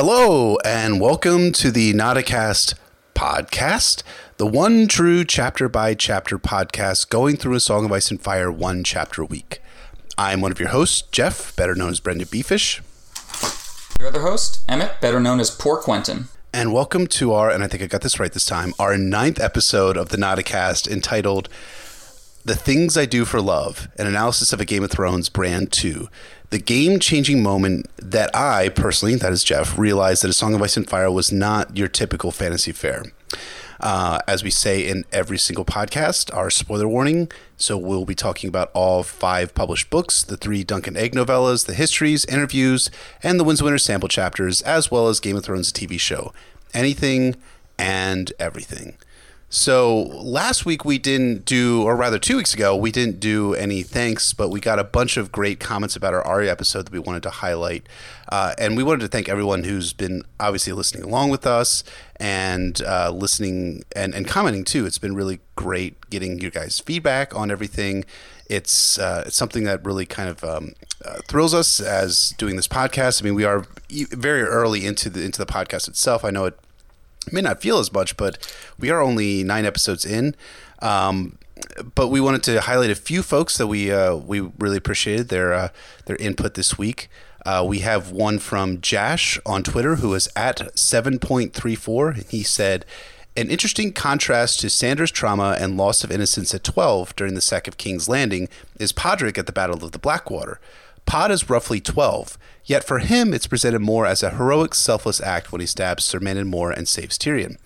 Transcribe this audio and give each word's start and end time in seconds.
Hello, 0.00 0.56
and 0.64 1.00
welcome 1.00 1.50
to 1.50 1.72
the 1.72 1.92
Nauticast 1.92 2.74
podcast, 3.16 4.04
the 4.36 4.46
one 4.46 4.86
true 4.86 5.24
chapter 5.24 5.68
by 5.68 5.94
chapter 5.94 6.38
podcast 6.38 7.08
going 7.08 7.36
through 7.36 7.56
a 7.56 7.60
Song 7.60 7.84
of 7.84 7.90
Ice 7.90 8.08
and 8.08 8.22
Fire 8.22 8.48
one 8.48 8.84
chapter 8.84 9.22
a 9.22 9.24
week. 9.24 9.60
I'm 10.16 10.40
one 10.40 10.52
of 10.52 10.60
your 10.60 10.68
hosts, 10.68 11.02
Jeff, 11.10 11.56
better 11.56 11.74
known 11.74 11.90
as 11.90 11.98
Brendan 11.98 12.28
Beefish. 12.28 12.80
Your 13.98 14.10
other 14.10 14.20
host, 14.22 14.60
Emmett, 14.68 15.00
better 15.00 15.18
known 15.18 15.40
as 15.40 15.50
Poor 15.50 15.78
Quentin. 15.78 16.28
And 16.52 16.72
welcome 16.72 17.08
to 17.08 17.32
our, 17.32 17.50
and 17.50 17.64
I 17.64 17.66
think 17.66 17.82
I 17.82 17.86
got 17.86 18.02
this 18.02 18.20
right 18.20 18.32
this 18.32 18.46
time, 18.46 18.74
our 18.78 18.96
ninth 18.96 19.40
episode 19.40 19.96
of 19.96 20.10
the 20.10 20.16
Nauticast 20.16 20.86
entitled 20.86 21.48
The 22.44 22.54
Things 22.54 22.96
I 22.96 23.04
Do 23.04 23.24
for 23.24 23.40
Love, 23.42 23.88
an 23.98 24.06
analysis 24.06 24.52
of 24.52 24.60
a 24.60 24.64
Game 24.64 24.82
of 24.82 24.90
Thrones 24.90 25.28
Bran 25.28 25.66
2. 25.66 26.08
The 26.50 26.58
game 26.58 26.98
changing 26.98 27.42
moment 27.42 27.86
that 27.96 28.34
I, 28.34 28.70
personally, 28.70 29.16
that 29.16 29.32
is 29.32 29.44
Jeff, 29.44 29.76
realized 29.76 30.22
that 30.22 30.30
A 30.30 30.32
Song 30.32 30.54
of 30.54 30.62
Ice 30.62 30.76
and 30.76 30.88
Fire 30.88 31.10
was 31.10 31.30
not 31.30 31.76
your 31.76 31.88
typical 31.88 32.30
fantasy 32.30 32.72
fare. 32.72 33.04
Uh, 33.80 34.20
as 34.26 34.42
we 34.42 34.50
say 34.50 34.80
in 34.80 35.04
every 35.12 35.36
single 35.36 35.64
podcast, 35.64 36.34
our 36.34 36.48
spoiler 36.48 36.88
warning. 36.88 37.30
So 37.56 37.76
we'll 37.76 38.06
be 38.06 38.14
talking 38.14 38.48
about 38.48 38.70
all 38.72 39.02
five 39.02 39.54
published 39.54 39.90
books, 39.90 40.22
the 40.22 40.36
three 40.36 40.64
Dunk 40.64 40.86
and 40.86 40.96
Egg 40.96 41.12
novellas, 41.12 41.66
the 41.66 41.74
histories, 41.74 42.24
interviews, 42.24 42.90
and 43.22 43.38
the 43.38 43.44
Winds 43.44 43.62
Winter 43.62 43.78
sample 43.78 44.08
chapters, 44.08 44.62
as 44.62 44.90
well 44.90 45.08
as 45.08 45.20
Game 45.20 45.36
of 45.36 45.44
Thrones 45.44 45.72
TV 45.72 46.00
show. 46.00 46.32
Anything 46.72 47.36
and 47.78 48.32
everything. 48.38 48.96
So 49.50 49.96
last 50.02 50.66
week 50.66 50.84
we 50.84 50.98
didn't 50.98 51.46
do, 51.46 51.82
or 51.82 51.96
rather 51.96 52.18
two 52.18 52.36
weeks 52.36 52.52
ago, 52.52 52.76
we 52.76 52.92
didn't 52.92 53.18
do 53.18 53.54
any 53.54 53.82
thanks, 53.82 54.34
but 54.34 54.50
we 54.50 54.60
got 54.60 54.78
a 54.78 54.84
bunch 54.84 55.16
of 55.16 55.32
great 55.32 55.58
comments 55.58 55.96
about 55.96 56.12
our 56.12 56.22
Arya 56.22 56.50
episode 56.50 56.84
that 56.84 56.92
we 56.92 56.98
wanted 56.98 57.22
to 57.22 57.30
highlight. 57.30 57.86
Uh, 58.28 58.54
and 58.58 58.76
we 58.76 58.82
wanted 58.82 59.00
to 59.00 59.08
thank 59.08 59.26
everyone 59.26 59.64
who's 59.64 59.94
been 59.94 60.22
obviously 60.38 60.74
listening 60.74 61.02
along 61.02 61.30
with 61.30 61.46
us 61.46 61.82
and 62.16 62.82
uh, 62.82 63.10
listening 63.10 63.84
and, 63.96 64.14
and 64.14 64.28
commenting 64.28 64.64
too. 64.64 64.84
It's 64.84 64.98
been 64.98 65.14
really 65.14 65.40
great 65.56 66.10
getting 66.10 66.40
you 66.40 66.50
guys' 66.50 66.78
feedback 66.78 67.34
on 67.34 67.50
everything. 67.50 68.04
It's, 68.50 68.98
uh, 68.98 69.24
it's 69.26 69.36
something 69.36 69.64
that 69.64 69.82
really 69.82 70.04
kind 70.04 70.28
of 70.28 70.44
um, 70.44 70.74
uh, 71.02 71.20
thrills 71.26 71.54
us 71.54 71.80
as 71.80 72.34
doing 72.36 72.56
this 72.56 72.68
podcast. 72.68 73.22
I 73.22 73.24
mean, 73.24 73.34
we 73.34 73.44
are 73.44 73.64
very 73.88 74.42
early 74.42 74.84
into 74.84 75.08
the 75.08 75.22
into 75.22 75.38
the 75.38 75.50
podcast 75.50 75.88
itself. 75.88 76.24
I 76.24 76.30
know 76.30 76.46
it 76.46 76.58
may 77.32 77.40
not 77.40 77.60
feel 77.60 77.78
as 77.78 77.92
much, 77.92 78.16
but 78.16 78.52
we 78.78 78.90
are 78.90 79.00
only 79.00 79.42
nine 79.44 79.64
episodes 79.64 80.04
in. 80.04 80.34
Um, 80.80 81.38
but 81.94 82.08
we 82.08 82.20
wanted 82.20 82.42
to 82.44 82.60
highlight 82.60 82.90
a 82.90 82.94
few 82.94 83.22
folks 83.22 83.58
that 83.58 83.66
we 83.66 83.90
uh, 83.90 84.14
we 84.14 84.40
really 84.40 84.76
appreciated 84.76 85.28
their 85.28 85.52
uh, 85.52 85.68
their 86.06 86.16
input 86.16 86.54
this 86.54 86.78
week. 86.78 87.08
Uh, 87.48 87.64
we 87.66 87.78
have 87.78 88.10
one 88.10 88.38
from 88.38 88.80
Jash 88.80 89.38
on 89.46 89.62
Twitter 89.62 89.96
who 89.96 90.12
is 90.14 90.28
at 90.36 90.58
7.34. 90.74 92.28
He 92.28 92.42
said, 92.42 92.84
An 93.36 93.48
interesting 93.48 93.92
contrast 93.92 94.60
to 94.60 94.68
Sandor's 94.68 95.10
trauma 95.10 95.56
and 95.58 95.76
loss 95.76 96.04
of 96.04 96.10
innocence 96.10 96.54
at 96.54 96.64
12 96.64 97.16
during 97.16 97.34
the 97.34 97.40
sack 97.40 97.66
of 97.66 97.78
King's 97.78 98.08
Landing 98.08 98.48
is 98.78 98.92
Podrick 98.92 99.38
at 99.38 99.46
the 99.46 99.52
Battle 99.52 99.82
of 99.82 99.92
the 99.92 99.98
Blackwater. 99.98 100.60
Pod 101.06 101.30
is 101.30 101.48
roughly 101.48 101.80
12, 101.80 102.36
yet 102.68 102.84
for 102.84 103.00
him 103.00 103.34
it's 103.34 103.48
presented 103.48 103.80
more 103.80 104.06
as 104.06 104.22
a 104.22 104.30
heroic, 104.30 104.74
selfless 104.74 105.20
act 105.20 105.50
when 105.50 105.60
he 105.60 105.66
stabs 105.66 106.04
Sir 106.04 106.20
Mandon 106.20 106.46
Moore 106.46 106.70
and 106.70 106.86
saves 106.86 107.18
Tyrion. 107.18 107.56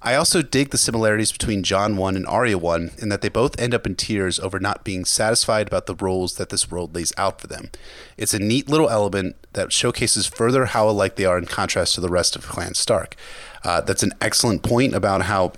I 0.00 0.14
also 0.14 0.42
dig 0.42 0.70
the 0.70 0.78
similarities 0.78 1.32
between 1.32 1.64
Jon 1.64 1.96
1 1.96 2.14
and 2.14 2.26
Arya 2.26 2.56
1 2.58 2.92
in 2.98 3.08
that 3.08 3.20
they 3.20 3.28
both 3.28 3.58
end 3.58 3.74
up 3.74 3.84
in 3.84 3.96
tears 3.96 4.38
over 4.38 4.60
not 4.60 4.84
being 4.84 5.04
satisfied 5.04 5.66
about 5.66 5.86
the 5.86 5.94
roles 5.94 6.36
that 6.36 6.50
this 6.50 6.70
world 6.70 6.94
lays 6.94 7.12
out 7.16 7.40
for 7.40 7.48
them. 7.48 7.70
It's 8.16 8.34
a 8.34 8.38
neat 8.38 8.68
little 8.68 8.88
element 8.90 9.34
that 9.54 9.72
showcases 9.72 10.26
further 10.26 10.66
how 10.66 10.88
alike 10.88 11.16
they 11.16 11.24
are 11.24 11.38
in 11.38 11.46
contrast 11.46 11.94
to 11.94 12.00
the 12.00 12.08
rest 12.08 12.36
of 12.36 12.46
Clan 12.46 12.74
Stark. 12.74 13.16
Uh, 13.64 13.80
that's 13.80 14.04
an 14.04 14.12
excellent 14.20 14.62
point 14.62 14.94
about 14.94 15.22
how 15.22 15.52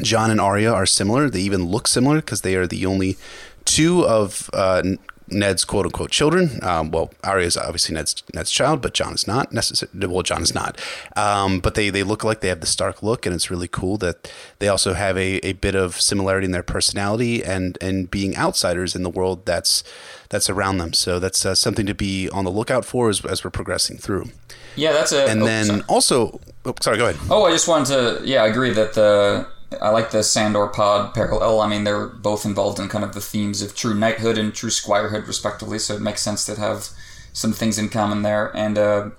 Jon 0.00 0.30
and 0.30 0.40
Arya 0.40 0.72
are 0.72 0.86
similar. 0.86 1.28
They 1.28 1.40
even 1.40 1.66
look 1.66 1.88
similar 1.88 2.16
because 2.16 2.42
they 2.42 2.54
are 2.54 2.68
the 2.68 2.86
only 2.86 3.16
two 3.64 4.06
of 4.06 4.48
uh, 4.52 4.82
Ned's 5.28 5.64
quote 5.64 5.86
unquote 5.86 6.10
children. 6.10 6.58
Um, 6.62 6.90
well, 6.90 7.10
Arya 7.24 7.46
is 7.46 7.56
obviously 7.56 7.94
Ned's 7.94 8.22
Ned's 8.34 8.50
child, 8.50 8.82
but 8.82 8.94
Jon 8.94 9.14
is 9.14 9.26
not 9.26 9.52
necessarily. 9.52 10.06
Well, 10.06 10.22
Jon 10.22 10.42
is 10.42 10.54
not. 10.54 10.80
Um, 11.16 11.60
but 11.60 11.74
they 11.74 11.90
they 11.90 12.02
look 12.02 12.24
like 12.24 12.40
they 12.40 12.48
have 12.48 12.60
the 12.60 12.66
Stark 12.66 13.02
look, 13.02 13.26
and 13.26 13.34
it's 13.34 13.50
really 13.50 13.68
cool 13.68 13.96
that 13.98 14.32
they 14.58 14.68
also 14.68 14.94
have 14.94 15.16
a, 15.16 15.38
a 15.46 15.52
bit 15.54 15.74
of 15.74 16.00
similarity 16.00 16.46
in 16.46 16.52
their 16.52 16.62
personality 16.62 17.42
and 17.44 17.78
and 17.80 18.10
being 18.10 18.36
outsiders 18.36 18.94
in 18.94 19.02
the 19.02 19.10
world 19.10 19.46
that's 19.46 19.84
that's 20.28 20.48
around 20.50 20.78
them. 20.78 20.92
So 20.92 21.18
that's 21.18 21.44
uh, 21.46 21.54
something 21.54 21.86
to 21.86 21.94
be 21.94 22.28
on 22.30 22.44
the 22.44 22.50
lookout 22.50 22.84
for 22.84 23.08
as, 23.08 23.24
as 23.24 23.44
we're 23.44 23.50
progressing 23.50 23.98
through. 23.98 24.30
Yeah, 24.76 24.92
that's 24.92 25.12
a. 25.12 25.28
And 25.28 25.42
oh, 25.42 25.46
then 25.46 25.64
sorry. 25.66 25.82
also, 25.88 26.40
oh, 26.64 26.74
sorry, 26.80 26.96
go 26.96 27.08
ahead. 27.08 27.20
Oh, 27.30 27.44
I 27.44 27.50
just 27.50 27.68
wanted 27.68 27.88
to. 27.88 28.26
Yeah, 28.26 28.42
I 28.42 28.46
agree 28.48 28.72
that 28.72 28.94
the. 28.94 29.46
I 29.80 29.90
like 29.90 30.10
the 30.10 30.22
Sandor 30.22 30.66
Pod 30.68 31.14
parallel. 31.14 31.60
I 31.60 31.68
mean, 31.68 31.84
they're 31.84 32.06
both 32.06 32.44
involved 32.44 32.78
in 32.78 32.88
kind 32.88 33.04
of 33.04 33.14
the 33.14 33.20
themes 33.20 33.62
of 33.62 33.74
true 33.74 33.94
knighthood 33.94 34.38
and 34.38 34.54
true 34.54 34.70
squirehood, 34.70 35.26
respectively. 35.26 35.78
So 35.78 35.94
it 35.94 36.00
makes 36.02 36.22
sense 36.22 36.44
to 36.46 36.56
have 36.56 36.88
some 37.32 37.52
things 37.52 37.78
in 37.78 37.88
common 37.88 38.22
there. 38.22 38.54
And 38.56 38.76
uh, 38.78 39.10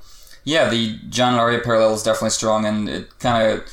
yeah, 0.44 0.69
the 0.69 0.97
Jon 1.09 1.34
and 1.34 1.42
Arya 1.42 1.59
parallel 1.59 1.94
is 1.94 2.03
definitely 2.03 2.30
strong, 2.31 2.66
and 2.66 2.90
it 2.90 3.18
kind 3.19 3.52
of 3.52 3.69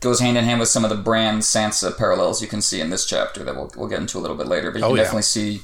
goes 0.00 0.20
hand 0.20 0.36
in 0.36 0.44
hand 0.44 0.60
with 0.60 0.68
some 0.68 0.84
of 0.84 0.90
the 0.90 0.96
Bran 0.96 1.38
Sansa 1.40 1.96
parallels 1.96 2.40
you 2.42 2.48
can 2.48 2.60
see 2.62 2.80
in 2.80 2.90
this 2.90 3.06
chapter 3.06 3.42
that 3.44 3.56
we'll, 3.56 3.72
we'll 3.76 3.88
get 3.88 3.98
into 4.00 4.18
a 4.18 4.20
little 4.20 4.36
bit 4.36 4.46
later. 4.46 4.70
But 4.70 4.78
you 4.80 4.84
Oh, 4.84 4.88
can 4.88 4.96
yeah. 4.98 5.02
definitely 5.04 5.22
see 5.22 5.62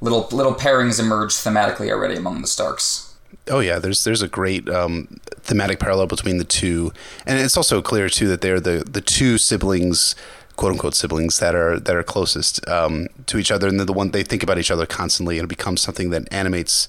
little 0.00 0.28
little 0.32 0.54
pairings 0.54 0.98
emerge 1.00 1.32
thematically 1.34 1.90
already 1.90 2.16
among 2.16 2.40
the 2.42 2.46
Starks. 2.48 3.05
Oh 3.48 3.60
yeah, 3.60 3.78
there's 3.78 4.04
there's 4.04 4.22
a 4.22 4.28
great 4.28 4.68
um, 4.68 5.20
thematic 5.40 5.78
parallel 5.78 6.06
between 6.06 6.38
the 6.38 6.44
two, 6.44 6.92
and 7.24 7.38
it's 7.38 7.56
also 7.56 7.80
clear 7.80 8.08
too 8.08 8.28
that 8.28 8.40
they're 8.40 8.60
the 8.60 8.84
the 8.88 9.00
two 9.00 9.38
siblings, 9.38 10.16
quote 10.56 10.72
unquote 10.72 10.94
siblings 10.94 11.38
that 11.38 11.54
are 11.54 11.78
that 11.78 11.94
are 11.94 12.02
closest 12.02 12.66
um, 12.68 13.06
to 13.26 13.38
each 13.38 13.50
other, 13.50 13.68
and 13.68 13.78
they're 13.78 13.86
the 13.86 13.92
one 13.92 14.10
they 14.10 14.24
think 14.24 14.42
about 14.42 14.58
each 14.58 14.70
other 14.70 14.86
constantly, 14.86 15.38
and 15.38 15.44
it 15.44 15.48
becomes 15.48 15.80
something 15.80 16.10
that 16.10 16.26
animates 16.32 16.88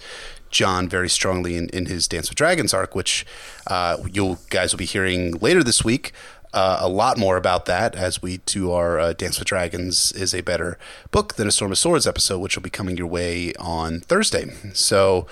Jon 0.49 0.89
very 0.89 1.09
strongly 1.09 1.55
in, 1.57 1.69
in 1.69 1.85
his 1.85 2.07
Dance 2.07 2.29
with 2.29 2.37
Dragons 2.37 2.73
arc, 2.73 2.95
which 2.95 3.25
uh, 3.67 3.97
you 4.11 4.37
guys 4.49 4.71
will 4.71 4.79
be 4.79 4.85
hearing 4.85 5.33
later 5.33 5.63
this 5.63 5.83
week. 5.83 6.11
Uh, 6.53 6.77
a 6.79 6.87
lot 6.87 7.17
more 7.17 7.35
about 7.37 7.65
that 7.65 7.93
as 7.93 8.21
we 8.21 8.37
do 8.45 8.71
our 8.71 8.99
uh, 8.99 9.13
Dance 9.13 9.37
with 9.37 9.47
Dragons 9.47 10.11
is 10.13 10.33
a 10.33 10.41
better 10.41 10.79
book 11.11 11.35
than 11.35 11.47
a 11.47 11.51
Storm 11.51 11.71
of 11.71 11.77
Swords 11.77 12.07
episode, 12.07 12.39
which 12.39 12.55
will 12.55 12.63
be 12.63 12.69
coming 12.69 12.97
your 12.97 13.07
way 13.07 13.53
on 13.59 13.99
Thursday. 13.99 14.53
So, 14.73 15.27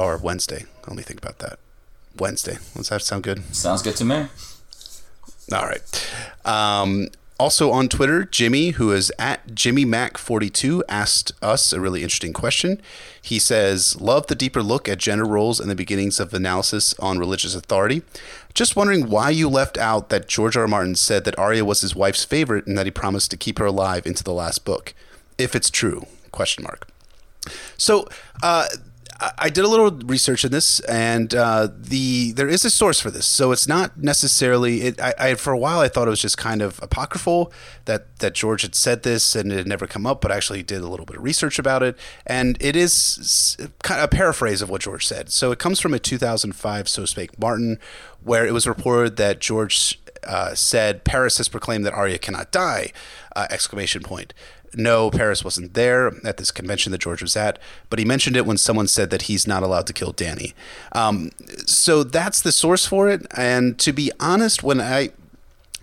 or 0.00 0.16
Wednesday. 0.16 0.64
Let 0.86 0.96
me 0.96 1.02
think 1.02 1.20
about 1.20 1.38
that. 1.38 1.58
Wednesday. 2.18 2.58
Does 2.74 2.88
that 2.88 3.02
sound 3.02 3.22
good? 3.22 3.54
Sounds 3.54 3.82
good 3.82 3.96
to 3.96 4.04
me. 4.04 4.26
All 5.52 5.66
right. 5.66 6.12
Um, 6.44 7.08
also 7.38 7.70
on 7.70 7.88
Twitter, 7.88 8.24
Jimmy, 8.24 8.70
who 8.70 8.92
is 8.92 9.12
at 9.18 9.48
JimmyMac42, 9.48 10.82
asked 10.88 11.32
us 11.42 11.72
a 11.72 11.80
really 11.80 12.02
interesting 12.02 12.32
question. 12.32 12.80
He 13.20 13.38
says, 13.38 14.00
Love 14.00 14.26
the 14.26 14.34
deeper 14.34 14.62
look 14.62 14.88
at 14.88 14.98
gender 14.98 15.24
roles 15.24 15.60
and 15.60 15.70
the 15.70 15.74
beginnings 15.74 16.20
of 16.20 16.34
analysis 16.34 16.94
on 16.98 17.18
religious 17.18 17.54
authority. 17.54 18.02
Just 18.52 18.76
wondering 18.76 19.08
why 19.08 19.30
you 19.30 19.48
left 19.48 19.78
out 19.78 20.08
that 20.08 20.28
George 20.28 20.56
R. 20.56 20.62
R. 20.62 20.68
Martin 20.68 20.94
said 20.94 21.24
that 21.24 21.38
Arya 21.38 21.64
was 21.64 21.80
his 21.80 21.94
wife's 21.94 22.24
favorite 22.24 22.66
and 22.66 22.76
that 22.76 22.86
he 22.86 22.90
promised 22.90 23.30
to 23.30 23.36
keep 23.36 23.58
her 23.58 23.66
alive 23.66 24.06
into 24.06 24.24
the 24.24 24.32
last 24.32 24.64
book. 24.64 24.94
If 25.38 25.54
it's 25.54 25.70
true, 25.70 26.06
question 26.32 26.64
mark. 26.64 26.86
So, 27.76 28.08
uh, 28.42 28.68
I- 29.38 29.50
did 29.50 29.64
a 29.64 29.68
little 29.68 29.90
research 29.90 30.44
in 30.44 30.50
this, 30.52 30.80
and 30.80 31.34
uh, 31.34 31.68
the 31.76 32.32
there 32.32 32.48
is 32.48 32.64
a 32.64 32.70
source 32.70 33.00
for 33.00 33.10
this. 33.10 33.26
So 33.26 33.52
it's 33.52 33.68
not 33.68 33.98
necessarily. 33.98 34.82
It, 34.82 35.00
I, 35.00 35.14
I 35.18 35.34
for 35.34 35.52
a 35.52 35.58
while 35.58 35.80
I 35.80 35.88
thought 35.88 36.06
it 36.06 36.10
was 36.10 36.20
just 36.20 36.38
kind 36.38 36.62
of 36.62 36.80
apocryphal 36.82 37.52
that 37.84 38.18
that 38.20 38.34
George 38.34 38.62
had 38.62 38.74
said 38.74 39.02
this 39.02 39.34
and 39.34 39.52
it 39.52 39.56
had 39.56 39.66
never 39.66 39.86
come 39.86 40.06
up, 40.06 40.20
but 40.20 40.30
I 40.30 40.36
actually 40.36 40.62
did 40.62 40.80
a 40.80 40.88
little 40.88 41.06
bit 41.06 41.16
of 41.16 41.22
research 41.22 41.58
about 41.58 41.82
it, 41.82 41.98
and 42.26 42.56
it 42.60 42.76
is 42.76 43.56
kind 43.82 44.00
of 44.00 44.04
a 44.04 44.08
paraphrase 44.08 44.62
of 44.62 44.70
what 44.70 44.82
George 44.82 45.06
said. 45.06 45.30
So 45.30 45.52
it 45.52 45.58
comes 45.58 45.80
from 45.80 45.92
a 45.94 45.98
2005 45.98 46.88
So 46.88 47.04
Spake 47.04 47.38
Martin, 47.38 47.78
where 48.22 48.46
it 48.46 48.52
was 48.52 48.66
reported 48.66 49.16
that 49.16 49.40
George 49.40 50.00
uh, 50.24 50.54
said 50.54 51.04
Parris 51.04 51.38
has 51.38 51.48
proclaimed 51.48 51.84
that 51.86 51.94
Arya 51.94 52.18
cannot 52.18 52.50
die! 52.52 52.92
Uh, 53.36 53.46
exclamation 53.48 54.02
point. 54.02 54.34
No, 54.74 55.10
Parris 55.10 55.44
wasn't 55.44 55.74
there 55.74 56.12
at 56.24 56.36
this 56.36 56.50
convention 56.50 56.92
that 56.92 57.00
George 57.00 57.22
was 57.22 57.36
at, 57.36 57.58
but 57.88 57.98
he 57.98 58.04
mentioned 58.04 58.36
it 58.36 58.46
when 58.46 58.56
someone 58.56 58.86
said 58.86 59.10
that 59.10 59.22
he's 59.22 59.46
not 59.46 59.62
allowed 59.62 59.86
to 59.88 59.92
kill 59.92 60.12
Dany. 60.12 60.52
Um, 60.92 61.30
so 61.66 62.04
that's 62.04 62.40
the 62.40 62.52
source 62.52 62.86
for 62.86 63.08
it. 63.08 63.26
And 63.36 63.78
to 63.80 63.92
be 63.92 64.12
honest, 64.20 64.62
when 64.62 64.80
I, 64.80 65.10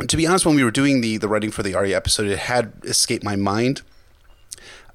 to 0.07 0.15
be 0.15 0.25
honest, 0.25 0.45
when 0.45 0.55
we 0.55 0.63
were 0.63 0.71
doing 0.71 1.01
the 1.01 1.17
the 1.17 1.27
writing 1.27 1.51
for 1.51 1.63
the 1.63 1.75
Arya 1.75 1.97
episode, 1.97 2.27
it 2.27 2.39
had 2.39 2.73
escaped 2.83 3.23
my 3.23 3.35
mind. 3.35 3.81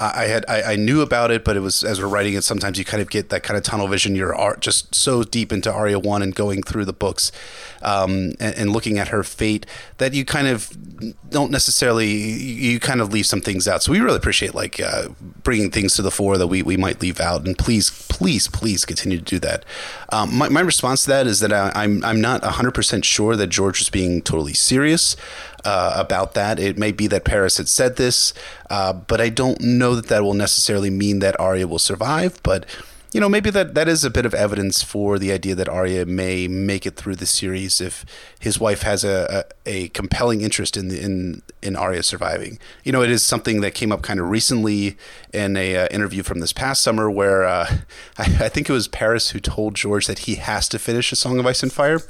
I 0.00 0.25
had 0.25 0.44
I, 0.49 0.73
I, 0.73 0.77
knew 0.77 1.00
about 1.00 1.31
it, 1.31 1.44
but 1.44 1.56
it 1.56 1.61
was 1.61 1.85
as 1.85 2.00
we're 2.00 2.09
writing 2.09 2.35
it. 2.35 2.43
Sometimes 2.43 2.79
you 2.79 2.85
kind 2.85 3.00
of 3.00 3.09
get 3.09 3.29
that 3.29 3.43
kind 3.43 3.56
of 3.56 3.62
tunnel 3.62 3.87
vision. 3.87 4.17
You're 4.17 4.56
just 4.59 4.94
so 4.94 5.23
deep 5.23 5.53
into 5.53 5.73
Arya 5.73 5.99
one 5.99 6.23
and 6.23 6.35
going 6.35 6.62
through 6.62 6.87
the 6.87 6.93
books, 6.93 7.31
um, 7.83 8.33
and, 8.41 8.55
and, 8.56 8.73
looking 8.73 8.99
at 8.99 9.09
her 9.09 9.23
fate 9.23 9.65
that 9.99 10.12
you 10.12 10.25
kind 10.25 10.49
of 10.49 10.77
don't 11.31 11.50
necessarily 11.50 12.11
you 12.11 12.81
kind 12.81 13.00
of 13.00 13.12
leave 13.12 13.27
some 13.27 13.41
things 13.41 13.69
out. 13.69 13.83
So 13.83 13.93
we 13.93 14.00
really 14.00 14.17
appreciate 14.17 14.55
like 14.55 14.81
uh, 14.81 15.09
bringing 15.44 15.71
things 15.71 15.94
to 15.97 16.03
the 16.03 16.11
fore 16.11 16.37
that 16.37 16.49
we, 16.49 16.62
we 16.62 16.77
might 16.77 17.00
leave 17.00 17.21
out. 17.21 17.47
And 17.47 17.56
please, 17.56 17.91
please, 18.09 18.49
please 18.49 18.85
continue 18.85 19.19
to 19.19 19.25
do 19.25 19.39
that. 19.41 19.65
Um, 20.11 20.37
my, 20.37 20.49
my 20.49 20.61
response 20.61 21.05
to 21.05 21.11
that 21.11 21.27
is 21.27 21.41
that 21.41 21.53
I, 21.53 21.71
I'm 21.75 22.05
I'm 22.05 22.21
not 22.21 22.43
hundred 22.43 22.73
percent 22.73 23.05
sure 23.05 23.37
that 23.37 23.49
George 23.49 23.79
was 23.79 23.91
being 23.91 24.21
totally 24.23 24.55
serious 24.55 25.17
uh, 25.64 25.94
about 25.97 26.35
that. 26.35 26.59
It 26.59 26.79
may 26.79 26.93
be 26.93 27.06
that 27.09 27.25
Parris 27.25 27.56
had 27.56 27.69
said 27.69 27.97
this, 27.97 28.35
uh, 28.70 28.93
but 28.93 29.20
I 29.20 29.29
don't 29.29 29.61
know 29.61 29.94
that 29.94 30.09
that 30.09 30.23
will 30.23 30.35
necessarily 30.35 30.91
mean 30.91 31.20
that 31.20 31.38
Arya 31.38 31.67
will 31.69 31.79
survive. 31.79 32.43
But 32.43 32.67
you 33.12 33.20
know, 33.20 33.29
maybe 33.29 33.50
that, 33.50 33.75
that 33.75 33.88
is 33.88 34.05
a 34.05 34.11
bit 34.11 34.25
of 34.25 34.32
evidence 34.32 34.82
for 34.82 35.19
the 35.19 35.32
idea 35.32 35.55
that 35.55 35.69
Arya 35.69 36.06
may 36.06 36.49
make 36.49 36.87
it 36.87 36.97
through 36.97 37.17
the 37.17 37.26
series 37.26 37.79
if 37.81 38.06
his 38.38 38.59
wife 38.59 38.82
has 38.82 39.05
a, 39.05 39.44
a, 39.67 39.85
a, 39.85 39.88
compelling 39.88 40.41
interest 40.41 40.79
in 40.79 40.88
the, 40.88 41.00
in 41.00 41.43
in 41.61 41.76
Arya 41.76 42.03
surviving. 42.03 42.58
You 42.85 42.93
know, 42.93 43.03
it 43.03 43.11
is 43.11 43.23
something 43.23 43.61
that 43.61 43.75
came 43.75 43.93
up 43.93 44.03
kind 44.03 44.19
of 44.19 44.31
recently 44.31 44.97
in 45.32 45.56
a 45.58 45.76
uh, 45.76 45.88
interview 45.91 46.23
from 46.23 46.41
this 46.41 46.55
past 46.55 46.81
summer 46.81 47.11
where 47.11 47.44
uh, 47.44 47.67
I, 48.19 48.23
I, 48.23 48.49
think 48.49 48.70
it 48.70 48.73
was 48.73 48.88
Parris 48.88 49.31
who 49.31 49.41
told 49.41 49.75
George 49.75 50.06
that 50.06 50.20
he 50.20 50.37
has 50.37 50.67
to 50.70 50.79
finish 50.79 51.12
A 51.12 51.17
Song 51.17 51.38
of 51.38 51.47
Ice 51.47 51.62
and 51.62 51.73
Fire 51.73 52.00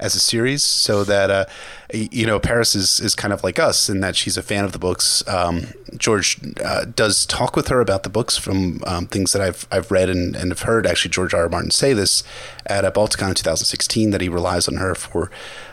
as 0.00 0.14
a 0.14 0.20
series 0.20 0.62
so 0.62 1.04
that 1.04 1.30
uh, 1.30 1.44
you 1.92 2.26
know 2.26 2.38
Parris 2.38 2.74
is 2.74 3.00
is 3.00 3.14
kind 3.14 3.32
of 3.32 3.42
like 3.42 3.58
us 3.58 3.88
in 3.88 4.00
that 4.00 4.16
she's 4.16 4.36
a 4.36 4.42
fan 4.42 4.64
of 4.64 4.72
the 4.72 4.78
books. 4.78 5.26
Um, 5.26 5.68
George 5.96 6.38
uh, 6.64 6.84
does 6.84 7.26
talk 7.26 7.56
with 7.56 7.68
her 7.68 7.80
about 7.80 8.02
the 8.02 8.10
books 8.10 8.36
from 8.36 8.82
um, 8.86 9.06
things 9.06 9.32
that 9.32 9.42
I've 9.42 9.66
I've 9.70 9.90
read 9.90 10.08
and, 10.08 10.36
and 10.36 10.50
have 10.50 10.62
heard. 10.62 10.86
Actually, 10.86 11.10
George 11.10 11.34
R. 11.34 11.42
R. 11.42 11.48
Martin 11.48 11.70
say 11.70 11.92
this 11.92 12.22
at 12.66 12.84
a 12.84 12.90
Balticon 12.90 13.30
in 13.30 13.34
2016 13.34 14.10
that 14.10 14.20
he 14.20 14.28
relies 14.28 14.68
on 14.68 14.76
her 14.76 14.94
for 14.94 15.30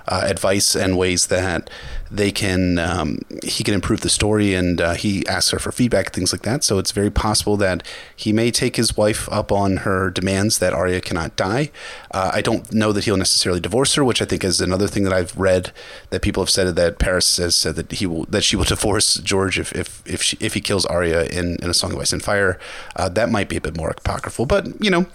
uh, 0.07 0.21
advice 0.23 0.75
and 0.75 0.97
ways 0.97 1.27
that 1.27 1.69
they 2.11 2.31
can 2.31 2.77
um, 2.77 3.19
he 3.43 3.63
can 3.63 3.73
improve 3.73 4.01
the 4.01 4.09
story 4.09 4.53
and 4.53 4.79
uh, 4.79 4.93
he 4.93 5.25
asks 5.27 5.51
her 5.51 5.59
for 5.59 5.71
feedback 5.71 6.13
things 6.13 6.31
like 6.31 6.43
that. 6.43 6.63
So 6.63 6.77
it's 6.77 6.91
very 6.91 7.09
possible 7.09 7.57
that 7.57 7.85
he 8.15 8.31
may 8.31 8.51
take 8.51 8.75
his 8.75 8.95
wife 8.95 9.27
up 9.31 9.51
on 9.51 9.77
her 9.77 10.09
demands 10.09 10.59
that 10.59 10.73
Arya 10.73 11.01
cannot 11.01 11.35
die. 11.35 11.71
Uh, 12.11 12.31
I 12.33 12.41
don't 12.41 12.71
know 12.71 12.91
that 12.91 13.05
he'll 13.05 13.17
necessarily 13.17 13.59
divorce 13.59 13.95
her 13.95 14.03
which 14.03 14.21
I 14.21 14.25
think 14.25 14.43
is 14.43 14.61
another 14.61 14.87
thing 14.87 15.03
that 15.03 15.13
I've 15.13 15.35
read 15.37 15.71
that 16.11 16.21
people 16.21 16.43
have 16.43 16.49
said 16.49 16.75
that 16.75 16.99
Parris 16.99 17.37
has 17.37 17.55
said 17.55 17.75
that 17.75 17.91
he 17.91 18.05
will 18.05 18.25
that 18.25 18.43
she 18.43 18.55
will 18.55 18.63
divorce 18.75 19.15
George 19.15 19.59
if 19.59 19.73
if 19.73 20.03
if, 20.05 20.21
she, 20.21 20.37
if 20.39 20.53
he 20.53 20.61
kills 20.61 20.85
Arya 20.85 21.25
in, 21.25 21.57
in 21.61 21.69
a 21.69 21.73
Song 21.73 21.93
of 21.93 21.99
Ice 21.99 22.13
and 22.13 22.23
Fire. 22.23 22.59
Uh, 22.95 23.09
that 23.09 23.29
might 23.29 23.49
be 23.49 23.57
a 23.57 23.61
bit 23.61 23.75
more 23.75 23.89
apocryphal 23.89 24.45
but 24.45 24.67
you 24.83 24.89
know 24.89 25.05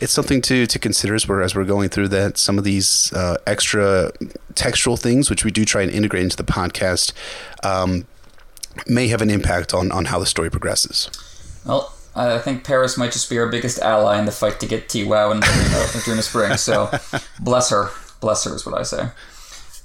it's 0.00 0.12
something 0.12 0.40
to, 0.42 0.66
to 0.66 0.78
consider 0.78 1.14
as 1.14 1.28
we're, 1.28 1.42
as 1.42 1.54
we're 1.54 1.64
going 1.64 1.88
through 1.90 2.08
that 2.08 2.38
some 2.38 2.58
of 2.58 2.64
these 2.64 3.12
uh, 3.12 3.36
extra 3.46 4.12
textual 4.54 4.96
things, 4.96 5.28
which 5.30 5.44
we 5.44 5.50
do 5.50 5.64
try 5.64 5.82
and 5.82 5.90
integrate 5.90 6.22
into 6.22 6.36
the 6.36 6.44
podcast, 6.44 7.12
um, 7.62 8.06
may 8.86 9.08
have 9.08 9.20
an 9.20 9.30
impact 9.30 9.74
on, 9.74 9.92
on 9.92 10.06
how 10.06 10.18
the 10.18 10.26
story 10.26 10.50
progresses. 10.50 11.10
Well, 11.66 11.92
I 12.14 12.38
think 12.38 12.64
Parris 12.64 12.96
might 12.96 13.12
just 13.12 13.30
be 13.30 13.38
our 13.38 13.48
biggest 13.48 13.78
ally 13.78 14.18
in 14.18 14.24
the 14.24 14.32
fight 14.32 14.58
to 14.60 14.66
get 14.66 14.88
TWOW 14.88 15.30
and 15.30 15.42
during 15.42 16.16
the 16.16 16.22
spring. 16.22 16.56
So 16.56 16.90
bless 17.40 17.70
her. 17.70 17.90
Bless 18.20 18.44
her 18.44 18.54
is 18.54 18.66
what 18.66 18.78
I 18.78 18.82
say. 18.82 19.10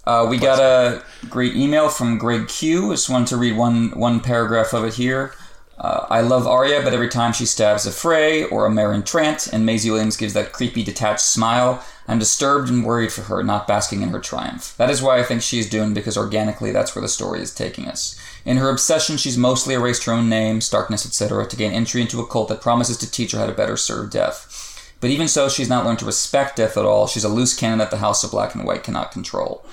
Uh, 0.05 0.27
we 0.29 0.37
bless 0.37 0.59
got 0.59 0.63
a 0.63 1.03
great 1.29 1.55
email 1.55 1.89
from 1.89 2.17
Greg 2.17 2.47
Q. 2.47 2.91
Just 2.91 3.09
wanted 3.09 3.27
to 3.29 3.37
read 3.37 3.57
one 3.57 3.89
one 3.91 4.19
paragraph 4.19 4.73
of 4.73 4.83
it 4.85 4.93
here. 4.93 5.33
Uh, 5.77 6.07
I 6.09 6.21
love 6.21 6.47
Arya, 6.47 6.81
but 6.83 6.93
every 6.93 7.09
time 7.09 7.33
she 7.33 7.45
stabs 7.45 7.85
a 7.85 7.91
Frey 7.91 8.45
or 8.45 8.65
a 8.65 8.69
Meryn 8.69 9.03
Trant 9.03 9.51
and 9.51 9.65
Maisie 9.65 9.91
Williams 9.91 10.15
gives 10.15 10.33
that 10.33 10.53
creepy 10.53 10.83
detached 10.83 11.25
smile, 11.25 11.83
I'm 12.07 12.19
disturbed 12.19 12.69
and 12.69 12.85
worried 12.85 13.11
for 13.11 13.23
her, 13.23 13.43
not 13.43 13.67
basking 13.67 14.01
in 14.01 14.09
her 14.09 14.19
triumph. 14.19 14.73
That 14.77 14.89
is 14.89 15.01
why 15.01 15.19
I 15.19 15.23
think 15.23 15.41
she's 15.41 15.69
doomed, 15.69 15.95
because 15.95 16.17
organically 16.17 16.71
that's 16.71 16.95
where 16.95 17.01
the 17.01 17.09
story 17.09 17.41
is 17.41 17.53
taking 17.53 17.87
us. 17.87 18.17
In 18.45 18.57
her 18.57 18.69
obsession, 18.69 19.17
she's 19.17 19.37
mostly 19.37 19.73
erased 19.73 20.05
her 20.05 20.13
own 20.13 20.29
name, 20.29 20.61
Starkness, 20.61 21.05
etc., 21.05 21.45
to 21.45 21.57
gain 21.57 21.73
entry 21.73 22.01
into 22.01 22.21
a 22.21 22.27
cult 22.27 22.47
that 22.49 22.61
promises 22.61 22.97
to 22.99 23.11
teach 23.11 23.33
her 23.33 23.39
how 23.39 23.47
to 23.47 23.53
better 23.53 23.75
serve 23.75 24.11
death. 24.11 24.95
But 25.01 25.09
even 25.09 25.27
so, 25.27 25.49
she's 25.49 25.69
not 25.69 25.85
learned 25.85 25.99
to 25.99 26.05
respect 26.05 26.55
death 26.55 26.77
at 26.77 26.85
all. 26.85 27.07
She's 27.07 27.25
a 27.25 27.29
loose 27.29 27.55
cannon 27.55 27.79
that 27.79 27.91
the 27.91 27.97
House 27.97 28.23
of 28.23 28.31
Black 28.31 28.55
and 28.55 28.63
White 28.63 28.83
cannot 28.83 29.11
control. 29.11 29.65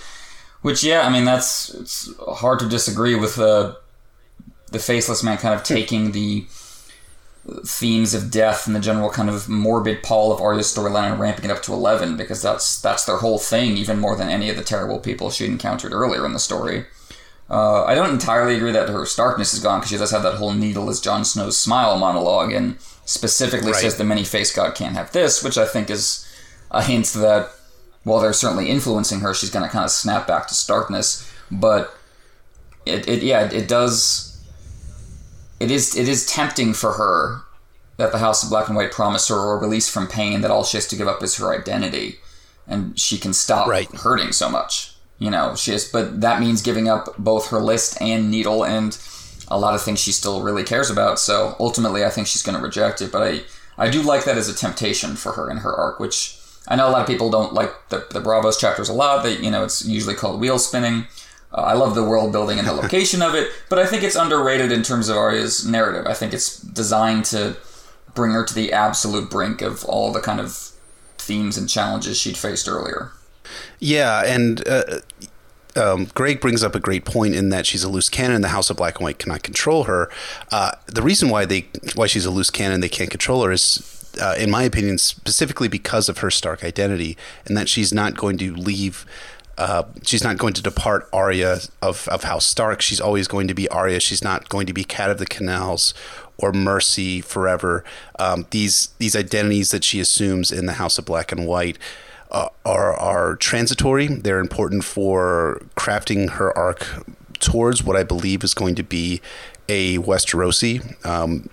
Which, 0.63 0.83
yeah, 0.83 1.03
I 1.03 1.11
mean, 1.11 1.25
that's 1.25 1.73
it's 1.75 2.11
hard 2.19 2.59
to 2.61 2.69
disagree 2.69 3.15
with 3.15 3.39
uh, 3.39 3.75
the 4.73 4.79
faceless 4.79 5.23
man 5.23 5.39
kind 5.39 5.55
of 5.55 5.63
taking 5.63 6.13
the 6.13 6.47
themes 7.65 8.15
of 8.15 8.31
death 8.31 8.67
and 8.67 8.77
the 8.77 8.81
general 8.81 9.11
kind 9.11 9.29
of 9.29 9.49
morbid 9.49 10.03
pall 10.03 10.33
of 10.33 10.41
Arya's 10.41 10.73
storyline 10.73 11.11
and 11.11 11.21
ramping 11.21 11.47
it 11.47 11.51
up 11.51 11.63
to 11.63 11.73
11 11.73 12.17
because 12.17 12.41
that's 12.41 12.81
that's 12.81 13.05
their 13.05 13.17
whole 13.17 13.39
thing 13.39 13.77
even 13.77 13.99
more 13.99 14.17
than 14.17 14.29
any 14.29 14.49
of 14.49 14.57
the 14.57 14.63
terrible 14.63 15.01
people 15.01 15.31
she'd 15.31 15.47
encountered 15.47 15.93
earlier 15.93 16.25
in 16.25 16.33
the 16.33 16.39
story. 16.39 16.87
Uh, 17.51 17.85
I 17.85 17.95
don't 17.95 18.11
entirely 18.11 18.55
agree 18.55 18.73
that 18.73 18.89
her 18.89 19.05
starkness 19.05 19.53
is 19.53 19.61
gone 19.61 19.81
because 19.81 19.91
she 19.91 19.99
does 19.99 20.13
have 20.13 20.23
that 20.23 20.37
whole 20.37 20.53
needle 20.53 20.89
as 20.89 21.01
Jon 21.01 21.25
Snow's 21.25 21.59
smile 21.59 21.99
monologue 21.99 22.53
and 22.53 22.81
specifically 23.05 23.73
right. 23.73 23.81
says 23.81 23.97
the 23.97 24.05
many 24.05 24.25
faced 24.25 24.57
god 24.57 24.75
can't 24.75 24.97
have 24.97 25.13
this, 25.13 25.43
which 25.43 25.59
I 25.59 25.67
think 25.67 25.91
is 25.91 26.27
a 26.71 26.83
hint 26.83 27.07
that 27.09 27.51
while 28.05 28.21
they're 28.21 28.33
certainly 28.33 28.71
influencing 28.71 29.21
her, 29.21 29.35
she's 29.35 29.51
going 29.51 29.65
to 29.65 29.71
kind 29.71 29.85
of 29.85 29.91
snap 29.91 30.27
back 30.27 30.47
to 30.47 30.55
starkness. 30.55 31.31
But 31.51 31.95
it, 32.87 33.07
it 33.09 33.23
yeah, 33.23 33.51
it 33.51 33.69
does 33.69 34.32
it 35.63 35.71
is 35.71 35.97
it 35.97 36.09
is 36.09 36.27
tempting 36.27 36.75
for 36.75 36.93
her 36.95 37.43
that 37.97 38.11
the 38.11 38.19
House 38.19 38.43
of 38.43 38.51
Black 38.51 38.69
and 38.69 38.77
White 38.77 38.91
promise 38.91 39.29
her 39.29 39.37
or 39.37 39.59
release 39.59 39.89
from 39.89 40.09
pain 40.09 40.41
that 40.41 40.51
all 40.51 40.65
she 40.65 40.77
has 40.77 40.89
to 40.89 40.97
give 40.97 41.07
up 41.07 41.23
is 41.23 41.37
her 41.37 41.55
identity, 41.55 42.19
and 42.67 42.99
she 42.99 43.17
can 43.19 43.33
stop 43.33 43.69
right. 43.69 43.89
hurting 43.97 44.33
so 44.33 44.49
much. 44.49 44.95
You 45.19 45.31
know, 45.31 45.55
she 45.55 45.71
has, 45.71 45.89
but 45.89 46.21
that 46.21 46.41
means 46.41 46.63
giving 46.63 46.89
up 46.89 47.17
both 47.17 47.51
her 47.51 47.61
list 47.61 48.01
and 48.01 48.29
needle 48.29 48.65
and 48.65 48.99
a 49.47 49.59
lot 49.59 49.75
of 49.75 49.83
things 49.83 50.01
she 50.01 50.11
still 50.11 50.43
really 50.43 50.65
cares 50.65 50.91
about. 50.91 51.21
So 51.21 51.55
ultimately, 51.61 52.05
I 52.05 52.11
think 52.11 52.27
she's 52.27 52.43
going 52.43 52.57
to 52.57 52.63
reject 52.63 53.01
it. 53.01 53.13
But 53.13 53.23
I 53.23 53.43
I 53.79 53.89
do 53.89 54.03
like 54.03 54.25
that 54.25 54.37
as 54.37 54.49
a 54.49 54.55
temptation 54.55 55.15
for 55.15 55.33
her 55.33 55.49
in 55.49 55.59
her 55.59 55.73
arc, 55.73 56.01
which 56.01 56.39
I 56.67 56.75
know 56.75 56.89
a 56.89 56.91
lot 56.91 57.03
of 57.03 57.07
people 57.07 57.31
don't 57.31 57.55
like 57.55 57.73
the 57.91 58.07
the 58.11 58.21
Braavos 58.21 58.59
chapters 58.59 58.89
a 58.89 58.93
lot. 58.93 59.23
That 59.23 59.41
you 59.41 59.51
know, 59.51 59.63
it's 59.63 59.85
usually 59.85 60.17
called 60.17 60.41
wheel 60.41 60.59
spinning. 60.59 61.07
Uh, 61.53 61.63
I 61.63 61.75
love 61.75 61.95
the 61.95 62.05
world 62.05 62.33
building 62.33 62.59
and 62.59 62.67
the 62.67 62.73
location 62.83 63.23
of 63.23 63.35
it, 63.35 63.51
but 63.69 63.79
I 63.79 63.87
think 63.87 64.03
it's 64.03 64.17
underrated 64.17 64.73
in 64.73 64.83
terms 64.83 65.09
of 65.09 65.17
Arya's 65.17 65.67
narrative. 65.67 66.07
I 66.07 66.15
think 66.15 66.33
it's 66.33 66.59
designed 66.59 67.25
to 67.27 67.57
bring 68.15 68.33
her 68.33 68.45
to 68.45 68.55
the 68.55 68.73
absolute 68.73 69.31
brink 69.31 69.63
of 69.63 69.85
all 69.85 70.13
the 70.13 70.21
kind 70.21 70.41
of 70.41 70.73
themes 71.19 71.57
and 71.57 71.69
challenges 71.69 72.19
she'd 72.19 72.37
faced 72.37 72.69
earlier. 72.69 73.13
Yeah, 73.79 74.23
and 74.25 74.67
uh, 74.69 75.01
um, 75.77 76.07
Greg 76.15 76.41
brings 76.41 76.63
up 76.63 76.75
a 76.75 76.81
great 76.81 77.05
point 77.05 77.35
in 77.35 77.49
that 77.51 77.67
she's 77.67 77.85
a 77.85 77.89
loose 77.89 78.09
cannon. 78.09 78.43
The 78.43 78.49
House 78.49 78.71
of 78.71 78.77
Black 78.77 78.97
and 78.97 79.05
White 79.05 79.19
cannot 79.19 79.43
control 79.43 79.85
her. 79.85 80.11
Uh, 80.51 80.73
the 80.87 81.03
reason 81.03 81.29
why 81.29 81.45
they 81.45 81.69
why 81.95 82.07
she's 82.07 82.27
a 82.27 82.31
loose 82.31 82.51
cannon, 82.51 82.81
they 82.81 82.89
can't 82.89 83.11
control 83.11 83.45
her 83.45 83.53
is. 83.53 83.89
Uh, 84.21 84.35
in 84.37 84.51
my 84.51 84.63
opinion, 84.63 84.99
specifically 84.99 85.69
because 85.69 86.07
of 86.11 86.19
her 86.19 86.31
Stark 86.31 86.63
identity, 86.63 87.17
and 87.47 87.57
that 87.57 87.67
she's 87.67 87.95
not 87.95 88.15
going 88.15 88.37
to 88.37 88.55
leave 88.55 89.07
uh, 89.59 89.85
she's 90.05 90.25
not 90.25 90.39
going 90.39 90.55
to 90.55 90.63
depart 90.63 91.09
Arya 91.13 91.61
of, 91.81 92.09
of 92.09 92.25
House 92.25 92.47
Stark. 92.47 92.81
She's 92.81 93.01
always 93.01 93.29
going 93.29 93.49
to 93.49 93.55
be 93.55 93.69
Arya. 93.69 94.01
She's 94.01 94.25
not 94.25 94.49
going 94.49 94.67
to 94.67 94.73
be 94.73 94.85
Cat 94.85 95.11
of 95.11 95.19
the 95.19 95.27
Canals 95.27 95.95
or 96.39 96.53
Mercy 96.53 97.21
forever. 97.21 97.85
Um, 98.19 98.47
these 98.51 98.89
these 98.99 99.15
identities 99.15 99.71
that 99.71 99.85
she 99.85 100.01
assumes 100.01 100.51
in 100.51 100.67
the 100.67 100.75
House 100.75 100.99
of 100.99 101.05
Black 101.05 101.33
and 101.33 101.47
White 101.47 101.79
uh, 102.31 102.49
are 102.65 102.95
are 102.95 103.37
transitory. 103.37 104.07
They're 104.07 104.41
important 104.41 104.85
for 104.85 105.63
crafting 105.77 106.31
her 106.31 106.57
arc 106.57 106.87
towards 107.39 107.83
what 107.83 107.97
I 107.97 108.05
believe 108.05 108.43
is 108.45 108.55
going 108.55 108.75
to 108.77 108.83
be 108.83 109.21
a 109.69 109.99
Westerosi 109.99 111.05
um, 111.05 111.49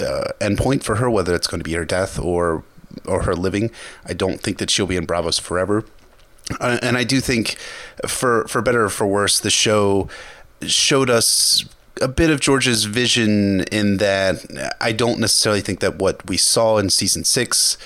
uh, 0.00 0.28
endpoint 0.40 0.82
for 0.82 0.96
her, 0.96 1.10
whether 1.10 1.34
it's 1.34 1.46
going 1.46 1.60
to 1.60 1.64
be 1.64 1.74
her 1.74 1.84
death 1.84 2.18
or 2.18 2.64
or 3.06 3.24
her 3.24 3.34
living. 3.34 3.70
I 4.06 4.14
don't 4.14 4.40
think 4.40 4.58
that 4.58 4.70
she'll 4.70 4.86
be 4.86 4.96
in 4.96 5.06
Braavos 5.06 5.40
forever. 5.40 5.84
Uh, 6.60 6.78
and 6.82 6.96
I 6.96 7.04
do 7.04 7.20
think, 7.20 7.56
for 8.06 8.46
for 8.48 8.60
better 8.62 8.84
or 8.84 8.90
for 8.90 9.06
worse, 9.06 9.40
the 9.40 9.50
show 9.50 10.08
showed 10.62 11.10
us 11.10 11.64
a 12.00 12.08
bit 12.08 12.30
of 12.30 12.40
George's 12.40 12.84
vision 12.84 13.62
in 13.64 13.98
that 13.98 14.44
I 14.80 14.92
don't 14.92 15.20
necessarily 15.20 15.60
think 15.60 15.80
that 15.80 15.96
what 15.96 16.26
we 16.28 16.36
saw 16.36 16.78
in 16.78 16.90
season 16.90 17.24
six 17.24 17.78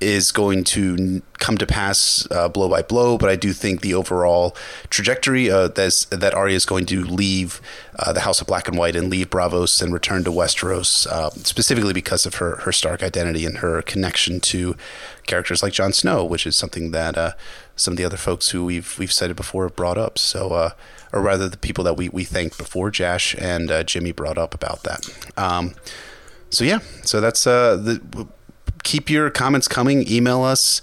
is 0.00 0.32
going 0.32 0.64
to 0.64 1.20
come 1.38 1.58
to 1.58 1.66
pass 1.66 2.26
uh, 2.30 2.48
blow 2.48 2.68
by 2.68 2.80
blow, 2.80 3.18
but 3.18 3.28
I 3.28 3.36
do 3.36 3.52
think 3.52 3.82
the 3.82 3.92
overall 3.92 4.56
trajectory 4.88 5.50
uh, 5.50 5.68
that 5.68 6.32
Arya 6.34 6.56
is 6.56 6.64
going 6.64 6.86
to 6.86 7.04
leave 7.04 7.60
uh, 7.98 8.12
the 8.12 8.20
House 8.20 8.40
of 8.40 8.46
Black 8.46 8.66
and 8.66 8.78
White 8.78 8.96
and 8.96 9.10
leave 9.10 9.28
Braavos 9.28 9.82
and 9.82 9.92
return 9.92 10.24
to 10.24 10.30
Westeros, 10.30 11.06
uh, 11.06 11.28
specifically 11.30 11.92
because 11.92 12.24
of 12.24 12.36
her, 12.36 12.56
her 12.56 12.72
Stark 12.72 13.02
identity 13.02 13.44
and 13.44 13.58
her 13.58 13.82
connection 13.82 14.40
to 14.40 14.74
characters 15.26 15.62
like 15.62 15.74
Jon 15.74 15.92
Snow, 15.92 16.24
which 16.24 16.46
is 16.46 16.56
something 16.56 16.92
that 16.92 17.18
uh, 17.18 17.32
some 17.80 17.92
of 17.92 17.98
the 17.98 18.04
other 18.04 18.16
folks 18.16 18.50
who 18.50 18.64
we've 18.64 18.98
we've 18.98 19.12
cited 19.12 19.36
before 19.36 19.64
have 19.64 19.76
brought 19.76 19.98
up. 19.98 20.18
So 20.18 20.52
uh, 20.52 20.70
or 21.12 21.20
rather 21.20 21.48
the 21.48 21.56
people 21.56 21.84
that 21.84 21.94
we, 21.94 22.08
we 22.08 22.24
thanked 22.24 22.58
before 22.58 22.90
Jash 22.90 23.34
and 23.38 23.70
uh, 23.70 23.82
Jimmy 23.82 24.12
brought 24.12 24.38
up 24.38 24.54
about 24.54 24.82
that. 24.84 25.06
Um, 25.36 25.74
so 26.50 26.64
yeah, 26.64 26.80
so 27.02 27.20
that's 27.20 27.46
uh, 27.46 27.76
the 27.76 28.28
keep 28.82 29.10
your 29.10 29.30
comments 29.30 29.68
coming. 29.68 30.08
Email 30.10 30.42
us, 30.42 30.82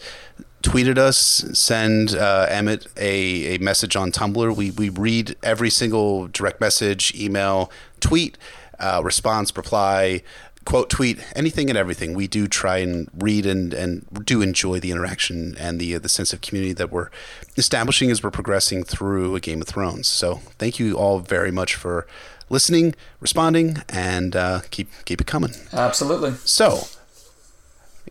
tweet 0.61 0.87
at 0.87 0.97
us, 0.97 1.17
send 1.53 2.15
uh, 2.15 2.47
Emmett 2.49 2.87
a, 2.97 3.55
a 3.55 3.57
message 3.59 3.95
on 3.95 4.11
Tumblr. 4.11 4.55
We 4.55 4.71
we 4.71 4.89
read 4.89 5.35
every 5.43 5.69
single 5.69 6.27
direct 6.27 6.61
message, 6.61 7.13
email, 7.15 7.71
tweet, 7.99 8.37
uh, 8.79 9.01
response, 9.03 9.55
reply 9.55 10.23
quote 10.67 10.89
tweet 10.89 11.17
anything 11.33 11.69
and 11.69 11.77
everything. 11.77 12.13
We 12.13 12.27
do 12.27 12.45
try 12.45 12.79
and 12.79 13.09
read 13.17 13.45
and 13.45 13.73
and 13.73 14.05
do 14.25 14.41
enjoy 14.41 14.81
the 14.81 14.91
interaction 14.91 15.55
and 15.57 15.79
the 15.79 15.97
the 15.97 16.09
sense 16.09 16.33
of 16.33 16.41
community 16.41 16.73
that 16.73 16.91
we're 16.91 17.09
establishing 17.55 18.11
as 18.11 18.21
we're 18.21 18.31
progressing 18.31 18.83
through 18.83 19.37
a 19.37 19.39
game 19.39 19.61
of 19.61 19.67
thrones. 19.69 20.09
So 20.09 20.41
thank 20.59 20.77
you 20.77 20.95
all 20.95 21.19
very 21.19 21.51
much 21.51 21.75
for 21.75 22.05
listening 22.49 22.95
responding 23.21 23.77
and 23.87 24.35
uh, 24.35 24.59
keep 24.69 24.89
keep 25.05 25.21
it 25.21 25.27
coming. 25.27 25.53
Absolutely. 25.71 26.33
So 26.43 26.89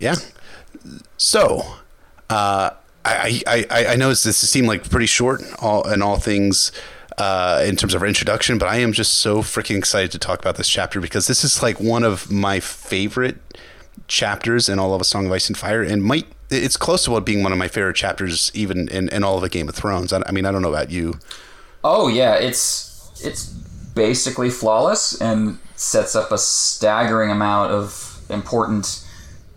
yeah. 0.00 0.14
So 1.18 1.60
uh, 2.30 2.70
I, 3.04 3.42
I, 3.46 3.86
I 3.88 3.96
know 3.96 4.08
this 4.08 4.38
seemed 4.38 4.66
like 4.66 4.88
pretty 4.88 5.06
short 5.06 5.42
all 5.60 5.86
and 5.86 6.02
all 6.02 6.16
things 6.16 6.72
uh, 7.18 7.64
in 7.66 7.76
terms 7.76 7.94
of 7.94 8.02
our 8.02 8.08
introduction, 8.08 8.58
but 8.58 8.68
I 8.68 8.76
am 8.76 8.92
just 8.92 9.14
so 9.14 9.38
freaking 9.38 9.78
excited 9.78 10.10
to 10.12 10.18
talk 10.18 10.40
about 10.40 10.56
this 10.56 10.68
chapter 10.68 11.00
because 11.00 11.26
this 11.26 11.44
is 11.44 11.62
like 11.62 11.80
one 11.80 12.04
of 12.04 12.30
my 12.30 12.60
favorite 12.60 13.36
chapters 14.08 14.68
in 14.68 14.78
all 14.78 14.94
of 14.94 15.00
A 15.00 15.04
Song 15.04 15.26
of 15.26 15.32
Ice 15.32 15.48
and 15.48 15.56
Fire, 15.56 15.82
and 15.82 16.02
might 16.02 16.26
it's 16.48 16.76
close 16.76 17.04
to 17.04 17.10
what 17.10 17.24
being 17.24 17.42
one 17.42 17.50
of 17.52 17.58
my 17.58 17.68
favorite 17.68 17.96
chapters 17.96 18.52
even 18.54 18.88
in, 18.88 19.08
in 19.08 19.24
all 19.24 19.36
of 19.36 19.42
a 19.42 19.48
Game 19.48 19.68
of 19.68 19.74
Thrones. 19.74 20.12
I, 20.12 20.22
I 20.26 20.32
mean, 20.32 20.46
I 20.46 20.52
don't 20.52 20.62
know 20.62 20.72
about 20.72 20.90
you. 20.90 21.18
Oh 21.82 22.08
yeah, 22.08 22.34
it's 22.34 23.10
it's 23.24 23.46
basically 23.46 24.50
flawless 24.50 25.20
and 25.20 25.58
sets 25.74 26.14
up 26.14 26.30
a 26.30 26.38
staggering 26.38 27.30
amount 27.30 27.72
of 27.72 28.20
important 28.28 29.02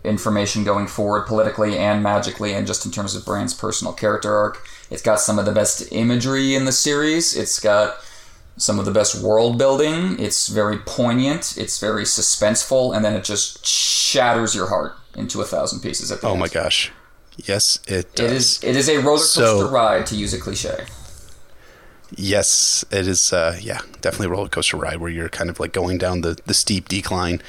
information 0.02 0.64
going 0.64 0.86
forward 0.86 1.26
politically 1.26 1.76
and 1.76 2.02
magically 2.02 2.54
and 2.54 2.66
just 2.66 2.86
in 2.86 2.92
terms 2.92 3.14
of 3.14 3.24
Bran's 3.24 3.52
personal 3.52 3.92
character 3.92 4.34
arc. 4.34 4.66
It's 4.90 5.02
got 5.02 5.20
some 5.20 5.38
of 5.38 5.44
the 5.44 5.52
best 5.52 5.92
imagery 5.92 6.54
in 6.54 6.64
the 6.64 6.72
series. 6.72 7.36
It's 7.36 7.60
got 7.60 7.96
some 8.56 8.78
of 8.78 8.84
the 8.84 8.90
best 8.90 9.22
world 9.22 9.56
building. 9.56 10.18
It's 10.18 10.48
very 10.48 10.78
poignant. 10.78 11.56
It's 11.56 11.78
very 11.78 12.04
suspenseful, 12.04 12.94
and 12.94 13.04
then 13.04 13.14
it 13.14 13.24
just 13.24 13.64
shatters 13.64 14.54
your 14.54 14.68
heart 14.68 14.94
into 15.14 15.40
a 15.40 15.44
thousand 15.44 15.80
pieces 15.80 16.10
at 16.12 16.20
the 16.20 16.28
oh 16.28 16.32
end. 16.32 16.40
my 16.40 16.48
gosh! 16.48 16.92
Yes, 17.36 17.78
it 17.86 18.14
does. 18.14 18.30
It 18.30 18.36
is. 18.36 18.64
It 18.64 18.76
is 18.76 18.88
a 18.88 18.98
roller 18.98 19.18
coaster 19.18 19.40
so, 19.40 19.70
ride, 19.70 20.06
to 20.06 20.16
use 20.16 20.34
a 20.34 20.38
cliche. 20.38 20.84
Yes, 22.16 22.84
it 22.90 23.06
is. 23.06 23.32
Uh, 23.32 23.56
yeah, 23.60 23.80
definitely 24.00 24.26
a 24.26 24.30
roller 24.30 24.48
coaster 24.48 24.76
ride 24.76 24.96
where 24.96 25.10
you're 25.10 25.28
kind 25.28 25.48
of 25.48 25.60
like 25.60 25.72
going 25.72 25.98
down 25.98 26.22
the, 26.22 26.38
the 26.46 26.54
steep 26.54 26.88
decline, 26.88 27.40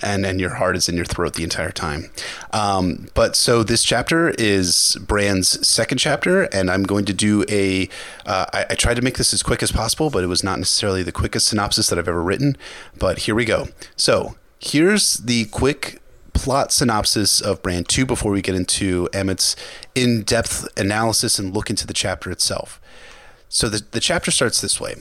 and 0.00 0.24
and 0.24 0.40
your 0.40 0.54
heart 0.54 0.76
is 0.76 0.88
in 0.88 0.96
your 0.96 1.04
throat 1.04 1.34
the 1.34 1.42
entire 1.42 1.70
time. 1.70 2.10
Um, 2.52 3.08
but 3.14 3.36
so 3.36 3.62
this 3.62 3.82
chapter 3.82 4.30
is 4.30 4.96
Bran's 5.00 5.66
second 5.66 5.98
chapter, 5.98 6.44
and 6.44 6.70
I'm 6.70 6.84
going 6.84 7.04
to 7.06 7.12
do 7.12 7.44
a. 7.48 7.88
Uh, 8.26 8.46
I, 8.52 8.66
I 8.70 8.74
tried 8.74 8.94
to 8.94 9.02
make 9.02 9.18
this 9.18 9.32
as 9.32 9.42
quick 9.42 9.62
as 9.62 9.72
possible, 9.72 10.10
but 10.10 10.24
it 10.24 10.28
was 10.28 10.44
not 10.44 10.58
necessarily 10.58 11.02
the 11.02 11.12
quickest 11.12 11.48
synopsis 11.48 11.88
that 11.88 11.98
I've 11.98 12.08
ever 12.08 12.22
written. 12.22 12.56
But 12.98 13.20
here 13.20 13.34
we 13.34 13.44
go. 13.44 13.68
So 13.96 14.36
here's 14.58 15.14
the 15.14 15.46
quick 15.46 16.00
plot 16.32 16.70
synopsis 16.72 17.40
of 17.40 17.62
Bran 17.62 17.84
2 17.84 18.06
before 18.06 18.30
we 18.30 18.40
get 18.42 18.54
into 18.54 19.08
Emmett's 19.12 19.56
in 19.94 20.22
depth 20.22 20.68
analysis 20.78 21.38
and 21.38 21.52
look 21.52 21.68
into 21.68 21.86
the 21.86 21.92
chapter 21.92 22.30
itself. 22.30 22.80
So 23.48 23.68
the, 23.68 23.82
the 23.90 24.00
chapter 24.00 24.30
starts 24.30 24.60
this 24.60 24.80
way 24.80 24.96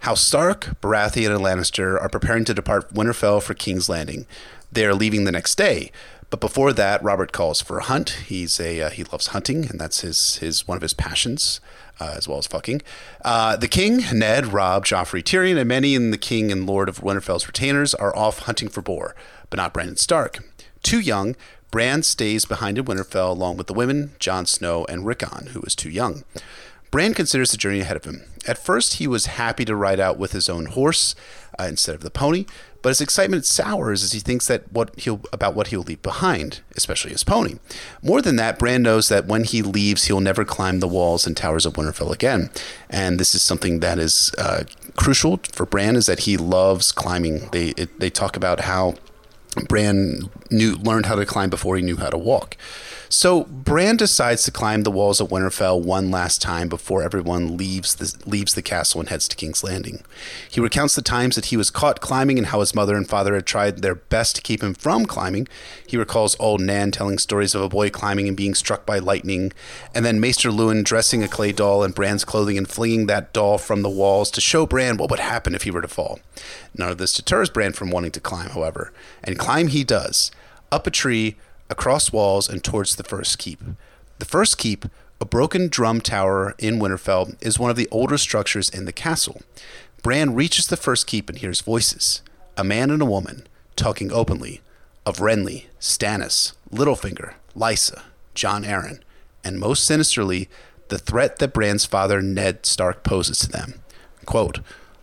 how 0.00 0.14
Stark, 0.14 0.80
Baratheon, 0.80 1.34
and 1.34 1.44
Lannister 1.44 2.00
are 2.00 2.08
preparing 2.08 2.44
to 2.44 2.54
depart 2.54 2.92
Winterfell 2.94 3.42
for 3.42 3.54
King's 3.54 3.88
Landing. 3.88 4.26
They 4.70 4.84
are 4.84 4.94
leaving 4.94 5.24
the 5.24 5.32
next 5.32 5.56
day, 5.56 5.90
but 6.28 6.40
before 6.40 6.72
that, 6.72 7.02
Robert 7.02 7.32
calls 7.32 7.60
for 7.60 7.78
a 7.78 7.84
hunt. 7.84 8.10
He's 8.26 8.58
a 8.58 8.82
uh, 8.82 8.90
he 8.90 9.04
loves 9.04 9.28
hunting, 9.28 9.68
and 9.68 9.80
that's 9.80 10.00
his 10.00 10.36
his 10.36 10.66
one 10.66 10.76
of 10.76 10.82
his 10.82 10.94
passions, 10.94 11.60
uh, 12.00 12.14
as 12.16 12.26
well 12.26 12.38
as 12.38 12.46
fucking. 12.46 12.82
Uh, 13.24 13.56
the 13.56 13.68
king, 13.68 14.02
Ned, 14.12 14.52
Robb, 14.52 14.84
Joffrey, 14.84 15.22
Tyrion, 15.22 15.58
and 15.58 15.68
many 15.68 15.94
in 15.94 16.10
the 16.10 16.18
king 16.18 16.50
and 16.50 16.66
lord 16.66 16.88
of 16.88 17.00
Winterfell's 17.00 17.46
retainers 17.46 17.94
are 17.94 18.14
off 18.16 18.40
hunting 18.40 18.68
for 18.68 18.82
boar, 18.82 19.14
but 19.50 19.56
not 19.56 19.72
Brandon 19.72 19.96
Stark. 19.96 20.38
Too 20.82 21.00
young, 21.00 21.36
Bran 21.70 22.02
stays 22.02 22.44
behind 22.44 22.78
in 22.78 22.84
Winterfell 22.84 23.30
along 23.30 23.56
with 23.56 23.66
the 23.66 23.74
women, 23.74 24.12
Jon 24.18 24.46
Snow, 24.46 24.84
and 24.88 25.06
Rickon, 25.06 25.48
who 25.48 25.62
is 25.62 25.74
too 25.74 25.90
young. 25.90 26.24
Bran 26.96 27.12
considers 27.12 27.50
the 27.50 27.58
journey 27.58 27.80
ahead 27.80 27.98
of 27.98 28.06
him. 28.06 28.22
At 28.48 28.56
first, 28.56 28.94
he 28.94 29.06
was 29.06 29.26
happy 29.26 29.66
to 29.66 29.76
ride 29.76 30.00
out 30.00 30.16
with 30.16 30.32
his 30.32 30.48
own 30.48 30.64
horse 30.64 31.14
uh, 31.60 31.64
instead 31.64 31.94
of 31.94 32.00
the 32.00 32.10
pony, 32.10 32.46
but 32.80 32.88
his 32.88 33.02
excitement 33.02 33.44
sours 33.44 34.02
as 34.02 34.12
he 34.12 34.18
thinks 34.18 34.46
that 34.46 34.72
what 34.72 34.98
he'll 34.98 35.20
about 35.30 35.54
what 35.54 35.66
he'll 35.66 35.82
leave 35.82 36.00
behind, 36.00 36.60
especially 36.74 37.10
his 37.10 37.22
pony. 37.22 37.56
More 38.02 38.22
than 38.22 38.36
that, 38.36 38.58
Bran 38.58 38.80
knows 38.80 39.10
that 39.10 39.26
when 39.26 39.44
he 39.44 39.60
leaves, 39.60 40.04
he'll 40.04 40.20
never 40.20 40.42
climb 40.42 40.80
the 40.80 40.88
walls 40.88 41.26
and 41.26 41.36
towers 41.36 41.66
of 41.66 41.74
Winterfell 41.74 42.14
again, 42.14 42.48
and 42.88 43.20
this 43.20 43.34
is 43.34 43.42
something 43.42 43.80
that 43.80 43.98
is 43.98 44.32
uh, 44.38 44.64
crucial 44.96 45.38
for 45.52 45.66
Bran 45.66 45.96
is 45.96 46.06
that 46.06 46.20
he 46.20 46.38
loves 46.38 46.92
climbing. 46.92 47.50
They 47.52 47.74
it, 47.76 48.00
they 48.00 48.08
talk 48.08 48.38
about 48.38 48.60
how 48.60 48.94
Bran 49.68 50.30
knew 50.50 50.76
learned 50.76 51.04
how 51.04 51.16
to 51.16 51.26
climb 51.26 51.50
before 51.50 51.76
he 51.76 51.82
knew 51.82 51.96
how 51.96 52.08
to 52.08 52.16
walk. 52.16 52.56
So 53.08 53.44
Bran 53.44 53.96
decides 53.96 54.42
to 54.44 54.50
climb 54.50 54.82
the 54.82 54.90
walls 54.90 55.20
of 55.20 55.28
Winterfell 55.28 55.80
one 55.80 56.10
last 56.10 56.42
time 56.42 56.68
before 56.68 57.02
everyone 57.02 57.56
leaves 57.56 57.94
the, 57.94 58.14
leaves 58.28 58.54
the 58.54 58.62
castle 58.62 59.00
and 59.00 59.08
heads 59.08 59.28
to 59.28 59.36
King's 59.36 59.62
Landing. 59.62 60.02
He 60.50 60.60
recounts 60.60 60.94
the 60.94 61.02
times 61.02 61.36
that 61.36 61.46
he 61.46 61.56
was 61.56 61.70
caught 61.70 62.00
climbing 62.00 62.38
and 62.38 62.48
how 62.48 62.60
his 62.60 62.74
mother 62.74 62.96
and 62.96 63.08
father 63.08 63.34
had 63.34 63.46
tried 63.46 63.78
their 63.78 63.94
best 63.94 64.36
to 64.36 64.42
keep 64.42 64.62
him 64.62 64.74
from 64.74 65.06
climbing. 65.06 65.46
He 65.86 65.96
recalls 65.96 66.36
old 66.40 66.60
Nan 66.60 66.90
telling 66.90 67.18
stories 67.18 67.54
of 67.54 67.62
a 67.62 67.68
boy 67.68 67.90
climbing 67.90 68.28
and 68.28 68.36
being 68.36 68.54
struck 68.54 68.84
by 68.84 68.98
lightning, 68.98 69.52
and 69.94 70.04
then 70.04 70.20
Maester 70.20 70.50
Luwin 70.50 70.84
dressing 70.84 71.22
a 71.22 71.28
clay 71.28 71.52
doll 71.52 71.84
in 71.84 71.92
Bran's 71.92 72.24
clothing 72.24 72.58
and 72.58 72.68
flinging 72.68 73.06
that 73.06 73.32
doll 73.32 73.58
from 73.58 73.82
the 73.82 73.90
walls 73.90 74.30
to 74.32 74.40
show 74.40 74.66
Bran 74.66 74.96
what 74.96 75.10
would 75.10 75.20
happen 75.20 75.54
if 75.54 75.62
he 75.62 75.70
were 75.70 75.82
to 75.82 75.88
fall. 75.88 76.18
None 76.76 76.90
of 76.90 76.98
this 76.98 77.14
deters 77.14 77.50
Bran 77.50 77.72
from 77.72 77.90
wanting 77.90 78.12
to 78.12 78.20
climb, 78.20 78.50
however, 78.50 78.92
and 79.22 79.38
climb 79.38 79.68
he 79.68 79.84
does. 79.84 80.30
Up 80.72 80.86
a 80.86 80.90
tree, 80.90 81.36
across 81.68 82.12
walls 82.12 82.48
and 82.48 82.62
towards 82.62 82.96
the 82.96 83.04
first 83.04 83.38
keep. 83.38 83.60
The 84.18 84.24
first 84.24 84.58
keep, 84.58 84.86
a 85.20 85.24
broken 85.24 85.68
drum 85.68 86.00
tower 86.00 86.54
in 86.58 86.78
Winterfell, 86.78 87.36
is 87.40 87.58
one 87.58 87.70
of 87.70 87.76
the 87.76 87.88
older 87.90 88.18
structures 88.18 88.68
in 88.68 88.84
the 88.84 88.92
castle. 88.92 89.42
Bran 90.02 90.34
reaches 90.34 90.66
the 90.66 90.76
first 90.76 91.06
keep 91.06 91.28
and 91.28 91.38
hears 91.38 91.60
voices 91.60 92.22
a 92.56 92.64
man 92.64 92.90
and 92.90 93.02
a 93.02 93.06
woman 93.06 93.46
talking 93.76 94.10
openly 94.10 94.62
of 95.04 95.18
Renly, 95.18 95.66
Stannis, 95.78 96.52
Littlefinger, 96.72 97.34
Lysa, 97.54 98.02
Jon 98.34 98.64
Arryn, 98.64 99.00
and 99.44 99.60
most 99.60 99.84
sinisterly, 99.84 100.48
the 100.88 100.98
threat 100.98 101.38
that 101.38 101.52
Bran's 101.52 101.84
father 101.84 102.22
Ned 102.22 102.64
Stark 102.66 103.02
poses 103.02 103.38
to 103.40 103.48
them. 103.48 103.74
Quote, 104.24 104.60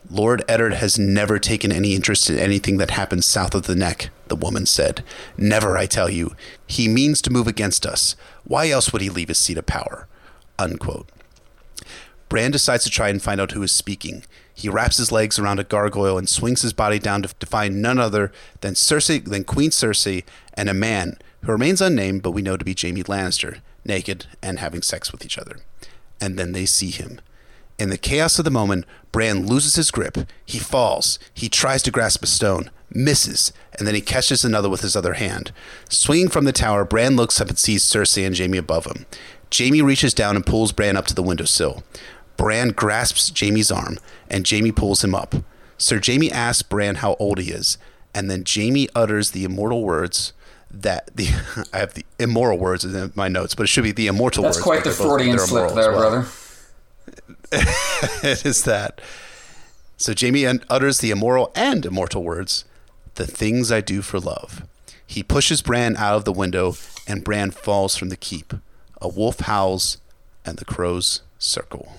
Lord 0.10 0.44
Eddard 0.48 0.74
has 0.74 1.00
never 1.00 1.40
taken 1.40 1.72
any 1.72 1.96
interest 1.96 2.30
in 2.30 2.38
anything 2.38 2.78
that 2.78 2.92
happens 2.92 3.26
south 3.26 3.56
of 3.56 3.64
the 3.64 3.76
neck, 3.76 4.10
the 4.28 4.36
woman 4.36 4.66
said. 4.66 5.04
Never, 5.38 5.78
I 5.78 5.86
tell 5.86 6.10
you. 6.10 6.36
He 6.68 6.88
means 6.88 7.22
to 7.22 7.32
move 7.32 7.48
against 7.48 7.86
us. 7.86 8.16
Why 8.44 8.70
else 8.70 8.92
would 8.92 9.02
he 9.02 9.10
leave 9.10 9.30
his 9.30 9.40
seat 9.40 9.58
of 9.58 9.66
power? 9.66 10.08
Unquote. 10.60 11.10
Bran 12.30 12.52
decides 12.52 12.84
to 12.84 12.90
try 12.90 13.10
and 13.10 13.22
find 13.22 13.40
out 13.40 13.52
who 13.52 13.64
is 13.64 13.72
speaking. 13.72 14.24
He 14.54 14.70
wraps 14.70 14.98
his 14.98 15.12
legs 15.12 15.40
around 15.40 15.60
a 15.60 15.64
gargoyle 15.64 16.18
and 16.18 16.28
swings 16.28 16.62
his 16.62 16.74
body 16.74 17.00
down 17.00 17.22
to, 17.24 17.34
to 17.36 17.46
find 17.46 17.82
none 17.82 18.00
other 18.00 18.32
than 18.62 18.74
Cersei, 18.74 19.24
than 19.24 19.44
Queen 19.44 19.70
Cersei, 19.70 20.24
and 20.54 20.70
a 20.70 20.74
man 20.74 21.18
who 21.42 21.52
remains 21.52 21.82
unnamed, 21.82 22.24
but 22.24 22.32
we 22.32 22.42
know 22.42 22.58
to 22.58 22.66
be 22.66 22.76
Jaime 22.80 23.04
Lannister, 23.04 23.60
naked 23.86 24.26
and 24.42 24.60
having 24.60 24.82
sex 24.82 25.12
with 25.12 25.26
each 25.26 25.38
other. 25.38 25.58
And 26.20 26.38
then 26.38 26.52
they 26.52 26.66
see 26.66 26.90
him. 26.90 27.20
In 27.84 27.90
the 27.90 27.98
chaos 27.98 28.40
of 28.40 28.46
the 28.46 28.50
moment, 28.50 28.86
Bran 29.12 29.46
loses 29.46 29.76
his 29.76 29.92
grip. 29.92 30.18
He 30.46 30.58
falls. 30.58 31.20
He 31.34 31.50
tries 31.50 31.84
to 31.84 31.92
grasp 31.92 32.24
a 32.24 32.28
stone, 32.28 32.72
misses, 32.90 33.52
and 33.78 33.86
then 33.86 33.94
he 33.94 34.00
catches 34.00 34.46
another 34.46 34.70
with 34.70 34.80
his 34.80 34.96
other 34.96 35.16
hand. 35.16 35.52
Swinging 35.90 36.30
from 36.30 36.46
the 36.46 36.54
tower, 36.54 36.86
Bran 36.86 37.18
looks 37.18 37.42
up 37.42 37.50
and 37.50 37.60
sees 37.60 37.84
Cersei 37.84 38.26
and 38.26 38.38
Jaime 38.38 38.58
above 38.58 38.86
him. 38.86 39.06
Jaime 39.54 39.82
reaches 39.82 40.14
down 40.14 40.38
and 40.38 40.46
pulls 40.46 40.72
Bran 40.72 40.96
up 40.96 41.08
to 41.08 41.14
the 41.14 41.22
windowsill. 41.22 41.84
Bran 42.38 42.70
grasps 42.70 43.34
Jaime's 43.38 43.70
arm, 43.70 44.00
and 44.30 44.50
Jaime 44.50 44.72
pulls 44.72 45.04
him 45.04 45.14
up. 45.14 45.36
Sir 45.78 46.00
Jaime 46.02 46.32
asks 46.32 46.64
Bran 46.64 46.96
how 46.96 47.18
old 47.20 47.38
he 47.38 47.52
is, 47.52 47.78
and 48.16 48.32
then 48.32 48.46
Jaime 48.48 48.88
utters 48.96 49.32
the 49.32 49.44
immortal 49.44 49.84
words 49.84 50.32
that 50.72 51.14
the 51.18 51.28
I 51.74 51.80
have 51.80 51.96
the 51.96 52.06
immoral 52.18 52.58
words 52.58 52.86
in 52.86 53.12
my 53.14 53.28
notes, 53.28 53.56
but 53.56 53.64
it 53.64 53.68
should 53.68 53.84
be 53.84 53.92
the 53.92 54.08
immortal 54.08 54.44
That's 54.44 54.56
words. 54.56 54.64
quite 54.64 54.84
the 54.86 54.92
Freudian 54.92 55.38
slip 55.38 55.74
there, 55.74 55.92
well. 55.92 56.00
brother. 56.00 56.28
it 57.52 58.46
is 58.46 58.64
that. 58.64 59.02
So 59.98 60.14
Jaime 60.20 60.46
utters 60.70 60.98
the 61.00 61.12
immoral 61.12 61.52
and 61.56 61.86
immortal 61.86 62.24
words, 62.24 62.66
the 63.16 63.28
things 63.28 63.72
I 63.72 63.82
do 63.82 64.02
for 64.02 64.20
love. 64.20 64.64
He 65.06 65.24
pushes 65.24 65.62
Bran 65.62 65.96
out 65.98 66.16
of 66.16 66.26
the 66.26 66.34
window, 66.34 66.76
and 67.08 67.24
Bran 67.24 67.52
falls 67.52 67.96
from 67.96 68.10
the 68.10 68.18
keep. 68.18 68.54
A 69.02 69.08
wolf 69.08 69.42
howls, 69.42 69.98
and 70.46 70.58
the 70.58 70.66
crows 70.66 71.22
circle. 71.38 71.94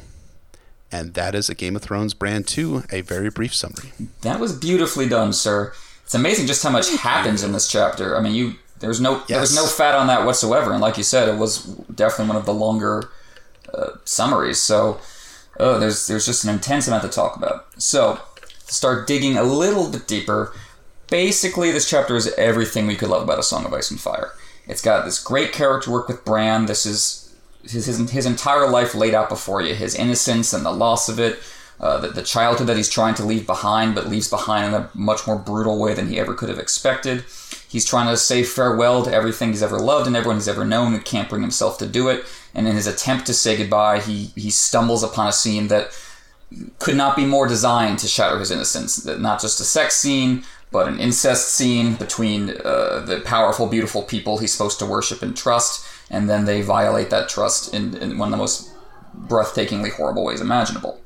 And 0.91 1.15
that 1.15 1.35
is 1.35 1.49
a 1.49 1.55
Game 1.55 1.77
of 1.77 1.83
Thrones 1.83 2.15
Bran 2.15 2.45
2, 2.45 2.85
a 2.91 3.01
very 3.01 3.31
brief 3.31 3.55
summary. 3.55 3.93
That 4.23 4.41
was 4.41 4.53
beautifully 4.57 5.09
done, 5.09 5.33
sir. 5.33 5.73
It's 6.05 6.15
amazing 6.15 6.47
just 6.47 6.63
how 6.63 6.71
much 6.71 6.91
happens 6.97 7.43
in 7.43 7.53
this 7.53 7.69
chapter. 7.69 8.17
I 8.17 8.21
mean, 8.21 8.35
you 8.35 8.55
there's 8.81 9.01
no 9.01 9.19
yes. 9.21 9.29
there 9.29 9.41
was 9.41 9.57
no 9.57 9.67
fat 9.67 9.95
on 9.95 10.09
that 10.09 10.27
whatsoever, 10.27 10.73
and 10.73 10.81
like 10.81 10.99
you 10.99 11.03
said, 11.03 11.29
it 11.29 11.39
was 11.39 11.65
definitely 11.95 12.29
one 12.29 12.37
of 12.37 12.45
the 12.45 12.53
longer 12.53 13.11
summaries. 14.05 14.61
So, 14.61 15.01
oh, 15.59 15.79
there's 15.79 16.07
there's 16.07 16.27
just 16.27 16.45
an 16.45 16.51
intense 16.51 16.89
amount 16.89 17.03
to 17.03 17.09
talk 17.09 17.37
about. 17.37 17.67
So, 17.83 18.19
start 18.67 19.07
digging 19.07 19.37
a 19.37 19.43
little 19.43 19.91
bit 19.91 20.07
deeper. 20.07 20.55
Basically, 21.09 21.71
this 21.71 21.89
chapter 21.89 22.17
is 22.17 22.33
everything 22.35 22.87
we 22.87 22.97
could 22.97 23.11
love 23.11 23.23
about 23.23 23.39
A 23.39 23.43
Song 23.43 23.65
of 23.65 23.73
Ice 23.73 23.91
and 23.91 24.01
Fire. 24.01 24.33
It's 24.67 24.83
got 24.83 25.05
this 25.05 25.23
great 25.23 25.53
character 25.53 25.91
work 25.91 26.09
with 26.09 26.25
Bran. 26.25 26.67
This 26.67 26.87
is 26.87 27.25
his, 27.63 27.87
his, 27.87 28.11
his 28.11 28.27
entire 28.27 28.69
life 28.69 28.95
laid 28.95 29.15
out 29.15 29.29
before 29.29 29.63
you 29.63 29.75
his 29.75 29.95
innocence 29.95 30.53
and 30.53 30.65
the 30.65 30.73
loss 30.73 31.09
of 31.09 31.19
it, 31.19 31.39
uh, 31.81 31.99
the, 31.99 32.09
the 32.09 32.23
childhood 32.23 32.67
that 32.67 32.77
he's 32.77 32.89
trying 32.89 33.15
to 33.15 33.25
leave 33.25 33.47
behind, 33.47 33.95
but 33.95 34.09
leaves 34.09 34.29
behind 34.29 34.75
in 34.75 34.81
a 34.81 34.91
much 34.95 35.27
more 35.27 35.39
brutal 35.39 35.79
way 35.79 35.95
than 35.95 36.09
he 36.09 36.19
ever 36.19 36.35
could 36.35 36.49
have 36.49 36.59
expected. 36.59 37.25
He's 37.75 37.85
trying 37.85 38.07
to 38.07 38.17
say 38.17 38.45
farewell 38.45 39.03
to 39.03 39.13
everything 39.13 39.49
he's 39.49 39.61
ever 39.61 39.81
loved 39.81 40.07
and 40.07 40.15
everyone 40.15 40.37
he's 40.37 40.47
ever 40.47 40.65
known 40.65 40.95
and 40.95 41.05
can't 41.05 41.29
bring 41.29 41.43
himself 41.43 41.77
to 41.79 41.89
do 41.89 42.09
it. 42.09 42.25
And 42.55 42.69
in 42.69 42.77
his 42.77 42.87
attempt 42.87 43.27
to 43.27 43.35
say 43.35 43.57
goodbye, 43.57 43.99
he, 43.99 44.27
he 44.37 44.49
stumbles 44.51 45.03
upon 45.03 45.27
a 45.27 45.33
scene 45.33 45.67
that 45.67 45.91
could 46.79 46.95
not 46.95 47.17
be 47.17 47.27
more 47.27 47.49
designed 47.49 47.99
to 47.99 48.07
shatter 48.07 48.39
his 48.39 48.53
innocence. 48.53 49.05
Not 49.05 49.41
just 49.41 49.59
a 49.59 49.65
sex 49.65 49.97
scene, 49.97 50.45
but 50.71 50.87
an 50.87 51.01
incest 51.01 51.49
scene 51.49 51.95
between 51.95 52.51
uh, 52.51 53.01
the 53.01 53.23
powerful, 53.25 53.67
beautiful 53.67 54.03
people 54.03 54.39
he's 54.39 54.53
supposed 54.53 54.79
to 54.79 54.87
worship 54.87 55.21
and 55.21 55.37
trust, 55.37 55.85
and 56.11 56.31
then 56.31 56.45
they 56.45 56.63
violate 56.63 57.11
that 57.11 57.29
trust 57.29 57.75
in, 57.75 57.97
in 57.97 58.19
one 58.19 58.29
of 58.29 58.31
the 58.31 58.37
most 58.37 58.71
breathtakingly 59.23 59.91
horrible 59.91 60.25
ways 60.25 60.41
imaginable. 60.41 61.01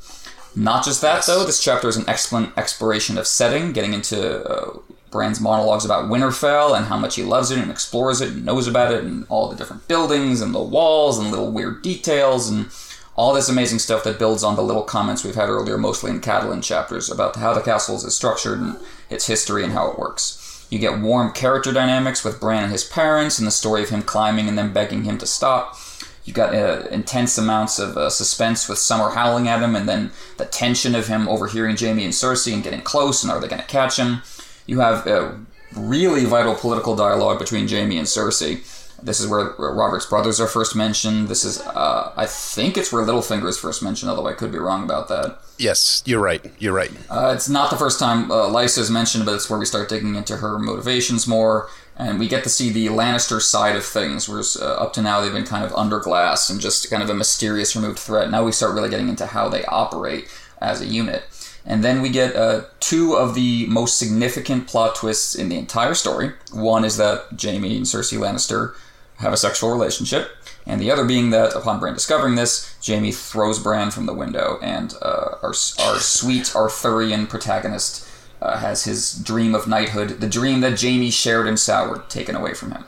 Not 0.54 0.84
just 0.84 1.00
that, 1.00 1.14
yes. 1.14 1.26
though, 1.28 1.46
this 1.46 1.64
chapter 1.64 1.88
is 1.88 1.96
an 1.96 2.04
excellent 2.06 2.58
exploration 2.58 3.16
of 3.16 3.26
setting, 3.26 3.72
getting 3.72 3.94
into 3.94 4.46
uh, 4.46 4.78
Bran's 5.11 5.41
monologues 5.41 5.85
about 5.85 6.11
Winterfell 6.11 6.77
and 6.77 6.87
how 6.87 6.99
much 6.99 7.17
he 7.17 7.23
loves 7.23 7.50
it 7.50 7.59
and 7.59 7.71
explores 7.71 8.21
it 8.21 8.31
and 8.31 8.45
knows 8.45 8.67
about 8.67 8.93
it 8.93 9.05
and 9.05 9.27
all 9.29 9.49
the 9.49 9.57
different 9.57 9.88
buildings 9.88 10.41
and 10.41 10.55
the 10.55 10.62
walls 10.62 11.19
and 11.19 11.31
little 11.31 11.50
weird 11.50 11.83
details 11.83 12.49
and 12.49 12.71
all 13.17 13.35
this 13.35 13.49
amazing 13.49 13.81
stuff 13.81 14.05
that 14.05 14.19
builds 14.19 14.45
on 14.45 14.55
the 14.55 14.62
little 14.62 14.85
comments 14.85 15.25
we've 15.25 15.35
had 15.35 15.49
earlier, 15.49 15.77
mostly 15.77 16.11
in 16.11 16.21
Catelyn 16.21 16.62
chapters, 16.62 17.11
about 17.11 17.35
how 17.35 17.53
the 17.53 17.61
castle 17.61 17.97
is 17.97 18.15
structured 18.15 18.61
and 18.61 18.77
its 19.11 19.27
history 19.27 19.65
and 19.65 19.73
how 19.73 19.91
it 19.91 19.99
works. 19.99 20.67
You 20.71 20.79
get 20.79 21.00
warm 21.00 21.33
character 21.33 21.73
dynamics 21.73 22.23
with 22.23 22.38
Bran 22.38 22.62
and 22.62 22.73
his 22.73 22.85
parents, 22.85 23.38
and 23.38 23.47
the 23.47 23.50
story 23.50 23.83
of 23.83 23.88
him 23.88 24.03
climbing 24.03 24.49
and 24.49 24.57
then 24.57 24.73
begging 24.73 25.03
him 25.03 25.19
to 25.19 25.27
stop. 25.27 25.77
You've 26.25 26.37
got 26.37 26.55
uh, 26.55 26.87
intense 26.91 27.38
amounts 27.38 27.79
of 27.79 27.97
uh, 27.97 28.11
suspense 28.11 28.69
with 28.69 28.79
Summer 28.79 29.11
howling 29.11 29.49
at 29.49 29.62
him, 29.62 29.75
and 29.75 29.88
then 29.88 30.12
the 30.37 30.45
tension 30.45 30.95
of 30.95 31.09
him 31.09 31.27
overhearing 31.27 31.77
Jaime 31.77 32.05
and 32.05 32.12
Cersei 32.12 32.53
and 32.53 32.62
getting 32.62 32.83
close, 32.83 33.25
and 33.25 33.33
are 33.33 33.41
they 33.41 33.49
going 33.49 33.62
to 33.62 33.67
catch 33.67 33.99
him? 33.99 34.23
You 34.68 34.78
have 34.78 35.04
a 35.08 35.40
really 35.75 36.25
vital 36.25 36.54
political 36.54 36.94
dialogue 36.94 37.40
between 37.40 37.66
Jaime 37.66 37.98
and 37.98 38.06
Cersei 38.06 38.62
this 39.02 39.20
is 39.20 39.28
where 39.28 39.54
Robert's 39.58 40.06
brothers 40.06 40.40
are 40.40 40.46
first 40.46 40.75
mentioned. 40.75 41.28
This 41.28 41.44
is, 41.44 41.60
uh, 41.60 42.12
I 42.16 42.26
think 42.26 42.76
it's 42.76 42.92
where 42.92 43.04
Littlefinger 43.04 43.48
is 43.48 43.58
first 43.58 43.82
mentioned, 43.82 44.10
although 44.10 44.26
I 44.26 44.32
could 44.32 44.50
be 44.50 44.58
wrong 44.58 44.82
about 44.82 45.08
that. 45.08 45.38
Yes, 45.56 46.02
you're 46.04 46.20
right. 46.20 46.44
You're 46.58 46.72
right. 46.72 46.90
Uh, 47.08 47.32
it's 47.34 47.48
not 47.48 47.70
the 47.70 47.76
first 47.76 47.98
time 47.98 48.30
uh, 48.30 48.48
Lysa 48.48 48.78
is 48.78 48.90
mentioned, 48.90 49.25
but 49.25 49.34
it's 49.34 49.48
where 49.48 49.58
we 49.58 49.66
start 49.66 49.88
digging 49.88 50.14
into 50.14 50.38
her 50.38 50.58
motivations 50.58 51.26
more, 51.28 51.68
and 51.96 52.18
we 52.18 52.28
get 52.28 52.42
to 52.44 52.50
see 52.50 52.70
the 52.70 52.87
Lannister 52.87 53.40
side 53.40 53.76
of 53.76 53.85
things, 53.85 54.28
whereas 54.28 54.57
uh, 54.57 54.74
up 54.74 54.92
to 54.94 55.02
now 55.02 55.20
they've 55.20 55.33
been 55.33 55.44
kind 55.44 55.64
of 55.64 55.72
under 55.74 56.00
glass 56.00 56.50
and 56.50 56.61
just 56.61 56.90
kind 56.90 57.02
of 57.02 57.11
a 57.11 57.14
mysterious 57.14 57.76
removed 57.76 57.98
threat. 57.98 58.31
Now 58.31 58.44
we 58.44 58.52
start 58.52 58.74
really 58.74 58.90
getting 58.90 59.09
into 59.09 59.26
how 59.26 59.48
they 59.48 59.64
operate 59.66 60.28
as 60.61 60.81
a 60.81 60.87
unit. 60.87 61.22
And 61.68 61.85
then 61.85 62.00
we 62.00 62.09
get 62.09 62.35
uh, 62.35 62.62
two 62.81 63.14
of 63.14 63.35
the 63.35 63.66
most 63.66 63.98
significant 63.98 64.66
plot 64.66 64.96
twists 64.96 65.35
in 65.35 65.50
the 65.50 65.59
entire 65.59 65.92
story. 65.92 66.33
One 66.50 66.83
is 66.83 66.96
that 66.96 67.26
Jaime 67.40 67.76
and 67.76 67.85
Cersei 67.85 68.18
Lannister 68.18 68.74
have 69.18 69.35
a 69.35 69.37
sexual 69.37 69.70
relationship, 69.70 70.31
and 70.64 70.81
the 70.81 70.90
other 70.90 71.04
being 71.04 71.28
that 71.31 71.54
upon 71.54 71.78
Bran 71.78 71.92
discovering 71.92 72.37
this, 72.37 72.74
Jaime 72.85 73.12
throws 73.12 73.59
Bran 73.59 73.90
from 73.90 74.07
the 74.07 74.14
window, 74.14 74.59
and 74.62 74.94
uh, 75.02 75.35
our, 75.42 75.52
our 75.81 75.98
sweet 75.98 76.54
Arthurian 76.57 77.26
protagonist 77.26 78.09
uh, 78.40 78.59
has 78.59 78.85
his 78.85 79.12
dream 79.12 79.54
of 79.54 79.68
knighthood, 79.68 80.20
the 80.20 80.28
dream 80.28 80.61
that 80.61 80.81
Jaime 80.81 81.11
shared 81.11 81.46
in 81.46 81.59
Sour, 81.59 82.04
taken 82.09 82.35
away 82.35 82.54
from 82.54 82.70
him. 82.70 82.85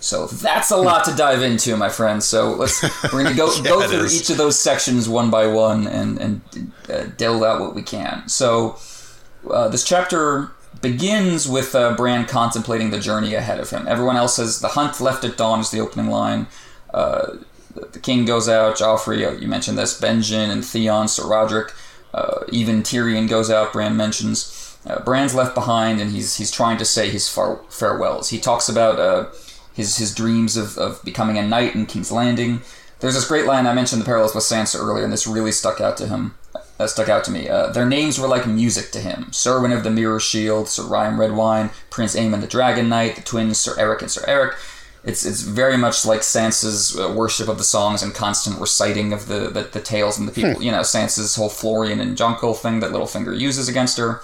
So 0.00 0.26
that's 0.26 0.70
a 0.70 0.76
lot 0.76 1.04
to 1.04 1.14
dive 1.14 1.42
into, 1.42 1.76
my 1.76 1.90
friends. 1.90 2.24
So 2.26 2.54
let's 2.54 2.82
we're 3.12 3.22
gonna 3.22 3.36
go 3.36 3.52
yeah, 3.56 3.62
go 3.62 3.86
through 3.86 4.04
is. 4.04 4.20
each 4.20 4.30
of 4.30 4.38
those 4.38 4.58
sections 4.58 5.08
one 5.08 5.30
by 5.30 5.46
one 5.46 5.86
and 5.86 6.18
and 6.18 6.40
uh, 6.88 7.04
delve 7.16 7.42
out 7.42 7.60
what 7.60 7.74
we 7.74 7.82
can. 7.82 8.28
So 8.28 8.78
uh, 9.50 9.68
this 9.68 9.84
chapter 9.84 10.52
begins 10.80 11.48
with 11.48 11.74
uh, 11.74 11.94
Bran 11.94 12.26
contemplating 12.26 12.90
the 12.90 12.98
journey 12.98 13.34
ahead 13.34 13.60
of 13.60 13.70
him. 13.70 13.86
Everyone 13.86 14.16
else 14.16 14.36
says 14.36 14.60
the 14.60 14.68
hunt 14.68 15.00
left 15.00 15.24
at 15.24 15.36
dawn 15.36 15.60
is 15.60 15.70
the 15.70 15.80
opening 15.80 16.10
line. 16.10 16.46
Uh, 16.94 17.36
the 17.92 17.98
king 17.98 18.24
goes 18.24 18.48
out. 18.48 18.76
Joffrey, 18.76 19.26
uh, 19.26 19.32
you 19.38 19.48
mentioned 19.48 19.78
this. 19.78 20.00
Benjen 20.00 20.50
and 20.50 20.64
Theon, 20.64 21.08
Sir 21.08 21.26
Roderick, 21.26 21.72
uh, 22.14 22.44
even 22.50 22.82
Tyrion 22.82 23.28
goes 23.28 23.50
out. 23.50 23.72
Bran 23.72 23.96
mentions. 23.96 24.56
Uh, 24.86 24.98
Bran's 25.02 25.34
left 25.34 25.54
behind, 25.54 26.00
and 26.00 26.10
he's 26.10 26.36
he's 26.36 26.50
trying 26.50 26.78
to 26.78 26.84
say 26.86 27.10
his 27.10 27.28
far- 27.28 27.60
farewells. 27.68 28.30
He 28.30 28.38
talks 28.40 28.68
about 28.68 28.98
uh, 28.98 29.26
his 29.80 29.96
his 29.96 30.14
dreams 30.14 30.56
of, 30.56 30.78
of 30.78 31.02
becoming 31.04 31.38
a 31.38 31.46
knight 31.46 31.74
in 31.74 31.86
King's 31.86 32.12
Landing. 32.12 32.60
There's 33.00 33.14
this 33.14 33.26
great 33.26 33.46
line 33.46 33.66
I 33.66 33.72
mentioned 33.72 34.02
the 34.02 34.06
parallels 34.06 34.34
with 34.34 34.44
Sansa 34.44 34.78
earlier, 34.78 35.04
and 35.04 35.12
this 35.12 35.26
really 35.26 35.52
stuck 35.52 35.80
out 35.80 35.96
to 35.96 36.06
him 36.06 36.34
that 36.80 36.88
stuck 36.88 37.08
out 37.10 37.24
to 37.24 37.30
me. 37.30 37.48
Uh, 37.48 37.68
their 37.68 37.86
names 37.86 38.18
were 38.18 38.26
like 38.26 38.46
music 38.46 38.90
to 38.92 39.00
him. 39.00 39.26
Serwyn 39.30 39.76
of 39.76 39.84
the 39.84 39.90
Mirror 39.90 40.20
Shield, 40.20 40.68
Sir 40.68 40.84
Ryam 40.84 41.20
Redwine, 41.20 41.70
Prince 41.90 42.16
Aemon 42.16 42.40
the 42.40 42.46
Dragon 42.46 42.88
Knight, 42.88 43.16
the 43.16 43.22
twins 43.22 43.58
Sir 43.58 43.74
Eric 43.78 44.00
and 44.00 44.10
Sir 44.10 44.24
Eric. 44.26 44.54
It's 45.04 45.24
it's 45.24 45.42
very 45.42 45.76
much 45.76 46.06
like 46.06 46.20
Sansa's 46.20 46.98
uh, 46.98 47.12
worship 47.12 47.48
of 47.48 47.58
the 47.58 47.64
songs 47.64 48.02
and 48.02 48.14
constant 48.14 48.58
reciting 48.60 49.12
of 49.12 49.28
the, 49.28 49.50
the, 49.50 49.62
the 49.62 49.80
tales 49.80 50.18
and 50.18 50.26
the 50.26 50.32
people. 50.32 50.54
Hmm. 50.54 50.62
You 50.62 50.72
know, 50.72 50.80
Sansa's 50.80 51.36
whole 51.36 51.48
Florian 51.48 52.00
and 52.00 52.16
Jonquil 52.16 52.56
thing 52.56 52.80
that 52.80 52.92
Littlefinger 52.92 53.38
uses 53.38 53.68
against 53.68 53.98
her. 53.98 54.22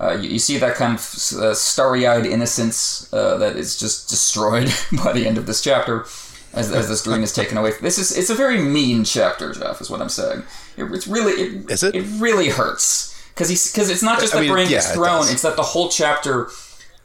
Uh, 0.00 0.12
you, 0.12 0.30
you, 0.30 0.38
see 0.38 0.56
that 0.56 0.76
kind 0.76 0.94
of 0.94 1.00
uh, 1.38 1.52
starry-eyed 1.52 2.24
innocence 2.24 3.12
uh, 3.12 3.36
that 3.36 3.54
is 3.54 3.78
just 3.78 4.08
destroyed 4.08 4.72
by 5.04 5.12
the 5.12 5.26
end 5.26 5.36
of 5.36 5.44
this 5.44 5.62
chapter 5.62 6.06
as, 6.52 6.72
as 6.72 6.88
this 6.88 7.04
dream 7.04 7.22
is 7.22 7.34
taken 7.34 7.58
away. 7.58 7.72
This 7.80 7.98
is 7.98 8.16
it's 8.16 8.30
a 8.30 8.34
very 8.34 8.60
mean 8.60 9.04
chapter, 9.04 9.52
Jeff. 9.52 9.80
Is 9.80 9.90
what 9.90 10.00
I'm 10.00 10.08
saying. 10.08 10.42
It, 10.76 10.84
it's 10.84 11.06
really 11.06 11.32
it, 11.32 11.70
is 11.70 11.82
it? 11.82 11.94
It 11.94 12.06
really 12.18 12.48
hurts 12.48 13.14
because 13.34 13.48
he's 13.48 13.70
because 13.70 13.90
it's 13.90 14.02
not 14.02 14.20
just 14.20 14.32
that 14.32 14.38
I 14.38 14.42
mean, 14.42 14.52
Bran 14.52 14.66
yeah, 14.66 14.78
gets 14.78 14.92
thrown; 14.92 15.26
it 15.26 15.32
it's 15.32 15.42
that 15.42 15.56
the 15.56 15.62
whole 15.62 15.88
chapter 15.88 16.48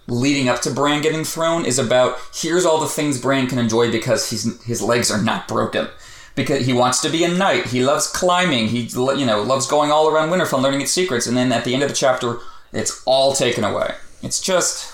leading 0.08 0.50
up 0.50 0.62
to 0.62 0.72
Bran 0.72 1.02
getting 1.02 1.24
thrown 1.24 1.66
is 1.66 1.80
about 1.80 2.18
here's 2.34 2.66
all 2.66 2.80
the 2.80 2.88
things 2.88 3.20
Bran 3.20 3.48
can 3.48 3.60
enjoy 3.60 3.92
because 3.92 4.30
he's 4.30 4.64
his 4.64 4.82
legs 4.82 5.12
are 5.12 5.22
not 5.22 5.48
broken. 5.48 5.88
Because 6.36 6.66
he 6.66 6.74
wants 6.74 7.00
to 7.02 7.10
be 7.10 7.24
a 7.24 7.30
knight, 7.30 7.68
he 7.68 7.82
loves 7.82 8.08
climbing, 8.08 8.68
he 8.68 8.82
you 8.82 9.26
know 9.26 9.42
loves 9.42 9.68
going 9.68 9.92
all 9.92 10.10
around 10.10 10.30
Winterfell, 10.30 10.62
learning 10.62 10.82
its 10.82 10.92
secrets, 10.92 11.28
and 11.28 11.38
then 11.38 11.54
at 11.54 11.64
the 11.64 11.74
end 11.74 11.82
of 11.82 11.88
the 11.88 11.96
chapter, 11.96 12.40
it's 12.76 13.02
all 13.06 13.34
taken 13.34 13.64
away. 13.64 13.96
It's 14.22 14.42
just 14.42 14.94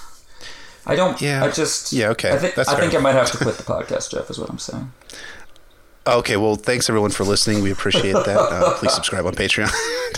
I 0.86 0.96
don't. 0.96 1.22
Yeah. 1.22 1.44
I 1.44 1.52
just. 1.52 1.94
Yeah. 1.94 2.10
Okay. 2.10 2.34
I, 2.34 2.38
th- 2.38 2.58
I 2.58 2.80
think 2.80 2.96
I 2.96 2.98
might 2.98 3.14
have 3.14 3.32
to 3.32 3.38
quit 3.38 3.56
the 3.56 3.64
podcast, 3.74 4.12
Jeff. 4.12 4.30
Is 4.30 4.40
what 4.40 4.50
I'm 4.50 4.60
saying. 4.60 4.92
Okay, 6.08 6.36
well, 6.36 6.56
thanks 6.56 6.90
everyone 6.90 7.12
for 7.12 7.24
listening. 7.24 7.62
We 7.62 7.70
appreciate 7.70 8.14
that. 8.14 8.28
Uh, 8.28 8.74
please 8.74 8.92
subscribe 8.92 9.26
on 9.28 9.36
Patreon. 9.36 9.72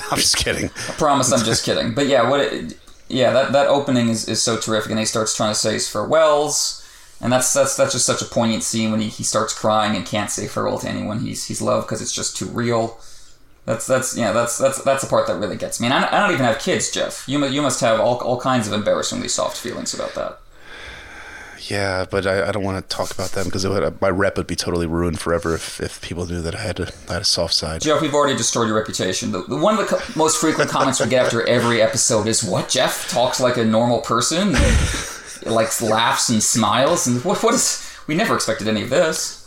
I'm 0.12 0.18
just 0.18 0.38
kidding. 0.38 0.70
I 0.70 0.94
promise 0.94 1.34
I'm 1.34 1.44
just 1.44 1.66
kidding. 1.66 1.94
But 1.94 2.08
yeah, 2.08 2.30
what? 2.30 2.40
It, 2.40 2.78
yeah, 3.10 3.32
that, 3.32 3.52
that 3.52 3.68
opening 3.68 4.08
is, 4.08 4.30
is 4.30 4.42
so 4.42 4.58
terrific, 4.58 4.92
and 4.92 5.00
he 5.00 5.06
starts 5.06 5.36
trying 5.36 5.52
to 5.52 5.60
say 5.60 5.74
his 5.74 5.90
farewells, 5.90 6.88
and 7.20 7.34
that's 7.34 7.52
that's 7.52 7.76
that's 7.76 7.92
just 7.92 8.06
such 8.06 8.22
a 8.22 8.26
poignant 8.26 8.64
scene 8.64 8.92
when 8.92 9.02
he, 9.02 9.10
he 9.10 9.24
starts 9.24 9.54
crying 9.54 9.96
and 9.98 10.06
can't 10.06 10.32
say 10.32 10.48
farewell 10.48 10.80
to 10.80 10.88
anyone 10.88 11.20
he's 11.20 11.46
he's 11.48 11.62
loved 11.62 11.86
because 11.86 12.02
it's 12.02 12.14
just 12.14 12.38
too 12.38 12.46
real. 12.46 12.98
That's 13.66 13.88
that's 13.88 14.18
yeah 14.18 14.34
that's 14.34 14.58
that's 14.58 14.84
that's 14.84 15.04
the 15.04 15.10
part 15.10 15.28
that 15.28 15.38
really 15.38 15.56
gets 15.56 15.80
me. 15.80 15.88
And 15.88 15.94
I, 15.94 16.18
I 16.18 16.20
don't 16.20 16.34
even 16.34 16.46
have 16.46 16.60
kids, 16.60 16.92
Jeff. 16.92 17.28
You 17.28 17.46
you 17.46 17.62
must 17.62 17.80
have 17.82 18.00
all 18.00 18.18
all 18.18 18.40
kinds 18.40 18.68
of 18.68 18.74
embarrassingly 18.74 19.30
soft 19.30 19.58
feelings 19.58 19.94
about 19.94 20.14
that. 20.16 20.40
Yeah, 21.70 22.06
but 22.10 22.28
I, 22.28 22.50
I 22.50 22.52
don't 22.52 22.64
want 22.64 22.88
to 22.88 22.96
talk 22.96 23.12
about 23.12 23.32
them 23.32 23.46
because 23.46 23.66
my 23.66 24.10
rep 24.10 24.38
would 24.38 24.48
be 24.48 24.56
totally 24.56 24.86
ruined 24.86 25.20
forever 25.20 25.56
if, 25.56 25.80
if 25.80 26.02
people 26.02 26.26
knew 26.26 26.42
that 26.42 26.56
I 26.56 26.60
had, 26.60 26.80
a, 26.80 26.92
I 27.08 27.14
had 27.14 27.22
a 27.22 27.26
soft 27.26 27.54
side. 27.54 27.82
Jeff, 27.82 28.02
we've 28.02 28.14
already 28.14 28.36
destroyed 28.36 28.68
your 28.68 28.76
reputation. 28.76 29.32
The, 29.32 29.44
the 29.44 29.56
one 29.56 29.80
of 29.80 29.90
the 29.90 29.96
co- 29.96 30.20
most 30.20 30.42
frequent 30.42 30.70
comments 30.70 31.00
we 31.00 31.08
get 31.08 31.26
after 31.26 31.48
every 31.48 31.82
episode 31.82 32.28
is, 32.28 32.44
"What 32.44 32.68
Jeff 32.68 33.10
talks 33.10 33.40
like 33.40 33.56
a 33.56 33.64
normal 33.64 34.02
person, 34.02 34.56
and, 34.56 35.54
like 35.54 35.82
laughs 35.82 36.28
and 36.30 36.44
smiles, 36.44 37.08
and 37.08 37.24
what 37.24 37.42
what 37.42 37.54
is? 37.54 37.90
We 38.08 38.16
never 38.16 38.36
expected 38.36 38.68
any 38.68 38.82
of 38.82 38.90
this." 38.90 39.43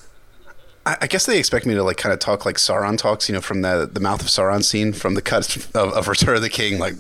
I, 0.87 1.07
guess 1.09 1.27
they 1.27 1.39
expect 1.39 1.67
me 1.67 1.75
to 1.75 1.83
like 1.83 1.97
kind 1.97 2.13
of 2.13 2.19
talk 2.21 2.47
like 2.47 2.57
Sauron 2.57 2.97
talks, 2.97 3.29
you 3.29 3.35
know, 3.35 3.41
from 3.41 3.63
the 3.63 3.89
the 3.93 4.01
mouth 4.01 4.21
of 4.21 4.29
Sauron 4.29 4.63
scene 4.63 4.93
from 4.93 5.15
the 5.15 5.23
cut 5.23 5.57
of, 5.75 5.93
of 5.93 6.09
Return 6.09 6.37
of 6.37 6.43
the 6.43 6.49
King, 6.49 6.79
like 6.79 6.99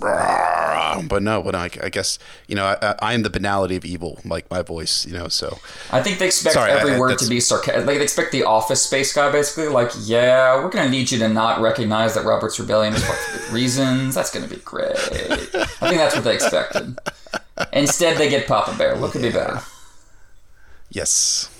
but 1.08 1.22
no, 1.22 1.42
but 1.42 1.54
I, 1.54 1.70
I 1.82 1.88
guess 1.88 2.18
you 2.46 2.54
know 2.54 2.64
I, 2.64 2.94
I 3.00 3.14
am 3.14 3.22
the 3.22 3.30
banality 3.30 3.76
of 3.76 3.84
evil, 3.84 4.18
like 4.24 4.50
my 4.50 4.62
voice, 4.62 5.06
you 5.06 5.12
know. 5.12 5.28
So 5.28 5.58
I 5.90 6.02
think 6.02 6.18
they 6.18 6.26
expect 6.26 6.54
Sorry, 6.54 6.70
every 6.70 6.94
I, 6.94 6.98
word 6.98 7.18
to 7.18 7.28
be 7.28 7.40
sarcastic. 7.40 7.86
Like 7.86 7.98
they 7.98 8.02
expect 8.02 8.32
the 8.32 8.44
Office 8.44 8.82
space 8.82 9.12
guy, 9.12 9.30
basically. 9.30 9.68
Like, 9.68 9.90
yeah, 10.02 10.56
we're 10.56 10.70
gonna 10.70 10.90
need 10.90 11.10
you 11.10 11.18
to 11.18 11.28
not 11.28 11.60
recognize 11.60 12.14
that 12.14 12.24
Robert's 12.24 12.58
rebellion 12.58 12.94
is 12.94 13.04
for 13.04 13.38
good 13.38 13.50
reasons. 13.52 14.14
That's 14.14 14.32
gonna 14.32 14.48
be 14.48 14.56
great. 14.56 14.96
I 14.96 15.36
think 15.36 15.98
that's 15.98 16.14
what 16.14 16.24
they 16.24 16.34
expected. 16.34 16.98
Instead, 17.72 18.18
they 18.18 18.28
get 18.28 18.46
Papa 18.46 18.76
Bear. 18.76 18.96
What 18.96 19.12
could 19.12 19.22
be 19.22 19.30
better? 19.30 19.60
Yes. 20.90 21.50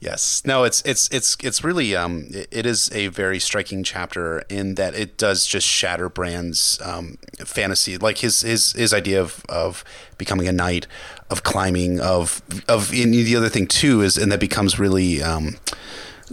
Yes. 0.00 0.42
No, 0.46 0.64
it's 0.64 0.80
it's 0.86 1.08
it's 1.10 1.36
it's 1.42 1.62
really 1.62 1.94
um 1.94 2.28
it, 2.30 2.64
is 2.64 2.90
a 2.92 3.08
very 3.08 3.38
striking 3.38 3.84
chapter 3.84 4.40
in 4.48 4.76
that 4.76 4.94
it 4.94 5.18
does 5.18 5.46
just 5.46 5.66
shatter 5.66 6.08
Bran's 6.08 6.80
um, 6.82 7.18
fantasy, 7.44 7.98
like 7.98 8.18
his 8.18 8.40
his 8.40 8.72
his 8.72 8.94
idea 8.94 9.20
of 9.20 9.44
of 9.50 9.84
becoming 10.16 10.48
a 10.48 10.52
knight, 10.52 10.86
of 11.28 11.42
climbing, 11.42 12.00
of 12.00 12.40
of 12.66 12.94
and 12.94 13.12
the 13.12 13.36
other 13.36 13.50
thing 13.50 13.66
too 13.66 14.00
is 14.00 14.16
and 14.16 14.32
that 14.32 14.40
becomes 14.40 14.78
really 14.78 15.22
um, 15.22 15.58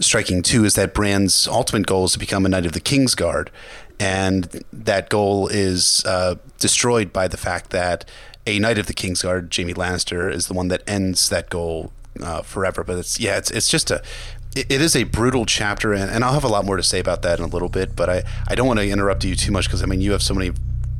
striking 0.00 0.42
too 0.42 0.64
is 0.64 0.74
that 0.74 0.94
Bran's 0.94 1.46
ultimate 1.46 1.86
goal 1.86 2.06
is 2.06 2.12
to 2.12 2.18
become 2.18 2.46
a 2.46 2.48
knight 2.48 2.64
of 2.64 2.72
the 2.72 2.80
Kingsguard, 2.80 3.48
and 4.00 4.64
that 4.72 5.10
goal 5.10 5.46
is 5.48 6.02
uh, 6.06 6.36
destroyed 6.58 7.12
by 7.12 7.28
the 7.28 7.36
fact 7.36 7.68
that 7.70 8.06
a 8.46 8.58
knight 8.58 8.78
of 8.78 8.86
the 8.86 8.94
Kingsguard, 8.94 9.54
Jaime 9.54 9.74
Lannister, 9.74 10.32
is 10.32 10.46
the 10.48 10.54
one 10.54 10.68
that 10.68 10.82
ends 10.86 11.28
that 11.28 11.50
goal 11.50 11.92
uh, 12.22 12.42
forever. 12.42 12.84
But 12.84 12.98
it's 12.98 13.18
yeah, 13.20 13.36
it's 13.36 13.50
it's 13.50 13.68
just 13.68 13.90
a 13.90 14.02
it, 14.56 14.80
is 14.80 14.96
a 14.96 15.04
brutal 15.04 15.46
chapter, 15.46 15.92
and, 15.92 16.10
and 16.10 16.24
I'll 16.24 16.32
have 16.32 16.44
a 16.44 16.48
lot 16.48 16.64
more 16.64 16.76
to 16.76 16.82
say 16.82 16.98
about 16.98 17.22
that 17.22 17.38
in 17.38 17.44
a 17.44 17.48
little 17.48 17.68
bit. 17.68 17.94
But 17.94 18.08
I, 18.08 18.22
I 18.48 18.54
don't 18.54 18.66
want 18.66 18.80
to 18.80 18.88
interrupt 18.88 19.24
you 19.24 19.34
too 19.34 19.52
much 19.52 19.66
because 19.66 19.82
I 19.82 19.86
mean 19.86 20.00
you 20.00 20.12
have 20.12 20.22
so 20.22 20.34
many 20.34 20.52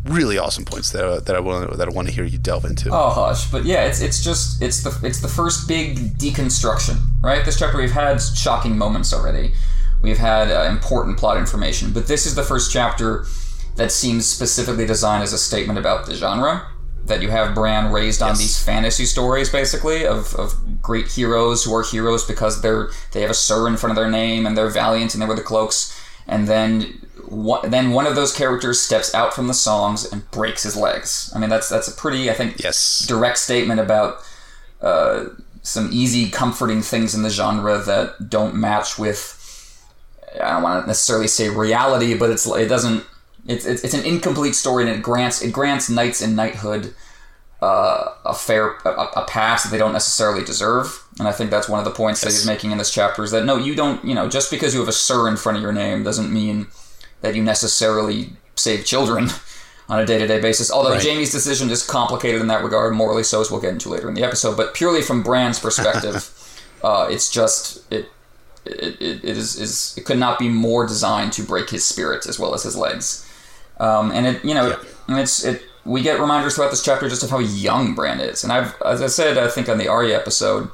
really 0.05 0.39
awesome 0.39 0.65
points 0.65 0.91
that, 0.93 1.05
uh, 1.05 1.21
that 1.21 1.37
I 1.37 1.41
want 1.41 1.77
that 1.77 1.89
I 1.89 1.91
want 1.91 2.09
to 2.09 2.15
hear 2.15 2.25
you 2.25 2.39
delve 2.39 2.65
into. 2.65 2.91
Oh 2.93 3.11
hush, 3.11 3.51
but 3.51 3.65
yeah, 3.65 3.85
it's 3.85 4.01
it's 4.01 4.23
just 4.23 4.63
it's 4.63 4.83
the 4.83 4.99
it's 5.07 5.21
the 5.21 5.29
first 5.29 5.69
big 5.69 6.19
deconstruction, 6.19 6.97
right? 7.23 7.45
This 7.45 7.59
chapter 7.59 7.79
we've 7.79 7.91
had 7.91 8.21
shocking 8.21 8.77
moments 8.77 9.13
already. 9.13 9.53
We've 10.03 10.19
had 10.19 10.51
uh, 10.51 10.71
important 10.71 11.19
plot 11.19 11.39
information, 11.39 11.93
but 11.93 12.07
this 12.07 12.25
is 12.25 12.37
the 12.37 12.45
first 12.45 12.71
chapter 12.73 13.27
that 13.77 13.91
seems 13.91 14.27
specifically 14.27 14.87
designed 14.87 15.23
as 15.23 15.33
a 15.33 15.39
statement 15.39 15.79
about 15.79 16.07
the 16.07 16.15
genre 16.15 16.69
that 17.09 17.23
you 17.23 17.31
have 17.31 17.55
Bran 17.55 17.93
raised 17.93 18.23
on 18.23 18.31
yes. 18.31 18.39
these 18.39 18.65
fantasy 18.65 19.05
stories, 19.05 19.51
basically 19.51 20.07
of, 20.07 20.35
of 20.35 20.83
great 20.83 21.09
heroes 21.09 21.65
who 21.65 21.75
are 21.75 21.83
heroes 21.83 22.25
because 22.25 22.63
they're 22.63 22.91
they 23.13 23.21
have 23.21 23.31
a 23.31 23.35
sir 23.35 23.67
in 23.67 23.77
front 23.77 23.91
of 23.91 23.97
their 23.97 24.11
name 24.11 24.47
and 24.47 24.57
they're 24.57 24.71
valiant 24.71 25.15
and 25.15 25.23
they 25.23 25.27
wear 25.27 25.37
the 25.37 25.43
cloaks, 25.43 25.99
and 26.27 26.47
then 26.47 27.07
one, 27.29 27.71
then 27.71 27.91
one 27.91 28.07
of 28.07 28.15
those 28.15 28.35
characters 28.35 28.81
steps 28.81 29.15
out 29.15 29.35
from 29.35 29.49
the 29.49 29.55
songs 29.55 30.11
and 30.11 30.31
breaks 30.31 30.63
his 30.63 30.77
legs. 30.77 31.33
I 31.35 31.39
mean, 31.39 31.51
that's 31.51 31.69
that's 31.69 31.89
a 31.89 31.93
pretty 31.93 32.31
I 32.31 32.35
think 32.35 32.63
yes. 32.63 33.07
direct 33.07 33.39
statement 33.39 33.81
about 33.81 34.23
uh, 34.81 35.27
some 35.63 35.91
easy, 35.93 36.31
comforting 36.31 36.83
things 36.83 37.15
in 37.15 37.23
the 37.23 37.31
genre 37.31 37.79
that 37.79 38.31
don't 38.31 38.55
match 38.55 38.99
with. 38.99 39.35
I 40.35 40.53
don't 40.53 40.63
want 40.63 40.85
to 40.85 40.87
necessarily 40.87 41.29
say 41.29 41.49
reality, 41.49 42.17
but 42.17 42.31
it's 42.31 42.47
it 42.47 42.69
doesn't 42.69 43.05
it's, 43.49 43.67
it's, 43.67 43.83
it's 43.83 43.95
an 43.95 44.05
incomplete 44.05 44.55
story, 44.55 44.85
and 44.87 44.93
it 44.93 45.03
grants 45.03 45.43
it 45.43 45.53
grants 45.53 45.91
knights 45.91 46.21
and 46.21 46.37
knighthood 46.37 46.95
uh, 47.61 48.15
a 48.25 48.35
fair 48.35 48.77
a, 48.85 49.09
a, 49.17 49.25
pass 49.27 49.65
that 49.65 49.71
they 49.71 49.79
don't 49.79 49.93
necessarily 49.93 50.45
deserve. 50.45 51.05
And 51.19 51.27
I 51.27 51.33
think 51.33 51.51
that's 51.51 51.69
one 51.69 51.81
of 51.81 51.85
the 51.85 51.91
points 51.91 52.23
yes. 52.23 52.33
that 52.33 52.39
he's 52.39 52.47
making 52.47 52.71
in 52.71 52.79
this 52.79 52.93
chapter 52.93 53.25
is 53.25 53.33
that 53.33 53.45
no, 53.45 53.57
you 53.57 53.75
don't. 53.75 54.05
You 54.05 54.15
know, 54.15 54.29
just 54.29 54.51
because 54.51 54.75
you 54.75 54.81
have 54.81 54.89
a 54.89 54.93
sir 54.93 55.29
in 55.29 55.37
front 55.37 55.57
of 55.57 55.63
your 55.63 55.73
name 55.73 56.05
doesn't 56.05 56.33
mean 56.33 56.69
that 57.21 57.35
you 57.35 57.43
necessarily 57.43 58.31
save 58.55 58.85
children 58.85 59.29
on 59.89 59.99
a 59.99 60.07
day 60.07 60.19
to 60.19 60.27
day 60.27 60.41
basis. 60.41 60.71
Although 60.71 60.93
right. 60.93 61.03
Jaime's 61.03 61.33
decision 61.33 61.69
is 61.71 61.85
complicated 61.85 62.41
in 62.41 62.47
that 62.47 62.63
regard, 62.63 62.95
morally 62.95 63.25
so, 63.25 63.41
as 63.41 63.51
we'll 63.51 63.61
get 63.61 63.73
into 63.73 63.89
later 63.89 64.09
in 64.09 64.15
the 64.15 64.23
episode. 64.23 64.57
But 64.57 64.75
purely 64.75 65.03
from 65.03 65.25
Bran's 65.25 65.59
perspective, 65.59 66.31
uh, 66.85 67.09
it's 67.11 67.31
just 67.31 67.93
it. 67.93 68.09
It, 68.65 69.01
it, 69.01 69.25
it 69.25 69.37
is, 69.39 69.59
is 69.59 69.95
it 69.97 70.05
could 70.05 70.19
not 70.19 70.39
be 70.39 70.51
more 70.51 70.87
designed 70.87 71.33
to 71.35 71.43
break 71.43 71.71
his 71.71 71.87
spirit 71.87 72.27
as 72.27 72.39
well 72.39 72.53
as 72.55 72.65
his 72.65 72.77
legs. 72.77 73.25
Um, 73.81 74.11
and 74.11 74.27
it, 74.27 74.45
you 74.45 74.55
know, 74.55 74.77
yeah. 75.09 75.21
it's 75.21 75.45
it. 75.45 75.63
We 75.85 76.03
get 76.03 76.21
reminders 76.21 76.57
throughout 76.57 76.71
this 76.71 76.83
chapter 76.83 77.09
just 77.09 77.23
of 77.23 77.31
how 77.31 77.39
young 77.39 77.95
Bran 77.95 78.21
is, 78.21 78.45
and 78.45 78.53
I've, 78.53 78.75
as 78.83 79.01
I 79.01 79.07
said, 79.07 79.39
I 79.39 79.49
think 79.49 79.69
on 79.69 79.79
the 79.79 79.89
Arya 79.89 80.17
episode, 80.17 80.71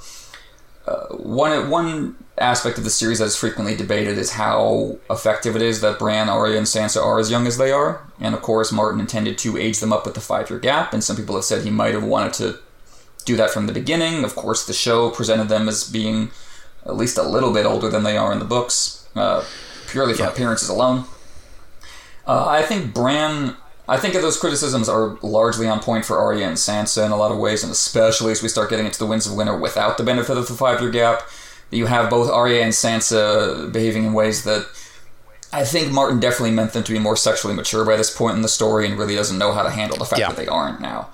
uh, 0.86 1.06
one 1.16 1.70
one 1.70 2.16
aspect 2.38 2.78
of 2.78 2.84
the 2.84 2.90
series 2.90 3.20
that 3.20 3.26
is 3.26 3.36
frequently 3.36 3.76
debated 3.76 4.18
is 4.18 4.32
how 4.32 4.98
effective 5.08 5.54
it 5.54 5.62
is 5.62 5.80
that 5.82 5.98
Bran, 5.98 6.28
Arya, 6.28 6.58
and 6.58 6.66
Sansa 6.66 7.00
are 7.02 7.20
as 7.20 7.30
young 7.30 7.46
as 7.46 7.58
they 7.58 7.70
are. 7.70 8.10
And 8.18 8.34
of 8.34 8.42
course, 8.42 8.72
Martin 8.72 9.00
intended 9.00 9.38
to 9.38 9.56
age 9.56 9.78
them 9.78 9.92
up 9.92 10.04
with 10.04 10.14
the 10.14 10.20
five 10.20 10.50
year 10.50 10.58
gap, 10.58 10.92
and 10.92 11.04
some 11.04 11.16
people 11.16 11.36
have 11.36 11.44
said 11.44 11.62
he 11.62 11.70
might 11.70 11.94
have 11.94 12.04
wanted 12.04 12.32
to 12.34 12.58
do 13.24 13.36
that 13.36 13.50
from 13.50 13.66
the 13.66 13.72
beginning. 13.72 14.24
Of 14.24 14.34
course, 14.34 14.66
the 14.66 14.72
show 14.72 15.10
presented 15.10 15.48
them 15.48 15.68
as 15.68 15.88
being 15.88 16.30
at 16.84 16.96
least 16.96 17.16
a 17.16 17.22
little 17.22 17.52
bit 17.52 17.66
older 17.66 17.88
than 17.88 18.02
they 18.02 18.16
are 18.16 18.32
in 18.32 18.38
the 18.38 18.44
books, 18.44 19.08
uh, 19.14 19.44
purely 19.88 20.14
from 20.14 20.26
appearances 20.26 20.68
alone. 20.68 21.04
Uh, 22.26 22.46
I 22.48 22.62
think 22.62 22.94
Bran. 22.94 23.56
I 23.87 23.98
think 23.98 24.14
those 24.14 24.38
criticisms 24.38 24.88
are 24.88 25.18
largely 25.20 25.68
on 25.68 25.78
point 25.80 26.06
for 26.06 26.18
Arya 26.18 26.46
and 26.46 26.56
Sansa 26.56 27.04
in 27.04 27.12
a 27.12 27.16
lot 27.16 27.30
of 27.30 27.38
ways, 27.38 27.62
and 27.62 27.70
especially 27.70 28.32
as 28.32 28.42
we 28.42 28.48
start 28.48 28.70
getting 28.70 28.87
into 28.87 28.98
the 28.98 29.04
Winds 29.04 29.26
of 29.26 29.37
Winter 29.37 29.58
without 29.58 29.98
the 29.98 30.04
benefit 30.04 30.38
of 30.38 30.48
the 30.48 30.54
five 30.54 30.80
year 30.80 30.90
gap. 30.90 31.22
You 31.70 31.87
have 31.87 32.08
both 32.08 32.30
Arya 32.30 32.62
and 32.62 32.72
Sansa 32.72 33.70
behaving 33.72 34.04
in 34.04 34.12
ways 34.14 34.44
that 34.44 34.66
I 35.52 35.64
think 35.64 35.92
Martin 35.92 36.18
definitely 36.18 36.52
meant 36.52 36.72
them 36.72 36.82
to 36.82 36.92
be 36.92 36.98
more 36.98 37.16
sexually 37.16 37.54
mature 37.54 37.84
by 37.84 37.96
this 37.96 38.14
point 38.14 38.37
in 38.37 38.42
the 38.42 38.48
story 38.48 38.87
and 38.87 38.98
really 38.98 39.16
doesn't 39.16 39.38
know 39.38 39.52
how 39.52 39.62
to 39.62 39.70
handle 39.70 39.98
the 39.98 40.04
fact 40.04 40.20
yeah. 40.20 40.28
that 40.28 40.37
they 40.37 40.46
aren't 40.46 40.80
now. 40.80 41.10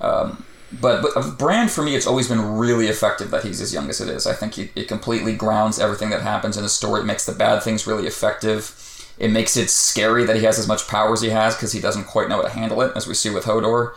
Um, 0.00 0.44
but, 0.80 1.02
but 1.02 1.38
Bran, 1.38 1.68
for 1.68 1.82
me, 1.82 1.94
it's 1.94 2.06
always 2.06 2.28
been 2.28 2.56
really 2.56 2.88
effective 2.88 3.30
that 3.30 3.44
he's 3.44 3.60
as 3.60 3.72
young 3.72 3.88
as 3.88 4.00
it 4.00 4.08
is. 4.08 4.26
I 4.26 4.34
think 4.34 4.54
he, 4.54 4.70
it 4.74 4.88
completely 4.88 5.34
grounds 5.34 5.78
everything 5.78 6.10
that 6.10 6.22
happens 6.22 6.56
in 6.56 6.62
the 6.62 6.68
story. 6.68 7.02
It 7.02 7.04
makes 7.04 7.24
the 7.26 7.32
bad 7.32 7.62
things 7.62 7.86
really 7.86 8.06
effective 8.06 8.87
it 9.18 9.30
makes 9.30 9.56
it 9.56 9.70
scary 9.70 10.24
that 10.24 10.36
he 10.36 10.44
has 10.44 10.58
as 10.58 10.68
much 10.68 10.86
power 10.86 11.12
as 11.12 11.20
he 11.20 11.30
has 11.30 11.54
because 11.54 11.72
he 11.72 11.80
doesn't 11.80 12.04
quite 12.04 12.28
know 12.28 12.36
how 12.36 12.42
to 12.42 12.50
handle 12.50 12.80
it, 12.82 12.92
as 12.96 13.06
we 13.06 13.14
see 13.14 13.30
with 13.30 13.44
Hodor. 13.44 13.94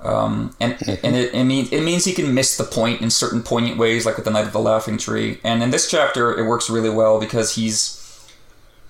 Um, 0.00 0.54
and 0.60 0.74
mm-hmm. 0.74 1.06
and 1.06 1.16
it, 1.16 1.34
it, 1.34 1.44
means 1.44 1.72
it 1.72 1.82
means 1.82 2.04
he 2.04 2.12
can 2.12 2.32
miss 2.34 2.56
the 2.56 2.64
point 2.64 3.00
in 3.00 3.10
certain 3.10 3.42
poignant 3.42 3.78
ways, 3.78 4.06
like 4.06 4.16
with 4.16 4.24
the 4.24 4.30
Knight 4.30 4.46
of 4.46 4.52
the 4.52 4.60
Laughing 4.60 4.98
Tree. 4.98 5.40
And 5.42 5.62
in 5.62 5.70
this 5.70 5.90
chapter, 5.90 6.38
it 6.38 6.46
works 6.46 6.70
really 6.70 6.90
well 6.90 7.18
because 7.18 7.54
he's 7.56 8.02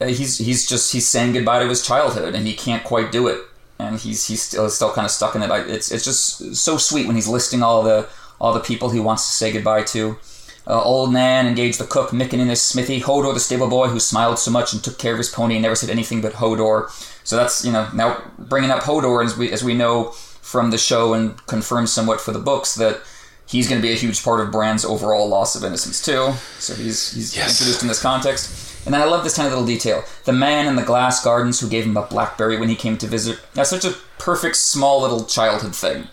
uh, 0.00 0.06
he's 0.06 0.38
he's 0.38 0.66
just 0.68 0.92
he's 0.92 1.06
saying 1.08 1.32
goodbye 1.32 1.62
to 1.62 1.68
his 1.68 1.86
childhood, 1.86 2.34
and 2.34 2.46
he 2.46 2.54
can't 2.54 2.84
quite 2.84 3.12
do 3.12 3.28
it, 3.28 3.40
and 3.78 3.98
he's 3.98 4.26
he's 4.26 4.42
still 4.42 4.68
still 4.68 4.92
kind 4.92 5.04
of 5.04 5.10
stuck 5.10 5.34
in 5.34 5.42
it. 5.42 5.50
It's 5.70 5.90
it's 5.90 6.04
just 6.04 6.54
so 6.54 6.76
sweet 6.76 7.06
when 7.06 7.16
he's 7.16 7.28
listing 7.28 7.62
all 7.62 7.82
the 7.82 8.08
all 8.40 8.52
the 8.52 8.60
people 8.60 8.90
he 8.90 9.00
wants 9.00 9.26
to 9.26 9.32
say 9.32 9.52
goodbye 9.52 9.84
to. 9.84 10.18
Uh, 10.68 10.82
old 10.82 11.12
Nan 11.12 11.46
engaged 11.46 11.78
the 11.78 11.84
cook, 11.84 12.10
Mikken 12.10 12.40
in 12.40 12.48
his 12.48 12.60
smithy, 12.60 13.00
Hodor 13.00 13.32
the 13.32 13.40
stable 13.40 13.68
boy 13.68 13.86
who 13.88 14.00
smiled 14.00 14.38
so 14.38 14.50
much 14.50 14.72
and 14.72 14.82
took 14.82 14.98
care 14.98 15.12
of 15.12 15.18
his 15.18 15.30
pony 15.30 15.54
and 15.54 15.62
never 15.62 15.76
said 15.76 15.90
anything 15.90 16.20
but 16.20 16.34
Hodor. 16.34 16.90
So 17.24 17.36
that's, 17.36 17.64
you 17.64 17.72
know, 17.72 17.88
now 17.94 18.20
bringing 18.38 18.70
up 18.70 18.82
Hodor 18.82 19.24
as 19.24 19.36
we, 19.36 19.52
as 19.52 19.62
we 19.62 19.74
know 19.74 20.10
from 20.10 20.70
the 20.70 20.78
show 20.78 21.14
and 21.14 21.44
confirmed 21.46 21.88
somewhat 21.88 22.20
for 22.20 22.32
the 22.32 22.38
books 22.40 22.74
that 22.76 23.00
he's 23.46 23.68
going 23.68 23.80
to 23.80 23.86
be 23.86 23.92
a 23.92 23.96
huge 23.96 24.22
part 24.24 24.40
of 24.40 24.50
Bran's 24.50 24.84
overall 24.84 25.28
loss 25.28 25.54
of 25.54 25.62
innocence 25.62 26.02
too. 26.02 26.32
So 26.58 26.74
he's, 26.74 27.12
he's 27.12 27.36
yes. 27.36 27.50
introduced 27.50 27.82
in 27.82 27.88
this 27.88 28.02
context. 28.02 28.84
And 28.86 28.94
then 28.94 29.02
I 29.02 29.04
love 29.04 29.24
this 29.24 29.34
tiny 29.34 29.48
little 29.48 29.66
detail. 29.66 30.04
The 30.24 30.32
man 30.32 30.66
in 30.66 30.76
the 30.76 30.82
glass 30.82 31.22
gardens 31.22 31.60
who 31.60 31.68
gave 31.68 31.84
him 31.84 31.96
a 31.96 32.06
blackberry 32.06 32.56
when 32.58 32.68
he 32.68 32.76
came 32.76 32.96
to 32.98 33.06
visit. 33.06 33.40
That's 33.54 33.70
such 33.70 33.84
a 33.84 33.96
perfect 34.18 34.56
small 34.56 35.02
little 35.02 35.24
childhood 35.24 35.74
thing 35.74 36.08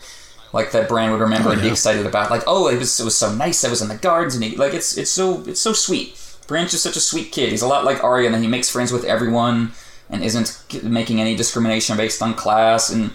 like 0.54 0.72
that 0.72 0.88
Bran 0.88 1.12
would 1.12 1.20
remember 1.20 1.50
oh, 1.50 1.54
and 1.54 1.62
be 1.62 1.68
excited 1.68 2.06
about. 2.06 2.30
Like, 2.30 2.44
oh, 2.48 2.68
it 2.68 2.78
was 2.78 3.00
it 3.00 3.04
was 3.04 3.18
so 3.18 3.34
nice. 3.34 3.66
I 3.66 3.70
was 3.70 3.82
in 3.82 3.90
the 3.90 3.96
gardens, 3.96 4.36
and 4.36 4.44
he 4.44 4.56
like 4.56 4.74
it's 4.74 4.98
it's 4.98 5.12
so 5.12 5.44
it's 5.46 5.60
so 5.60 5.74
sweet. 5.74 6.20
Bran's 6.48 6.72
just 6.72 6.84
such 6.84 6.96
a 6.96 7.02
sweet 7.02 7.32
kid. 7.32 7.50
He's 7.50 7.62
a 7.62 7.68
lot 7.68 7.86
like 7.86 8.04
Arya, 8.04 8.28
and 8.28 8.36
then 8.36 8.44
he 8.44 8.48
makes 8.48 8.70
friends 8.70 8.92
with 8.92 9.04
everyone 9.04 9.72
and 10.10 10.24
isn't 10.24 10.84
making 10.84 11.20
any 11.20 11.36
discrimination 11.36 11.98
based 11.98 12.22
on 12.22 12.36
class. 12.36 12.92
And 12.92 13.12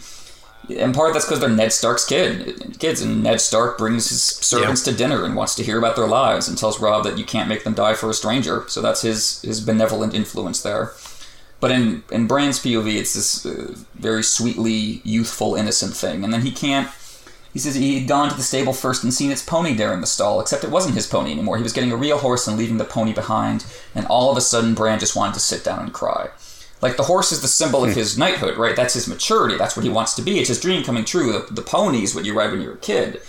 in 0.68 0.92
part, 0.92 1.12
that's 1.12 1.26
because 1.26 1.38
they're 1.38 1.48
Ned 1.48 1.72
Stark's 1.72 2.04
kid 2.04 2.76
kids, 2.80 3.00
and 3.00 3.22
Ned 3.22 3.40
Stark 3.40 3.78
brings 3.78 4.08
his 4.08 4.22
servants 4.22 4.84
yeah. 4.84 4.92
to 4.92 4.98
dinner 4.98 5.24
and 5.24 5.36
wants 5.36 5.54
to 5.56 5.62
hear 5.62 5.78
about 5.78 5.94
their 5.94 6.08
lives 6.08 6.48
and 6.48 6.58
tells 6.58 6.80
Robb 6.80 7.04
that 7.04 7.18
you 7.18 7.24
can't 7.24 7.48
make 7.48 7.62
them 7.62 7.74
die 7.74 7.94
for 7.94 8.10
a 8.10 8.14
stranger. 8.14 8.64
So 8.66 8.82
that's 8.82 9.02
his 9.02 9.42
his 9.42 9.60
benevolent 9.60 10.12
influence 10.12 10.60
there. 10.62 10.92
But 11.60 11.70
in 11.70 12.02
in 12.10 12.26
Bran's 12.26 12.58
POV, 12.58 12.96
it's 12.96 13.14
this 13.14 13.46
uh, 13.46 13.76
very 13.94 14.24
sweetly 14.24 15.02
youthful, 15.04 15.54
innocent 15.54 15.94
thing, 15.94 16.24
and 16.24 16.32
then 16.32 16.42
he 16.42 16.50
can't 16.50 16.90
he 17.58 17.62
says 17.62 17.74
he 17.74 17.98
had 17.98 18.06
gone 18.06 18.30
to 18.30 18.36
the 18.36 18.42
stable 18.44 18.72
first 18.72 19.02
and 19.02 19.12
seen 19.12 19.32
its 19.32 19.42
pony 19.42 19.74
there 19.74 19.92
in 19.92 20.00
the 20.00 20.06
stall, 20.06 20.40
except 20.40 20.62
it 20.62 20.70
wasn't 20.70 20.94
his 20.94 21.08
pony 21.08 21.32
anymore. 21.32 21.56
He 21.56 21.64
was 21.64 21.72
getting 21.72 21.90
a 21.90 21.96
real 21.96 22.18
horse 22.18 22.46
and 22.46 22.56
leaving 22.56 22.76
the 22.76 22.84
pony 22.84 23.12
behind, 23.12 23.66
and 23.96 24.06
all 24.06 24.30
of 24.30 24.36
a 24.36 24.40
sudden 24.40 24.74
Bran 24.74 25.00
just 25.00 25.16
wanted 25.16 25.34
to 25.34 25.40
sit 25.40 25.64
down 25.64 25.80
and 25.80 25.92
cry. 25.92 26.28
Like 26.80 26.96
the 26.96 27.02
horse 27.02 27.32
is 27.32 27.42
the 27.42 27.48
symbol 27.48 27.82
of 27.82 27.90
hmm. 27.90 27.98
his 27.98 28.16
knighthood, 28.16 28.58
right? 28.58 28.76
That's 28.76 28.94
his 28.94 29.08
maturity. 29.08 29.58
That's 29.58 29.76
what 29.76 29.82
he 29.82 29.90
wants 29.90 30.14
to 30.14 30.22
be. 30.22 30.38
It's 30.38 30.50
his 30.50 30.60
dream 30.60 30.84
coming 30.84 31.04
true. 31.04 31.32
The, 31.32 31.52
the 31.52 31.62
pony 31.62 32.04
is 32.04 32.14
what 32.14 32.24
you 32.24 32.38
ride 32.38 32.52
when 32.52 32.60
you're 32.60 32.74
a 32.74 32.78
kid. 32.78 33.20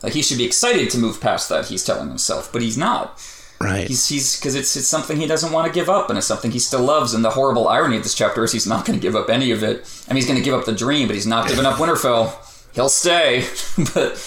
Like 0.00 0.12
he 0.12 0.22
should 0.22 0.38
be 0.38 0.44
excited 0.44 0.88
to 0.90 0.98
move 0.98 1.20
past 1.20 1.48
that. 1.48 1.66
He's 1.66 1.84
telling 1.84 2.08
himself, 2.08 2.52
but 2.52 2.62
he's 2.62 2.78
not. 2.78 3.20
Right. 3.60 3.88
He's 3.88 4.06
he's 4.08 4.36
because 4.36 4.54
it's 4.54 4.76
it's 4.76 4.86
something 4.86 5.16
he 5.16 5.26
doesn't 5.26 5.50
want 5.50 5.66
to 5.66 5.72
give 5.72 5.90
up, 5.90 6.08
and 6.08 6.18
it's 6.18 6.28
something 6.28 6.52
he 6.52 6.60
still 6.60 6.82
loves. 6.82 7.14
And 7.14 7.24
the 7.24 7.30
horrible 7.30 7.66
irony 7.66 7.96
of 7.96 8.04
this 8.04 8.14
chapter 8.14 8.44
is 8.44 8.52
he's 8.52 8.66
not 8.68 8.86
going 8.86 8.96
to 8.96 9.02
give 9.02 9.16
up 9.16 9.28
any 9.28 9.50
of 9.50 9.64
it. 9.64 9.84
I 10.08 10.12
mean, 10.12 10.18
he's 10.18 10.26
going 10.26 10.38
to 10.38 10.44
give 10.44 10.54
up 10.54 10.66
the 10.66 10.72
dream, 10.72 11.08
but 11.08 11.16
he's 11.16 11.26
not 11.26 11.48
giving 11.48 11.66
up 11.66 11.78
Winterfell. 11.78 12.36
He'll 12.74 12.88
stay, 12.88 13.44
but 13.94 14.18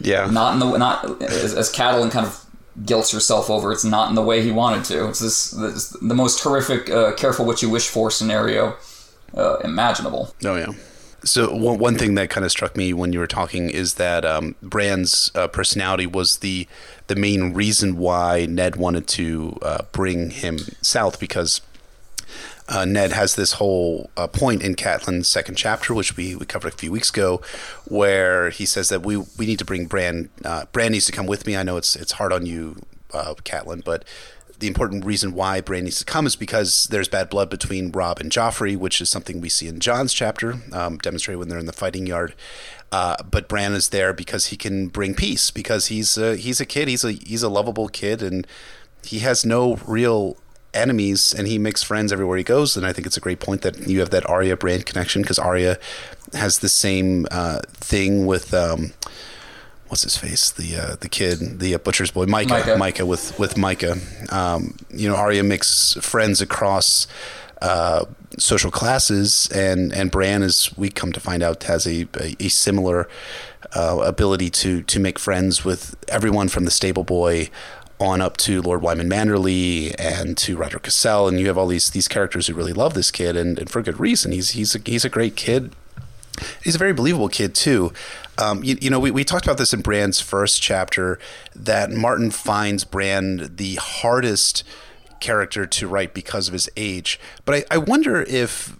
Yeah. 0.00 0.26
not 0.30 0.54
in 0.54 0.60
the 0.60 0.76
not 0.78 1.22
as, 1.22 1.54
as 1.54 1.72
Catelyn 1.72 2.10
kind 2.10 2.26
of 2.26 2.44
guilts 2.84 3.10
herself 3.10 3.50
over. 3.50 3.72
It's 3.72 3.84
not 3.84 4.08
in 4.08 4.14
the 4.14 4.22
way 4.22 4.42
he 4.42 4.52
wanted 4.52 4.84
to. 4.86 5.08
It's 5.08 5.18
this, 5.18 5.50
this 5.50 5.88
the 6.00 6.14
most 6.14 6.40
horrific, 6.42 6.88
uh, 6.90 7.12
careful 7.14 7.44
what 7.44 7.60
you 7.62 7.68
wish 7.70 7.88
for 7.88 8.10
scenario 8.10 8.76
uh, 9.36 9.56
imaginable. 9.64 10.34
Oh 10.44 10.54
yeah. 10.56 10.68
So 11.24 11.52
one 11.52 11.78
one 11.78 11.96
thing 11.98 12.14
that 12.14 12.30
kind 12.30 12.44
of 12.46 12.52
struck 12.52 12.76
me 12.76 12.92
when 12.92 13.12
you 13.12 13.18
were 13.18 13.26
talking 13.26 13.68
is 13.70 13.94
that 13.94 14.24
um, 14.24 14.54
Bran's 14.62 15.32
uh, 15.34 15.48
personality 15.48 16.06
was 16.06 16.38
the 16.38 16.68
the 17.08 17.16
main 17.16 17.52
reason 17.52 17.96
why 17.96 18.46
Ned 18.46 18.76
wanted 18.76 19.08
to 19.08 19.58
uh, 19.62 19.82
bring 19.90 20.30
him 20.30 20.58
south 20.80 21.18
because 21.18 21.60
uh, 22.68 22.84
Ned 22.84 23.12
has 23.12 23.34
this 23.34 23.54
whole 23.54 24.10
uh, 24.16 24.26
point 24.26 24.62
in 24.62 24.74
Catelyn's 24.74 25.28
second 25.28 25.56
chapter, 25.56 25.94
which 25.94 26.16
we, 26.16 26.36
we 26.36 26.44
covered 26.44 26.74
a 26.74 26.76
few 26.76 26.92
weeks 26.92 27.10
ago, 27.10 27.40
where 27.86 28.50
he 28.50 28.66
says 28.66 28.88
that 28.90 29.02
we 29.02 29.16
we 29.16 29.46
need 29.46 29.58
to 29.58 29.64
bring 29.64 29.86
Bran. 29.86 30.28
Uh, 30.44 30.66
Bran 30.72 30.92
needs 30.92 31.06
to 31.06 31.12
come 31.12 31.26
with 31.26 31.46
me. 31.46 31.56
I 31.56 31.62
know 31.62 31.76
it's 31.76 31.96
it's 31.96 32.12
hard 32.12 32.32
on 32.32 32.46
you, 32.46 32.76
uh, 33.12 33.34
Catelyn, 33.44 33.82
but 33.84 34.04
the 34.58 34.66
important 34.66 35.04
reason 35.04 35.32
why 35.32 35.60
Bran 35.60 35.84
needs 35.84 35.98
to 36.00 36.04
come 36.04 36.26
is 36.26 36.36
because 36.36 36.88
there's 36.90 37.08
bad 37.08 37.30
blood 37.30 37.48
between 37.48 37.92
Robb 37.92 38.18
and 38.18 38.30
Joffrey, 38.30 38.76
which 38.76 39.00
is 39.00 39.08
something 39.08 39.40
we 39.40 39.48
see 39.48 39.68
in 39.68 39.78
Jon's 39.78 40.12
chapter, 40.12 40.56
um, 40.72 40.98
demonstrated 40.98 41.38
when 41.38 41.48
they're 41.48 41.58
in 41.58 41.66
the 41.66 41.72
fighting 41.72 42.06
yard. 42.06 42.34
Uh, 42.90 43.16
but 43.22 43.48
Bran 43.48 43.72
is 43.74 43.90
there 43.90 44.12
because 44.12 44.46
he 44.46 44.56
can 44.56 44.88
bring 44.88 45.14
peace, 45.14 45.50
because 45.50 45.86
he's 45.86 46.18
a, 46.18 46.36
he's 46.36 46.60
a 46.60 46.66
kid, 46.66 46.88
he's 46.88 47.04
a 47.04 47.12
he's 47.12 47.42
a 47.42 47.48
lovable 47.48 47.88
kid, 47.88 48.22
and 48.22 48.46
he 49.04 49.20
has 49.20 49.44
no 49.44 49.76
real 49.86 50.36
enemies, 50.78 51.34
and 51.36 51.46
he 51.46 51.58
makes 51.58 51.82
friends 51.82 52.12
everywhere 52.12 52.38
he 52.38 52.44
goes. 52.44 52.76
And 52.76 52.86
I 52.86 52.92
think 52.92 53.06
it's 53.06 53.16
a 53.16 53.20
great 53.20 53.40
point 53.40 53.62
that 53.62 53.86
you 53.86 54.00
have 54.00 54.10
that 54.10 54.28
Arya 54.28 54.56
Bran 54.56 54.82
connection 54.82 55.22
because 55.22 55.38
Arya 55.38 55.78
has 56.32 56.58
the 56.58 56.68
same 56.68 57.26
uh, 57.30 57.60
thing 57.72 58.26
with. 58.26 58.54
Um, 58.54 58.92
what's 59.88 60.02
his 60.02 60.16
face? 60.16 60.50
The 60.50 60.76
uh, 60.76 60.96
the 61.00 61.08
kid, 61.08 61.60
the 61.60 61.74
uh, 61.74 61.78
butcher's 61.78 62.10
boy, 62.10 62.26
Mycah. 62.26 62.62
Mycah. 62.62 62.76
Mycah 62.76 63.06
with 63.06 63.38
with 63.38 63.54
Mycah. 63.54 64.32
Um, 64.32 64.76
you 64.90 65.08
know, 65.08 65.16
Arya 65.16 65.42
makes 65.42 65.94
friends 66.00 66.40
across 66.40 67.06
uh, 67.62 68.04
social 68.38 68.70
classes, 68.70 69.48
and 69.54 69.92
and 69.92 70.10
Bran, 70.10 70.42
as 70.42 70.70
we 70.76 70.90
come 70.90 71.12
to 71.12 71.20
find 71.20 71.42
out, 71.42 71.64
has 71.64 71.86
a 71.86 72.06
a, 72.20 72.36
a 72.38 72.48
similar 72.48 73.08
uh, 73.74 73.98
ability 74.04 74.50
to 74.50 74.82
to 74.82 75.00
make 75.00 75.18
friends 75.18 75.64
with 75.64 75.96
everyone 76.08 76.48
from 76.48 76.64
the 76.64 76.70
stable 76.70 77.04
boy 77.04 77.50
on 78.00 78.20
up 78.20 78.36
to 78.38 78.62
Lord 78.62 78.82
Wyman 78.82 79.08
Manderley 79.08 79.94
and 79.98 80.36
to 80.38 80.56
Rodrik 80.56 80.82
Cassel, 80.82 81.28
and 81.28 81.40
you 81.40 81.48
have 81.48 81.58
all 81.58 81.66
these 81.66 81.90
these 81.90 82.08
characters 82.08 82.46
who 82.46 82.54
really 82.54 82.72
love 82.72 82.94
this 82.94 83.10
kid, 83.10 83.36
and, 83.36 83.58
and 83.58 83.70
for 83.70 83.82
good 83.82 83.98
reason. 83.98 84.32
He's 84.32 84.50
he's 84.50 84.74
a, 84.74 84.78
he's 84.84 85.04
a 85.04 85.08
great 85.08 85.36
kid. 85.36 85.72
He's 86.62 86.76
a 86.76 86.78
very 86.78 86.92
believable 86.92 87.28
kid 87.28 87.54
too. 87.54 87.92
Um, 88.38 88.62
you, 88.62 88.78
you 88.80 88.90
know, 88.90 89.00
we, 89.00 89.10
we 89.10 89.24
talked 89.24 89.44
about 89.44 89.58
this 89.58 89.72
in 89.72 89.80
Bran's 89.80 90.20
first 90.20 90.62
chapter 90.62 91.18
that 91.56 91.90
Martin 91.90 92.30
finds 92.30 92.84
Bran 92.84 93.56
the 93.56 93.74
hardest 93.76 94.62
character 95.18 95.66
to 95.66 95.88
write 95.88 96.14
because 96.14 96.46
of 96.46 96.52
his 96.52 96.70
age. 96.76 97.18
But 97.44 97.66
I, 97.72 97.74
I 97.74 97.78
wonder 97.78 98.22
if 98.22 98.78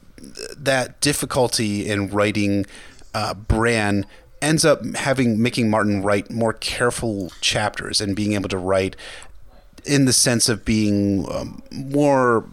that 0.56 1.00
difficulty 1.00 1.88
in 1.88 2.08
writing 2.10 2.66
uh, 3.14 3.34
Bran 3.34 4.06
ends 4.40 4.64
up 4.64 4.84
having 4.96 5.40
making 5.40 5.70
Martin 5.70 6.02
write 6.02 6.30
more 6.30 6.52
careful 6.52 7.30
chapters 7.40 8.00
and 8.00 8.14
being 8.14 8.32
able 8.32 8.48
to 8.48 8.58
write 8.58 8.96
in 9.84 10.04
the 10.04 10.12
sense 10.12 10.48
of 10.48 10.64
being 10.64 11.30
um, 11.32 11.62
more 11.72 12.44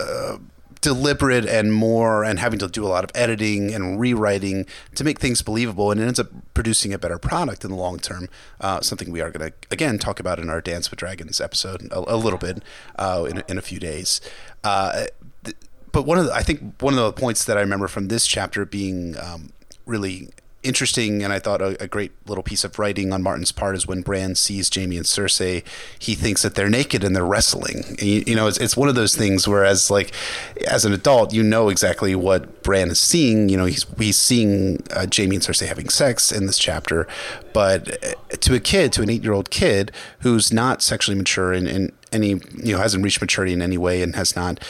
uh, 0.00 0.36
deliberate 0.82 1.46
and 1.46 1.72
more 1.72 2.24
and 2.24 2.38
having 2.38 2.58
to 2.58 2.68
do 2.68 2.84
a 2.84 2.88
lot 2.88 3.04
of 3.04 3.10
editing 3.14 3.72
and 3.72 3.98
rewriting 4.00 4.66
to 4.96 5.04
make 5.04 5.20
things 5.20 5.40
believable. 5.40 5.90
And 5.90 6.00
it 6.00 6.04
ends 6.04 6.18
up 6.18 6.26
producing 6.54 6.92
a 6.92 6.98
better 6.98 7.18
product 7.18 7.64
in 7.64 7.70
the 7.70 7.76
long 7.76 7.98
term 7.98 8.28
uh, 8.60 8.80
something 8.80 9.10
we 9.10 9.20
are 9.20 9.30
going 9.30 9.50
to 9.50 9.56
again 9.70 9.98
talk 9.98 10.20
about 10.20 10.38
in 10.38 10.50
our 10.50 10.60
dance 10.60 10.90
with 10.90 10.98
dragons 10.98 11.40
episode 11.40 11.88
a, 11.92 12.14
a 12.14 12.16
little 12.16 12.38
bit 12.38 12.62
uh, 12.96 13.26
in, 13.30 13.42
in 13.48 13.56
a 13.56 13.62
few 13.62 13.78
days. 13.78 14.20
Uh, 14.62 15.06
th- 15.44 15.56
but 15.92 16.02
one 16.02 16.18
of 16.18 16.26
the, 16.26 16.32
I 16.32 16.42
think 16.42 16.82
one 16.82 16.94
of 16.94 17.00
the 17.00 17.12
points 17.12 17.44
that 17.44 17.56
I 17.56 17.60
remember 17.60 17.86
from 17.86 18.08
this 18.08 18.26
chapter 18.26 18.64
being 18.64 19.16
um, 19.18 19.52
really 19.86 20.30
interesting 20.62 21.22
and 21.22 21.32
I 21.32 21.38
thought 21.38 21.60
a, 21.60 21.80
a, 21.82 21.88
great 21.88 22.12
little 22.26 22.44
piece 22.44 22.64
of 22.64 22.78
writing 22.78 23.12
on 23.12 23.22
Martin's 23.22 23.52
part 23.52 23.74
is 23.74 23.86
when 23.86 24.02
Bran 24.02 24.34
sees 24.34 24.70
Jaime 24.72 24.96
and 24.96 25.04
Cersei, 25.04 25.64
he 25.98 26.14
thinks 26.14 26.42
that 26.42 26.54
they're 26.54 26.68
naked 26.68 27.02
and 27.02 27.14
they're 27.16 27.26
wrestling. 27.26 27.84
And 27.88 28.02
you, 28.02 28.24
you, 28.26 28.36
know, 28.36 28.46
it's, 28.46 28.58
it's 28.58 28.76
one 28.76 28.88
of 28.88 28.94
those 28.94 29.16
things 29.16 29.48
whereas 29.48 29.90
like 29.90 30.12
as 30.66 30.84
an 30.84 30.92
adult, 30.92 31.32
you 31.32 31.42
know 31.42 31.68
exactly 31.68 32.14
what 32.14 32.62
Bran 32.62 32.90
is 32.90 33.00
seeing. 33.00 33.48
You 33.48 33.56
know, 33.56 33.64
he's 33.64 33.86
he's 33.98 34.18
seeing 34.18 34.82
uh, 34.92 35.06
Jaime 35.14 35.36
and 35.36 35.44
Cersei 35.44 35.66
having 35.66 35.88
sex 35.88 36.30
in 36.30 36.46
this 36.46 36.58
chapter, 36.58 37.08
but 37.52 38.04
uh, 38.04 38.36
to 38.40 38.54
a 38.54 38.60
kid, 38.60 38.92
to 38.92 39.02
an 39.02 39.10
eight 39.10 39.22
year 39.22 39.32
old 39.32 39.50
kid 39.50 39.90
who's 40.20 40.52
not 40.52 40.82
sexually 40.82 41.18
mature 41.18 41.52
in, 41.52 41.66
in 41.66 41.92
any 42.12 42.28
you 42.28 42.72
know 42.72 42.78
hasn't 42.78 43.02
reached 43.02 43.20
maturity 43.20 43.52
in 43.52 43.62
any 43.62 43.78
way 43.78 44.02
and 44.02 44.14
has 44.14 44.36
not 44.36 44.60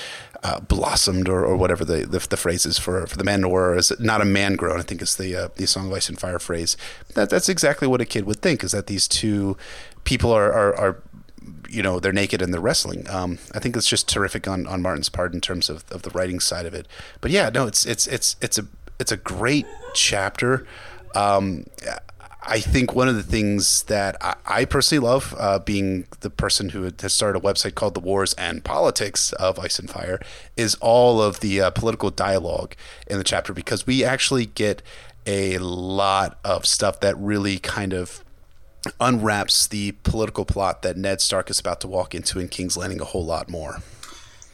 uh, 0.42 0.60
blossomed 0.60 1.28
or, 1.28 1.44
or 1.44 1.56
whatever 1.56 1.84
the, 1.84 2.04
the, 2.06 2.18
the 2.18 2.36
phrase 2.36 2.66
is 2.66 2.78
for 2.78 3.06
for 3.06 3.16
the 3.16 3.24
man 3.24 3.44
or 3.44 3.76
is 3.76 3.92
not 4.00 4.20
a 4.20 4.24
man 4.24 4.56
grown 4.56 4.80
I 4.80 4.82
think 4.82 5.00
it's 5.00 5.14
the 5.14 5.36
uh, 5.36 5.48
the 5.54 5.66
song 5.66 5.86
of 5.86 5.92
ice 5.92 6.08
and 6.08 6.18
fire 6.18 6.38
phrase. 6.38 6.76
That 7.14 7.30
that's 7.30 7.48
exactly 7.48 7.86
what 7.86 8.00
a 8.00 8.04
kid 8.04 8.24
would 8.24 8.40
think 8.40 8.64
is 8.64 8.72
that 8.72 8.86
these 8.86 9.06
two 9.06 9.56
people 10.04 10.32
are 10.32 10.52
are, 10.52 10.74
are 10.74 11.02
you 11.68 11.82
know 11.82 12.00
they're 12.00 12.12
naked 12.12 12.42
and 12.42 12.52
they're 12.52 12.60
wrestling. 12.60 13.08
Um, 13.08 13.38
I 13.54 13.58
think 13.60 13.76
it's 13.76 13.88
just 13.88 14.08
terrific 14.08 14.48
on, 14.48 14.66
on 14.66 14.82
Martin's 14.82 15.08
part 15.08 15.32
in 15.32 15.40
terms 15.40 15.70
of, 15.70 15.84
of 15.90 16.02
the 16.02 16.10
writing 16.10 16.40
side 16.40 16.66
of 16.66 16.74
it. 16.74 16.88
But 17.20 17.30
yeah 17.30 17.48
no 17.48 17.66
it's 17.66 17.86
it's 17.86 18.06
it's 18.06 18.36
it's 18.40 18.58
a 18.58 18.66
it's 18.98 19.12
a 19.12 19.16
great 19.16 19.66
chapter. 19.94 20.66
Um, 21.14 21.66
I 22.44 22.58
think 22.58 22.94
one 22.94 23.08
of 23.08 23.14
the 23.14 23.22
things 23.22 23.84
that 23.84 24.16
I, 24.20 24.34
I 24.44 24.64
personally 24.64 25.06
love, 25.06 25.34
uh, 25.38 25.60
being 25.60 26.06
the 26.20 26.30
person 26.30 26.70
who 26.70 26.82
has 26.82 27.12
started 27.12 27.38
a 27.38 27.42
website 27.42 27.74
called 27.74 27.94
The 27.94 28.00
Wars 28.00 28.34
and 28.34 28.64
Politics 28.64 29.32
of 29.34 29.58
Ice 29.58 29.78
and 29.78 29.88
Fire, 29.88 30.20
is 30.56 30.74
all 30.80 31.22
of 31.22 31.40
the 31.40 31.60
uh, 31.60 31.70
political 31.70 32.10
dialogue 32.10 32.74
in 33.06 33.18
the 33.18 33.24
chapter 33.24 33.52
because 33.52 33.86
we 33.86 34.04
actually 34.04 34.46
get 34.46 34.82
a 35.24 35.58
lot 35.58 36.38
of 36.44 36.66
stuff 36.66 36.98
that 37.00 37.16
really 37.16 37.58
kind 37.58 37.92
of 37.92 38.24
unwraps 39.00 39.68
the 39.68 39.92
political 40.02 40.44
plot 40.44 40.82
that 40.82 40.96
Ned 40.96 41.20
Stark 41.20 41.48
is 41.48 41.60
about 41.60 41.80
to 41.82 41.88
walk 41.88 42.14
into 42.14 42.40
in 42.40 42.48
King's 42.48 42.76
Landing 42.76 43.00
a 43.00 43.04
whole 43.04 43.24
lot 43.24 43.48
more. 43.48 43.78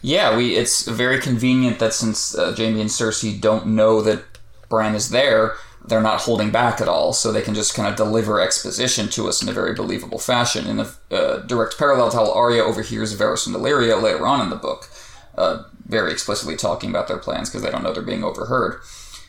Yeah, 0.02 0.36
we. 0.36 0.54
It's 0.54 0.86
very 0.86 1.20
convenient 1.20 1.78
that 1.80 1.92
since 1.92 2.36
uh, 2.36 2.54
Jaime 2.56 2.80
and 2.80 2.90
Cersei 2.90 3.40
don't 3.40 3.68
know 3.68 4.00
that 4.02 4.22
Bran 4.68 4.94
is 4.94 5.10
there, 5.10 5.56
they're 5.86 6.02
not 6.02 6.20
holding 6.20 6.50
back 6.50 6.80
at 6.80 6.88
all, 6.88 7.12
so 7.12 7.32
they 7.32 7.42
can 7.42 7.54
just 7.54 7.74
kind 7.74 7.88
of 7.88 7.96
deliver 7.96 8.40
exposition 8.40 9.08
to 9.08 9.28
us 9.28 9.42
in 9.42 9.48
a 9.48 9.52
very 9.52 9.74
believable 9.74 10.18
fashion. 10.18 10.66
In 10.66 10.80
a 10.80 11.14
uh, 11.14 11.38
direct 11.46 11.78
parallel 11.78 12.10
to 12.10 12.16
how 12.16 12.32
Arya 12.32 12.62
overhears 12.62 13.16
Varys 13.16 13.46
and 13.46 13.56
Illyrio 13.56 14.02
later 14.02 14.26
on 14.26 14.40
in 14.40 14.50
the 14.50 14.56
book, 14.56 14.88
uh, 15.36 15.62
very 15.86 16.12
explicitly 16.12 16.56
talking 16.56 16.90
about 16.90 17.08
their 17.08 17.18
plans 17.18 17.48
because 17.48 17.62
they 17.62 17.70
don't 17.70 17.82
know 17.82 17.92
they're 17.92 18.02
being 18.02 18.24
overheard. 18.24 18.80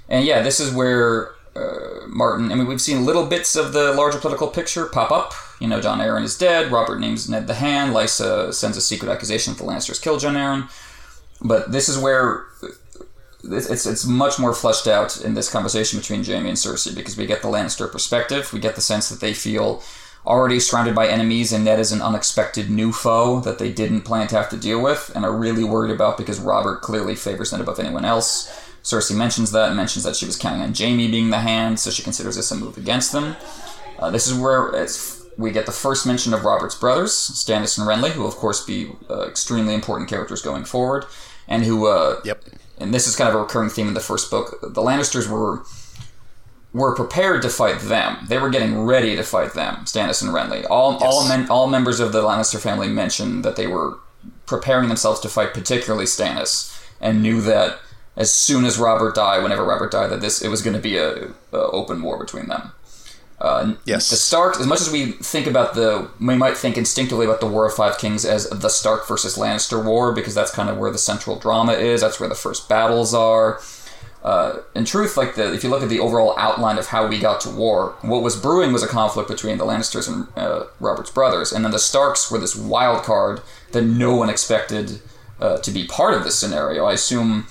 And 0.09 0.25
yeah, 0.25 0.41
this 0.41 0.59
is 0.59 0.73
where 0.73 1.31
uh, 1.55 2.07
Martin. 2.07 2.51
I 2.51 2.55
mean, 2.55 2.67
we've 2.67 2.81
seen 2.81 3.05
little 3.05 3.25
bits 3.25 3.55
of 3.55 3.73
the 3.73 3.93
larger 3.93 4.19
political 4.19 4.47
picture 4.47 4.85
pop 4.85 5.11
up. 5.11 5.33
You 5.59 5.67
know, 5.67 5.81
Jon 5.81 5.99
Arryn 5.99 6.23
is 6.23 6.37
dead. 6.37 6.71
Robert 6.71 6.99
names 6.99 7.29
Ned 7.29 7.47
the 7.47 7.53
Hand. 7.53 7.93
Lysa 7.93 8.53
sends 8.53 8.77
a 8.77 8.81
secret 8.81 9.11
accusation 9.11 9.53
that 9.53 9.63
the 9.63 9.69
Lannisters 9.69 10.01
killed 10.01 10.21
Jon 10.21 10.35
Arryn. 10.35 10.69
But 11.41 11.71
this 11.71 11.89
is 11.89 11.97
where 11.97 12.45
it's 13.43 13.85
it's 13.85 14.05
much 14.05 14.39
more 14.39 14.53
fleshed 14.53 14.87
out 14.87 15.21
in 15.21 15.33
this 15.33 15.49
conversation 15.49 15.99
between 15.99 16.23
Jaime 16.23 16.49
and 16.49 16.57
Cersei 16.57 16.95
because 16.95 17.17
we 17.17 17.25
get 17.25 17.41
the 17.41 17.47
Lannister 17.47 17.91
perspective. 17.91 18.51
We 18.51 18.59
get 18.59 18.75
the 18.75 18.81
sense 18.81 19.09
that 19.09 19.21
they 19.21 19.33
feel 19.33 19.81
already 20.25 20.59
surrounded 20.59 20.93
by 20.93 21.07
enemies, 21.07 21.53
and 21.53 21.63
Ned 21.63 21.79
is 21.79 21.91
an 21.91 22.01
unexpected 22.01 22.69
new 22.69 22.91
foe 22.91 23.39
that 23.41 23.57
they 23.57 23.71
didn't 23.71 24.01
plan 24.01 24.27
to 24.27 24.35
have 24.35 24.49
to 24.49 24.57
deal 24.57 24.81
with, 24.81 25.11
and 25.15 25.23
are 25.23 25.35
really 25.35 25.63
worried 25.63 25.91
about 25.91 26.17
because 26.17 26.39
Robert 26.39 26.81
clearly 26.81 27.15
favors 27.15 27.51
Ned 27.51 27.61
above 27.61 27.79
anyone 27.79 28.05
else. 28.05 28.47
Cersei 28.83 29.15
mentions 29.15 29.51
that, 29.51 29.75
mentions 29.75 30.03
that 30.03 30.15
she 30.15 30.25
was 30.25 30.37
counting 30.37 30.61
on 30.61 30.73
Jaime 30.73 31.09
being 31.09 31.29
the 31.29 31.39
hand, 31.39 31.79
so 31.79 31.89
she 31.89 32.03
considers 32.03 32.35
this 32.35 32.51
a 32.51 32.55
move 32.55 32.77
against 32.77 33.11
them. 33.11 33.35
Uh, 33.97 34.09
this 34.09 34.27
is 34.27 34.37
where 34.37 34.87
we 35.37 35.51
get 35.51 35.65
the 35.65 35.71
first 35.71 36.05
mention 36.05 36.33
of 36.33 36.43
Robert's 36.43 36.75
brothers, 36.75 37.11
Stannis 37.11 37.77
and 37.77 37.87
Renly, 37.87 38.11
who 38.11 38.25
of 38.25 38.35
course 38.35 38.63
be 38.65 38.91
uh, 39.09 39.23
extremely 39.23 39.73
important 39.73 40.09
characters 40.09 40.41
going 40.41 40.65
forward, 40.65 41.05
and 41.47 41.63
who 41.63 41.87
uh, 41.87 42.21
yep 42.25 42.43
and 42.79 42.93
this 42.93 43.07
is 43.07 43.15
kind 43.15 43.29
of 43.29 43.35
a 43.35 43.39
recurring 43.39 43.69
theme 43.69 43.87
in 43.87 43.93
the 43.93 43.99
first 43.99 44.29
book. 44.31 44.59
The 44.61 44.81
Lannisters 44.81 45.27
were 45.29 45.63
were 46.71 46.95
prepared 46.95 47.41
to 47.41 47.49
fight 47.49 47.79
them. 47.79 48.17
They 48.27 48.37
were 48.37 48.49
getting 48.49 48.81
ready 48.85 49.15
to 49.15 49.23
fight 49.23 49.53
them. 49.53 49.77
Stannis 49.85 50.21
and 50.21 50.31
Renly. 50.31 50.65
All 50.69 50.93
Yes. 50.93 51.01
all 51.03 51.27
men, 51.27 51.49
all 51.49 51.67
members 51.67 51.99
of 51.99 52.11
the 52.11 52.21
Lannister 52.21 52.59
family 52.59 52.87
mentioned 52.87 53.43
that 53.43 53.55
they 53.55 53.65
were 53.65 53.97
preparing 54.45 54.87
themselves 54.87 55.19
to 55.21 55.29
fight, 55.29 55.53
particularly 55.53 56.05
Stannis, 56.05 56.71
and 57.01 57.23
knew 57.23 57.41
that 57.41 57.79
as 58.15 58.31
soon 58.31 58.65
as 58.65 58.77
Robert 58.77 59.15
died, 59.15 59.41
whenever 59.41 59.63
Robert 59.63 59.91
died, 59.91 60.11
that 60.11 60.21
this 60.21 60.41
it 60.41 60.49
was 60.49 60.61
going 60.61 60.75
to 60.75 60.81
be 60.81 60.97
a, 60.97 61.29
a 61.51 61.57
open 61.71 62.01
war 62.03 62.19
between 62.19 62.47
them. 62.47 62.71
Uh, 63.41 63.73
Yes. 63.85 64.09
The 64.09 64.15
Stark, 64.15 64.59
as 64.59 64.67
much 64.67 64.81
as 64.81 64.91
we 64.91 65.13
think 65.13 65.47
about 65.47 65.73
the, 65.73 66.09
we 66.19 66.35
might 66.35 66.57
think 66.57 66.77
instinctively 66.77 67.25
about 67.25 67.39
the 67.39 67.47
War 67.47 67.65
of 67.65 67.73
Five 67.73 67.97
Kings 67.97 68.25
as 68.25 68.49
the 68.49 68.69
Stark 68.69 69.07
versus 69.07 69.37
Lannister 69.37 69.83
war 69.83 70.11
because 70.11 70.35
that's 70.35 70.51
kind 70.51 70.69
of 70.69 70.77
where 70.77 70.91
the 70.91 70.97
central 70.97 71.37
drama 71.37 71.73
is. 71.73 72.01
That's 72.01 72.19
where 72.19 72.29
the 72.29 72.35
first 72.35 72.67
battles 72.67 73.13
are. 73.13 73.61
Uh, 74.21 74.57
in 74.75 74.83
truth, 74.83 75.15
like 75.15 75.35
the, 75.35 75.53
if 75.53 75.63
you 75.63 75.69
look 75.69 75.81
at 75.81 75.87
the 75.87 75.99
overall 75.99 76.35
outline 76.37 76.77
of 76.77 76.87
how 76.87 77.07
we 77.07 77.17
got 77.17 77.39
to 77.39 77.49
war, 77.49 77.95
what 78.01 78.21
was 78.21 78.35
brewing 78.35 78.73
was 78.73 78.83
a 78.83 78.87
conflict 78.87 79.29
between 79.29 79.57
the 79.57 79.63
Lannisters 79.65 80.09
and 80.09 80.27
uh, 80.35 80.65
Robert's 80.81 81.09
brothers, 81.09 81.53
and 81.53 81.63
then 81.63 81.71
the 81.71 81.79
Starks 81.79 82.29
were 82.29 82.37
this 82.37 82.53
wild 82.53 83.03
card 83.03 83.39
that 83.71 83.83
no 83.83 84.13
one 84.15 84.29
expected 84.29 84.99
uh, 85.39 85.59
to 85.59 85.71
be 85.71 85.87
part 85.87 86.13
of 86.13 86.25
this 86.25 86.37
scenario. 86.37 86.83
I 86.83 86.93
assume 86.93 87.47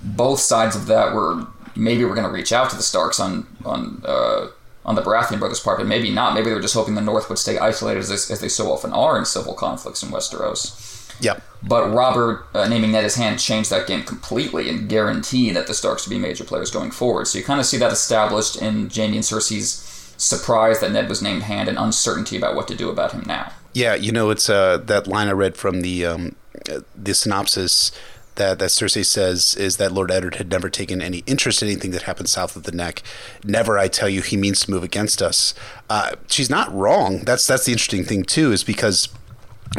both 0.00 0.38
sides 0.38 0.76
of 0.76 0.86
that 0.86 1.12
were 1.12 1.48
maybe 1.74 2.04
we're 2.04 2.14
going 2.14 2.26
to 2.26 2.32
reach 2.32 2.52
out 2.52 2.70
to 2.70 2.76
the 2.76 2.82
Starks 2.84 3.18
on 3.18 3.48
on 3.64 4.02
uh, 4.04 4.46
on 4.84 4.94
the 4.94 5.02
Baratheon 5.02 5.38
brothers' 5.38 5.60
part, 5.60 5.78
but 5.78 5.86
maybe 5.86 6.10
not. 6.10 6.34
Maybe 6.34 6.48
they 6.48 6.54
were 6.54 6.60
just 6.60 6.74
hoping 6.74 6.94
the 6.94 7.00
North 7.00 7.28
would 7.28 7.38
stay 7.38 7.58
isolated 7.58 8.00
as 8.00 8.08
they, 8.08 8.32
as 8.32 8.40
they 8.40 8.48
so 8.48 8.72
often 8.72 8.92
are 8.92 9.18
in 9.18 9.24
civil 9.24 9.54
conflicts 9.54 10.02
in 10.02 10.10
Westeros. 10.10 10.88
Yep. 11.20 11.42
But 11.62 11.92
Robert 11.92 12.46
uh, 12.54 12.66
naming 12.66 12.92
Ned 12.92 13.04
his 13.04 13.14
hand 13.14 13.38
changed 13.38 13.70
that 13.70 13.86
game 13.86 14.02
completely 14.02 14.68
and 14.68 14.88
guaranteed 14.88 15.54
that 15.54 15.68
the 15.68 15.74
Starks 15.74 16.06
would 16.06 16.14
be 16.14 16.18
major 16.18 16.42
players 16.42 16.70
going 16.70 16.90
forward. 16.90 17.28
So 17.28 17.38
you 17.38 17.44
kind 17.44 17.60
of 17.60 17.66
see 17.66 17.76
that 17.78 17.92
established 17.92 18.60
in 18.60 18.90
Jaime 18.90 19.16
and 19.16 19.24
Cersei's 19.24 19.88
surprise 20.16 20.80
that 20.80 20.90
Ned 20.92 21.08
was 21.08 21.22
named 21.22 21.42
hand 21.42 21.68
and 21.68 21.78
uncertainty 21.78 22.36
about 22.36 22.56
what 22.56 22.66
to 22.68 22.74
do 22.74 22.90
about 22.90 23.12
him 23.12 23.22
now. 23.26 23.52
Yeah, 23.72 23.94
you 23.94 24.12
know, 24.12 24.30
it's 24.30 24.50
uh, 24.50 24.78
that 24.78 25.06
line 25.06 25.28
I 25.28 25.32
read 25.32 25.56
from 25.56 25.80
the 25.80 26.04
um, 26.04 26.36
uh, 26.70 26.80
the 26.94 27.14
synopsis 27.14 27.92
that, 28.36 28.58
that 28.58 28.70
Cersei 28.70 29.04
says 29.04 29.54
is 29.56 29.76
that 29.76 29.92
Lord 29.92 30.10
Eddard 30.10 30.36
had 30.36 30.50
never 30.50 30.70
taken 30.70 31.02
any 31.02 31.18
interest 31.26 31.62
in 31.62 31.68
anything 31.68 31.90
that 31.92 32.02
happened 32.02 32.28
south 32.28 32.56
of 32.56 32.62
the 32.64 32.72
neck. 32.72 33.02
Never, 33.44 33.78
I 33.78 33.88
tell 33.88 34.08
you, 34.08 34.22
he 34.22 34.36
means 34.36 34.60
to 34.60 34.70
move 34.70 34.82
against 34.82 35.20
us. 35.20 35.54
Uh, 35.90 36.12
she's 36.28 36.50
not 36.50 36.72
wrong. 36.72 37.20
That's 37.20 37.46
that's 37.46 37.66
the 37.66 37.72
interesting 37.72 38.04
thing 38.04 38.24
too, 38.24 38.52
is 38.52 38.64
because 38.64 39.08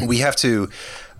we 0.05 0.17
have 0.19 0.35
to 0.37 0.69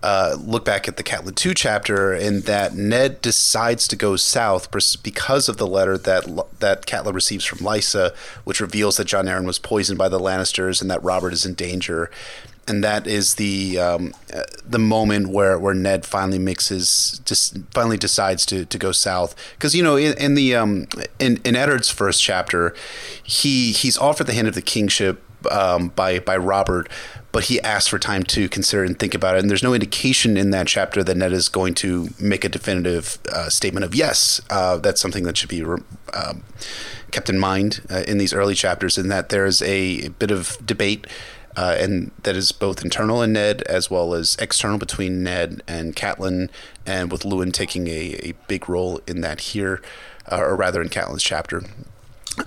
uh, 0.04 0.36
look 0.38 0.65
back 0.65 0.88
at 0.88 0.98
the 0.98 1.04
Catelyn 1.04 1.34
2 1.34 1.54
chapter 1.54 2.13
in 2.13 2.41
that 2.41 2.76
Ned 2.76 3.22
decides 3.22 3.88
to 3.88 3.96
go 3.96 4.17
south 4.17 4.69
because 5.02 5.48
of 5.48 5.56
the 5.56 5.65
letter 5.65 5.98
that 5.98 6.26
that 6.60 6.86
Catelyn 6.86 7.13
receives 7.13 7.46
from 7.46 7.60
Lysa, 7.60 8.13
which 8.43 8.60
reveals 8.60 8.98
that 8.98 9.06
Jon 9.06 9.26
Arryn 9.26 9.46
was 9.46 9.60
poisoned 9.60 9.98
by 9.98 10.10
the 10.10 10.19
Lannisters 10.19 10.82
and 10.82 10.91
that 10.91 11.02
Robert 11.02 11.32
is 11.32 11.46
in 11.46 11.54
danger. 11.54 12.12
And 12.65 12.84
that 12.84 13.08
is 13.08 13.36
the 13.36 13.78
um, 13.78 14.13
uh, 14.34 14.43
the 14.65 14.80
moment 14.80 15.28
where, 15.28 15.60
where 15.60 15.73
Ned 15.73 16.06
finally 16.06 16.39
his 16.69 17.21
just 17.26 17.58
finally 17.71 17.97
decides 17.97 18.45
to, 18.47 18.63
to 18.65 18.78
go 18.78 18.93
south 18.93 19.36
because 19.56 19.76
you 19.76 19.84
know 19.84 19.97
in, 19.97 20.17
in 20.17 20.36
the 20.36 20.56
um, 20.56 20.88
in 21.19 21.41
in 21.43 21.56
Eddard's 21.58 21.89
first 21.89 22.23
chapter 22.23 22.73
he 23.21 23.73
he's 23.73 23.97
offered 23.97 24.28
the 24.28 24.34
hand 24.34 24.47
of 24.47 24.56
the 24.56 24.62
kingship 24.62 25.21
um, 25.52 25.89
by 25.89 26.19
by 26.19 26.38
Robert, 26.38 26.89
but 27.32 27.45
he 27.45 27.60
asks 27.62 27.88
for 27.88 27.99
time 27.99 28.23
to 28.23 28.47
consider 28.49 28.84
and 28.84 28.97
think 28.97 29.13
about 29.13 29.36
it. 29.36 29.39
And 29.39 29.49
there's 29.49 29.63
no 29.63 29.73
indication 29.73 30.38
in 30.38 30.52
that 30.52 30.67
chapter 30.67 31.04
that 31.04 31.17
Ned 31.17 31.34
is 31.34 31.49
going 31.49 31.73
to 31.76 32.10
make 32.19 32.43
a 32.43 32.49
definitive 32.49 33.17
uh, 33.32 33.49
statement 33.49 33.84
of 33.84 33.95
yes. 33.95 34.41
Uh, 34.49 34.78
that's 34.78 35.02
something 35.02 35.23
that 35.23 35.38
should 35.38 35.49
be 35.49 35.63
um, 35.63 36.43
kept 37.12 37.30
in 37.30 37.39
mind 37.39 37.82
uh, 37.89 38.04
in 38.08 38.17
these 38.17 38.34
early 38.34 38.56
chapters, 38.56 38.97
in 38.97 39.08
that 39.10 39.30
there's 39.30 39.62
a 39.62 40.10
bit 40.10 40.32
of 40.32 40.58
debate. 40.65 41.08
Uh, 41.56 41.76
and 41.80 42.12
that 42.24 42.36
is 42.36 42.52
both 42.52 42.84
internal 42.84 43.22
in 43.22 43.34
Ned 43.34 43.62
as 43.63 43.89
well 43.89 44.13
as 44.13 44.36
external 44.39 44.78
between 44.78 45.24
Ned 45.24 45.62
and 45.68 45.96
Catelyn, 45.96 46.50
and 46.86 47.12
with 47.12 47.24
Luwin 47.24 47.54
taking 47.54 47.88
a, 47.88 48.20
a 48.24 48.34
big 48.48 48.68
role 48.68 49.02
in 49.08 49.22
that 49.22 49.42
here, 49.42 49.82
uh, 50.32 50.38
or 50.38 50.56
rather 50.56 50.82
in 50.82 50.89
Catelyn's 50.89 51.24
chapter. 51.24 51.63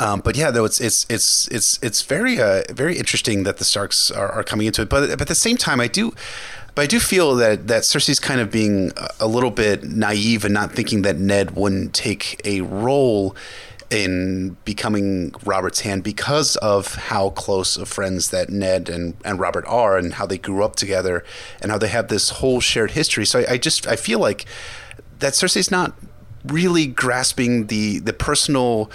Um, 0.01 0.21
but 0.21 0.37
yeah, 0.37 0.51
though 0.51 0.65
it's 0.65 0.81
it's 0.81 1.07
it's 1.09 1.47
it's 1.49 1.79
it's 1.81 2.03
very 2.03 2.41
uh, 2.41 2.63
very 2.71 2.99
interesting 2.99 3.45
that 3.45 3.59
the 3.59 3.65
Starks 3.65 4.11
are, 4.11 4.31
are 4.31 4.43
coming 4.43 4.67
into 4.67 4.83
it. 4.83 4.89
But, 4.89 5.11
but 5.11 5.21
at 5.21 5.29
the 5.29 5.35
same 5.35 5.57
time, 5.57 5.81
I 5.81 5.87
do. 5.87 6.13
But 6.75 6.83
I 6.83 6.87
do 6.87 7.01
feel 7.01 7.37
that, 7.37 7.69
that 7.69 7.85
Cersei's 7.85 8.21
kind 8.21 8.39
of 8.39 8.51
being 8.51 8.93
a 9.19 9.27
little 9.27 9.51
bit 9.51 9.83
naive 9.83 10.45
and 10.45 10.53
not 10.53 10.73
thinking 10.73 11.01
that 11.03 11.17
Ned 11.17 11.53
wouldn't 11.53 11.95
take 11.95 12.39
a 12.45 12.61
role 12.61 13.35
in 13.91 14.57
becoming 14.65 15.33
Robert's 15.45 15.81
hand 15.81 16.03
because 16.03 16.57
of 16.57 16.95
how 16.95 17.31
close 17.31 17.77
of 17.77 17.89
friends 17.89 18.31
that 18.31 18.51
Ned 18.51 18.89
and, 18.89 19.17
and 19.25 19.39
Robert 19.39 19.65
are 19.67 19.97
and 19.97 20.15
how 20.15 20.27
they 20.27 20.39
grew 20.39 20.65
up 20.65 20.77
together 20.77 21.25
and 21.63 21.71
how 21.71 21.79
they 21.79 21.89
have 21.89 22.09
this 22.09 22.31
whole 22.31 22.61
shared 22.61 22.93
history. 22.93 23.25
So 23.25 23.41
I, 23.41 23.53
I 23.53 23.59
just 23.59 23.87
I 23.87 23.97
feel 23.97 24.19
like 24.19 24.45
that 25.21 25.35
Cersei's 25.35 25.71
not 25.71 25.95
really 26.45 26.87
grasping 26.87 27.67
the 27.67 27.99
the 28.01 28.13
personal 28.13 28.91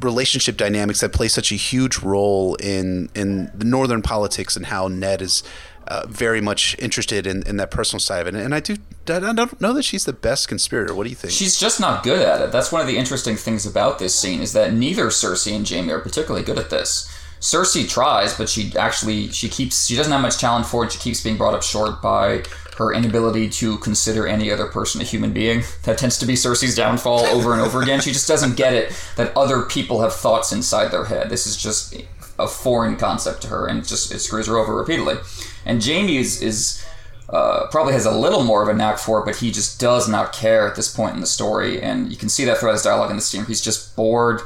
relationship 0.00 0.56
dynamics 0.56 1.00
that 1.00 1.12
play 1.12 1.28
such 1.28 1.52
a 1.52 1.54
huge 1.54 1.98
role 1.98 2.54
in 2.56 3.08
in 3.14 3.50
the 3.54 3.64
northern 3.64 4.02
politics 4.02 4.56
and 4.56 4.66
how 4.66 4.88
Ned 4.88 5.22
is 5.22 5.42
uh, 5.86 6.06
very 6.08 6.40
much 6.40 6.76
interested 6.78 7.26
in, 7.26 7.42
in 7.46 7.56
that 7.56 7.70
personal 7.70 8.00
side 8.00 8.26
of 8.26 8.34
it. 8.34 8.40
And 8.40 8.54
I 8.54 8.60
do 8.60 8.76
I 9.06 9.18
don't 9.18 9.60
know 9.60 9.72
that 9.74 9.82
she's 9.82 10.04
the 10.04 10.12
best 10.12 10.48
conspirator. 10.48 10.94
What 10.94 11.04
do 11.04 11.10
you 11.10 11.16
think? 11.16 11.32
She's 11.32 11.58
just 11.58 11.78
not 11.78 12.02
good 12.02 12.26
at 12.26 12.40
it. 12.40 12.52
That's 12.52 12.72
one 12.72 12.80
of 12.80 12.86
the 12.86 12.96
interesting 12.96 13.36
things 13.36 13.66
about 13.66 13.98
this 13.98 14.18
scene 14.18 14.40
is 14.40 14.54
that 14.54 14.72
neither 14.72 15.06
Cersei 15.06 15.54
and 15.54 15.68
Jaime 15.68 15.92
are 15.92 16.00
particularly 16.00 16.44
good 16.44 16.58
at 16.58 16.70
this. 16.70 17.10
Cersei 17.40 17.86
tries, 17.86 18.36
but 18.36 18.48
she 18.48 18.72
actually 18.78 19.28
she 19.28 19.50
keeps 19.50 19.86
she 19.86 19.96
doesn't 19.96 20.12
have 20.12 20.22
much 20.22 20.38
talent 20.38 20.64
for 20.64 20.84
it. 20.84 20.92
She 20.92 20.98
keeps 20.98 21.22
being 21.22 21.36
brought 21.36 21.52
up 21.52 21.62
short 21.62 22.00
by 22.00 22.44
her 22.78 22.92
inability 22.92 23.48
to 23.48 23.78
consider 23.78 24.26
any 24.26 24.50
other 24.50 24.66
person 24.66 25.00
a 25.00 25.04
human 25.04 25.32
being. 25.32 25.62
That 25.84 25.98
tends 25.98 26.18
to 26.18 26.26
be 26.26 26.34
Cersei's 26.34 26.74
downfall 26.74 27.20
over 27.26 27.52
and 27.52 27.60
over 27.60 27.82
again. 27.82 28.00
She 28.00 28.12
just 28.12 28.26
doesn't 28.26 28.56
get 28.56 28.72
it 28.72 28.92
that 29.16 29.36
other 29.36 29.62
people 29.62 30.00
have 30.00 30.14
thoughts 30.14 30.52
inside 30.52 30.88
their 30.88 31.04
head. 31.04 31.28
This 31.28 31.46
is 31.46 31.56
just 31.56 31.94
a 32.38 32.46
foreign 32.48 32.96
concept 32.96 33.42
to 33.42 33.48
her, 33.48 33.66
and 33.66 33.78
it 33.80 33.86
just 33.86 34.12
it 34.12 34.18
screws 34.20 34.46
her 34.46 34.56
over 34.56 34.74
repeatedly. 34.74 35.16
And 35.64 35.84
Jaime 35.84 36.16
is 36.16 36.40
is 36.42 36.84
uh, 37.30 37.66
probably 37.70 37.92
has 37.94 38.04
a 38.06 38.10
little 38.16 38.44
more 38.44 38.62
of 38.62 38.68
a 38.68 38.74
knack 38.74 38.98
for 38.98 39.20
it, 39.20 39.24
but 39.24 39.36
he 39.36 39.50
just 39.50 39.80
does 39.80 40.08
not 40.08 40.32
care 40.32 40.68
at 40.68 40.76
this 40.76 40.94
point 40.94 41.14
in 41.14 41.20
the 41.20 41.26
story, 41.26 41.80
and 41.80 42.10
you 42.10 42.16
can 42.16 42.28
see 42.28 42.44
that 42.44 42.58
throughout 42.58 42.72
his 42.72 42.82
dialogue 42.82 43.10
in 43.10 43.16
the 43.16 43.22
scene. 43.22 43.44
He's 43.46 43.62
just 43.62 43.94
bored. 43.96 44.40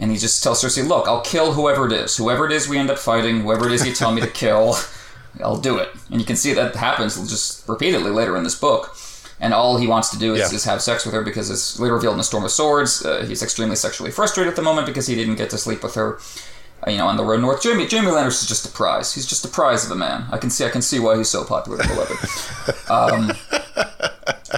And 0.00 0.12
he 0.12 0.16
just 0.16 0.44
tells 0.44 0.62
Cersei, 0.62 0.86
"Look, 0.86 1.08
I'll 1.08 1.22
kill 1.22 1.54
whoever 1.54 1.84
it 1.86 1.92
is. 1.92 2.16
Whoever 2.16 2.46
it 2.46 2.52
is 2.52 2.68
we 2.68 2.78
end 2.78 2.88
up 2.88 2.98
fighting, 2.98 3.40
whoever 3.40 3.66
it 3.66 3.72
is 3.72 3.84
you 3.84 3.92
tell 3.92 4.12
me 4.12 4.20
to 4.20 4.28
kill, 4.28 4.76
I'll 5.42 5.56
do 5.56 5.76
it." 5.78 5.88
And 6.10 6.20
you 6.20 6.24
can 6.26 6.36
see 6.36 6.52
that 6.54 6.76
happens 6.76 7.16
just 7.28 7.68
repeatedly 7.68 8.12
later 8.12 8.36
in 8.36 8.44
this 8.44 8.54
book. 8.54 8.96
And 9.40 9.52
all 9.52 9.76
he 9.76 9.88
wants 9.88 10.10
to 10.10 10.18
do 10.18 10.34
is, 10.34 10.50
Yeah. 10.52 10.56
is 10.56 10.64
have 10.64 10.82
sex 10.82 11.04
with 11.04 11.14
her 11.14 11.22
because 11.22 11.50
it's 11.50 11.80
later 11.80 11.94
revealed 11.94 12.14
in 12.14 12.18
the 12.18 12.24
Storm 12.24 12.44
of 12.44 12.52
Swords. 12.52 13.04
Uh, 13.04 13.24
he's 13.26 13.42
extremely 13.42 13.74
sexually 13.74 14.12
frustrated 14.12 14.50
at 14.50 14.56
the 14.56 14.62
moment 14.62 14.86
because 14.86 15.08
he 15.08 15.16
didn't 15.16 15.34
get 15.36 15.50
to 15.50 15.58
sleep 15.58 15.82
with 15.82 15.96
her. 15.96 16.20
You 16.88 16.98
know, 16.98 17.06
on 17.06 17.16
the 17.16 17.24
road 17.24 17.40
north, 17.40 17.62
Jaime 17.62 17.86
Jaime 17.86 18.08
Lannister 18.08 18.42
is 18.42 18.48
just 18.48 18.66
a 18.66 18.70
prize. 18.70 19.14
He's 19.14 19.26
just 19.26 19.44
a 19.44 19.48
prize 19.48 19.84
of 19.84 19.90
a 19.90 19.94
man. 19.94 20.26
I 20.32 20.38
can 20.38 20.50
see 20.50 20.64
I 20.64 20.70
can 20.70 20.82
see 20.82 20.98
why 20.98 21.16
he's 21.16 21.28
so 21.28 21.44
popular 21.44 21.80
and 21.80 21.88
beloved. 21.88 22.16
Um, 22.90 23.32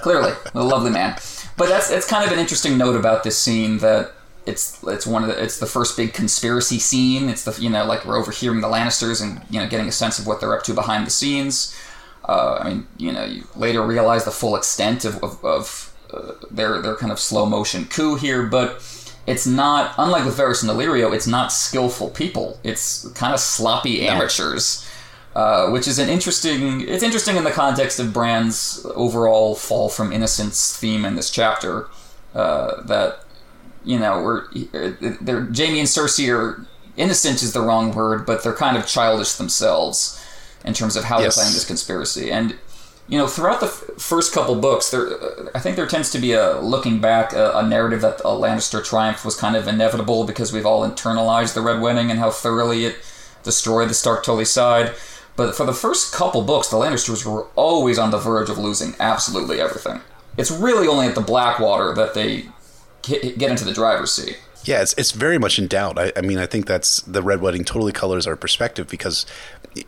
clearly, 0.02 0.32
a 0.54 0.62
lovely 0.62 0.90
man. 0.90 1.16
But 1.56 1.68
that's 1.68 1.90
that's 1.90 2.06
kind 2.06 2.24
of 2.24 2.32
an 2.32 2.38
interesting 2.38 2.78
note 2.78 2.96
about 2.96 3.24
this 3.24 3.36
scene 3.36 3.78
that 3.78 4.12
it's 4.46 4.82
it's 4.84 5.06
one 5.06 5.22
of 5.22 5.28
the 5.28 5.42
it's 5.42 5.58
the 5.58 5.66
first 5.66 5.96
big 5.96 6.12
conspiracy 6.12 6.78
scene. 6.78 7.28
It's 7.28 7.44
the 7.44 7.60
you 7.60 7.70
know 7.70 7.84
like 7.84 8.04
we're 8.04 8.16
overhearing 8.18 8.60
the 8.60 8.68
Lannisters 8.68 9.22
and 9.22 9.42
you 9.50 9.60
know 9.60 9.68
getting 9.68 9.88
a 9.88 9.92
sense 9.92 10.18
of 10.18 10.26
what 10.26 10.40
they're 10.40 10.56
up 10.56 10.62
to 10.64 10.74
behind 10.74 11.06
the 11.06 11.10
scenes. 11.10 11.76
Uh, 12.24 12.58
I 12.60 12.68
mean, 12.68 12.86
you 12.96 13.12
know, 13.12 13.24
you 13.24 13.44
later 13.56 13.82
realize 13.82 14.24
the 14.24 14.30
full 14.30 14.54
extent 14.54 15.04
of, 15.04 15.22
of, 15.24 15.44
of 15.44 15.94
uh, 16.12 16.32
their 16.50 16.80
their 16.80 16.96
kind 16.96 17.10
of 17.10 17.18
slow 17.18 17.46
motion 17.46 17.86
coup 17.86 18.14
here, 18.16 18.44
but 18.44 18.82
it's 19.26 19.46
not 19.46 19.94
unlike 19.98 20.24
with 20.24 20.36
Varys 20.36 20.62
and 20.62 20.70
Illyrio. 20.70 21.14
It's 21.14 21.26
not 21.26 21.52
skillful 21.52 22.10
people. 22.10 22.58
It's 22.64 23.08
kind 23.10 23.32
of 23.34 23.40
sloppy 23.40 24.06
amateurs, 24.06 24.88
uh, 25.36 25.68
which 25.70 25.86
is 25.86 25.98
an 25.98 26.08
interesting. 26.08 26.80
It's 26.88 27.02
interesting 27.02 27.36
in 27.36 27.44
the 27.44 27.50
context 27.50 28.00
of 28.00 28.12
Bran's 28.12 28.84
overall 28.94 29.54
fall 29.54 29.88
from 29.88 30.12
innocence 30.12 30.76
theme 30.76 31.04
in 31.04 31.14
this 31.16 31.30
chapter. 31.30 31.88
Uh, 32.34 32.82
that 32.82 33.24
you 33.84 33.98
know, 33.98 34.22
we're 34.22 34.44
they're 35.20 35.42
Jaime 35.54 35.80
and 35.80 35.88
Cersei 35.88 36.32
are 36.34 36.66
innocent 36.96 37.42
is 37.42 37.52
the 37.52 37.60
wrong 37.62 37.92
word, 37.94 38.26
but 38.26 38.42
they're 38.42 38.52
kind 38.54 38.76
of 38.76 38.86
childish 38.86 39.34
themselves 39.34 40.22
in 40.64 40.74
terms 40.74 40.96
of 40.96 41.04
how 41.04 41.18
Yes. 41.20 41.34
they're 41.36 41.42
playing 41.44 41.54
this 41.54 41.64
conspiracy. 41.64 42.30
And 42.30 42.56
you 43.10 43.18
know, 43.18 43.26
throughout 43.26 43.58
the 43.58 43.66
f- 43.66 43.82
first 43.98 44.32
couple 44.32 44.54
books, 44.54 44.90
there 44.90 45.08
uh, 45.08 45.50
I 45.54 45.58
think 45.58 45.74
there 45.74 45.86
tends 45.86 46.10
to 46.12 46.18
be 46.18 46.32
a 46.32 46.60
looking 46.60 47.00
back 47.00 47.32
a, 47.32 47.52
a 47.56 47.66
narrative 47.66 48.00
that 48.02 48.20
a 48.20 48.28
Lannister 48.28 48.84
triumph 48.84 49.24
was 49.24 49.36
kind 49.36 49.56
of 49.56 49.66
inevitable 49.66 50.24
because 50.24 50.52
we've 50.52 50.64
all 50.64 50.88
internalized 50.88 51.54
the 51.54 51.60
Red 51.60 51.80
Wedding 51.82 52.10
and 52.10 52.20
how 52.20 52.30
thoroughly 52.30 52.84
it 52.84 52.96
destroyed 53.42 53.90
the 53.90 53.94
Stark 53.94 54.22
Tully 54.22 54.44
side. 54.44 54.94
But 55.34 55.56
for 55.56 55.66
the 55.66 55.72
first 55.72 56.14
couple 56.14 56.42
books, 56.42 56.68
the 56.68 56.76
Lannisters 56.76 57.26
were 57.26 57.46
always 57.56 57.98
on 57.98 58.10
the 58.10 58.18
verge 58.18 58.48
of 58.48 58.58
losing 58.58 58.94
absolutely 59.00 59.60
everything. 59.60 60.02
It's 60.36 60.50
really 60.50 60.86
only 60.86 61.06
at 61.06 61.14
the 61.16 61.20
Blackwater 61.20 61.92
that 61.94 62.14
they 62.14 62.46
get 63.02 63.38
get 63.38 63.50
into 63.50 63.64
the 63.64 63.72
driver's 63.72 64.12
seat. 64.12 64.38
Yeah, 64.64 64.82
it's 64.82 64.92
it's 64.94 65.12
very 65.12 65.38
much 65.38 65.58
in 65.58 65.68
doubt. 65.68 65.98
I, 65.98 66.12
I 66.16 66.20
mean, 66.20 66.38
I 66.38 66.46
think 66.46 66.66
that's 66.66 67.00
the 67.02 67.22
Red 67.22 67.40
Wedding 67.40 67.64
totally 67.64 67.92
colors 67.92 68.26
our 68.26 68.36
perspective 68.36 68.88
because, 68.88 69.24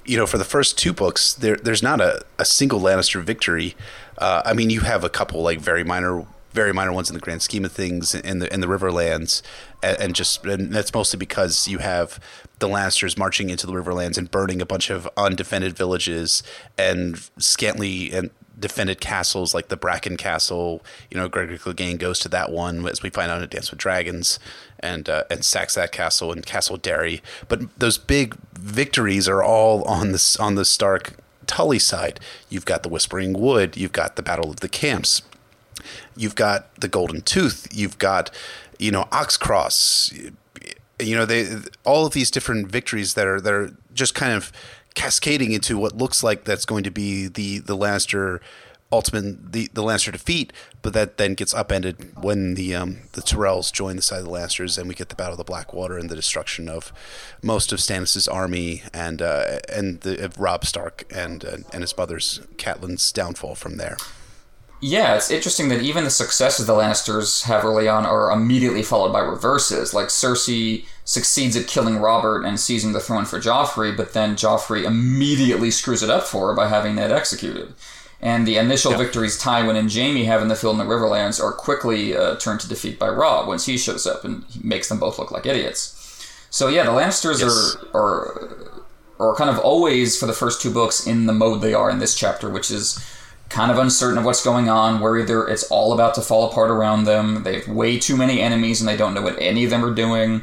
you 0.04 0.16
know, 0.16 0.26
for 0.26 0.38
the 0.38 0.44
first 0.44 0.78
two 0.78 0.92
books, 0.92 1.34
there 1.34 1.56
there's 1.56 1.82
not 1.82 2.00
a, 2.00 2.24
a 2.38 2.44
single 2.44 2.80
Lannister 2.80 3.22
victory. 3.22 3.74
Uh, 4.18 4.42
I 4.44 4.54
mean, 4.54 4.70
you 4.70 4.80
have 4.80 5.04
a 5.04 5.10
couple 5.10 5.42
like 5.42 5.60
very 5.60 5.84
minor 5.84 6.26
very 6.52 6.72
minor 6.72 6.92
ones 6.92 7.08
in 7.08 7.14
the 7.14 7.20
grand 7.20 7.42
scheme 7.42 7.64
of 7.64 7.72
things 7.72 8.14
in 8.14 8.38
the 8.38 8.52
in 8.52 8.60
the 8.60 8.66
Riverlands, 8.66 9.42
and, 9.82 9.98
and 10.00 10.14
just 10.14 10.44
and 10.46 10.72
that's 10.72 10.92
mostly 10.94 11.18
because 11.18 11.68
you 11.68 11.78
have 11.78 12.18
the 12.58 12.68
Lannisters 12.68 13.18
marching 13.18 13.50
into 13.50 13.66
the 13.66 13.72
Riverlands 13.72 14.16
and 14.16 14.30
burning 14.30 14.62
a 14.62 14.66
bunch 14.66 14.88
of 14.88 15.08
undefended 15.16 15.76
villages 15.76 16.42
and 16.78 17.18
scantily 17.38 18.12
and 18.12 18.30
defended 18.58 19.00
castles 19.00 19.54
like 19.54 19.68
the 19.68 19.76
Bracken 19.76 20.16
Castle. 20.16 20.82
You 21.10 21.18
know, 21.18 21.28
Gregory 21.28 21.58
Clegane 21.58 21.98
goes 21.98 22.18
to 22.20 22.28
that 22.30 22.50
one 22.50 22.86
as 22.86 23.02
we 23.02 23.10
find 23.10 23.30
out 23.30 23.42
in 23.42 23.48
Dance 23.48 23.70
with 23.70 23.80
Dragons, 23.80 24.38
and 24.80 25.08
uh, 25.08 25.24
and 25.30 25.44
sacks 25.44 25.74
that 25.74 25.92
castle 25.92 26.32
and 26.32 26.44
Castle 26.44 26.76
Darry. 26.76 27.22
But 27.48 27.78
those 27.78 27.98
big 27.98 28.36
victories 28.52 29.28
are 29.28 29.42
all 29.42 29.82
on 29.84 30.12
the 30.12 30.36
on 30.40 30.54
the 30.54 30.64
Stark 30.64 31.14
Tully 31.46 31.78
side. 31.78 32.20
You've 32.48 32.64
got 32.64 32.82
the 32.82 32.88
Whispering 32.88 33.32
Wood. 33.32 33.76
You've 33.76 33.92
got 33.92 34.16
the 34.16 34.22
Battle 34.22 34.50
of 34.50 34.60
the 34.60 34.68
Camps. 34.68 35.22
You've 36.16 36.34
got 36.34 36.74
the 36.76 36.88
Golden 36.88 37.22
Tooth. 37.22 37.68
You've 37.72 37.98
got 37.98 38.30
you 38.78 38.90
know 38.90 39.08
Oxcross. 39.12 40.12
You 41.00 41.16
know 41.16 41.26
they 41.26 41.48
all 41.84 42.06
of 42.06 42.12
these 42.12 42.30
different 42.30 42.68
victories 42.68 43.14
that 43.14 43.26
are 43.26 43.40
that 43.40 43.52
are 43.52 43.74
just 43.94 44.14
kind 44.14 44.32
of 44.32 44.52
cascading 44.94 45.52
into 45.52 45.78
what 45.78 45.96
looks 45.96 46.22
like 46.22 46.44
that's 46.44 46.64
going 46.64 46.84
to 46.84 46.90
be 46.90 47.28
the 47.28 47.58
the 47.58 47.76
Lannister 47.76 48.40
ultimate 48.92 49.52
the 49.52 49.70
the 49.72 49.82
Lannister 49.82 50.12
defeat, 50.12 50.52
but 50.82 50.92
that 50.92 51.16
then 51.16 51.34
gets 51.34 51.54
upended 51.54 52.22
when 52.22 52.54
the 52.54 52.74
um, 52.74 52.98
the 53.12 53.22
Tyrells 53.22 53.72
join 53.72 53.96
the 53.96 54.02
side 54.02 54.20
of 54.20 54.26
the 54.26 54.30
Lannisters, 54.30 54.78
and 54.78 54.86
we 54.86 54.94
get 54.94 55.08
the 55.08 55.16
Battle 55.16 55.32
of 55.32 55.38
the 55.38 55.44
Blackwater 55.44 55.96
and 55.96 56.10
the 56.10 56.14
destruction 56.14 56.68
of 56.68 56.92
most 57.42 57.72
of 57.72 57.80
Stannis's 57.80 58.28
army 58.28 58.82
and 58.92 59.22
uh, 59.22 59.60
and 59.68 60.00
the 60.02 60.22
of 60.22 60.38
Robb 60.38 60.64
Stark 60.64 61.04
and 61.10 61.44
uh, 61.44 61.56
and 61.72 61.82
his 61.82 61.96
mother's 61.96 62.40
Catelyn's 62.58 63.10
downfall 63.10 63.54
from 63.54 63.78
there. 63.78 63.96
Yeah, 64.84 65.14
it's 65.14 65.30
interesting 65.30 65.68
that 65.68 65.82
even 65.82 66.02
the 66.02 66.10
successes 66.10 66.66
the 66.66 66.72
Lannisters 66.72 67.44
have 67.44 67.64
early 67.64 67.88
on 67.88 68.04
are 68.04 68.32
immediately 68.32 68.82
followed 68.82 69.12
by 69.12 69.20
reverses. 69.20 69.94
Like 69.94 70.08
Cersei 70.08 70.86
succeeds 71.04 71.54
at 71.54 71.68
killing 71.68 71.98
Robert 71.98 72.44
and 72.44 72.58
seizing 72.58 72.92
the 72.92 72.98
throne 72.98 73.24
for 73.24 73.38
Joffrey, 73.38 73.96
but 73.96 74.12
then 74.12 74.34
Joffrey 74.34 74.82
immediately 74.82 75.70
screws 75.70 76.02
it 76.02 76.10
up 76.10 76.24
for 76.24 76.48
her 76.48 76.54
by 76.54 76.66
having 76.66 76.96
Ned 76.96 77.12
executed. 77.12 77.74
And 78.20 78.44
the 78.44 78.56
initial 78.56 78.96
victories 78.96 79.40
Tywin 79.40 79.76
and 79.76 79.92
Jaime 79.92 80.24
have 80.24 80.42
in 80.42 80.48
the 80.48 80.56
field 80.56 80.80
in 80.80 80.84
the 80.84 80.92
Riverlands 80.92 81.40
are 81.40 81.52
quickly 81.52 82.16
uh, 82.16 82.34
turned 82.36 82.58
to 82.60 82.68
defeat 82.68 82.98
by 82.98 83.08
Robb 83.08 83.46
once 83.46 83.66
he 83.66 83.78
shows 83.78 84.04
up 84.04 84.24
and 84.24 84.44
makes 84.64 84.88
them 84.88 84.98
both 84.98 85.16
look 85.16 85.30
like 85.30 85.46
idiots. 85.46 86.26
So 86.50 86.66
yeah, 86.66 86.82
the 86.82 86.90
Lannisters 86.90 87.38
yes. 87.38 87.76
are, 87.94 88.00
are 88.00 88.82
are 89.20 89.36
kind 89.36 89.48
of 89.48 89.60
always 89.60 90.18
for 90.18 90.26
the 90.26 90.32
first 90.32 90.60
two 90.60 90.72
books 90.72 91.06
in 91.06 91.26
the 91.26 91.32
mode 91.32 91.60
they 91.60 91.72
are 91.72 91.88
in 91.88 92.00
this 92.00 92.16
chapter, 92.16 92.50
which 92.50 92.70
is 92.70 92.98
kind 93.52 93.70
of 93.70 93.78
uncertain 93.78 94.18
of 94.18 94.24
what's 94.24 94.44
going 94.44 94.68
on, 94.68 95.00
where 95.00 95.18
either 95.18 95.46
it's 95.46 95.64
all 95.64 95.92
about 95.92 96.14
to 96.14 96.20
fall 96.20 96.50
apart 96.50 96.70
around 96.70 97.04
them, 97.04 97.42
they 97.42 97.60
have 97.60 97.68
way 97.68 97.98
too 97.98 98.16
many 98.16 98.40
enemies 98.40 98.80
and 98.80 98.88
they 98.88 98.96
don't 98.96 99.14
know 99.14 99.22
what 99.22 99.40
any 99.40 99.64
of 99.64 99.70
them 99.70 99.84
are 99.84 99.94
doing 99.94 100.42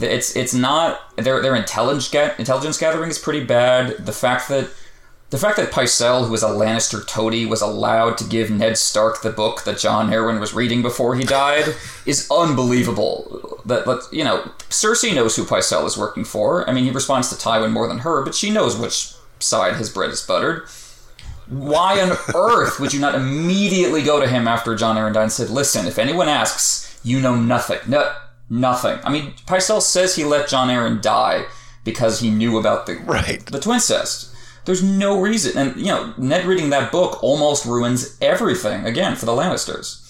it's 0.00 0.34
it's 0.34 0.54
not 0.54 1.00
their 1.16 1.40
their 1.40 1.54
intelligence 1.54 2.12
intelligence 2.38 2.78
gathering 2.78 3.10
is 3.10 3.18
pretty 3.18 3.44
bad. 3.44 4.04
The 4.04 4.12
fact 4.12 4.48
that 4.48 4.70
the 5.30 5.38
fact 5.38 5.56
that 5.56 5.72
Pycelle, 5.72 6.26
who 6.26 6.30
was 6.30 6.42
a 6.42 6.48
Lannister 6.48 7.04
toady, 7.06 7.44
was 7.44 7.60
allowed 7.60 8.16
to 8.18 8.24
give 8.24 8.50
Ned 8.50 8.78
Stark 8.78 9.22
the 9.22 9.30
book 9.30 9.64
that 9.64 9.78
Jon 9.78 10.10
Arryn 10.10 10.38
was 10.38 10.54
reading 10.54 10.80
before 10.82 11.16
he 11.16 11.24
died 11.24 11.74
is 12.06 12.28
unbelievable. 12.30 13.60
That, 13.64 13.84
that 13.86 14.06
you 14.12 14.22
know, 14.22 14.42
Cersei 14.68 15.14
knows 15.14 15.34
who 15.34 15.44
Pycelle 15.44 15.86
is 15.86 15.98
working 15.98 16.24
for. 16.24 16.68
I 16.68 16.72
mean, 16.72 16.84
he 16.84 16.90
responds 16.90 17.30
to 17.30 17.34
Tywin 17.34 17.72
more 17.72 17.88
than 17.88 18.00
her, 18.00 18.24
but 18.24 18.34
she 18.34 18.50
knows 18.50 18.76
which 18.76 19.14
side 19.40 19.76
his 19.76 19.90
bread 19.90 20.10
is 20.10 20.22
buttered. 20.22 20.68
Why 21.48 22.00
on 22.00 22.16
earth 22.34 22.80
would 22.80 22.92
you 22.92 23.00
not 23.00 23.14
immediately 23.14 24.02
go 24.02 24.20
to 24.20 24.26
him 24.26 24.48
after 24.48 24.74
John 24.74 24.96
and 24.96 25.32
said, 25.32 25.50
"Listen, 25.50 25.86
if 25.86 25.98
anyone 25.98 26.28
asks, 26.28 26.98
you 27.02 27.20
know 27.20 27.36
nothing. 27.36 27.78
No, 27.86 28.10
Nothing. 28.50 29.00
I 29.04 29.10
mean, 29.10 29.32
Pycelle 29.46 29.80
says 29.80 30.14
he 30.14 30.24
let 30.24 30.48
Jon 30.48 30.68
Arryn 30.68 31.00
die 31.00 31.46
because 31.82 32.20
he 32.20 32.30
knew 32.30 32.58
about 32.58 32.86
the 32.86 32.96
right. 32.96 33.44
the 33.46 33.60
twincest. 33.60 34.32
There's 34.64 34.82
no 34.82 35.20
reason, 35.20 35.56
and 35.56 35.76
you 35.76 35.86
know, 35.86 36.14
Ned 36.16 36.46
reading 36.46 36.70
that 36.70 36.92
book 36.92 37.22
almost 37.22 37.66
ruins 37.66 38.16
everything 38.20 38.84
again 38.84 39.16
for 39.16 39.26
the 39.26 39.32
Lannisters. 39.32 40.00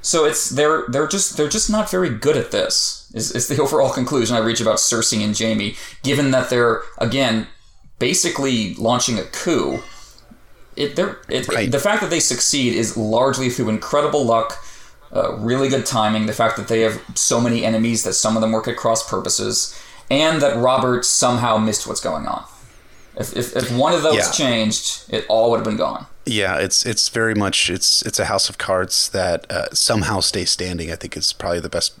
So 0.00 0.24
it's 0.24 0.50
they're 0.50 0.84
they're 0.88 1.06
just 1.06 1.36
they're 1.36 1.48
just 1.48 1.70
not 1.70 1.90
very 1.90 2.10
good 2.10 2.36
at 2.36 2.50
this. 2.50 3.10
Is, 3.14 3.32
is 3.32 3.48
the 3.48 3.60
overall 3.62 3.90
conclusion 3.90 4.36
I 4.36 4.40
reach 4.40 4.60
about 4.60 4.76
Cersei 4.76 5.24
and 5.24 5.38
Jaime, 5.38 5.76
given 6.02 6.30
that 6.30 6.50
they're 6.50 6.82
again 6.98 7.46
basically 7.98 8.74
launching 8.74 9.18
a 9.18 9.24
coup. 9.24 9.82
It, 10.74 10.98
it, 11.28 11.48
right. 11.48 11.70
the 11.70 11.78
fact 11.78 12.00
that 12.00 12.10
they 12.10 12.20
succeed 12.20 12.74
is 12.74 12.96
largely 12.96 13.50
through 13.50 13.68
incredible 13.68 14.24
luck 14.24 14.58
uh, 15.14 15.36
really 15.36 15.68
good 15.68 15.84
timing, 15.84 16.26
the 16.26 16.32
fact 16.32 16.56
that 16.56 16.68
they 16.68 16.80
have 16.80 17.02
so 17.14 17.40
many 17.40 17.64
enemies 17.64 18.02
that 18.04 18.14
some 18.14 18.36
of 18.36 18.40
them 18.40 18.52
work 18.52 18.66
at 18.66 18.76
cross 18.76 19.08
purposes, 19.08 19.78
and 20.10 20.40
that 20.40 20.56
Robert 20.56 21.04
somehow 21.04 21.58
missed 21.58 21.86
what's 21.86 22.00
going 22.00 22.26
on. 22.26 22.44
If, 23.16 23.36
if, 23.36 23.54
if 23.54 23.70
one 23.76 23.92
of 23.92 24.02
those 24.02 24.16
yeah. 24.16 24.30
changed, 24.30 25.04
it 25.12 25.26
all 25.28 25.50
would 25.50 25.58
have 25.58 25.66
been 25.66 25.76
gone. 25.76 26.06
Yeah, 26.24 26.56
it's 26.58 26.86
it's 26.86 27.08
very 27.08 27.34
much 27.34 27.68
it's 27.68 28.00
it's 28.02 28.20
a 28.20 28.26
house 28.26 28.48
of 28.48 28.56
cards 28.56 29.08
that 29.08 29.50
uh, 29.50 29.66
somehow 29.72 30.20
stays 30.20 30.50
standing. 30.50 30.90
I 30.92 30.94
think 30.94 31.16
is 31.16 31.32
probably 31.32 31.58
the 31.58 31.68
best 31.68 31.98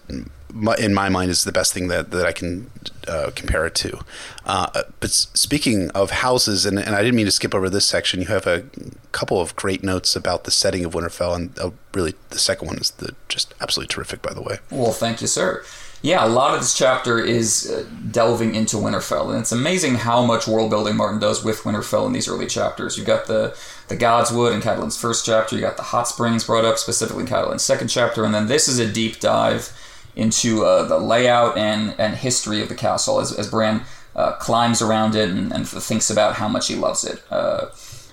in 0.78 0.94
my 0.94 1.08
mind 1.08 1.30
is 1.30 1.44
the 1.44 1.52
best 1.52 1.72
thing 1.72 1.88
that, 1.88 2.10
that 2.10 2.26
I 2.26 2.32
can 2.32 2.70
uh, 3.08 3.30
compare 3.34 3.66
it 3.66 3.74
to. 3.76 4.00
Uh, 4.44 4.82
but 5.00 5.10
speaking 5.10 5.90
of 5.90 6.10
houses, 6.10 6.66
and, 6.66 6.78
and 6.78 6.94
I 6.94 7.02
didn't 7.02 7.16
mean 7.16 7.26
to 7.26 7.32
skip 7.32 7.54
over 7.54 7.70
this 7.70 7.86
section, 7.86 8.20
you 8.20 8.26
have 8.26 8.46
a 8.46 8.64
couple 9.12 9.40
of 9.40 9.56
great 9.56 9.82
notes 9.82 10.14
about 10.16 10.44
the 10.44 10.50
setting 10.50 10.84
of 10.84 10.92
Winterfell, 10.92 11.34
and 11.34 11.58
uh, 11.58 11.70
really 11.94 12.14
the 12.30 12.38
second 12.38 12.66
one 12.66 12.78
is 12.78 12.90
the, 12.92 13.14
just 13.28 13.54
absolutely 13.60 13.92
terrific, 13.92 14.22
by 14.22 14.32
the 14.32 14.42
way. 14.42 14.58
Well, 14.70 14.92
thank 14.92 15.20
you, 15.20 15.26
sir. 15.26 15.64
Yeah, 16.02 16.26
a 16.26 16.28
lot 16.28 16.52
of 16.52 16.60
this 16.60 16.76
chapter 16.76 17.20
is 17.20 17.70
uh, 17.70 17.84
delving 18.10 18.56
into 18.56 18.76
Winterfell, 18.76 19.30
and 19.30 19.38
it's 19.38 19.52
amazing 19.52 19.94
how 19.94 20.24
much 20.24 20.48
world 20.48 20.70
building 20.70 20.96
Martin 20.96 21.20
does 21.20 21.44
with 21.44 21.60
Winterfell 21.60 22.06
in 22.06 22.12
these 22.12 22.26
early 22.26 22.46
chapters. 22.46 22.98
You've 22.98 23.06
got 23.06 23.26
the 23.26 23.56
the 23.86 23.96
Godswood 23.96 24.52
in 24.52 24.60
Catelyn's 24.60 24.96
first 24.96 25.24
chapter, 25.24 25.54
you 25.54 25.60
got 25.60 25.76
the 25.76 25.82
hot 25.82 26.08
springs 26.08 26.44
brought 26.44 26.64
up 26.64 26.78
specifically 26.78 27.22
in 27.22 27.28
Catelyn's 27.28 27.62
second 27.62 27.88
chapter, 27.88 28.24
and 28.24 28.34
then 28.34 28.48
this 28.48 28.66
is 28.66 28.80
a 28.80 28.90
deep 28.90 29.20
dive 29.20 29.72
into 30.14 30.64
uh, 30.64 30.84
the 30.84 30.98
layout 30.98 31.56
and, 31.56 31.94
and 31.98 32.16
history 32.16 32.60
of 32.60 32.68
the 32.68 32.74
castle 32.74 33.20
as, 33.20 33.32
as 33.32 33.48
Bran 33.48 33.82
uh, 34.14 34.32
climbs 34.32 34.82
around 34.82 35.14
it 35.14 35.30
and, 35.30 35.52
and, 35.52 35.66
thinks 35.66 36.10
about 36.10 36.34
how 36.34 36.48
much 36.48 36.68
he 36.68 36.74
loves 36.74 37.04
it. 37.04 37.22
Uh, 37.30 37.68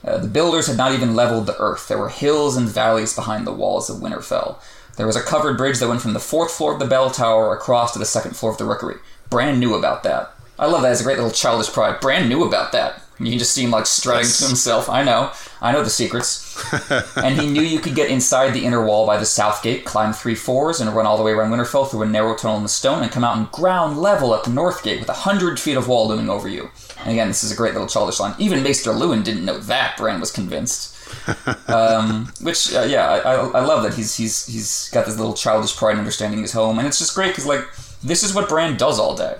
uh, 0.05 0.17
the 0.17 0.27
builders 0.27 0.67
had 0.67 0.77
not 0.77 0.93
even 0.93 1.13
leveled 1.15 1.45
the 1.45 1.57
earth. 1.59 1.87
There 1.87 1.97
were 1.97 2.09
hills 2.09 2.55
and 2.55 2.69
valleys 2.69 3.13
behind 3.13 3.45
the 3.45 3.53
walls 3.53 3.89
of 3.89 3.97
Winterfell. 3.97 4.59
There 4.95 5.07
was 5.07 5.17
a 5.17 5.21
covered 5.21 5.57
bridge 5.57 5.79
that 5.79 5.89
went 5.89 6.01
from 6.01 6.13
the 6.13 6.19
fourth 6.19 6.51
floor 6.51 6.73
of 6.73 6.79
the 6.79 6.85
bell 6.85 7.09
tower 7.09 7.53
across 7.53 7.93
to 7.93 7.99
the 7.99 8.05
second 8.05 8.35
floor 8.35 8.51
of 8.51 8.57
the 8.57 8.65
rookery. 8.65 8.97
Bran 9.29 9.59
knew 9.59 9.75
about 9.75 10.03
that. 10.03 10.33
I 10.57 10.67
love 10.67 10.81
that 10.81 10.91
as 10.91 11.01
a 11.01 11.03
great 11.03 11.17
little 11.17 11.31
childish 11.31 11.71
pride. 11.71 11.99
Bran 11.99 12.27
knew 12.27 12.43
about 12.43 12.71
that. 12.71 13.01
You 13.19 13.31
can 13.31 13.39
just 13.39 13.53
see 13.53 13.63
him 13.63 13.71
like 13.71 13.85
strutting 13.85 14.21
yes. 14.21 14.39
to 14.39 14.47
himself. 14.47 14.89
I 14.89 15.03
know. 15.03 15.31
I 15.61 15.73
know 15.73 15.83
the 15.83 15.89
secrets. 15.89 16.45
and 17.17 17.39
he 17.39 17.47
knew 17.47 17.61
you 17.61 17.79
could 17.79 17.95
get 17.95 18.09
inside 18.09 18.51
the 18.51 18.63
inner 18.65 18.83
wall 18.85 19.05
by 19.05 19.17
the 19.17 19.25
south 19.25 19.61
gate, 19.61 19.83
climb 19.83 20.13
three 20.13 20.35
floors, 20.35 20.79
and 20.79 20.89
run 20.95 21.05
all 21.05 21.17
the 21.17 21.23
way 21.23 21.31
around 21.31 21.51
Winterfell 21.51 21.89
through 21.89 22.03
a 22.03 22.05
narrow 22.05 22.35
tunnel 22.35 22.57
in 22.57 22.63
the 22.63 22.69
stone, 22.69 23.03
and 23.03 23.11
come 23.11 23.25
out 23.25 23.35
on 23.35 23.49
ground 23.51 23.97
level 23.97 24.33
at 24.33 24.45
the 24.45 24.49
north 24.49 24.83
gate 24.83 24.99
with 24.99 25.09
a 25.09 25.13
hundred 25.13 25.59
feet 25.59 25.75
of 25.75 25.87
wall 25.87 26.07
looming 26.07 26.29
over 26.29 26.47
you. 26.47 26.69
And 26.99 27.11
again, 27.11 27.27
this 27.27 27.43
is 27.43 27.51
a 27.51 27.55
great 27.55 27.73
little 27.73 27.87
childish 27.87 28.19
line. 28.19 28.35
Even 28.39 28.63
Maester 28.63 28.91
Luwin 28.91 29.23
didn't 29.23 29.45
know 29.45 29.57
that. 29.59 29.97
Bran 29.97 30.19
was 30.19 30.31
convinced. 30.31 30.95
um, 31.67 32.31
which, 32.41 32.73
uh, 32.73 32.81
yeah, 32.81 33.09
I, 33.09 33.33
I, 33.33 33.65
love 33.65 33.81
that 33.81 33.95
he's 33.95 34.15
he's 34.15 34.45
he's 34.45 34.89
got 34.91 35.07
this 35.07 35.17
little 35.17 35.33
childish 35.33 35.75
pride 35.75 35.93
in 35.93 35.99
understanding 35.99 36.41
his 36.41 36.51
home, 36.51 36.77
and 36.77 36.87
it's 36.87 36.99
just 36.99 37.15
great 37.15 37.29
because 37.29 37.47
like 37.47 37.65
this 38.03 38.23
is 38.23 38.33
what 38.33 38.47
Bran 38.47 38.77
does 38.77 38.99
all 38.99 39.15
day. 39.15 39.37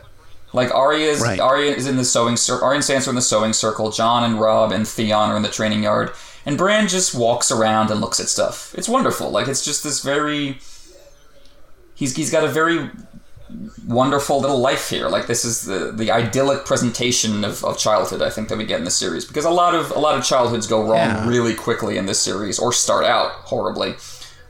Like 0.54 0.74
Arya 0.74 1.06
is 1.06 1.22
right. 1.22 1.40
Arya 1.40 1.74
is 1.74 1.88
in 1.88 1.98
the 1.98 2.06
sewing 2.06 2.38
circle. 2.38 2.66
Arya 2.66 2.78
and 2.78 2.84
Sansa 2.84 3.08
are 3.08 3.10
in 3.12 3.16
the 3.16 3.22
sewing 3.22 3.54
circle. 3.54 3.92
Jon 3.92 4.24
and 4.24 4.40
Robb 4.40 4.72
and 4.72 4.88
Theon 4.88 5.30
are 5.30 5.38
in 5.38 5.44
the 5.44 5.50
training 5.50 5.84
yard, 5.84 6.12
and 6.46 6.58
Bran 6.58 6.88
just 6.88 7.14
walks 7.14 7.52
around 7.52 7.92
and 7.92 8.02
looks 8.02 8.20
at 8.20 8.28
stuff. 8.28 8.74
It's 8.76 8.90
wonderful. 8.90 9.30
Like 9.30 9.48
it's 9.48 9.64
just 9.64 9.84
this 9.84 10.04
very. 10.04 10.60
He's 11.94 12.16
he's 12.16 12.32
got 12.32 12.44
a 12.44 12.48
very 12.48 12.90
wonderful 13.88 14.40
little 14.40 14.60
life 14.60 14.90
here. 14.90 15.08
Like 15.08 15.28
this 15.28 15.46
is 15.46 15.64
the 15.64 15.92
the 15.92 16.12
idyllic 16.12 16.66
presentation 16.66 17.44
of, 17.44 17.64
of 17.64 17.78
childhood 17.78 18.22
I 18.22 18.30
think 18.30 18.50
that 18.50 18.58
we 18.58 18.66
get 18.66 18.80
in 18.80 18.86
the 18.86 18.92
series 18.92 19.26
because 19.26 19.46
a 19.46 19.50
lot 19.50 19.76
of 19.76 19.92
a 19.92 20.00
lot 20.00 20.18
of 20.18 20.24
childhoods 20.24 20.68
go 20.68 20.82
wrong 20.82 21.10
yeah. 21.10 21.28
really 21.28 21.56
quickly 21.56 21.98
in 21.98 22.06
this 22.06 22.20
series 22.20 22.60
or 22.60 22.72
start 22.74 23.06
out 23.06 23.32
horribly. 23.32 23.96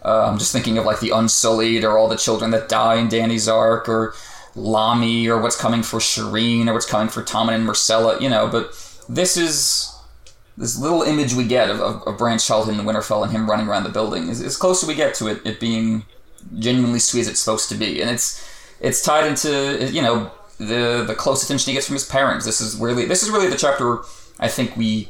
Uh, 0.03 0.29
I'm 0.31 0.37
just 0.37 0.53
thinking 0.53 0.77
of 0.77 0.85
like 0.85 1.01
the 1.01 1.09
Unsullied 1.09 1.83
or 1.83 1.97
all 1.97 2.07
the 2.07 2.15
children 2.15 2.51
that 2.51 2.69
die 2.69 2.95
in 2.95 3.09
Dany's 3.09 3.49
arc 3.49 3.89
or 3.89 4.13
Lommy 4.55 5.27
or 5.27 5.41
what's 5.41 5.59
coming 5.59 5.83
for 5.83 5.99
Shireen 5.99 6.67
or 6.67 6.73
what's 6.73 6.85
coming 6.85 7.09
for 7.09 7.23
Tommen 7.23 7.53
and 7.53 7.67
Myrcella, 7.67 8.19
you 8.19 8.29
know, 8.29 8.47
but 8.47 8.71
this 9.07 9.37
is 9.37 9.95
this 10.57 10.77
little 10.77 11.03
image 11.03 11.33
we 11.33 11.45
get 11.45 11.69
of, 11.69 11.79
of, 11.79 12.03
of 12.05 12.17
Bran's 12.17 12.45
Childhood 12.45 12.77
in 12.77 12.85
Winterfell 12.85 13.23
and 13.23 13.31
him 13.31 13.49
running 13.49 13.67
around 13.67 13.83
the 13.83 13.89
building 13.89 14.27
is 14.27 14.41
as 14.41 14.57
close 14.57 14.83
as 14.83 14.89
we 14.89 14.95
get 14.95 15.15
to 15.15 15.27
it, 15.27 15.41
it 15.45 15.59
being 15.59 16.03
genuinely 16.57 16.99
sweet 16.99 17.21
as 17.21 17.27
it's 17.29 17.39
supposed 17.39 17.69
to 17.69 17.75
be. 17.75 18.01
And 18.01 18.09
it's 18.09 18.45
it's 18.81 19.01
tied 19.01 19.25
into 19.25 19.89
you 19.91 20.01
know 20.01 20.31
the 20.57 21.03
the 21.07 21.15
close 21.15 21.43
attention 21.43 21.71
he 21.71 21.75
gets 21.75 21.87
from 21.87 21.95
his 21.95 22.05
parents. 22.05 22.45
This 22.45 22.59
is 22.61 22.75
really 22.77 23.05
this 23.05 23.23
is 23.23 23.29
really 23.29 23.47
the 23.47 23.57
chapter 23.57 23.99
I 24.39 24.47
think 24.47 24.75
we 24.75 25.09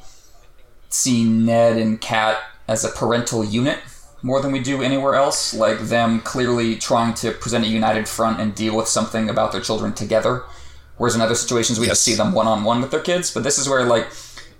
see 0.89 1.23
Ned 1.23 1.77
and 1.77 1.99
Cat 1.99 2.39
as 2.67 2.83
a 2.83 2.89
parental 2.89 3.43
unit 3.43 3.79
more 4.21 4.41
than 4.41 4.51
we 4.51 4.59
do 4.59 4.81
anywhere 4.81 5.15
else. 5.15 5.53
Like 5.53 5.79
them 5.79 6.19
clearly 6.21 6.75
trying 6.75 7.13
to 7.15 7.31
present 7.31 7.65
a 7.65 7.69
united 7.69 8.07
front 8.07 8.39
and 8.39 8.53
deal 8.55 8.75
with 8.75 8.87
something 8.87 9.29
about 9.29 9.51
their 9.51 9.61
children 9.61 9.93
together. 9.93 10.43
Whereas 10.97 11.15
in 11.15 11.21
other 11.21 11.35
situations 11.35 11.79
we 11.79 11.87
just 11.87 12.03
see 12.03 12.15
them 12.15 12.33
one 12.33 12.47
on 12.47 12.63
one 12.63 12.81
with 12.81 12.91
their 12.91 12.99
kids. 12.99 13.33
But 13.33 13.43
this 13.43 13.57
is 13.57 13.69
where 13.69 13.83
like 13.85 14.07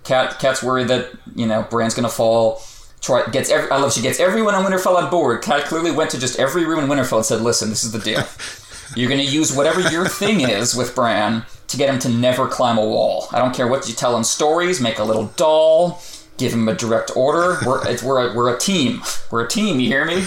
Cat 0.03 0.39
Cat's 0.39 0.64
worried 0.64 0.88
that 0.88 1.12
you 1.36 1.45
know 1.45 1.68
Bran's 1.70 1.93
gonna 1.93 2.10
fall. 2.10 2.62
Try 3.01 3.26
gets 3.28 3.49
every. 3.49 3.70
I 3.72 3.78
love 3.78 3.93
she 3.93 4.01
gets 4.01 4.20
everyone 4.20 4.55
on 4.55 4.66
Winterfell 4.66 4.95
on 4.95 5.10
board. 5.10 5.41
Cat 5.41 5.66
clearly 5.66 5.91
went 5.91 6.12
to 6.12 6.20
just 6.20 6.39
every 6.39 6.66
room 6.66 6.80
in 6.80 6.89
Winterfell 6.89 7.18
and 7.18 7.26
said, 7.26 7.41
"Listen, 7.41 7.70
this 7.70 7.84
is 7.84 7.91
the 7.91 7.99
deal. 7.99 8.24
You're 8.95 9.10
gonna 9.10 9.22
use 9.22 9.55
whatever 9.55 9.82
your 9.91 10.07
thing 10.07 10.41
is 10.41 10.76
with 10.76 10.95
Bran 10.95 11.45
to 11.68 11.78
get 11.78 11.93
him 11.93 11.99
to 11.99 12.10
never 12.10 12.47
climb 12.47 12.78
a 12.78 12.86
wall. 12.86 13.28
I 13.32 13.38
don't 13.38 13.53
care 13.53 13.68
what 13.68 13.88
you 13.88 13.93
tell 13.93 14.18
him 14.18 14.24
stories. 14.24 14.82
Make 14.82 14.97
a 14.97 15.03
little 15.03 15.28
doll. 15.36 16.01
Give 16.40 16.54
him 16.54 16.68
a 16.68 16.74
direct 16.74 17.12
order. 17.16 17.58
We're 17.66 17.88
it's, 17.88 18.02
we're 18.02 18.32
a, 18.32 18.34
we're 18.34 18.56
a 18.56 18.58
team. 18.58 19.02
We're 19.30 19.44
a 19.46 19.48
team. 19.48 19.80
You 19.80 19.88
hear 19.88 20.06
me? 20.06 20.24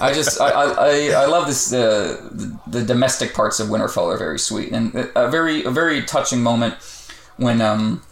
I 0.00 0.12
just 0.12 0.40
I, 0.40 0.48
I, 0.50 1.10
I- 1.22 1.26
love 1.26 1.46
this 1.46 1.72
uh, 1.72 2.20
the, 2.32 2.58
the 2.66 2.82
domestic 2.84 3.32
parts 3.32 3.60
of 3.60 3.68
Winterfell 3.68 4.12
are 4.12 4.18
very 4.18 4.38
sweet 4.38 4.72
and 4.72 4.92
a 5.14 5.30
very 5.30 5.64
a 5.64 5.70
very 5.70 6.02
touching 6.02 6.42
moment 6.42 6.74
when 7.36 7.60
um 7.60 8.02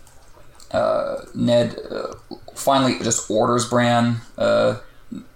uh, 0.70 1.22
Ned 1.34 1.76
uh, 1.90 2.14
finally 2.54 2.98
just 3.02 3.30
orders 3.30 3.68
Bran. 3.68 4.18
Uh, 4.38 4.78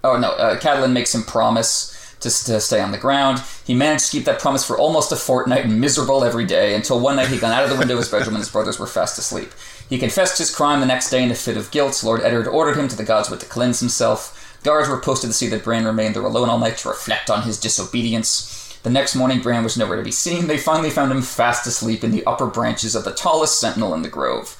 oh 0.03 0.17
no, 0.17 0.31
uh, 0.31 0.59
Catelyn 0.59 0.93
makes 0.93 1.13
him 1.13 1.23
promise 1.23 1.93
to, 2.21 2.29
to 2.29 2.59
stay 2.59 2.81
on 2.81 2.91
the 2.91 2.97
ground. 2.97 3.41
He 3.65 3.75
managed 3.75 4.05
to 4.05 4.11
keep 4.11 4.25
that 4.25 4.39
promise 4.39 4.65
for 4.65 4.77
almost 4.77 5.11
a 5.11 5.15
fortnight, 5.15 5.69
miserable 5.69 6.23
every 6.23 6.45
day, 6.45 6.73
until 6.75 6.99
one 6.99 7.15
night 7.17 7.27
he 7.27 7.37
got 7.37 7.53
out 7.53 7.63
of 7.63 7.69
the 7.69 7.75
window 7.77 7.93
of 7.93 7.99
his 7.99 8.09
bedroom 8.09 8.35
and 8.35 8.39
his 8.43 8.49
brothers 8.49 8.79
were 8.79 8.87
fast 8.87 9.19
asleep. 9.19 9.51
He 9.89 9.97
confessed 9.97 10.37
his 10.37 10.53
crime 10.53 10.79
the 10.79 10.85
next 10.85 11.09
day 11.09 11.23
in 11.23 11.31
a 11.31 11.35
fit 11.35 11.57
of 11.57 11.71
guilt. 11.71 12.03
Lord 12.03 12.21
Eddard 12.21 12.47
ordered 12.47 12.77
him 12.77 12.87
to 12.89 12.95
the 12.95 13.05
Godswood 13.05 13.39
to 13.39 13.45
cleanse 13.45 13.79
himself. 13.79 14.59
Guards 14.63 14.89
were 14.89 14.99
posted 14.99 15.29
to 15.29 15.33
see 15.33 15.47
that 15.47 15.63
Bran 15.63 15.85
remained 15.85 16.15
there 16.15 16.23
alone 16.23 16.49
all 16.49 16.59
night 16.59 16.77
to 16.79 16.89
reflect 16.89 17.29
on 17.29 17.43
his 17.43 17.59
disobedience. 17.59 18.77
The 18.83 18.89
next 18.89 19.15
morning, 19.15 19.41
Bran 19.41 19.63
was 19.63 19.77
nowhere 19.77 19.97
to 19.97 20.03
be 20.03 20.11
seen. 20.11 20.47
They 20.47 20.57
finally 20.57 20.89
found 20.89 21.11
him 21.11 21.21
fast 21.21 21.65
asleep 21.67 22.03
in 22.03 22.11
the 22.11 22.25
upper 22.25 22.47
branches 22.47 22.95
of 22.95 23.05
the 23.05 23.13
tallest 23.13 23.59
sentinel 23.59 23.93
in 23.93 24.01
the 24.01 24.09
grove 24.09 24.57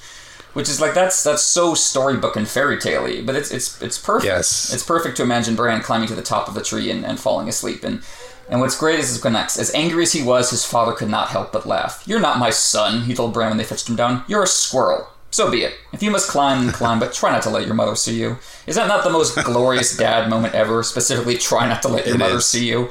which 0.57 0.69
is 0.69 0.81
like 0.81 0.95
that's 0.95 1.23
that's 1.23 1.43
so 1.43 1.75
storybook 1.75 2.35
and 2.35 2.47
fairy 2.47 2.79
tale 2.79 3.23
but 3.23 3.35
it's 3.35 3.51
it's 3.51 3.79
it's 3.79 3.99
perfect. 3.99 4.25
Yes. 4.25 4.73
it's 4.73 4.81
perfect 4.81 5.17
to 5.17 5.23
imagine 5.23 5.55
Bran 5.55 5.83
climbing 5.83 6.07
to 6.07 6.15
the 6.15 6.23
top 6.23 6.47
of 6.47 6.55
the 6.55 6.63
tree 6.63 6.89
and, 6.89 7.05
and 7.05 7.19
falling 7.19 7.47
asleep. 7.47 7.83
And 7.83 8.01
and 8.49 8.59
what's 8.59 8.75
great 8.75 8.99
is 8.99 9.23
when 9.23 9.35
as 9.35 9.71
angry 9.75 10.01
as 10.01 10.13
he 10.13 10.23
was, 10.23 10.49
his 10.49 10.65
father 10.65 10.93
could 10.93 11.09
not 11.09 11.29
help 11.29 11.51
but 11.51 11.67
laugh. 11.67 12.01
"You're 12.07 12.19
not 12.19 12.39
my 12.39 12.49
son," 12.49 13.01
he 13.03 13.13
told 13.13 13.33
Bran 13.33 13.49
when 13.49 13.57
they 13.59 13.63
fetched 13.63 13.87
him 13.87 13.95
down. 13.95 14.23
"You're 14.27 14.41
a 14.41 14.47
squirrel." 14.47 15.09
So 15.31 15.51
be 15.51 15.63
it. 15.63 15.73
If 15.93 16.01
you 16.01 16.09
must 16.09 16.29
climb, 16.29 16.63
then 16.65 16.73
climb, 16.73 16.99
but 16.99 17.13
try 17.13 17.31
not 17.31 17.41
to 17.43 17.49
let 17.49 17.65
your 17.65 17.75
mother 17.75 17.95
see 17.95 18.19
you. 18.19 18.37
Is 18.65 18.75
that 18.75 18.87
not 18.87 19.03
the 19.03 19.09
most 19.09 19.35
glorious 19.43 19.95
dad 19.95 20.29
moment 20.29 20.55
ever? 20.55 20.83
Specifically, 20.83 21.37
try 21.37 21.67
not 21.67 21.81
to 21.83 21.89
let 21.89 22.05
your 22.05 22.15
It 22.15 22.19
mother 22.19 22.37
is. 22.37 22.45
see 22.45 22.67
you. 22.67 22.89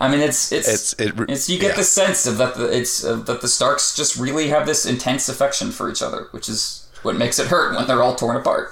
I 0.00 0.08
mean, 0.10 0.20
it's 0.20 0.50
it's 0.52 0.68
It's- 0.68 0.94
it 0.98 1.30
it's 1.30 1.48
you 1.50 1.58
get 1.58 1.70
yeah. 1.72 1.76
the 1.76 1.84
sense 1.84 2.26
of 2.26 2.38
that 2.38 2.54
the 2.54 2.66
it's 2.76 3.04
uh, 3.04 3.16
that 3.16 3.40
the 3.40 3.48
Starks 3.48 3.94
just 3.94 4.16
really 4.16 4.48
have 4.48 4.66
this 4.66 4.86
intense 4.86 5.28
affection 5.28 5.70
for 5.72 5.90
each 5.90 6.00
other, 6.02 6.28
which 6.30 6.48
is 6.48 6.86
what 7.02 7.16
makes 7.16 7.38
it 7.38 7.48
hurt 7.48 7.74
when 7.76 7.86
they're 7.86 8.02
all 8.02 8.14
torn 8.16 8.36
apart. 8.36 8.70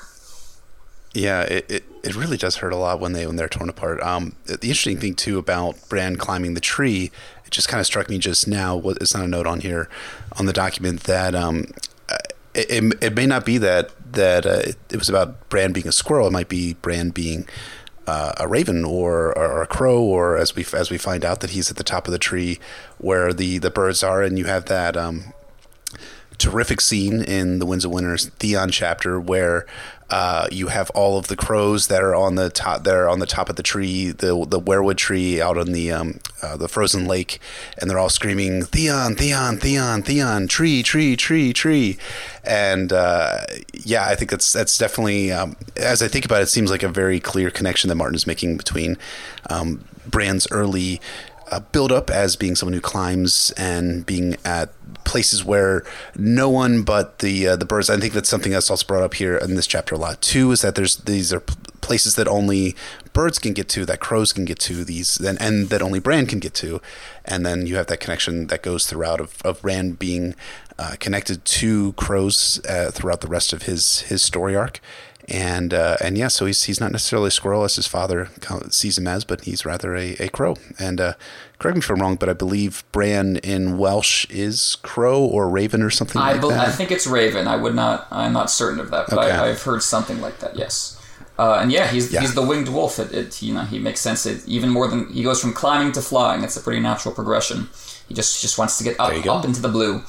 Yeah, 1.13 1.43
it, 1.43 1.67
it, 1.69 1.85
it 2.05 2.15
really 2.15 2.37
does 2.37 2.57
hurt 2.57 2.73
a 2.73 2.77
lot 2.77 3.01
when 3.01 3.13
they 3.15 3.27
when 3.27 3.35
they're 3.37 3.49
torn 3.49 3.69
apart. 3.69 4.01
Um, 4.01 4.37
the 4.47 4.55
interesting 4.69 4.99
thing 4.99 5.15
too 5.15 5.39
about 5.39 5.77
Bran 5.89 6.17
climbing 6.17 6.55
the 6.55 6.61
tree, 6.61 7.11
it 7.45 7.51
just 7.51 7.69
kind 7.69 7.81
of 7.81 7.87
struck 7.87 8.09
me 8.09 8.19
just 8.19 8.47
now. 8.47 8.77
what- 8.77 8.99
It's 9.01 9.15
not 9.15 9.25
a 9.25 9.29
note 9.29 9.47
on 9.47 9.61
here 9.61 9.89
on 10.37 10.47
the 10.47 10.53
document 10.53 11.03
that 11.05 11.35
um, 11.35 11.67
it, 12.69 12.95
it, 13.03 13.15
may 13.15 13.27
not 13.27 13.45
be 13.45 13.59
that 13.59 13.91
that 14.13 14.45
uh, 14.47 14.63
it, 14.65 14.77
it 14.91 14.99
was 14.99 15.09
about 15.09 15.49
Bran 15.49 15.73
being 15.73 15.89
a 15.89 15.93
squirrel. 15.93 16.27
It 16.27 16.33
might 16.33 16.49
be 16.49 16.75
Bran 16.75 17.11
being 17.11 17.49
uh, 18.07 18.33
a 18.39 18.49
raven 18.49 18.85
or, 18.85 19.37
or 19.39 19.63
a 19.63 19.67
crow, 19.67 20.03
or 20.03 20.37
as 20.37 20.55
we 20.55 20.65
as 20.75 20.91
we 20.91 20.99
find 20.99 21.25
out 21.25 21.41
that 21.41 21.51
he's 21.51 21.71
at 21.71 21.77
the 21.77 21.85
top 21.85 22.07
of 22.07 22.13
the 22.13 22.19
tree 22.19 22.59
where 22.99 23.33
the 23.33 23.59
the 23.59 23.71
birds 23.71 24.03
are, 24.03 24.23
and 24.23 24.39
you 24.39 24.47
have 24.47 24.67
that. 24.67 24.97
Um, 24.97 25.33
terrific 26.39 26.81
scene 26.81 27.23
in 27.23 27.59
the 27.59 27.67
Winds 27.67 27.85
of 27.85 27.91
Winter's 27.91 28.31
Theon 28.39 28.71
chapter 28.71 29.21
where 29.21 29.67
uh, 30.11 30.49
you 30.51 30.69
have 30.69 30.91
all 30.91 31.19
of 31.19 31.29
the 31.29 31.37
crows 31.37 31.87
that 31.87 32.03
are 32.03 32.15
on 32.15 32.35
the 32.35 32.51
top. 32.51 32.85
They're 32.85 33.09
on 33.09 33.21
the 33.21 33.27
top 33.27 33.49
of 33.49 33.57
the 33.57 33.63
tree, 33.63 34.11
the 34.11 34.45
the 34.47 34.61
weirwood 34.61 34.97
tree 34.97 35.41
out 35.41 35.57
on 35.57 35.73
the 35.73 35.93
um, 35.93 36.21
uh, 36.43 36.57
the 36.57 36.69
frozen 36.69 37.07
lake, 37.07 37.39
and 37.79 37.89
they're 37.89 37.99
all 37.99 38.09
screaming 38.09 38.63
Theon, 38.65 39.15
Theon, 39.15 39.59
Theon, 39.59 40.03
Theon, 40.03 40.49
tree, 40.49 40.83
tree, 40.83 41.17
tree, 41.17 41.53
tree, 41.53 41.99
and 42.45 42.93
uh, 42.93 43.43
yeah, 43.73 44.07
I 44.07 44.17
think 44.17 44.31
that's 44.31 44.53
that's 44.53 44.77
definitely 44.77 45.31
um, 45.31 45.57
as 45.77 46.03
I 46.03 46.09
think 46.09 46.25
about 46.25 46.41
it, 46.41 46.45
it 46.45 46.49
seems 46.49 46.71
like 46.71 46.83
a 46.83 46.89
very 46.89 47.21
clear 47.21 47.51
connection 47.51 47.89
that 47.89 47.95
Martin 47.95 48.17
is 48.17 48.27
making 48.27 48.57
between 48.57 48.99
um, 49.49 49.85
Bran's 50.07 50.49
early 50.51 51.01
uh, 51.51 51.61
build 51.73 51.93
up 51.93 52.11
as 52.11 52.37
being 52.37 52.55
someone 52.55 52.75
who 52.75 52.81
climbs 52.81 53.53
and 53.57 54.07
being 54.07 54.37
at 54.45 54.73
places 55.05 55.45
where 55.45 55.85
no 56.17 56.49
one 56.49 56.83
but 56.83 57.19
the 57.21 57.49
uh, 57.49 57.57
the 57.57 57.65
birds. 57.65 57.91
I 57.91 57.99
think 57.99 58.13
that's 58.13 58.29
something 58.29 58.53
that's 58.53 58.71
also 58.71 58.87
brought 58.87 59.03
up 59.03 59.15
here 59.15 59.37
in 59.37 59.55
this 59.57 59.67
chapter 59.67 59.95
a 59.95 59.99
lot 59.99 60.21
too. 60.21 60.53
Is 60.53 60.63
that 60.63 60.75
there's 60.75 60.97
these 60.97 61.33
are 61.33 61.41
places 61.81 62.15
that 62.15 62.29
only 62.29 62.77
birds 63.13 63.39
can 63.39 63.53
get 63.53 63.69
to, 63.71 63.85
that 63.87 64.01
crows 64.01 64.33
can 64.33 64.45
get 64.45 64.59
to, 64.61 64.85
these 64.85 65.19
and, 65.19 65.41
and 65.41 65.69
that 65.71 65.83
only 65.83 65.99
Bran 65.99 66.27
can 66.27 66.39
get 66.39 66.55
to, 66.55 66.81
and 67.25 67.45
then 67.45 67.67
you 67.67 67.77
have 67.77 67.87
that 67.87 68.01
connection 68.01 68.47
that 68.49 68.63
goes 68.63 68.87
throughout 68.87 69.21
of 69.21 69.41
of 69.43 69.63
Bran 69.63 69.93
being 69.93 70.35
uh, 70.79 70.97
connected 70.99 71.45
to 71.45 71.93
crows 71.93 72.61
uh, 72.69 72.91
throughout 72.91 73.21
the 73.21 73.29
rest 73.29 73.53
of 73.53 73.63
his 73.63 74.03
his 74.03 74.23
story 74.23 74.57
arc. 74.57 74.81
And 75.31 75.73
uh, 75.73 75.97
and 76.01 76.19
yeah, 76.19 76.27
so 76.29 76.47
he's 76.47 76.65
he's 76.65 76.81
not 76.81 76.91
necessarily 76.91 77.29
a 77.29 77.31
squirrel 77.31 77.63
as 77.63 77.77
his 77.77 77.87
father 77.87 78.29
sees 78.71 78.99
him 78.99 79.07
as, 79.07 79.25
but 79.25 79.45
he's 79.45 79.65
rather 79.65 79.95
a, 79.95 80.13
a 80.19 80.29
crow. 80.29 80.57
And 80.79 81.01
uh, 81.01 81.13
correct 81.61 81.77
me 81.77 81.81
if 81.81 81.89
I'm 81.91 82.01
wrong, 82.01 82.17
but 82.17 82.29
I 82.29 82.33
believe 82.33 82.83
Bran 82.91 83.37
in 83.37 83.79
Welsh 83.79 84.27
is 84.29 84.77
crow 84.83 85.21
or 85.25 85.49
raven 85.49 85.83
or 85.83 85.91
something 85.91 86.21
I, 86.21 86.33
like 86.33 86.41
bel 86.41 86.51
that. 86.51 86.67
I 86.69 86.73
think 86.73 86.91
it's 86.91 87.07
Raven. 87.07 87.47
I 87.47 87.55
would 87.57 87.75
not. 87.77 88.09
I'm 88.11 88.33
not 88.33 88.51
certain 88.51 88.81
of 88.81 88.91
that, 88.91 89.07
but 89.09 89.19
Okay. 89.19 89.31
I, 89.31 89.51
I've 89.51 89.63
heard 89.63 89.83
something 89.85 90.21
like 90.21 90.41
that. 90.41 90.57
Yes. 90.57 90.97
Uh, 91.39 91.61
and 91.63 91.71
yeah, 91.71 91.87
he's 91.87 92.13
Yeah. 92.13 92.21
he's 92.23 92.35
the 92.35 92.43
winged 92.43 92.69
wolf. 92.69 92.99
It, 92.99 93.13
it 93.15 93.41
you 93.41 93.55
know 93.55 93.63
he 93.63 93.79
makes 93.79 94.01
sense. 94.01 94.27
It, 94.27 94.47
even 94.49 94.69
more 94.71 94.89
than 94.89 95.09
he 95.13 95.23
goes 95.23 95.41
from 95.41 95.53
climbing 95.53 95.93
to 95.93 96.03
flying. 96.03 96.43
It's 96.43 96.57
a 96.57 96.61
pretty 96.61 96.81
natural 96.81 97.15
progression. 97.15 97.69
He 98.09 98.15
just 98.15 98.41
just 98.43 98.59
wants 98.59 98.79
to 98.79 98.85
get 98.85 98.99
up 98.99 99.11
There 99.11 99.19
you 99.19 99.25
go. 99.25 99.35
up 99.35 99.45
into 99.45 99.63
the 99.63 99.69
blue. 99.69 100.03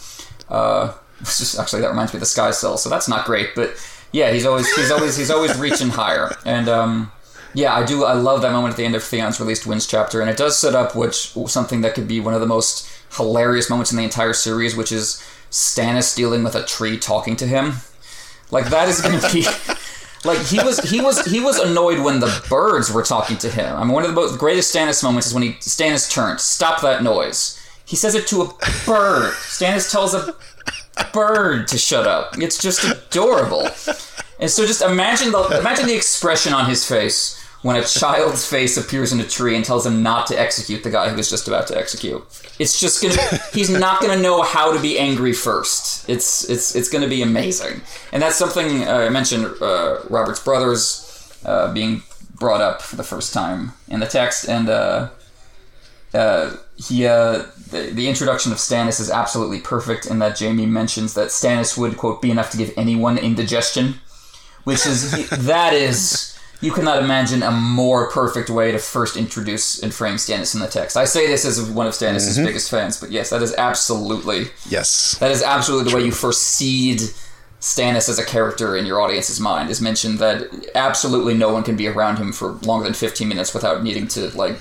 Uh, 0.50 0.94
just, 1.20 1.60
actually, 1.60 1.82
that 1.84 1.90
reminds 1.90 2.12
me 2.14 2.18
of 2.18 2.22
the 2.22 2.26
Sky 2.26 2.50
Cell, 2.50 2.76
so 2.78 2.90
that's 2.90 3.08
not 3.08 3.26
great. 3.26 3.54
But 3.56 3.76
yeah, 4.12 4.32
he's 4.32 4.46
always 4.46 4.72
he's 4.76 4.92
always 4.92 5.18
he's 5.18 5.32
always 5.32 5.58
reaching 5.58 5.90
higher. 5.90 6.36
And 6.46 6.68
um, 6.68 7.12
yeah, 7.54 7.74
I 7.74 7.86
do 7.86 8.04
I 8.04 8.14
love 8.14 8.42
that 8.42 8.52
moment 8.52 8.74
at 8.74 8.78
the 8.78 8.86
end 8.86 8.96
of 8.96 9.04
Theon's 9.04 9.40
released 9.40 9.66
Winds 9.66 9.88
chapter, 9.88 10.22
and 10.22 10.30
it 10.30 10.38
does 10.38 10.58
set 10.58 10.76
up 10.76 10.96
which 10.96 11.34
something 11.48 11.82
that 11.82 11.94
could 11.94 12.08
be 12.08 12.20
one 12.20 12.34
of 12.34 12.42
the 12.42 12.48
most 12.48 12.90
hilarious 13.18 13.70
moments 13.70 13.92
in 13.92 13.98
the 13.98 14.04
entire 14.04 14.34
series, 14.34 14.76
which 14.76 14.92
is 14.92 15.24
Stannis 15.50 16.16
dealing 16.16 16.44
with 16.44 16.56
a 16.56 16.64
tree 16.66 16.98
talking 16.98 17.36
to 17.38 17.48
him. 17.48 17.74
Like 18.52 18.70
that 18.70 18.90
is 18.90 19.02
going 19.02 19.20
to 19.20 19.34
be. 19.34 19.46
Like 20.24 20.38
he 20.38 20.60
was, 20.60 20.80
he 20.82 21.02
was, 21.02 21.26
he 21.26 21.40
was 21.40 21.58
annoyed 21.58 22.00
when 22.00 22.20
the 22.20 22.46
birds 22.48 22.92
were 22.92 23.02
talking 23.02 23.38
to 23.40 23.50
him. 23.50 23.76
I 23.76 23.84
mean, 23.84 23.92
one 23.92 24.04
of 24.04 24.10
the 24.12 24.16
most 24.16 24.38
greatest 24.38 24.72
Stannis 24.72 25.04
moments 25.04 25.26
is 25.26 25.34
when 25.34 25.42
he 25.42 25.54
Stannis 25.54 26.12
turns, 26.12 26.44
stop 26.44 26.82
that 26.82 27.02
noise. 27.02 27.60
He 27.86 27.96
says 27.96 28.14
it 28.14 28.28
to 28.28 28.44
a 28.44 28.46
bird. 28.86 29.34
Stannis 29.34 29.92
tells 29.92 30.14
a 30.14 30.36
bird 31.14 31.68
to 31.70 31.78
shut 31.78 32.08
up. 32.08 32.38
It's 32.38 32.62
just 32.62 32.84
adorable. 32.84 33.68
And 34.40 34.50
so, 34.50 34.66
just 34.66 34.82
imagine 34.82 35.32
the 35.32 35.60
imagine 35.60 35.86
the 35.88 35.96
expression 35.96 36.54
on 36.54 36.70
his 36.70 36.88
face 36.88 37.38
when 37.62 37.76
a 37.76 37.84
child's 37.84 38.46
face 38.48 38.76
appears 38.76 39.14
in 39.14 39.20
a 39.20 39.24
tree 39.24 39.56
and 39.56 39.64
tells 39.64 39.86
him 39.86 40.02
not 40.02 40.26
to 40.28 40.40
execute 40.40 40.84
the 40.84 40.90
guy 40.90 41.10
who 41.10 41.16
was 41.16 41.30
just 41.30 41.48
about 41.48 41.68
to 41.68 41.78
execute. 41.78 42.24
It's 42.58 42.80
just 42.80 43.02
gonna. 43.02 43.40
He's 43.54 43.70
not 43.70 44.02
gonna 44.02 44.22
know 44.22 44.42
how 44.42 44.74
to 44.74 44.82
be 44.82 44.98
angry 44.98 45.34
first. 45.34 46.10
It's 46.10 46.50
it's 46.50 46.76
it's 46.76 46.90
gonna 46.90 47.08
be 47.08 47.22
amazing. 47.22 47.82
And 48.12 48.22
that's 48.22 48.36
something 48.36 48.88
uh, 48.88 49.06
I 49.08 49.10
mentioned. 49.10 49.46
Uh, 49.62 50.00
Robert's 50.10 50.44
brothers 50.44 51.40
uh, 51.46 51.72
being 51.74 52.02
brought 52.34 52.62
up 52.62 52.82
for 52.82 52.96
the 52.96 53.04
first 53.04 53.34
time 53.34 53.74
in 53.88 54.00
the 54.00 54.08
text, 54.08 54.50
and 54.50 54.68
uh, 54.68 55.10
uh, 56.14 56.56
he 56.76 57.06
uh, 57.06 57.44
the, 57.72 57.90
the 57.92 58.08
introduction 58.08 58.52
of 58.52 58.58
Stannis 58.58 59.00
is 59.00 59.10
absolutely 59.10 59.60
perfect 59.60 60.06
in 60.06 60.20
that 60.20 60.40
Jaime 60.40 60.66
mentions 60.66 61.14
that 61.16 61.30
Stannis 61.30 61.78
would 61.78 61.98
quote 61.98 62.22
be 62.22 62.30
enough 62.30 62.52
to 62.52 62.58
give 62.58 62.74
anyone 62.78 63.18
indigestion, 63.18 63.96
which 64.64 64.86
is 64.86 65.30
that 65.30 65.74
is 65.74 66.38
you 66.62 66.72
cannot 66.72 67.04
imagine 67.04 67.42
a 67.42 67.52
more 67.52 68.10
perfect 68.12 68.50
way 68.50 68.72
to 68.72 68.78
first 68.78 69.18
introduce 69.18 69.82
and 69.82 69.94
frame 69.94 70.16
Stannis 70.16 70.54
in 70.54 70.62
the 70.62 70.68
text. 70.68 70.96
I 70.96 71.06
say 71.06 71.26
this 71.26 71.44
as 71.44 71.60
one 71.70 71.88
of 71.88 71.94
Stannis' 71.94 72.36
mm-hmm. 72.36 72.46
biggest 72.46 72.70
fans, 72.70 73.00
but 73.00 73.12
yes, 73.12 73.32
that 73.32 73.42
is 73.42 73.54
absolutely 73.56 74.46
yes, 74.70 75.18
that 75.20 75.32
is 75.32 75.42
absolutely 75.42 75.90
the 75.90 75.98
way 75.98 76.06
you 76.06 76.12
first 76.12 76.44
seed 76.44 77.00
Stannis 77.60 78.10
as 78.10 78.20
a 78.20 78.26
character 78.26 78.76
in 78.76 78.86
your 78.86 79.00
audience's 79.00 79.40
mind. 79.40 79.70
Is 79.70 79.82
mentioned 79.82 80.20
that 80.20 80.70
absolutely 80.76 81.34
no 81.34 81.52
one 81.52 81.64
can 81.64 81.76
be 81.76 81.88
around 81.88 82.18
him 82.18 82.32
for 82.32 82.54
longer 82.64 82.86
than 82.86 82.94
15 82.94 83.28
minutes 83.28 83.54
without 83.54 83.84
needing 83.84 84.08
to 84.10 84.30
like, 84.38 84.58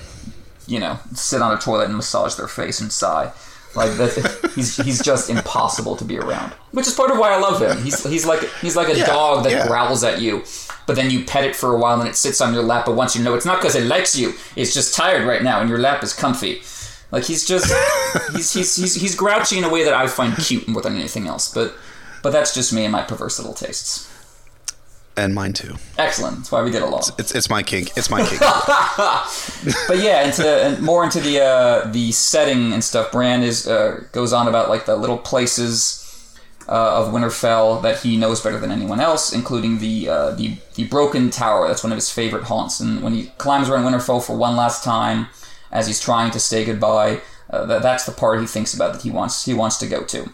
you 0.71 0.79
know, 0.79 0.97
sit 1.13 1.41
on 1.41 1.55
a 1.55 1.59
toilet 1.59 1.85
and 1.85 1.95
massage 1.95 2.35
their 2.35 2.47
face 2.47 2.79
and 2.81 2.91
sigh. 2.91 3.31
Like 3.75 3.91
that, 3.99 4.51
he's 4.55 4.75
he's 4.77 5.01
just 5.01 5.29
impossible 5.29 5.95
to 5.95 6.03
be 6.05 6.17
around. 6.17 6.51
Which 6.71 6.87
is 6.87 6.93
part 6.93 7.11
of 7.11 7.17
why 7.17 7.31
I 7.31 7.37
love 7.39 7.61
him. 7.61 7.83
He's 7.83 8.03
he's 8.03 8.25
like 8.25 8.41
he's 8.61 8.75
like 8.75 8.89
a 8.89 8.97
Yeah, 8.97 9.05
dog 9.05 9.43
that 9.45 9.51
yeah. 9.51 9.67
growls 9.67 10.03
at 10.03 10.19
you, 10.21 10.43
but 10.87 10.95
then 10.97 11.09
you 11.09 11.23
pet 11.23 11.45
it 11.45 11.55
for 11.55 11.73
a 11.73 11.79
while 11.79 11.99
and 12.01 12.09
it 12.09 12.15
sits 12.17 12.41
on 12.41 12.53
your 12.53 12.63
lap. 12.63 12.85
But 12.85 12.95
once 12.95 13.15
you 13.15 13.23
know 13.23 13.33
it's 13.33 13.45
not 13.45 13.59
because 13.59 13.75
it 13.75 13.85
likes 13.85 14.13
you, 14.17 14.33
it's 14.57 14.73
just 14.73 14.93
tired 14.93 15.25
right 15.25 15.41
now, 15.41 15.61
and 15.61 15.69
your 15.69 15.79
lap 15.79 16.03
is 16.03 16.13
comfy. 16.13 16.61
Like 17.13 17.23
he's 17.23 17.45
just 17.47 17.71
he's, 18.35 18.51
he's 18.53 18.75
he's 18.75 18.95
he's 18.95 19.15
grouchy 19.15 19.57
in 19.57 19.63
a 19.63 19.69
way 19.69 19.83
that 19.85 19.93
I 19.93 20.07
find 20.07 20.35
cute 20.37 20.67
more 20.67 20.81
than 20.81 20.95
anything 20.97 21.27
else. 21.27 21.53
But 21.53 21.73
but 22.23 22.31
that's 22.31 22.53
just 22.53 22.73
me 22.73 22.83
and 22.83 22.91
my 22.91 23.03
perverse 23.03 23.39
little 23.39 23.53
tastes. 23.53 24.10
And 25.17 25.35
mine 25.35 25.53
too. 25.53 25.75
Excellent. 25.97 26.37
That's 26.37 26.51
why 26.51 26.61
we 26.63 26.71
get 26.71 26.81
along. 26.81 27.03
It's 27.17 27.35
it's 27.35 27.49
my 27.49 27.63
kink. 27.63 27.91
It's 27.97 28.09
my 28.09 28.25
kink. 28.25 28.39
but 29.87 29.97
yeah, 29.99 30.23
into 30.23 30.47
and 30.47 30.81
more 30.81 31.03
into 31.03 31.19
the 31.19 31.41
uh, 31.41 31.87
the 31.91 32.11
setting 32.11 32.71
and 32.73 32.83
stuff. 32.83 33.11
Bran 33.11 33.43
is 33.43 33.67
uh, 33.67 34.03
goes 34.13 34.31
on 34.31 34.47
about 34.47 34.69
like 34.69 34.85
the 34.85 34.95
little 34.95 35.17
places 35.17 36.01
uh, 36.67 37.03
of 37.05 37.13
Winterfell 37.13 37.81
that 37.81 37.99
he 37.99 38.15
knows 38.15 38.41
better 38.41 38.57
than 38.57 38.71
anyone 38.71 39.01
else, 39.01 39.33
including 39.33 39.79
the 39.79 40.07
uh, 40.07 40.31
the 40.31 40.57
the 40.75 40.85
Broken 40.85 41.29
Tower. 41.29 41.67
That's 41.67 41.83
one 41.83 41.91
of 41.91 41.97
his 41.97 42.09
favorite 42.11 42.43
haunts. 42.43 42.79
And 42.79 43.03
when 43.03 43.13
he 43.13 43.27
climbs 43.37 43.69
around 43.69 43.83
Winterfell 43.83 44.25
for 44.25 44.37
one 44.37 44.55
last 44.55 44.83
time, 44.83 45.27
as 45.71 45.87
he's 45.87 45.99
trying 45.99 46.31
to 46.31 46.39
say 46.39 46.63
goodbye, 46.63 47.19
uh, 47.49 47.65
that, 47.65 47.81
that's 47.81 48.05
the 48.05 48.13
part 48.13 48.39
he 48.39 48.47
thinks 48.47 48.73
about 48.73 48.93
that 48.93 49.01
he 49.01 49.11
wants 49.11 49.43
he 49.43 49.53
wants 49.53 49.77
to 49.77 49.87
go 49.87 50.03
to. 50.05 50.33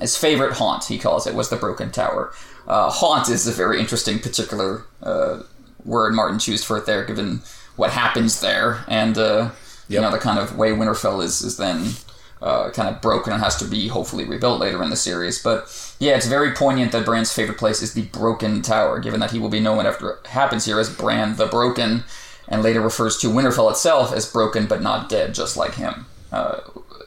His 0.00 0.16
favorite 0.16 0.54
haunt, 0.54 0.84
he 0.84 0.98
calls 0.98 1.26
it, 1.26 1.34
was 1.34 1.50
the 1.50 1.56
Broken 1.56 1.90
Tower. 1.90 2.32
Uh, 2.66 2.90
haunt 2.90 3.28
is 3.28 3.46
a 3.46 3.52
very 3.52 3.80
interesting 3.80 4.18
particular 4.18 4.84
uh, 5.02 5.40
word 5.84 6.14
Martin 6.14 6.38
chose 6.38 6.64
for 6.64 6.78
it 6.78 6.86
there, 6.86 7.04
given 7.04 7.42
what 7.76 7.90
happens 7.90 8.40
there, 8.40 8.84
and 8.88 9.18
uh, 9.18 9.50
you 9.88 10.00
know 10.00 10.10
the 10.10 10.18
kind 10.18 10.38
of 10.38 10.56
way 10.56 10.70
Winterfell 10.70 11.22
is 11.22 11.42
is 11.42 11.56
then 11.56 11.92
uh, 12.40 12.70
kind 12.70 12.88
of 12.88 13.00
broken 13.00 13.32
and 13.32 13.42
has 13.42 13.56
to 13.56 13.64
be 13.64 13.88
hopefully 13.88 14.24
rebuilt 14.24 14.60
later 14.60 14.82
in 14.82 14.90
the 14.90 14.96
series. 14.96 15.42
But 15.42 15.94
yeah, 15.98 16.16
it's 16.16 16.26
very 16.26 16.52
poignant 16.52 16.92
that 16.92 17.04
Bran's 17.04 17.32
favorite 17.32 17.58
place 17.58 17.82
is 17.82 17.94
the 17.94 18.02
Broken 18.02 18.62
Tower, 18.62 19.00
given 19.00 19.20
that 19.20 19.30
he 19.30 19.38
will 19.38 19.48
be 19.48 19.60
known 19.60 19.86
after 19.86 20.10
it 20.10 20.26
happens 20.28 20.64
here 20.64 20.78
as 20.78 20.94
Bran 20.94 21.36
the 21.36 21.46
Broken, 21.46 22.04
and 22.48 22.62
later 22.62 22.80
refers 22.80 23.16
to 23.18 23.28
Winterfell 23.28 23.70
itself 23.70 24.12
as 24.12 24.30
broken 24.30 24.66
but 24.66 24.82
not 24.82 25.08
dead, 25.08 25.34
just 25.34 25.56
like 25.56 25.74
him. 25.74 26.06
Uh, 26.30 26.60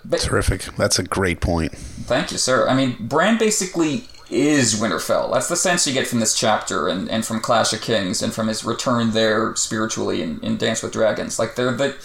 but 0.05 0.21
Terrific. 0.21 0.61
That's 0.77 0.99
a 0.99 1.03
great 1.03 1.41
point. 1.41 1.75
Thank 1.75 2.31
you, 2.31 2.37
sir. 2.37 2.67
I 2.67 2.75
mean, 2.75 2.95
Bran 2.99 3.37
basically 3.37 4.07
is 4.29 4.79
Winterfell. 4.79 5.31
That's 5.33 5.47
the 5.49 5.55
sense 5.55 5.85
you 5.85 5.93
get 5.93 6.07
from 6.07 6.19
this 6.19 6.37
chapter 6.37 6.87
and, 6.87 7.09
and 7.09 7.25
from 7.25 7.39
Clash 7.39 7.73
of 7.73 7.81
Kings 7.81 8.21
and 8.21 8.33
from 8.33 8.47
his 8.47 8.63
return 8.65 9.11
there 9.11 9.55
spiritually 9.55 10.21
in, 10.21 10.39
in 10.41 10.57
Dance 10.57 10.81
with 10.83 10.91
Dragons. 10.93 11.37
Like, 11.39 11.55
they're 11.55 11.71
the. 11.73 11.95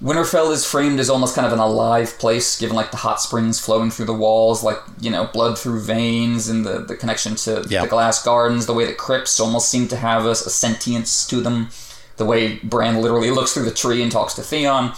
Winterfell 0.00 0.52
is 0.52 0.64
framed 0.64 1.00
as 1.00 1.10
almost 1.10 1.34
kind 1.34 1.44
of 1.44 1.52
an 1.52 1.58
alive 1.58 2.16
place, 2.20 2.56
given 2.56 2.76
like 2.76 2.92
the 2.92 2.98
hot 2.98 3.20
springs 3.20 3.58
flowing 3.58 3.90
through 3.90 4.04
the 4.06 4.14
walls, 4.14 4.62
like, 4.62 4.78
you 5.00 5.10
know, 5.10 5.26
blood 5.32 5.58
through 5.58 5.80
veins 5.80 6.48
and 6.48 6.64
the, 6.64 6.78
the 6.78 6.94
connection 6.96 7.34
to 7.34 7.66
Yeah. 7.68 7.82
the 7.82 7.88
glass 7.88 8.22
gardens, 8.22 8.66
the 8.66 8.74
way 8.74 8.84
that 8.84 8.96
crypts 8.96 9.40
almost 9.40 9.68
seem 9.68 9.88
to 9.88 9.96
have 9.96 10.24
a, 10.24 10.30
a 10.30 10.36
sentience 10.36 11.26
to 11.26 11.40
them, 11.40 11.70
the 12.16 12.24
way 12.24 12.58
Bran 12.62 13.02
literally 13.02 13.32
looks 13.32 13.52
through 13.52 13.64
the 13.64 13.72
tree 13.72 14.00
and 14.00 14.12
talks 14.12 14.34
to 14.34 14.42
Theon. 14.42 14.92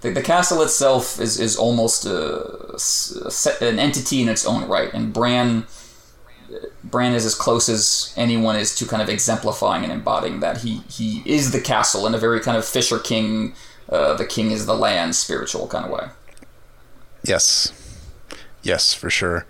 The, 0.00 0.10
the 0.10 0.22
castle 0.22 0.62
itself 0.62 1.20
is, 1.20 1.38
is 1.38 1.56
almost 1.56 2.04
a, 2.04 2.74
a 2.74 3.64
an 3.64 3.78
entity 3.78 4.20
in 4.20 4.28
its 4.28 4.44
own 4.44 4.66
right, 4.66 4.92
and 4.92 5.12
Bran 5.12 5.66
Bran 6.82 7.12
is 7.12 7.26
as 7.26 7.34
close 7.34 7.68
as 7.68 8.14
anyone 8.16 8.56
is 8.56 8.74
to 8.76 8.86
kind 8.86 9.02
of 9.02 9.08
exemplifying 9.08 9.84
and 9.84 9.92
embodying 9.92 10.40
that. 10.40 10.58
He 10.58 10.82
he 10.88 11.22
is 11.26 11.52
the 11.52 11.60
castle 11.60 12.06
in 12.06 12.14
a 12.14 12.18
very 12.18 12.40
kind 12.40 12.56
of 12.56 12.64
Fisher 12.64 12.98
King, 12.98 13.54
uh, 13.90 14.14
the 14.14 14.26
king 14.26 14.50
is 14.50 14.66
the 14.66 14.74
land 14.74 15.14
spiritual 15.16 15.66
kind 15.66 15.84
of 15.84 15.90
way. 15.90 16.08
Yes. 17.24 17.72
Yes, 18.62 18.94
for 18.94 19.10
sure. 19.10 19.46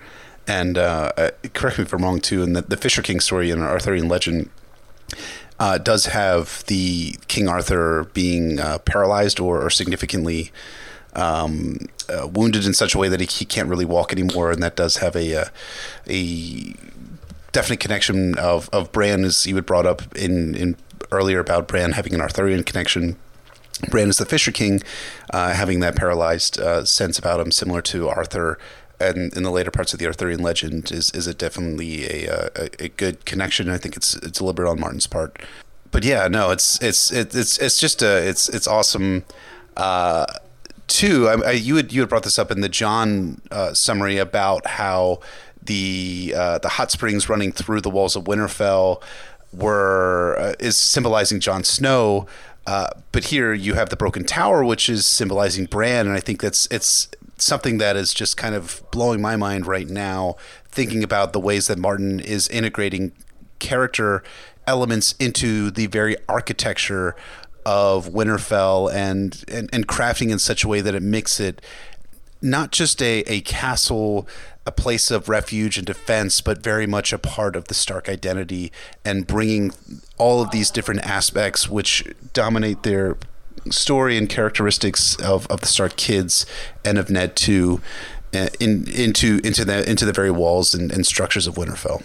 And 0.46 0.78
uh, 0.78 1.12
uh, 1.16 1.30
correct 1.52 1.78
me 1.78 1.84
if 1.84 1.92
I'm 1.92 2.02
wrong 2.02 2.20
too. 2.20 2.42
And 2.42 2.56
the, 2.56 2.62
the 2.62 2.76
Fisher 2.76 3.02
King 3.02 3.20
story 3.20 3.50
in 3.50 3.60
Arthurian 3.60 4.08
legend 4.08 4.50
uh, 5.58 5.78
does 5.78 6.06
have 6.06 6.64
the 6.66 7.16
King 7.28 7.48
Arthur 7.48 8.04
being 8.14 8.58
uh, 8.58 8.78
paralyzed 8.78 9.38
or, 9.38 9.64
or 9.64 9.70
significantly 9.70 10.50
um, 11.14 11.78
uh, 12.08 12.26
wounded 12.26 12.64
in 12.64 12.72
such 12.72 12.94
a 12.94 12.98
way 12.98 13.08
that 13.08 13.20
he, 13.20 13.26
he 13.26 13.44
can't 13.44 13.68
really 13.68 13.84
walk 13.84 14.12
anymore, 14.12 14.50
and 14.50 14.62
that 14.62 14.76
does 14.76 14.98
have 14.98 15.16
a 15.16 15.50
a 16.08 16.74
definite 17.52 17.80
connection 17.80 18.38
of 18.38 18.68
of 18.72 18.92
Bran, 18.92 19.24
as 19.24 19.46
you 19.46 19.54
had 19.56 19.66
brought 19.66 19.86
up 19.86 20.16
in 20.16 20.54
in 20.54 20.76
earlier 21.10 21.40
about 21.40 21.68
Bran 21.68 21.92
having 21.92 22.14
an 22.14 22.20
Arthurian 22.20 22.64
connection. 22.64 23.16
Bran 23.88 24.10
is 24.10 24.18
the 24.18 24.26
Fisher 24.26 24.52
King, 24.52 24.82
uh, 25.32 25.54
having 25.54 25.80
that 25.80 25.96
paralyzed 25.96 26.60
uh, 26.60 26.84
sense 26.84 27.18
about 27.18 27.40
him, 27.40 27.50
similar 27.50 27.80
to 27.82 28.08
Arthur. 28.08 28.58
And 29.00 29.34
in 29.34 29.44
the 29.44 29.50
later 29.50 29.70
parts 29.70 29.94
of 29.94 29.98
the 29.98 30.06
Arthurian 30.06 30.42
legend, 30.42 30.92
is 30.92 31.10
is 31.12 31.26
it 31.26 31.38
definitely 31.38 32.04
a, 32.04 32.28
uh, 32.28 32.48
a 32.56 32.84
a 32.84 32.88
good 32.88 33.24
connection? 33.24 33.70
I 33.70 33.78
think 33.78 33.96
it's 33.96 34.14
it's 34.16 34.38
deliberate 34.38 34.68
on 34.68 34.78
Martin's 34.78 35.06
part. 35.06 35.38
But 35.90 36.04
yeah, 36.04 36.28
no, 36.28 36.50
it's 36.50 36.80
it's 36.82 37.10
it's 37.10 37.58
it's, 37.58 37.78
just 37.78 38.02
a 38.02 38.28
it's 38.28 38.48
it's 38.50 38.66
awesome. 38.66 39.24
Uh, 39.76 40.26
too, 40.86 41.28
I, 41.28 41.48
I, 41.48 41.50
you 41.52 41.76
had 41.76 41.92
you 41.92 42.00
had 42.00 42.08
brought 42.08 42.24
this 42.24 42.38
up 42.38 42.50
in 42.50 42.60
the 42.60 42.68
Jon 42.68 43.40
uh, 43.50 43.72
summary 43.72 44.18
about 44.18 44.66
how 44.66 45.20
the 45.70 46.34
uh, 46.36 46.58
the 46.58 46.70
hot 46.70 46.90
springs 46.90 47.28
running 47.28 47.52
through 47.52 47.80
the 47.80 47.90
walls 47.90 48.16
of 48.16 48.24
Winterfell 48.24 49.00
were 49.52 50.36
uh, 50.36 50.54
is 50.58 50.76
symbolizing 50.76 51.38
Jon 51.38 51.62
Snow. 51.62 52.26
Uh, 52.66 52.90
but 53.12 53.26
here 53.26 53.54
you 53.54 53.74
have 53.74 53.88
the 53.88 53.96
broken 53.96 54.24
tower, 54.24 54.64
which 54.64 54.88
is 54.88 55.06
symbolizing 55.06 55.66
Bran, 55.66 56.08
and 56.08 56.16
I 56.16 56.20
think 56.20 56.40
that's 56.40 56.66
it's 56.72 57.08
something 57.36 57.78
that 57.78 57.96
is 57.96 58.12
just 58.12 58.36
kind 58.36 58.56
of 58.56 58.82
blowing 58.90 59.20
my 59.20 59.36
mind 59.36 59.64
right 59.64 59.88
now, 59.88 60.34
thinking 60.66 61.04
about 61.04 61.32
the 61.32 61.40
ways 61.40 61.68
that 61.68 61.78
Martin 61.78 62.18
is 62.18 62.48
integrating 62.48 63.12
character 63.60 64.24
elements 64.66 65.14
into 65.20 65.70
the 65.70 65.86
very 65.86 66.16
architecture 66.28 67.14
of 67.64 68.08
Winterfell 68.08 68.92
and, 68.92 69.44
and, 69.46 69.70
and 69.72 69.86
crafting 69.86 70.30
in 70.30 70.38
such 70.38 70.64
a 70.64 70.68
way 70.68 70.80
that 70.80 70.94
it 70.94 71.02
makes 71.02 71.38
it 71.38 71.60
not 72.42 72.72
just 72.72 73.02
a, 73.02 73.20
a 73.26 73.40
castle, 73.42 74.26
a 74.70 74.72
place 74.72 75.10
of 75.10 75.28
refuge 75.28 75.76
and 75.78 75.86
defense, 75.86 76.40
but 76.40 76.62
very 76.62 76.86
much 76.86 77.12
a 77.12 77.18
part 77.18 77.56
of 77.56 77.64
the 77.64 77.74
Stark 77.74 78.08
identity 78.08 78.70
and 79.04 79.26
bringing 79.26 79.72
all 80.16 80.40
of 80.40 80.52
these 80.52 80.70
different 80.70 81.00
aspects 81.00 81.68
which 81.68 82.04
dominate 82.32 82.84
their 82.84 83.16
story 83.68 84.16
and 84.16 84.28
characteristics 84.28 85.16
of, 85.16 85.48
of 85.48 85.60
the 85.60 85.66
Stark 85.66 85.96
kids 85.96 86.46
and 86.84 86.98
of 86.98 87.10
Ned 87.10 87.34
too 87.34 87.80
uh, 88.32 88.48
in, 88.60 88.88
into 88.88 89.40
into 89.42 89.64
the 89.64 89.88
into 89.90 90.04
the 90.04 90.12
very 90.12 90.30
walls 90.30 90.72
and, 90.72 90.92
and 90.92 91.04
structures 91.04 91.48
of 91.48 91.56
Winterfell. 91.56 92.04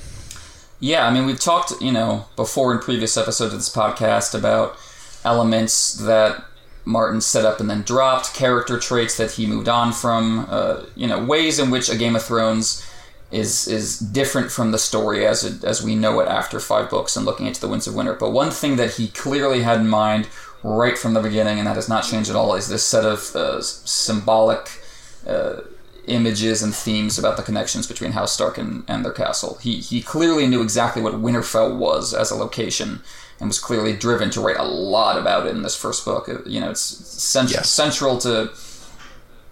Yeah, 0.80 1.07
I 1.07 1.13
mean, 1.13 1.26
we've 1.28 1.39
talked, 1.39 1.72
you 1.80 1.91
know, 1.91 2.26
before 2.36 2.74
in 2.74 2.80
previous 2.80 3.16
episodes 3.16 3.53
of 3.53 3.59
this 3.59 3.74
podcast 3.74 4.34
about 4.38 4.76
elements 5.24 5.93
that 5.93 6.43
Martin 6.86 7.19
set 7.19 7.45
up 7.45 7.59
and 7.59 7.69
then 7.69 7.81
dropped, 7.81 8.33
character 8.33 8.79
traits 8.79 9.17
that 9.17 9.31
he 9.31 9.45
moved 9.45 9.67
on 9.67 9.91
from, 9.91 10.47
uh, 10.49 10.83
you 10.95 11.07
know, 11.07 11.23
ways 11.23 11.59
in 11.59 11.71
which 11.71 11.89
a 11.89 11.97
Game 11.97 12.15
of 12.15 12.23
Thrones 12.23 12.86
is 13.31 13.67
is 13.67 13.99
different 13.99 14.51
from 14.51 14.71
the 14.71 14.77
story 14.77 15.25
as 15.25 15.43
it, 15.43 15.63
as 15.63 15.81
we 15.83 15.95
know 15.95 16.19
it 16.19 16.27
after 16.27 16.59
five 16.59 16.89
books 16.89 17.17
and 17.17 17.25
looking 17.25 17.47
into 17.47 17.59
the 17.59 17.67
Winds 17.67 17.88
of 17.88 17.95
Winter. 17.95 18.13
But 18.13 18.31
one 18.31 18.51
thing 18.51 18.75
that 18.75 18.93
he 18.93 19.07
clearly 19.09 19.63
had 19.63 19.81
in 19.81 19.88
mind 19.89 20.29
right 20.63 20.97
from 20.97 21.13
the 21.13 21.21
beginning, 21.21 21.57
and 21.57 21.67
that 21.67 21.75
has 21.75 21.89
not 21.89 22.03
changed 22.03 22.29
at 22.29 22.36
all, 22.36 22.53
is 22.55 22.69
this 22.69 22.83
set 22.83 23.05
of 23.05 23.36
uh, 23.36 23.61
symbolic. 23.61 24.81
Uh, 25.27 25.61
images 26.07 26.61
and 26.61 26.75
themes 26.75 27.17
about 27.17 27.36
the 27.36 27.41
connections 27.41 27.88
between 27.88 28.11
House 28.11 28.31
Stark 28.31 28.59
and, 28.59 28.83
and 28.88 29.03
their 29.03 29.11
castle. 29.11 29.57
He 29.59 29.77
he 29.77 30.03
clearly 30.03 30.45
knew 30.45 30.61
exactly 30.61 31.01
what 31.01 31.15
Winterfell 31.15 31.75
was 31.75 32.13
as 32.13 32.29
a 32.29 32.36
location 32.36 33.01
and 33.39 33.47
was 33.49 33.59
clearly 33.59 33.93
driven 33.95 34.29
to 34.31 34.41
write 34.41 34.57
a 34.57 34.63
lot 34.63 35.17
about 35.17 35.45
it 35.47 35.55
in 35.55 35.61
this 35.61 35.75
first 35.75 36.05
book. 36.05 36.29
You 36.45 36.61
know, 36.61 36.69
it's 36.69 36.81
cent- 36.81 37.51
Yes. 37.51 37.69
central 37.69 38.17
to 38.19 38.51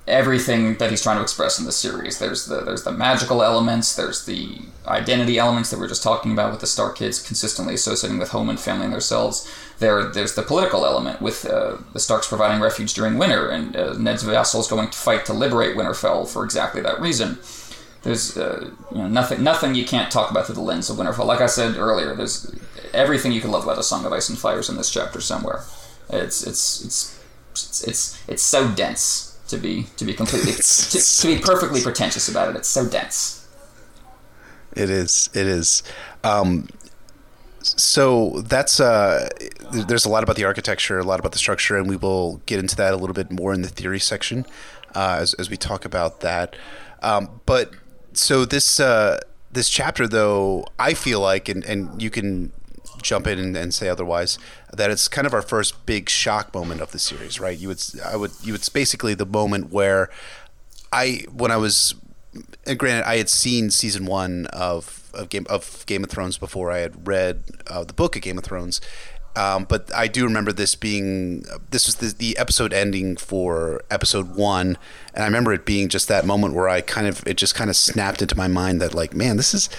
everything 0.06 0.76
that 0.76 0.90
he's 0.90 1.02
trying 1.02 1.16
to 1.16 1.22
express 1.24 1.58
in 1.60 1.66
the 1.66 1.72
series. 1.72 2.20
There's 2.20 2.46
the 2.46 2.62
there's 2.62 2.84
the 2.84 2.92
magical 2.92 3.42
elements, 3.42 3.96
there's 3.96 4.26
the 4.26 4.60
identity 4.86 5.38
elements 5.40 5.70
that 5.70 5.80
we 5.80 5.86
are 5.86 5.90
just 5.90 6.04
talking 6.04 6.34
about 6.34 6.52
with 6.52 6.60
the 6.60 6.68
Stark 6.68 6.98
kids 6.98 7.22
consistently 7.26 7.74
associating 7.74 8.20
with 8.20 8.30
home 8.32 8.50
and 8.50 8.60
family 8.60 8.86
and 8.86 8.94
themselves. 8.94 9.50
There 9.80 10.04
there's 10.06 10.36
the 10.36 10.42
political 10.44 10.86
element 10.86 11.22
with 11.22 11.46
uh, 11.46 11.78
the 11.94 12.00
Starks 12.02 12.28
providing 12.28 12.62
refuge 12.62 12.94
during 12.94 13.18
winter 13.18 13.48
and 13.50 13.76
uh, 13.78 13.94
Ned's 13.94 14.24
vassals 14.24 14.68
going 14.68 14.90
to 14.90 14.98
fight 14.98 15.26
to 15.28 15.34
liberate 15.34 15.78
Winterfell 15.78 16.28
for 16.28 16.44
exactly 16.44 16.82
that 16.82 17.00
reason. 17.00 17.38
There's 18.02 18.36
uh, 18.38 18.72
you 18.92 18.98
know 18.98 19.08
nothing 19.08 19.42
nothing 19.42 19.74
you 19.74 19.86
can't 19.86 20.12
talk 20.12 20.30
about 20.32 20.48
through 20.48 20.56
the 20.56 20.62
lens 20.62 20.90
of 20.90 20.98
Winterfell. 20.98 21.26
Like 21.26 21.40
I 21.40 21.46
said 21.48 21.78
earlier, 21.78 22.14
there's 22.14 22.54
everything 22.94 23.32
you 23.32 23.42
can 23.42 23.52
love 23.52 23.64
about 23.64 23.78
a 23.78 23.84
Song 23.84 24.06
of 24.06 24.14
Ice 24.14 24.30
and 24.30 24.38
Fire 24.38 24.60
is 24.60 24.70
in 24.70 24.78
this 24.78 24.92
chapter 24.92 25.22
somewhere. 25.22 25.64
It's 26.10 26.46
it's 26.46 26.84
it's 26.84 27.20
it's 27.52 27.84
it's, 27.88 28.30
it's 28.30 28.44
so 28.44 28.70
dense 28.72 29.38
to 29.48 29.58
be 29.58 29.88
to 29.98 30.06
be 30.06 30.14
completely 30.14 30.52
to, 30.54 31.00
to 31.00 31.28
be 31.28 31.40
perfectly 31.40 31.82
pretentious 31.82 32.28
about 32.28 32.50
it. 32.50 32.56
It's 32.56 32.70
so 32.70 32.88
dense. 32.88 33.48
It 34.76 34.90
is. 34.90 35.30
It 35.34 35.46
is. 35.48 35.84
Um, 36.24 36.68
so 37.62 38.42
that's 38.42 38.80
uh, 38.80 39.30
there's 39.72 40.06
a 40.06 40.10
lot 40.10 40.24
about 40.24 40.36
the 40.36 40.44
architecture, 40.44 41.00
a 41.00 41.04
lot 41.04 41.20
about 41.20 41.32
the 41.32 41.38
structure, 41.38 41.78
and 41.78 41.88
we 41.88 41.96
will 41.96 42.42
get 42.46 42.60
into 42.60 42.76
that 42.76 42.94
a 42.94 42.98
little 42.98 43.14
bit 43.14 43.32
more 43.32 43.54
in 43.54 43.62
the 43.62 43.70
theory 43.70 44.00
section. 44.00 44.46
uh, 44.96 45.18
as 45.20 45.34
as 45.36 45.50
we 45.50 45.58
talk 45.58 45.86
about 45.86 46.22
that. 46.22 46.56
Um, 47.02 47.42
but 47.46 47.72
so 48.14 48.46
this 48.46 48.80
uh, 48.80 49.20
this 49.52 49.70
chapter, 49.70 50.08
though, 50.08 50.66
I 50.80 50.94
feel 50.94 51.20
like, 51.20 51.50
and 51.50 51.64
and 51.66 52.02
you 52.02 52.10
can 52.10 52.52
jump 53.04 53.28
in 53.28 53.40
and, 53.40 53.56
and, 53.56 53.74
say 53.74 53.90
otherwise 53.90 54.38
that 54.72 54.90
it's 54.90 55.08
kind 55.08 55.28
of 55.28 55.34
our 55.34 55.42
first 55.42 55.86
big 55.86 56.10
shock 56.10 56.54
moment 56.54 56.82
of 56.82 56.92
the 56.92 57.00
series 57.00 57.40
right? 57.40 57.58
You 57.58 57.70
would 57.70 57.84
i 58.06 58.16
would 58.16 58.32
you 58.42 58.54
it's 58.54 58.70
basically 58.70 59.14
the 59.14 59.26
moment 59.26 59.72
where 59.72 60.10
i 60.92 61.26
when 61.32 61.52
i 61.52 61.58
was 61.58 61.96
and 62.66 62.78
granted 62.80 63.08
i 63.08 63.18
had 63.18 63.30
seen 63.30 63.70
season 63.70 64.06
one 64.06 64.48
of 64.48 65.10
of 65.14 65.30
game 65.30 65.46
of 65.50 65.86
game 65.86 66.04
of 66.04 66.10
thrones 66.10 66.38
before 66.38 66.72
i 66.72 66.80
had 66.80 67.08
read 67.08 67.44
uh, 67.68 67.84
the 67.84 67.94
book 67.94 68.16
of 68.16 68.22
game 68.22 68.38
of 68.38 68.44
thrones. 68.44 68.82
Um, 69.36 69.64
but 69.64 69.94
I 69.96 70.08
do 70.08 70.26
remember 70.26 70.52
this 70.52 70.76
being 70.76 71.44
this 71.72 71.88
was 71.88 71.96
the, 71.96 72.14
the, 72.16 72.38
episode 72.38 72.72
ending 72.72 73.18
for 73.18 73.82
episode 73.90 74.36
one, 74.36 74.78
and 75.14 75.24
I 75.24 75.26
remember 75.26 75.52
it 75.54 75.66
being 75.66 75.90
just 75.90 76.08
that 76.08 76.24
moment 76.24 76.54
where 76.54 76.70
I 76.70 76.82
kind 76.82 77.08
of 77.08 77.26
it 77.26 77.36
just 77.36 77.56
kind 77.56 77.72
of 77.72 77.76
snapped 77.76 78.22
into 78.22 78.38
my 78.38 78.48
mind 78.48 78.80
that 78.82 78.94
like, 78.94 79.16
man, 79.16 79.38
this 79.38 79.56
is 79.56 79.70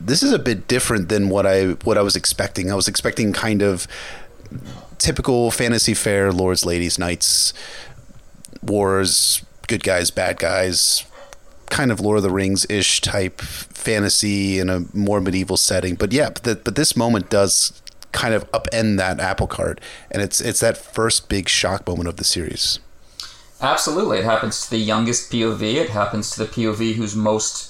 this 0.00 0.22
is 0.22 0.32
a 0.32 0.38
bit 0.38 0.68
different 0.68 1.08
than 1.08 1.28
what 1.28 1.46
I 1.46 1.72
what 1.84 1.98
I 1.98 2.02
was 2.02 2.16
expecting. 2.16 2.70
I 2.70 2.74
was 2.74 2.88
expecting 2.88 3.32
kind 3.32 3.62
of 3.62 3.86
typical 4.98 5.50
fantasy 5.50 5.94
fare 5.94 6.32
lords, 6.32 6.64
ladies, 6.64 6.98
knights, 6.98 7.52
wars, 8.62 9.44
good 9.66 9.82
guys, 9.82 10.10
bad 10.10 10.38
guys, 10.38 11.04
kind 11.70 11.90
of 11.90 12.00
Lord 12.00 12.18
of 12.18 12.22
the 12.22 12.30
Rings 12.30 12.66
ish 12.68 13.00
type 13.00 13.40
fantasy 13.40 14.58
in 14.58 14.68
a 14.68 14.84
more 14.92 15.20
medieval 15.20 15.56
setting. 15.56 15.94
But 15.94 16.12
yeah, 16.12 16.30
but, 16.30 16.42
the, 16.42 16.54
but 16.56 16.74
this 16.74 16.96
moment 16.96 17.30
does 17.30 17.80
kind 18.12 18.34
of 18.34 18.50
upend 18.52 18.96
that 18.98 19.20
apple 19.20 19.46
cart, 19.46 19.80
and 20.10 20.22
it's 20.22 20.40
it's 20.40 20.60
that 20.60 20.76
first 20.76 21.28
big 21.28 21.48
shock 21.48 21.86
moment 21.86 22.08
of 22.08 22.16
the 22.16 22.24
series. 22.24 22.78
Absolutely, 23.60 24.18
it 24.18 24.24
happens 24.24 24.64
to 24.64 24.70
the 24.70 24.78
youngest 24.78 25.32
POV. 25.32 25.62
It 25.74 25.90
happens 25.90 26.30
to 26.32 26.44
the 26.44 26.46
POV 26.46 26.94
who's 26.94 27.16
most 27.16 27.67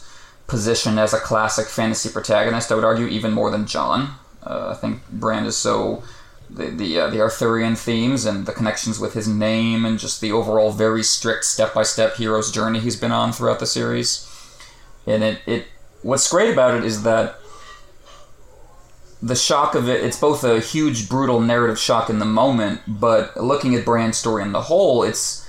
positioned 0.49 0.99
as 0.99 1.14
a 1.14 1.20
classic 1.20 1.68
fantasy 1.68 2.09
protagonist. 2.09 2.72
I 2.72 2.74
would 2.74 2.84
argue 2.84 3.07
even 3.07 3.32
more 3.32 3.51
than 3.51 3.66
Jon. 3.66 4.14
Uh, 4.44 4.70
I 4.70 4.74
think 4.74 5.09
Bran 5.11 5.46
is 5.46 5.57
so 5.57 6.03
the 6.51 6.66
the, 6.70 6.99
uh, 6.99 7.11
the 7.11 7.20
Arthurian 7.20 7.76
themes 7.76 8.24
and 8.24 8.46
the 8.46 8.53
connections 8.53 8.99
with 8.99 9.12
his 9.14 9.28
name 9.28 9.84
and 9.84 9.99
just 9.99 10.20
the 10.20 10.32
overall 10.32 10.72
very 10.72 11.03
strict 11.05 11.44
step 11.44 11.74
by 11.74 11.82
step 11.82 12.16
hero's 12.16 12.51
journey 12.51 12.80
he's 12.80 12.96
been 12.96 13.12
on 13.12 13.32
throughout 13.32 13.61
the 13.61 13.66
series. 13.66 14.26
And 15.07 15.22
it, 15.22 15.40
it 15.46 15.66
what's 16.03 16.28
great 16.28 16.53
about 16.53 16.74
it 16.74 16.84
is 16.84 17.03
that 17.03 17.38
the 19.20 19.36
shock 19.36 19.74
of 19.74 19.88
it, 19.88 20.05
it's 20.05 20.18
both 20.18 20.44
a 20.44 20.61
huge, 20.61 21.09
brutal 21.09 21.40
narrative 21.40 21.78
shock 21.78 22.09
in 22.09 22.20
the 22.20 22.24
moment, 22.24 22.80
but 22.86 23.36
looking 23.36 23.74
at 23.74 23.84
Bran's 23.84 24.16
story 24.16 24.42
in 24.42 24.53
the 24.53 24.62
whole, 24.62 25.03
it's 25.03 25.47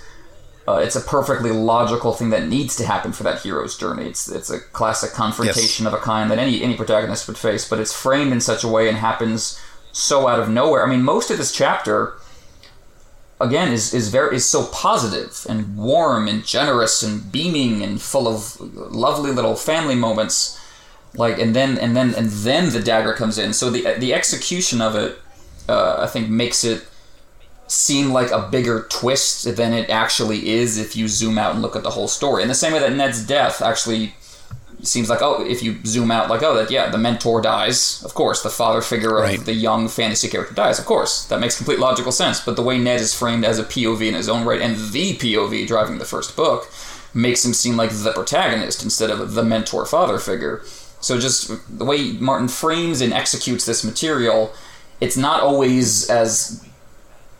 uh, 0.69 0.77
it's 0.77 0.95
a 0.95 1.01
perfectly 1.01 1.49
logical 1.49 2.13
thing 2.13 2.29
that 2.29 2.47
needs 2.47 2.75
to 2.75 2.85
happen 2.85 3.11
for 3.11 3.23
that 3.23 3.41
hero's 3.41 3.75
journey. 3.75 4.05
It's 4.05 4.29
it's 4.29 4.51
a 4.51 4.59
classic 4.59 5.13
confrontation 5.13 5.85
yes. 5.85 5.93
of 5.93 5.99
a 5.99 6.03
kind 6.03 6.29
that 6.29 6.37
any 6.37 6.61
any 6.61 6.75
protagonist 6.75 7.27
would 7.27 7.39
face, 7.39 7.67
but 7.67 7.79
it's 7.79 7.91
framed 7.91 8.31
in 8.31 8.39
such 8.39 8.63
a 8.63 8.67
way 8.67 8.87
and 8.87 8.95
happens 8.95 9.59
so 9.91 10.27
out 10.27 10.39
of 10.39 10.47
nowhere. 10.47 10.85
I 10.85 10.89
mean, 10.89 11.01
most 11.01 11.31
of 11.31 11.39
this 11.39 11.51
chapter, 11.51 12.19
again, 13.41 13.71
is 13.71 13.95
is 13.95 14.09
very 14.09 14.35
is 14.35 14.47
so 14.47 14.67
positive 14.67 15.43
and 15.49 15.75
warm 15.75 16.27
and 16.27 16.45
generous 16.45 17.01
and 17.01 17.31
beaming 17.31 17.81
and 17.81 17.99
full 17.99 18.27
of 18.27 18.61
lovely 18.91 19.31
little 19.31 19.55
family 19.55 19.95
moments 19.95 20.59
like 21.15 21.39
and 21.39 21.55
then 21.55 21.79
and 21.79 21.97
then 21.97 22.13
and 22.13 22.29
then 22.29 22.69
the 22.69 22.79
dagger 22.79 23.13
comes 23.13 23.39
in 23.39 23.51
so 23.51 23.71
the 23.71 23.95
the 23.97 24.13
execution 24.13 24.79
of 24.79 24.95
it 24.95 25.17
uh, 25.67 25.95
i 25.97 26.05
think 26.05 26.29
makes 26.29 26.63
it 26.63 26.85
seem 27.71 28.11
like 28.11 28.31
a 28.31 28.47
bigger 28.49 28.87
twist 28.89 29.55
than 29.55 29.73
it 29.73 29.89
actually 29.89 30.49
is 30.49 30.77
if 30.77 30.95
you 30.95 31.07
zoom 31.07 31.37
out 31.37 31.53
and 31.53 31.61
look 31.61 31.75
at 31.75 31.83
the 31.83 31.91
whole 31.91 32.07
story. 32.07 32.41
In 32.41 32.47
the 32.47 32.55
same 32.55 32.73
way 32.73 32.79
that 32.79 32.93
ned's 32.93 33.25
death 33.25 33.61
actually 33.61 34.13
seems 34.81 35.09
like 35.09 35.21
oh 35.21 35.45
if 35.45 35.61
you 35.61 35.77
zoom 35.85 36.09
out 36.09 36.29
like 36.29 36.41
oh 36.41 36.55
that 36.55 36.71
yeah 36.71 36.89
the 36.89 36.97
mentor 36.97 37.41
dies 37.41 38.01
of 38.05 38.13
course 38.13 38.43
the 38.43 38.49
father 38.49 38.79
figure 38.79 39.17
of 39.17 39.23
right. 39.25 39.39
the 39.41 39.53
young 39.53 39.89
fantasy 39.89 40.29
character 40.29 40.53
dies 40.53 40.79
of 40.79 40.85
course. 40.85 41.25
That 41.25 41.39
makes 41.39 41.57
complete 41.57 41.79
logical 41.79 42.11
sense 42.11 42.39
but 42.39 42.55
the 42.55 42.63
way 42.63 42.77
ned 42.77 43.01
is 43.01 43.13
framed 43.13 43.43
as 43.43 43.59
a 43.59 43.63
pov 43.63 44.01
in 44.05 44.13
his 44.13 44.29
own 44.29 44.45
right 44.45 44.61
and 44.61 44.75
the 44.75 45.13
pov 45.15 45.67
driving 45.67 45.97
the 45.97 46.05
first 46.05 46.35
book 46.35 46.71
makes 47.13 47.43
him 47.43 47.53
seem 47.53 47.75
like 47.75 47.91
the 47.91 48.11
protagonist 48.13 48.83
instead 48.83 49.09
of 49.09 49.33
the 49.33 49.43
mentor 49.43 49.85
father 49.85 50.19
figure. 50.19 50.61
So 51.01 51.19
just 51.19 51.51
the 51.77 51.85
way 51.85 52.13
Martin 52.13 52.47
frames 52.47 53.01
and 53.01 53.13
executes 53.13 53.65
this 53.65 53.83
material, 53.83 54.53
it's 54.99 55.17
not 55.17 55.41
always 55.41 56.09
as 56.09 56.65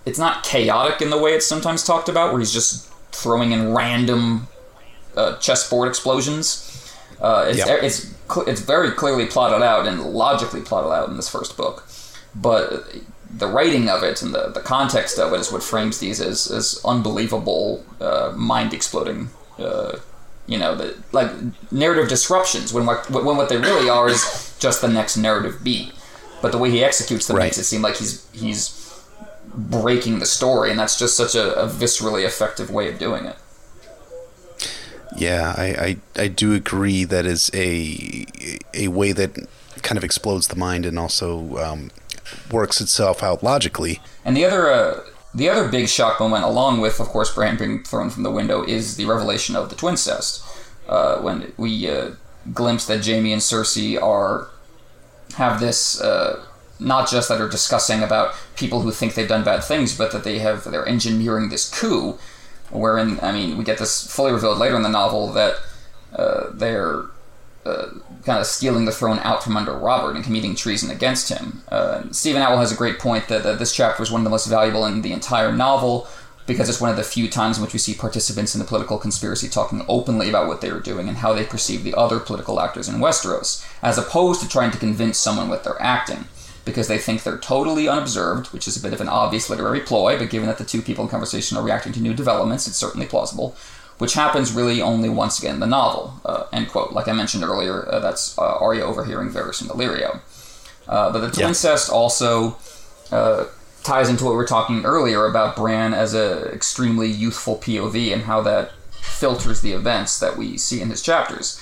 it's 0.06 0.20
not 0.20 0.44
chaotic 0.44 1.02
in 1.02 1.10
the 1.10 1.18
way 1.18 1.32
it's 1.32 1.46
sometimes 1.46 1.84
talked 1.84 2.10
about, 2.10 2.32
where 2.32 2.40
he's 2.40 2.54
just 2.54 2.92
throwing 3.12 3.52
in 3.52 3.74
random 3.74 4.48
uh, 5.16 5.38
chessboard 5.38 5.88
explosions. 5.88 6.66
Uh, 7.22 7.46
it's 7.50 7.60
yep. 7.60 7.84
it's 7.84 8.14
it's 8.48 8.62
very 8.62 8.92
clearly 8.92 9.26
plotted 9.26 9.62
out 9.62 9.88
and 9.88 10.04
logically 10.04 10.62
plotted 10.62 10.92
out 10.92 11.10
in 11.10 11.16
this 11.16 11.30
first 11.30 11.58
book, 11.58 11.88
but 12.36 12.96
the 13.32 13.48
writing 13.48 13.90
of 13.90 14.02
it 14.02 14.24
and 14.24 14.34
the, 14.34 14.48
the 14.48 14.60
context 14.60 15.20
of 15.20 15.32
it 15.34 15.40
is 15.40 15.52
what 15.52 15.62
frames 15.62 16.00
these 16.00 16.20
as, 16.20 16.50
as 16.50 16.82
unbelievable, 16.84 17.86
uh, 18.02 18.34
mind 18.36 18.74
exploding 18.74 19.30
uh, 19.60 20.00
you 20.50 20.58
know, 20.58 20.74
the 20.74 20.98
like 21.12 21.32
narrative 21.72 22.10
disruptions 22.10 22.74
when 22.74 22.86
what 22.86 23.10
when 23.12 23.38
what 23.38 23.50
they 23.50 23.58
really 23.58 23.88
are 23.88 24.10
is 24.10 24.56
just 24.60 24.82
the 24.82 24.88
next 24.88 25.16
narrative 25.16 25.64
beat. 25.64 25.94
But 26.42 26.52
the 26.52 26.58
way 26.58 26.72
he 26.72 26.84
executes 26.84 27.28
them 27.28 27.38
right. 27.38 27.46
makes 27.46 27.60
it 27.60 27.66
seem 27.66 27.84
like 27.84 27.98
he's 27.98 28.28
he's 28.32 28.70
breaking 29.68 30.20
the 30.20 30.26
story, 30.26 30.72
and 30.72 30.80
that's 30.80 30.98
just 30.98 31.18
such 31.18 31.36
a, 31.36 31.56
a 31.60 31.68
viscerally 31.68 32.26
effective 32.26 32.70
way 32.70 32.88
of 32.88 33.00
doing 33.00 33.26
it. 33.26 33.36
Yeah, 35.16 35.54
I, 35.58 35.66
I, 35.66 36.22
I 36.24 36.28
do 36.28 36.54
agree 36.54 37.04
that 37.04 37.26
is 37.26 37.50
a 37.54 38.26
a 38.74 38.88
way 38.90 39.12
that 39.12 39.36
kind 39.82 39.98
of 39.98 40.04
explodes 40.04 40.48
the 40.48 40.56
mind 40.56 40.86
and 40.86 41.00
also 41.00 41.58
um, 41.58 41.92
works 42.52 42.80
itself 42.80 43.24
out 43.24 43.44
logically. 43.44 44.00
And 44.24 44.38
the 44.38 44.46
other 44.46 44.72
uh, 44.72 45.02
the 45.34 45.50
other 45.50 45.68
big 45.68 45.88
shock 45.88 46.20
moment, 46.20 46.44
along 46.44 46.82
with, 46.82 47.00
of 47.00 47.08
course, 47.08 47.34
Bran 47.34 47.58
being 47.58 47.84
thrown 47.84 48.10
from 48.10 48.24
the 48.24 48.32
window, 48.32 48.64
is 48.64 48.98
the 48.98 49.06
revelation 49.06 49.56
of 49.56 49.70
the 49.70 49.76
twincest. 49.76 50.44
Uh, 50.88 51.20
when 51.22 51.54
we 51.58 51.90
uh, 51.90 52.12
glimpse 52.54 52.88
that 52.88 53.06
Jaime 53.06 53.32
and 53.32 53.42
Cersei 53.42 54.02
are 54.02 54.48
have 55.36 55.60
this 55.60 56.02
uh, 56.02 56.44
not 56.80 57.10
just 57.10 57.30
that 57.30 57.42
are 57.42 57.50
discussing 57.50 58.02
about 58.02 58.34
people 58.56 58.82
who 58.82 58.92
think 58.92 59.14
they've 59.14 59.28
done 59.28 59.44
bad 59.44 59.64
things, 59.64 59.98
but 59.98 60.12
that 60.12 60.24
they 60.24 60.40
have 60.40 60.64
they're 60.64 60.88
engineering 60.88 61.50
this 61.50 61.70
coup. 61.70 62.18
Wherein, 62.72 63.20
I 63.22 63.32
mean, 63.32 63.58
we 63.58 63.64
get 63.64 63.80
this 63.80 64.10
fully 64.10 64.32
revealed 64.32 64.60
later 64.60 64.76
in 64.76 64.84
the 64.84 64.90
novel 64.90 65.32
that 65.34 65.56
uh, 66.14 66.52
they're 66.54 67.06
uh, 67.66 67.88
kind 68.24 68.40
of 68.40 68.46
stealing 68.46 68.86
the 68.86 68.92
throne 68.92 69.20
out 69.20 69.44
from 69.44 69.58
under 69.58 69.74
Robert 69.74 70.16
and 70.16 70.24
committing 70.24 70.56
treason 70.56 70.92
against 70.92 71.30
him. 71.30 71.64
Uh, 71.70 72.04
Steven 72.12 72.42
Attewell 72.42 72.60
has 72.60 72.72
a 72.72 72.76
great 72.76 73.00
point 73.00 73.28
that, 73.28 73.44
that 73.44 73.60
this 73.60 73.74
chapter 73.74 74.04
is 74.04 74.12
one 74.12 74.22
of 74.22 74.24
the 74.24 74.30
most 74.30 74.48
valuable 74.48 74.86
in 74.86 75.02
the 75.02 75.12
entire 75.12 75.52
novel 75.52 76.08
because 76.50 76.68
it's 76.68 76.82
one 76.82 76.90
of 76.90 76.98
the 76.98 77.04
few 77.04 77.30
times 77.30 77.58
in 77.58 77.64
which 77.64 77.74
we 77.74 77.80
see 77.80 77.94
participants 77.94 78.56
in 78.56 78.60
the 78.60 78.66
political 78.66 78.98
conspiracy 78.98 79.48
talking 79.48 79.86
openly 79.88 80.30
about 80.30 80.48
what 80.48 80.62
they 80.62 80.70
are 80.70 80.80
doing 80.80 81.08
and 81.08 81.18
how 81.18 81.32
they 81.32 81.46
perceive 81.46 81.84
the 81.84 81.94
other 81.94 82.20
political 82.20 82.60
actors 82.60 82.90
in 82.90 82.96
Westeros, 82.96 83.64
as 83.84 84.00
opposed 84.00 84.42
to 84.42 84.50
trying 84.50 84.72
to 84.72 84.78
convince 84.78 85.18
someone 85.18 85.48
with 85.48 85.64
their 85.64 85.80
acting. 85.82 86.26
Because 86.66 86.88
they 86.88 86.98
think 86.98 87.24
they're 87.24 87.38
totally 87.38 87.88
unobserved, 87.88 88.48
which 88.48 88.68
is 88.68 88.78
a 88.78 88.82
bit 88.82 88.94
of 88.94 89.02
an 89.02 89.10
obvious 89.10 89.50
literary 89.50 89.80
ploy, 89.80 90.18
but 90.18 90.30
given 90.30 90.48
that 90.48 90.58
the 90.58 90.66
two 90.66 90.82
people 90.82 91.04
in 91.04 91.10
conversation 91.10 91.58
are 91.58 91.64
reacting 91.64 91.94
to 91.94 92.02
new 92.02 92.14
developments, 92.14 92.68
it's 92.68 92.78
certainly 92.78 93.08
plausible 93.08 93.56
which 94.00 94.14
happens 94.14 94.54
really 94.54 94.82
only 94.82 95.10
once 95.10 95.40
again 95.40 95.56
in 95.56 95.60
the 95.60 95.68
novel. 95.68 96.20
Uh, 96.26 96.46
end 96.54 96.70
quote. 96.70 96.94
Like 96.94 97.08
I 97.08 97.12
mentioned 97.12 97.44
earlier, 97.44 97.88
uh, 97.88 98.00
that's 98.00 98.38
uh, 98.38 98.58
Arya 98.58 98.82
overhearing 98.82 99.30
Varys 99.30 99.62
and 99.62 99.70
Illyrio. 99.70 100.22
Uh, 100.88 101.12
but 101.12 101.20
the 101.20 101.30
twincest 101.30 101.90
yeah. 101.90 101.96
also 101.96 102.58
uh, 103.12 103.46
ties 103.84 104.10
into 104.10 104.24
what 104.24 104.32
we 104.32 104.38
were 104.38 104.46
talking 104.46 104.86
earlier 104.86 105.26
about 105.26 105.56
Bran 105.56 105.94
as 105.94 106.14
an 106.14 106.48
extremely 106.48 107.08
youthful 107.08 107.58
POV 107.58 108.14
and 108.14 108.24
how 108.24 108.42
that 108.42 108.72
filters 109.02 109.62
the 109.62 109.74
events 109.74 110.20
that 110.20 110.38
we 110.38 110.58
see 110.58 110.82
in 110.82 110.90
his 110.90 111.02
chapters. 111.02 111.62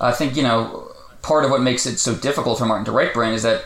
I 0.00 0.10
think, 0.10 0.36
you 0.36 0.42
know, 0.42 0.92
part 1.22 1.44
of 1.44 1.50
what 1.52 1.62
makes 1.62 1.86
it 1.86 1.98
so 1.98 2.14
difficult 2.14 2.58
for 2.58 2.66
Martin 2.66 2.84
to 2.86 2.92
write 2.92 3.14
Bran 3.14 3.32
is 3.32 3.44
that 3.44 3.64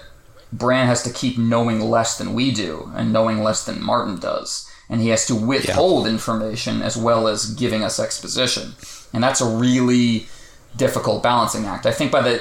Bran 0.52 0.86
has 0.86 1.02
to 1.04 1.10
keep 1.12 1.38
knowing 1.38 1.80
less 1.80 2.18
than 2.18 2.34
we 2.34 2.50
do 2.50 2.90
and 2.94 3.12
knowing 3.12 3.42
less 3.42 3.64
than 3.64 3.82
Martin 3.82 4.18
does 4.18 4.70
and 4.90 5.00
he 5.00 5.08
has 5.08 5.24
to 5.26 5.34
withhold 5.36 6.04
yeah. 6.04 6.12
information 6.12 6.82
as 6.82 6.96
well 6.96 7.28
as 7.28 7.54
giving 7.54 7.84
us 7.84 8.00
exposition, 8.00 8.74
and 9.14 9.22
that's 9.22 9.40
a 9.40 9.46
really 9.48 10.26
difficult 10.76 11.22
balancing 11.22 11.64
act. 11.64 11.86
I 11.86 11.92
think 11.92 12.10
by 12.10 12.22
the 12.22 12.34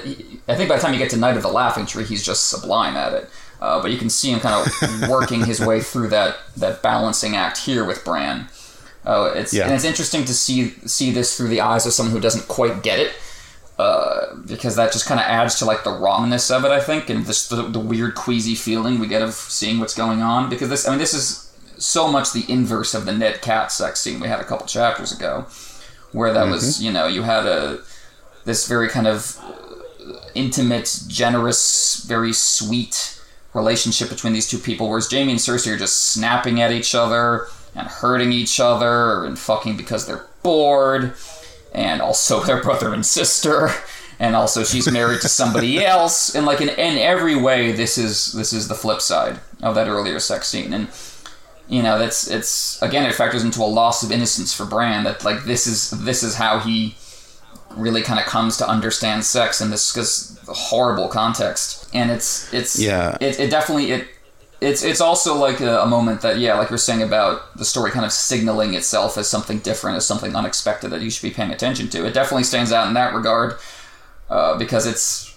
I 0.47 0.55
think 0.55 0.67
by 0.67 0.75
the 0.75 0.81
time 0.81 0.93
you 0.93 0.99
get 0.99 1.11
to 1.11 1.17
Knight 1.17 1.37
of 1.37 1.43
the 1.43 1.49
Laughing 1.49 1.85
Tree, 1.85 2.03
he's 2.03 2.25
just 2.25 2.49
sublime 2.49 2.97
at 2.97 3.13
it. 3.13 3.29
Uh, 3.61 3.81
but 3.81 3.91
you 3.91 3.97
can 3.97 4.09
see 4.09 4.31
him 4.31 4.39
kind 4.39 4.65
of 4.65 5.09
working 5.09 5.45
his 5.45 5.59
way 5.59 5.79
through 5.79 6.07
that 6.09 6.37
that 6.57 6.81
balancing 6.81 7.35
act 7.35 7.59
here 7.59 7.85
with 7.85 8.03
Bran. 8.03 8.49
Uh, 9.05 9.31
it's 9.35 9.53
yeah. 9.53 9.65
and 9.65 9.73
it's 9.73 9.85
interesting 9.85 10.25
to 10.25 10.33
see 10.33 10.71
see 10.87 11.11
this 11.11 11.37
through 11.37 11.49
the 11.49 11.61
eyes 11.61 11.85
of 11.85 11.93
someone 11.93 12.13
who 12.13 12.19
doesn't 12.19 12.47
quite 12.47 12.81
get 12.81 12.99
it. 12.99 13.13
Uh, 13.79 14.35
because 14.45 14.75
that 14.75 14.91
just 14.91 15.05
kind 15.05 15.21
of 15.21 15.25
adds 15.25 15.57
to 15.57 15.63
like 15.63 15.85
the 15.85 15.89
wrongness 15.89 16.51
of 16.51 16.65
it, 16.65 16.71
I 16.71 16.81
think, 16.81 17.09
and 17.09 17.25
this 17.25 17.47
the, 17.47 17.61
the 17.63 17.79
weird 17.79 18.13
queasy 18.13 18.53
feeling 18.53 18.99
we 18.99 19.07
get 19.07 19.21
of 19.21 19.33
seeing 19.33 19.79
what's 19.79 19.95
going 19.95 20.21
on. 20.21 20.49
Because 20.49 20.67
this, 20.67 20.85
I 20.85 20.89
mean, 20.89 20.99
this 20.99 21.13
is 21.13 21.49
so 21.77 22.11
much 22.11 22.33
the 22.33 22.43
inverse 22.49 22.93
of 22.93 23.05
the 23.05 23.13
Ned 23.13 23.41
Cat 23.41 23.71
sex 23.71 24.01
scene 24.01 24.19
we 24.19 24.27
had 24.27 24.41
a 24.41 24.43
couple 24.43 24.67
chapters 24.67 25.13
ago, 25.13 25.45
where 26.11 26.33
that 26.33 26.49
was 26.49 26.83
you 26.83 26.91
know 26.91 27.07
you 27.07 27.23
had 27.23 27.45
a 27.45 27.79
this 28.43 28.67
very 28.67 28.89
kind 28.89 29.07
of 29.07 29.39
intimate, 30.35 31.03
generous, 31.07 32.03
very 32.03 32.33
sweet 32.33 33.21
relationship 33.53 34.09
between 34.09 34.33
these 34.33 34.49
two 34.49 34.59
people, 34.59 34.89
whereas 34.89 35.09
Jaime 35.09 35.31
and 35.31 35.39
Cersei 35.39 35.73
are 35.73 35.77
just 35.77 36.11
snapping 36.11 36.59
at 36.59 36.73
each 36.73 36.93
other 36.93 37.47
and 37.75 37.87
hurting 37.87 38.33
each 38.33 38.59
other 38.59 39.23
and 39.23 39.39
fucking 39.39 39.77
because 39.77 40.05
they're 40.05 40.25
bored, 40.43 41.13
and 41.73 42.01
also 42.01 42.43
their 42.47 42.61
brother 42.61 42.93
and 42.93 43.05
sister. 43.05 43.69
And 44.21 44.35
also, 44.35 44.65
she's 44.65 44.91
married 44.91 45.21
to 45.21 45.29
somebody 45.29 45.83
else, 45.85 46.35
and 46.35 46.45
like 46.45 46.59
in, 46.59 46.67
in 46.67 46.97
every 46.97 47.37
way, 47.37 47.71
this 47.71 47.97
is 47.97 48.33
this 48.33 48.51
is 48.51 48.67
the 48.67 48.75
flip 48.75 48.99
side 48.99 49.39
of 49.63 49.75
that 49.75 49.87
earlier 49.87 50.19
sex 50.19 50.49
scene. 50.49 50.73
And 50.73 50.89
you 51.69 51.81
know, 51.81 51.97
that's 51.97 52.27
it's 52.29 52.81
again, 52.81 53.05
it 53.05 53.15
factors 53.15 53.45
into 53.45 53.61
a 53.61 53.63
loss 53.63 54.03
of 54.03 54.11
innocence 54.11 54.53
for 54.53 54.65
Bran. 54.65 55.05
That 55.05 55.23
like 55.23 55.45
this 55.45 55.67
is 55.67 55.91
this 55.91 56.21
is 56.21 56.35
how 56.35 56.59
he 56.59 56.95
really 57.77 58.01
kind 58.01 58.19
of 58.19 58.25
comes 58.25 58.57
to 58.57 58.67
understand 58.67 59.23
sex 59.23 59.61
in 59.61 59.69
this 59.69 59.91
cause 59.93 60.37
horrible 60.47 61.07
context. 61.07 61.89
And 61.93 62.11
it's 62.11 62.53
it's 62.53 62.77
Yeah. 62.77 63.17
it, 63.21 63.39
it 63.39 63.49
definitely 63.49 63.91
it 63.91 64.07
it's 64.61 64.83
it's 64.83 64.99
also 65.01 65.35
like 65.35 65.61
a, 65.61 65.81
a 65.81 65.85
moment 65.85 66.21
that 66.21 66.37
yeah, 66.39 66.55
like 66.57 66.69
you're 66.69 66.77
saying 66.77 67.01
about 67.01 67.55
the 67.57 67.65
story 67.65 67.91
kind 67.91 68.05
of 68.05 68.11
signaling 68.11 68.73
itself 68.73 69.17
as 69.17 69.29
something 69.29 69.59
different, 69.59 69.97
as 69.97 70.05
something 70.05 70.35
unexpected 70.35 70.89
that 70.91 71.01
you 71.01 71.09
should 71.09 71.23
be 71.23 71.33
paying 71.33 71.51
attention 71.51 71.87
to. 71.89 72.05
It 72.05 72.13
definitely 72.13 72.43
stands 72.43 72.71
out 72.71 72.87
in 72.87 72.93
that 72.95 73.13
regard 73.13 73.55
uh, 74.29 74.57
because 74.57 74.85
it's 74.85 75.33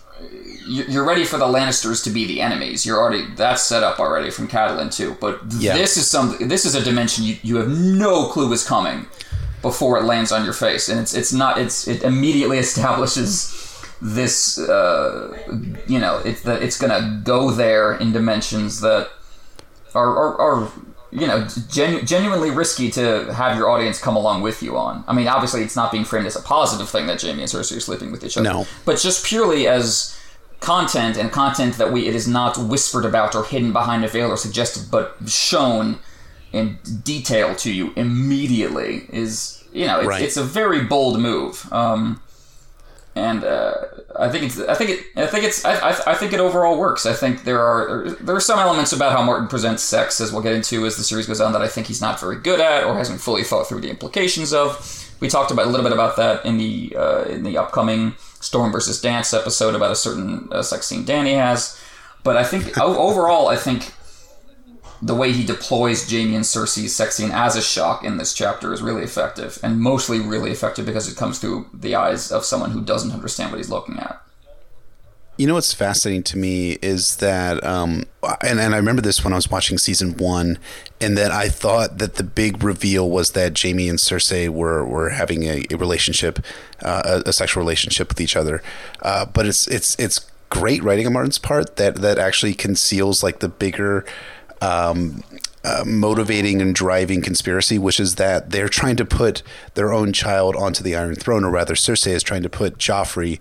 you- 0.67 0.85
you're 0.89 1.05
ready 1.05 1.25
for 1.25 1.39
the 1.39 1.47
Lannisters 1.47 2.03
to 2.05 2.11
be 2.11 2.27
the 2.27 2.41
enemies. 2.41 2.85
You're 2.87 2.99
already 3.01 3.27
that's 3.37 3.63
set 3.63 3.83
up 3.83 3.99
already 4.01 4.31
from 4.31 4.49
Catelyn 4.49 4.95
too. 4.95 5.17
But 5.21 5.41
Yeah. 5.59 5.77
this 5.77 5.97
is 5.97 6.09
something. 6.09 6.49
This 6.49 6.65
is 6.65 6.75
a 6.75 6.83
dimension 6.83 7.25
you, 7.25 7.37
you 7.43 7.57
have 7.57 7.69
no 7.69 8.27
clue 8.27 8.53
is 8.53 8.65
coming 8.65 9.07
before 9.63 9.97
it 9.99 10.05
lands 10.05 10.33
on 10.33 10.45
your 10.45 10.53
face, 10.55 10.89
and 10.89 10.99
it's 10.99 11.15
it's 11.15 11.33
not. 11.33 11.59
It's 11.59 11.87
it 11.87 12.03
immediately 12.03 12.59
establishes 12.67 13.53
this. 14.03 14.59
Uh, 14.59 15.37
you 15.87 15.99
know, 15.99 16.19
it's 16.25 16.43
that 16.43 16.63
it's 16.63 16.79
gonna 16.79 17.21
go 17.25 17.51
there 17.51 17.95
in 17.95 18.13
dimensions 18.13 18.81
that 18.81 19.09
are 19.95 20.11
are, 20.17 20.41
are 20.41 20.73
you 21.11 21.27
know 21.27 21.47
genu- 21.71 22.03
genuinely 22.03 22.51
risky 22.51 22.91
to 22.91 23.33
have 23.35 23.57
your 23.57 23.69
audience 23.71 23.99
come 24.01 24.17
along 24.17 24.43
with 24.43 24.63
you 24.63 24.77
on. 24.77 25.05
I 25.07 25.13
mean, 25.15 25.29
obviously, 25.29 25.63
it's 25.63 25.77
not 25.77 25.93
being 25.93 26.05
framed 26.05 26.27
as 26.27 26.37
a 26.37 26.43
positive 26.43 26.89
thing 26.89 27.07
that 27.07 27.23
Jaime 27.23 27.41
and 27.43 27.51
Cersei 27.51 27.77
are 27.77 27.81
sleeping 27.81 28.11
with 28.13 28.25
each 28.25 28.37
other. 28.37 28.49
No. 28.49 28.67
but 28.85 28.99
just 28.99 29.25
purely 29.25 29.69
as 29.69 30.19
content 30.61 31.17
and 31.17 31.31
content 31.33 31.77
that 31.79 31.93
we 31.93 32.07
it 32.07 32.15
is 32.15 32.27
not 32.29 32.57
whispered 32.57 33.05
about 33.05 33.35
or 33.35 33.45
hidden 33.45 33.73
behind 33.73 34.05
a 34.05 34.09
veil 34.09 34.31
or 34.31 34.37
suggested, 34.37 34.91
but 34.91 35.17
shown 35.27 35.99
in 36.53 36.79
detail 37.03 37.55
to 37.57 37.73
you 37.73 37.93
immediately 37.97 39.07
is 39.11 39.65
you 39.73 39.87
know 39.87 39.99
it's, 40.01 40.07
Right. 40.09 40.23
it's 40.23 40.37
a 40.37 40.43
very 40.45 40.85
bold 40.85 41.19
move. 41.21 41.67
Um, 41.73 42.21
and 43.15 43.45
uh, 43.45 43.75
I 44.19 44.31
think 44.31 44.45
it's 44.45 44.59
I 44.59 44.75
think 44.75 44.91
it 44.91 45.07
I 45.17 45.27
think 45.27 45.45
it's 45.45 45.65
I, 45.65 45.75
I, 45.91 46.13
I 46.13 46.15
think 46.15 46.33
it 46.33 46.41
overall 46.41 46.79
works. 46.79 47.05
I 47.05 47.13
think 47.13 47.45
there 47.45 47.61
are 47.61 48.11
there 48.21 48.35
are 48.35 48.41
some 48.41 48.59
elements 48.59 48.93
about 48.93 49.13
how 49.13 49.23
Martin 49.23 49.49
presents 49.49 49.83
sex, 49.83 50.21
as 50.21 50.33
we'll 50.33 50.43
get 50.43 50.55
into 50.55 50.87
as 50.87 50.97
the 50.97 51.05
series 51.05 51.27
goes 51.27 51.41
on, 51.41 51.53
that 51.53 51.63
I 51.63 51.69
think 51.69 51.89
he's 51.89 52.01
not 52.01 52.19
very 52.19 52.37
good 52.37 52.61
at 52.61 52.85
or 52.85 52.95
hasn't 52.95 53.21
fully 53.21 53.45
thought 53.45 53.69
through 53.69 53.81
the 53.81 53.91
implications 53.91 54.53
of. 54.53 54.99
We 55.21 55.29
talked 55.29 55.51
about 55.51 55.67
a 55.67 55.71
little 55.71 55.85
bit 55.85 55.93
about 55.93 56.17
that 56.17 56.45
in 56.47 56.57
the 56.57 56.97
uh, 56.97 57.23
in 57.25 57.43
the 57.43 57.59
upcoming 57.59 58.15
Storm 58.41 58.73
versus 58.73 59.01
Dance 59.01 59.35
episode 59.35 59.75
about 59.75 59.91
a 59.91 59.97
certain 59.97 60.49
uh, 60.51 60.63
sex 60.63 60.87
scene 60.87 61.05
Dany 61.05 61.35
has. 61.35 61.79
But 62.25 62.37
I 62.37 62.45
think 62.45 62.79
overall, 62.79 63.49
I 63.49 63.57
think 63.57 63.93
the 65.03 65.15
way 65.17 65.33
he 65.33 65.45
deploys 65.45 66.09
Jaime 66.09 66.37
and 66.37 66.45
Cersei's 66.45 66.95
sex 66.95 67.17
scene 67.17 67.33
as 67.33 67.57
a 67.57 67.63
shock 67.63 68.05
in 68.05 68.19
this 68.19 68.33
chapter 68.33 68.73
is 68.73 68.81
really 68.81 69.03
effective, 69.03 69.59
and 69.63 69.81
mostly 69.81 70.21
really 70.21 70.53
effective 70.53 70.87
because 70.87 71.11
it 71.11 71.17
comes 71.17 71.41
through 71.41 71.67
the 71.75 71.97
eyes 71.97 72.31
of 72.31 72.45
someone 72.45 72.71
who 72.71 72.81
doesn't 72.81 73.11
understand 73.11 73.51
what 73.51 73.59
he's 73.59 73.69
looking 73.69 73.99
at. 73.99 74.23
You 75.39 75.49
know 75.49 75.55
what's 75.55 75.75
fascinating 75.75 76.23
to 76.25 76.39
me 76.39 76.73
is 76.83 77.17
that, 77.17 77.65
um, 77.65 78.05
and, 78.43 78.61
and 78.61 78.75
I 78.75 78.77
remember 78.77 79.03
this 79.03 79.25
when 79.25 79.33
I 79.33 79.37
was 79.37 79.51
watching 79.51 79.77
season 79.77 80.17
one, 80.19 80.59
and 81.01 81.19
that 81.19 81.33
I 81.33 81.49
thought 81.49 81.99
that 81.99 82.15
the 82.15 82.23
big 82.23 82.63
reveal 82.63 83.11
was 83.11 83.33
that 83.33 83.61
Jaime 83.61 83.89
and 83.89 83.99
Cersei 83.99 84.49
were, 84.49 84.85
were 84.85 85.09
having 85.09 85.45
a, 85.45 85.65
a 85.71 85.77
relationship, 85.77 86.39
uh, 86.83 87.23
a, 87.27 87.31
a 87.31 87.33
sexual 87.33 87.61
relationship 87.63 88.09
with 88.09 88.21
each 88.21 88.37
other. 88.37 88.63
Uh, 89.01 89.25
but 89.25 89.47
it's 89.47 89.67
it's 89.67 89.99
it's 89.99 90.31
great 90.51 90.83
writing 90.85 91.07
on 91.07 91.15
Martin's 91.15 91.39
part 91.39 91.77
that 91.77 91.97
that 91.97 92.19
actually 92.19 92.55
conceals 92.55 93.23
like 93.23 93.41
the 93.41 93.49
bigger. 93.49 94.05
Um, 94.63 95.23
uh, 95.65 95.85
motivating 95.87 96.61
and 96.61 96.75
driving 96.75 97.23
conspiracy, 97.23 97.79
which 97.79 98.01
is 98.01 98.17
that 98.17 98.51
they're 98.51 98.69
trying 98.69 98.97
to 98.97 99.05
put 99.05 99.43
their 99.75 99.93
own 99.93 100.13
child 100.13 100.57
onto 100.57 100.83
the 100.83 100.97
Iron 100.97 101.15
Throne, 101.15 101.45
or 101.45 101.51
rather, 101.51 101.75
Cersei 101.75 102.13
is 102.13 102.23
trying 102.23 102.43
to 102.43 102.49
put 102.49 102.79
Joffrey 102.79 103.39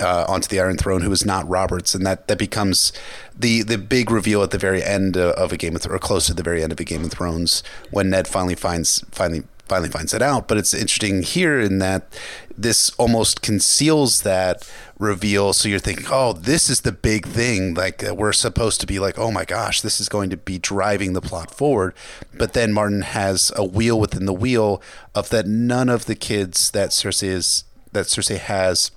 uh, 0.00 0.24
onto 0.28 0.48
the 0.48 0.60
Iron 0.60 0.76
Throne, 0.76 1.02
who 1.02 1.12
is 1.12 1.26
not 1.26 1.48
Roberts, 1.48 1.94
and 1.94 2.06
that 2.06 2.28
that 2.28 2.38
becomes 2.38 2.92
the 3.36 3.62
the 3.62 3.78
big 3.78 4.10
reveal 4.10 4.42
at 4.42 4.50
the 4.50 4.58
very 4.58 4.82
end 4.82 5.16
uh, 5.16 5.34
of 5.36 5.52
a 5.52 5.56
Game 5.56 5.76
of 5.76 5.82
Thrones, 5.82 5.96
or 5.96 5.98
close 5.98 6.26
to 6.26 6.34
the 6.34 6.42
very 6.42 6.62
end 6.62 6.72
of 6.72 6.80
a 6.80 6.84
Game 6.84 7.04
of 7.04 7.10
Thrones, 7.10 7.62
when 7.90 8.10
Ned 8.10 8.26
finally 8.28 8.54
finds 8.54 9.04
finally 9.10 9.42
finally 9.68 9.90
finds 9.90 10.14
it 10.14 10.22
out. 10.22 10.48
But 10.48 10.58
it's 10.58 10.74
interesting 10.74 11.22
here 11.22 11.60
in 11.60 11.78
that 11.78 12.18
this 12.56 12.90
almost 12.98 13.42
conceals 13.42 14.22
that 14.22 14.68
reveal. 14.98 15.52
So 15.52 15.68
you're 15.68 15.78
thinking, 15.78 16.06
oh, 16.10 16.32
this 16.32 16.68
is 16.68 16.80
the 16.80 16.92
big 16.92 17.26
thing. 17.26 17.74
Like 17.74 18.06
uh, 18.06 18.14
we're 18.14 18.32
supposed 18.32 18.80
to 18.80 18.86
be 18.86 18.98
like, 18.98 19.18
oh 19.18 19.30
my 19.30 19.44
gosh, 19.44 19.80
this 19.80 20.00
is 20.00 20.08
going 20.08 20.30
to 20.30 20.36
be 20.36 20.58
driving 20.58 21.12
the 21.12 21.20
plot 21.20 21.54
forward. 21.54 21.94
But 22.34 22.52
then 22.52 22.72
Martin 22.72 23.02
has 23.02 23.52
a 23.56 23.64
wheel 23.64 23.98
within 23.98 24.26
the 24.26 24.32
wheel 24.32 24.82
of 25.14 25.30
that 25.30 25.46
none 25.46 25.88
of 25.88 26.06
the 26.06 26.14
kids 26.14 26.70
that 26.72 26.90
Cersei 26.90 27.28
is 27.28 27.64
that 27.92 28.06
Cersei 28.06 28.38
has 28.38 28.90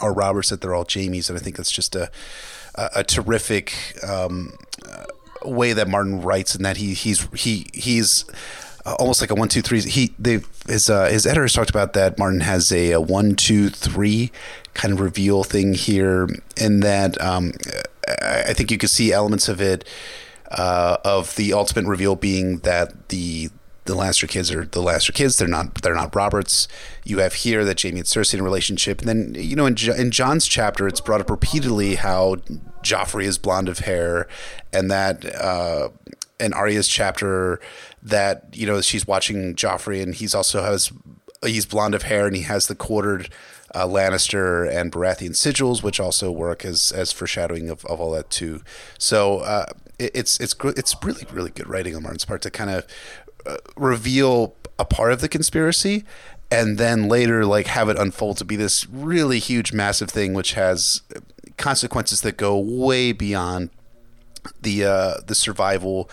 are 0.00 0.12
Roberts 0.12 0.50
that 0.50 0.60
they're 0.60 0.74
all 0.74 0.86
Jaime's, 0.88 1.28
and 1.28 1.38
I 1.38 1.42
think 1.42 1.56
that's 1.56 1.72
just 1.72 1.96
a 1.96 2.10
a, 2.74 2.90
a 2.96 3.04
terrific 3.04 3.74
um, 4.06 4.56
uh, 4.86 5.04
way 5.44 5.72
that 5.72 5.88
Martin 5.88 6.22
writes, 6.22 6.54
and 6.54 6.64
that 6.64 6.76
he 6.76 6.94
he's 6.94 7.26
he 7.34 7.66
he's 7.74 8.24
almost 8.98 9.20
like 9.20 9.30
a 9.30 9.34
one 9.34 9.48
two 9.48 9.62
three. 9.62 9.80
He 9.80 10.14
they 10.18 10.40
his 10.66 10.90
uh, 10.90 11.06
his 11.06 11.26
editors 11.26 11.52
talked 11.52 11.70
about 11.70 11.92
that 11.94 12.18
Martin 12.18 12.40
has 12.40 12.70
a, 12.72 12.92
a 12.92 13.00
one 13.00 13.34
two 13.34 13.68
three 13.68 14.30
kind 14.74 14.92
of 14.92 15.00
reveal 15.00 15.44
thing 15.44 15.74
here, 15.74 16.28
and 16.60 16.82
that 16.82 17.20
um, 17.20 17.52
I, 18.22 18.52
think 18.52 18.70
you 18.70 18.78
could 18.78 18.90
see 18.90 19.12
elements 19.12 19.48
of 19.48 19.60
it 19.60 19.84
uh, 20.50 20.98
of 21.04 21.36
the 21.36 21.52
ultimate 21.52 21.88
reveal 21.88 22.16
being 22.16 22.58
that 22.58 23.08
the 23.08 23.50
the 23.84 23.94
Lannister 23.94 24.28
kids 24.28 24.52
are 24.52 24.64
the 24.64 24.80
Lannister 24.80 25.12
kids. 25.12 25.36
They're 25.36 25.48
not 25.48 25.82
they're 25.82 25.94
not 25.94 26.14
Roberts. 26.14 26.68
You 27.04 27.18
have 27.18 27.34
here 27.34 27.64
that 27.64 27.82
Jaime 27.82 27.98
and 27.98 28.06
Cersei 28.06 28.34
in 28.34 28.40
a 28.40 28.44
relationship, 28.44 29.00
and 29.00 29.08
then 29.08 29.34
you 29.36 29.56
know 29.56 29.66
in, 29.66 29.76
in 29.96 30.10
Jon's 30.10 30.46
chapter, 30.46 30.86
it's 30.86 31.00
brought 31.00 31.20
up 31.20 31.30
repeatedly 31.30 31.96
how 31.96 32.36
Joffrey 32.82 33.24
is 33.24 33.38
blonde 33.38 33.68
of 33.68 33.80
hair, 33.80 34.28
and 34.72 34.90
that 34.90 35.24
uh, 35.34 35.88
in 36.40 36.52
Arya's 36.52 36.88
chapter 36.88 37.60
that 38.02 38.46
you 38.52 38.66
know 38.66 38.80
she's 38.80 39.06
watching 39.06 39.54
Joffrey, 39.54 40.02
and 40.02 40.14
he's 40.14 40.34
also 40.34 40.62
has 40.62 40.92
he's 41.44 41.66
blonde 41.66 41.94
of 41.94 42.02
hair, 42.02 42.26
and 42.26 42.36
he 42.36 42.42
has 42.42 42.66
the 42.66 42.74
quartered. 42.74 43.28
Uh, 43.72 43.86
Lannister 43.86 44.68
and 44.68 44.90
Baratheon 44.90 45.30
sigils, 45.30 45.80
which 45.80 46.00
also 46.00 46.32
work 46.32 46.64
as 46.64 46.90
as 46.90 47.12
foreshadowing 47.12 47.70
of, 47.70 47.84
of 47.84 48.00
all 48.00 48.10
that 48.10 48.28
too. 48.28 48.62
So 48.98 49.38
uh, 49.38 49.66
it, 49.96 50.10
it's 50.12 50.40
it's 50.40 50.56
it's 50.64 50.96
really 51.04 51.24
really 51.30 51.52
good 51.52 51.68
writing 51.68 51.94
on 51.94 52.02
Martin's 52.02 52.24
part 52.24 52.42
to 52.42 52.50
kind 52.50 52.70
of 52.70 52.84
uh, 53.46 53.58
reveal 53.76 54.56
a 54.76 54.84
part 54.84 55.12
of 55.12 55.20
the 55.20 55.28
conspiracy 55.28 56.04
and 56.50 56.78
then 56.78 57.08
later 57.08 57.44
like 57.44 57.66
have 57.68 57.88
it 57.88 57.98
unfold 57.98 58.38
to 58.38 58.44
be 58.44 58.56
this 58.56 58.88
really 58.88 59.38
huge 59.38 59.72
massive 59.72 60.10
thing 60.10 60.34
which 60.34 60.54
has 60.54 61.02
consequences 61.56 62.22
that 62.22 62.36
go 62.36 62.58
way 62.58 63.12
beyond 63.12 63.70
the 64.60 64.84
uh, 64.84 65.14
the 65.26 65.34
survival 65.34 66.10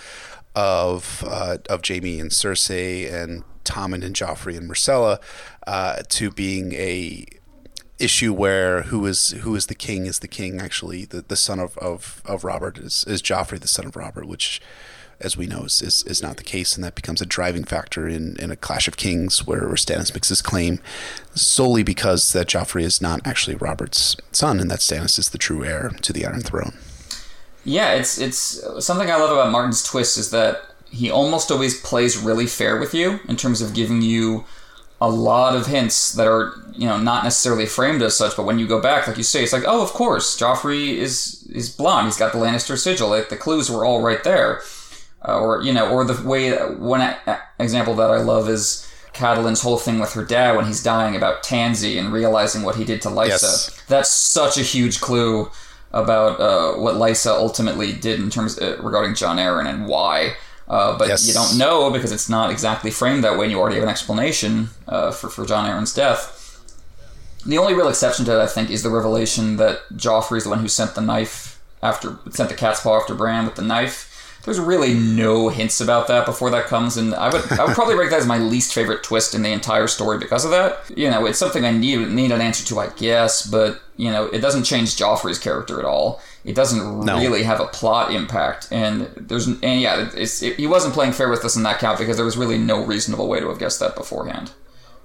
of 0.55 1.23
uh, 1.27 1.57
of 1.69 1.81
Jaime 1.87 2.19
and 2.19 2.31
Cersei 2.31 3.11
and 3.11 3.43
Tommen 3.63 4.03
and 4.03 4.15
Joffrey 4.15 4.57
and 4.57 4.69
Myrcella 4.69 5.19
uh, 5.67 6.01
to 6.09 6.31
being 6.31 6.73
a 6.73 7.25
issue 7.99 8.33
where 8.33 8.83
who 8.83 9.05
is 9.05 9.31
who 9.41 9.55
is 9.55 9.67
the 9.67 9.75
king 9.75 10.05
is 10.05 10.19
the 10.19 10.27
king 10.27 10.59
actually. 10.59 11.05
The, 11.05 11.21
the 11.21 11.35
son 11.35 11.59
of, 11.59 11.77
of, 11.77 12.21
of 12.25 12.43
Robert 12.43 12.77
is, 12.77 13.03
is 13.07 13.21
Joffrey 13.21 13.59
the 13.59 13.67
son 13.67 13.85
of 13.85 13.95
Robert 13.95 14.27
which 14.27 14.61
as 15.19 15.35
we 15.35 15.47
know 15.47 15.63
is, 15.63 15.81
is, 15.81 16.03
is 16.03 16.21
not 16.21 16.37
the 16.37 16.43
case. 16.43 16.75
And 16.75 16.83
that 16.83 16.95
becomes 16.95 17.21
a 17.21 17.25
driving 17.25 17.63
factor 17.63 18.07
in, 18.07 18.35
in 18.37 18.51
a 18.51 18.55
clash 18.55 18.87
of 18.87 18.97
kings 18.97 19.47
where, 19.47 19.65
where 19.65 19.75
Stannis 19.75 20.13
makes 20.13 20.29
his 20.29 20.43
claim 20.43 20.79
solely 21.33 21.81
because 21.81 22.33
that 22.33 22.47
Joffrey 22.47 22.83
is 22.83 23.01
not 23.01 23.25
actually 23.25 23.55
Robert's 23.55 24.15
son 24.31 24.59
and 24.59 24.69
that 24.69 24.79
Stannis 24.79 25.17
is 25.17 25.29
the 25.29 25.39
true 25.39 25.65
heir 25.65 25.89
to 26.01 26.13
the 26.13 26.25
Iron 26.25 26.41
Throne 26.41 26.77
Yeah, 27.67 27.93
it's 27.95 28.17
it's 28.17 28.39
something 28.79 29.11
I 29.11 29.17
love 29.17 29.31
about 29.31 29.51
Martin's 29.51 29.83
twist 29.83 30.17
is 30.17 30.31
that 30.31 30.61
he 30.89 31.11
almost 31.11 31.51
always 31.51 31.79
plays 31.81 32.17
really 32.17 32.47
fair 32.47 32.79
with 32.79 32.93
you 32.93 33.19
in 33.27 33.35
terms 33.35 33.61
of 33.61 33.73
giving 33.73 34.01
you 34.01 34.45
a 35.01 35.09
lot 35.09 35.53
of 35.55 35.67
hints 35.67 36.13
that 36.13 36.27
are 36.27 36.53
you 36.73 36.87
know 36.87 36.97
not 36.97 37.23
necessarily 37.25 37.65
framed 37.65 38.01
as 38.01 38.15
such, 38.17 38.37
but 38.37 38.45
when 38.45 38.57
you 38.57 38.65
go 38.67 38.81
back, 38.81 39.05
like 39.07 39.17
you 39.17 39.23
say, 39.23 39.43
it's 39.43 39.51
like 39.53 39.65
oh, 39.67 39.83
of 39.83 39.89
course, 39.89 40.39
Joffrey 40.39 40.95
is 40.95 41.45
is 41.53 41.69
blonde. 41.69 42.07
He's 42.07 42.17
got 42.17 42.31
the 42.31 42.39
Lannister 42.39 42.77
sigil. 42.77 43.09
Like 43.09 43.27
the 43.29 43.35
clues 43.35 43.69
were 43.69 43.85
all 43.85 44.01
right 44.01 44.23
there. 44.23 44.61
uh, 45.27 45.39
or 45.39 45.61
you 45.61 45.73
know, 45.73 45.89
or 45.89 46.05
the 46.05 46.25
way 46.27 46.55
one 46.77 47.01
a- 47.01 47.39
example 47.59 47.95
that 47.95 48.11
I 48.11 48.19
love 48.21 48.47
is 48.49 48.87
Catelyn's 49.13 49.61
whole 49.61 49.77
thing 49.77 49.99
with 49.99 50.13
her 50.13 50.23
dad 50.23 50.55
when 50.55 50.65
he's 50.65 50.83
dying 50.83 51.15
about 51.15 51.43
Tansy 51.43 51.97
and 51.99 52.13
realizing 52.13 52.63
what 52.63 52.75
he 52.77 52.85
did 52.85 53.01
to 53.01 53.09
Lysa. 53.09 53.27
Yes. 53.27 53.83
That's 53.87 54.09
such 54.11 54.57
a 54.57 54.61
huge 54.61 55.01
clue 55.01 55.49
about 55.91 56.39
uh, 56.39 56.73
what 56.79 56.95
Lysa 56.95 57.31
ultimately 57.31 57.93
did 57.93 58.19
in 58.19 58.29
terms 58.29 58.59
uh, 58.59 58.77
regarding 58.81 59.15
Jon 59.15 59.37
Arryn 59.37 59.65
and 59.67 59.87
why. 59.87 60.35
Uh, 60.67 60.97
but 60.97 61.07
Yes. 61.07 61.25
you 61.27 61.33
don't 61.33 61.57
know 61.57 61.89
because 61.89 62.11
it's 62.11 62.27
not 62.27 62.49
exactly 62.51 62.91
framed 62.91 63.23
that 63.23 63.37
way, 63.37 63.45
and 63.45 63.51
you 63.51 63.59
already 63.59 63.75
have 63.75 63.83
an 63.83 63.89
explanation 63.89 64.69
uh, 64.87 65.11
for 65.11 65.29
for 65.29 65.45
Jon 65.45 65.69
Arryn's 65.69 65.93
death. 65.93 66.33
The 67.45 67.57
only 67.57 67.73
real 67.73 67.87
exception 67.87 68.25
to 68.25 68.31
that, 68.31 68.41
I 68.41 68.47
think, 68.47 68.69
is 68.69 68.83
the 68.83 68.89
revelation 68.89 69.55
that 69.57 69.79
Joffrey's 69.95 70.43
the 70.43 70.49
one 70.49 70.59
who 70.59 70.67
sent 70.67 70.95
the 70.95 71.01
knife 71.01 71.61
after 71.81 72.17
sent 72.31 72.49
the 72.49 72.55
cat's 72.55 72.81
paw 72.81 72.99
after 72.99 73.15
Bran 73.15 73.45
with 73.45 73.55
the 73.55 73.61
knife. 73.61 74.13
There's 74.43 74.59
really 74.59 74.93
no 74.93 75.49
hints 75.49 75.79
about 75.81 76.07
that 76.07 76.25
before 76.25 76.49
that 76.51 76.65
comes, 76.65 76.97
and 76.97 77.13
I 77.15 77.29
would 77.31 77.49
I 77.53 77.63
would 77.65 77.73
probably 77.75 77.95
rank 77.95 78.11
that 78.11 78.19
as 78.19 78.25
my 78.25 78.37
least 78.37 78.73
favorite 78.73 79.03
twist 79.03 79.33
in 79.35 79.43
the 79.43 79.51
entire 79.51 79.87
story 79.87 80.17
because 80.17 80.43
of 80.43 80.51
that. 80.51 80.79
You 80.95 81.09
know, 81.09 81.25
it's 81.25 81.39
something 81.39 81.63
I 81.63 81.71
need 81.71 82.09
need 82.09 82.31
an 82.31 82.41
answer 82.41 82.65
to, 82.65 82.79
I 82.79 82.87
guess, 82.97 83.45
but 83.45 83.79
you 83.97 84.09
know, 84.11 84.25
it 84.27 84.39
doesn't 84.39 84.63
change 84.63 84.95
Joffrey's 84.95 85.39
character 85.39 85.79
at 85.79 85.85
all. 85.85 86.21
It 86.45 86.55
doesn't 86.55 87.01
No. 87.05 87.17
really 87.19 87.43
have 87.43 87.59
a 87.59 87.65
plot 87.65 88.13
impact, 88.13 88.67
and 88.71 89.09
there's 89.17 89.47
and 89.47 89.81
yeah, 89.81 90.09
it's 90.13 90.41
it, 90.41 90.55
he 90.57 90.67
wasn't 90.67 90.93
playing 90.93 91.11
fair 91.13 91.29
with 91.29 91.43
us 91.43 91.55
in 91.57 91.63
that 91.63 91.79
count 91.79 91.97
because 91.99 92.15
there 92.15 92.25
was 92.25 92.37
really 92.37 92.57
no 92.57 92.83
reasonable 92.85 93.27
way 93.27 93.39
to 93.39 93.49
have 93.49 93.59
guessed 93.59 93.79
that 93.81 93.95
beforehand. 93.95 94.51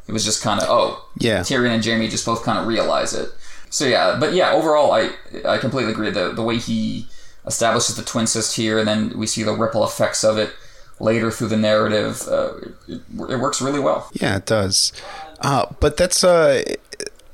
It 0.06 0.12
was 0.12 0.24
just 0.24 0.42
kind 0.42 0.60
of 0.60 0.68
oh 0.68 1.04
Yeah. 1.18 1.40
Tyrion 1.40 1.74
and 1.74 1.84
Jaime 1.84 2.08
just 2.08 2.26
both 2.26 2.44
kind 2.44 2.58
of 2.58 2.66
realize 2.66 3.12
it. 3.14 3.30
So 3.70 3.86
yeah, 3.86 4.16
but 4.20 4.34
yeah, 4.34 4.52
overall, 4.52 4.92
I 4.92 5.10
I 5.44 5.58
completely 5.58 5.92
agree. 5.92 6.10
The 6.10 6.32
the 6.32 6.42
way 6.42 6.58
he 6.58 7.06
establishes 7.46 7.96
the 7.96 8.02
twincest 8.04 8.56
here, 8.56 8.78
and 8.78 8.86
then 8.86 9.18
we 9.18 9.26
see 9.26 9.42
the 9.42 9.52
ripple 9.54 9.84
effects 9.84 10.22
of 10.22 10.36
it 10.38 10.50
later 11.00 11.30
through 11.30 11.48
the 11.48 11.56
narrative. 11.56 12.28
Uh, 12.28 12.52
it, 12.86 13.00
it 13.30 13.38
works 13.40 13.60
really 13.62 13.80
well. 13.80 14.08
Yeah, 14.12 14.36
it 14.36 14.46
does. 14.46 14.92
Uh, 15.40 15.66
but 15.80 15.96
that's 15.96 16.22
uh, 16.22 16.62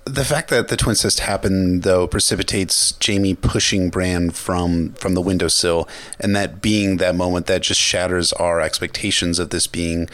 the 0.08 0.24
fact 0.24 0.50
that 0.50 0.68
the 0.68 0.76
twincest 0.76 1.20
happened, 1.20 1.82
though, 1.82 2.06
precipitates 2.06 2.94
Jaime 3.04 3.34
pushing 3.34 3.90
Bran 3.90 4.30
from 4.30 4.92
from 4.94 5.14
the 5.14 5.20
windowsill, 5.20 5.88
and 6.18 6.34
that 6.34 6.60
being 6.60 6.96
that 6.98 7.14
moment 7.14 7.46
that 7.46 7.62
just 7.62 7.80
shatters 7.80 8.32
our 8.34 8.60
expectations 8.60 9.38
of 9.38 9.50
this 9.50 9.66
being 9.66 10.08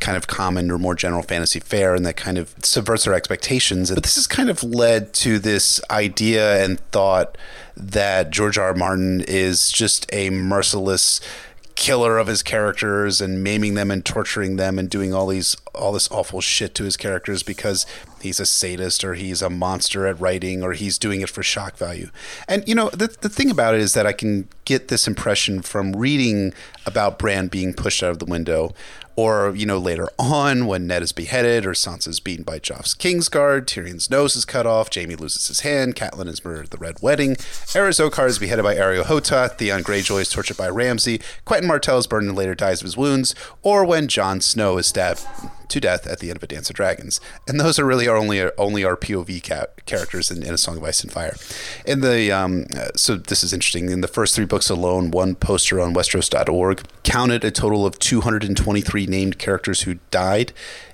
kind 0.00 0.16
of 0.16 0.26
common 0.26 0.70
or 0.70 0.78
more 0.78 0.94
general 0.94 1.22
fantasy 1.22 1.60
fare 1.60 1.94
and 1.94 2.04
that 2.04 2.16
kind 2.16 2.36
of 2.36 2.54
subverts 2.62 3.06
our 3.06 3.14
expectations. 3.14 3.90
But 3.90 4.02
this 4.02 4.16
has 4.16 4.26
kind 4.26 4.50
of 4.50 4.62
led 4.62 5.14
to 5.14 5.38
this 5.38 5.80
idea 5.90 6.62
and 6.62 6.78
thought 6.90 7.38
that 7.74 8.30
George 8.30 8.58
R. 8.58 8.66
R. 8.66 8.74
Martin 8.74 9.24
is 9.26 9.70
just 9.70 10.06
a 10.12 10.28
merciless 10.28 11.20
killer 11.74 12.18
of 12.18 12.26
his 12.26 12.42
characters 12.42 13.20
and 13.20 13.42
maiming 13.42 13.74
them 13.74 13.90
and 13.90 14.04
torturing 14.04 14.56
them 14.56 14.78
and 14.78 14.88
doing 14.88 15.12
all 15.12 15.26
these 15.26 15.56
all 15.74 15.92
this 15.92 16.10
awful 16.10 16.40
shit 16.40 16.74
to 16.74 16.84
his 16.84 16.96
characters 16.96 17.42
because 17.42 17.84
he's 18.24 18.40
a 18.40 18.46
sadist 18.46 19.04
or 19.04 19.14
he's 19.14 19.40
a 19.40 19.48
monster 19.48 20.06
at 20.06 20.18
writing 20.18 20.62
or 20.62 20.72
he's 20.72 20.98
doing 20.98 21.20
it 21.20 21.30
for 21.30 21.42
shock 21.42 21.76
value. 21.76 22.10
And 22.48 22.66
you 22.66 22.74
know, 22.74 22.88
the 22.90 23.16
the 23.20 23.28
thing 23.28 23.50
about 23.50 23.74
it 23.74 23.80
is 23.80 23.94
that 23.94 24.06
I 24.06 24.12
can 24.12 24.48
get 24.64 24.88
this 24.88 25.06
impression 25.06 25.62
from 25.62 25.92
reading 25.92 26.52
about 26.86 27.18
Bran 27.18 27.46
being 27.46 27.72
pushed 27.72 28.02
out 28.02 28.10
of 28.10 28.18
the 28.18 28.24
window 28.24 28.74
or 29.16 29.54
you 29.54 29.66
know 29.66 29.78
later 29.78 30.08
on 30.18 30.66
when 30.66 30.86
Ned 30.86 31.02
is 31.02 31.12
beheaded 31.12 31.64
or 31.66 31.72
Sansa's 31.72 32.18
beaten 32.18 32.44
by 32.44 32.58
Joff's 32.58 32.94
Kingsguard, 32.94 33.66
Tyrion's 33.66 34.10
nose 34.10 34.34
is 34.34 34.44
cut 34.44 34.66
off, 34.66 34.92
Jaime 34.92 35.14
loses 35.14 35.46
his 35.48 35.60
hand, 35.60 35.94
Catelyn 35.94 36.26
is 36.26 36.44
murdered 36.44 36.64
at 36.64 36.70
the 36.70 36.78
Red 36.78 37.00
Wedding, 37.00 37.36
Arys 37.74 38.00
Oakheart 38.00 38.28
is 38.28 38.38
beheaded 38.38 38.64
by 38.64 38.74
Areo 38.74 39.04
Hotah, 39.04 39.56
Theon 39.56 39.82
Greyjoy 39.82 40.22
is 40.22 40.30
tortured 40.30 40.56
by 40.56 40.68
Ramsay, 40.68 41.20
Quentyn 41.46 41.66
Martell 41.66 41.98
is 41.98 42.06
burned 42.06 42.28
and 42.28 42.36
later 42.36 42.54
dies 42.54 42.80
of 42.80 42.86
his 42.86 42.96
wounds, 42.96 43.34
or 43.62 43.84
when 43.84 44.08
Jon 44.08 44.40
Snow 44.40 44.78
is 44.78 44.86
stabbed 44.86 45.24
to 45.68 45.80
death 45.80 46.06
at 46.06 46.18
the 46.20 46.30
end 46.30 46.36
of 46.36 46.42
A 46.42 46.46
Dance 46.46 46.70
of 46.70 46.76
Dragons. 46.76 47.20
And 47.46 47.60
those 47.60 47.78
are 47.78 47.84
really 47.84 48.08
our 48.08 48.16
only 48.16 48.40
only 48.58 48.84
our 48.84 48.96
POV 48.96 49.42
ca- 49.48 49.66
characters 49.86 50.30
in, 50.30 50.42
in 50.42 50.54
A 50.54 50.58
Song 50.58 50.76
of 50.76 50.84
Ice 50.84 51.02
and 51.02 51.12
Fire. 51.12 51.36
In 51.86 52.00
the 52.00 52.30
um, 52.32 52.66
so 52.96 53.16
this 53.16 53.42
is 53.44 53.52
interesting. 53.52 53.90
In 53.90 54.00
the 54.00 54.08
first 54.08 54.34
three 54.34 54.44
books 54.44 54.70
alone, 54.70 55.10
one 55.10 55.34
poster 55.34 55.80
on 55.80 55.94
Westeros.org 55.94 56.82
counted 57.02 57.44
a 57.44 57.50
total 57.50 57.86
of 57.86 57.98
223 57.98 59.06
named 59.06 59.38
characters 59.38 59.82
who 59.82 59.96
died. 60.10 60.52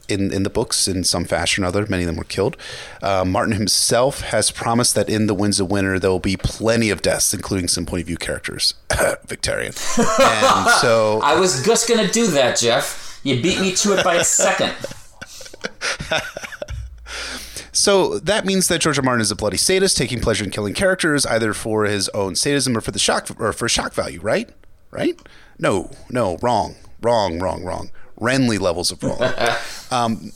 In, 0.09 0.33
in 0.33 0.43
the 0.43 0.51
books, 0.51 0.89
in 0.89 1.05
some 1.05 1.25
fashion 1.25 1.63
or 1.63 1.69
other, 1.69 1.87
many 1.87 2.03
of 2.03 2.09
them 2.09 2.17
were 2.17 2.25
killed. 2.25 2.57
Uh, 3.01 3.25
Martin 3.25 3.55
himself 3.55 4.23
has 4.23 4.51
promised 4.51 4.97
that 4.97 5.09
in 5.09 5.29
the 5.29 5.35
Winds 5.35 5.61
of 5.61 5.71
Winter 5.71 6.01
there 6.01 6.11
will 6.11 6.19
be 6.19 6.37
plenty 6.37 6.91
of 6.91 7.01
deaths, 7.01 7.33
including 7.33 7.69
some 7.69 7.87
point 7.87 8.01
of 8.01 8.07
view 8.09 8.17
characters. 8.17 8.75
Victorian. 9.27 9.73
And 9.99 10.71
so 10.81 11.21
I 11.23 11.39
was 11.39 11.65
just 11.65 11.89
gonna 11.89 12.09
do 12.11 12.27
that, 12.29 12.59
Jeff. 12.59 13.10
You 13.23 13.43
beat 13.43 13.61
me 13.61 13.73
to 13.73 13.99
it 13.99 14.05
by 14.05 14.17
a 14.17 14.25
second. 14.25 14.75
So 17.73 18.19
that 18.19 18.45
means 18.45 18.69
that 18.69 18.83
George 18.83 18.99
R. 18.99 19.03
Martin 19.03 19.23
is 19.23 19.31
a 19.31 19.37
bloody 19.37 19.57
sadist, 19.57 19.97
taking 19.97 20.21
pleasure 20.21 20.45
in 20.45 20.51
killing 20.51 20.75
characters, 20.75 21.25
either 21.25 21.55
for 21.55 21.85
his 21.85 22.11
own 22.11 22.35
sadism 22.35 22.77
or 22.77 22.83
for 22.83 22.91
the 22.91 22.99
shock 22.99 23.29
or 23.39 23.55
for 23.55 23.69
shock 23.69 23.95
value. 23.95 24.21
Right? 24.21 24.51
Right? 24.91 25.19
No, 25.59 25.91
no, 26.11 26.37
wrong, 26.43 26.75
wrong, 27.01 27.39
wrong, 27.39 27.65
wrong. 27.65 27.91
Renly 28.21 28.61
levels 28.61 28.91
of 28.91 29.03
wrong. 29.03 29.19
um, 29.91 30.33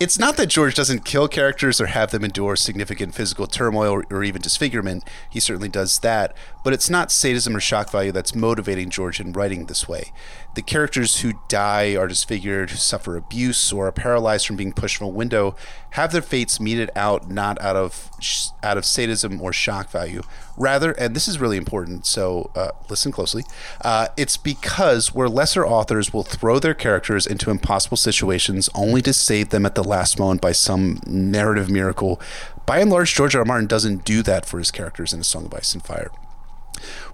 it's 0.00 0.18
not 0.18 0.36
that 0.36 0.46
George 0.48 0.74
doesn't 0.74 1.04
kill 1.04 1.28
characters 1.28 1.80
or 1.80 1.86
have 1.86 2.10
them 2.10 2.24
endure 2.24 2.56
significant 2.56 3.14
physical 3.14 3.46
turmoil 3.46 3.92
or, 3.92 4.04
or 4.10 4.24
even 4.24 4.42
disfigurement. 4.42 5.04
He 5.30 5.40
certainly 5.40 5.68
does 5.68 6.00
that. 6.00 6.36
But 6.64 6.72
it's 6.72 6.90
not 6.90 7.12
sadism 7.12 7.54
or 7.54 7.60
shock 7.60 7.90
value 7.90 8.12
that's 8.12 8.34
motivating 8.34 8.90
George 8.90 9.20
in 9.20 9.32
writing 9.32 9.66
this 9.66 9.88
way. 9.88 10.12
The 10.56 10.62
characters 10.62 11.20
who 11.20 11.34
die, 11.48 11.96
are 11.96 12.08
disfigured, 12.08 12.70
who 12.70 12.76
suffer 12.76 13.14
abuse, 13.14 13.72
or 13.74 13.88
are 13.88 13.92
paralyzed 13.92 14.46
from 14.46 14.56
being 14.56 14.72
pushed 14.72 14.96
from 14.96 15.08
a 15.08 15.10
window 15.10 15.54
have 15.90 16.12
their 16.12 16.22
fates 16.22 16.58
meted 16.58 16.90
out 16.96 17.30
not 17.30 17.60
out 17.60 17.76
of 17.76 18.10
sh- 18.20 18.48
out 18.62 18.78
of 18.78 18.86
sadism 18.86 19.40
or 19.42 19.52
shock 19.52 19.90
value. 19.90 20.22
Rather, 20.56 20.92
and 20.92 21.14
this 21.14 21.28
is 21.28 21.38
really 21.38 21.58
important, 21.58 22.06
so 22.06 22.50
uh, 22.54 22.70
listen 22.88 23.12
closely. 23.12 23.44
Uh, 23.82 24.08
it's 24.16 24.38
because 24.38 25.14
where 25.14 25.28
lesser 25.28 25.66
authors 25.66 26.14
will 26.14 26.22
throw 26.22 26.58
their 26.58 26.72
characters 26.72 27.26
into 27.26 27.50
impossible 27.50 27.98
situations 27.98 28.70
only 28.74 29.02
to 29.02 29.12
save 29.12 29.50
them 29.50 29.66
at 29.66 29.74
the 29.74 29.84
last 29.84 30.18
moment 30.18 30.40
by 30.40 30.52
some 30.52 31.00
narrative 31.06 31.70
miracle. 31.70 32.18
By 32.64 32.78
and 32.78 32.90
large, 32.90 33.14
George 33.14 33.34
R. 33.34 33.42
R. 33.42 33.44
Martin 33.44 33.66
doesn't 33.66 34.06
do 34.06 34.22
that 34.22 34.46
for 34.46 34.58
his 34.58 34.70
characters 34.70 35.12
in 35.12 35.20
A 35.20 35.24
Song 35.24 35.44
of 35.44 35.52
Ice 35.52 35.74
and 35.74 35.84
Fire. 35.84 36.10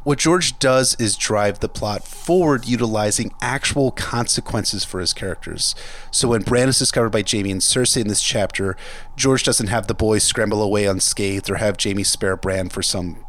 What 0.03 0.19
George 0.19 0.59
does 0.59 0.97
is 0.97 1.17
drive 1.17 1.61
the 1.61 1.69
plot 1.69 2.05
forward 2.05 2.67
utilizing 2.67 3.33
actual 3.41 3.91
consequences 3.91 4.85
for 4.85 5.01
his 5.01 5.13
characters. 5.13 5.75
So 6.11 6.29
when 6.29 6.43
Bran 6.43 6.69
is 6.69 6.79
discovered 6.79 7.11
by 7.11 7.25
Jaime 7.29 7.51
and 7.51 7.61
Cersei 7.61 8.01
in 8.01 8.09
this 8.09 8.23
chapter, 8.23 8.77
George 9.17 9.45
doesn't 9.45 9.69
have 9.69 9.87
the 9.87 9.95
boys 9.95 10.23
scramble 10.23 10.63
away 10.63 10.87
unscathed 10.87 11.51
or 11.51 11.57
have 11.57 11.77
Jaime 11.83 12.05
spare 12.05 12.37
Bran 12.37 12.69
for 12.69 12.83
some 12.83 13.25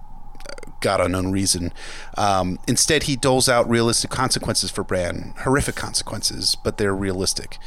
uh, 0.50 0.72
God 0.80 1.00
unknown 1.00 1.32
reason. 1.32 1.74
Um, 2.18 2.60
instead, 2.68 3.04
he 3.04 3.16
doles 3.16 3.48
out 3.48 3.70
realistic 3.70 4.10
consequences 4.10 4.72
for 4.72 4.84
Bran, 4.84 5.34
horrific 5.40 5.76
consequences, 5.76 6.56
but 6.56 6.78
they're 6.78 6.96
realistic. 6.96 7.58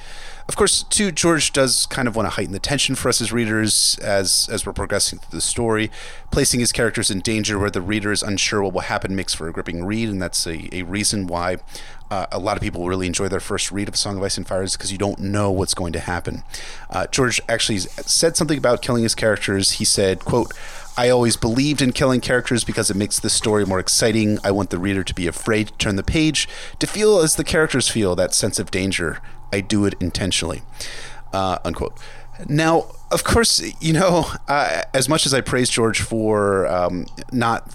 Of 0.49 0.55
course, 0.55 0.85
too, 0.85 1.11
George 1.11 1.53
does 1.53 1.87
kind 1.87 2.07
of 2.07 2.15
want 2.15 2.27
to 2.27 2.31
heighten 2.31 2.53
the 2.53 2.61
tension 2.61 2.95
for 2.95 3.09
us 3.09 3.21
as 3.21 3.33
readers 3.33 3.99
as 4.01 4.49
as 4.51 4.65
we're 4.65 4.73
progressing 4.73 5.19
through 5.19 5.37
the 5.37 5.41
story. 5.41 5.91
Placing 6.31 6.61
his 6.61 6.71
characters 6.71 7.11
in 7.11 7.21
danger 7.21 7.59
where 7.59 7.71
the 7.71 7.81
reader 7.81 8.13
is 8.13 8.23
unsure 8.23 8.63
what 8.63 8.73
will 8.73 8.81
happen 8.83 9.17
makes 9.17 9.35
for 9.35 9.49
a 9.49 9.53
gripping 9.53 9.85
read, 9.85 10.09
and 10.09 10.23
that's 10.23 10.47
a, 10.47 10.73
a 10.75 10.83
reason 10.83 11.27
why 11.27 11.57
uh, 12.11 12.27
a 12.31 12.39
lot 12.39 12.57
of 12.57 12.63
people 12.63 12.87
really 12.87 13.07
enjoy 13.07 13.27
their 13.27 13.41
first 13.41 13.73
read 13.73 13.89
of 13.89 13.97
Song 13.97 14.17
of 14.17 14.23
Ice 14.23 14.37
and 14.37 14.47
Fire 14.47 14.63
is 14.63 14.77
because 14.77 14.93
you 14.93 14.99
don't 14.99 15.19
know 15.19 15.51
what's 15.51 15.75
going 15.75 15.93
to 15.95 16.01
happen. 16.01 16.45
Uh, 16.91 17.07
George 17.09 17.41
actually 17.49 17.79
said 17.79 18.37
something 18.37 18.59
about 18.59 18.83
killing 18.83 19.03
his 19.03 19.15
characters. 19.15 19.73
He 19.73 19.85
said, 19.85 20.25
quote, 20.25 20.53
I 20.97 21.11
always 21.11 21.37
believed 21.37 21.83
in 21.83 21.93
killing 21.93 22.21
characters 22.21 22.65
because 22.65 22.89
it 22.89 22.97
makes 22.97 23.19
the 23.19 23.29
story 23.29 23.67
more 23.67 23.81
exciting. 23.81 24.39
I 24.43 24.51
want 24.53 24.71
the 24.71 24.79
reader 24.79 25.05
to 25.05 25.15
be 25.15 25.27
afraid 25.27 25.69
to 25.69 25.75
turn 25.75 25.97
the 25.97 26.03
page, 26.03 26.49
to 26.79 26.87
feel 26.87 27.19
as 27.19 27.37
the 27.37 27.45
characters 27.45 27.89
feel 27.89 28.15
that 28.17 28.33
sense 28.33 28.59
of 28.59 28.71
danger. 28.71 29.21
I 29.53 29.61
do 29.61 29.85
it 29.85 29.95
intentionally. 30.01 30.63
Uh, 31.33 31.59
unquote. 31.65 31.99
Now, 32.49 32.87
of 33.11 33.25
course, 33.25 33.63
you 33.81 33.93
know, 33.93 34.27
uh, 34.49 34.83
as 34.93 35.09
much 35.09 35.27
as 35.27 35.33
I 35.33 35.41
praise 35.41 35.71
George 35.71 36.01
for 36.01 36.67
um, 36.67 37.07
not 37.33 37.75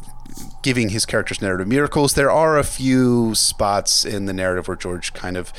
giving 0.61 0.89
his 0.89 1.05
characters 1.05 1.41
narrative 1.41 1.67
miracles, 1.67 2.13
there 2.13 2.31
are 2.31 2.57
a 2.57 2.63
few 2.63 3.33
spots 3.35 4.05
in 4.05 4.25
the 4.25 4.33
narrative 4.33 4.67
where 4.67 4.77
George 4.77 5.13
kind 5.13 5.37
of 5.37 5.51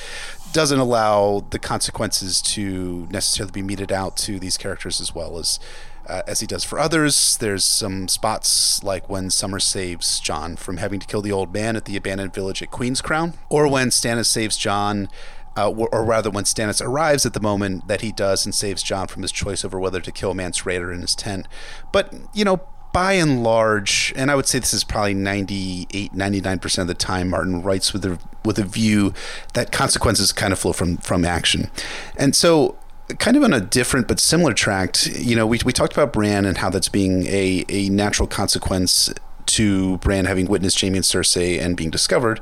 doesn't 0.53 0.79
allow 0.79 1.45
the 1.51 1.59
consequences 1.59 2.43
to 2.43 3.09
necessarily 3.11 3.53
be 3.53 3.63
meted 3.63 3.91
out 3.91 4.17
to 4.19 4.39
these 4.39 4.57
characters 4.57 5.01
as 5.01 5.15
well 5.15 5.39
as 5.39 5.59
uh, 6.07 6.23
as 6.27 6.41
he 6.41 6.47
does 6.47 6.65
for 6.65 6.79
others. 6.79 7.37
There's 7.37 7.65
some 7.65 8.09
spots 8.09 8.83
like 8.83 9.09
when 9.09 9.31
Summer 9.31 9.61
saves 9.61 10.21
Jon 10.21 10.57
from 10.57 10.79
having 10.79 11.01
to 11.01 11.07
kill 11.07 11.23
the 11.23 11.33
old 11.33 11.53
man 11.53 11.77
at 11.77 11.85
the 11.85 11.97
abandoned 11.97 12.35
village 12.35 12.63
at 12.63 12.71
Queenscrown, 12.71 13.35
or 13.49 13.69
when 13.69 13.89
Stannis 13.89 14.27
saves 14.27 14.57
Jon. 14.57 15.09
Uh, 15.57 15.71
or 15.71 16.05
rather, 16.05 16.31
when 16.31 16.45
Stannis 16.45 16.85
arrives 16.85 17.27
at 17.27 17.35
the 17.35 17.41
moment 17.41 17.87
that 17.89 18.01
he 18.01 18.11
does 18.13 18.47
and 18.47 18.55
saves 18.55 18.83
Jon 18.83 19.07
from 19.07 19.23
his 19.23 19.33
choice 19.33 19.65
over 19.65 19.79
whether 19.79 20.01
to 20.01 20.13
kill 20.13 20.35
Mance 20.35 20.63
Rayder 20.63 20.93
in 20.95 21.03
his 21.03 21.15
tent. 21.15 21.47
But, 21.93 22.15
you 22.33 22.45
know, 22.45 22.63
by 22.93 23.15
and 23.15 23.43
large, 23.43 24.13
and 24.17 24.31
I 24.31 24.35
would 24.35 24.47
say 24.47 24.59
this 24.59 24.75
is 24.75 24.85
probably 24.85 25.15
98, 25.15 26.13
99% 26.13 26.79
of 26.79 26.87
the 26.87 26.95
time, 26.95 27.31
Martin 27.31 27.63
writes 27.63 27.93
with 27.93 28.05
a, 28.05 28.19
with 28.45 28.59
a 28.59 28.65
view 28.65 29.15
that 29.55 29.73
consequences 29.73 30.33
kind 30.33 30.53
of 30.53 30.59
flow 30.59 30.73
from, 30.73 30.99
from 30.99 31.25
action. 31.25 31.71
And 32.17 32.37
so, 32.37 32.77
kind 33.19 33.37
of 33.37 33.43
on 33.43 33.53
a 33.53 33.61
different 33.61 34.09
but 34.09 34.21
similar 34.21 34.55
tract, 34.55 35.07
you 35.07 35.37
know, 35.37 35.47
we, 35.47 35.59
we 35.65 35.73
talked 35.73 35.93
about 35.93 36.13
Bran 36.13 36.45
and 36.45 36.59
how 36.59 36.71
that's 36.71 36.89
being 36.89 37.27
a, 37.27 37.65
a 37.69 37.89
natural 37.89 38.27
consequence 38.27 39.13
to 39.47 39.99
Bran 39.99 40.24
having 40.24 40.47
witnessed 40.47 40.80
Jaime 40.80 40.99
and 40.99 41.05
Cersei 41.05 41.61
and 41.61 41.76
being 41.76 41.90
discovered, 41.90 42.40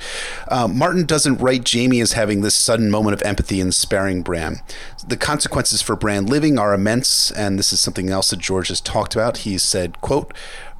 uh, 0.49 0.69
Martin 0.69 1.05
doesn't 1.05 1.39
write 1.39 1.69
Jaime 1.71 2.01
as 2.01 2.13
having 2.13 2.41
this 2.41 2.55
sudden 2.55 2.91
moment 2.91 3.15
of 3.15 3.23
empathy 3.23 3.61
and 3.61 3.75
sparing 3.75 4.23
Bran. 4.23 4.61
The 5.07 5.17
consequences 5.17 5.83
for 5.83 5.97
Bran 5.97 6.27
living 6.27 6.59
are 6.59 6.75
immense, 6.75 7.31
and 7.31 7.59
this 7.59 7.73
is 7.73 7.81
something 7.81 8.11
else 8.11 8.31
that 8.31 8.39
George 8.39 8.69
has 8.69 8.81
talked 8.81 9.15
about. 9.15 9.39
He 9.39 9.59
said, 9.59 10.01
quote, 10.01 10.35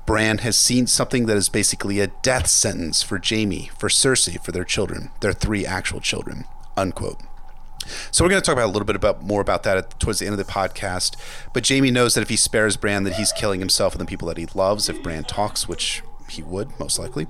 Bran 0.07 0.39
has 0.39 0.57
seen 0.57 0.87
something 0.87 1.27
that 1.27 1.37
is 1.37 1.49
basically 1.49 2.01
a 2.01 2.09
death 2.09 2.49
sentence 2.49 3.03
for 3.03 3.21
Jaime, 3.23 3.71
for 3.79 3.89
Cersei, 3.89 4.43
for 4.43 4.51
their 4.51 4.65
children, 4.65 5.11
their 5.21 5.33
three 5.33 5.65
actual 5.65 6.01
children, 6.01 6.47
unquote. 6.77 7.21
So 8.11 8.25
we're 8.25 8.31
going 8.31 8.43
to 8.43 8.47
talk 8.47 8.55
about 8.55 8.67
a 8.67 8.73
little 8.73 8.87
bit 8.87 8.97
about 8.97 9.23
more 9.23 9.41
about 9.41 9.63
that 9.63 9.77
at, 9.77 10.01
towards 10.01 10.19
the 10.19 10.27
end 10.27 10.39
of 10.39 10.45
the 10.45 10.53
podcast. 10.53 11.17
But 11.53 11.69
Jaime 11.69 11.91
knows 11.91 12.15
that 12.15 12.23
if 12.23 12.29
he 12.29 12.37
spares 12.37 12.77
Bran, 12.77 13.05
that 13.05 13.15
he's 13.15 13.33
killing 13.33 13.61
himself 13.61 13.95
and 13.95 14.01
the 14.01 14.07
people 14.07 14.29
that 14.29 14.37
he 14.37 14.47
loves. 14.55 14.89
If 14.89 15.03
Bran 15.03 15.25
talks, 15.25 15.69
which 15.69 16.03
he 16.31 16.43
would 16.43 16.79
most 16.79 16.99
likely. 16.99 17.27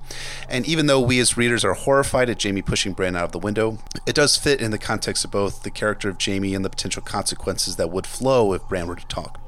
And 0.49 0.67
even 0.67 0.87
though 0.87 1.01
we 1.01 1.19
as 1.21 1.37
readers 1.37 1.65
are 1.65 1.75
horrified 1.75 2.31
at 2.31 2.43
Jaime 2.43 2.63
pushing 2.63 2.93
Bran 2.93 3.17
out 3.17 3.25
of 3.25 3.33
the 3.33 3.39
window, 3.39 3.79
it 4.07 4.15
does 4.15 4.37
fit 4.37 4.61
in 4.61 4.71
the 4.71 4.79
context 4.79 5.25
of 5.25 5.31
both 5.31 5.63
the 5.63 5.71
character 5.71 6.09
of 6.09 6.23
Jaime 6.23 6.55
and 6.55 6.65
the 6.65 6.71
potential 6.71 7.03
consequences 7.03 7.77
that 7.77 7.91
would 7.91 8.07
flow 8.07 8.53
if 8.53 8.67
Bran 8.69 8.87
were 8.87 8.97
to 8.97 9.07
talk. 9.07 9.41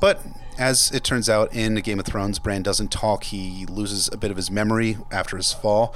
But 0.00 0.20
as 0.58 0.90
it 0.90 1.04
turns 1.04 1.28
out 1.28 1.52
in 1.52 1.74
Game 1.76 1.98
of 1.98 2.06
Thrones, 2.06 2.38
Bran 2.38 2.62
doesn't 2.62 2.90
talk. 2.90 3.24
He 3.24 3.66
loses 3.66 4.08
a 4.12 4.16
bit 4.16 4.30
of 4.30 4.36
his 4.36 4.50
memory 4.50 4.98
after 5.10 5.36
his 5.36 5.52
fall. 5.52 5.94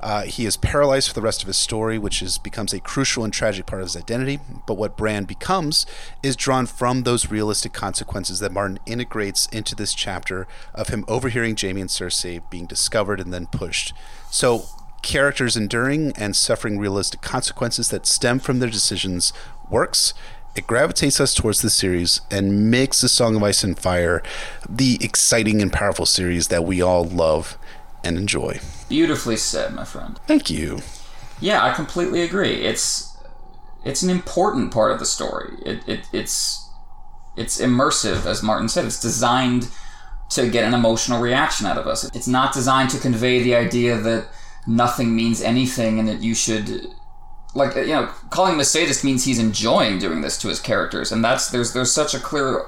Uh, 0.00 0.22
he 0.22 0.46
is 0.46 0.56
paralyzed 0.56 1.08
for 1.08 1.14
the 1.14 1.22
rest 1.22 1.42
of 1.42 1.46
his 1.46 1.56
story, 1.56 1.98
which 1.98 2.22
is 2.22 2.38
becomes 2.38 2.72
a 2.72 2.80
crucial 2.80 3.24
and 3.24 3.32
tragic 3.32 3.66
part 3.66 3.82
of 3.82 3.88
his 3.88 3.96
identity. 3.96 4.40
But 4.66 4.74
what 4.74 4.96
Bran 4.96 5.24
becomes 5.24 5.86
is 6.22 6.36
drawn 6.36 6.66
from 6.66 7.02
those 7.02 7.30
realistic 7.30 7.72
consequences 7.72 8.40
that 8.40 8.52
Martin 8.52 8.78
integrates 8.86 9.46
into 9.48 9.74
this 9.74 9.94
chapter 9.94 10.46
of 10.74 10.88
him 10.88 11.04
overhearing 11.08 11.56
Jaime 11.56 11.80
and 11.80 11.90
Cersei 11.90 12.42
being 12.50 12.66
discovered 12.66 13.20
and 13.20 13.32
then 13.32 13.46
pushed. 13.46 13.92
So 14.30 14.64
characters 15.02 15.56
enduring 15.56 16.12
and 16.16 16.34
suffering 16.34 16.78
realistic 16.78 17.20
consequences 17.20 17.88
that 17.90 18.06
stem 18.06 18.38
from 18.38 18.58
their 18.58 18.70
decisions 18.70 19.32
works 19.70 20.14
it 20.54 20.66
gravitates 20.66 21.20
us 21.20 21.34
towards 21.34 21.62
the 21.62 21.70
series 21.70 22.20
and 22.30 22.70
makes 22.70 23.00
the 23.00 23.08
Song 23.08 23.36
of 23.36 23.42
Ice 23.42 23.62
and 23.62 23.78
Fire 23.78 24.22
the 24.68 24.98
exciting 25.00 25.62
and 25.62 25.72
powerful 25.72 26.06
series 26.06 26.48
that 26.48 26.64
we 26.64 26.82
all 26.82 27.04
love 27.04 27.56
and 28.02 28.16
enjoy. 28.16 28.60
Beautifully 28.88 29.36
said, 29.36 29.74
my 29.74 29.84
friend. 29.84 30.18
Thank 30.26 30.50
you. 30.50 30.80
Yeah, 31.40 31.64
I 31.64 31.72
completely 31.72 32.22
agree. 32.22 32.64
It's 32.64 33.16
it's 33.84 34.02
an 34.02 34.10
important 34.10 34.72
part 34.72 34.90
of 34.92 34.98
the 34.98 35.06
story. 35.06 35.54
It, 35.64 35.88
it 35.88 36.08
it's 36.12 36.68
it's 37.36 37.60
immersive, 37.60 38.26
as 38.26 38.42
Martin 38.42 38.68
said. 38.68 38.84
It's 38.84 39.00
designed 39.00 39.68
to 40.30 40.48
get 40.50 40.64
an 40.64 40.74
emotional 40.74 41.20
reaction 41.20 41.66
out 41.66 41.78
of 41.78 41.86
us. 41.86 42.04
It's 42.14 42.28
not 42.28 42.52
designed 42.52 42.90
to 42.90 42.98
convey 42.98 43.42
the 43.42 43.54
idea 43.54 43.96
that 43.96 44.28
nothing 44.66 45.14
means 45.14 45.40
anything 45.40 45.98
and 45.98 46.08
that 46.08 46.20
you 46.20 46.34
should 46.34 46.88
like 47.58 47.76
you 47.76 47.88
know 47.88 48.06
calling 48.30 48.54
him 48.54 48.60
a 48.60 48.64
sadist 48.64 49.04
means 49.04 49.24
he's 49.24 49.38
enjoying 49.38 49.98
doing 49.98 50.22
this 50.22 50.38
to 50.38 50.48
his 50.48 50.60
characters 50.60 51.12
and 51.12 51.22
that's 51.22 51.50
there's 51.50 51.74
there's 51.74 51.92
such 51.92 52.14
a 52.14 52.18
clear 52.18 52.60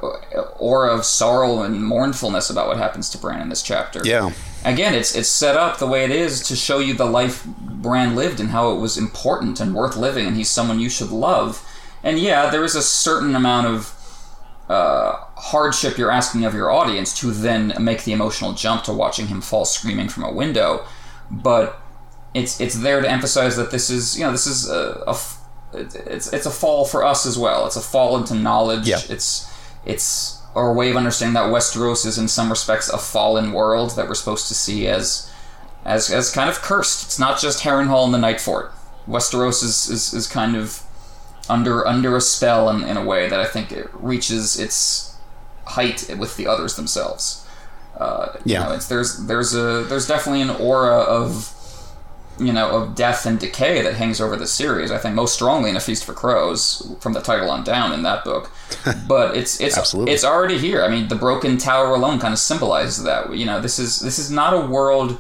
aura 0.59 0.95
of 0.95 1.05
sorrow 1.05 1.63
and 1.63 1.83
mournfulness 1.83 2.51
about 2.51 2.67
what 2.67 2.77
happens 2.77 3.09
to 3.11 3.19
Bran 3.19 3.41
in 3.41 3.49
this 3.49 3.63
chapter. 3.63 4.03
Yeah. 4.05 4.33
Again 4.65 4.95
it's 4.95 5.15
it's 5.15 5.29
set 5.29 5.57
up 5.57 5.79
the 5.79 5.87
way 5.87 6.05
it 6.05 6.11
is 6.11 6.43
to 6.49 6.57
show 6.57 6.79
you 6.79 6.93
the 6.95 7.07
life 7.07 7.45
Bran 7.47 8.15
lived 8.15 8.41
and 8.41 8.51
how 8.51 8.73
it 8.73 8.81
was 8.81 8.99
important 8.99 9.61
and 9.61 9.75
worth 9.75 9.97
living 9.97 10.27
and 10.27 10.37
he's 10.37 10.51
someone 10.51 10.81
you 10.81 10.91
should 10.91 11.11
love. 11.11 11.67
And 12.03 12.19
yeah 12.19 12.51
there 12.51 12.65
is 12.65 12.75
a 12.75 12.83
certain 12.83 13.35
amount 13.35 13.67
of 13.69 13.97
uh, 14.69 15.25
hardship 15.37 15.99
you're 15.99 16.13
asking 16.13 16.45
of 16.45 16.55
your 16.55 16.71
audience 16.71 17.19
to 17.19 17.33
then 17.33 17.73
make 17.81 18.05
the 18.05 18.13
emotional 18.13 18.53
jump 18.53 18.85
to 18.85 18.93
watching 18.93 19.27
him 19.27 19.41
fall 19.41 19.65
screaming 19.65 20.09
from 20.09 20.23
a 20.23 20.31
window 20.31 20.85
but 21.31 21.81
it's 22.35 22.61
it's 22.61 22.77
there 22.77 23.01
to 23.01 23.11
emphasize 23.11 23.57
that 23.57 23.71
this 23.71 23.91
is 23.91 24.19
you 24.19 24.25
know 24.25 24.33
this 24.33 24.47
is 24.47 24.69
a, 24.69 25.03
a 25.07 25.17
it's 25.73 26.33
it's 26.33 26.47
a 26.47 26.51
fall 26.51 26.85
for 26.85 27.05
us 27.05 27.27
as 27.27 27.39
well. 27.39 27.67
It's 27.67 27.77
a 27.77 27.81
fall 27.81 28.17
into 28.17 28.35
knowledge. 28.35 28.87
Yeah. 28.87 29.01
It's 29.09 29.51
it's 29.85 30.41
our 30.55 30.73
way 30.73 30.91
of 30.91 30.97
understanding 30.97 31.35
that 31.35 31.53
Westeros 31.53 32.05
is 32.05 32.19
in 32.19 32.29
some 32.29 32.51
respects 32.51 32.89
a 32.89 32.99
fallen 32.99 33.53
world 33.53 33.97
that 33.97 34.09
we're 34.09 34.15
supposed 34.15 34.49
to 34.49 34.55
see 34.55 34.87
as 34.87 35.33
as 35.85 36.11
as 36.11 36.31
kind 36.31 36.51
of 36.51 36.61
cursed. 36.61 37.05
It's 37.05 37.19
not 37.19 37.41
just 37.41 37.65
Harrenhal 37.65 38.05
and 38.05 38.15
the 38.15 38.19
Night 38.19 38.41
Fort. 38.41 38.73
Westeros 39.09 39.65
is, 39.65 39.89
is, 39.89 40.13
is 40.13 40.27
kind 40.27 40.57
of 40.57 40.83
under 41.49 41.87
under 41.87 42.17
a 42.17 42.21
spell 42.21 42.69
in, 42.69 42.85
in 42.85 42.97
a 42.97 43.05
way 43.05 43.29
that 43.29 43.41
I 43.41 43.47
think 43.47 43.73
it 43.73 43.89
reaches 43.93 44.59
its 44.59 45.17
height 45.67 46.15
with 46.19 46.37
the 46.37 46.47
others 46.47 46.77
themselves. 46.77 47.47
Uh, 47.97 48.39
yeah, 48.45 48.61
you 48.61 48.67
know, 48.67 48.75
it's, 48.75 48.89
there's 48.89 49.27
there's 49.27 49.55
a 49.55 49.85
there's 49.89 50.07
definitely 50.07 50.43
an 50.43 50.51
aura 50.51 50.99
of 50.99 51.55
you 52.41 52.53
know, 52.53 52.71
of 52.71 52.95
death 52.95 53.27
and 53.27 53.39
decay 53.39 53.83
that 53.83 53.95
hangs 53.95 54.21
over 54.21 54.37
the 54.37 54.47
series. 54.47 54.91
I 54.91 54.99
think 54.99 55.15
most 55.15 55.35
strongly 55.35 55.71
in 55.71 55.77
A 55.77 55.81
Feast 55.81 56.05
for 56.05 56.15
Crows, 56.15 56.95
from 57.01 57.13
the 57.13 57.21
title 57.21 57.51
on 57.51 57.63
down 57.65 57.93
in 57.93 58.03
that 58.03 58.25
book. 58.25 58.51
But 59.07 59.37
it's 59.37 59.61
it's 59.61 59.77
Absolutely. 59.77 60.13
it's 60.13 60.25
already 60.25 60.57
here. 60.57 60.83
I 60.83 60.89
mean, 60.89 61.09
the 61.09 61.17
broken 61.17 61.59
tower 61.59 61.95
alone 61.95 62.19
kind 62.21 62.33
of 62.33 62.39
symbolizes 62.39 63.05
that. 63.05 63.35
You 63.35 63.45
know, 63.45 63.61
this 63.61 63.79
is 63.79 64.01
this 64.01 64.19
is 64.19 64.31
not 64.31 64.55
a 64.55 64.67
world 64.67 65.19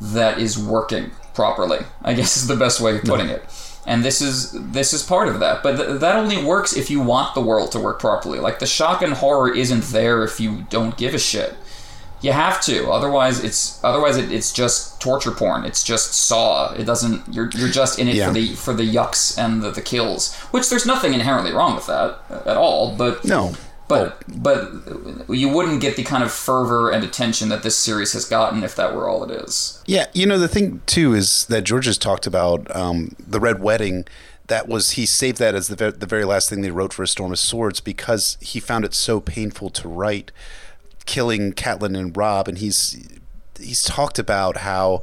that 0.00 0.38
is 0.38 0.58
working 0.58 1.10
properly. 1.34 1.80
I 2.02 2.14
guess 2.18 2.36
is 2.36 2.46
the 2.46 2.56
best 2.56 2.80
way 2.80 2.96
of 2.96 3.02
putting 3.02 3.26
no. 3.26 3.34
it. 3.34 3.44
And 3.86 4.04
this 4.04 4.22
is 4.22 4.52
this 4.52 4.92
is 4.92 5.02
part 5.02 5.28
of 5.28 5.40
that. 5.40 5.62
But 5.62 5.76
th- 5.76 6.00
that 6.00 6.16
only 6.16 6.42
works 6.42 6.76
if 6.76 6.90
you 6.90 7.00
want 7.00 7.34
the 7.34 7.40
world 7.40 7.72
to 7.72 7.80
work 7.80 7.98
properly. 7.98 8.38
Like 8.38 8.60
the 8.60 8.66
shock 8.66 9.02
and 9.02 9.14
horror 9.14 9.52
isn't 9.54 9.84
there 9.84 10.22
if 10.22 10.38
you 10.38 10.66
don't 10.70 10.96
give 10.96 11.14
a 11.14 11.18
shit. 11.18 11.54
You 12.22 12.32
have 12.32 12.60
to, 12.62 12.90
otherwise 12.90 13.42
it's 13.42 13.82
otherwise 13.84 14.16
it, 14.16 14.30
it's 14.32 14.52
just 14.52 15.00
torture 15.00 15.32
porn. 15.32 15.64
It's 15.64 15.82
just 15.82 16.14
Saw. 16.14 16.72
It 16.72 16.84
doesn't. 16.84 17.22
You're 17.34 17.50
you're 17.54 17.68
just 17.68 17.98
in 17.98 18.08
it 18.08 18.14
Yeah. 18.14 18.28
for 18.28 18.32
the 18.34 18.54
for 18.54 18.72
the 18.74 18.84
yucks 18.84 19.36
and 19.36 19.60
the, 19.62 19.70
the 19.70 19.82
kills. 19.82 20.34
Which 20.52 20.70
there's 20.70 20.86
nothing 20.86 21.14
inherently 21.14 21.52
wrong 21.52 21.74
with 21.74 21.86
that 21.86 22.18
at 22.46 22.56
all. 22.56 22.94
But 22.96 23.24
No. 23.24 23.54
but 23.88 24.22
but 24.28 24.70
you 25.28 25.48
wouldn't 25.48 25.80
get 25.80 25.96
the 25.96 26.04
kind 26.04 26.22
of 26.22 26.30
fervor 26.32 26.90
and 26.90 27.02
attention 27.04 27.48
that 27.48 27.62
this 27.64 27.76
series 27.76 28.12
has 28.12 28.24
gotten 28.24 28.62
if 28.62 28.76
that 28.76 28.94
were 28.94 29.08
all 29.08 29.24
it 29.24 29.30
is. 29.32 29.82
Yeah, 29.86 30.06
you 30.12 30.24
know 30.24 30.38
the 30.38 30.48
thing 30.48 30.80
too 30.86 31.14
is 31.14 31.44
that 31.46 31.62
George 31.64 31.86
has 31.86 31.98
talked 31.98 32.26
about 32.26 32.74
um, 32.74 33.16
the 33.18 33.40
Red 33.40 33.60
Wedding. 33.60 34.04
That 34.46 34.68
was 34.68 34.92
he 34.92 35.06
saved 35.06 35.38
that 35.38 35.54
as 35.54 35.68
the 35.68 35.76
ve- 35.76 35.98
the 35.98 36.06
very 36.06 36.24
last 36.24 36.48
thing 36.50 36.60
they 36.62 36.70
wrote 36.70 36.92
for 36.92 37.02
a 37.02 37.08
Storm 37.08 37.32
of 37.32 37.38
Swords 37.38 37.80
because 37.80 38.36
he 38.40 38.60
found 38.60 38.84
it 38.84 38.94
so 38.94 39.20
painful 39.20 39.70
to 39.70 39.88
write, 39.88 40.30
killing 41.06 41.52
Catelyn 41.52 41.98
and 41.98 42.16
Robb, 42.16 42.48
and 42.48 42.58
he's 42.58 43.08
he's 43.58 43.82
talked 43.82 44.18
about 44.18 44.58
how. 44.58 45.02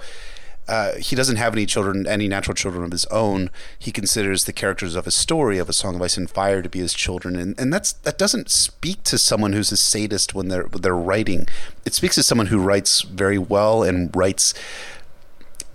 Uh, 0.67 0.97
he 0.97 1.15
doesn't 1.15 1.37
have 1.37 1.53
any 1.53 1.65
children, 1.65 2.05
any 2.05 2.27
natural 2.27 2.53
children 2.53 2.83
of 2.83 2.91
his 2.91 3.05
own. 3.05 3.49
He 3.79 3.91
considers 3.91 4.43
the 4.43 4.53
characters 4.53 4.93
of 4.93 5.05
his 5.05 5.15
story, 5.15 5.57
of 5.57 5.67
A 5.67 5.73
Song 5.73 5.95
of 5.95 6.01
Ice 6.03 6.15
and 6.15 6.29
Fire, 6.29 6.61
to 6.61 6.69
be 6.69 6.77
his 6.77 6.93
children, 6.93 7.37
and, 7.37 7.59
and 7.59 7.73
that's 7.73 7.91
that 7.91 8.19
doesn't 8.19 8.51
speak 8.51 9.01
to 9.05 9.17
someone 9.17 9.53
who's 9.53 9.71
a 9.71 9.77
sadist 9.77 10.35
when 10.35 10.49
they're 10.49 10.65
when 10.65 10.84
they're 10.84 10.95
writing. 10.95 11.47
It 11.85 11.95
speaks 11.95 12.13
to 12.15 12.23
someone 12.23 12.47
who 12.47 12.59
writes 12.59 13.01
very 13.01 13.39
well 13.39 13.81
and 13.81 14.15
writes 14.15 14.53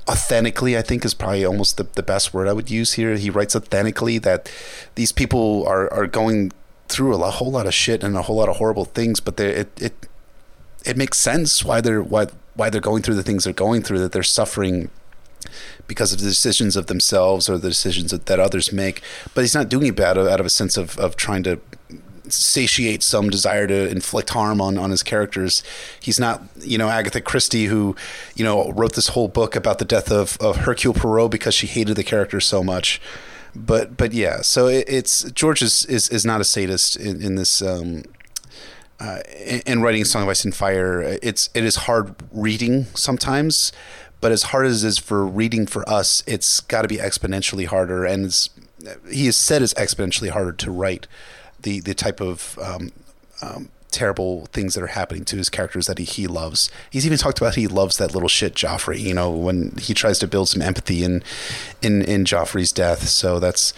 authentically 0.09 0.77
i 0.77 0.83
think 0.83 1.05
is 1.05 1.15
probably 1.15 1.45
almost 1.45 1.77
the, 1.77 1.85
the 1.95 2.03
best 2.03 2.35
word 2.35 2.47
i 2.47 2.53
would 2.53 2.71
use 2.71 2.95
here 2.95 3.17
he 3.17 3.31
writes 3.31 3.57
authentically 3.57 4.19
that 4.19 4.51
these 4.97 5.13
people 5.13 5.65
are, 5.67 5.91
are 5.93 6.07
going 6.07 6.53
through 6.89 7.15
a 7.15 7.31
whole 7.31 7.51
lot 7.51 7.67
of 7.67 7.73
shit 7.73 8.05
and 8.05 8.17
a 8.17 8.23
whole 8.23 8.37
lot 8.37 8.49
of 8.49 8.57
horrible 8.57 8.85
things 8.85 9.19
but 9.19 9.41
it, 9.41 9.71
it 9.81 9.95
it 10.85 10.97
makes 10.97 11.19
sense 11.19 11.65
why 11.65 11.81
they're 11.81 12.03
why 12.03 12.27
why 12.55 12.71
they're 12.71 12.81
going 12.81 13.03
through 13.03 13.15
the 13.15 13.23
things 13.23 13.45
they're 13.45 13.53
going 13.53 13.83
through 13.83 13.99
that 13.99 14.13
they're 14.13 14.23
suffering 14.23 14.91
because 15.87 16.13
of 16.13 16.21
the 16.21 16.27
decisions 16.27 16.77
of 16.77 16.87
themselves 16.87 17.49
or 17.49 17.59
the 17.59 17.69
decisions 17.69 18.11
that, 18.11 18.27
that 18.27 18.41
others 18.41 18.73
make 18.73 19.03
but 19.35 19.43
he's 19.43 19.55
not 19.55 19.69
doing 19.69 19.87
it 19.87 20.01
out 20.01 20.17
of, 20.17 20.27
out 20.27 20.41
of 20.41 20.47
a 20.47 20.51
sense 20.51 20.77
of, 20.77 20.99
of 20.99 21.17
trying 21.17 21.43
to 21.43 21.61
satiate 22.29 23.03
some 23.03 23.31
desire 23.31 23.67
to 23.67 23.89
inflict 23.89 24.31
harm 24.31 24.61
on, 24.61 24.79
on 24.79 24.91
his 24.91 25.03
characters. 25.03 25.63
He's 26.01 26.19
not, 26.19 26.43
you 26.61 26.79
know, 26.79 26.89
Agatha 26.89 27.21
Christie, 27.21 27.67
who, 27.67 27.95
you 28.35 28.45
know, 28.45 28.71
wrote 28.73 28.95
this 28.95 29.09
whole 29.09 29.29
book 29.29 29.55
about 29.55 29.79
the 29.79 29.85
death 29.85 30.11
of, 30.11 30.39
of 30.41 30.59
Hercule 30.59 30.95
Poirot 30.95 31.31
because 31.31 31.55
she 31.55 31.67
hated 31.67 31.97
the 31.97 32.05
character 32.05 32.41
so 32.41 32.63
much. 32.63 33.01
But 33.57 33.97
but 33.97 34.13
yeah, 34.13 34.41
so 34.41 34.67
it, 34.67 34.85
it's 34.89 35.31
George 35.31 35.63
is, 35.63 35.85
is, 35.87 36.09
is 36.09 36.25
not 36.25 36.41
a 36.41 36.45
sadist 36.45 36.97
in, 36.97 37.23
in 37.23 37.37
this 37.37 37.63
um, 37.63 38.03
uh, 39.01 39.21
in, 39.45 39.61
in 39.67 39.83
writing 39.83 40.05
Song 40.05 40.23
of 40.23 40.29
Ice 40.29 40.45
and 40.45 40.55
Fire. 40.55 41.03
It's 41.23 41.51
it 41.55 41.65
is 41.65 41.77
hard 41.77 42.15
reading 42.33 42.85
sometimes, 42.95 43.73
but 44.21 44.33
as 44.33 44.45
hard 44.45 44.67
as 44.67 44.85
it 44.85 44.89
is 44.89 44.99
for 44.99 45.27
reading 45.27 45.67
for 45.67 45.89
us, 45.89 46.23
it's 46.27 46.61
got 46.61 46.83
to 46.83 46.89
be 46.89 46.97
exponentially 46.97 47.67
harder. 47.67 48.05
And 48.05 48.25
he 49.11 49.27
has 49.27 49.37
said 49.37 49.63
it's 49.63 49.75
exponentially 49.75 50.31
harder 50.31 50.53
to 50.53 50.71
write 50.71 51.07
the 51.61 51.81
the 51.81 51.95
type 51.95 52.21
of 52.21 52.59
um, 52.63 52.93
um, 53.43 53.69
terrible 53.91 54.47
things 54.47 54.75
that 54.75 54.83
are 54.83 54.89
happening 54.89 55.25
to 55.25 55.37
his 55.37 55.49
characters 55.49 55.87
that 55.87 55.99
he, 55.99 56.05
he 56.05 56.27
loves. 56.27 56.71
He's 56.91 57.07
even 57.07 57.17
talked 57.17 57.39
about 57.39 57.55
he 57.55 57.69
loves 57.69 57.97
that 57.99 58.13
little 58.13 58.29
shit 58.29 58.55
Joffrey. 58.55 59.01
You 59.01 59.15
know, 59.15 59.31
when 59.31 59.77
he 59.81 59.95
tries 59.95 60.19
to 60.21 60.27
build 60.27 60.49
some 60.49 60.63
empathy 60.63 61.05
in 61.05 61.23
in 61.83 62.03
in 62.03 62.25
Joffrey's 62.25 62.73
death. 62.73 63.09
So 63.09 63.39
that's 63.39 63.73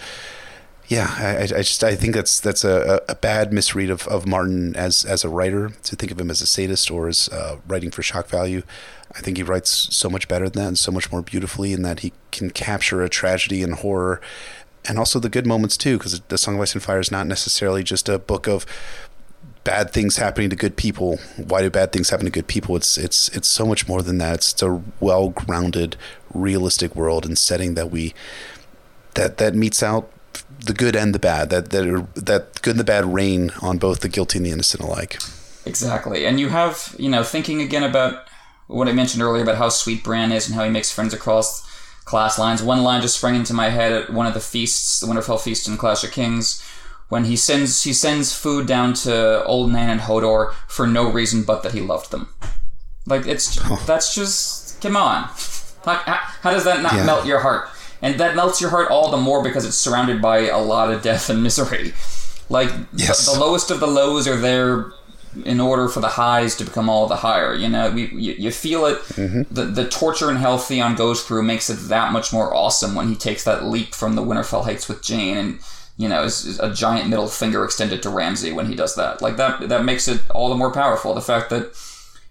yeah, 0.87 1.13
I, 1.17 1.43
I 1.43 1.61
just 1.61 1.83
I 1.83 1.95
think 1.95 2.15
that's 2.15 2.39
that's 2.39 2.63
a, 2.63 3.01
a 3.09 3.15
bad 3.15 3.51
misread 3.51 3.89
of, 3.89 4.07
of 4.07 4.25
Martin 4.25 4.75
as 4.75 5.03
as 5.03 5.25
a 5.25 5.29
writer 5.29 5.69
to 5.83 5.95
think 5.95 6.11
of 6.11 6.19
him 6.19 6.31
as 6.31 6.41
a 6.41 6.47
sadist 6.47 6.89
or 6.89 7.09
as 7.09 7.27
uh, 7.29 7.57
writing 7.67 7.91
for 7.91 8.01
shock 8.01 8.27
value. 8.27 8.63
I 9.13 9.19
think 9.19 9.37
he 9.37 9.43
writes 9.43 9.69
so 9.69 10.09
much 10.09 10.27
better 10.27 10.49
than 10.49 10.63
that 10.63 10.67
and 10.67 10.77
so 10.77 10.91
much 10.91 11.11
more 11.11 11.21
beautifully 11.21 11.73
in 11.73 11.81
that 11.81 12.01
he 12.01 12.13
can 12.31 12.51
capture 12.51 13.01
a 13.01 13.09
tragedy 13.09 13.63
and 13.63 13.75
horror 13.75 14.21
and 14.87 14.97
also 14.97 15.19
the 15.19 15.29
good 15.29 15.45
moments 15.45 15.75
too 15.75 15.97
because 15.97 16.19
the 16.21 16.37
Song 16.37 16.55
of 16.55 16.61
Ice 16.61 16.73
and 16.73 16.83
Fire 16.83 16.99
is 16.99 17.11
not 17.11 17.27
necessarily 17.27 17.83
just 17.83 18.07
a 18.07 18.17
book 18.17 18.47
of 18.47 18.65
bad 19.63 19.91
things 19.91 20.15
happening 20.15 20.49
to 20.49 20.55
good 20.55 20.77
people. 20.77 21.19
Why 21.35 21.61
do 21.61 21.69
bad 21.69 21.91
things 21.91 22.09
happen 22.09 22.25
to 22.25 22.31
good 22.31 22.47
people? 22.47 22.77
It's 22.77 22.97
it's 22.97 23.27
it's 23.29 23.49
so 23.49 23.65
much 23.65 23.87
more 23.87 24.01
than 24.01 24.19
that. 24.19 24.35
It's, 24.35 24.53
it's 24.53 24.63
a 24.63 24.81
well-grounded, 25.01 25.97
realistic 26.33 26.95
world 26.95 27.25
and 27.25 27.37
setting 27.37 27.73
that 27.73 27.91
we 27.91 28.13
that 29.15 29.37
that 29.37 29.53
meets 29.55 29.83
out 29.83 30.09
the 30.59 30.73
good 30.73 30.95
and 30.95 31.13
the 31.13 31.19
bad. 31.19 31.49
That 31.49 31.69
that 31.71 31.87
are, 31.87 32.07
that 32.15 32.61
good 32.61 32.71
and 32.71 32.79
the 32.79 32.83
bad 32.83 33.05
reign 33.05 33.51
on 33.61 33.77
both 33.77 34.01
the 34.01 34.09
guilty 34.09 34.37
and 34.37 34.45
the 34.45 34.51
innocent 34.51 34.83
alike. 34.83 35.17
Exactly, 35.65 36.25
and 36.25 36.39
you 36.39 36.49
have 36.49 36.95
you 36.97 37.09
know 37.09 37.23
thinking 37.23 37.61
again 37.61 37.83
about 37.83 38.27
what 38.67 38.87
I 38.87 38.91
mentioned 38.91 39.23
earlier 39.23 39.43
about 39.43 39.57
how 39.57 39.69
sweet 39.69 40.03
Bran 40.03 40.31
is 40.31 40.47
and 40.47 40.55
how 40.55 40.63
he 40.63 40.69
makes 40.69 40.91
friends 40.91 41.13
across 41.13 41.65
class 42.05 42.37
lines. 42.37 42.61
One 42.63 42.83
line 42.83 43.01
just 43.01 43.17
sprang 43.17 43.35
into 43.35 43.53
my 43.53 43.69
head 43.69 43.91
at 43.91 44.13
one 44.13 44.27
of 44.27 44.33
the 44.33 44.39
feasts, 44.39 44.99
the 44.99 45.07
Winterfell 45.07 45.41
feast 45.41 45.67
in 45.67 45.77
Clash 45.77 46.03
of 46.03 46.11
Kings, 46.11 46.63
when 47.09 47.25
he 47.25 47.35
sends 47.35 47.83
he 47.83 47.93
sends 47.93 48.33
food 48.33 48.67
down 48.67 48.93
to 48.93 49.43
Old 49.45 49.71
Nan 49.71 49.89
and 49.89 50.01
Hodor 50.01 50.53
for 50.67 50.87
no 50.87 51.09
reason 51.09 51.43
but 51.43 51.63
that 51.63 51.73
he 51.73 51.81
loved 51.81 52.11
them. 52.11 52.33
Like 53.05 53.25
it's 53.25 53.55
that's 53.85 54.13
just 54.13 54.81
come 54.81 54.97
on. 54.97 55.29
How, 55.85 55.95
how 56.41 56.51
does 56.51 56.65
that 56.65 56.81
not 56.81 56.93
yeah. 56.93 57.05
melt 57.05 57.25
your 57.25 57.39
heart? 57.39 57.69
And 58.01 58.19
that 58.19 58.35
melts 58.35 58.61
your 58.61 58.69
heart 58.69 58.91
all 58.91 59.09
the 59.09 59.17
more 59.17 59.43
because 59.43 59.65
it's 59.65 59.77
surrounded 59.77 60.21
by 60.21 60.47
a 60.47 60.59
lot 60.59 60.91
of 60.91 61.01
death 61.01 61.29
and 61.29 61.41
misery. 61.41 61.93
Like 62.49 62.71
yes. 62.93 63.25
the, 63.25 63.33
the, 63.33 63.39
lowest 63.39 63.71
of 63.71 63.79
the 63.79 63.87
lows 63.87 64.27
are 64.27 64.37
there 64.37 64.91
in 65.45 65.59
order 65.59 65.87
for 65.87 65.99
the 65.99 66.07
highs 66.07 66.55
to 66.55 66.63
become 66.63 66.89
all 66.89 67.07
the 67.07 67.17
higher. 67.17 67.53
You 67.53 67.69
know, 67.69 67.91
we, 67.91 68.07
you, 68.07 68.33
you 68.33 68.51
feel 68.51 68.85
it. 68.85 68.99
Mm-hmm. 68.99 69.53
The 69.53 69.65
the 69.65 69.87
torture 69.87 70.29
and 70.29 70.37
hell 70.37 70.57
Theon 70.57 70.95
goes 70.95 71.23
through 71.23 71.43
makes 71.43 71.69
it 71.69 71.89
that 71.89 72.11
much 72.13 72.31
more 72.31 72.53
awesome 72.53 72.95
when 72.95 73.09
he 73.09 73.15
takes 73.15 73.43
that 73.43 73.65
leap 73.65 73.93
from 73.93 74.15
the 74.15 74.23
Winterfell 74.23 74.63
Heights 74.63 74.87
with 74.87 75.01
Jeyne 75.01 75.37
and. 75.37 75.59
You 75.99 76.07
know, 76.07 76.21
is, 76.25 76.45
is 76.45 76.59
a 76.59 76.71
giant 76.71 77.09
middle 77.09 77.27
finger 77.27 77.65
extended 77.65 78.03
to 78.03 78.11
Ramsay 78.11 78.51
when 78.51 78.67
he 78.67 78.75
does 78.75 78.93
that. 78.97 79.19
Like 79.19 79.37
that, 79.37 79.67
that 79.67 79.83
makes 79.83 80.07
it 80.07 80.21
all 80.29 80.47
the 80.47 80.55
more 80.55 80.71
powerful. 80.71 81.15
The 81.15 81.21
fact 81.21 81.49
that 81.49 81.75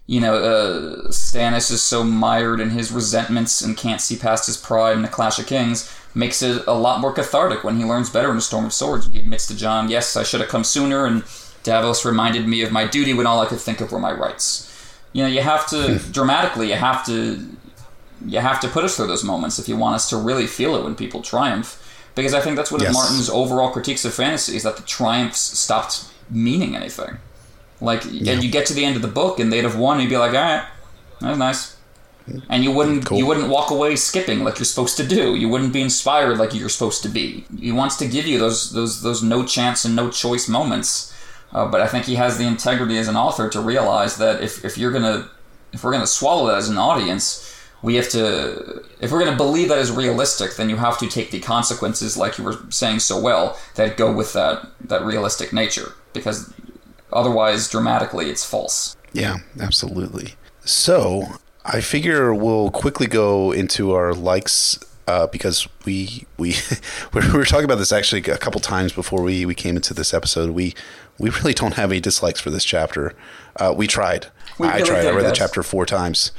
you 0.07 0.21
know, 0.21 0.35
uh, 0.35 1.07
Stannis 1.09 1.69
is 1.69 1.81
so 1.81 2.03
mired 2.03 2.61
in 2.61 2.69
his 2.69 2.91
resentments 2.91 3.61
and 3.61 3.77
can't 3.77 4.01
see 4.01 4.15
past 4.15 4.47
his 4.47 4.55
pride 4.55 4.95
in 4.95 5.01
the 5.01 5.09
Clash 5.09 5.37
of 5.37 5.47
Kings 5.47 5.93
makes 6.15 6.41
it 6.41 6.65
a 6.65 6.73
lot 6.73 7.01
more 7.01 7.13
cathartic 7.13 7.63
when 7.63 7.77
he 7.77 7.83
learns 7.83 8.09
better 8.09 8.31
in 8.31 8.37
a 8.37 8.41
Storm 8.41 8.65
of 8.65 8.73
Swords. 8.73 9.07
He 9.07 9.19
admits 9.19 9.45
to 9.47 9.55
Jon, 9.55 9.89
yes, 9.89 10.15
I 10.15 10.23
should 10.23 10.39
have 10.39 10.49
come 10.49 10.63
sooner, 10.63 11.05
and 11.05 11.23
Davos 11.63 12.05
reminded 12.05 12.47
me 12.47 12.61
of 12.63 12.71
my 12.71 12.87
duty 12.87 13.13
when 13.13 13.27
all 13.27 13.41
I 13.41 13.45
could 13.45 13.59
think 13.59 13.81
of 13.81 13.91
were 13.91 13.99
my 13.99 14.11
rights. 14.11 14.63
You 15.11 15.23
know, 15.23 15.29
you 15.29 15.41
have 15.41 15.67
to, 15.69 15.99
dramatically, 16.11 16.69
you 16.69 16.75
have 16.75 17.05
to, 17.07 17.45
you 18.25 18.39
have 18.39 18.61
to 18.61 18.69
put 18.69 18.85
us 18.85 18.95
through 18.95 19.07
those 19.07 19.25
moments 19.25 19.59
if 19.59 19.67
you 19.67 19.75
want 19.75 19.95
us 19.95 20.09
to 20.09 20.17
really 20.17 20.47
feel 20.47 20.75
it 20.75 20.83
when 20.83 20.95
people 20.95 21.21
triumph. 21.21 21.83
Because 22.15 22.33
I 22.33 22.39
think 22.39 22.55
that's 22.55 22.71
one 22.71 22.81
yes. 22.81 22.89
of 22.89 22.95
Martin's 22.95 23.29
overall 23.29 23.71
critiques 23.71 24.03
of 24.05 24.13
fantasy 24.13 24.55
is 24.55 24.63
that 24.63 24.77
the 24.77 24.83
triumphs 24.83 25.39
stopped 25.39 26.05
meaning 26.31 26.75
anything. 26.75 27.19
Like, 27.79 28.03
yeah. 28.09 28.33
and 28.33 28.43
you 28.43 28.49
get 28.49 28.65
to 28.67 28.73
the 28.73 28.85
end 28.85 28.95
of 28.95 29.01
the 29.01 29.07
book, 29.07 29.39
and 29.39 29.51
they'd 29.51 29.63
have 29.63 29.77
won, 29.77 29.97
and 29.97 30.03
you'd 30.03 30.09
be 30.09 30.17
like, 30.17 30.33
all 30.33 30.41
right, 30.41 30.67
that 31.21 31.29
was 31.29 31.37
nice. 31.37 31.77
And 32.49 32.63
you 32.63 32.71
wouldn't 32.71 33.05
cool. 33.05 33.17
you 33.17 33.25
wouldn't 33.25 33.49
walk 33.49 33.71
away 33.71 33.95
skipping 33.95 34.43
like 34.43 34.57
you're 34.59 34.65
supposed 34.65 34.97
to 34.97 35.07
do. 35.07 35.35
You 35.35 35.47
wouldn't 35.47 35.71
be 35.71 35.81
inspired 35.81 36.37
like 36.37 36.53
you're 36.53 36.69
supposed 36.69 37.01
to 37.03 37.09
be. 37.09 37.45
He 37.57 37.71
wants 37.71 37.95
to 37.97 38.07
give 38.07 38.27
you 38.27 38.37
those 38.37 38.71
those 38.73 39.01
those 39.01 39.23
no 39.23 39.45
chance 39.45 39.85
and 39.85 39.95
no 39.95 40.09
choice 40.09 40.49
moments. 40.49 41.13
Uh, 41.53 41.65
but 41.65 41.79
I 41.79 41.87
think 41.87 42.05
he 42.05 42.15
has 42.15 42.37
the 42.37 42.45
integrity 42.45 42.97
as 42.97 43.07
an 43.07 43.15
author 43.15 43.49
to 43.49 43.61
realize 43.61 44.17
that 44.17 44.43
if, 44.43 44.65
if 44.65 44.77
you're 44.77 44.91
gonna 44.91 45.29
if 45.71 45.83
we're 45.83 45.93
gonna 45.93 46.07
swallow 46.07 46.47
that 46.47 46.57
as 46.57 46.69
an 46.69 46.77
audience, 46.77 47.57
we 47.81 47.95
have 47.95 48.09
to 48.09 48.83
if 48.99 49.11
we're 49.11 49.23
gonna 49.23 49.37
believe 49.37 49.69
that 49.69 49.79
is 49.79 49.91
realistic, 49.91 50.55
then 50.55 50.69
you 50.69 50.75
have 50.75 50.97
to 50.99 51.07
take 51.07 51.31
the 51.31 51.39
consequences, 51.39 52.17
like 52.17 52.37
you 52.37 52.43
were 52.43 52.57
saying 52.69 52.99
so 52.99 53.19
well, 53.19 53.57
that 53.75 53.95
go 53.95 54.11
with 54.11 54.33
that 54.33 54.67
that 54.81 55.05
realistic 55.05 55.53
nature. 55.53 55.93
Because 56.11 56.53
Otherwise, 57.11 57.69
dramatically, 57.69 58.29
it's 58.29 58.45
false. 58.45 58.95
Yeah, 59.13 59.37
absolutely. 59.59 60.35
So 60.65 61.23
I 61.65 61.81
figure 61.81 62.33
we'll 62.33 62.71
quickly 62.71 63.07
go 63.07 63.51
into 63.51 63.93
our 63.93 64.13
likes 64.13 64.77
uh, 65.07 65.27
because 65.27 65.67
we 65.85 66.25
we 66.37 66.55
we 67.13 67.21
were 67.31 67.45
talking 67.45 67.65
about 67.65 67.77
this 67.77 67.91
actually 67.91 68.21
a 68.31 68.37
couple 68.37 68.59
times 68.59 68.91
before 68.91 69.21
we 69.21 69.45
we 69.45 69.55
came 69.55 69.75
into 69.75 69.93
this 69.93 70.13
episode. 70.13 70.51
We 70.51 70.73
we 71.17 71.29
really 71.29 71.53
don't 71.53 71.75
have 71.75 71.91
any 71.91 72.01
dislikes 72.01 72.39
for 72.39 72.49
this 72.49 72.65
chapter. 72.65 73.13
Uh, 73.55 73.73
we 73.75 73.87
tried. 73.87 74.27
We 74.59 74.67
I 74.67 74.81
tried. 74.81 75.05
I 75.05 75.11
read 75.11 75.25
the 75.25 75.31
chapter 75.31 75.63
four 75.63 75.85
times. 75.85 76.31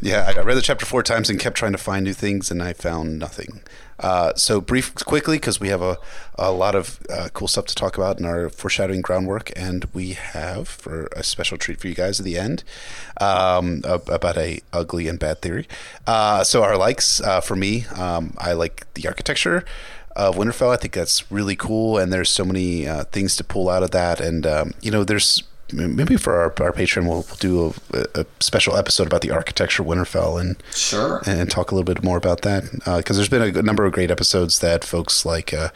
Yeah, 0.00 0.32
I 0.36 0.40
read 0.40 0.56
the 0.56 0.62
chapter 0.62 0.86
four 0.86 1.02
times 1.02 1.28
and 1.28 1.40
kept 1.40 1.56
trying 1.56 1.72
to 1.72 1.78
find 1.78 2.04
new 2.04 2.12
things, 2.14 2.50
and 2.50 2.62
I 2.62 2.72
found 2.72 3.18
nothing. 3.18 3.62
Uh, 4.00 4.32
so 4.34 4.60
brief, 4.60 4.94
quickly, 4.94 5.36
because 5.36 5.58
we 5.60 5.68
have 5.68 5.82
a, 5.82 5.98
a 6.36 6.52
lot 6.52 6.74
of 6.74 7.00
uh, 7.10 7.28
cool 7.32 7.48
stuff 7.48 7.66
to 7.66 7.74
talk 7.74 7.96
about 7.96 8.18
in 8.18 8.24
our 8.24 8.48
foreshadowing 8.48 9.02
groundwork, 9.02 9.50
and 9.56 9.86
we 9.92 10.12
have 10.12 10.68
for 10.68 11.08
a 11.16 11.22
special 11.22 11.58
treat 11.58 11.80
for 11.80 11.88
you 11.88 11.94
guys 11.94 12.20
at 12.20 12.24
the 12.24 12.38
end 12.38 12.62
um, 13.20 13.82
about 13.84 14.36
a 14.36 14.60
ugly 14.72 15.08
and 15.08 15.18
bad 15.18 15.42
theory. 15.42 15.66
Uh, 16.06 16.44
so 16.44 16.62
our 16.62 16.76
likes 16.76 17.20
uh, 17.20 17.40
for 17.40 17.56
me, 17.56 17.86
um, 17.96 18.34
I 18.38 18.52
like 18.52 18.92
the 18.94 19.06
architecture 19.08 19.64
of 20.14 20.36
Winterfell. 20.36 20.72
I 20.72 20.76
think 20.76 20.94
that's 20.94 21.30
really 21.30 21.56
cool, 21.56 21.98
and 21.98 22.12
there's 22.12 22.30
so 22.30 22.44
many 22.44 22.86
uh, 22.86 23.04
things 23.04 23.36
to 23.36 23.44
pull 23.44 23.68
out 23.68 23.82
of 23.82 23.90
that, 23.92 24.20
and 24.20 24.46
um, 24.46 24.72
you 24.80 24.90
know, 24.90 25.04
there's 25.04 25.42
maybe 25.72 26.16
for 26.16 26.34
our, 26.34 26.54
our 26.60 26.72
patron 26.72 27.06
we'll, 27.06 27.24
we'll 27.28 27.36
do 27.38 27.74
a, 27.92 28.20
a, 28.20 28.26
special 28.40 28.76
episode 28.76 29.06
about 29.06 29.20
the 29.20 29.30
architecture 29.30 29.82
of 29.82 29.88
Winterfell 29.88 30.40
and 30.40 30.62
sure 30.72 31.22
and 31.26 31.50
talk 31.50 31.70
a 31.70 31.74
little 31.74 31.84
bit 31.84 32.02
more 32.02 32.16
about 32.16 32.42
that 32.42 32.64
because 32.72 32.86
uh, 33.10 33.12
there's 33.14 33.28
been 33.28 33.56
a, 33.56 33.62
number 33.62 33.84
of 33.84 33.92
great 33.92 34.10
episodes 34.10 34.60
that 34.60 34.84
folks 34.84 35.26
like 35.26 35.52
uh, 35.52 35.68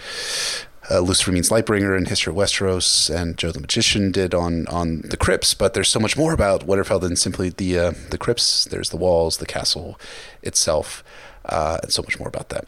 uh, 0.90 1.00
Lucifer 1.00 1.32
Means 1.32 1.50
Lightbringer 1.50 1.96
and 1.96 2.08
History 2.08 2.32
of 2.32 2.36
Westeros 2.36 3.14
and 3.14 3.36
Joe 3.36 3.52
the 3.52 3.60
Magician 3.60 4.10
did 4.10 4.34
on 4.34 4.66
on 4.66 5.02
the 5.02 5.16
crypts, 5.16 5.54
but 5.54 5.74
there's 5.74 5.88
so 5.88 6.00
much 6.00 6.16
more 6.16 6.32
about 6.32 6.66
Winterfell 6.66 7.00
than 7.00 7.16
simply 7.16 7.50
the 7.50 7.78
uh, 7.78 7.92
the 8.10 8.18
crypts. 8.18 8.64
There's 8.64 8.90
the 8.90 8.96
walls, 8.96 9.36
the 9.36 9.46
castle 9.46 9.98
itself, 10.42 11.04
uh, 11.44 11.78
and 11.82 11.92
so 11.92 12.02
much 12.02 12.18
more 12.18 12.28
about 12.28 12.48
that. 12.48 12.66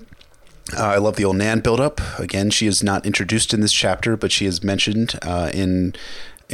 Uh, 0.77 0.83
I 0.83 0.97
love 0.97 1.17
the 1.17 1.25
old 1.25 1.37
Nan 1.37 1.61
buildup. 1.61 2.01
Again, 2.19 2.51
she 2.51 2.67
is 2.67 2.83
not 2.83 3.05
introduced 3.05 3.53
in 3.53 3.61
this 3.61 3.73
chapter, 3.73 4.17
but 4.17 4.33
she 4.33 4.47
is 4.47 4.63
mentioned 4.63 5.19
uh, 5.23 5.51
in 5.53 5.95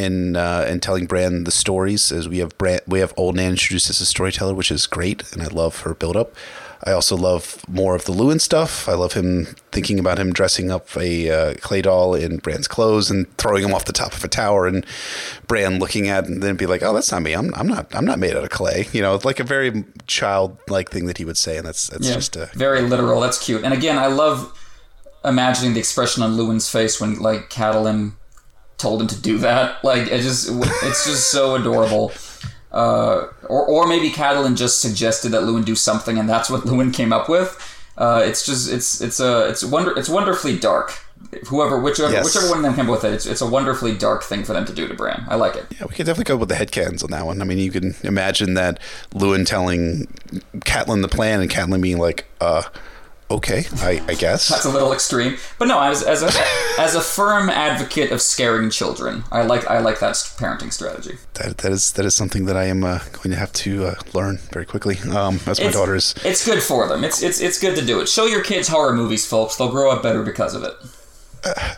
in 0.01 0.37
uh, 0.37 0.65
in 0.69 0.81
telling 0.81 1.07
Bran 1.07 1.45
the 1.45 1.51
stories. 1.51 2.11
As 2.11 2.29
we 2.29 2.39
have 2.39 2.57
Bran, 2.59 2.81
we 2.87 3.01
have 3.01 3.13
Old 3.17 3.37
Nan 3.37 3.51
introduced 3.51 3.91
as 3.91 4.01
a 4.01 4.07
storyteller, 4.07 4.55
which 4.55 4.71
is 4.71 4.87
great, 4.87 5.31
and 5.33 5.43
I 5.43 5.47
love 5.47 5.81
her 5.83 5.95
build 5.95 6.17
up. 6.17 6.35
I 6.83 6.93
also 6.93 7.15
love 7.15 7.63
more 7.69 7.95
of 7.95 8.07
the 8.07 8.13
Luwin 8.13 8.41
stuff. 8.41 8.89
I 8.89 8.95
love 8.95 9.13
him 9.13 9.45
thinking 9.71 9.99
about 9.99 10.19
him 10.19 10.33
dressing 10.33 10.71
up 10.71 10.97
a 10.97 11.31
uh, 11.31 11.55
clay 11.61 11.83
doll 11.83 12.15
in 12.15 12.39
Bran's 12.39 12.67
clothes 12.67 13.11
and 13.11 13.27
throwing 13.37 13.65
him 13.65 13.75
off 13.75 13.85
the 13.85 13.93
top 13.93 14.15
of 14.15 14.25
a 14.25 14.29
tower, 14.29 14.67
and 14.67 14.87
Bran 15.47 15.79
looking 15.79 16.09
at 16.09 16.25
and 16.25 16.43
then 16.43 16.57
be 16.57 16.67
like, 16.67 16.83
"Oh, 16.83 16.95
that's 16.95 17.13
not 17.13 17.21
me. 17.21 17.35
I'm, 17.35 17.55
I'm 17.55 17.69
not 17.69 17.95
I'm 17.95 18.07
not 18.07 18.19
made 18.19 18.35
out 18.35 18.45
of 18.45 18.51
clay." 18.51 18.89
You 18.93 19.03
know, 19.03 19.15
it's 19.15 19.27
like 19.27 19.41
a 19.41 19.45
very 19.45 19.85
childlike 20.07 20.91
thing 20.91 21.07
that 21.07 21.19
he 21.19 21.27
would 21.27 21.37
say, 21.37 21.59
and 21.59 21.67
that's 21.67 21.89
that's 21.89 22.09
yeah, 22.09 22.15
just 22.15 22.37
a 22.37 22.47
very 22.55 22.81
literal. 22.81 23.21
That's 23.21 23.39
cute. 23.45 23.63
And 23.63 23.75
again, 23.75 23.99
I 23.99 24.07
love 24.07 24.57
imagining 25.23 25.75
the 25.75 25.81
expression 25.81 26.23
on 26.23 26.39
Luwin's 26.39 26.71
face 26.71 26.99
when 26.99 27.19
like 27.19 27.51
Catelyn 27.51 28.15
told 28.81 29.01
him 29.01 29.07
to 29.09 29.21
do 29.21 29.39
that. 29.39 29.79
Like 29.85 30.09
it 30.09 30.23
just 30.23 30.49
it's 30.51 31.07
just 31.07 31.31
so 31.31 31.57
adorable. 31.57 32.13
Uh, 32.71 33.27
or 33.49 33.67
or 33.67 33.87
maybe 33.87 34.11
Catelyn 34.11 34.57
just 34.57 34.81
suggested 34.81 35.31
that 35.31 35.43
Luwin 35.43 35.65
do 35.65 35.75
something, 35.75 36.19
and 36.19 36.29
that's 36.29 36.49
what 36.49 36.63
Luwin 36.65 36.93
came 36.95 37.13
up 37.13 37.29
with. 37.29 37.59
Uh, 37.97 38.23
it's 38.25 38.47
just 38.47 38.71
it's 38.71 39.01
it's 39.01 39.21
a 39.21 39.49
it's 39.49 39.65
wonder 39.65 39.97
it's 39.99 40.09
wonderfully 40.09 40.59
dark. 40.59 40.93
Whoever 41.49 41.81
whichever 41.81 42.13
yes. 42.13 42.25
whichever 42.25 42.49
one 42.49 42.59
of 42.59 42.65
them 42.65 42.75
came 42.75 42.87
up 42.87 42.93
with 42.93 43.05
it, 43.05 43.15
it's, 43.15 43.27
it's 43.27 43.41
a 43.41 43.49
wonderfully 43.49 43.97
dark 43.97 44.23
thing 44.23 44.45
for 44.45 44.53
them 44.53 44.65
to 44.65 44.73
do 44.73 44.87
to 44.87 44.95
Bran. 44.95 45.25
I 45.29 45.35
like 45.37 45.57
it. 45.57 45.67
Yeah, 45.71 45.87
we 45.87 45.95
could 45.95 46.07
definitely 46.07 46.25
go 46.25 46.37
with 46.37 46.49
the 46.49 46.55
headcans 46.55 47.03
on 47.03 47.11
that 47.11 47.27
one. 47.27 47.41
I 47.43 47.45
mean, 47.45 47.59
you 47.59 47.71
can 47.71 47.95
imagine 48.03 48.55
that 48.55 48.81
Luwin 49.13 49.47
telling 49.47 50.07
Catelyn 50.61 51.03
the 51.03 51.09
plan, 51.09 51.41
and 51.41 51.51
Catelyn 51.51 51.81
being 51.81 51.99
like, 51.99 52.27
"Uh." 52.41 52.63
Okay, 53.31 53.65
I, 53.77 54.03
I 54.09 54.15
guess 54.15 54.49
that's 54.49 54.65
a 54.65 54.71
little 54.71 54.93
extreme. 54.93 55.37
But 55.59 55.69
no, 55.69 55.81
as, 55.81 56.03
as 56.03 56.23
a 56.23 56.31
as 56.81 56.95
a 56.95 57.01
firm 57.01 57.49
advocate 57.49 58.11
of 58.11 58.21
scaring 58.21 58.71
children, 58.71 59.25
I 59.31 59.43
like 59.43 59.67
I 59.67 59.81
like 59.81 60.01
that 60.01 60.15
parenting 60.15 60.73
strategy. 60.73 61.19
That 61.35 61.59
that 61.59 61.73
is 61.73 61.93
that 61.93 62.05
is 62.05 62.15
something 62.15 62.47
that 62.47 62.57
I 62.57 62.65
am 62.65 62.85
uh, 62.85 62.99
going 63.13 63.31
to 63.31 63.37
have 63.37 63.53
to 63.55 63.87
uh, 63.87 63.95
learn 64.13 64.39
very 64.53 64.67
quickly. 64.67 64.99
Um, 65.11 65.37
as 65.47 65.61
my 65.61 65.67
it's, 65.67 65.77
daughter's, 65.77 66.15
it's 66.25 66.45
good 66.45 66.63
for 66.63 66.89
them. 66.89 67.05
It's 67.05 67.23
it's 67.23 67.41
it's 67.41 67.61
good 67.61 67.77
to 67.77 67.85
do 67.85 68.01
it. 68.01 68.09
Show 68.09 68.27
your 68.27 68.43
kids 68.43 68.69
horror 68.69 68.95
movies, 68.95 69.27
folks. 69.27 69.57
They'll 69.57 69.71
grow 69.71 69.91
up 69.91 70.03
better 70.03 70.23
because 70.23 70.55
of 70.55 70.65
it. 70.65 70.75
Uh, 71.45 71.75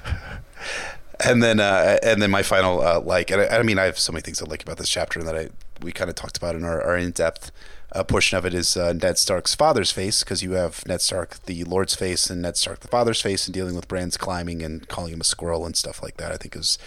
and 1.25 1.43
then 1.43 1.61
uh, 1.61 1.99
and 2.03 2.23
then 2.23 2.31
my 2.31 2.43
final 2.43 2.81
uh, 2.81 3.01
like, 3.01 3.31
and 3.31 3.43
I, 3.43 3.59
I, 3.59 3.63
mean, 3.63 3.79
I 3.79 3.85
have 3.85 3.99
so 3.99 4.13
many 4.13 4.23
things 4.23 4.43
I 4.43 4.47
like 4.47 4.63
about 4.63 4.79
this 4.79 4.89
chapter 4.89 5.19
and 5.19 5.29
that 5.29 5.37
I 5.37 5.49
we 5.83 5.93
kind 5.93 6.09
of 6.09 6.17
talked 6.17 6.37
about 6.37 6.55
in 6.55 6.65
our, 6.65 6.81
our 6.81 6.97
in 6.97 7.11
depth 7.11 7.51
uh, 7.95 8.03
portion 8.05 8.39
of 8.39 8.47
it 8.47 8.55
is 8.55 8.77
uh, 8.77 8.93
Ned 8.93 9.19
Stark's 9.19 9.55
father's 9.55 9.91
face 9.91 10.23
because 10.23 10.43
you 10.43 10.53
have 10.53 10.87
Ned 10.87 11.01
Stark 11.01 11.43
the 11.45 11.65
Lord's 11.65 11.95
face 11.95 12.31
and 12.31 12.43
Ned 12.43 12.57
Stark 12.57 12.81
the 12.81 12.89
father's 12.89 13.21
face 13.21 13.47
and 13.47 13.55
dealing 13.55 13.75
with 13.75 13.89
Bran's 13.89 14.17
climbing 14.17 14.63
and 14.63 14.89
calling 14.89 15.13
him 15.13 15.21
a 15.21 15.25
squirrel 15.25 15.67
and 15.67 15.77
stuff 15.77 16.03
like 16.03 16.17
that. 16.17 16.33
I 16.33 16.37
think 16.37 16.57
is 16.57 16.79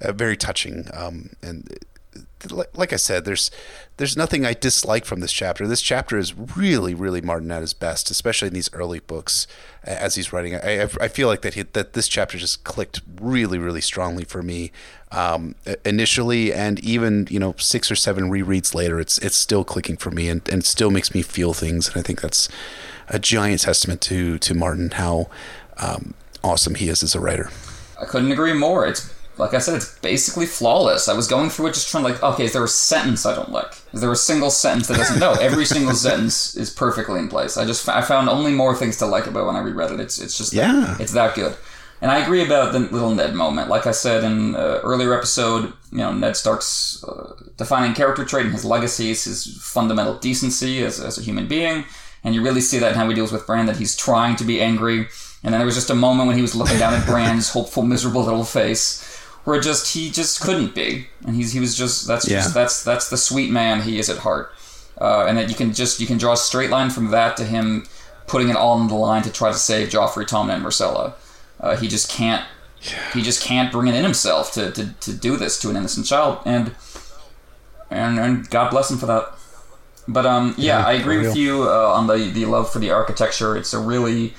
uh, 0.00 0.12
very 0.12 0.36
touching. 0.36 0.86
Um, 0.92 1.30
and 1.42 1.68
like 2.74 2.92
I 2.92 2.96
said, 2.96 3.24
there's 3.24 3.50
there's 3.96 4.16
nothing 4.16 4.46
I 4.46 4.54
dislike 4.54 5.04
from 5.04 5.20
this 5.20 5.32
chapter. 5.32 5.66
This 5.66 5.82
chapter 5.82 6.16
is 6.16 6.34
really, 6.34 6.94
really 6.94 7.20
Martin 7.20 7.50
at 7.50 7.60
his 7.60 7.74
best, 7.74 8.10
especially 8.10 8.48
in 8.48 8.54
these 8.54 8.72
early 8.72 9.00
books 9.00 9.46
as 9.84 10.14
he's 10.14 10.32
writing. 10.32 10.54
I, 10.56 10.82
I 10.82 11.08
feel 11.08 11.28
like 11.28 11.42
that 11.42 11.54
he, 11.54 11.62
that 11.62 11.92
this 11.92 12.08
chapter 12.08 12.38
just 12.38 12.64
clicked 12.64 13.02
really, 13.20 13.58
really 13.58 13.82
strongly 13.82 14.24
for 14.24 14.42
me 14.42 14.72
um, 15.12 15.54
initially, 15.84 16.52
and 16.52 16.78
even 16.80 17.26
you 17.30 17.38
know 17.38 17.54
six 17.58 17.90
or 17.90 17.96
seven 17.96 18.30
rereads 18.30 18.74
later, 18.74 19.00
it's 19.00 19.18
it's 19.18 19.36
still 19.36 19.64
clicking 19.64 19.96
for 19.96 20.10
me, 20.10 20.28
and, 20.28 20.46
and 20.48 20.64
still 20.64 20.90
makes 20.90 21.14
me 21.14 21.22
feel 21.22 21.52
things. 21.52 21.88
And 21.88 21.96
I 21.96 22.02
think 22.02 22.20
that's 22.20 22.48
a 23.08 23.18
giant 23.18 23.62
testament 23.62 24.00
to 24.02 24.38
to 24.38 24.54
Martin 24.54 24.92
how 24.92 25.28
um, 25.78 26.14
awesome 26.44 26.76
he 26.76 26.88
is 26.88 27.02
as 27.02 27.14
a 27.14 27.20
writer. 27.20 27.50
I 28.00 28.04
couldn't 28.04 28.32
agree 28.32 28.54
more. 28.54 28.86
It's 28.86 29.12
like 29.40 29.54
I 29.54 29.58
said, 29.58 29.74
it's 29.74 29.98
basically 29.98 30.46
flawless. 30.46 31.08
I 31.08 31.14
was 31.14 31.26
going 31.26 31.50
through 31.50 31.68
it 31.68 31.74
just 31.74 31.90
trying 31.90 32.04
to 32.04 32.10
like, 32.10 32.22
okay, 32.22 32.44
is 32.44 32.52
there 32.52 32.62
a 32.62 32.68
sentence 32.68 33.24
I 33.26 33.34
don't 33.34 33.50
like? 33.50 33.72
Is 33.92 34.00
there 34.00 34.12
a 34.12 34.16
single 34.16 34.50
sentence 34.50 34.88
that 34.88 34.98
doesn't? 34.98 35.18
No, 35.18 35.32
every 35.32 35.64
single 35.64 35.94
sentence 36.06 36.54
is 36.56 36.70
perfectly 36.70 37.18
in 37.18 37.28
place. 37.28 37.56
I 37.56 37.64
just 37.64 37.88
I 37.88 38.02
found 38.02 38.28
only 38.28 38.52
more 38.52 38.76
things 38.76 38.98
to 38.98 39.06
like 39.06 39.26
about 39.26 39.46
when 39.46 39.56
I 39.56 39.60
reread 39.60 39.90
it. 39.90 39.98
It's 39.98 40.20
it's 40.20 40.36
just 40.36 40.52
yeah, 40.52 40.96
it's 41.00 41.12
that 41.12 41.34
good. 41.34 41.56
And 42.02 42.10
I 42.10 42.18
agree 42.20 42.44
about 42.44 42.72
the 42.72 42.78
little 42.78 43.14
Ned 43.14 43.34
moment. 43.34 43.68
Like 43.68 43.86
I 43.86 43.90
said 43.90 44.24
in 44.24 44.54
uh, 44.54 44.80
earlier 44.82 45.14
episode, 45.14 45.72
you 45.92 45.98
know, 45.98 46.12
Ned 46.12 46.36
Stark's 46.36 47.04
uh, 47.04 47.34
defining 47.56 47.94
character 47.94 48.24
trait 48.24 48.46
and 48.46 48.54
his 48.54 48.64
legacy 48.64 49.10
is 49.10 49.24
his 49.24 49.58
fundamental 49.62 50.14
decency 50.18 50.82
as, 50.82 50.98
as 50.98 51.18
a 51.18 51.22
human 51.22 51.46
being. 51.46 51.84
And 52.24 52.34
you 52.34 52.42
really 52.42 52.60
see 52.60 52.78
that 52.78 52.92
in 52.92 52.98
how 52.98 53.08
he 53.08 53.14
deals 53.14 53.32
with 53.32 53.46
Bran, 53.46 53.66
that 53.66 53.76
he's 53.76 53.96
trying 53.96 54.36
to 54.36 54.44
be 54.44 54.62
angry. 54.62 55.08
And 55.42 55.52
then 55.52 55.60
there 55.60 55.66
was 55.66 55.74
just 55.74 55.90
a 55.90 55.94
moment 55.94 56.26
when 56.26 56.36
he 56.36 56.42
was 56.42 56.54
looking 56.54 56.78
down 56.78 56.94
at 56.94 57.06
Bran's 57.06 57.48
hopeful, 57.52 57.82
miserable 57.82 58.24
little 58.24 58.44
face 58.44 59.06
where 59.44 59.60
just 59.60 59.94
he 59.94 60.10
just 60.10 60.40
couldn't 60.40 60.74
be, 60.74 61.06
and 61.26 61.34
he's 61.34 61.52
he 61.52 61.60
was 61.60 61.74
just 61.76 62.06
that's 62.06 62.28
yeah. 62.28 62.38
just 62.38 62.54
that's 62.54 62.84
that's 62.84 63.10
the 63.10 63.16
sweet 63.16 63.50
man 63.50 63.82
he 63.82 63.98
is 63.98 64.10
at 64.10 64.18
heart, 64.18 64.52
uh, 65.00 65.24
and 65.26 65.38
that 65.38 65.48
you 65.48 65.54
can 65.54 65.72
just 65.72 66.00
you 66.00 66.06
can 66.06 66.18
draw 66.18 66.32
a 66.32 66.36
straight 66.36 66.70
line 66.70 66.90
from 66.90 67.10
that 67.10 67.36
to 67.36 67.44
him 67.44 67.86
putting 68.26 68.48
it 68.48 68.56
all 68.56 68.78
on 68.78 68.86
the 68.86 68.94
line 68.94 69.22
to 69.22 69.32
try 69.32 69.50
to 69.50 69.58
save 69.58 69.88
Joffrey, 69.88 70.24
Tommen, 70.24 70.54
and 70.54 70.64
Myrcella. 70.64 71.14
Uh, 71.60 71.76
he 71.76 71.88
just 71.88 72.10
can't 72.10 72.44
yeah. 72.82 73.12
he 73.12 73.22
just 73.22 73.42
can't 73.42 73.70
bring 73.70 73.88
it 73.88 73.94
in 73.94 74.04
himself 74.04 74.52
to, 74.52 74.70
to, 74.72 74.92
to 74.94 75.12
do 75.12 75.36
this 75.36 75.58
to 75.60 75.70
an 75.70 75.76
innocent 75.76 76.06
child, 76.06 76.40
and 76.44 76.74
and 77.90 78.18
and 78.18 78.50
God 78.50 78.70
bless 78.70 78.90
him 78.90 78.98
for 78.98 79.06
that. 79.06 79.32
But 80.08 80.26
um, 80.26 80.54
yeah, 80.56 80.78
yeah 80.78 80.86
I 80.86 80.92
agree 80.92 81.18
with 81.18 81.36
you 81.36 81.64
uh, 81.64 81.92
on 81.94 82.06
the 82.06 82.30
the 82.30 82.46
love 82.46 82.72
for 82.72 82.78
the 82.78 82.90
architecture. 82.90 83.56
It's 83.56 83.74
a 83.74 83.78
really 83.78 84.34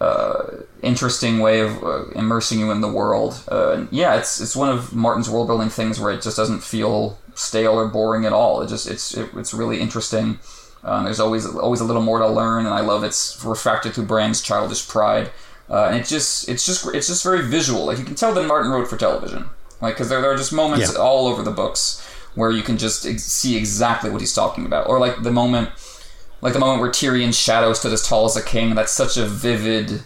uh, 0.00 0.44
interesting 0.82 1.38
way 1.38 1.60
of 1.60 1.82
uh, 1.82 2.04
immersing 2.10 2.60
you 2.60 2.70
in 2.70 2.80
the 2.80 2.92
world. 2.92 3.42
Uh, 3.48 3.86
yeah, 3.90 4.16
it's 4.16 4.40
it's 4.40 4.54
one 4.54 4.68
of 4.68 4.94
Martin's 4.94 5.30
world 5.30 5.46
building 5.46 5.70
things 5.70 5.98
where 5.98 6.12
it 6.12 6.22
just 6.22 6.36
doesn't 6.36 6.62
feel 6.62 7.18
stale 7.34 7.72
or 7.72 7.88
boring 7.88 8.24
at 8.24 8.32
all. 8.32 8.60
It 8.60 8.68
just 8.68 8.88
it's 8.88 9.16
it, 9.16 9.30
it's 9.34 9.54
really 9.54 9.80
interesting. 9.80 10.38
Um, 10.82 11.04
there's 11.04 11.20
always 11.20 11.46
always 11.46 11.80
a 11.80 11.84
little 11.84 12.02
more 12.02 12.18
to 12.18 12.28
learn, 12.28 12.66
and 12.66 12.74
I 12.74 12.80
love 12.80 13.04
it's 13.04 13.42
refracted 13.44 13.94
through 13.94 14.04
Bran's 14.04 14.42
childish 14.42 14.86
pride. 14.86 15.30
Uh, 15.68 15.86
and 15.86 15.96
it 15.96 16.06
just 16.06 16.48
it's 16.48 16.66
just 16.66 16.86
it's 16.94 17.06
just 17.06 17.22
very 17.22 17.42
visual. 17.42 17.86
Like 17.86 17.98
you 17.98 18.04
can 18.04 18.14
tell 18.14 18.34
that 18.34 18.46
Martin 18.46 18.70
wrote 18.70 18.88
for 18.88 18.96
television. 18.96 19.46
Like 19.80 19.94
because 19.94 20.08
there, 20.08 20.20
there 20.20 20.32
are 20.32 20.36
just 20.36 20.52
moments 20.52 20.92
yeah. 20.92 21.00
all 21.00 21.26
over 21.26 21.42
the 21.42 21.50
books 21.50 22.06
where 22.34 22.50
you 22.50 22.62
can 22.62 22.76
just 22.76 23.06
ex- 23.06 23.24
see 23.24 23.56
exactly 23.56 24.10
what 24.10 24.20
he's 24.20 24.34
talking 24.34 24.66
about, 24.66 24.88
or 24.88 24.98
like 24.98 25.22
the 25.22 25.30
moment 25.30 25.70
like 26.44 26.52
the 26.52 26.58
moment 26.58 26.82
where 26.82 26.90
Tyrion's 26.90 27.38
shadow 27.38 27.72
stood 27.72 27.94
as 27.94 28.06
tall 28.06 28.26
as 28.26 28.36
a 28.36 28.42
king. 28.42 28.74
That's 28.74 28.92
such 28.92 29.16
a 29.16 29.24
vivid, 29.24 30.02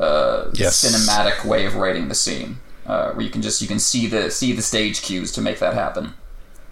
uh, 0.00 0.50
yes. 0.54 0.82
cinematic 0.82 1.44
way 1.44 1.66
of 1.66 1.74
writing 1.74 2.08
the 2.08 2.14
scene, 2.14 2.60
uh, 2.86 3.12
where 3.12 3.22
you 3.22 3.30
can 3.30 3.42
just 3.42 3.60
you 3.60 3.68
can 3.68 3.78
see 3.78 4.06
the 4.06 4.30
see 4.30 4.54
the 4.54 4.62
stage 4.62 5.02
cues 5.02 5.30
to 5.32 5.42
make 5.42 5.58
that 5.58 5.74
happen, 5.74 6.14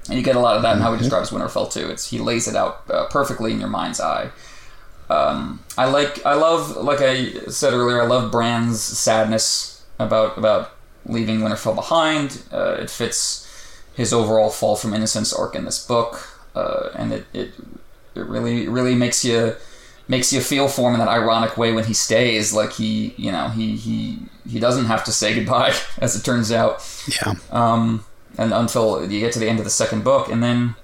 and 0.09 0.17
you 0.17 0.23
get 0.23 0.37
a 0.37 0.41
lot 0.41 0.57
of 0.57 0.63
that 0.63 0.77
in 0.77 0.83
how 0.83 0.93
he 0.93 0.95
mm-hmm. 0.95 1.03
describes 1.03 1.31
Winterfell 1.31 1.71
too. 1.71 1.91
It's 1.91 2.09
he 2.09 2.19
lays 2.19 2.49
it 2.49 2.57
out 2.57 2.85
uh, 2.89 3.09
perfectly 3.09 3.53
in 3.53 3.61
your 3.61 3.69
mind's 3.69 4.01
eye. 4.01 4.31
Um, 5.11 5.61
I 5.77 5.87
like 5.87 6.25
I 6.25 6.35
love 6.35 6.77
like 6.77 7.01
I 7.01 7.33
said 7.49 7.73
earlier. 7.73 8.01
I 8.01 8.07
love 8.07 8.31
Bran's 8.31 8.81
sadness 8.81 9.85
about 9.99 10.39
about 10.39 10.73
leaving 11.05 11.41
Winterfell 11.41 11.75
behind. 11.75 12.43
Uh, 12.53 12.77
it 12.81 12.91
fits 12.91 13.47
his 13.95 14.13
overall 14.13 14.51
fall 14.51 14.77
from 14.77 14.95
innocence 14.95 15.33
arc 15.33 15.55
in 15.55 15.65
this 15.65 15.85
book, 15.85 16.39
uh, 16.55 16.91
and 16.95 17.13
it, 17.13 17.27
it 17.33 17.51
it 18.15 18.27
really 18.27 18.69
really 18.69 18.95
makes 18.95 19.25
you 19.25 19.57
makes 20.11 20.33
you 20.33 20.41
feel 20.41 20.69
for 20.69 20.89
him 20.89 20.95
in 20.95 21.01
that 21.01 21.09
ironic 21.09 21.57
way 21.57 21.73
when 21.73 21.85
he 21.85 21.95
stays. 21.95 22.53
Like 22.53 22.73
he, 22.73 23.15
you 23.17 23.33
know, 23.33 23.49
he 23.49 23.77
he 23.77 24.19
he 24.49 24.59
doesn't 24.61 24.87
have 24.87 25.05
to 25.05 25.13
say 25.13 25.35
goodbye, 25.39 25.75
as 25.99 26.17
it 26.17 26.25
turns 26.25 26.53
out. 26.53 26.87
Yeah. 27.09 27.35
Um, 27.51 28.05
and 28.37 28.53
until 28.53 29.11
you 29.11 29.21
get 29.21 29.33
to 29.33 29.39
the 29.39 29.49
end 29.49 29.59
of 29.59 29.65
the 29.65 29.71
second 29.71 30.05
book, 30.05 30.29
and 30.29 30.43
then, 30.43 30.75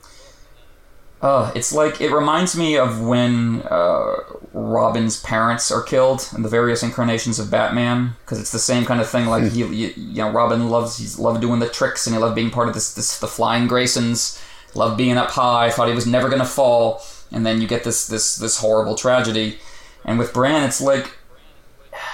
uh, 1.23 1.53
it's 1.55 1.73
like 1.73 2.01
it 2.01 2.13
reminds 2.13 2.57
me 2.57 2.77
of 2.77 3.01
when 3.01 3.63
uh, 3.63 4.17
Robin's 4.53 5.21
parents 5.23 5.71
are 5.71 5.83
killed 5.83 6.29
in 6.35 6.43
the 6.43 6.49
various 6.49 6.83
incarnations 6.83 7.39
of 7.39 7.51
Batman, 7.51 8.15
because 8.21 8.41
it's 8.41 8.53
the 8.53 8.59
same 8.59 8.85
kind 8.85 9.01
of 9.01 9.09
thing. 9.09 9.27
Like 9.27 9.45
hmm. 9.45 9.49
he, 9.49 9.61
you, 9.61 9.93
you 9.97 10.23
know, 10.23 10.31
Robin 10.31 10.69
loves 10.69 10.99
he's 10.99 11.19
loved 11.19 11.41
doing 11.41 11.61
the 11.61 11.69
tricks, 11.69 12.07
and 12.07 12.15
he 12.15 12.21
loved 12.21 12.35
being 12.35 12.51
part 12.51 12.69
of 12.69 12.75
this 12.75 12.95
this 12.95 13.19
the 13.19 13.29
flying 13.29 13.69
Graysons. 13.69 14.43
Loved 14.75 14.99
being 14.99 15.17
up 15.17 15.31
high. 15.31 15.71
Thought 15.71 15.89
he 15.89 15.95
was 15.95 16.07
never 16.07 16.29
gonna 16.29 16.45
fall 16.45 17.03
and 17.33 17.45
then 17.45 17.61
you 17.61 17.69
get 17.69 17.85
this 17.85 18.07
this 18.07 18.37
this 18.37 18.59
horrible 18.59 18.95
tragedy. 18.95 19.59
And 20.05 20.19
with 20.19 20.33
Bran, 20.33 20.65
it's 20.65 20.81
like 20.81 21.17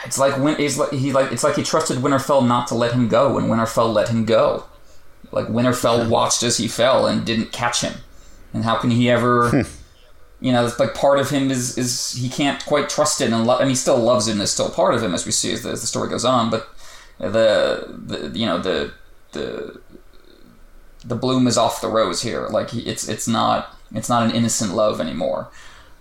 it's 0.05 0.19
like 0.19 0.39
when 0.39 0.57
he's 0.57 0.79
like 0.79 0.93
he 0.93 1.13
like 1.13 1.33
it's 1.33 1.45
like 1.45 1.57
he 1.57 1.63
trusted 1.63 1.99
Winterfell 1.99 2.47
not 2.47 2.67
to 2.69 2.75
let 2.75 2.93
him 2.93 3.09
go, 3.09 3.39
and 3.39 3.49
Winterfell 3.49 3.93
let 3.93 4.09
him 4.09 4.25
go. 4.25 4.65
Like 5.31 5.47
Winterfell 5.49 6.09
watched 6.09 6.43
as 6.43 6.57
he 6.57 6.69
fell 6.69 7.07
and 7.07 7.25
didn't 7.25 7.53
catch 7.53 7.83
him. 7.83 7.95
And 8.53 8.65
how 8.65 8.77
can 8.77 8.91
he 8.91 9.11
ever? 9.11 9.49
Hmm. 9.51 9.61
you 10.41 10.53
know, 10.53 10.67
it's 10.67 10.79
like 10.79 10.95
part 10.95 11.19
of 11.19 11.31
him 11.31 11.51
is 11.51 11.79
is 11.79 12.13
he 12.13 12.29
can't 12.29 12.65
quite 12.67 12.89
trust 12.89 13.21
it, 13.21 13.33
and 13.33 13.47
lo- 13.47 13.59
mean, 13.59 13.69
he 13.69 13.75
still 13.75 13.99
loves 13.99 14.29
it, 14.29 14.33
and 14.33 14.43
it's 14.43 14.53
still 14.53 14.71
part 14.71 14.95
of 14.95 15.03
him 15.03 15.15
as 15.15 15.25
we 15.25 15.33
see 15.33 15.53
as 15.53 15.63
the, 15.63 15.71
as 15.71 15.81
the 15.81 15.87
story 15.87 16.09
goes 16.09 16.25
on. 16.25 16.51
But 16.51 16.69
the 17.19 17.87
the 18.07 18.39
you 18.39 18.47
know 18.47 18.59
the 18.59 18.93
the 19.33 19.81
the 21.05 21.15
bloom 21.15 21.47
is 21.47 21.57
off 21.57 21.81
the 21.81 21.89
rose 21.89 22.23
here. 22.23 22.49
Like 22.49 22.71
he, 22.71 22.81
it's 22.81 23.09
it's 23.09 23.29
not 23.29 23.77
it's 23.95 24.09
not 24.09 24.25
an 24.25 24.31
innocent 24.33 24.75
love 24.75 25.01
anymore. 25.01 25.49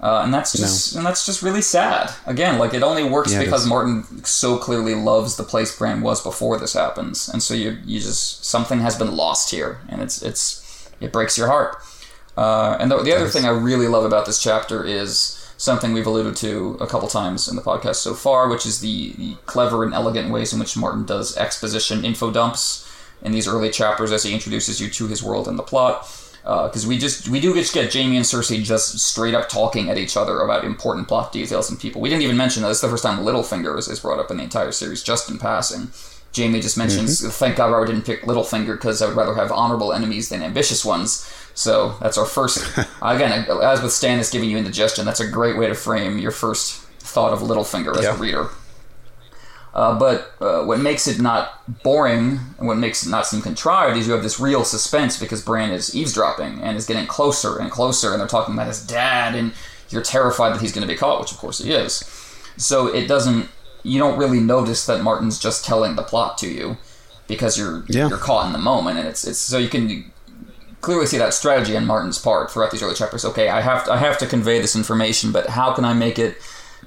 Uh, 0.01 0.21
and 0.23 0.33
that's 0.33 0.53
just 0.53 0.95
no. 0.95 0.99
and 0.99 1.05
that's 1.05 1.27
just 1.27 1.43
really 1.43 1.61
sad. 1.61 2.11
Again, 2.25 2.57
like 2.57 2.73
it 2.73 2.81
only 2.81 3.03
works 3.03 3.33
yeah, 3.33 3.43
because 3.43 3.67
Martin 3.67 4.25
so 4.25 4.57
clearly 4.57 4.95
loves 4.95 5.37
the 5.37 5.43
place 5.43 5.77
Bran 5.77 6.01
was 6.01 6.23
before 6.23 6.57
this 6.57 6.73
happens, 6.73 7.29
and 7.29 7.43
so 7.43 7.53
you 7.53 7.77
you 7.85 7.99
just 7.99 8.43
something 8.43 8.79
has 8.79 8.97
been 8.97 9.15
lost 9.15 9.51
here, 9.51 9.79
and 9.87 10.01
it's 10.01 10.23
it's 10.23 10.89
it 10.99 11.11
breaks 11.11 11.37
your 11.37 11.47
heart. 11.47 11.77
Uh, 12.37 12.77
and 12.79 12.89
the, 12.89 13.01
the 13.03 13.13
other 13.13 13.27
thing 13.27 13.45
I 13.45 13.49
really 13.49 13.87
love 13.87 14.05
about 14.05 14.25
this 14.25 14.41
chapter 14.41 14.83
is 14.85 15.37
something 15.57 15.93
we've 15.93 16.07
alluded 16.07 16.35
to 16.37 16.77
a 16.79 16.87
couple 16.87 17.07
times 17.07 17.47
in 17.47 17.55
the 17.55 17.61
podcast 17.61 17.95
so 17.95 18.13
far, 18.13 18.49
which 18.49 18.65
is 18.65 18.79
the, 18.79 19.13
the 19.13 19.35
clever 19.45 19.83
and 19.83 19.93
elegant 19.93 20.31
ways 20.31 20.53
in 20.53 20.59
which 20.59 20.75
Martin 20.75 21.05
does 21.05 21.37
exposition 21.37 22.03
info 22.03 22.31
dumps 22.31 22.87
in 23.21 23.31
these 23.31 23.47
early 23.47 23.69
chapters 23.69 24.11
as 24.11 24.23
he 24.23 24.33
introduces 24.33 24.81
you 24.81 24.89
to 24.89 25.07
his 25.07 25.21
world 25.21 25.47
and 25.47 25.59
the 25.59 25.63
plot 25.63 26.07
because 26.41 26.85
uh, 26.85 26.89
we 26.89 26.97
just 26.97 27.29
we 27.29 27.39
do 27.39 27.53
just 27.53 27.73
get 27.73 27.93
Jaime 27.93 28.17
and 28.17 28.25
Cersei 28.25 28.63
just 28.63 28.97
straight 28.99 29.35
up 29.35 29.47
talking 29.47 29.89
at 29.89 29.97
each 29.99 30.17
other 30.17 30.39
about 30.39 30.65
important 30.65 31.07
plot 31.07 31.31
details 31.31 31.69
and 31.69 31.79
people. 31.79 32.01
We 32.01 32.09
didn't 32.09 32.23
even 32.23 32.37
mention 32.37 32.63
that 32.63 32.69
this 32.69 32.77
is 32.77 32.81
the 32.81 32.89
first 32.89 33.03
time 33.03 33.19
Littlefinger 33.19 33.77
is, 33.77 33.87
is 33.87 33.99
brought 33.99 34.19
up 34.19 34.31
in 34.31 34.37
the 34.37 34.43
entire 34.43 34.71
series, 34.71 35.03
just 35.03 35.29
in 35.29 35.37
passing. 35.37 35.91
Jaime 36.35 36.61
just 36.61 36.77
mentions, 36.77 37.21
mm-hmm. 37.21 37.29
"Thank 37.29 37.57
God 37.57 37.71
Robert 37.71 37.87
didn't 37.87 38.05
pick 38.05 38.23
Littlefinger 38.23 38.73
because 38.73 39.01
I 39.01 39.07
would 39.07 39.17
rather 39.17 39.35
have 39.35 39.51
honorable 39.51 39.93
enemies 39.93 40.29
than 40.29 40.41
ambitious 40.41 40.85
ones." 40.85 41.27
So 41.53 41.97
that's 42.01 42.17
our 42.17 42.25
first. 42.25 42.65
again, 43.01 43.45
as 43.61 43.81
with 43.81 43.91
Stannis 43.91 44.31
giving 44.31 44.49
you 44.49 44.57
indigestion, 44.57 45.05
that's 45.05 45.19
a 45.19 45.27
great 45.27 45.57
way 45.57 45.67
to 45.67 45.75
frame 45.75 46.17
your 46.17 46.31
first 46.31 46.81
thought 46.99 47.33
of 47.33 47.39
Littlefinger 47.39 47.95
as 47.97 48.03
yeah. 48.03 48.15
a 48.15 48.17
reader. 48.17 48.49
Uh, 49.73 49.97
but 49.97 50.33
uh, 50.41 50.63
what 50.63 50.79
makes 50.79 51.07
it 51.07 51.19
not 51.21 51.61
boring 51.83 52.39
and 52.57 52.67
what 52.67 52.77
makes 52.77 53.05
it 53.05 53.09
not 53.09 53.25
seem 53.25 53.41
contrived 53.41 53.97
is 53.97 54.05
you 54.05 54.11
have 54.11 54.23
this 54.23 54.39
real 54.39 54.65
suspense 54.65 55.17
because 55.17 55.41
Bran 55.41 55.71
is 55.71 55.95
eavesdropping 55.95 56.61
and 56.61 56.75
is 56.75 56.85
getting 56.85 57.07
closer 57.07 57.57
and 57.57 57.71
closer, 57.71 58.11
and 58.11 58.19
they're 58.19 58.27
talking 58.27 58.53
about 58.53 58.67
his 58.67 58.85
dad, 58.85 59.33
and 59.33 59.53
you're 59.89 60.01
terrified 60.01 60.53
that 60.53 60.61
he's 60.61 60.73
going 60.73 60.85
to 60.85 60.93
be 60.93 60.97
caught, 60.97 61.21
which 61.21 61.31
of 61.31 61.37
course 61.37 61.59
he 61.59 61.71
is. 61.71 61.99
So 62.57 62.87
it 62.87 63.07
doesn't. 63.07 63.49
You 63.83 63.99
don't 63.99 64.17
really 64.17 64.39
notice 64.39 64.85
that 64.85 65.01
Martin's 65.01 65.39
just 65.39 65.65
telling 65.65 65.95
the 65.95 66.03
plot 66.03 66.37
to 66.39 66.49
you 66.49 66.77
because 67.27 67.57
you're 67.57 67.83
yeah. 67.87 68.07
you're 68.09 68.17
caught 68.17 68.45
in 68.47 68.53
the 68.53 68.59
moment, 68.59 68.99
and 68.99 69.07
it's 69.07 69.25
it's 69.25 69.39
so 69.39 69.57
you 69.57 69.69
can 69.69 70.11
clearly 70.81 71.05
see 71.05 71.17
that 71.17 71.33
strategy 71.33 71.77
on 71.77 71.85
Martin's 71.85 72.19
part 72.19 72.51
throughout 72.51 72.71
these 72.71 72.83
early 72.83 72.95
chapters. 72.95 73.23
Okay, 73.25 73.49
I 73.49 73.61
have 73.61 73.85
to, 73.85 73.93
I 73.93 73.97
have 73.97 74.17
to 74.19 74.27
convey 74.27 74.59
this 74.59 74.75
information, 74.75 75.31
but 75.31 75.47
how 75.49 75.73
can 75.73 75.85
I 75.85 75.93
make 75.93 76.19
it 76.19 76.37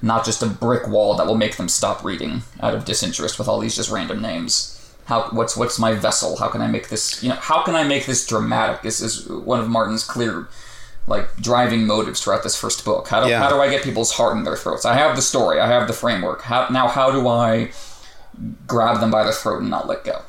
not 0.01 0.25
just 0.25 0.43
a 0.43 0.47
brick 0.47 0.87
wall 0.87 1.15
that 1.15 1.27
will 1.27 1.37
make 1.37 1.57
them 1.57 1.69
stop 1.69 2.03
reading 2.03 2.43
out 2.61 2.75
of 2.75 2.85
disinterest 2.85 3.39
with 3.39 3.47
all 3.47 3.59
these 3.59 3.75
just 3.75 3.89
random 3.89 4.21
names. 4.21 4.71
how 5.05 5.29
what's 5.31 5.55
what's 5.55 5.79
my 5.79 5.93
vessel? 5.93 6.37
How 6.37 6.47
can 6.49 6.61
I 6.61 6.67
make 6.67 6.89
this 6.89 7.21
you 7.23 7.29
know 7.29 7.35
how 7.35 7.63
can 7.63 7.75
I 7.75 7.83
make 7.83 8.05
this 8.05 8.25
dramatic? 8.25 8.81
This 8.81 9.01
is 9.01 9.27
one 9.27 9.59
of 9.59 9.69
Martin's 9.69 10.03
clear 10.03 10.47
like 11.07 11.35
driving 11.37 11.85
motives 11.85 12.19
throughout 12.21 12.43
this 12.43 12.55
first 12.59 12.83
book. 12.85 13.07
How 13.07 13.23
do 13.23 13.29
Yeah. 13.29 13.39
how 13.39 13.49
do 13.49 13.59
I 13.61 13.69
get 13.69 13.83
people's 13.83 14.11
heart 14.13 14.35
in 14.37 14.43
their 14.43 14.55
throats? 14.57 14.85
I 14.85 14.93
have 14.95 15.15
the 15.15 15.21
story, 15.21 15.59
I 15.59 15.67
have 15.67 15.87
the 15.87 15.93
framework. 15.93 16.41
How 16.43 16.67
now 16.69 16.87
how 16.87 17.11
do 17.11 17.27
I 17.27 17.71
grab 18.67 18.99
them 18.99 19.11
by 19.11 19.23
the 19.23 19.31
throat 19.31 19.61
and 19.61 19.69
not 19.69 19.87
let 19.87 20.03
go? 20.03 20.21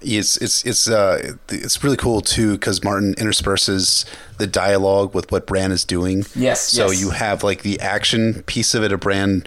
It's 0.00 0.36
it's 0.36 0.64
it's 0.64 0.88
uh 0.88 1.34
it's 1.48 1.82
really 1.82 1.96
cool 1.96 2.20
too 2.20 2.52
because 2.52 2.84
Martin 2.84 3.14
intersperses 3.18 4.04
the 4.38 4.46
dialogue 4.46 5.12
with 5.12 5.30
what 5.32 5.44
Bran 5.46 5.72
is 5.72 5.84
doing. 5.84 6.24
Yes, 6.36 6.60
So 6.62 6.90
yes. 6.90 7.00
you 7.00 7.10
have 7.10 7.42
like 7.42 7.62
the 7.62 7.80
action 7.80 8.42
piece 8.44 8.74
of 8.74 8.82
it 8.84 8.92
of 8.92 9.00
Bran. 9.00 9.44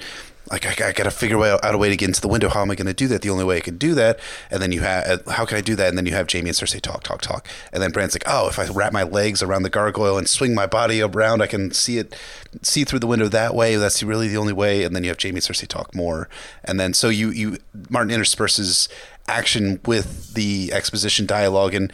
Like 0.52 0.82
I, 0.82 0.90
I 0.90 0.91
got 0.91 1.03
to 1.03 1.11
figure 1.11 1.41
out 1.44 1.64
out 1.64 1.73
a 1.73 1.78
way 1.78 1.90
to 1.90 1.95
get 1.95 2.10
into 2.10 2.22
the 2.22 2.28
window. 2.28 2.49
How 2.49 2.61
am 2.61 2.72
I 2.72 2.76
going 2.76 2.88
to 2.88 2.94
do 2.94 3.07
that? 3.07 3.22
The 3.22 3.30
only 3.30 3.45
way 3.45 3.57
I 3.57 3.61
can 3.61 3.78
do 3.78 3.94
that. 3.95 4.19
And 4.49 4.61
then 4.61 4.72
you 4.72 4.82
have 4.82 5.26
how 5.28 5.45
can 5.45 5.57
I 5.57 5.61
do 5.61 5.76
that? 5.76 5.90
And 5.90 5.98
then 5.98 6.06
you 6.06 6.14
have 6.14 6.32
Jaime 6.32 6.49
and 6.49 6.57
Cersei 6.57 6.82
talk, 6.82 7.03
talk, 7.03 7.22
talk. 7.22 7.48
And 7.72 7.82
then 7.82 7.91
Bran's 7.91 8.14
like, 8.14 8.23
oh, 8.28 8.48
if 8.49 8.60
I 8.60 8.68
wrap 8.68 8.91
my 8.91 9.03
legs 9.03 9.41
around 9.41 9.64
the 9.64 9.69
gargoyle 9.69 10.18
and 10.18 10.28
swing 10.28 10.53
my 10.53 10.65
body 10.65 11.02
around, 11.02 11.41
I 11.41 11.48
can 11.48 11.72
see 11.72 11.98
it, 11.98 12.15
see 12.61 12.84
through 12.84 12.99
the 12.99 13.07
window 13.07 13.28
that 13.30 13.56
way. 13.56 13.76
That's 13.78 14.03
really 14.03 14.28
the 14.28 14.38
only 14.38 14.53
way. 14.53 14.84
And 14.84 14.95
then 14.95 15.03
you 15.03 15.10
have 15.10 15.22
Jaime 15.22 15.36
and 15.36 15.44
Cersei 15.44 15.68
talk 15.68 15.95
more. 15.95 16.28
And 16.64 16.80
then 16.80 16.94
so 16.94 17.10
you 17.10 17.30
you 17.30 17.57
Martin 17.90 18.11
intersperses 18.11 18.90
action 19.28 19.80
with 19.86 20.34
the 20.34 20.72
exposition 20.73 21.26
dialogue 21.26 21.73
and 21.73 21.94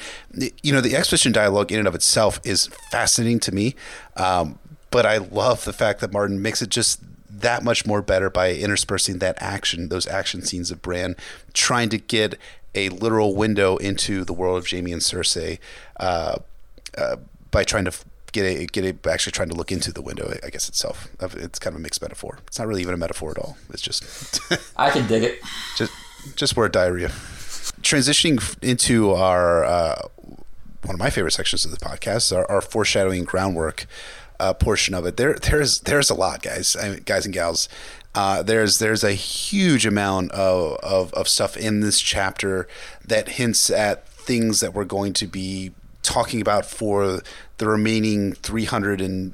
you 0.63 0.73
know 0.73 0.81
the 0.81 0.95
exposition 0.95 1.31
dialogue 1.31 1.71
in 1.71 1.77
and 1.79 1.87
of 1.87 1.93
itself 1.93 2.39
is 2.43 2.67
fascinating 2.89 3.39
to 3.39 3.53
me 3.53 3.75
um, 4.15 4.57
but 4.91 5.05
i 5.05 5.17
love 5.17 5.65
the 5.65 5.73
fact 5.73 5.99
that 5.99 6.11
martin 6.11 6.41
makes 6.41 6.61
it 6.61 6.69
just 6.69 7.01
that 7.41 7.63
much 7.63 7.85
more 7.85 8.01
better 8.01 8.29
by 8.29 8.53
interspersing 8.53 9.19
that 9.19 9.35
action 9.41 9.89
those 9.89 10.07
action 10.07 10.41
scenes 10.41 10.71
of 10.71 10.81
bran 10.81 11.15
trying 11.53 11.89
to 11.89 11.97
get 11.97 12.37
a 12.75 12.89
literal 12.89 13.35
window 13.35 13.77
into 13.77 14.23
the 14.23 14.33
world 14.33 14.57
of 14.57 14.69
jaime 14.69 14.91
and 14.91 15.01
cersei 15.01 15.59
uh, 15.99 16.37
uh, 16.97 17.15
by 17.51 17.63
trying 17.63 17.85
to 17.85 17.91
get 18.33 18.43
a 18.43 18.65
get 18.65 18.83
a 18.83 19.09
actually 19.09 19.31
trying 19.31 19.49
to 19.49 19.55
look 19.55 19.71
into 19.71 19.91
the 19.91 20.01
window 20.01 20.33
i 20.43 20.49
guess 20.49 20.67
itself 20.67 21.07
it's 21.21 21.59
kind 21.59 21.73
of 21.73 21.79
a 21.79 21.83
mixed 21.83 22.01
metaphor 22.01 22.39
it's 22.47 22.59
not 22.59 22.67
really 22.67 22.81
even 22.81 22.93
a 22.93 22.97
metaphor 22.97 23.31
at 23.31 23.37
all 23.37 23.57
it's 23.69 23.81
just 23.81 24.39
I 24.77 24.89
can 24.89 25.07
dig 25.07 25.23
it. 25.23 25.39
just 25.77 25.91
just 26.35 26.55
word 26.55 26.71
diarrhea. 26.71 27.09
Transitioning 27.81 28.41
into 28.63 29.11
our 29.11 29.63
uh, 29.63 30.01
one 30.83 30.95
of 30.95 30.99
my 30.99 31.09
favorite 31.09 31.31
sections 31.31 31.65
of 31.65 31.71
the 31.71 31.77
podcast, 31.77 32.35
our, 32.35 32.49
our 32.49 32.61
foreshadowing 32.61 33.23
groundwork 33.23 33.85
uh, 34.39 34.53
portion 34.53 34.93
of 34.93 35.05
it. 35.05 35.17
There, 35.17 35.33
there's 35.35 35.79
there's 35.81 36.09
a 36.09 36.15
lot, 36.15 36.41
guys, 36.41 36.75
I 36.75 36.89
mean, 36.89 37.03
guys 37.05 37.25
and 37.25 37.33
gals. 37.33 37.69
Uh, 38.15 38.41
there's 38.41 38.79
there's 38.79 39.03
a 39.03 39.11
huge 39.11 39.85
amount 39.85 40.31
of, 40.31 40.77
of 40.81 41.13
of 41.13 41.27
stuff 41.27 41.55
in 41.55 41.81
this 41.81 41.99
chapter 41.99 42.67
that 43.05 43.29
hints 43.29 43.69
at 43.69 44.07
things 44.07 44.59
that 44.59 44.73
we're 44.73 44.85
going 44.85 45.13
to 45.13 45.27
be 45.27 45.71
talking 46.01 46.41
about 46.41 46.65
for 46.65 47.21
the 47.57 47.67
remaining 47.67 48.33
300 48.33 49.01
and 49.01 49.33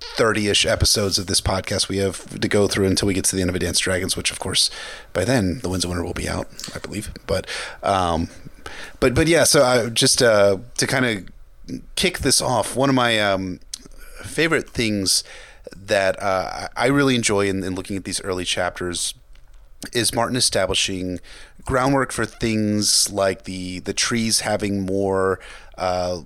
30-ish 0.00 0.66
episodes 0.66 1.18
of 1.18 1.26
this 1.26 1.40
podcast 1.40 1.88
we 1.88 1.98
have 1.98 2.40
to 2.40 2.48
go 2.48 2.66
through 2.66 2.86
until 2.86 3.06
we 3.06 3.14
get 3.14 3.24
to 3.24 3.36
the 3.36 3.42
end 3.42 3.50
of 3.50 3.54
a 3.54 3.58
Advanced 3.58 3.82
Dragons, 3.82 4.16
which 4.16 4.30
of 4.30 4.38
course 4.38 4.70
by 5.12 5.24
then 5.24 5.60
the 5.60 5.68
Winds 5.68 5.84
of 5.84 5.90
Winter 5.90 6.04
will 6.04 6.14
be 6.14 6.28
out, 6.28 6.48
I 6.74 6.78
believe. 6.78 7.12
But 7.26 7.46
um, 7.82 8.28
but 8.98 9.14
but 9.14 9.28
yeah, 9.28 9.44
so 9.44 9.62
I 9.62 9.88
just 9.88 10.22
uh, 10.22 10.58
to 10.76 10.86
kind 10.86 11.06
of 11.06 11.28
kick 11.94 12.20
this 12.20 12.40
off, 12.40 12.76
one 12.76 12.88
of 12.88 12.94
my 12.94 13.18
um, 13.20 13.60
favorite 14.24 14.70
things 14.70 15.24
that 15.74 16.20
uh, 16.22 16.68
I 16.76 16.86
really 16.86 17.14
enjoy 17.14 17.48
in, 17.48 17.62
in 17.62 17.74
looking 17.74 17.96
at 17.96 18.04
these 18.04 18.20
early 18.22 18.44
chapters 18.44 19.14
is 19.92 20.14
Martin 20.14 20.36
establishing 20.36 21.20
groundwork 21.64 22.12
for 22.12 22.26
things 22.26 23.10
like 23.12 23.44
the 23.44 23.80
the 23.80 23.94
trees 23.94 24.40
having 24.40 24.82
more 24.84 25.40
uh, 25.78 26.20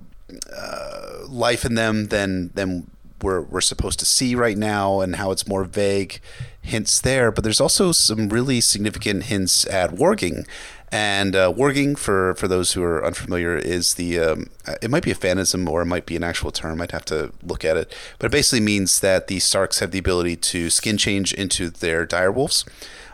uh, 0.56 1.26
life 1.28 1.64
in 1.64 1.74
them 1.74 2.06
than 2.06 2.50
than 2.54 2.90
we're 3.22 3.40
we're 3.42 3.60
supposed 3.60 3.98
to 4.00 4.04
see 4.04 4.34
right 4.34 4.58
now, 4.58 5.00
and 5.00 5.16
how 5.16 5.30
it's 5.30 5.46
more 5.46 5.64
vague 5.64 6.20
hints 6.60 7.00
there. 7.00 7.30
But 7.30 7.44
there's 7.44 7.60
also 7.60 7.92
some 7.92 8.28
really 8.28 8.60
significant 8.60 9.24
hints 9.24 9.66
at 9.66 9.90
warging. 9.90 10.46
And 10.94 11.34
uh, 11.34 11.52
warging, 11.52 11.98
for, 11.98 12.36
for 12.36 12.46
those 12.46 12.74
who 12.74 12.82
are 12.84 13.04
unfamiliar, 13.04 13.56
is 13.56 13.94
the 13.94 14.20
um, 14.20 14.50
it 14.80 14.92
might 14.92 15.02
be 15.02 15.10
a 15.10 15.16
phantasm 15.16 15.68
or 15.68 15.82
it 15.82 15.86
might 15.86 16.06
be 16.06 16.14
an 16.14 16.22
actual 16.22 16.52
term. 16.52 16.80
I'd 16.80 16.92
have 16.92 17.04
to 17.06 17.32
look 17.42 17.64
at 17.64 17.76
it, 17.76 17.92
but 18.20 18.26
it 18.26 18.30
basically 18.30 18.60
means 18.60 19.00
that 19.00 19.26
the 19.26 19.40
Starks 19.40 19.80
have 19.80 19.90
the 19.90 19.98
ability 19.98 20.36
to 20.36 20.70
skin 20.70 20.96
change 20.96 21.34
into 21.34 21.68
their 21.68 22.06
direwolves. 22.06 22.64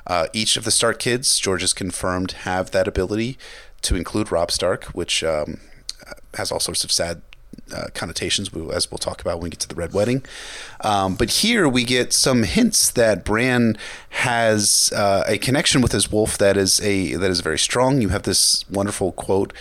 Uh, 0.06 0.26
each 0.34 0.58
of 0.58 0.64
the 0.64 0.70
Stark 0.70 0.98
kids, 0.98 1.38
George 1.38 1.62
has 1.62 1.72
confirmed, 1.72 2.32
have 2.32 2.70
that 2.72 2.86
ability, 2.86 3.38
to 3.80 3.96
include 3.96 4.30
Robb 4.30 4.50
Stark, 4.50 4.84
which 4.88 5.24
um, 5.24 5.58
has 6.34 6.52
all 6.52 6.60
sorts 6.60 6.84
of 6.84 6.92
sad 6.92 7.22
uh, 7.72 7.86
connotations, 7.94 8.50
as 8.72 8.90
we'll 8.90 8.98
talk 8.98 9.20
about 9.20 9.36
when 9.36 9.44
we 9.44 9.50
get 9.50 9.60
to 9.60 9.68
the 9.68 9.74
Red 9.74 9.92
Wedding. 9.92 10.24
Um, 10.82 11.14
but 11.14 11.30
here 11.30 11.68
we 11.68 11.84
get 11.84 12.12
some 12.12 12.42
hints 12.42 12.90
that 12.90 13.24
Bran 13.24 13.76
has 14.10 14.92
uh, 14.94 15.24
a 15.26 15.38
connection 15.38 15.80
with 15.80 15.92
his 15.92 16.10
wolf 16.10 16.38
that 16.38 16.56
is 16.56 16.80
a 16.80 17.14
that 17.14 17.30
is 17.30 17.40
very 17.40 17.58
strong. 17.58 18.00
You 18.00 18.08
have 18.08 18.24
this 18.24 18.68
wonderful 18.68 19.12
quote 19.12 19.52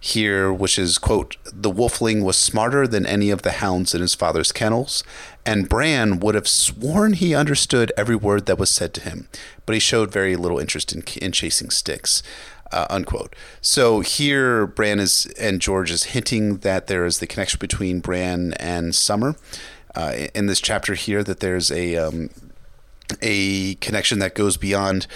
here, 0.00 0.52
which 0.52 0.78
is 0.78 0.98
quote: 0.98 1.36
"The 1.44 1.72
wolfling 1.72 2.22
was 2.22 2.36
smarter 2.36 2.86
than 2.86 3.06
any 3.06 3.30
of 3.30 3.42
the 3.42 3.52
hounds 3.52 3.94
in 3.94 4.00
his 4.00 4.14
father's 4.14 4.52
kennels." 4.52 5.02
And 5.44 5.68
Bran 5.68 6.18
would 6.18 6.34
have 6.34 6.48
sworn 6.48 7.12
he 7.12 7.32
understood 7.32 7.92
every 7.96 8.16
word 8.16 8.46
that 8.46 8.58
was 8.58 8.68
said 8.68 8.92
to 8.94 9.00
him, 9.00 9.28
but 9.64 9.74
he 9.74 9.80
showed 9.80 10.10
very 10.10 10.34
little 10.34 10.58
interest 10.58 10.92
in, 10.92 11.04
in 11.22 11.30
chasing 11.30 11.70
sticks 11.70 12.20
uh, 12.72 12.86
unquote. 12.90 13.34
So 13.60 14.00
here, 14.00 14.66
Bran 14.66 14.98
is 14.98 15.26
and 15.38 15.60
George 15.60 15.90
is 15.90 16.04
hinting 16.04 16.58
that 16.58 16.86
there 16.86 17.04
is 17.06 17.18
the 17.18 17.26
connection 17.26 17.58
between 17.58 18.00
Bran 18.00 18.54
and 18.54 18.94
Summer. 18.94 19.36
Uh, 19.94 20.26
in 20.34 20.46
this 20.46 20.60
chapter 20.60 20.94
here, 20.94 21.24
that 21.24 21.40
there's 21.40 21.70
a 21.70 21.96
um, 21.96 22.30
a 23.22 23.74
connection 23.76 24.18
that 24.18 24.34
goes 24.34 24.56
beyond 24.56 25.06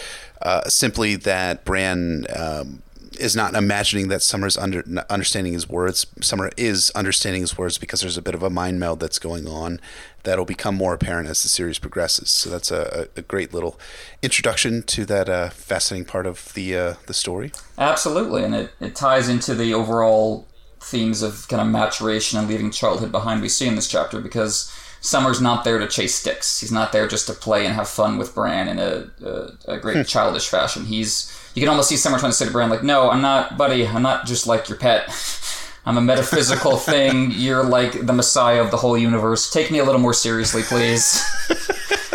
uh, 0.42 0.62
simply 0.68 1.16
that 1.16 1.64
Bran 1.64 2.26
um, 2.34 2.82
is 3.18 3.36
not 3.36 3.54
imagining 3.54 4.08
that 4.08 4.22
Summer's 4.22 4.56
under 4.56 4.82
understanding 5.10 5.52
his 5.52 5.68
words. 5.68 6.06
Summer 6.20 6.50
is 6.56 6.90
understanding 6.94 7.42
his 7.42 7.58
words 7.58 7.78
because 7.78 8.00
there's 8.00 8.16
a 8.16 8.22
bit 8.22 8.34
of 8.34 8.42
a 8.42 8.50
mind 8.50 8.80
meld 8.80 9.00
that's 9.00 9.18
going 9.18 9.46
on 9.46 9.80
that'll 10.22 10.44
become 10.44 10.74
more 10.74 10.94
apparent 10.94 11.28
as 11.28 11.42
the 11.42 11.48
series 11.48 11.78
progresses. 11.78 12.30
So 12.30 12.50
that's 12.50 12.70
a, 12.70 13.08
a 13.16 13.22
great 13.22 13.52
little 13.54 13.78
introduction 14.22 14.82
to 14.84 15.04
that 15.06 15.28
uh, 15.28 15.50
fascinating 15.50 16.06
part 16.06 16.26
of 16.26 16.52
the 16.54 16.76
uh, 16.76 16.94
the 17.06 17.14
story. 17.14 17.52
Absolutely, 17.78 18.44
and 18.44 18.54
it, 18.54 18.72
it 18.80 18.94
ties 18.94 19.28
into 19.28 19.54
the 19.54 19.74
overall 19.74 20.46
themes 20.80 21.22
of 21.22 21.46
kind 21.48 21.60
of 21.60 21.68
maturation 21.68 22.38
and 22.38 22.48
leaving 22.48 22.70
childhood 22.70 23.12
behind 23.12 23.42
we 23.42 23.48
see 23.48 23.66
in 23.66 23.74
this 23.74 23.88
chapter 23.88 24.20
because 24.20 24.72
Summer's 25.02 25.40
not 25.40 25.64
there 25.64 25.78
to 25.78 25.86
chase 25.86 26.14
sticks. 26.14 26.60
He's 26.60 26.72
not 26.72 26.92
there 26.92 27.06
just 27.06 27.26
to 27.26 27.32
play 27.32 27.66
and 27.66 27.74
have 27.74 27.88
fun 27.88 28.18
with 28.18 28.34
Bran 28.34 28.68
in 28.68 28.78
a, 28.78 29.10
a, 29.24 29.74
a 29.74 29.78
great 29.78 30.06
childish 30.06 30.48
fashion. 30.48 30.84
He's 30.84 31.36
you 31.54 31.60
can 31.60 31.68
almost 31.68 31.88
see 31.88 31.96
Summer 31.96 32.18
trying 32.18 32.32
to 32.32 32.36
say 32.36 32.46
to 32.46 32.52
Bran 32.52 32.70
like, 32.70 32.82
"No, 32.82 33.10
I'm 33.10 33.22
not, 33.22 33.56
buddy. 33.56 33.86
I'm 33.86 34.02
not 34.02 34.26
just 34.26 34.46
like 34.46 34.68
your 34.68 34.78
pet. 34.78 35.08
I'm 35.86 35.96
a 35.96 36.00
metaphysical 36.00 36.76
thing. 36.92 37.30
You're 37.32 37.64
like 37.64 38.06
the 38.06 38.12
messiah 38.12 38.62
of 38.62 38.70
the 38.70 38.76
whole 38.76 38.96
universe. 38.96 39.50
Take 39.50 39.70
me 39.70 39.78
a 39.78 39.84
little 39.84 40.00
more 40.00 40.14
seriously, 40.14 40.62
please. 40.62 41.22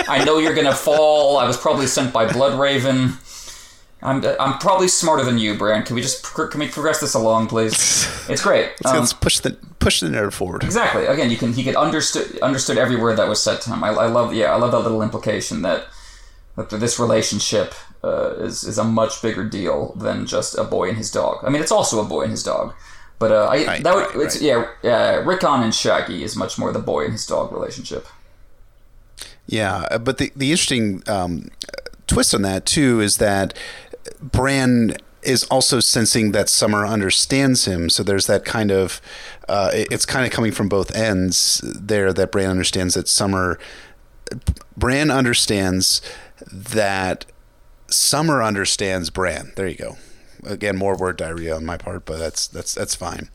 I 0.08 0.24
know 0.24 0.38
you're 0.38 0.54
gonna 0.54 0.76
fall. 0.76 1.38
I 1.38 1.48
was 1.48 1.58
probably 1.58 1.88
sent 1.88 2.14
by 2.14 2.28
Bloodraven." 2.28 3.22
I'm, 4.06 4.24
I'm 4.40 4.60
probably 4.60 4.88
smarter 4.88 5.24
than 5.24 5.40
you, 5.40 5.58
Bran. 5.58 5.84
Can 5.84 5.96
we 5.96 6.02
just 6.02 6.24
can 6.24 6.60
we 6.60 6.68
progress 6.68 7.00
this 7.00 7.16
along, 7.16 7.48
please? 7.48 7.74
It's 8.30 8.42
great. 8.42 8.72
Um, 8.86 9.00
let's 9.00 9.14
push 9.14 9.40
the 9.40 9.58
push 9.80 10.00
the 10.00 10.10
narrative 10.10 10.36
forward. 10.36 10.64
exactly. 10.64 11.06
Again, 11.06 11.32
you 11.32 11.38
can 11.38 11.54
he 11.54 11.64
could 11.64 11.76
understood 11.76 12.40
understood 12.42 12.78
every 12.78 12.98
word 12.98 13.18
that 13.18 13.28
was 13.28 13.42
said 13.42 13.62
to 13.62 13.72
him. 13.72 13.84
I, 13.84 13.90
I 13.90 14.06
love 14.06 14.34
yeah, 14.34 14.54
I 14.54 14.58
love 14.58 14.72
that 14.74 14.80
little 14.80 15.02
implication 15.02 15.64
that 15.64 15.88
that 16.56 16.70
this 16.70 17.00
relationship 17.00 17.74
uh, 18.04 18.36
is 18.38 18.64
is 18.64 18.78
a 18.78 18.84
much 18.84 19.22
bigger 19.22 19.44
deal 19.44 19.94
than 19.96 20.28
just 20.28 20.56
a 20.58 20.64
boy 20.64 20.90
and 20.90 20.98
his 20.98 21.10
dog. 21.10 21.44
I 21.44 21.50
mean, 21.50 21.62
it's 21.62 21.72
also 21.72 22.00
a 22.00 22.08
boy 22.08 22.24
and 22.24 22.32
his 22.32 22.44
dog, 22.44 22.76
but 23.20 23.32
uh, 23.32 23.46
I 23.46 23.66
Right, 23.66 23.84
that 23.84 23.96
would, 23.96 24.16
right, 24.16 24.26
it's 24.26 24.42
yeah, 24.42 24.66
uh, 24.84 25.22
Rickon 25.26 25.64
and 25.64 25.74
Shaggy 25.74 26.24
is 26.24 26.36
much 26.36 26.58
more 26.58 26.72
the 26.72 26.80
boy 26.80 27.04
and 27.06 27.14
his 27.14 27.26
dog 27.26 27.52
relationship. 27.52 28.08
Yeah, 29.48 29.88
uh, 29.92 29.98
but 30.00 30.18
the 30.18 30.32
the 30.36 30.52
interesting 30.52 31.04
um, 31.08 31.50
twist 32.08 32.34
on 32.34 32.42
that 32.44 32.66
too 32.66 33.00
is 33.02 33.18
that 33.18 33.58
Bran 34.22 34.98
is 35.22 35.44
also 35.46 35.80
sensing 35.80 36.32
that 36.34 36.50
Summer 36.50 36.86
understands 36.86 37.66
him. 37.66 37.90
So 37.90 38.04
there's 38.04 38.28
that 38.28 38.46
kind 38.46 38.72
of 38.72 39.02
uh, 39.50 39.72
it- 39.74 39.88
it's 39.92 40.06
kind 40.06 40.26
of 40.26 40.32
coming 40.32 40.52
from 40.52 40.68
both 40.70 40.94
ends 40.96 41.62
there. 41.64 42.12
That 42.14 42.32
Bran 42.32 42.50
understands 42.50 42.96
that 42.96 43.08
Summer 43.08 43.58
Bran 44.76 45.12
understands 45.12 46.02
that 46.52 47.26
Summer 47.88 48.42
understands 48.44 49.10
Bran. 49.12 49.54
There 49.56 49.68
you 49.68 49.78
go. 49.78 49.98
Again, 50.46 50.78
more 50.78 50.96
word 50.98 51.18
diarrhea 51.18 51.56
on 51.56 51.66
my 51.66 51.78
part, 51.78 52.06
but 52.06 52.20
that's 52.20 52.48
that's 52.48 52.74
that's 52.74 52.96
fine. 52.96 53.30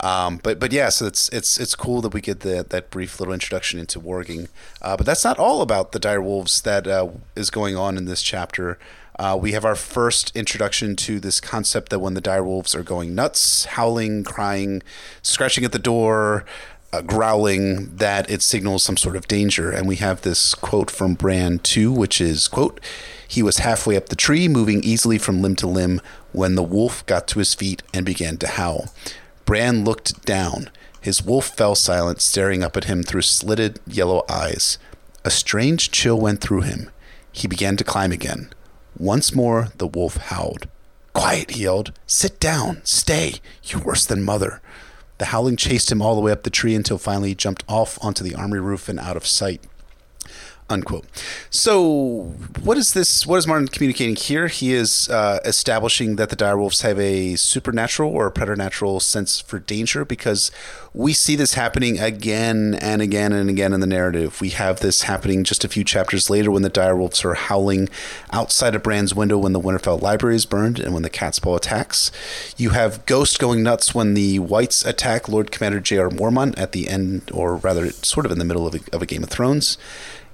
Um, 0.00 0.38
but 0.42 0.60
but 0.60 0.72
yeah, 0.72 0.90
so 0.90 1.06
it's 1.06 1.28
it's 1.30 1.58
it's 1.58 1.74
cool 1.74 2.00
that 2.02 2.14
we 2.14 2.20
get 2.20 2.40
the, 2.40 2.64
that 2.68 2.90
brief 2.90 3.18
little 3.18 3.34
introduction 3.34 3.80
into 3.80 4.00
warging. 4.00 4.48
Uh, 4.80 4.96
but 4.96 5.06
that's 5.06 5.24
not 5.24 5.38
all 5.38 5.60
about 5.60 5.92
the 5.92 5.98
dire 5.98 6.22
wolves 6.22 6.62
that 6.62 6.86
uh, 6.86 7.08
is 7.34 7.50
going 7.50 7.76
on 7.76 7.96
in 7.96 8.04
this 8.04 8.22
chapter. 8.22 8.78
Uh, 9.18 9.36
we 9.40 9.50
have 9.50 9.64
our 9.64 9.74
first 9.74 10.34
introduction 10.36 10.94
to 10.94 11.18
this 11.18 11.40
concept 11.40 11.90
that 11.90 11.98
when 11.98 12.14
the 12.14 12.22
direwolves 12.22 12.76
are 12.76 12.84
going 12.84 13.16
nuts, 13.16 13.64
howling, 13.64 14.22
crying, 14.22 14.80
scratching 15.22 15.64
at 15.64 15.72
the 15.72 15.78
door, 15.78 16.44
uh, 16.92 17.02
growling, 17.02 17.96
that 17.96 18.30
it 18.30 18.42
signals 18.42 18.82
some 18.82 18.96
sort 18.96 19.16
of 19.16 19.28
danger. 19.28 19.70
And 19.70 19.86
we 19.86 19.96
have 19.96 20.22
this 20.22 20.54
quote 20.54 20.90
from 20.90 21.14
Bran 21.14 21.58
2, 21.58 21.92
which 21.92 22.20
is, 22.20 22.48
quote, 22.48 22.80
he 23.26 23.42
was 23.42 23.58
halfway 23.58 23.96
up 23.96 24.08
the 24.08 24.16
tree, 24.16 24.48
moving 24.48 24.82
easily 24.82 25.18
from 25.18 25.42
limb 25.42 25.56
to 25.56 25.66
limb, 25.66 26.00
when 26.32 26.54
the 26.54 26.62
wolf 26.62 27.04
got 27.06 27.28
to 27.28 27.38
his 27.38 27.54
feet 27.54 27.82
and 27.92 28.06
began 28.06 28.38
to 28.38 28.48
howl. 28.48 28.88
Bran 29.44 29.84
looked 29.84 30.24
down. 30.24 30.70
His 31.00 31.22
wolf 31.22 31.48
fell 31.48 31.74
silent, 31.74 32.20
staring 32.20 32.62
up 32.62 32.76
at 32.76 32.84
him 32.84 33.02
through 33.02 33.22
slitted 33.22 33.80
yellow 33.86 34.24
eyes. 34.28 34.78
A 35.24 35.30
strange 35.30 35.90
chill 35.90 36.18
went 36.18 36.40
through 36.40 36.62
him. 36.62 36.90
He 37.30 37.46
began 37.46 37.76
to 37.76 37.84
climb 37.84 38.12
again. 38.12 38.50
Once 38.98 39.34
more, 39.34 39.68
the 39.76 39.86
wolf 39.86 40.16
howled. 40.16 40.68
Quiet, 41.12 41.52
he 41.52 41.62
yelled. 41.62 41.92
Sit 42.06 42.40
down. 42.40 42.80
Stay. 42.84 43.34
You're 43.62 43.82
worse 43.82 44.06
than 44.06 44.22
mother. 44.22 44.60
The 45.18 45.26
howling 45.26 45.56
chased 45.56 45.90
him 45.90 46.00
all 46.00 46.14
the 46.14 46.20
way 46.20 46.32
up 46.32 46.44
the 46.44 46.50
tree 46.50 46.74
until 46.74 46.98
finally 46.98 47.30
he 47.30 47.34
jumped 47.34 47.64
off 47.68 47.98
onto 48.02 48.24
the 48.24 48.34
armory 48.34 48.60
roof 48.60 48.88
and 48.88 48.98
out 49.00 49.16
of 49.16 49.26
sight 49.26 49.62
unquote. 50.70 51.04
So, 51.50 52.34
what 52.62 52.76
is 52.76 52.92
this? 52.92 53.26
What 53.26 53.36
is 53.36 53.46
Martin 53.46 53.68
communicating 53.68 54.16
here? 54.16 54.48
He 54.48 54.72
is 54.72 55.08
uh, 55.08 55.40
establishing 55.44 56.16
that 56.16 56.30
the 56.30 56.36
direwolves 56.36 56.82
have 56.82 56.98
a 56.98 57.36
supernatural 57.36 58.10
or 58.10 58.26
a 58.26 58.30
preternatural 58.30 59.00
sense 59.00 59.40
for 59.40 59.58
danger 59.58 60.04
because 60.04 60.50
we 60.94 61.12
see 61.12 61.36
this 61.36 61.54
happening 61.54 61.98
again 61.98 62.74
and 62.80 63.00
again 63.00 63.32
and 63.32 63.48
again 63.48 63.72
in 63.72 63.80
the 63.80 63.86
narrative. 63.86 64.40
We 64.40 64.50
have 64.50 64.80
this 64.80 65.02
happening 65.02 65.44
just 65.44 65.64
a 65.64 65.68
few 65.68 65.84
chapters 65.84 66.28
later 66.30 66.50
when 66.50 66.62
the 66.62 66.70
direwolves 66.70 67.24
are 67.24 67.34
howling 67.34 67.88
outside 68.30 68.74
of 68.74 68.82
Bran's 68.82 69.14
window 69.14 69.38
when 69.38 69.52
the 69.52 69.60
Winterfell 69.60 70.00
library 70.00 70.36
is 70.36 70.46
burned 70.46 70.78
and 70.80 70.94
when 70.94 71.02
the 71.02 71.10
Catspaw 71.10 71.56
attacks. 71.56 72.10
You 72.56 72.70
have 72.70 73.04
Ghost 73.06 73.38
going 73.38 73.62
nuts 73.62 73.94
when 73.94 74.14
the 74.14 74.38
Whites 74.38 74.84
attack 74.84 75.28
Lord 75.28 75.50
Commander 75.50 75.80
Jeor 75.80 76.10
Mormont 76.10 76.58
at 76.58 76.72
the 76.72 76.88
end, 76.88 77.30
or 77.32 77.56
rather, 77.56 77.90
sort 77.90 78.26
of 78.26 78.32
in 78.32 78.38
the 78.38 78.44
middle 78.44 78.66
of 78.66 78.74
a, 78.74 78.80
of 78.92 79.02
a 79.02 79.06
Game 79.06 79.22
of 79.22 79.30
Thrones. 79.30 79.78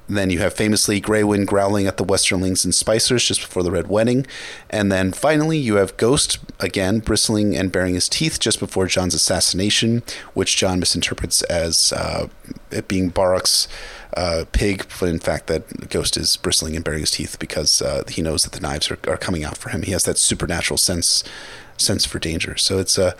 Then 0.09 0.31
you 0.31 0.40
have 0.40 0.52
famously 0.52 1.01
Grey 1.01 1.24
Wind 1.24 1.47
growling 1.47 1.86
at 1.86 1.97
the 1.97 2.05
Westerlings 2.05 2.64
and 2.64 2.74
Spicers 2.74 3.26
just 3.26 3.40
before 3.40 3.62
the 3.62 3.70
Red 3.70 3.89
Wedding. 3.89 4.26
And 4.68 4.93
then 4.93 5.12
finally, 5.12 5.56
you 5.56 5.76
have 5.76 5.97
Ghost 5.97 6.39
again 6.60 6.98
bristling 6.98 7.56
and 7.56 7.72
baring 7.72 7.94
his 7.94 8.09
teeth 8.09 8.39
just 8.39 8.60
before 8.60 8.86
Jon's 8.86 9.14
assassination, 9.14 10.02
which 10.35 10.56
Jon 10.56 10.78
misinterprets 10.78 11.43
as 11.44 11.93
uh, 11.93 12.28
it 12.70 12.86
being 12.86 13.10
Borroq's 13.10 13.66
uh, 14.16 14.44
pig, 14.52 14.86
but 15.01 15.09
in 15.09 15.18
fact, 15.18 15.47
that 15.48 15.89
Ghost 15.90 16.16
is 16.16 16.36
bristling 16.36 16.76
and 16.76 16.85
baring 16.85 17.01
his 17.01 17.10
teeth 17.10 17.39
because 17.39 17.82
uh, 17.82 18.05
he 18.09 18.22
knows 18.22 18.44
that 18.44 18.52
the 18.52 18.60
knives 18.60 18.90
are, 18.90 18.98
are 19.09 19.16
coming 19.16 19.43
out 19.43 19.56
for 19.56 19.70
him. 19.70 19.82
He 19.82 19.93
has 19.93 20.05
that 20.05 20.18
supernatural 20.18 20.78
sense 20.78 21.24
sense 21.76 22.05
for 22.05 22.20
danger. 22.20 22.56
So 22.56 22.78
it's 22.78 22.98
a 22.98 23.16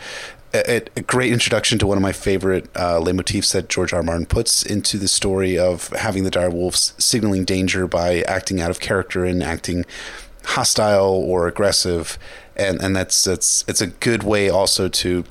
a, 0.67 0.81
a, 0.95 1.01
great 1.01 1.31
introduction 1.31 1.79
to 1.79 1.87
one 1.87 1.97
of 1.97 2.01
my 2.01 2.11
favorite 2.11 2.69
uh, 2.75 2.99
leitmotifs 2.99 3.51
that 3.53 3.69
George 3.69 3.93
R. 3.93 4.03
Martin 4.03 4.25
puts 4.25 4.63
into 4.63 4.97
the 4.97 5.07
story 5.07 5.57
of 5.57 5.89
having 5.89 6.23
the 6.23 6.31
direwolves 6.31 6.99
signaling 7.01 7.45
danger 7.45 7.87
by 7.87 8.21
acting 8.21 8.61
out 8.61 8.69
of 8.69 8.79
character 8.79 9.25
and 9.25 9.43
acting 9.43 9.85
hostile 10.43 11.05
or 11.05 11.47
aggressive, 11.47 12.17
and 12.55 12.81
and 12.81 12.95
that's 12.95 13.23
that's 13.23 13.63
it's 13.67 13.81
a 13.81 13.87
good 13.87 14.23
way 14.23 14.49
also 14.49 14.87
to 14.87 15.25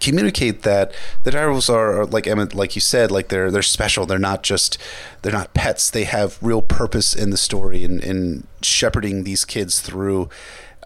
communicate 0.00 0.62
that 0.62 0.92
the 1.22 1.30
direwolves 1.30 1.72
are, 1.72 2.00
are 2.00 2.06
like 2.06 2.26
Emma, 2.26 2.48
like 2.52 2.74
you 2.74 2.80
said, 2.80 3.10
like 3.10 3.28
they're 3.28 3.50
they're 3.50 3.62
special. 3.62 4.06
They're 4.06 4.18
not 4.18 4.42
just 4.42 4.78
they're 5.22 5.32
not 5.32 5.54
pets. 5.54 5.90
They 5.90 6.04
have 6.04 6.38
real 6.40 6.62
purpose 6.62 7.14
in 7.14 7.30
the 7.30 7.36
story 7.36 7.84
and 7.84 8.02
in, 8.02 8.16
in 8.16 8.46
shepherding 8.62 9.24
these 9.24 9.44
kids 9.44 9.80
through. 9.80 10.28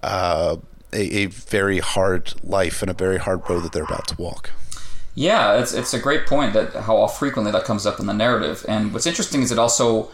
Uh, 0.02 0.56
a, 0.92 1.22
a 1.22 1.26
very 1.26 1.78
hard 1.78 2.34
life 2.42 2.82
and 2.82 2.90
a 2.90 2.94
very 2.94 3.18
hard 3.18 3.48
road 3.48 3.60
that 3.64 3.72
they're 3.72 3.84
about 3.84 4.08
to 4.08 4.16
walk. 4.20 4.50
Yeah, 5.14 5.58
it's 5.58 5.72
it's 5.72 5.92
a 5.92 5.98
great 5.98 6.26
point 6.26 6.52
that 6.54 6.74
how 6.74 7.06
frequently 7.08 7.52
that 7.52 7.64
comes 7.64 7.84
up 7.84 7.98
in 8.00 8.06
the 8.06 8.14
narrative. 8.14 8.64
And 8.68 8.92
what's 8.92 9.06
interesting 9.06 9.42
is 9.42 9.50
it 9.50 9.58
also 9.58 10.10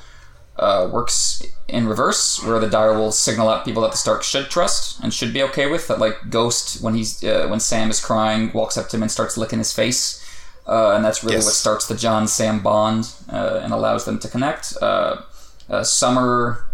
uh, 0.59 0.89
works 0.91 1.43
in 1.69 1.87
reverse, 1.87 2.43
where 2.43 2.59
the 2.59 2.69
direwolves 2.69 3.13
signal 3.13 3.49
out 3.49 3.65
people 3.65 3.83
that 3.83 3.91
the 3.91 3.97
Stark 3.97 4.23
should 4.23 4.49
trust 4.49 5.03
and 5.03 5.13
should 5.13 5.33
be 5.33 5.43
okay 5.43 5.67
with. 5.67 5.87
That 5.89 5.99
like 5.99 6.31
Ghost, 6.31 6.83
when 6.83 6.95
he's 6.95 7.23
uh, 7.23 7.47
when 7.49 7.61
Sam 7.61 7.91
is 7.91 8.01
crying, 8.01 8.51
walks 8.53 8.77
up 8.77 8.89
to 8.89 8.97
him 8.97 9.03
and 9.03 9.11
starts 9.11 9.37
licking 9.37 9.59
his 9.59 9.73
face, 9.73 10.25
uh, 10.67 10.93
and 10.93 11.05
that's 11.05 11.23
really 11.23 11.37
yes. 11.37 11.45
what 11.45 11.55
starts 11.55 11.87
the 11.87 11.95
Jon 11.95 12.27
Sam 12.27 12.61
bond 12.61 13.13
uh, 13.31 13.61
and 13.63 13.73
allows 13.73 14.07
them 14.07 14.19
to 14.21 14.29
connect. 14.29 14.75
Uh, 14.81 15.23
uh, 15.69 15.83
Summer 15.83 16.65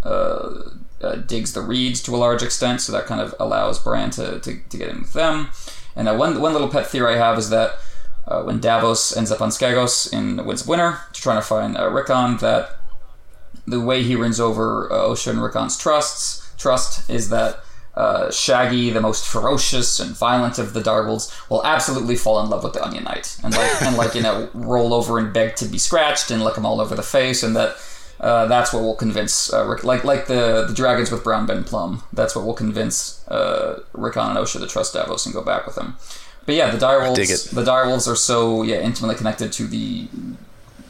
uh, 1.03 1.16
digs 1.16 1.53
the 1.53 1.61
reeds 1.61 2.03
to 2.03 2.15
a 2.15 2.19
large 2.19 2.43
extent, 2.43 2.81
so 2.81 2.93
that 2.93 3.07
kind 3.07 3.20
of 3.20 3.35
allows 3.39 3.79
Bran 3.79 4.11
to, 4.11 4.41
to, 4.41 4.57
to 4.69 4.77
get 4.77 4.89
in 4.89 5.01
with 5.01 5.12
them. 5.12 5.51
And 5.97 6.09
uh, 6.09 6.15
one, 6.15 6.41
one 6.41 6.53
little 6.53 6.69
pet 6.69 6.87
theory 6.87 7.15
I 7.15 7.19
have 7.19 7.39
is 7.39 7.51
that 7.51 7.77
uh, 8.27 8.43
when 8.43 8.61
Davos 8.61 9.16
ends 9.16 9.31
up 9.31 9.41
on 9.41 9.51
Skagos 9.51 10.12
in 10.12 10.45
Winds 10.45 10.62
of 10.62 10.69
Winter, 10.69 10.99
trying 11.12 11.39
to 11.39 11.47
find 11.47 11.77
uh, 11.77 11.89
Rickon, 11.91 12.39
that 12.39 12.79
the 13.66 13.81
way 13.81 14.03
he 14.03 14.16
wins 14.16 14.41
over 14.41 14.91
uh, 14.93 14.97
Osha 14.97 15.31
and 15.31 15.43
Rickon's 15.43 15.77
trusts 15.77 16.43
trust 16.57 17.09
is 17.11 17.29
that 17.31 17.59
uh, 17.95 18.31
Shaggy, 18.31 18.91
the 18.91 19.01
most 19.01 19.27
ferocious 19.27 20.01
and 20.01 20.16
violent 20.16 20.59
of 20.59 20.73
the 20.73 20.81
Direwolves, 20.81 21.31
will 21.51 21.65
absolutely 21.65 22.16
fall 22.16 22.43
in 22.43 22.49
love 22.49 22.65
with 22.65 22.73
the 22.73 22.83
Onion 22.83 23.05
Knight 23.05 23.37
and 23.45 23.53
like 23.55 23.83
and 23.83 23.97
like 23.97 24.15
you 24.15 24.23
know 24.23 24.49
roll 24.55 24.95
over 24.95 25.19
and 25.19 25.33
beg 25.33 25.57
to 25.57 25.66
be 25.66 25.79
scratched 25.79 26.31
and 26.31 26.43
lick 26.43 26.57
him 26.57 26.65
all 26.65 26.81
over 26.81 26.95
the 26.95 27.03
face, 27.03 27.43
and 27.43 27.55
that 27.55 27.77
uh, 28.23 28.47
that's 28.47 28.73
what 28.73 28.82
will 28.82 28.94
convince 28.94 29.53
uh, 29.53 29.66
Rick, 29.66 29.82
like 29.82 30.05
like 30.05 30.27
the 30.27 30.65
the 30.69 30.74
dragons 30.74 31.11
with 31.11 31.24
Brown 31.24 31.44
Ben 31.44 31.65
Plumm. 31.65 32.05
That's 32.12 32.36
what 32.36 32.44
will 32.44 32.55
convince 32.55 33.27
uh, 33.28 33.82
Rickon 33.93 34.31
and 34.31 34.39
Osha 34.39 34.61
to 34.61 34.66
trust 34.69 34.94
Davos 34.94 35.27
and 35.27 35.35
go 35.35 35.43
back 35.43 35.66
with 35.66 35.77
him. 35.77 35.97
But 36.47 36.55
yeah, 36.55 36.70
the 36.70 36.78
direwolves 36.78 37.51
the 37.51 37.65
direwolves 37.65 38.07
are 38.07 38.16
so 38.16 38.62
yeah 38.62 38.81
intimately 38.81 39.16
connected 39.16 39.53
to 39.55 39.66
the 39.66 40.09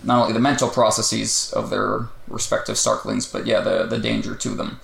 not 0.05 0.21
only 0.23 0.35
the 0.35 0.41
mental 0.41 0.69
processes 0.69 1.53
of 1.55 1.71
their 1.71 2.09
respective 2.29 2.77
Starklings, 2.77 3.31
but 3.31 3.47
yeah 3.47 3.61
the 3.61 3.87
the 3.87 3.99
danger 3.99 4.35
to 4.35 4.51
them. 4.51 4.81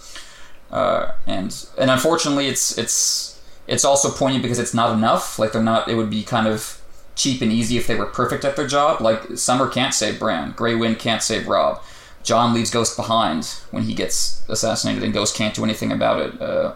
Uh, 0.71 1.13
and 1.27 1.67
and 1.77 1.91
unfortunately, 1.91 2.47
it's 2.49 2.79
it's 2.79 3.43
it's 3.67 3.85
also 3.85 4.11
poignant 4.11 4.43
because 4.43 4.59
it's 4.59 4.73
not 4.73 4.97
enough. 4.97 5.39
Like 5.39 5.53
they're 5.53 5.63
not. 5.63 5.87
It 5.89 5.97
would 5.97 6.11
be 6.11 6.23
kind 6.23 6.47
of 6.47 6.81
cheap 7.15 7.43
and 7.43 7.53
easy 7.53 7.77
if 7.77 7.87
they 7.87 7.95
were 7.95 8.07
perfect 8.07 8.45
at 8.47 8.57
their 8.57 8.67
job. 8.67 9.03
Like 9.03 9.37
Summer 9.37 9.69
can't 9.69 9.93
save 9.93 10.19
Bran, 10.19 10.53
Grey 10.53 10.75
Wind 10.75 10.99
can't 10.99 11.23
save 11.23 11.47
Robb. 11.47 11.83
Jon 12.29 12.53
leaves 12.53 12.71
Ghost 12.71 12.95
behind 12.95 13.47
when 13.71 13.85
he 13.85 13.95
gets 13.95 14.47
assassinated, 14.51 15.03
and 15.03 15.15
Ghost 15.15 15.35
can't 15.35 15.55
do 15.55 15.65
anything 15.65 15.91
about 15.91 16.21
it. 16.21 16.43
Uh, 16.43 16.75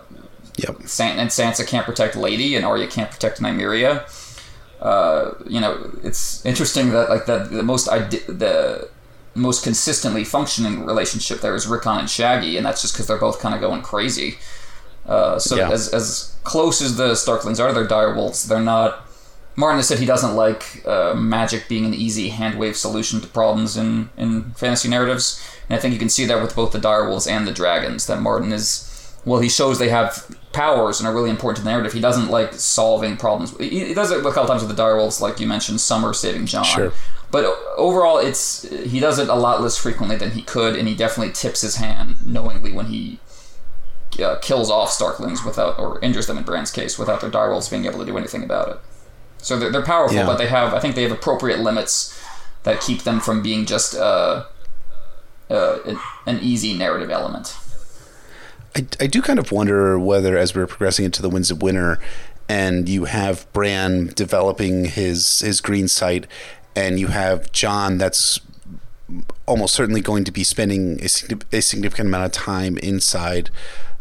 yep. 0.57 0.81
San- 0.87 1.19
and 1.19 1.29
Sansa 1.29 1.66
can't 1.69 1.85
protect 1.85 2.16
Lady, 2.16 2.57
and 2.57 2.65
Arya 2.65 2.87
can't 2.87 3.11
protect 3.11 3.39
Nymeria. 3.39 3.93
Uh, 4.81 5.35
you 5.47 5.61
know, 5.61 5.91
it's 6.03 6.45
interesting 6.47 6.89
that 6.93 7.11
like 7.11 7.27
the, 7.27 7.41
the 7.41 7.62
most 7.62 7.87
ide- 7.87 8.24
the 8.29 8.89
most 9.35 9.62
consistently 9.62 10.24
functioning 10.24 10.87
relationship 10.87 11.43
there 11.43 11.55
is 11.55 11.66
Rickon 11.66 11.99
and 11.99 12.09
Shaggy, 12.09 12.57
and 12.57 12.65
that's 12.65 12.81
just 12.81 12.95
because 12.95 13.07
they're 13.07 13.19
both 13.19 13.39
kind 13.39 13.55
of 13.55 13.61
going 13.61 13.83
crazy. 13.83 14.39
Uh, 15.05 15.39
so 15.39 15.57
yeah. 15.57 15.70
as 15.70 15.93
as 15.93 16.35
close 16.45 16.81
as 16.81 16.97
the 16.97 17.15
Starklings 17.15 17.61
are, 17.61 17.74
they're 17.74 17.87
direwolves. 17.87 18.49
They're 18.49 18.61
not 18.61 19.07
Martin 19.55 19.79
has 19.79 19.89
said 19.89 19.99
he 19.99 20.07
doesn't 20.07 20.35
like 20.35 20.83
uh, 20.87 21.15
magic 21.15 21.69
being 21.69 21.85
an 21.85 21.95
easy 21.95 22.31
hand 22.31 22.59
wave 22.59 22.77
solution 22.77 23.20
to 23.20 23.27
problems 23.27 23.77
in, 23.77 24.09
in 24.16 24.53
fantasy 24.53 24.89
narratives. 24.89 25.45
And 25.69 25.77
I 25.77 25.81
think 25.81 25.93
you 25.93 25.99
can 25.99 26.09
see 26.09 26.24
that 26.24 26.41
with 26.41 26.57
both 26.57 26.73
the 26.73 26.79
direwolves 26.79 27.31
and 27.31 27.47
the 27.47 27.53
dragons, 27.53 28.07
that 28.07 28.20
Martin 28.20 28.53
is, 28.53 29.15
well, 29.24 29.41
he 29.41 29.49
shows 29.49 29.79
they 29.79 29.91
have 29.91 30.37
powers 30.53 31.01
and 31.01 31.09
are 31.09 31.15
really 31.15 31.31
important 31.31 31.59
to 31.59 31.65
the 31.65 31.70
narrative. 31.70 31.93
He 31.93 32.01
doesn't 32.01 32.31
like 32.31 32.55
solving 32.55 33.16
problems. 33.16 33.57
He, 33.59 33.87
he 33.87 33.95
does 33.95 34.11
it 34.11 34.19
a 34.19 34.23
couple 34.23 34.47
times 34.47 34.65
with 34.65 34.74
the 34.74 34.83
direwolves, 34.83 35.20
like 35.20 35.39
you 35.39 35.47
mentioned, 35.47 35.81
Summer 35.81 36.15
saving 36.15 36.47
Jon. 36.47 36.65
Sure. 36.65 36.93
But 37.31 37.45
overall, 37.77 38.19
it's 38.19 38.62
he 38.62 39.01
does 39.01 39.19
it 39.19 39.29
a 39.29 39.35
lot 39.35 39.62
less 39.62 39.77
frequently 39.79 40.16
than 40.16 40.33
he 40.33 40.43
could, 40.43 40.77
and 40.77 40.87
he 40.87 40.95
definitely 40.95 41.33
tips 41.33 41.62
his 41.62 41.77
hand 41.77 42.27
knowingly 42.27 42.73
when 42.73 42.87
he 42.87 43.20
uh, 44.23 44.37
kills 44.43 44.70
off 44.70 44.91
Starklings 44.91 45.43
without, 45.45 45.79
or 45.79 45.99
injures 46.01 46.27
them 46.27 46.37
in 46.37 46.45
Bran's 46.45 46.70
case, 46.70 46.99
without 46.99 47.23
their 47.23 47.31
direwolves 47.31 47.70
being 47.70 47.87
able 47.87 48.01
to 48.01 48.05
do 48.05 48.19
anything 48.19 48.45
about 48.45 48.69
it. 48.69 48.81
So 49.43 49.59
they're, 49.59 49.70
they're 49.70 49.82
powerful, 49.82 50.16
yeah. 50.16 50.27
but 50.27 50.39
they 50.39 50.47
have 50.47 50.73
I 50.73 50.81
think 50.81 50.94
they 50.94 51.02
have 51.02 51.12
appropriate 51.12 51.60
limits 51.60 52.19
that 52.62 52.81
keep 52.81 53.02
them 53.02 53.20
from 53.20 53.43
being 53.43 53.66
just 53.66 53.94
uh, 53.94 54.44
uh, 55.51 55.78
an 56.27 56.39
easy 56.40 56.74
narrative 56.74 57.10
element. 57.10 57.56
I, 58.74 58.86
I 59.01 59.06
do 59.06 59.20
kind 59.20 59.39
of 59.39 59.52
wonder 59.52 59.98
whether, 59.98 60.39
as 60.39 60.55
we're 60.55 60.66
progressing 60.66 61.05
into 61.05 61.20
the 61.20 61.28
Winds 61.28 61.51
of 61.51 61.60
Winter, 61.60 61.98
and 62.48 62.89
you 62.89 63.05
have 63.05 63.51
Bran 63.52 64.06
developing 64.14 64.86
his 64.86 65.40
his 65.40 65.60
green 65.60 65.89
sight, 65.89 66.27
and 66.74 66.98
you 66.98 67.09
have 67.09 67.52
Jon 67.52 67.98
that's 67.98 68.40
almost 69.47 69.74
certainly 69.74 70.01
going 70.01 70.24
to 70.24 70.32
be 70.32 70.44
spending 70.44 71.01
a, 71.01 71.09
a 71.56 71.60
significant 71.60 72.09
amount 72.09 72.24
of 72.24 72.32
time 72.32 72.78
inside 72.78 73.51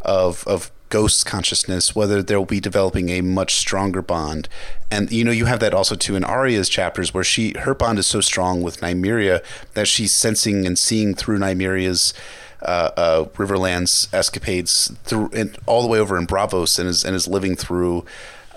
of 0.02 0.48
of 0.48 0.72
Ghost's 0.92 1.24
consciousness, 1.24 1.96
whether 1.96 2.22
they'll 2.22 2.46
be 2.46 2.60
developing 2.60 3.10
a 3.10 3.22
much 3.22 3.56
stronger 3.56 4.04
bond. 4.04 4.48
And 4.92 5.12
you 5.12 5.24
know, 5.24 5.32
you 5.32 5.46
have 5.46 5.60
that 5.62 5.74
also 5.74 5.96
too 5.96 6.16
in 6.16 6.24
Arya's 6.24 6.70
chapters 6.70 7.14
where 7.14 7.24
she 7.24 7.58
her 7.60 7.74
bond 7.74 7.98
is 7.98 8.06
so 8.06 8.22
strong 8.22 8.62
with 8.62 8.82
Nymeria 8.82 9.44
that 9.74 9.88
she's 9.88 10.14
sensing 10.14 10.68
and 10.68 10.78
seeing 10.78 11.16
through 11.16 11.40
Nymeria's 11.40 12.14
uh, 12.62 12.92
uh, 12.96 13.24
Riverlands 13.34 14.14
escapades 14.14 14.94
through 15.04 15.32
and 15.34 15.58
all 15.66 15.82
the 15.82 15.88
way 15.88 15.98
over 15.98 16.18
in 16.18 16.28
Braavos 16.28 16.78
and 16.78 16.88
is 16.88 17.04
and 17.04 17.16
is 17.16 17.28
living 17.28 17.56
through 17.56 18.06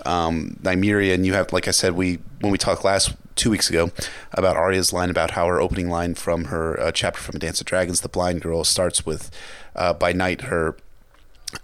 um, 0.04 0.58
Nymeria. 0.62 1.14
And 1.14 1.24
you 1.24 1.32
have, 1.34 1.52
like 1.52 1.68
I 1.68 1.70
said, 1.70 1.94
we 1.94 2.18
when 2.40 2.52
we 2.52 2.58
talked 2.58 2.84
last 2.84 3.14
two 3.36 3.50
weeks 3.50 3.70
ago 3.70 3.90
about 4.32 4.56
Arya's 4.56 4.92
line 4.92 5.10
about 5.10 5.32
how 5.32 5.46
her 5.46 5.60
opening 5.60 5.88
line 5.88 6.14
from 6.14 6.46
her 6.46 6.78
uh, 6.80 6.92
chapter 6.92 7.20
from 7.20 7.36
A 7.36 7.38
Dance 7.38 7.60
of 7.60 7.66
Dragons, 7.66 8.00
the 8.00 8.08
blind 8.08 8.42
girl, 8.42 8.64
starts 8.64 9.06
with 9.06 9.30
uh, 9.74 9.92
by 9.94 10.12
night 10.12 10.42
her 10.42 10.76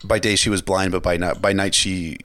by 0.04 0.18
day 0.18 0.36
she 0.36 0.50
was 0.50 0.62
blind, 0.62 0.92
but 0.92 1.02
by 1.02 1.16
night 1.16 1.40
by 1.40 1.52
night 1.52 1.74
she 1.74 2.18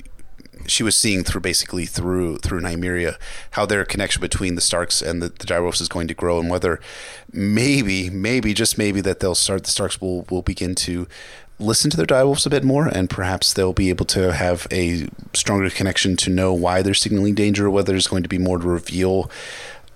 she 0.67 0.83
was 0.83 0.95
seeing 0.95 1.23
through 1.23 1.41
basically 1.41 1.85
through 1.85 2.37
through 2.37 2.61
Nymeria 2.61 3.17
how 3.51 3.65
their 3.65 3.85
connection 3.85 4.21
between 4.21 4.55
the 4.55 4.61
Starks 4.61 5.01
and 5.01 5.21
the, 5.21 5.29
the 5.29 5.45
Direwolves 5.45 5.81
is 5.81 5.87
going 5.87 6.07
to 6.07 6.13
grow, 6.13 6.39
and 6.39 6.49
whether 6.49 6.79
maybe 7.31 8.09
maybe 8.09 8.53
just 8.53 8.77
maybe 8.77 9.01
that 9.01 9.19
they'll 9.19 9.35
start 9.35 9.63
the 9.63 9.71
Starks 9.71 10.01
will 10.01 10.25
will 10.29 10.41
begin 10.41 10.75
to 10.75 11.07
listen 11.59 11.89
to 11.89 11.97
their 11.97 12.05
direwolves 12.05 12.45
a 12.45 12.49
bit 12.49 12.63
more, 12.63 12.87
and 12.87 13.09
perhaps 13.09 13.53
they'll 13.53 13.73
be 13.73 13.89
able 13.89 14.05
to 14.05 14.33
have 14.33 14.67
a 14.71 15.07
stronger 15.33 15.69
connection 15.69 16.17
to 16.17 16.29
know 16.29 16.53
why 16.53 16.81
they're 16.81 16.93
signaling 16.93 17.35
danger, 17.35 17.67
or 17.67 17.69
whether 17.69 17.93
there's 17.93 18.07
going 18.07 18.23
to 18.23 18.29
be 18.29 18.37
more 18.37 18.57
to 18.59 18.67
reveal 18.67 19.31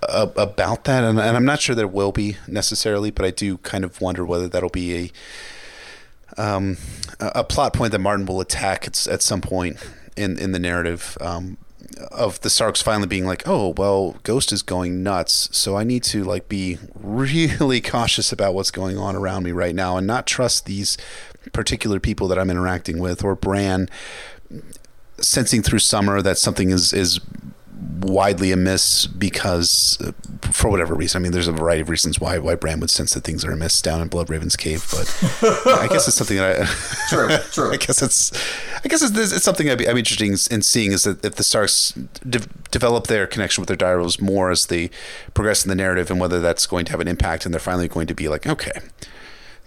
uh, 0.03 0.27
about 0.37 0.85
that. 0.85 1.03
And, 1.03 1.19
and, 1.19 1.35
I'm 1.35 1.45
not 1.45 1.59
sure 1.59 1.75
there 1.75 1.87
will 1.87 2.11
be 2.11 2.37
necessarily, 2.47 3.11
but 3.11 3.25
I 3.25 3.31
do 3.31 3.57
kind 3.57 3.83
of 3.83 3.99
wonder 3.99 4.25
whether 4.25 4.47
that'll 4.47 4.69
be 4.69 5.11
a 6.37 6.41
um, 6.41 6.77
a 7.19 7.43
plot 7.43 7.73
point 7.73 7.91
that 7.91 7.99
Martin 7.99 8.25
will 8.25 8.41
attack 8.41 8.87
at, 8.87 9.07
at 9.07 9.21
some 9.21 9.41
point 9.41 9.77
in 10.15 10.37
in 10.37 10.51
the 10.51 10.59
narrative. 10.59 11.17
Um, 11.21 11.57
of 12.11 12.39
the 12.41 12.49
Starks 12.49 12.81
finally 12.81 13.07
being 13.07 13.25
like, 13.25 13.47
oh 13.47 13.73
well, 13.75 14.15
Ghost 14.23 14.51
is 14.51 14.61
going 14.61 15.03
nuts, 15.03 15.49
so 15.51 15.75
I 15.75 15.83
need 15.83 16.03
to 16.03 16.23
like 16.23 16.47
be 16.47 16.77
really 16.95 17.81
cautious 17.81 18.31
about 18.31 18.53
what's 18.53 18.71
going 18.71 18.97
on 18.97 19.15
around 19.15 19.43
me 19.43 19.51
right 19.51 19.75
now 19.75 19.97
and 19.97 20.05
not 20.05 20.27
trust 20.27 20.65
these 20.65 20.97
particular 21.51 21.99
people 21.99 22.27
that 22.27 22.37
I'm 22.37 22.49
interacting 22.49 22.99
with, 22.99 23.23
or 23.23 23.35
Bran 23.35 23.89
sensing 25.19 25.61
through 25.61 25.79
Summer 25.79 26.21
that 26.21 26.37
something 26.37 26.69
is 26.69 26.93
is 26.93 27.19
widely 27.99 28.51
amiss 28.51 29.05
because 29.07 29.97
uh, 30.01 30.11
for 30.51 30.69
whatever 30.69 30.93
reason. 30.95 31.21
I 31.21 31.23
mean, 31.23 31.31
there's 31.31 31.47
a 31.47 31.51
variety 31.51 31.81
of 31.81 31.89
reasons 31.89 32.19
why 32.19 32.37
why 32.39 32.55
Bran 32.55 32.79
would 32.79 32.89
sense 32.89 33.13
that 33.13 33.23
things 33.23 33.43
are 33.45 33.51
amiss 33.51 33.81
down 33.81 34.01
in 34.01 34.09
Bloodraven's 34.09 34.55
cave, 34.55 34.85
but 34.91 35.07
I 35.67 35.87
guess 35.87 36.07
it's 36.07 36.17
something 36.17 36.37
that 36.37 36.61
I 36.61 36.65
true 37.09 37.37
true. 37.51 37.73
I 37.73 37.77
guess 37.77 38.01
it's 38.01 38.31
I 38.83 38.87
guess 38.87 39.01
it's, 39.01 39.33
it's 39.33 39.43
something 39.43 39.69
I'd 39.69 39.77
be, 39.77 39.87
I'm 39.87 39.97
interested 39.97 40.51
in 40.51 40.61
seeing 40.61 40.91
is 40.91 41.03
that 41.03 41.23
if 41.23 41.35
the 41.35 41.43
Starks 41.43 41.91
de- 42.27 42.47
develop 42.71 43.07
their 43.07 43.27
connection 43.27 43.61
with 43.61 43.67
their 43.67 43.77
direwolves 43.77 44.21
more 44.21 44.51
as 44.51 44.67
they 44.67 44.89
progress 45.33 45.65
in 45.65 45.69
the 45.69 45.75
narrative, 45.75 46.09
and 46.09 46.19
whether 46.19 46.39
that's 46.39 46.65
going 46.65 46.85
to 46.85 46.91
have 46.91 47.01
an 47.01 47.07
impact, 47.07 47.45
and 47.45 47.53
they're 47.53 47.59
finally 47.59 47.87
going 47.87 48.07
to 48.07 48.15
be 48.15 48.27
like, 48.27 48.47
okay, 48.47 48.71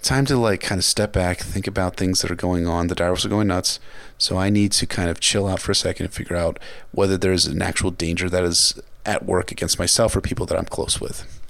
time 0.03 0.27
to 0.27 0.37
like 0.37 0.61
kind 0.61 0.79
of 0.79 0.85
step 0.85 1.13
back, 1.13 1.39
think 1.39 1.67
about 1.67 1.97
things 1.97 2.21
that 2.21 2.31
are 2.31 2.37
going 2.37 2.67
on. 2.67 2.89
The 2.89 2.95
direwolves 2.95 3.25
are 3.25 3.31
going 3.31 3.49
nuts, 3.49 3.81
so 4.19 4.37
I 4.37 4.51
need 4.51 4.73
to 4.73 4.87
kind 4.87 5.09
of 5.09 5.21
chill 5.21 5.47
out 5.47 5.61
for 5.61 5.73
a 5.73 5.75
second 5.75 6.07
and 6.07 6.15
figure 6.15 6.37
out 6.37 6.59
whether 6.91 7.17
there's 7.17 7.47
an 7.47 7.63
actual 7.63 7.91
danger 7.91 8.29
that 8.29 8.45
is 8.45 8.81
at 9.07 9.25
work 9.25 9.51
against 9.51 9.79
myself 9.79 10.15
or 10.15 10.21
people 10.21 10.47
that 10.47 10.59
I'm 10.59 10.67
close 10.67 11.01
with. 11.01 11.41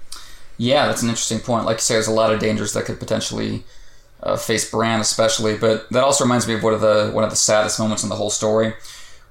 Yeah, 0.59 0.87
that's 0.87 1.03
an 1.03 1.09
interesting 1.09 1.41
point. 1.41 1.67
Like 1.67 1.79
you 1.79 1.81
say, 1.81 1.95
there's 1.95 2.07
a 2.07 2.13
lot 2.13 2.33
of 2.33 2.41
dangers 2.41 2.73
that 2.75 2.85
could 2.85 2.99
potentially 2.99 3.65
uh, 4.23 4.37
face 4.37 4.71
Bran, 4.71 5.01
especially. 5.01 5.57
But 5.57 5.89
that 5.91 6.05
also 6.05 6.25
reminds 6.25 6.47
me 6.47 6.55
of 6.55 6.63
one 6.63 6.75
of 6.75 6.81
the 6.81 7.11
one 7.13 7.25
of 7.25 7.31
the 7.31 7.37
saddest 7.37 7.79
moments 7.79 8.03
in 8.03 8.09
the 8.09 8.17
whole 8.17 8.31
story, 8.31 8.75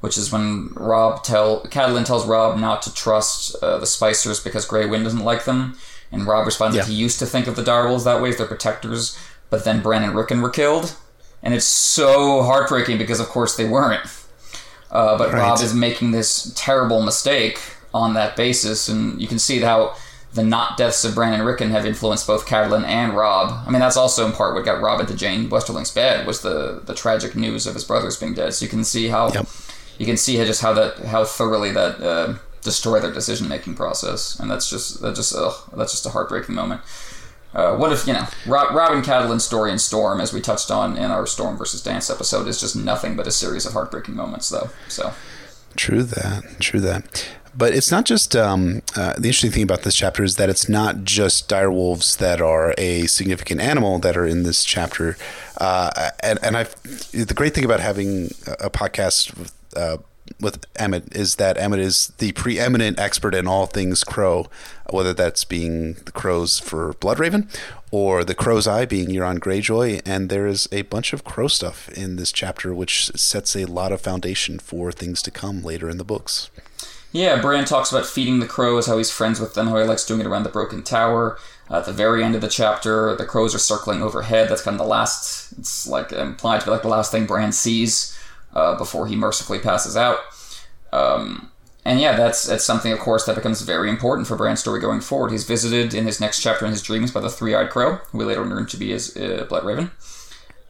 which 0.02 0.18
is 0.18 0.32
when 0.32 0.70
Robb 0.74 1.24
tell 1.24 1.64
Catelyn 1.64 2.06
tells 2.06 2.26
Robb 2.28 2.60
not 2.60 2.82
to 2.84 2.94
trust 2.94 3.56
uh, 3.62 3.78
the 3.78 3.86
Spicers 3.86 4.44
because 4.44 4.66
Grey 4.66 4.86
Wind 4.86 5.04
doesn't 5.04 5.24
like 5.24 5.46
them 5.46 5.78
and 6.12 6.28
Robb 6.28 6.46
responds 6.46 6.76
yeah. 6.76 6.84
that 6.84 6.92
he 6.92 6.96
used 6.96 7.20
to 7.20 7.26
think 7.26 7.48
of 7.48 7.56
the 7.56 7.64
Direwolves 7.64 8.04
that 8.06 8.22
way 8.22 8.30
as 8.30 8.38
their 8.38 8.48
protectors, 8.48 9.18
but 9.50 9.64
then 9.64 9.82
Bran 9.82 10.04
and 10.04 10.16
Rickon 10.16 10.42
were 10.42 10.50
killed. 10.50 10.96
And 11.44 11.54
it's 11.54 11.66
so 11.66 12.44
heartbreaking 12.44 12.98
because, 12.98 13.20
of 13.20 13.28
course, 13.28 13.56
they 13.56 13.68
weren't. 13.68 14.06
Uh, 14.92 15.18
but 15.18 15.32
right. 15.32 15.40
Robb 15.40 15.62
is 15.62 15.74
making 15.74 16.12
this 16.12 16.54
terrible 16.56 17.02
mistake 17.02 17.60
on 17.94 18.14
that 18.14 18.36
basis, 18.36 18.88
and 18.88 19.22
you 19.22 19.28
can 19.28 19.40
see 19.40 19.60
how 19.60 19.96
the 20.34 20.44
not 20.44 20.78
deaths 20.78 21.04
of 21.04 21.16
Bran 21.16 21.34
and 21.34 21.46
Rickon 21.46 21.72
have 21.72 21.86
influenced 21.86 22.28
both 22.28 22.46
Catelyn 22.46 22.86
and 22.86 23.14
Robb. 23.14 23.66
I 23.66 23.70
mean, 23.70 23.80
that's 23.80 23.98
also 23.98 24.26
in 24.26 24.32
part 24.32 24.56
what 24.56 24.64
got 24.64 24.82
Robb 24.82 25.02
into 25.02 25.16
Jeyne 25.16 25.50
Westerling's 25.50 25.92
bed 25.92 26.26
was 26.26 26.42
the 26.42 26.82
the 26.86 26.94
tragic 26.94 27.36
news 27.36 27.68
of 27.68 27.74
his 27.74 27.84
brothers 27.84 28.18
being 28.18 28.34
dead. 28.34 28.54
So 28.54 28.64
you 28.64 28.70
can 28.70 28.84
see 28.84 29.08
how 29.08 29.32
yep. 29.32 29.48
you 29.98 30.06
can 30.06 30.18
see 30.18 30.38
just 30.38 30.62
how 30.62 30.74
that 30.74 31.00
how 31.00 31.26
thoroughly 31.26 31.72
that 31.72 32.02
uh, 32.02 32.36
destroy 32.62 33.00
their 33.00 33.12
decision 33.12 33.48
making 33.48 33.76
process, 33.76 34.40
and 34.40 34.50
that's 34.50 34.70
just 34.70 35.02
that 35.02 35.16
just 35.16 35.36
ugh, 35.36 35.54
that's 35.76 35.92
just 35.92 36.06
a 36.06 36.10
heartbreaking 36.10 36.56
moment. 36.56 36.82
Uh, 37.54 37.76
what 37.76 37.92
if 37.92 38.08
you 38.08 38.14
know 38.14 38.26
Robb, 38.46 38.74
Robin 38.74 39.02
Catelyn's 39.02 39.44
story 39.44 39.72
in 39.72 39.80
Storm, 39.80 40.22
as 40.22 40.32
we 40.32 40.40
touched 40.40 40.72
on 40.72 40.98
in 40.98 41.12
our 41.12 41.26
Storm 41.26 41.58
versus 41.58 41.82
Dance 41.84 42.10
episode, 42.10 42.48
is 42.48 42.60
just 42.60 42.76
nothing 42.76 43.16
but 43.16 43.28
a 43.28 43.32
series 43.32 43.66
of 43.66 43.74
heartbreaking 43.74 44.16
moments, 44.16 44.50
though. 44.50 44.70
So 44.88 45.14
true 45.76 46.04
that, 46.04 46.60
true 46.60 46.80
that. 46.82 47.28
But 47.54 47.74
it's 47.74 47.92
not 47.92 48.06
just 48.06 48.34
um, 48.34 48.82
uh, 48.96 49.14
the 49.14 49.28
interesting 49.28 49.52
thing 49.52 49.64
about 49.64 49.82
this 49.82 49.96
chapter 49.96 50.24
is 50.24 50.38
that 50.38 50.50
it's 50.50 50.70
not 50.70 51.04
just 51.04 51.50
direwolves 51.50 52.18
that 52.20 52.40
are 52.40 52.74
a 52.78 53.08
significant 53.08 53.60
animal 53.60 54.00
that 54.00 54.16
are 54.16 54.26
in 54.26 54.44
this 54.44 54.64
chapter. 54.64 55.18
Uh, 55.58 56.12
and 56.24 56.40
and 56.42 56.56
I, 56.56 56.64
the 57.12 57.34
great 57.36 57.54
thing 57.54 57.66
about 57.66 57.82
having 57.82 58.28
a 58.48 58.70
podcast 58.70 59.38
with, 59.38 59.54
uh, 59.76 59.98
with 60.40 60.66
Emmett 60.76 61.16
is 61.16 61.36
that 61.36 61.58
Emmett 61.58 61.80
is 61.80 62.08
the 62.18 62.32
preeminent 62.34 63.00
expert 63.00 63.36
in 63.36 63.48
all 63.48 63.66
things 63.66 64.04
crow, 64.04 64.48
whether 64.90 65.14
that's 65.14 65.44
being 65.44 65.94
the 65.94 66.12
crows 66.12 66.60
for 66.60 66.94
Bloodraven 66.96 67.48
or 67.92 68.24
the 68.24 68.36
crow's 68.36 68.68
eye 68.68 68.86
being 68.86 69.08
Euron 69.10 69.40
Greyjoy. 69.40 70.02
And 70.06 70.30
there 70.30 70.48
is 70.48 70.68
a 70.72 70.84
bunch 70.84 71.14
of 71.14 71.24
crow 71.24 71.48
stuff 71.48 71.90
in 71.90 72.16
this 72.16 72.32
chapter, 72.32 72.74
which 72.74 73.12
sets 73.16 73.56
a 73.56 73.66
lot 73.66 73.92
of 73.92 74.02
foundation 74.02 74.60
for 74.60 74.92
things 74.92 75.22
to 75.24 75.32
come 75.32 75.62
later 75.62 75.90
in 75.90 75.98
the 75.98 76.04
books. 76.04 76.50
Yeah, 77.14 77.42
Bran 77.42 77.66
talks 77.66 77.92
about 77.92 78.06
feeding 78.06 78.40
the 78.40 78.48
crows, 78.48 78.88
how 78.88 78.98
he's 78.98 79.12
friends 79.12 79.42
with 79.42 79.54
them, 79.54 79.68
how 79.68 79.78
he 79.78 79.84
likes 79.84 80.06
doing 80.06 80.22
it 80.22 80.28
around 80.28 80.44
the 80.44 80.50
broken 80.50 80.82
tower. 80.82 81.38
Uh, 81.70 81.80
at 81.80 81.86
the 81.86 81.92
very 81.92 82.24
end 82.24 82.36
of 82.36 82.42
the 82.42 82.48
chapter, 82.48 83.16
the 83.16 83.26
crows 83.26 83.54
are 83.54 83.60
circling 83.60 84.02
overhead. 84.02 84.48
That's 84.48 84.62
kind 84.62 84.76
of 84.76 84.80
the 84.80 84.90
last, 84.90 85.52
it's 85.58 85.86
like 85.88 86.14
implied 86.14 86.62
to 86.62 86.66
be 86.68 86.72
like 86.72 86.84
the 86.84 86.88
last 86.88 87.12
thing 87.12 87.26
Bran 87.26 87.52
sees 87.52 88.18
uh, 88.54 88.78
before 88.78 89.08
he 89.08 89.16
mercifully 89.16 89.60
passes 89.60 89.96
out. 89.96 90.20
Um, 90.94 91.52
and 91.84 92.00
yeah, 92.00 92.16
that's 92.16 92.44
that's 92.44 92.64
something, 92.64 92.92
of 92.92 93.00
course, 93.00 93.26
that 93.26 93.36
becomes 93.36 93.62
very 93.62 93.90
important 93.90 94.28
for 94.28 94.36
Bran's 94.36 94.60
story 94.60 94.80
going 94.80 95.02
forward. 95.02 95.32
He's 95.32 95.46
visited 95.46 95.94
in 95.94 96.06
his 96.06 96.20
next 96.20 96.42
chapter 96.42 96.66
in 96.66 96.72
his 96.72 96.84
dreams 96.84 97.12
by 97.12 97.22
the 97.22 97.30
three-eyed 97.30 97.72
crow, 97.72 97.96
who 98.12 98.20
we 98.20 98.26
later 98.26 98.46
learn 98.46 98.68
to 98.68 98.78
be 98.78 98.92
his 98.92 99.16
uh, 99.18 99.48
Bloodraven. 99.50 99.90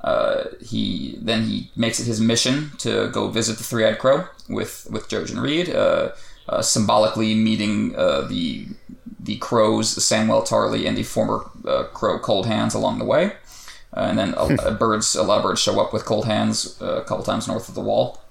Uh, 0.01 0.45
he 0.61 1.17
then 1.21 1.43
he 1.43 1.69
makes 1.75 1.99
it 1.99 2.05
his 2.05 2.21
mission 2.21 2.71
to 2.77 3.09
go 3.09 3.27
visit 3.27 3.57
the 3.57 3.63
three-eyed 3.63 3.99
crow 3.99 4.25
with 4.47 4.87
with 4.89 5.09
Jojen 5.09 5.41
Reed, 5.41 5.69
uh, 5.69 6.11
uh, 6.47 6.61
symbolically 6.61 7.35
meeting 7.35 7.93
uh, 7.95 8.21
the 8.21 8.67
the 9.19 9.37
crows 9.37 9.93
Samwell 9.95 10.47
Tarly 10.47 10.87
and 10.87 10.97
the 10.97 11.03
former 11.03 11.49
uh, 11.67 11.83
crow 11.93 12.19
Cold 12.19 12.45
Hands 12.45 12.73
along 12.73 12.99
the 12.99 13.05
way. 13.05 13.33
Uh, 13.95 14.07
and 14.09 14.17
then 14.17 14.33
a, 14.37 14.71
birds, 14.71 15.15
a 15.15 15.23
lot 15.23 15.37
of 15.37 15.43
birds 15.43 15.61
show 15.61 15.79
up 15.79 15.93
with 15.93 16.05
cold 16.05 16.25
hands 16.25 16.81
uh, 16.81 17.01
a 17.01 17.03
couple 17.03 17.23
times 17.23 17.47
north 17.47 17.69
of 17.69 17.75
the 17.75 17.81
wall. 17.81 18.21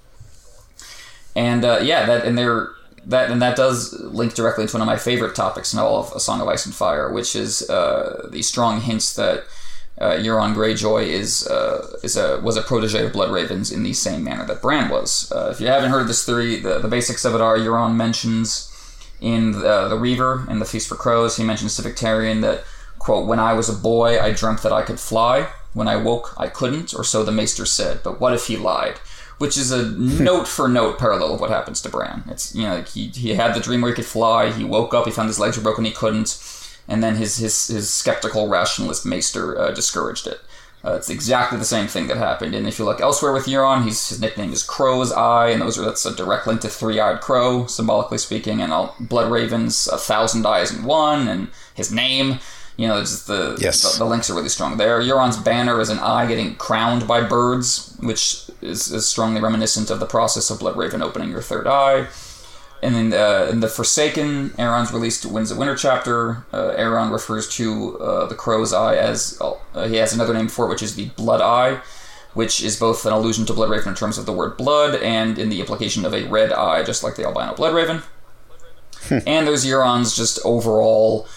And 1.37 1.65
uh, 1.65 1.81
yeah, 1.83 2.07
that 2.07 2.25
and 2.25 2.37
they're 2.37 2.71
that 3.07 3.31
and 3.31 3.41
that 3.41 3.57
does 3.57 3.99
link 4.01 4.35
directly 4.35 4.63
into 4.63 4.75
one 4.75 4.83
of 4.83 4.87
my 4.87 4.97
favorite 4.97 5.35
topics 5.35 5.73
in 5.73 5.79
all 5.79 6.01
of 6.01 6.13
A 6.13 6.21
Song 6.21 6.41
of 6.41 6.49
Ice 6.49 6.67
and 6.67 6.75
Fire, 6.75 7.13
which 7.13 7.37
is 7.37 7.69
uh, 7.71 8.29
the 8.31 8.43
strong 8.43 8.81
hints 8.81 9.15
that 9.15 9.45
uh, 9.99 10.13
Euron 10.13 10.55
Greyjoy 10.55 11.07
is 11.07 11.47
uh, 11.47 11.99
is 12.03 12.17
a 12.17 12.41
was 12.41 12.57
a 12.57 12.63
protege 12.63 13.07
of 13.07 13.13
Bloodravens 13.13 13.73
in 13.73 13.85
the 13.85 13.93
same 13.93 14.25
manner 14.25 14.45
that 14.47 14.61
Bran 14.61 14.89
was. 14.91 15.33
if 15.35 15.61
you 15.61 15.69
haven't 15.69 15.91
heard 15.91 16.09
this 16.09 16.27
theory, 16.27 16.57
the, 16.57 16.81
the 16.81 16.89
basics 16.89 17.25
of 17.25 17.35
it 17.35 17.41
are 17.41 17.57
Euron 17.57 17.95
mentions 17.95 18.67
in 19.21 19.53
the, 19.53 19.89
the 19.89 19.99
Reaver 19.99 20.47
and 20.49 20.61
the 20.61 20.65
Feast 20.65 20.89
for 20.89 20.95
Crows, 20.95 21.37
he 21.37 21.45
mentions 21.45 21.77
to 21.77 21.83
Victarion 21.83 22.41
that 22.41 22.65
Quote, 23.01 23.27
When 23.27 23.41
I 23.41 23.55
was 23.55 23.69
a 23.69 23.73
boy, 23.73 24.21
I 24.21 24.31
dreamt 24.31 24.63
that 24.63 24.73
I 24.73 24.83
could 24.83 25.01
fly. 25.01 25.49
When 25.73 25.89
I 25.89 25.97
woke, 25.97 26.35
I 26.37 26.49
couldn't, 26.49 26.95
or 26.95 27.03
so 27.03 27.25
the 27.25 27.33
maester 27.33 27.65
said. 27.65 28.03
But 28.05 28.21
what 28.21 28.35
if 28.35 28.47
he 28.47 28.57
lied? 28.57 28.99
Which 29.39 29.57
is 29.57 29.73
a 29.73 29.91
note 29.99 30.47
for 30.47 30.69
note 30.69 30.99
parallel 30.99 31.35
of 31.35 31.41
what 31.41 31.51
happens 31.51 31.81
to 31.83 31.89
Bran. 31.89 32.25
It's, 32.29 32.55
you 32.55 32.63
know, 32.63 32.83
he, 32.83 33.09
he 33.09 33.35
had 33.35 33.55
the 33.55 33.61
dream 33.61 33.81
where 33.81 33.91
he 33.91 33.97
could 33.97 34.05
fly, 34.05 34.53
he 34.53 34.65
woke 34.65 34.95
up, 34.95 35.07
he 35.07 35.11
found 35.11 35.29
his 35.29 35.41
legs 35.41 35.57
were 35.57 35.63
broken, 35.63 35.85
he 35.85 35.93
couldn't, 35.93 36.39
and 36.87 37.03
then 37.03 37.17
his, 37.17 37.39
his, 37.39 37.69
his 37.69 37.89
skeptical 37.91 38.49
rationalist 38.49 39.07
maester 39.07 39.59
uh, 39.59 39.71
discouraged 39.71 40.27
it. 40.27 40.41
Uh, 40.85 40.95
it's 40.95 41.11
exactly 41.11 41.59
the 41.59 41.65
same 41.65 41.87
thing 41.87 42.07
that 42.07 42.17
happened. 42.17 42.55
And 42.55 42.67
if 42.67 42.79
you 42.79 42.85
look 42.85 43.01
elsewhere 43.01 43.33
with 43.33 43.47
Euron, 43.47 43.85
he's, 43.85 44.09
his 44.09 44.21
nickname 44.21 44.53
is 44.53 44.63
Crow's 44.63 45.13
Eye, 45.13 45.51
and 45.51 45.61
those 45.61 45.79
are 45.79 45.85
that's 45.85 46.07
a 46.07 46.15
direct 46.15 46.47
link 46.47 46.63
to 46.63 46.69
Three-Eyed 46.69 47.21
Crow, 47.21 47.67
symbolically 47.67 48.19
speaking, 48.19 48.61
and 48.61 48.73
all 48.73 48.95
Bloodraven's, 48.99 49.89
a 49.89 49.99
thousand 49.99 50.47
eyes 50.47 50.73
in 50.75 50.85
one, 50.85 51.29
and 51.29 51.49
his 51.75 51.93
name. 51.93 52.41
You 52.81 52.89
know, 52.89 52.99
just 53.01 53.27
the, 53.27 53.59
yes. 53.61 53.83
the, 53.83 53.99
the 53.99 54.09
links 54.09 54.31
are 54.31 54.35
really 54.35 54.49
strong 54.49 54.79
there. 54.79 55.03
Euron's 55.03 55.37
banner 55.37 55.83
is 55.83 55.91
an 55.91 55.99
eye 55.99 56.27
getting 56.27 56.55
crowned 56.55 57.07
by 57.07 57.21
birds, 57.21 57.95
which 58.01 58.45
is, 58.63 58.91
is 58.91 59.07
strongly 59.07 59.43
reminiscent 59.43 59.91
of 59.91 60.01
the 60.01 60.07
process 60.07 60.49
of 60.49 60.61
Bloodraven 60.61 61.03
opening 61.03 61.29
your 61.29 61.43
third 61.43 61.67
eye. 61.67 62.07
and 62.83 62.95
then 62.95 63.13
uh, 63.13 63.51
in 63.51 63.61
the 63.61 63.69
Forsaken, 63.69 64.55
Aeron's 64.59 64.95
released 64.95 65.27
Winds 65.27 65.51
of 65.51 65.59
Winter 65.59 65.77
chapter. 65.77 66.47
Uh, 66.55 66.69
Aeron 66.69 67.11
refers 67.11 67.55
to 67.57 67.99
uh, 68.01 68.25
the 68.29 68.35
Crow's 68.35 68.73
Eye 68.73 68.97
as 68.97 69.39
uh, 69.43 69.87
he 69.87 69.97
has 69.97 70.15
another 70.15 70.33
name 70.33 70.49
for 70.49 70.65
it, 70.65 70.71
which 70.71 70.83
is 70.83 70.95
the 70.95 71.11
Blood 71.17 71.43
Eye, 71.43 71.83
which 72.33 72.63
is 72.65 72.81
both 72.81 73.05
an 73.05 73.13
allusion 73.13 73.45
to 73.45 73.53
Bloodraven 73.53 73.89
in 73.89 73.95
terms 73.95 74.17
of 74.17 74.25
the 74.25 74.33
word 74.33 74.57
blood 74.57 74.95
and 75.03 75.39
in 75.39 75.51
the 75.51 75.61
implication 75.61 76.07
of 76.07 76.15
a 76.15 76.27
red 76.29 76.51
eye, 76.51 76.83
just 76.83 77.05
like 77.05 77.17
the 77.17 77.27
albino 77.27 77.53
Bloodraven. 77.53 78.03
and 79.27 79.47
there's 79.47 79.67
Euron's 79.67 80.17
just 80.17 80.39
overall 80.47 81.29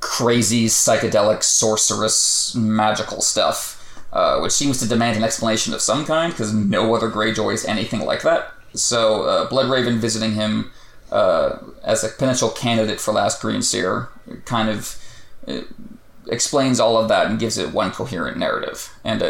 crazy, 0.00 0.66
psychedelic, 0.66 1.42
sorceress, 1.42 2.54
magical 2.54 3.20
stuff, 3.20 4.02
uh, 4.12 4.38
which 4.40 4.52
seems 4.52 4.78
to 4.78 4.88
demand 4.88 5.16
an 5.16 5.24
explanation 5.24 5.74
of 5.74 5.80
some 5.80 6.04
kind 6.04 6.32
because 6.32 6.52
no 6.52 6.94
other 6.94 7.10
Greyjoy 7.10 7.54
is 7.54 7.64
anything 7.64 8.04
like 8.04 8.22
that. 8.22 8.52
So, 8.74 9.22
uh, 9.22 9.48
Bloodraven 9.48 9.98
visiting 9.98 10.32
him 10.32 10.70
uh, 11.10 11.58
as 11.82 12.04
a 12.04 12.08
potential 12.08 12.50
candidate 12.50 13.00
for 13.00 13.12
Last 13.12 13.40
Green 13.40 13.62
Seer 13.62 14.08
kind 14.44 14.68
of 14.68 15.02
uh, 15.46 15.60
explains 16.28 16.80
all 16.80 16.96
of 16.98 17.08
that 17.08 17.26
and 17.26 17.38
gives 17.38 17.58
it 17.58 17.72
one 17.72 17.92
coherent 17.92 18.36
narrative. 18.36 18.92
And 19.04 19.22
uh, 19.22 19.26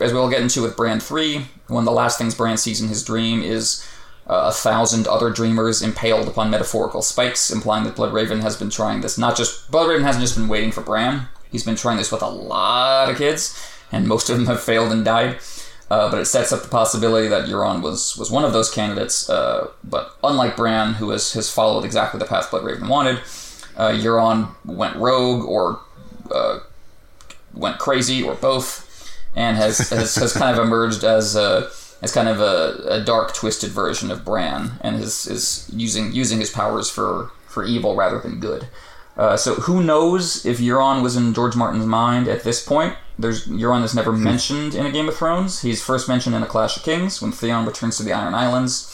as 0.00 0.12
we'll 0.12 0.30
get 0.30 0.42
into 0.42 0.62
with 0.62 0.76
Bran 0.76 1.00
3, 1.00 1.46
one 1.68 1.82
of 1.82 1.86
the 1.86 1.92
last 1.92 2.18
things 2.18 2.34
Bran 2.34 2.56
sees 2.56 2.80
in 2.80 2.88
his 2.88 3.02
dream 3.02 3.42
is 3.42 3.86
uh, 4.26 4.44
a 4.46 4.52
thousand 4.52 5.06
other 5.06 5.30
dreamers 5.30 5.82
impaled 5.82 6.28
upon 6.28 6.50
metaphorical 6.50 7.02
spikes, 7.02 7.50
implying 7.50 7.84
that 7.84 7.96
Bloodraven 7.96 8.40
has 8.40 8.56
been 8.56 8.70
trying 8.70 9.00
this. 9.00 9.18
Not 9.18 9.36
just 9.36 9.70
Bloodraven 9.70 10.02
hasn't 10.02 10.22
just 10.22 10.36
been 10.36 10.48
waiting 10.48 10.72
for 10.72 10.80
Bran; 10.80 11.28
he's 11.50 11.64
been 11.64 11.76
trying 11.76 11.98
this 11.98 12.10
with 12.10 12.22
a 12.22 12.28
lot 12.28 13.10
of 13.10 13.18
kids, 13.18 13.70
and 13.92 14.08
most 14.08 14.30
of 14.30 14.36
them 14.36 14.46
have 14.46 14.62
failed 14.62 14.92
and 14.92 15.04
died. 15.04 15.38
Uh, 15.90 16.10
but 16.10 16.18
it 16.18 16.24
sets 16.24 16.50
up 16.50 16.62
the 16.62 16.68
possibility 16.68 17.28
that 17.28 17.46
Euron 17.46 17.82
was 17.82 18.16
was 18.16 18.30
one 18.30 18.44
of 18.44 18.54
those 18.54 18.70
candidates. 18.70 19.28
Uh, 19.28 19.68
but 19.84 20.16
unlike 20.24 20.56
Bran, 20.56 20.94
who 20.94 21.10
has 21.10 21.34
has 21.34 21.52
followed 21.52 21.84
exactly 21.84 22.18
the 22.18 22.24
path 22.24 22.50
Bloodraven 22.50 22.88
wanted, 22.88 23.18
uh, 23.76 23.90
Euron 23.90 24.54
went 24.64 24.96
rogue 24.96 25.44
or 25.44 25.80
uh, 26.30 26.60
went 27.52 27.78
crazy 27.78 28.22
or 28.22 28.34
both, 28.34 29.12
and 29.36 29.58
has 29.58 29.90
has, 29.90 30.14
has 30.14 30.32
kind 30.32 30.58
of 30.58 30.64
emerged 30.64 31.04
as 31.04 31.36
a 31.36 31.70
as 32.04 32.12
kind 32.12 32.28
of 32.28 32.38
a, 32.38 32.84
a 32.86 33.00
dark, 33.02 33.34
twisted 33.34 33.70
version 33.70 34.10
of 34.10 34.24
Bran, 34.24 34.72
and 34.82 34.94
is 34.96 35.26
is 35.26 35.68
using 35.72 36.12
using 36.12 36.38
his 36.38 36.50
powers 36.50 36.90
for 36.90 37.30
for 37.48 37.64
evil 37.64 37.96
rather 37.96 38.20
than 38.20 38.40
good. 38.40 38.68
Uh, 39.16 39.36
so 39.36 39.54
who 39.54 39.82
knows 39.82 40.44
if 40.44 40.58
Euron 40.58 41.02
was 41.02 41.16
in 41.16 41.32
George 41.32 41.56
Martin's 41.56 41.86
mind 41.86 42.28
at 42.28 42.44
this 42.44 42.64
point? 42.64 42.94
There's 43.18 43.46
Euron 43.46 43.82
is 43.84 43.94
never 43.94 44.12
hmm. 44.12 44.22
mentioned 44.22 44.74
in 44.74 44.84
a 44.84 44.92
Game 44.92 45.08
of 45.08 45.16
Thrones. 45.16 45.62
He's 45.62 45.82
first 45.82 46.08
mentioned 46.08 46.34
in 46.34 46.42
A 46.42 46.46
Clash 46.46 46.76
of 46.76 46.82
Kings 46.82 47.22
when 47.22 47.32
Theon 47.32 47.64
returns 47.64 47.96
to 47.96 48.02
the 48.02 48.12
Iron 48.12 48.34
Islands. 48.34 48.90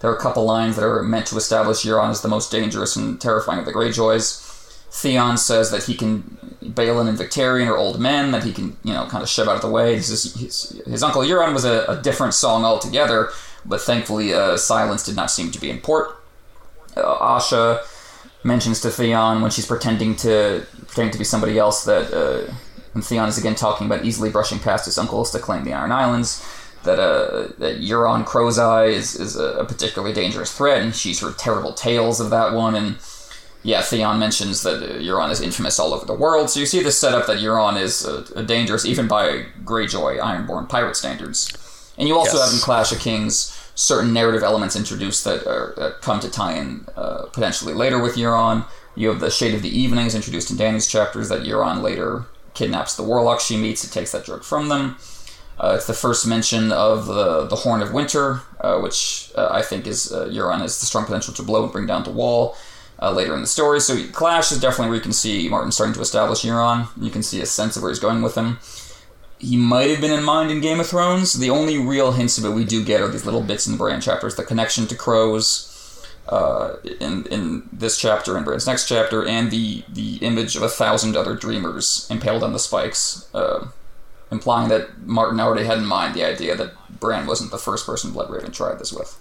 There 0.00 0.10
are 0.10 0.16
a 0.16 0.20
couple 0.20 0.44
lines 0.44 0.76
that 0.76 0.84
are 0.84 1.02
meant 1.02 1.26
to 1.26 1.36
establish 1.36 1.84
Euron 1.84 2.10
as 2.10 2.22
the 2.22 2.28
most 2.28 2.50
dangerous 2.50 2.96
and 2.96 3.20
terrifying 3.20 3.58
of 3.58 3.66
the 3.66 3.72
Greyjoys. 3.72 4.43
Theon 4.94 5.36
says 5.36 5.72
that 5.72 5.82
he 5.82 5.94
can 5.96 6.22
Balon 6.62 7.08
and 7.08 7.18
Victarion 7.18 7.66
are 7.66 7.76
old 7.76 8.00
men 8.00 8.30
that 8.30 8.44
he 8.44 8.52
can 8.52 8.76
you 8.84 8.92
know 8.92 9.06
kind 9.06 9.24
of 9.24 9.28
shove 9.28 9.48
out 9.48 9.56
of 9.56 9.60
the 9.60 9.68
way. 9.68 9.96
His, 9.96 10.34
his, 10.34 10.82
his 10.86 11.02
uncle 11.02 11.22
Euron 11.22 11.52
was 11.52 11.64
a, 11.64 11.84
a, 11.86 12.00
different 12.00 12.32
song 12.32 12.64
altogether, 12.64 13.30
but 13.64 13.80
thankfully 13.80 14.32
uh, 14.32 14.56
silence 14.56 15.04
did 15.04 15.16
not 15.16 15.32
seem 15.32 15.50
to 15.50 15.60
be 15.60 15.68
in 15.68 15.80
port. 15.80 16.16
Uh, 16.96 17.02
Asha 17.18 17.84
mentions 18.44 18.80
to 18.82 18.90
Theon 18.90 19.42
when 19.42 19.50
she's 19.50 19.66
pretending 19.66 20.14
to 20.16 20.64
pretending 20.86 21.12
to 21.12 21.18
be 21.18 21.24
somebody 21.24 21.58
else 21.58 21.84
that 21.84 22.12
uh, 22.14 22.54
and 22.94 23.04
Theon 23.04 23.28
is 23.28 23.36
again 23.36 23.56
talking 23.56 23.88
about 23.88 24.04
easily 24.04 24.30
brushing 24.30 24.60
past 24.60 24.84
his 24.84 24.96
uncles 24.96 25.32
to 25.32 25.40
claim 25.40 25.64
the 25.64 25.72
Iron 25.72 25.90
Islands. 25.90 26.46
That 26.84 27.00
uh, 27.00 27.48
that 27.58 27.80
Euron 27.80 28.24
Crow's 28.26 28.58
Eye 28.58 28.86
is, 28.86 29.18
is 29.18 29.36
a 29.36 29.64
particularly 29.64 30.14
dangerous 30.14 30.56
threat, 30.56 30.82
and 30.82 30.94
she's 30.94 31.20
heard 31.20 31.38
terrible 31.38 31.72
tales 31.72 32.20
of 32.20 32.30
that 32.30 32.52
one. 32.52 32.74
And 32.74 32.98
yeah, 33.64 33.80
Theon 33.80 34.18
mentions 34.18 34.62
that 34.62 34.82
uh, 34.82 34.98
Euron 34.98 35.30
is 35.30 35.40
infamous 35.40 35.78
all 35.78 35.94
over 35.94 36.04
the 36.04 36.14
world. 36.14 36.50
So 36.50 36.60
you 36.60 36.66
see 36.66 36.82
this 36.82 36.98
setup 36.98 37.26
that 37.26 37.38
Euron 37.38 37.80
is 37.80 38.06
uh, 38.06 38.42
dangerous 38.46 38.84
even 38.84 39.08
by 39.08 39.46
Greyjoy 39.64 40.20
Ironborn 40.20 40.68
pirate 40.68 40.96
standards. 40.96 41.50
And 41.96 42.06
you 42.06 42.16
also 42.16 42.36
yes. 42.36 42.44
have 42.44 42.54
in 42.54 42.60
Clash 42.60 42.92
of 42.92 43.00
Kings 43.00 43.58
certain 43.74 44.12
narrative 44.12 44.42
elements 44.42 44.76
introduced 44.76 45.24
that, 45.24 45.46
are, 45.46 45.72
that 45.78 46.02
come 46.02 46.20
to 46.20 46.30
tie 46.30 46.52
in 46.52 46.86
uh, 46.94 47.24
potentially 47.32 47.72
later 47.72 48.00
with 48.00 48.16
Euron. 48.16 48.66
You 48.94 49.08
have 49.08 49.20
the 49.20 49.30
Shade 49.30 49.54
of 49.54 49.62
the 49.62 49.76
Evenings 49.76 50.14
introduced 50.14 50.50
in 50.50 50.58
Dany's 50.58 50.86
chapters 50.86 51.30
that 51.30 51.42
Euron 51.42 51.80
later 51.80 52.26
kidnaps 52.52 52.94
the 52.94 53.02
warlock 53.02 53.40
she 53.40 53.56
meets. 53.56 53.82
It 53.82 53.92
takes 53.92 54.12
that 54.12 54.26
drug 54.26 54.44
from 54.44 54.68
them. 54.68 54.96
Uh, 55.58 55.72
it's 55.76 55.86
the 55.86 55.94
first 55.94 56.26
mention 56.26 56.70
of 56.70 57.06
the 57.06 57.46
the 57.46 57.56
Horn 57.56 57.80
of 57.80 57.92
Winter, 57.92 58.40
uh, 58.60 58.78
which 58.80 59.30
uh, 59.36 59.48
I 59.50 59.62
think 59.62 59.86
is 59.86 60.12
uh, 60.12 60.26
Euron 60.26 60.58
has 60.58 60.80
the 60.80 60.86
strong 60.86 61.04
potential 61.04 61.32
to 61.32 61.42
blow 61.42 61.62
and 61.62 61.72
bring 61.72 61.86
down 61.86 62.02
the 62.02 62.10
wall 62.10 62.56
uh, 63.00 63.10
later 63.12 63.34
in 63.34 63.40
the 63.40 63.46
story. 63.46 63.80
So 63.80 64.06
Clash 64.08 64.52
is 64.52 64.60
definitely 64.60 64.88
where 64.88 64.96
you 64.96 65.02
can 65.02 65.12
see 65.12 65.48
Martin 65.48 65.72
starting 65.72 65.94
to 65.94 66.00
establish 66.00 66.42
Euron. 66.42 66.88
You 67.00 67.10
can 67.10 67.22
see 67.22 67.40
a 67.40 67.46
sense 67.46 67.76
of 67.76 67.82
where 67.82 67.90
he's 67.90 67.98
going 67.98 68.22
with 68.22 68.34
him. 68.34 68.58
He 69.38 69.56
might 69.56 69.90
have 69.90 70.00
been 70.00 70.12
in 70.12 70.24
mind 70.24 70.50
in 70.50 70.60
Game 70.60 70.80
of 70.80 70.86
Thrones. 70.86 71.34
The 71.34 71.50
only 71.50 71.76
real 71.76 72.12
hints 72.12 72.38
of 72.38 72.44
it 72.44 72.50
we 72.50 72.64
do 72.64 72.84
get 72.84 73.02
are 73.02 73.08
these 73.08 73.26
little 73.26 73.42
bits 73.42 73.66
in 73.66 73.72
the 73.72 73.78
Bran 73.78 74.00
chapters, 74.00 74.36
the 74.36 74.44
connection 74.44 74.86
to 74.86 74.94
crows 74.94 75.70
uh, 76.28 76.76
in 77.00 77.26
in 77.26 77.68
this 77.72 77.98
chapter 77.98 78.36
and 78.36 78.44
Bran's 78.44 78.66
next 78.66 78.88
chapter, 78.88 79.26
and 79.26 79.50
the 79.50 79.84
the 79.88 80.16
image 80.18 80.56
of 80.56 80.62
a 80.62 80.68
thousand 80.68 81.16
other 81.16 81.34
dreamers 81.34 82.06
impaled 82.10 82.42
on 82.42 82.52
the 82.52 82.58
spikes, 82.58 83.28
uh, 83.34 83.66
implying 84.30 84.68
that 84.68 85.06
Martin 85.06 85.40
already 85.40 85.66
had 85.66 85.78
in 85.78 85.86
mind 85.86 86.14
the 86.14 86.24
idea 86.24 86.56
that 86.56 86.72
Bran 87.00 87.26
wasn't 87.26 87.50
the 87.50 87.58
first 87.58 87.84
person 87.84 88.12
Bloodraven 88.12 88.52
tried 88.52 88.78
this 88.78 88.92
with. 88.92 89.18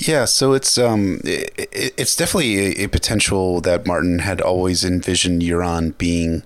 Yeah, 0.00 0.26
so 0.26 0.52
it's 0.52 0.78
um, 0.78 1.20
it, 1.24 1.68
it's 1.72 2.14
definitely 2.14 2.80
a, 2.80 2.84
a, 2.84 2.88
potential 2.88 3.60
that 3.62 3.84
Martin 3.84 4.20
had 4.20 4.40
always 4.40 4.84
envisioned 4.84 5.42
Euron 5.42 5.98
being 5.98 6.44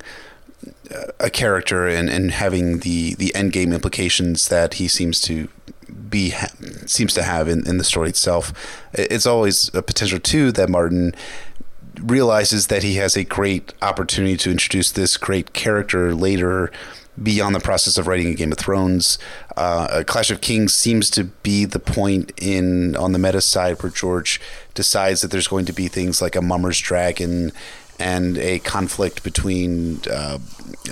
a 1.20 1.28
character 1.28 1.86
and, 1.86 2.08
and 2.08 2.30
having 2.30 2.78
the 2.78 3.14
the 3.14 3.34
end 3.34 3.52
game 3.52 3.74
implications 3.74 4.48
that 4.48 4.74
he 4.74 4.88
seems 4.88 5.20
to 5.22 5.48
be 6.08 6.30
ha- 6.30 6.48
seems 6.86 7.12
to 7.12 7.22
have 7.22 7.46
in, 7.46 7.66
in 7.68 7.76
the 7.76 7.84
story 7.84 8.08
itself. 8.08 8.54
It's 8.94 9.26
always 9.26 9.72
a 9.74 9.82
potential 9.82 10.18
too 10.18 10.50
that 10.52 10.70
Martin 10.70 11.14
realizes 12.00 12.68
that 12.68 12.82
he 12.82 12.94
has 12.94 13.16
a 13.16 13.24
great 13.24 13.74
opportunity 13.82 14.38
to 14.38 14.50
introduce 14.50 14.90
this 14.90 15.18
great 15.18 15.52
character 15.52 16.14
later 16.14 16.72
beyond 17.22 17.54
the 17.54 17.60
process 17.60 17.98
of 17.98 18.06
writing 18.06 18.28
a 18.28 18.34
Game 18.34 18.52
of 18.52 18.58
Thrones. 18.58 19.18
Uh, 19.56 20.02
Clash 20.06 20.30
of 20.30 20.40
Kings 20.40 20.74
seems 20.74 21.10
to 21.10 21.24
be 21.24 21.64
the 21.64 21.78
point 21.78 22.32
in 22.36 22.96
on 22.96 23.12
the 23.12 23.18
meta 23.18 23.40
side 23.40 23.82
where 23.82 23.92
George 23.92 24.40
decides 24.74 25.20
that 25.20 25.30
there's 25.30 25.48
going 25.48 25.66
to 25.66 25.72
be 25.72 25.88
things 25.88 26.22
like 26.22 26.36
a 26.36 26.42
Mummer's 26.42 26.80
Dragon 26.80 27.52
and 27.98 28.38
a 28.38 28.58
conflict 28.60 29.22
between 29.22 30.00
uh, 30.10 30.38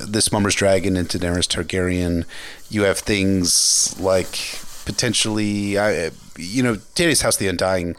this 0.07 0.31
Mummer's 0.31 0.55
Dragon 0.55 0.97
and 0.97 1.09
Daenerys 1.09 1.49
Targaryen. 1.49 2.25
You 2.69 2.83
have 2.83 2.99
things 2.99 3.99
like 3.99 4.61
potentially, 4.85 5.77
you 6.37 6.63
know, 6.63 6.77
Dany's 6.95 7.23
House 7.23 7.37
the 7.37 7.49
Undying. 7.49 7.97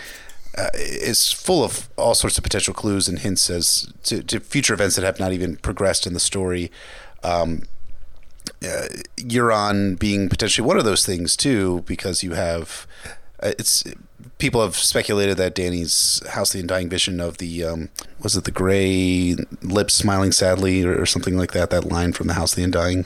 Uh, 0.57 0.67
is 0.73 1.31
full 1.31 1.63
of 1.63 1.87
all 1.97 2.13
sorts 2.13 2.37
of 2.37 2.43
potential 2.43 2.73
clues 2.73 3.07
and 3.07 3.19
hints 3.19 3.49
as 3.49 3.89
to, 4.03 4.21
to 4.21 4.37
future 4.41 4.73
events 4.73 4.97
that 4.97 5.05
have 5.05 5.17
not 5.17 5.31
even 5.31 5.55
progressed 5.55 6.05
in 6.05 6.13
the 6.13 6.19
story. 6.19 6.69
Um, 7.23 7.61
uh, 8.63 8.87
Euron 9.17 9.97
being 9.97 10.29
potentially 10.29 10.67
one 10.67 10.77
of 10.77 10.85
those 10.85 11.05
things 11.05 11.35
too, 11.35 11.83
because 11.87 12.23
you 12.23 12.33
have 12.33 12.87
uh, 13.41 13.53
it's 13.57 13.83
people 14.37 14.61
have 14.61 14.75
speculated 14.75 15.37
that 15.37 15.55
Dany's 15.55 16.21
House 16.29 16.51
the 16.51 16.59
Undying 16.59 16.89
vision 16.89 17.19
of 17.19 17.37
the 17.37 17.63
um, 17.63 17.89
was 18.21 18.35
it 18.35 18.43
the 18.43 18.51
gray 18.51 19.35
lips 19.61 19.93
smiling 19.93 20.31
sadly 20.31 20.83
or, 20.83 21.01
or, 21.01 21.05
something 21.05 21.37
like 21.37 21.51
that 21.53 21.69
that 21.69 21.85
line 21.85 22.13
from 22.13 22.27
the 22.27 22.33
House 22.33 22.53
the 22.53 22.63
Undying 22.63 23.05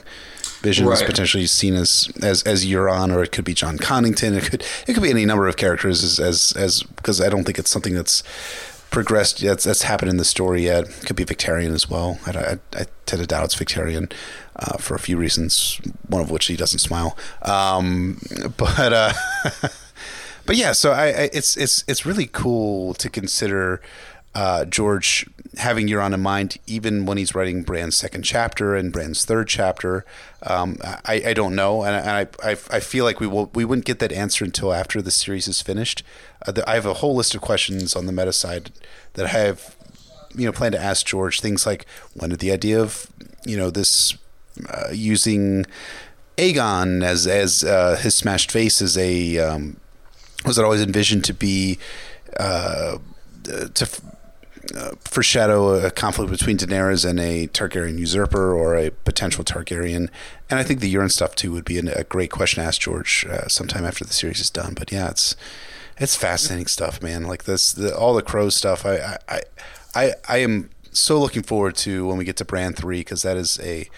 vision 0.60 0.86
right. 0.86 0.94
is 0.94 1.02
potentially 1.02 1.46
seen 1.46 1.74
as 1.74 2.10
as 2.22 2.42
as 2.42 2.66
Euron 2.66 3.14
or 3.14 3.22
it 3.22 3.32
could 3.32 3.44
be 3.44 3.54
Jon 3.54 3.78
Connington 3.78 4.36
it 4.36 4.50
could 4.50 4.64
it 4.86 4.94
could 4.94 5.02
be 5.02 5.10
any 5.10 5.24
number 5.24 5.46
of 5.46 5.56
characters 5.56 6.02
as 6.02 6.18
as 6.18 6.52
as 6.56 6.82
because 6.82 7.20
I 7.20 7.28
don't 7.28 7.44
think 7.44 7.58
it's 7.58 7.70
something 7.70 7.94
that's 7.94 8.22
progressed 8.90 9.42
yet. 9.42 9.60
That's 9.60 9.82
happened 9.82 10.10
in 10.10 10.16
the 10.16 10.24
story 10.24 10.62
yet. 10.64 10.84
It 10.84 11.06
could 11.06 11.16
be 11.16 11.24
Victarion 11.24 11.72
as 11.72 11.88
well. 11.88 12.18
I, 12.26 12.30
I, 12.30 12.58
I 12.72 12.86
tend 13.06 13.20
to 13.20 13.26
doubt 13.26 13.44
it's 13.44 13.56
Victarion 13.56 14.12
uh, 14.56 14.78
for 14.78 14.94
a 14.94 14.98
few 14.98 15.16
reasons, 15.16 15.80
one 16.08 16.22
of 16.22 16.30
which 16.30 16.46
he 16.46 16.56
doesn't 16.56 16.78
smile. 16.78 17.16
Um, 17.42 18.20
but 18.56 18.92
uh, 18.92 19.12
but 20.46 20.56
yeah, 20.56 20.72
so 20.72 20.92
I, 20.92 21.06
I, 21.06 21.30
it's 21.32 21.56
it's 21.56 21.84
it's 21.86 22.06
really 22.06 22.26
cool 22.26 22.94
to 22.94 23.10
consider 23.10 23.80
uh, 24.34 24.64
George 24.66 25.26
having 25.56 25.88
Euron 25.88 26.12
in 26.12 26.20
mind, 26.20 26.58
even 26.66 27.06
when 27.06 27.18
he's 27.18 27.34
writing 27.34 27.62
Bran's 27.62 27.96
second 27.96 28.22
chapter 28.22 28.74
and 28.74 28.92
Bran's 28.92 29.24
third 29.24 29.48
chapter. 29.48 30.04
Um, 30.42 30.76
I, 30.82 31.22
I 31.26 31.32
don't 31.32 31.54
know, 31.54 31.82
and 31.82 31.96
I, 32.08 32.28
I, 32.42 32.50
I 32.50 32.80
feel 32.80 33.04
like 33.04 33.20
we 33.20 33.26
will 33.26 33.50
we 33.54 33.64
wouldn't 33.64 33.86
get 33.86 33.98
that 34.00 34.12
answer 34.12 34.44
until 34.44 34.72
after 34.72 35.00
the 35.00 35.10
series 35.10 35.48
is 35.48 35.62
finished. 35.62 36.02
Uh, 36.46 36.52
the, 36.52 36.68
I 36.68 36.74
have 36.74 36.86
a 36.86 36.94
whole 36.94 37.14
list 37.14 37.34
of 37.34 37.40
questions 37.40 37.96
on 37.96 38.06
the 38.06 38.12
meta 38.12 38.32
side 38.32 38.70
that 39.14 39.26
I 39.26 39.28
have 39.30 39.76
you 40.34 40.44
know 40.44 40.52
plan 40.52 40.72
to 40.72 40.80
ask 40.80 41.06
George 41.06 41.40
things 41.40 41.66
like 41.66 41.86
when 42.14 42.30
did 42.30 42.40
the 42.40 42.52
idea 42.52 42.80
of 42.80 43.06
you 43.44 43.56
know 43.56 43.70
this 43.70 44.16
uh, 44.68 44.88
using 44.92 45.66
Aegon 46.36 47.02
as 47.02 47.26
as 47.26 47.64
uh, 47.64 47.96
his 47.96 48.14
smashed 48.14 48.52
face 48.52 48.82
as 48.82 48.96
a 48.98 49.38
um, 49.38 49.78
was 50.44 50.58
it 50.58 50.64
always 50.64 50.82
envisioned 50.82 51.24
to 51.24 51.34
be 51.34 51.78
uh, 52.38 52.98
to 53.44 53.88
uh, 54.74 54.92
foreshadow 55.00 55.74
a 55.74 55.90
conflict 55.90 56.30
between 56.30 56.56
Daenerys 56.56 57.08
and 57.08 57.20
a 57.20 57.46
Targaryen 57.48 57.98
usurper 57.98 58.54
or 58.54 58.76
a 58.76 58.90
potential 58.90 59.44
Targaryen. 59.44 60.08
And 60.48 60.58
I 60.58 60.62
think 60.62 60.80
the 60.80 60.92
Euron 60.92 61.10
stuff 61.10 61.34
too 61.34 61.52
would 61.52 61.64
be 61.64 61.78
a 61.78 62.04
great 62.04 62.30
question 62.30 62.62
to 62.62 62.66
ask 62.66 62.80
George 62.80 63.26
uh, 63.28 63.48
sometime 63.48 63.84
after 63.84 64.04
the 64.04 64.12
series 64.12 64.40
is 64.40 64.50
done. 64.50 64.74
But 64.74 64.92
yeah, 64.92 65.08
it's 65.10 65.36
it's 65.98 66.16
fascinating 66.16 66.66
stuff, 66.66 67.02
man. 67.02 67.24
Like 67.24 67.44
this, 67.44 67.72
the, 67.72 67.96
all 67.96 68.14
the 68.14 68.22
crow 68.22 68.50
stuff. 68.50 68.84
I, 68.84 69.18
I, 69.28 69.40
I, 69.94 70.12
I 70.28 70.38
am 70.38 70.70
so 70.92 71.18
looking 71.18 71.42
forward 71.42 71.74
to 71.76 72.06
when 72.06 72.18
we 72.18 72.24
get 72.24 72.36
to 72.36 72.44
Bran 72.44 72.74
three 72.74 73.00
because 73.00 73.22
that 73.22 73.36
is 73.36 73.58
a 73.62 73.88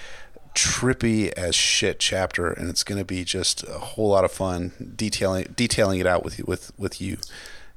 trippy 0.54 1.32
as 1.32 1.54
shit 1.54 1.98
chapter, 1.98 2.50
and 2.50 2.68
it's 2.68 2.82
going 2.82 2.98
to 2.98 3.04
be 3.04 3.24
just 3.24 3.62
a 3.64 3.78
whole 3.78 4.08
lot 4.08 4.24
of 4.24 4.32
fun 4.32 4.94
detailing 4.96 5.52
detailing 5.56 6.00
it 6.00 6.06
out 6.06 6.24
with 6.24 6.38
you 6.38 6.44
with 6.46 6.72
with 6.78 7.00
you 7.00 7.18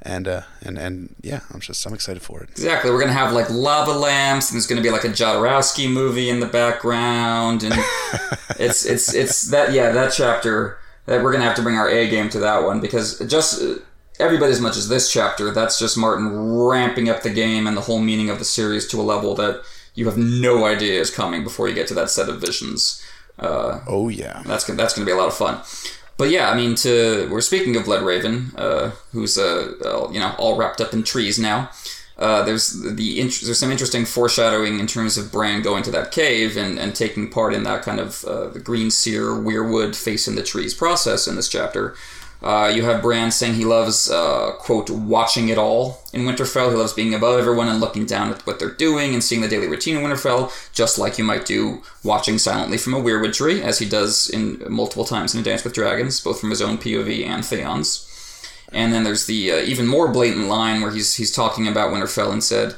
and 0.03 0.28
uh, 0.28 0.41
and 0.64 0.78
and 0.78 1.15
yeah, 1.22 1.41
I'm 1.53 1.60
just 1.60 1.86
I'm 1.86 1.94
excited 1.94 2.22
for 2.22 2.41
it. 2.41 2.49
Exactly, 2.49 2.91
we're 2.91 2.99
gonna 2.99 3.14
have 3.14 3.34
like 3.34 3.49
lava 3.49 3.91
lamps, 3.91 4.49
and 4.49 4.56
there's 4.56 4.68
gonna 4.68 4.82
be 4.82 4.90
like 4.90 5.03
a 5.03 5.10
Jodorowsky 5.10 5.91
movie 5.91 6.30
in 6.30 6.40
the 6.40 6.48
background, 6.48 7.64
and 7.64 7.73
it's 8.60 8.86
it's 8.86 9.14
it's 9.14 9.49
that 9.52 9.73
yeah 9.73 9.91
that 9.91 10.14
chapter 10.14 10.80
that 11.06 11.23
we're 11.23 11.32
gonna 11.32 11.44
have 11.44 11.56
to 11.56 11.61
bring 11.61 11.76
our 11.76 11.90
A 11.90 12.10
game 12.10 12.30
to 12.30 12.40
that 12.40 12.64
one 12.64 12.82
because 12.82 13.19
just 13.28 13.61
uh, 13.61 13.76
everybody 14.19 14.52
as 14.52 14.61
much 14.61 14.78
as 14.78 14.90
this 14.90 15.11
chapter, 15.11 15.52
that's 15.52 15.78
just 15.80 15.98
Martin 15.98 16.57
ramping 16.57 17.10
up 17.10 17.22
the 17.22 17.30
game 17.30 17.68
and 17.68 17.78
the 17.78 17.82
whole 17.82 17.99
meaning 17.99 18.30
of 18.30 18.40
the 18.40 18.45
series 18.45 18.88
to 18.88 18.99
a 18.99 19.03
level 19.03 19.36
that 19.36 19.61
you 19.94 20.06
have 20.06 20.18
no 20.18 20.65
idea 20.65 20.99
is 20.99 21.11
coming 21.11 21.44
before 21.44 21.68
you 21.68 21.76
get 21.76 21.88
to 21.88 21.94
that 21.94 22.10
set 22.10 22.30
of 22.30 22.41
visions. 22.41 23.03
Uh, 23.38 23.82
oh 23.88 24.10
yeah, 24.10 24.41
that's 24.45 24.65
gonna, 24.65 24.78
that's 24.78 24.95
gonna 24.95 25.06
be 25.06 25.11
a 25.11 25.15
lot 25.15 25.28
of 25.28 25.34
fun 25.34 25.61
but 26.22 26.30
yeah, 26.30 26.52
I 26.52 26.56
mean, 26.56 26.76
to 26.76 27.27
we're 27.31 27.41
speaking 27.41 27.76
of 27.76 27.85
Bloodraven, 27.85 28.53
uh, 28.56 28.91
who's 29.11 29.39
uh, 29.39 30.07
you 30.11 30.19
know 30.19 30.35
all 30.38 30.56
wrapped 30.56 30.80
up 30.80 30.93
in 30.93 31.02
trees 31.02 31.39
now. 31.39 31.72
Uh, 32.15 32.43
there's 32.43 32.80
the 32.80 33.22
there's 33.22 33.57
some 33.57 33.72
interesting 33.72 34.06
foreshadowing 34.06 34.80
in 34.80 34.85
terms 34.85 35.18
of 35.18 35.31
Bran 35.31 35.64
going 35.64 35.81
to 35.81 35.89
that 35.89 36.11
cave 36.11 36.57
and, 36.57 36.77
and 36.77 36.93
taking 36.93 37.31
part 37.31 37.56
in 37.56 37.64
that 37.64 37.81
kind 37.81 37.99
of 37.99 38.23
uh, 38.26 38.49
the 38.49 38.60
green 38.60 38.91
seer 38.91 39.30
weirwood 39.30 39.95
face 39.95 40.27
in 40.27 40.35
the 40.35 40.43
trees 40.43 40.76
process 40.76 41.27
in 41.27 41.35
this 41.38 41.49
chapter. 41.49 41.95
Uh, 42.41 42.72
you 42.73 42.84
have 42.84 43.03
Bran 43.03 43.30
saying 43.30 43.53
he 43.53 43.65
loves, 43.65 44.09
uh, 44.09 44.53
quote, 44.57 44.89
watching 44.89 45.49
it 45.49 45.59
all 45.59 46.01
in 46.11 46.22
Winterfell. 46.22 46.72
He 46.72 46.76
loves 46.76 46.93
being 46.93 47.13
above 47.13 47.39
everyone 47.39 47.68
and 47.68 47.80
looking 47.80 48.07
down 48.07 48.31
at 48.31 48.45
what 48.47 48.57
they're 48.57 48.72
doing 48.72 49.13
and 49.13 49.23
seeing 49.23 49.41
the 49.41 49.47
daily 49.47 49.68
routine 49.68 49.95
in 49.95 50.03
Winterfell, 50.03 50.51
just 50.73 50.97
like 50.97 51.19
you 51.19 51.23
might 51.23 51.45
do 51.45 51.84
watching 52.03 52.39
silently 52.39 52.80
from 52.80 52.95
a 52.95 52.99
weirwood 52.99 53.34
tree, 53.34 53.61
as 53.61 53.77
he 53.77 53.88
does 53.88 54.27
in 54.27 54.63
multiple 54.68 55.05
times 55.05 55.35
in 55.35 55.41
A 55.41 55.43
Dance 55.43 55.63
with 55.63 55.73
Dragons, 55.73 56.19
both 56.19 56.39
from 56.39 56.49
his 56.49 56.63
own 56.63 56.80
POV 56.80 57.27
and 57.27 57.45
Theon's. 57.45 58.07
And 58.72 58.91
then 58.91 59.03
there's 59.03 59.27
the 59.27 59.51
uh, 59.51 59.57
even 59.57 59.85
more 59.85 60.07
blatant 60.07 60.47
line 60.47 60.81
where 60.81 60.91
he's 60.91 61.15
he's 61.15 61.31
talking 61.31 61.68
about 61.68 61.91
Winterfell 61.91 62.31
and 62.31 62.43
said, 62.43 62.76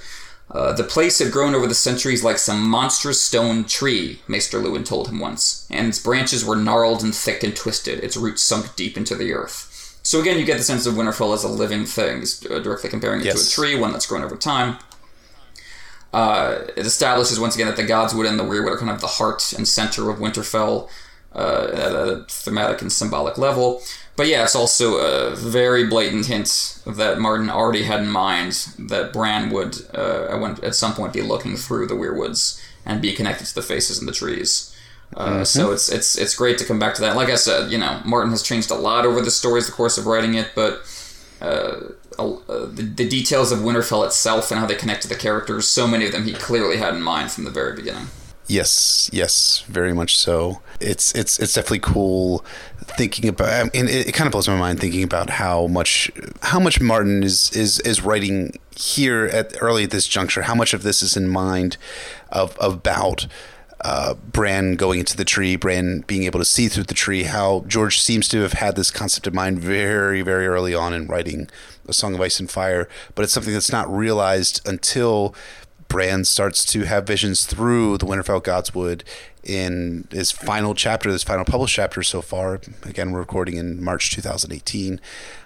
uh, 0.52 0.74
the 0.74 0.84
place 0.84 1.20
had 1.20 1.32
grown 1.32 1.56
over 1.56 1.68
the 1.68 1.74
centuries 1.74 2.24
like 2.24 2.38
some 2.38 2.70
monstrous 2.70 3.22
stone 3.22 3.64
tree, 3.64 4.22
Maester 4.28 4.60
Luwin 4.60 4.86
told 4.86 5.07
him 5.07 5.20
once, 5.20 5.68
and 5.72 5.88
its 5.88 5.99
branches 5.99 6.45
were 6.45 6.56
gnarled 6.56 7.03
and 7.03 7.15
thick 7.15 7.44
and 7.44 7.56
twisted, 7.56 8.03
its 8.03 8.18
roots 8.18 8.44
sunk 8.44 8.76
deep 8.76 8.98
into 8.98 9.15
the 9.15 9.34
earth. 9.34 9.70
So 10.03 10.20
again, 10.20 10.38
you 10.38 10.45
get 10.45 10.57
the 10.57 10.64
sense 10.64 10.86
of 10.86 10.95
Winterfell 10.95 11.34
as 11.34 11.44
a 11.44 11.48
living 11.48 11.86
thing, 11.86 12.24
uh, 12.52 12.60
directly 12.60 12.90
comparing 12.90 13.22
it 13.22 13.26
yes. 13.26 13.36
to 13.36 13.61
a 13.61 13.65
tree, 13.65 13.80
one 13.80 13.94
that's 13.94 14.06
grown 14.06 14.22
over 14.22 14.36
time. 14.36 14.78
Uh, 16.11 16.65
it 16.76 16.86
establishes 16.86 17.40
once 17.40 17.56
again 17.56 17.68
that 17.68 17.78
the 17.78 17.84
Godswood 17.84 18.28
and 18.28 18.38
the 18.38 18.44
Weirwood 18.44 18.74
are 18.74 18.78
kind 18.78 18.91
of 18.91 19.02
the 19.02 19.07
heart 19.07 19.53
and 19.53 19.68
center 19.68 20.10
of 20.11 20.20
Winterfell 20.20 20.90
uh, 21.34 21.70
at 21.74 21.94
a 21.94 22.26
thematic 22.30 22.82
and 22.82 22.91
symbolic 22.91 23.38
level. 23.38 23.82
But 24.15 24.27
yeah, 24.27 24.44
it's 24.44 24.56
also 24.56 24.98
a 24.98 25.35
very 25.35 25.88
blatant 25.88 26.27
hint 26.27 26.80
that 26.85 27.19
Martin 27.19 27.49
already 27.49 27.84
had 27.84 28.02
in 28.02 28.10
mind 28.10 28.52
that 28.77 29.11
Bran 29.11 29.49
would, 29.49 29.77
uh, 29.95 30.53
at 30.61 30.76
some 30.76 30.94
point, 30.94 31.14
be 31.14 31.22
looking 31.22 31.56
through 31.56 31.88
the 31.88 31.95
Weirwoods 31.95 32.61
and 32.85 33.02
be 33.02 33.14
connected 33.14 33.48
to 33.48 33.56
the 33.56 33.64
faces 33.64 33.99
in 33.99 34.06
the 34.06 34.11
trees. 34.11 34.76
Uh, 35.15 35.27
mm-hmm. 35.27 35.44
So 35.44 35.72
it's 35.72 35.90
it's 35.90 36.18
it's 36.18 36.35
great 36.35 36.57
to 36.60 36.65
come 36.65 36.80
back 36.80 36.94
to 36.95 37.02
that. 37.02 37.15
Like 37.15 37.30
I 37.30 37.35
said, 37.35 37.72
you 37.72 37.77
know, 37.77 38.02
Martin 38.06 38.31
has 38.31 38.44
changed 38.44 38.72
a 38.72 38.76
lot 38.76 39.06
over 39.06 39.22
the 39.22 39.31
stories, 39.31 39.65
the 39.65 39.72
course 39.72 39.98
of 39.98 40.06
writing 40.06 40.34
it, 40.35 40.52
but 40.56 40.81
uh, 41.41 41.81
uh, 42.18 42.35
the, 42.48 42.91
the 42.95 43.07
details 43.07 43.52
of 43.52 43.60
Winterfell 43.60 44.06
itself 44.06 44.52
and 44.52 44.60
how 44.60 44.65
they 44.65 44.76
connect 44.76 45.02
to 45.03 45.07
the 45.07 45.15
characters, 45.15 45.68
so 45.68 45.88
many 45.88 46.06
of 46.06 46.11
them 46.11 46.23
he 46.23 46.34
clearly 46.34 46.77
had 46.77 46.95
in 46.95 47.02
mind 47.02 47.31
from 47.31 47.44
the 47.44 47.52
very 47.52 47.76
beginning. 47.76 48.07
Yes, 48.48 49.10
yes, 49.14 49.64
very 49.68 49.94
much 49.94 50.18
so. 50.18 50.61
It's 50.80 51.14
it's 51.15 51.40
it's 51.40 51.53
definitely 51.53 51.80
cool 51.80 52.44
thinking 52.84 53.30
about 53.30 53.69
and 53.76 53.89
it, 53.89 54.07
it, 54.07 54.14
kind 54.14 54.27
of 54.27 54.31
blows 54.31 54.47
my 54.47 54.57
mind 54.57 54.80
thinking 54.80 55.03
about 55.03 55.30
how 55.30 55.68
much 55.68 56.11
how 56.41 56.60
much 56.60 56.80
Martin 56.81 57.23
is 57.23 57.51
is 57.51 57.80
is 57.81 58.01
writing 58.01 58.57
here 58.76 59.26
at 59.26 59.55
early 59.61 59.84
at 59.84 59.91
this 59.91 60.07
juncture 60.07 60.43
how 60.43 60.55
much 60.55 60.73
of 60.73 60.84
this 60.84 61.01
is 61.01 61.15
in 61.18 61.27
mind 61.27 61.77
of 62.31 62.57
about 62.60 63.27
uh, 63.84 64.14
Bran 64.14 64.76
going 64.76 64.99
into 64.99 65.18
the 65.18 65.26
tree, 65.26 65.55
Bran 65.57 66.05
being 66.07 66.23
able 66.23 66.39
to 66.39 66.45
see 66.45 66.69
through 66.69 66.85
the 66.85 66.93
tree, 66.93 67.23
how 67.23 67.65
George 67.68 67.99
seems 67.99 68.30
to 68.30 68.41
have 68.41 68.53
had 68.53 68.76
this 68.76 68.89
concept 68.89 69.27
in 69.27 69.35
mind 69.35 69.60
very, 69.60 70.22
very 70.22 70.47
early 70.47 70.73
on 70.73 70.93
in 70.93 71.07
writing 71.07 71.49
A 71.88 71.93
Song 71.93 72.15
of 72.15 72.22
Ice 72.22 72.39
and 72.39 72.49
Fire, 72.49 72.88
but 73.14 73.23
it's 73.23 73.34
something 73.34 73.53
that's 73.53 73.72
not 73.72 73.93
realized 73.93 74.65
until 74.65 75.35
Bran 75.94 76.26
starts 76.26 76.65
to 76.65 76.86
have 76.86 77.06
visions 77.06 77.45
through 77.45 77.99
the 77.99 78.07
Winterfell 78.07 78.41
Godswood 78.41 79.03
in 79.44 80.07
his 80.10 80.32
final 80.32 80.74
chapter, 80.74 81.11
this 81.11 81.22
final 81.22 81.45
published 81.45 81.76
chapter 81.76 82.02
so 82.02 82.20
far. 82.20 82.60
Again, 82.82 83.11
we're 83.11 83.20
recording 83.20 83.57
in 83.57 83.84
March 83.84 84.10
2018, 84.10 84.99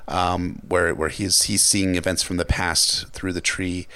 um, 0.07 0.61
where 0.65 0.95
where 0.95 1.09
he's 1.09 1.43
he's 1.43 1.63
seeing 1.63 1.95
events 1.95 2.23
from 2.23 2.37
the 2.37 2.45
past 2.45 3.09
through 3.09 3.33
the 3.33 3.41
tree, 3.41 3.87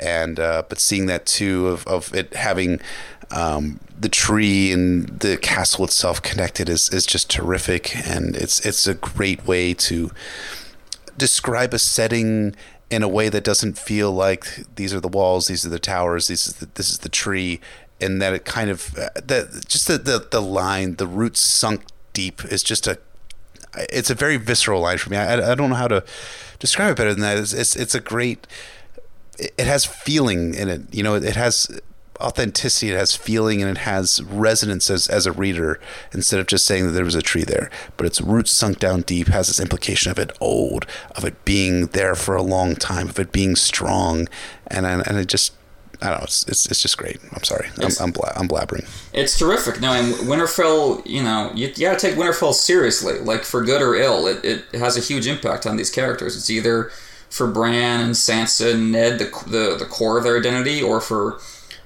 and 0.00 0.40
uh, 0.40 0.64
but 0.68 0.80
seeing 0.80 1.06
that 1.06 1.26
too 1.26 1.68
of, 1.68 1.86
of 1.86 2.12
it 2.12 2.34
having 2.34 2.80
um, 3.30 3.78
the 3.96 4.08
tree 4.08 4.72
and 4.72 5.20
the 5.20 5.36
castle 5.36 5.84
itself 5.84 6.20
connected 6.20 6.68
is 6.68 6.92
is 6.92 7.06
just 7.06 7.30
terrific, 7.30 7.96
and 7.96 8.34
it's 8.34 8.66
it's 8.66 8.88
a 8.88 8.94
great 8.94 9.46
way 9.46 9.74
to 9.74 10.10
describe 11.16 11.72
a 11.72 11.78
setting 11.78 12.56
in 12.90 13.02
a 13.02 13.08
way 13.08 13.28
that 13.28 13.44
doesn't 13.44 13.78
feel 13.78 14.12
like 14.12 14.66
these 14.74 14.92
are 14.92 15.00
the 15.00 15.08
walls, 15.08 15.46
these 15.46 15.64
are 15.64 15.68
the 15.68 15.78
towers, 15.78 16.26
these 16.26 16.48
is 16.48 16.54
the, 16.54 16.66
this 16.74 16.90
is 16.90 16.98
the 16.98 17.08
tree, 17.08 17.60
and 18.00 18.20
that 18.20 18.32
it 18.32 18.44
kind 18.44 18.70
of 18.70 18.98
uh, 18.98 19.08
that 19.14 19.66
just 19.68 19.86
the, 19.86 19.98
the 19.98 20.26
the 20.30 20.42
line, 20.42 20.96
the 20.96 21.06
roots 21.06 21.40
sunk 21.40 21.82
deep 22.12 22.44
is 22.44 22.62
just 22.62 22.86
a 22.86 22.98
it's 23.74 24.10
a 24.10 24.14
very 24.14 24.36
visceral 24.36 24.80
line 24.80 24.98
for 24.98 25.10
me. 25.10 25.16
I, 25.16 25.52
I 25.52 25.54
don't 25.54 25.70
know 25.70 25.76
how 25.76 25.88
to 25.88 26.04
describe 26.58 26.92
it 26.92 26.96
better 26.96 27.12
than 27.12 27.22
that. 27.22 27.38
It's, 27.38 27.52
it's, 27.52 27.76
it's 27.76 27.94
a 27.94 28.00
great. 28.00 28.46
It 29.38 29.66
has 29.66 29.84
feeling 29.84 30.54
in 30.54 30.68
it. 30.68 30.82
You 30.92 31.02
know, 31.02 31.14
it 31.14 31.36
has 31.36 31.80
authenticity, 32.20 32.92
it 32.92 32.96
has 32.96 33.16
feeling, 33.16 33.62
and 33.62 33.70
it 33.70 33.78
has 33.78 34.22
resonance 34.22 34.90
as, 34.90 35.08
as 35.08 35.26
a 35.26 35.32
reader 35.32 35.80
instead 36.12 36.40
of 36.40 36.46
just 36.46 36.66
saying 36.66 36.86
that 36.86 36.92
there 36.92 37.04
was 37.04 37.14
a 37.14 37.22
tree 37.22 37.44
there. 37.44 37.70
But 37.96 38.06
its 38.06 38.20
roots 38.20 38.50
sunk 38.52 38.78
down 38.78 39.02
deep 39.02 39.28
has 39.28 39.48
this 39.48 39.60
implication 39.60 40.10
of 40.10 40.18
it 40.18 40.36
old, 40.40 40.86
of 41.16 41.24
it 41.24 41.44
being 41.44 41.86
there 41.88 42.14
for 42.14 42.36
a 42.36 42.42
long 42.42 42.76
time, 42.76 43.08
of 43.08 43.18
it 43.18 43.32
being 43.32 43.56
strong, 43.56 44.28
and 44.66 44.86
and 44.86 45.06
and 45.06 45.18
it 45.18 45.28
just. 45.28 45.54
I 46.02 46.08
don't 46.08 46.20
know. 46.20 46.24
It's, 46.24 46.48
it's, 46.48 46.64
it's 46.64 46.80
just 46.80 46.96
great. 46.96 47.18
I'm 47.34 47.44
sorry. 47.44 47.68
I'm 47.76 47.90
I'm, 48.00 48.10
bla- 48.10 48.32
I'm, 48.34 48.48
blabbering. 48.48 48.88
It's 49.12 49.38
terrific. 49.38 49.82
No, 49.82 49.92
and 49.92 50.14
Winterfell, 50.14 51.06
you 51.06 51.22
know, 51.22 51.52
you, 51.54 51.66
you 51.66 51.82
got 51.82 51.98
to 51.98 52.06
take 52.06 52.16
Winterfell 52.16 52.54
seriously, 52.54 53.18
like 53.18 53.44
for 53.44 53.62
good 53.62 53.82
or 53.82 53.94
ill. 53.94 54.26
It, 54.26 54.42
it 54.42 54.78
has 54.78 54.96
a 54.96 55.00
huge 55.00 55.26
impact 55.26 55.66
on 55.66 55.76
these 55.76 55.90
characters. 55.90 56.34
It's 56.38 56.48
either 56.48 56.90
for 57.28 57.46
Bran 57.48 58.00
and 58.00 58.14
Sansa 58.14 58.72
and 58.72 58.92
Ned, 58.92 59.18
the, 59.18 59.26
the, 59.46 59.76
the 59.78 59.84
core 59.84 60.16
of 60.16 60.24
their 60.24 60.38
identity, 60.38 60.82
or 60.82 61.02
for 61.02 61.38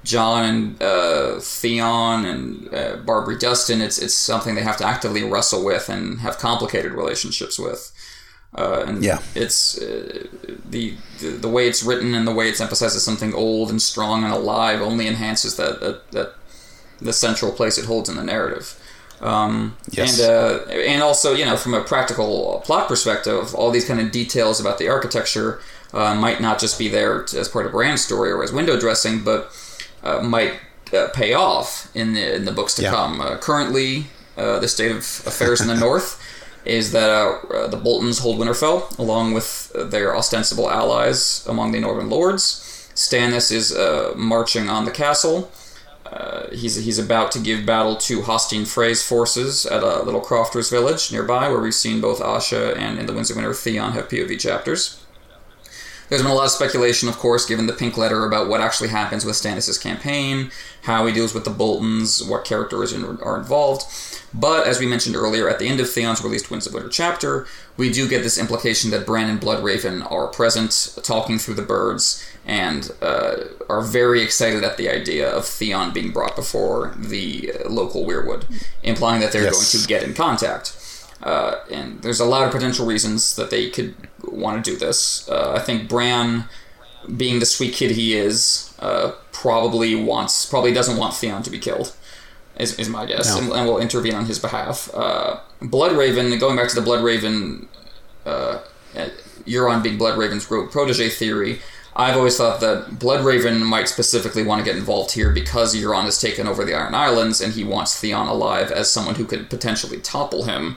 Jon 0.04 0.44
and 0.44 0.82
uh, 0.82 1.40
Theon 1.40 2.24
and 2.24 2.68
uh, 2.68 2.96
Barbrey 2.98 3.38
Dustin, 3.40 3.80
it's 3.80 3.98
it's 3.98 4.14
something 4.14 4.54
they 4.54 4.62
have 4.62 4.76
to 4.76 4.86
actively 4.86 5.24
wrestle 5.24 5.64
with 5.64 5.88
and 5.88 6.20
have 6.20 6.38
complicated 6.38 6.92
relationships 6.92 7.58
with. 7.58 7.90
Uh, 8.56 8.84
and 8.86 9.02
yeah, 9.02 9.18
it's 9.34 9.80
uh, 9.82 10.26
the, 10.68 10.94
the, 11.18 11.28
the 11.30 11.48
way 11.48 11.66
it's 11.66 11.82
written 11.82 12.14
and 12.14 12.28
the 12.28 12.32
way 12.32 12.48
it's 12.48 12.60
emphasizes 12.60 13.02
something 13.02 13.34
old 13.34 13.68
and 13.70 13.82
strong 13.82 14.22
and 14.22 14.32
alive 14.32 14.80
only 14.80 15.08
enhances 15.08 15.56
that 15.56 15.80
that, 15.80 16.10
that 16.12 16.34
the 17.00 17.12
central 17.12 17.50
place 17.50 17.78
it 17.78 17.86
holds 17.86 18.08
in 18.08 18.16
the 18.16 18.22
narrative. 18.22 18.80
Um, 19.20 19.76
yes. 19.90 20.20
and 20.20 20.30
uh, 20.30 20.70
and 20.70 21.02
also 21.02 21.32
you 21.32 21.44
know 21.44 21.56
from 21.56 21.74
a 21.74 21.82
practical 21.82 22.60
plot 22.64 22.88
perspective, 22.88 23.54
all 23.54 23.70
these 23.70 23.86
kind 23.86 24.00
of 24.00 24.12
details 24.12 24.60
about 24.60 24.78
the 24.78 24.88
architecture 24.88 25.60
uh, 25.94 26.14
might 26.14 26.40
not 26.40 26.58
just 26.58 26.78
be 26.78 26.88
there 26.88 27.24
as 27.34 27.48
part 27.48 27.66
of 27.66 27.72
Bran 27.72 27.96
story 27.96 28.30
or 28.30 28.42
as 28.42 28.52
window 28.52 28.78
dressing, 28.78 29.24
but 29.24 29.50
uh, 30.04 30.20
might 30.22 30.52
uh, 30.92 31.08
pay 31.08 31.32
off 31.32 31.90
in 31.94 32.14
the 32.14 32.34
in 32.34 32.44
the 32.44 32.52
books 32.52 32.74
to 32.74 32.82
yeah. 32.82 32.90
come. 32.90 33.20
Uh, 33.20 33.36
currently, 33.38 34.06
uh, 34.36 34.58
the 34.60 34.68
state 34.68 34.90
of 34.90 34.98
affairs 34.98 35.60
in 35.60 35.66
the 35.66 35.74
north 35.88 36.22
is 36.64 36.92
that 36.92 37.10
uh, 37.10 37.66
the 37.66 37.76
Boltons 37.76 38.20
hold 38.20 38.38
Winterfell 38.38 38.96
along 38.98 39.32
with 39.34 39.72
their 39.74 40.16
ostensible 40.16 40.70
allies 40.70 41.44
among 41.46 41.72
the 41.72 41.80
Northern 41.80 42.08
lords. 42.08 42.60
Stannis 42.94 43.50
is 43.50 43.74
marching 44.16 44.68
on 44.68 44.84
the 44.84 44.90
castle. 44.90 45.50
he's 46.52 46.76
he's 46.76 46.98
about 46.98 47.32
to 47.32 47.38
give 47.38 47.66
battle 47.66 47.96
to 47.96 48.22
Hosteen 48.22 48.66
Frey's 48.66 49.02
forces 49.06 49.66
at 49.66 49.82
a 49.82 50.02
little 50.02 50.20
crofters 50.20 50.70
village 50.70 51.12
nearby, 51.12 51.48
where 51.48 51.60
we've 51.60 51.74
seen 51.74 52.00
both 52.00 52.20
Asha 52.20 52.76
and 52.78 52.98
in 52.98 53.06
the 53.06 53.12
Winds 53.12 53.30
of 53.30 53.36
Winter 53.36 53.52
Theon 53.52 53.92
have 53.92 54.08
POV 54.08 54.38
chapters. 54.38 55.03
There's 56.08 56.22
been 56.22 56.30
a 56.30 56.34
lot 56.34 56.44
of 56.44 56.50
speculation, 56.50 57.08
of 57.08 57.18
course, 57.18 57.46
given 57.46 57.66
the 57.66 57.72
pink 57.72 57.96
letter 57.96 58.24
about 58.24 58.48
what 58.48 58.60
actually 58.60 58.90
happens 58.90 59.24
with 59.24 59.36
Stannis' 59.36 59.82
campaign, 59.82 60.50
how 60.82 61.06
he 61.06 61.12
deals 61.12 61.32
with 61.32 61.44
the 61.44 61.50
Boltons, 61.50 62.22
what 62.22 62.44
characters 62.44 62.92
are 62.92 63.38
involved. 63.38 63.84
But 64.34 64.66
as 64.66 64.80
we 64.80 64.86
mentioned 64.86 65.16
earlier, 65.16 65.48
at 65.48 65.58
the 65.58 65.68
end 65.68 65.80
of 65.80 65.88
Theon's 65.88 66.22
released 66.22 66.50
Winds 66.50 66.66
of 66.66 66.74
Winter 66.74 66.88
chapter, 66.88 67.46
we 67.76 67.90
do 67.90 68.08
get 68.08 68.22
this 68.22 68.36
implication 68.36 68.90
that 68.90 69.06
Bran 69.06 69.30
and 69.30 69.40
Bloodraven 69.40 70.10
are 70.10 70.26
present, 70.26 70.98
talking 71.02 71.38
through 71.38 71.54
the 71.54 71.62
birds, 71.62 72.24
and 72.44 72.90
uh, 73.00 73.36
are 73.68 73.80
very 73.80 74.22
excited 74.22 74.64
at 74.64 74.76
the 74.76 74.88
idea 74.88 75.30
of 75.30 75.46
Theon 75.46 75.92
being 75.92 76.10
brought 76.10 76.36
before 76.36 76.94
the 76.98 77.52
uh, 77.52 77.68
local 77.68 78.04
weirwood, 78.04 78.44
implying 78.82 79.20
that 79.20 79.32
they're 79.32 79.44
yes. 79.44 79.72
going 79.72 79.82
to 79.82 79.88
get 79.88 80.02
in 80.02 80.14
contact. 80.14 80.76
Uh, 81.24 81.56
and 81.70 82.02
there's 82.02 82.20
a 82.20 82.24
lot 82.24 82.44
of 82.44 82.52
potential 82.52 82.86
reasons 82.86 83.34
that 83.36 83.50
they 83.50 83.70
could 83.70 83.94
want 84.22 84.62
to 84.62 84.70
do 84.70 84.76
this. 84.76 85.26
Uh, 85.28 85.54
I 85.56 85.58
think 85.58 85.88
Bran, 85.88 86.44
being 87.16 87.40
the 87.40 87.46
sweet 87.46 87.72
kid 87.72 87.92
he 87.92 88.14
is, 88.14 88.74
uh, 88.78 89.12
probably 89.32 89.94
wants, 89.94 90.44
probably 90.44 90.72
doesn't 90.72 90.98
want 90.98 91.14
Theon 91.14 91.42
to 91.42 91.50
be 91.50 91.58
killed. 91.58 91.96
Is, 92.58 92.78
is 92.78 92.88
my 92.88 93.04
guess, 93.04 93.34
no. 93.34 93.42
and, 93.42 93.52
and, 93.52 93.66
will 93.66 93.80
intervene 93.80 94.14
on 94.14 94.26
his 94.26 94.38
behalf. 94.38 94.88
Uh, 94.94 95.40
Bloodraven, 95.60 96.38
going 96.38 96.56
back 96.56 96.68
to 96.68 96.80
the 96.80 96.88
Bloodraven, 96.88 97.66
uh, 98.24 98.60
Euron 99.44 99.82
being 99.82 99.98
Bloodraven's 99.98 100.46
protege 100.70 101.08
theory. 101.08 101.58
I've 101.96 102.16
always 102.16 102.36
thought 102.36 102.60
that 102.60 102.90
Bloodraven 102.90 103.62
might 103.62 103.88
specifically 103.88 104.44
want 104.44 104.60
to 104.60 104.64
get 104.64 104.76
involved 104.76 105.12
here 105.12 105.30
because 105.30 105.74
Euron 105.74 106.04
has 106.04 106.20
taken 106.20 106.46
over 106.46 106.64
the 106.64 106.74
Iron 106.74 106.94
Islands 106.94 107.40
and 107.40 107.54
he 107.54 107.64
wants 107.64 108.00
Theon 108.00 108.28
alive 108.28 108.70
as 108.70 108.92
someone 108.92 109.16
who 109.16 109.24
could 109.24 109.50
potentially 109.50 109.98
topple 110.00 110.44
him 110.44 110.76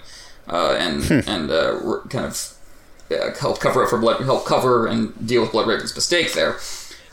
uh, 0.49 0.75
and 0.79 1.03
hmm. 1.03 1.19
and 1.27 1.51
uh, 1.51 1.99
kind 2.09 2.25
of 2.25 2.53
uh, 3.11 3.33
help 3.39 3.59
cover 3.59 3.83
up 3.83 3.89
for 3.89 3.97
blood, 3.97 4.21
help 4.21 4.45
cover 4.45 4.87
and 4.87 5.27
deal 5.27 5.41
with 5.41 5.51
Bloodraven's 5.51 5.95
mistake 5.95 6.33
there. 6.33 6.57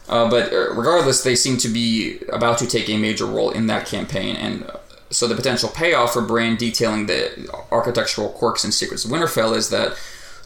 Uh, 0.09 0.29
but 0.29 0.53
uh, 0.53 0.75
regardless, 0.75 1.23
they 1.23 1.35
seem 1.35 1.57
to 1.57 1.69
be 1.69 2.21
about 2.31 2.59
to 2.59 2.67
take 2.67 2.91
a 2.91 2.99
major 2.99 3.25
role 3.25 3.51
in 3.51 3.67
that 3.69 3.87
campaign, 3.87 4.37
and 4.37 4.71
so 5.11 5.27
the 5.27 5.35
potential 5.35 5.69
payoff 5.69 6.13
for 6.13 6.23
Bran 6.23 6.57
detailing 6.57 7.07
the 7.07 7.49
architectural 7.71 8.31
quirks 8.31 8.65
and 8.65 8.75
secrets 8.75 9.05
of 9.05 9.11
Winterfell 9.11 9.57
is 9.57 9.71
that 9.71 9.97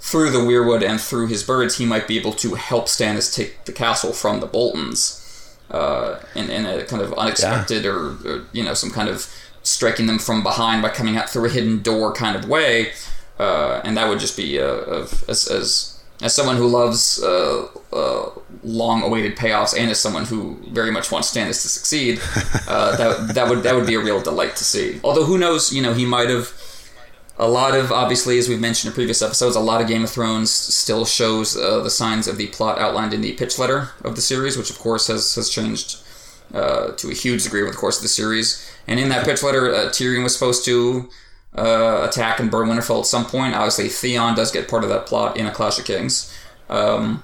through 0.01 0.31
the 0.31 0.39
Weirwood 0.39 0.87
and 0.89 1.01
through 1.01 1.27
his 1.27 1.43
birds, 1.43 1.79
he 1.79 1.87
might 1.87 2.07
be 2.07 2.19
able 2.19 2.33
to 2.33 2.55
help 2.55 2.87
Stannis 2.87 3.35
take 3.35 3.65
the 3.65 3.73
castle 3.73 4.13
from 4.13 4.41
the 4.41 4.47
Boltons 4.47 5.57
uh, 5.71 6.21
in, 6.35 6.49
in 6.51 6.67
a 6.67 6.85
kind 6.85 7.03
of 7.03 7.13
unexpected 7.15 7.85
yeah. 7.85 7.91
or, 7.91 8.17
or, 8.25 8.45
you 8.53 8.65
know, 8.65 8.75
some 8.75 8.91
kind 8.91 9.09
of 9.09 9.33
striking 9.69 10.07
them 10.07 10.19
from 10.19 10.43
behind 10.43 10.83
by 10.83 10.89
coming 10.89 11.17
out 11.17 11.29
through 11.29 11.47
a 11.47 11.51
hidden 11.51 11.83
door 11.83 12.13
kind 12.13 12.37
of 12.37 12.49
way. 12.49 12.93
Uh, 13.39 13.81
and 13.85 13.97
that 13.97 14.09
would 14.09 14.19
just 14.19 14.37
be 14.37 14.59
uh, 14.59 15.07
as, 15.29 15.47
as 15.49 15.99
as 16.21 16.35
someone 16.35 16.57
who 16.57 16.67
loves 16.67 17.23
uh, 17.23 17.69
uh, 17.93 18.31
long-awaited 18.65 19.37
payoffs, 19.37 19.79
and 19.79 19.89
as 19.89 20.01
someone 20.01 20.25
who 20.25 20.57
very 20.71 20.91
much 20.91 21.13
wants 21.13 21.33
Stannis 21.33 21.63
to 21.63 21.69
succeed, 21.69 22.21
uh, 22.67 22.97
that 22.99 23.35
that 23.35 23.49
would 23.49 23.63
that 23.63 23.75
would 23.75 23.87
be 23.87 23.95
a 23.95 24.01
real 24.01 24.21
delight 24.21 24.57
to 24.57 24.65
see. 24.65 25.01
Although 25.05 25.25
who 25.25 25.39
knows, 25.39 25.73
you 25.73 25.81
know, 25.81 25.95
he 25.95 26.05
might 26.05 26.29
have 26.29 26.53
a 27.39 27.49
lot 27.49 27.77
of 27.77 27.93
obviously, 27.93 28.39
as 28.39 28.49
we've 28.49 28.61
mentioned 28.61 28.91
in 28.91 28.95
previous 28.95 29.23
episodes, 29.23 29.55
a 29.55 29.61
lot 29.61 29.81
of 29.81 29.87
Game 29.87 30.03
of 30.03 30.11
Thrones 30.11 30.51
still 30.51 31.05
shows 31.05 31.57
uh, 31.57 31.81
the 31.81 31.91
signs 31.91 32.27
of 32.27 32.37
the 32.37 32.49
plot 32.49 32.79
outlined 32.79 33.15
in 33.15 33.21
the 33.21 33.35
pitch 33.35 33.59
letter 33.59 33.91
of 34.03 34.17
the 34.17 34.23
series, 34.23 34.59
which 34.59 34.71
of 34.71 34.79
course 34.79 35.07
has 35.07 35.37
has 35.37 35.49
changed 35.49 35.99
uh, 36.53 36.93
to 36.93 37.11
a 37.11 37.15
huge 37.15 37.45
degree 37.45 37.63
over 37.63 37.71
the 37.71 37.77
course 37.77 37.99
of 37.99 38.03
the 38.03 38.09
series. 38.09 38.68
And 38.89 38.99
in 38.99 39.11
that 39.11 39.25
pitch 39.25 39.43
letter, 39.43 39.73
uh, 39.73 39.91
Tyrion 39.91 40.25
was 40.25 40.33
supposed 40.33 40.65
to 40.65 41.09
uh, 41.55 42.07
attack 42.09 42.41
and 42.41 42.51
burn 42.51 42.69
Winterfell 42.69 43.01
at 43.01 43.07
some 43.07 43.27
point. 43.27 43.55
Obviously, 43.55 43.89
Theon 43.89 44.35
does 44.35 44.51
get 44.51 44.67
part 44.67 44.83
of 44.83 44.89
that 44.89 45.07
plot 45.07 45.37
in 45.37 45.47
A 45.47 45.53
Clash 45.53 45.79
of 45.79 45.85
Kings. 45.85 46.35
Um, 46.69 47.23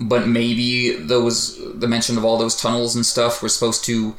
but 0.00 0.26
maybe 0.26 0.96
those 0.96 1.56
the 1.78 1.86
mention 1.86 2.16
of 2.16 2.24
all 2.24 2.38
those 2.38 2.60
tunnels 2.60 2.96
and 2.96 3.04
stuff 3.06 3.42
were 3.42 3.48
supposed 3.48 3.84
to 3.84 4.16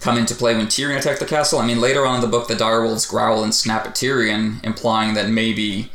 come 0.00 0.16
into 0.16 0.34
play 0.34 0.56
when 0.56 0.66
Tyrion 0.66 0.98
attacked 0.98 1.20
the 1.20 1.26
castle. 1.26 1.58
I 1.58 1.66
mean, 1.66 1.80
later 1.80 2.06
on 2.06 2.16
in 2.16 2.20
the 2.20 2.26
book, 2.26 2.48
the 2.48 2.54
direwolves 2.54 3.08
growl 3.08 3.44
and 3.44 3.54
snap 3.54 3.86
at 3.86 3.94
Tyrion, 3.94 4.64
implying 4.64 5.14
that 5.14 5.28
maybe 5.28 5.90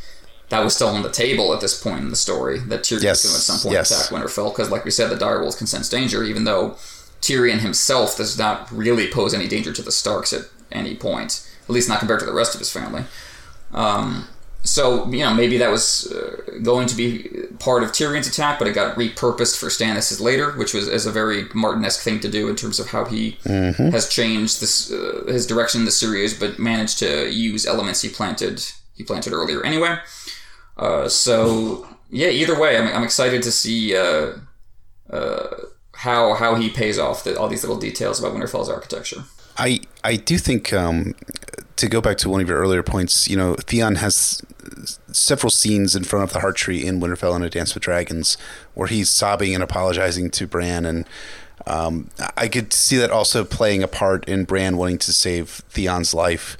that 0.50 0.64
was 0.64 0.76
still 0.76 0.90
on 0.90 1.02
the 1.02 1.10
table 1.10 1.54
at 1.54 1.62
this 1.62 1.82
point 1.82 2.00
in 2.02 2.10
the 2.10 2.16
story 2.16 2.60
that 2.60 2.82
Tyrion 2.82 3.04
yes. 3.04 3.24
was 3.24 3.24
going 3.24 3.34
to 3.34 3.38
at 3.38 3.42
some 3.42 3.60
point 3.60 3.74
yes. 3.74 3.92
attack 3.92 4.12
Winterfell 4.12 4.54
because, 4.54 4.70
like 4.70 4.86
we 4.86 4.92
said, 4.92 5.10
the 5.10 5.16
direwolves 5.16 5.58
can 5.58 5.68
sense 5.68 5.90
danger, 5.90 6.24
even 6.24 6.44
though 6.44 6.78
Tyrion 7.22 7.60
himself 7.60 8.18
does 8.18 8.38
not 8.38 8.72
really 8.72 9.10
pose 9.10 9.34
any 9.34 9.48
danger 9.48 9.74
to 9.74 9.82
the 9.82 9.92
Starks 9.92 10.34
at 10.34 10.44
any 10.72 10.96
point, 10.96 11.48
at 11.64 11.70
least 11.70 11.90
not 11.90 12.00
compared 12.00 12.20
to 12.20 12.26
the 12.26 12.34
rest 12.34 12.54
of 12.54 12.60
his 12.60 12.72
family. 12.72 13.04
Um, 13.74 14.28
so 14.64 15.08
you 15.12 15.20
know 15.20 15.34
maybe 15.34 15.58
that 15.60 15.70
was 15.70 16.12
uh, 16.12 16.60
going 16.64 16.88
to 16.88 16.96
be 16.96 17.30
part 17.60 17.84
of 17.84 17.92
Tyrion's 17.92 18.28
attack, 18.28 18.58
but 18.58 18.68
it 18.68 18.74
got 18.74 18.96
repurposed 18.96 19.60
for 19.60 19.68
Stannis' 19.68 20.20
later, 20.20 20.54
which 20.54 20.74
was 20.74 20.88
as 20.88 21.06
a 21.06 21.12
very 21.12 21.46
Martin-esque 21.54 22.02
thing 22.02 22.20
to 22.22 22.30
do 22.30 22.50
in 22.50 22.56
terms 22.56 22.80
of 22.80 22.90
how 22.90 23.06
he 23.06 23.38
mm-hmm. 23.44 23.90
has 23.90 24.10
changed 24.10 24.62
this 24.62 24.92
uh, 24.92 25.26
his 25.28 25.46
direction 25.46 25.82
in 25.82 25.86
the 25.86 25.92
series, 25.92 26.38
but 26.38 26.58
managed 26.58 27.00
to 27.00 27.32
use 27.32 27.66
elements 27.66 28.02
he 28.02 28.10
planted 28.10 28.66
he 28.96 29.04
planted 29.04 29.34
earlier 29.34 29.64
anyway. 29.64 29.98
Uh, 30.78 31.08
so 31.08 31.88
yeah, 32.10 32.30
either 32.30 32.60
way, 32.60 32.78
I'm, 32.78 32.88
I'm 32.88 33.04
excited 33.04 33.44
to 33.44 33.52
see 33.52 33.96
uh, 33.96 34.34
uh, 35.10 35.48
how 35.96 36.34
how 36.34 36.56
he 36.56 36.70
pays 36.70 37.00
off 37.00 37.24
the, 37.24 37.40
all 37.40 37.48
these 37.48 37.64
little 37.64 37.80
details 37.80 38.20
about 38.20 38.34
Winterfell's 38.34 38.70
architecture. 38.70 39.24
I 39.58 39.82
I 40.04 40.16
do 40.16 40.38
think 40.38 40.74
um, 40.74 41.16
to 41.78 41.88
go 41.88 42.02
back 42.02 42.18
to 42.20 42.30
one 42.30 42.42
of 42.42 42.48
your 42.48 42.58
earlier 42.58 42.84
points, 42.84 43.28
you 43.28 43.38
know, 43.38 43.56
Theon 43.56 43.96
has 43.96 44.42
several 45.12 45.50
scenes 45.50 45.96
in 45.96 46.04
front 46.04 46.24
of 46.24 46.34
the 46.34 46.40
heart 46.40 46.56
tree 46.56 46.86
in 46.86 47.00
Winterfell 47.00 47.36
and 47.36 47.44
A 47.44 47.50
Dance 47.50 47.74
with 47.74 47.84
Dragons 47.84 48.38
where 48.74 48.88
he's 48.88 49.10
sobbing 49.10 49.54
and 49.54 49.64
apologizing 49.64 50.32
to 50.32 50.48
Bran 50.48 50.86
and 50.86 51.06
um, 51.68 52.10
I 52.38 52.48
could 52.48 52.74
see 52.74 52.98
that 52.98 53.12
also 53.12 53.44
playing 53.44 53.82
a 53.82 53.88
part 53.88 54.28
in 54.28 54.44
Bran 54.44 54.78
wanting 54.78 55.00
to 55.00 55.14
save 55.14 55.64
Theon's 55.70 56.14
life 56.14 56.58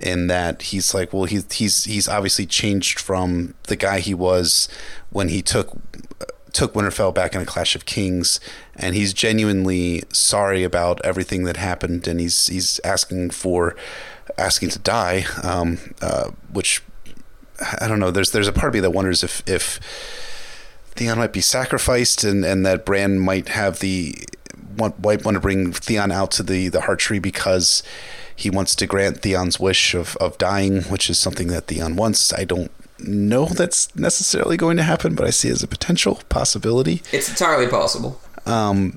in 0.00 0.28
that 0.28 0.62
he's 0.62 0.94
like, 0.94 1.12
well, 1.12 1.24
he's 1.24 1.50
he's 1.52 1.84
he's 1.84 2.08
obviously 2.08 2.46
changed 2.46 2.98
from 2.98 3.54
the 3.64 3.76
guy 3.76 4.00
he 4.00 4.14
was 4.14 4.68
when 5.10 5.28
he 5.28 5.42
took 5.42 5.76
took 6.52 6.74
Winterfell 6.74 7.14
back 7.14 7.34
in 7.34 7.40
a 7.40 7.46
Clash 7.46 7.74
of 7.74 7.86
Kings, 7.86 8.40
and 8.76 8.94
he's 8.94 9.12
genuinely 9.12 10.02
sorry 10.12 10.64
about 10.64 11.00
everything 11.04 11.44
that 11.44 11.56
happened, 11.56 12.06
and 12.06 12.20
he's 12.20 12.46
he's 12.48 12.80
asking 12.84 13.30
for 13.30 13.76
asking 14.36 14.70
to 14.70 14.78
die, 14.78 15.24
um, 15.42 15.78
uh, 16.00 16.30
which 16.52 16.82
I 17.80 17.88
don't 17.88 18.00
know. 18.00 18.10
There's 18.10 18.30
there's 18.30 18.48
a 18.48 18.52
part 18.52 18.68
of 18.68 18.74
me 18.74 18.80
that 18.80 18.90
wonders 18.90 19.22
if 19.22 19.42
if 19.46 19.80
Theon 20.94 21.18
might 21.18 21.32
be 21.32 21.40
sacrificed, 21.40 22.24
and 22.24 22.44
and 22.44 22.64
that 22.66 22.84
Bran 22.84 23.18
might 23.18 23.48
have 23.48 23.80
the 23.80 24.14
want 24.76 25.02
might 25.02 25.24
want 25.24 25.34
to 25.34 25.40
bring 25.40 25.72
Theon 25.72 26.12
out 26.12 26.30
to 26.32 26.42
the 26.42 26.68
the 26.68 26.82
heart 26.82 27.00
tree 27.00 27.18
because 27.18 27.82
he 28.34 28.50
wants 28.50 28.74
to 28.76 28.86
grant 28.86 29.22
Theon's 29.22 29.58
wish 29.58 29.94
of 29.94 30.16
of 30.16 30.38
dying, 30.38 30.82
which 30.84 31.10
is 31.10 31.18
something 31.18 31.48
that 31.48 31.66
Theon 31.66 31.96
wants. 31.96 32.32
I 32.32 32.44
don't 32.44 32.70
know 33.00 33.46
that's 33.46 33.94
necessarily 33.96 34.56
going 34.56 34.76
to 34.76 34.82
happen, 34.82 35.14
but 35.14 35.26
I 35.26 35.30
see 35.30 35.48
as 35.48 35.62
a 35.62 35.68
potential 35.68 36.20
possibility. 36.28 37.02
It's 37.12 37.28
entirely 37.28 37.68
possible. 37.68 38.20
Um, 38.46 38.96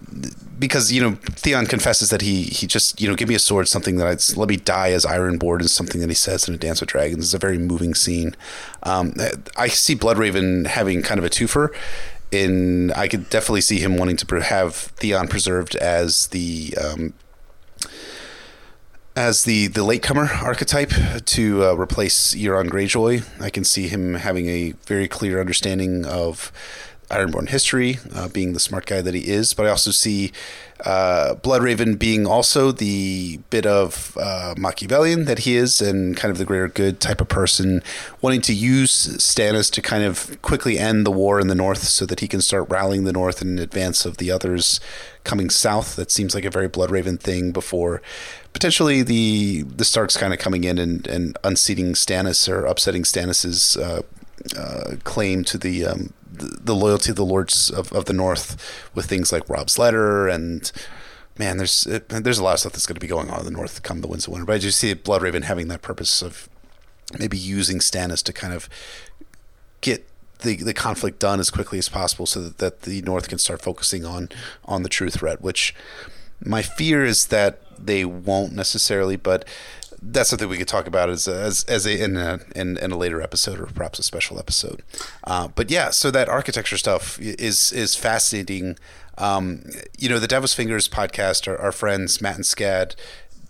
because 0.57 0.91
you 0.91 1.01
know 1.01 1.15
Theon 1.23 1.65
confesses 1.65 2.09
that 2.11 2.21
he 2.21 2.43
he 2.43 2.67
just 2.67 3.01
you 3.01 3.09
know 3.09 3.15
give 3.15 3.27
me 3.27 3.35
a 3.35 3.39
sword, 3.39 3.67
something 3.67 3.97
that 3.97 4.07
I'd 4.07 4.37
let 4.37 4.47
me 4.47 4.57
die 4.57 4.91
as 4.91 5.05
Ironborn 5.05 5.61
is 5.61 5.73
something 5.73 5.99
that 5.99 6.09
he 6.09 6.15
says 6.15 6.47
in 6.47 6.53
a 6.53 6.57
Dance 6.57 6.79
with 6.79 6.89
Dragons. 6.89 7.25
It's 7.25 7.33
a 7.33 7.39
very 7.39 7.57
moving 7.57 7.93
scene. 7.93 8.35
Um, 8.83 9.13
I 9.57 9.67
see 9.67 9.95
Bloodraven 9.95 10.67
having 10.67 11.01
kind 11.01 11.19
of 11.19 11.25
a 11.25 11.29
twofer. 11.29 11.75
In 12.31 12.91
I 12.91 13.09
could 13.09 13.29
definitely 13.29 13.61
see 13.61 13.79
him 13.79 13.97
wanting 13.97 14.15
to 14.17 14.41
have 14.41 14.75
Theon 14.75 15.27
preserved 15.27 15.75
as 15.75 16.27
the 16.27 16.77
um, 16.81 17.13
as 19.15 19.43
the 19.43 19.67
the 19.67 19.83
latecomer 19.83 20.29
archetype 20.41 20.91
to 21.25 21.63
uh, 21.63 21.73
replace 21.73 22.33
Euron 22.33 22.69
Greyjoy. 22.69 23.23
I 23.41 23.49
can 23.49 23.63
see 23.63 23.87
him 23.87 24.15
having 24.15 24.47
a 24.47 24.73
very 24.85 25.07
clear 25.07 25.39
understanding 25.39 26.05
of 26.05 26.51
Ironborn 27.09 27.49
history, 27.49 27.99
uh, 28.15 28.29
being 28.29 28.53
the 28.53 28.59
smart 28.59 28.85
guy 28.85 29.01
that 29.01 29.13
he 29.13 29.27
is. 29.27 29.53
But 29.53 29.65
I 29.65 29.69
also 29.69 29.91
see 29.91 30.31
uh, 30.85 31.35
Bloodraven 31.35 31.99
being 31.99 32.25
also 32.25 32.71
the 32.71 33.41
bit 33.49 33.65
of 33.65 34.17
uh, 34.17 34.55
Machiavellian 34.57 35.25
that 35.25 35.39
he 35.39 35.57
is, 35.57 35.81
and 35.81 36.15
kind 36.15 36.31
of 36.31 36.37
the 36.37 36.45
greater 36.45 36.69
good 36.69 37.01
type 37.01 37.19
of 37.19 37.27
person, 37.27 37.83
wanting 38.21 38.39
to 38.41 38.53
use 38.53 39.17
Stannis 39.17 39.69
to 39.73 39.81
kind 39.81 40.05
of 40.05 40.41
quickly 40.41 40.79
end 40.79 41.05
the 41.05 41.11
war 41.11 41.41
in 41.41 41.49
the 41.49 41.55
north, 41.55 41.83
so 41.83 42.05
that 42.05 42.21
he 42.21 42.29
can 42.29 42.39
start 42.39 42.69
rallying 42.69 43.03
the 43.03 43.13
north 43.13 43.41
in 43.41 43.59
advance 43.59 44.05
of 44.05 44.15
the 44.15 44.31
others 44.31 44.79
coming 45.25 45.49
south. 45.49 45.97
That 45.97 46.11
seems 46.11 46.33
like 46.33 46.45
a 46.45 46.49
very 46.49 46.69
Bloodraven 46.69 47.19
thing 47.19 47.51
before 47.51 48.01
potentially 48.53 49.01
the 49.03 49.63
the 49.63 49.85
Starks 49.85 50.17
kind 50.17 50.33
of 50.33 50.39
coming 50.39 50.63
in 50.63 50.77
and, 50.77 51.07
and 51.07 51.37
unseating 51.43 51.93
Stannis 51.93 52.47
or 52.49 52.65
upsetting 52.65 53.03
Stannis's 53.03 53.77
uh, 53.77 54.01
uh, 54.57 54.95
claim 55.03 55.43
to 55.45 55.57
the 55.57 55.85
um, 55.85 56.13
the 56.33 56.75
loyalty 56.75 57.11
of 57.11 57.17
the 57.17 57.25
lords 57.25 57.69
of, 57.69 57.91
of 57.93 58.05
the 58.05 58.13
north 58.13 58.89
with 58.95 59.05
things 59.05 59.31
like 59.31 59.47
Robb's 59.49 59.77
letter 59.77 60.27
and 60.27 60.71
man, 61.37 61.57
there's 61.57 61.85
it, 61.87 62.09
there's 62.09 62.39
a 62.39 62.43
lot 62.43 62.53
of 62.53 62.59
stuff 62.59 62.73
that's 62.73 62.85
going 62.85 62.95
to 62.95 63.01
be 63.01 63.07
going 63.07 63.29
on 63.29 63.39
in 63.39 63.45
the 63.45 63.51
north 63.51 63.83
come 63.83 64.01
the 64.01 64.07
winds 64.07 64.27
of 64.27 64.33
winter. 64.33 64.45
But 64.45 64.55
I 64.55 64.57
just 64.59 64.79
see 64.79 64.93
Bloodraven 64.93 65.43
having 65.43 65.67
that 65.69 65.81
purpose 65.81 66.21
of 66.21 66.49
maybe 67.17 67.37
using 67.37 67.79
Stannis 67.79 68.23
to 68.23 68.33
kind 68.33 68.53
of 68.53 68.69
get 69.81 70.07
the, 70.39 70.57
the 70.57 70.73
conflict 70.73 71.19
done 71.19 71.39
as 71.39 71.49
quickly 71.49 71.77
as 71.77 71.89
possible 71.89 72.25
so 72.25 72.41
that, 72.41 72.57
that 72.59 72.81
the 72.83 73.01
North 73.01 73.27
can 73.27 73.37
start 73.37 73.61
focusing 73.61 74.05
on 74.05 74.29
on 74.65 74.83
the 74.83 74.89
true 74.89 75.09
threat. 75.09 75.41
Which 75.41 75.75
my 76.43 76.61
fear 76.61 77.05
is 77.05 77.27
that 77.27 77.61
they 77.85 78.05
won't 78.05 78.53
necessarily, 78.53 79.15
but 79.15 79.45
that's 80.01 80.29
something 80.29 80.49
we 80.49 80.57
could 80.57 80.67
talk 80.67 80.87
about 80.87 81.09
as 81.09 81.27
as, 81.27 81.63
as 81.65 81.85
a, 81.85 82.03
in 82.03 82.17
a 82.17 82.39
in, 82.55 82.77
in 82.77 82.91
a 82.91 82.97
later 82.97 83.21
episode 83.21 83.59
or 83.59 83.67
perhaps 83.67 83.99
a 83.99 84.03
special 84.03 84.39
episode. 84.39 84.81
Uh, 85.23 85.47
but 85.49 85.69
yeah, 85.69 85.91
so 85.91 86.09
that 86.11 86.27
architecture 86.27 86.77
stuff 86.77 87.19
is 87.19 87.71
is 87.71 87.95
fascinating. 87.95 88.77
Um, 89.17 89.63
you 89.97 90.09
know, 90.09 90.19
the 90.19 90.27
Devil's 90.27 90.53
Fingers 90.53 90.87
podcast, 90.87 91.47
our, 91.47 91.57
our 91.59 91.71
friends 91.71 92.21
Matt 92.21 92.35
and 92.37 92.45
Scad 92.45 92.95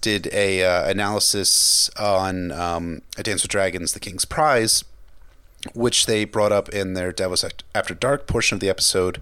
did 0.01 0.27
a 0.33 0.63
uh, 0.63 0.89
analysis 0.89 1.89
on 1.97 2.51
um, 2.51 3.01
A 3.17 3.23
Dance 3.23 3.43
with 3.43 3.51
Dragons, 3.51 3.93
The 3.93 3.99
King's 3.99 4.25
Prize, 4.25 4.83
which 5.73 6.07
they 6.07 6.25
brought 6.25 6.51
up 6.51 6.69
in 6.69 6.95
their 6.95 7.11
Davos 7.11 7.45
After 7.73 7.93
Dark 7.93 8.27
portion 8.27 8.55
of 8.55 8.59
the 8.59 8.69
episode 8.69 9.21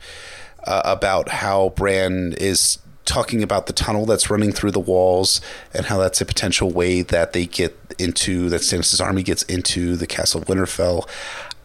uh, 0.64 0.82
about 0.86 1.30
how 1.30 1.70
Bran 1.70 2.34
is 2.38 2.80
talking 3.10 3.42
about 3.42 3.66
the 3.66 3.74
tunnel 3.74 4.06
that's 4.06 4.30
running 4.30 4.52
through 4.52 4.72
the 4.72 4.80
walls 4.80 5.42
and 5.74 5.88
how 5.88 5.98
that's 5.98 6.22
a 6.22 6.26
potential 6.26 6.70
way 6.70 7.02
that 7.02 7.34
they 7.34 7.46
get 7.48 7.76
into 7.98 8.50
that 8.50 8.62
Stannis' 8.62 9.04
army 9.04 9.24
gets 9.24 9.44
into 9.44 9.96
the 9.96 10.06
castle 10.06 10.42
of 10.42 10.48
Winterfell. 10.48 11.10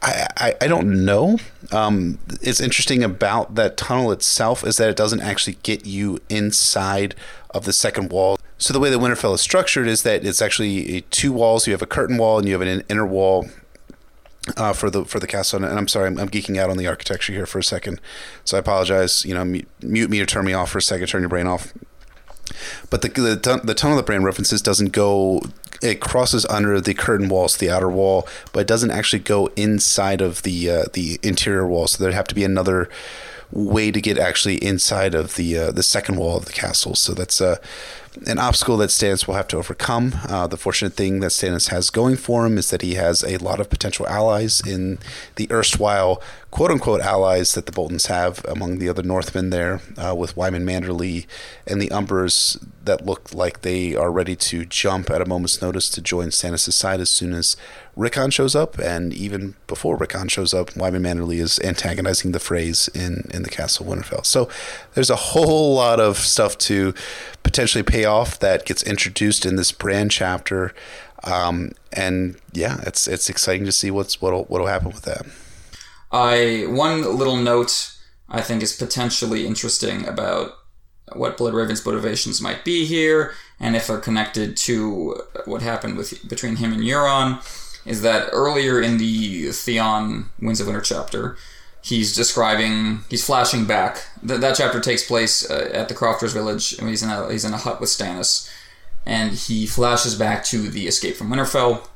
I, 0.00 0.26
I, 0.36 0.54
I 0.62 0.66
don't 0.66 1.04
know. 1.04 1.38
Um, 1.70 2.18
it's 2.40 2.60
interesting 2.60 3.04
about 3.04 3.54
that 3.56 3.76
tunnel 3.76 4.10
itself 4.10 4.64
is 4.64 4.78
that 4.78 4.88
it 4.88 4.96
doesn't 4.96 5.20
actually 5.20 5.58
get 5.62 5.84
you 5.84 6.18
inside 6.30 7.14
of 7.50 7.66
the 7.66 7.72
second 7.72 8.10
wall. 8.10 8.38
So 8.56 8.72
the 8.72 8.80
way 8.80 8.88
that 8.88 8.98
Winterfell 8.98 9.34
is 9.34 9.42
structured 9.42 9.86
is 9.86 10.02
that 10.02 10.24
it's 10.24 10.40
actually 10.40 11.02
two 11.10 11.32
walls. 11.32 11.66
You 11.66 11.74
have 11.74 11.82
a 11.82 11.86
curtain 11.86 12.16
wall 12.16 12.38
and 12.38 12.48
you 12.48 12.58
have 12.58 12.62
an 12.62 12.82
inner 12.88 13.06
wall 13.06 13.48
uh, 14.56 14.72
for 14.72 14.90
the 14.90 15.04
for 15.04 15.20
the 15.20 15.26
castle. 15.26 15.64
And 15.64 15.78
I'm 15.78 15.88
sorry, 15.88 16.06
I'm, 16.06 16.18
I'm, 16.18 16.28
geeking 16.28 16.58
out 16.58 16.70
on 16.70 16.76
the 16.76 16.86
architecture 16.86 17.32
here 17.32 17.46
for 17.46 17.58
a 17.58 17.64
second, 17.64 18.00
so 18.44 18.56
I 18.56 18.60
apologize. 18.60 19.24
You 19.24 19.34
know, 19.34 19.44
mute, 19.44 20.10
me 20.10 20.20
or 20.20 20.26
turn 20.26 20.44
me 20.44 20.52
off 20.52 20.70
for 20.70 20.78
a 20.78 20.82
second. 20.82 21.06
Turn 21.06 21.22
your 21.22 21.28
brain 21.28 21.46
off. 21.46 21.72
But 22.90 23.02
the 23.02 23.08
the, 23.08 23.60
the 23.62 23.74
tunnel 23.74 23.96
that 23.96 24.06
Bran 24.06 24.24
references 24.24 24.62
doesn't 24.62 24.92
go. 24.92 25.42
It 25.82 26.00
crosses 26.00 26.46
under 26.46 26.80
the 26.80 26.94
curtain 26.94 27.28
walls, 27.28 27.56
the 27.56 27.70
outer 27.70 27.90
wall, 27.90 28.26
but 28.52 28.60
it 28.60 28.66
doesn't 28.66 28.90
actually 28.90 29.18
go 29.20 29.48
inside 29.56 30.20
of 30.20 30.42
the 30.42 30.70
uh, 30.70 30.84
the 30.92 31.18
interior 31.22 31.66
wall. 31.66 31.86
So 31.86 32.02
there'd 32.02 32.14
have 32.14 32.28
to 32.28 32.34
be 32.34 32.44
another 32.44 32.88
way 33.50 33.90
to 33.90 34.00
get 34.00 34.18
actually 34.18 34.56
inside 34.56 35.14
of 35.14 35.36
the 35.36 35.56
uh, 35.58 35.72
the 35.72 35.82
second 35.82 36.16
wall 36.16 36.36
of 36.36 36.46
the 36.46 36.52
castle. 36.52 36.94
So 36.94 37.12
that's 37.12 37.40
uh, 37.40 37.56
an 38.26 38.38
obstacle 38.38 38.76
that 38.78 38.90
Stannis 38.90 39.26
will 39.26 39.34
have 39.34 39.48
to 39.48 39.56
overcome. 39.56 40.14
Uh, 40.28 40.46
the 40.46 40.56
fortunate 40.56 40.94
thing 40.94 41.20
that 41.20 41.30
Stannis 41.30 41.68
has 41.68 41.90
going 41.90 42.16
for 42.16 42.46
him 42.46 42.58
is 42.58 42.70
that 42.70 42.82
he 42.82 42.94
has 42.94 43.22
a 43.24 43.38
lot 43.38 43.60
of 43.60 43.70
potential 43.70 44.06
allies 44.06 44.60
in 44.66 44.98
the 45.36 45.50
erstwhile 45.50 46.22
quote 46.54 46.70
unquote 46.70 47.00
allies 47.00 47.54
that 47.54 47.66
the 47.66 47.72
Boltons 47.72 48.06
have 48.06 48.44
among 48.44 48.78
the 48.78 48.88
other 48.88 49.02
Northmen 49.02 49.50
there, 49.50 49.80
uh, 49.98 50.14
with 50.14 50.36
Wyman 50.36 50.64
Manderly 50.64 51.26
and 51.66 51.82
the 51.82 51.88
Umbers 51.88 52.64
that 52.84 53.04
look 53.04 53.34
like 53.34 53.62
they 53.62 53.96
are 53.96 54.12
ready 54.12 54.36
to 54.36 54.64
jump 54.64 55.10
at 55.10 55.20
a 55.20 55.26
moment's 55.26 55.60
notice 55.60 55.90
to 55.90 56.00
join 56.00 56.28
Stannis' 56.28 56.72
side 56.72 57.00
as 57.00 57.10
soon 57.10 57.32
as 57.32 57.56
Rickon 57.96 58.30
shows 58.30 58.54
up. 58.54 58.78
And 58.78 59.12
even 59.12 59.56
before 59.66 59.96
Rickon 59.96 60.28
shows 60.28 60.54
up, 60.54 60.76
Wyman 60.76 61.02
Manderly 61.02 61.40
is 61.40 61.58
antagonizing 61.58 62.30
the 62.30 62.38
Freys 62.38 62.88
in, 62.94 63.28
in 63.34 63.42
the 63.42 63.50
Castle 63.50 63.86
Winterfell. 63.86 64.24
So 64.24 64.48
there's 64.94 65.10
a 65.10 65.16
whole 65.16 65.74
lot 65.74 65.98
of 65.98 66.18
stuff 66.18 66.56
to 66.58 66.94
potentially 67.42 67.82
pay 67.82 68.04
off 68.04 68.38
that 68.38 68.64
gets 68.64 68.84
introduced 68.84 69.44
in 69.44 69.56
this 69.56 69.72
Bran 69.72 70.08
chapter. 70.08 70.72
Um, 71.24 71.72
and 71.92 72.36
yeah, 72.52 72.80
it's 72.86 73.08
it's 73.08 73.28
exciting 73.28 73.64
to 73.64 73.72
see 73.72 73.90
what's 73.90 74.22
what'll 74.22 74.44
what'll 74.44 74.68
happen 74.68 74.92
with 74.92 75.02
that. 75.02 75.26
I 76.14 76.66
one 76.68 77.18
little 77.18 77.36
note 77.36 77.90
I 78.28 78.40
think 78.40 78.62
is 78.62 78.72
potentially 78.72 79.46
interesting 79.46 80.06
about 80.06 80.52
what 81.12 81.36
Bloodraven's 81.36 81.84
motivations 81.84 82.40
might 82.40 82.64
be 82.64 82.86
here, 82.86 83.34
and 83.58 83.74
if 83.74 83.88
they're 83.88 83.98
connected 83.98 84.56
to 84.58 85.20
what 85.44 85.60
happened 85.60 85.96
with 85.96 86.26
between 86.28 86.56
him 86.56 86.72
and 86.72 86.82
Euron, 86.82 87.42
is 87.84 88.02
that 88.02 88.28
earlier 88.32 88.80
in 88.80 88.98
the 88.98 89.50
Theon 89.50 90.30
Winds 90.40 90.60
of 90.60 90.68
Winter 90.68 90.80
chapter, 90.80 91.36
he's 91.82 92.14
describing, 92.14 93.00
he's 93.10 93.26
flashing 93.26 93.64
back. 93.64 94.06
That, 94.22 94.40
that 94.40 94.56
chapter 94.56 94.80
takes 94.80 95.04
place 95.04 95.50
uh, 95.50 95.68
at 95.74 95.88
the 95.88 95.94
Crofters 95.94 96.32
village, 96.32 96.78
and 96.78 96.88
he's 96.88 97.02
in 97.02 97.10
a 97.10 97.30
he's 97.30 97.44
in 97.44 97.54
a 97.54 97.58
hut 97.58 97.80
with 97.80 97.90
Stannis, 97.90 98.48
and 99.04 99.32
he 99.32 99.66
flashes 99.66 100.14
back 100.14 100.44
to 100.44 100.68
the 100.68 100.86
escape 100.86 101.16
from 101.16 101.30
Winterfell 101.30 101.88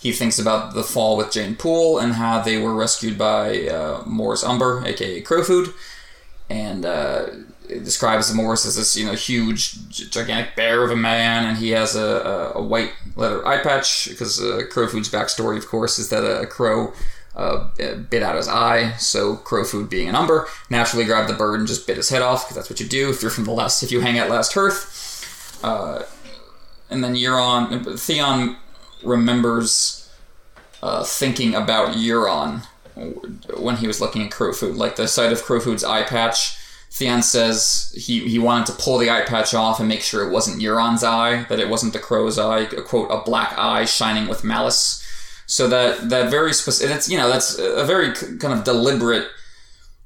he 0.00 0.12
thinks 0.12 0.38
about 0.38 0.74
the 0.74 0.84
fall 0.84 1.16
with 1.16 1.32
Jeyne 1.32 1.56
Poole 1.56 1.98
and 1.98 2.14
how 2.14 2.40
they 2.40 2.58
were 2.58 2.74
rescued 2.74 3.16
by 3.16 3.66
uh, 3.68 4.02
Mors 4.06 4.44
Umber, 4.44 4.84
aka 4.86 5.20
Crowfood, 5.20 5.72
and 6.48 6.84
uh, 6.84 7.26
describes 7.68 8.32
Morris 8.32 8.66
as 8.66 8.76
this 8.76 8.96
you 8.96 9.06
know 9.06 9.14
huge, 9.14 9.88
gigantic 9.88 10.54
bear 10.54 10.84
of 10.84 10.90
a 10.90 10.96
man, 10.96 11.46
and 11.46 11.58
he 11.58 11.70
has 11.70 11.96
a, 11.96 12.52
a, 12.54 12.58
a 12.58 12.62
white 12.62 12.92
leather 13.16 13.46
eye 13.46 13.62
patch 13.62 14.08
because 14.08 14.40
uh, 14.40 14.62
Crowfood's 14.70 15.10
backstory, 15.10 15.56
of 15.56 15.66
course, 15.66 15.98
is 15.98 16.08
that 16.10 16.22
a 16.22 16.46
crow. 16.46 16.92
Uh, 17.34 17.68
bit 18.08 18.22
out 18.22 18.34
his 18.34 18.48
eye, 18.48 18.92
so 18.96 19.36
Crowfood, 19.36 19.90
being 19.90 20.08
an 20.08 20.14
umber, 20.14 20.48
naturally 20.70 21.04
grabbed 21.04 21.28
the 21.28 21.34
bird 21.34 21.58
and 21.58 21.68
just 21.68 21.86
bit 21.86 21.98
his 21.98 22.08
head 22.08 22.22
off 22.22 22.44
because 22.44 22.56
that's 22.56 22.70
what 22.70 22.80
you 22.80 22.86
do 22.86 23.10
if 23.10 23.20
you're 23.20 23.30
from 23.30 23.44
the 23.44 23.50
last 23.50 23.82
if 23.82 23.92
you 23.92 24.00
hang 24.00 24.16
at 24.16 24.30
Last 24.30 24.54
Hearth. 24.54 25.60
Uh, 25.62 26.04
and 26.88 27.04
then 27.04 27.14
Euron, 27.14 28.00
Theon 28.00 28.56
remembers 29.02 30.10
uh, 30.82 31.04
thinking 31.04 31.54
about 31.54 31.96
Euron 31.96 32.66
when 33.56 33.76
he 33.76 33.86
was 33.86 34.00
looking 34.00 34.22
at 34.22 34.30
Crowfood. 34.30 34.76
like 34.76 34.96
the 34.96 35.06
sight 35.06 35.32
of 35.32 35.42
Crowfood's 35.42 35.84
eye 35.84 36.02
patch. 36.02 36.58
Theon 36.90 37.22
says 37.22 37.92
he, 37.94 38.20
he 38.20 38.38
wanted 38.38 38.66
to 38.68 38.72
pull 38.72 38.96
the 38.96 39.10
eye 39.10 39.22
patch 39.22 39.52
off 39.52 39.80
and 39.80 39.88
make 39.88 40.00
sure 40.00 40.26
it 40.26 40.32
wasn't 40.32 40.62
Euron's 40.62 41.04
eye, 41.04 41.42
that 41.50 41.60
it 41.60 41.68
wasn't 41.68 41.92
the 41.92 41.98
crow's 41.98 42.38
eye, 42.38 42.60
a, 42.60 42.80
quote, 42.80 43.10
a 43.10 43.22
black 43.22 43.52
eye 43.58 43.84
shining 43.84 44.28
with 44.28 44.44
malice. 44.44 45.02
So 45.46 45.68
that, 45.68 46.08
that 46.08 46.30
very 46.30 46.54
specific, 46.54 46.96
it's, 46.96 47.08
you 47.08 47.18
know, 47.18 47.28
that's 47.28 47.58
a 47.58 47.84
very 47.84 48.14
kind 48.14 48.54
of 48.54 48.64
deliberate 48.64 49.28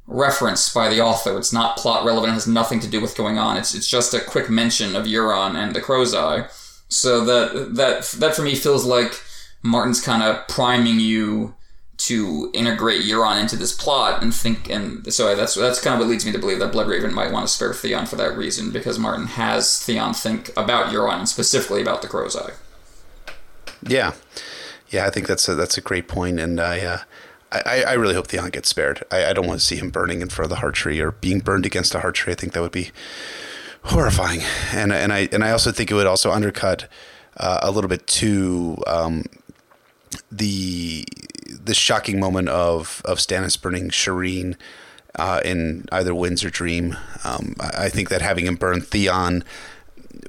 reference 0.09 0.73
by 0.75 0.89
the 0.89 1.01
author. 1.01 1.39
It's 1.39 1.53
not 1.53 1.77
plot 1.77 2.05
relevant, 2.05 2.33
it 2.33 2.35
has 2.35 2.49
nothing 2.49 2.81
to 2.81 2.89
do 2.89 3.01
with 3.01 3.17
going 3.17 3.39
on. 3.39 3.57
It's, 3.57 3.73
it's 3.73 3.89
just 3.89 4.13
a 4.13 4.21
quick 4.21 4.51
mention 4.51 4.97
of 4.97 5.07
Euron 5.07 5.55
and 5.55 5.77
the 5.77 5.81
crow's 5.81 6.13
eye. 6.13 6.49
So 6.91 7.25
that 7.25 7.75
that 7.77 8.05
that 8.19 8.35
for 8.35 8.43
me 8.43 8.55
feels 8.55 8.85
like 8.85 9.23
Martin's 9.63 10.01
kind 10.01 10.23
of 10.23 10.47
priming 10.49 11.01
you 11.01 11.55
to 11.99 12.51
integrate 12.55 13.03
Euron 13.03 13.41
into 13.41 13.57
this 13.57 13.75
plot 13.75 14.23
and 14.23 14.35
think 14.35 14.71
and 14.71 15.13
so 15.13 15.37
that's 15.37 15.55
that's 15.55 15.81
kind 15.81 15.95
of 15.95 16.01
what 16.01 16.11
leads 16.11 16.25
me 16.25 16.33
to 16.33 16.39
believe 16.39 16.59
that 16.59 16.73
Bloodraven 16.73 17.13
might 17.13 17.31
want 17.31 17.47
to 17.47 17.53
spare 17.53 17.75
Theon 17.75 18.07
for 18.07 18.17
that 18.17 18.37
reason 18.37 18.71
because 18.71 18.99
Martin 18.99 19.27
has 19.27 19.83
Theon 19.83 20.15
think 20.15 20.49
about 20.57 20.93
Euron 20.93 21.19
and 21.19 21.29
specifically 21.29 21.83
about 21.83 22.03
the 22.03 22.09
Crow's 22.09 22.35
Eye. 22.35 22.53
Yeah, 23.87 24.15
yeah, 24.89 25.07
I 25.07 25.11
think 25.11 25.27
that's 25.27 25.49
a, 25.49 25.55
that's 25.55 25.79
a 25.79 25.83
great 25.83 26.09
point, 26.09 26.41
and 26.41 26.61
I. 26.61 26.81
Uh, 26.81 26.99
I, 27.53 27.83
I 27.83 27.93
really 27.95 28.15
hope 28.15 28.29
Theon 28.29 28.51
gets 28.51 28.69
spared. 28.69 29.03
I, 29.11 29.27
I 29.27 29.33
don't 29.33 29.49
want 29.49 29.59
to 29.59 29.67
see 29.67 29.75
him 29.75 29.91
burning 29.91 30.21
in 30.21 30.29
front 30.29 30.45
of 30.45 30.51
the 30.51 30.61
heart 30.61 30.77
tree 30.77 31.01
or 31.01 31.11
being 31.11 31.41
burned 31.41 31.67
against 31.67 31.97
a 31.97 31.99
heart 31.99 32.15
tree. 32.15 32.33
I 32.33 32.37
think 32.37 32.53
that 32.53 32.61
would 32.61 32.71
be 32.71 32.93
horrifying, 33.85 34.41
and 34.73 34.93
and 34.93 35.13
I 35.13 35.29
and 35.33 35.45
I 35.45 35.51
also 35.53 35.73
think 35.73 35.91
it 35.91 35.95
would 35.95 36.07
also 36.07 36.31
undercut 36.31 36.89
uh, 37.37 37.61
a 37.63 37.71
little 37.71 37.89
bit 37.89 38.07
too 38.07 38.77
um, 38.87 39.25
the 40.31 41.05
the 41.65 41.75
shocking 41.75 42.21
moment 42.21 42.49
of 42.49 43.03
of 43.05 43.19
Stannis 43.19 43.61
burning 43.61 43.91
Shireen 43.91 44.57
uh, 45.17 45.41
in 45.45 45.87
either 45.93 46.15
Winds 46.15 46.45
or 46.45 46.51
Dream. 46.51 46.97
Um, 47.25 47.57
I, 47.61 47.85
I, 47.85 47.89
think 47.89 48.09
that 48.11 48.23
having 48.23 48.47
him 48.47 48.57
burn 48.57 48.81
Theon 48.81 49.45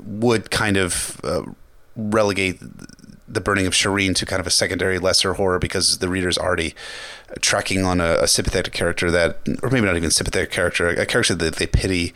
would 0.04 0.50
kind 0.50 0.78
of 0.78 1.22
uh, 1.24 1.44
relegate 1.96 2.60
the 3.28 3.42
burning 3.42 3.68
of 3.68 3.74
Shireen 3.74 4.16
to 4.16 4.26
kind 4.26 4.40
of 4.40 4.48
a 4.48 4.52
secondary 4.52 5.00
lesser 5.00 5.34
horror 5.34 5.60
because 5.60 6.00
the 6.00 6.10
reader's 6.10 6.38
already 6.38 6.74
tracking 7.40 7.86
on 7.86 8.02
a, 8.02 8.18
a 8.22 8.28
sympathetic 8.28 8.74
character 8.74 9.10
that, 9.12 9.38
or 9.62 9.70
maybe 9.70 9.86
not 9.86 9.96
even 9.96 10.12
sympathetic 10.12 10.52
character, 10.52 10.90
a 10.90 11.06
character 11.06 11.36
that 11.36 11.56
they 11.56 11.68
pity 11.68 12.14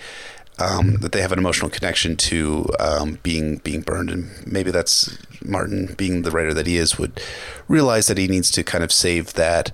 um, 0.60 0.96
that 0.98 1.12
they 1.12 1.22
have 1.22 1.32
an 1.32 1.40
emotional 1.40 1.70
connection 1.70 2.16
to 2.16 2.70
um, 2.80 3.20
being 3.24 3.58
being 3.58 3.82
burned, 3.82 4.10
and 4.10 4.30
maybe 4.48 4.72
that's 4.72 5.18
Martin, 5.44 5.94
being 5.98 6.22
the 6.22 6.32
writer 6.32 6.54
that 6.54 6.68
he 6.68 6.78
is, 6.78 6.98
would 6.98 7.22
realize 7.68 8.08
that 8.08 8.18
he 8.18 8.28
needs 8.28 8.50
to 8.52 8.64
kind 8.64 8.84
of 8.84 8.92
save 8.92 9.34
that 9.34 9.72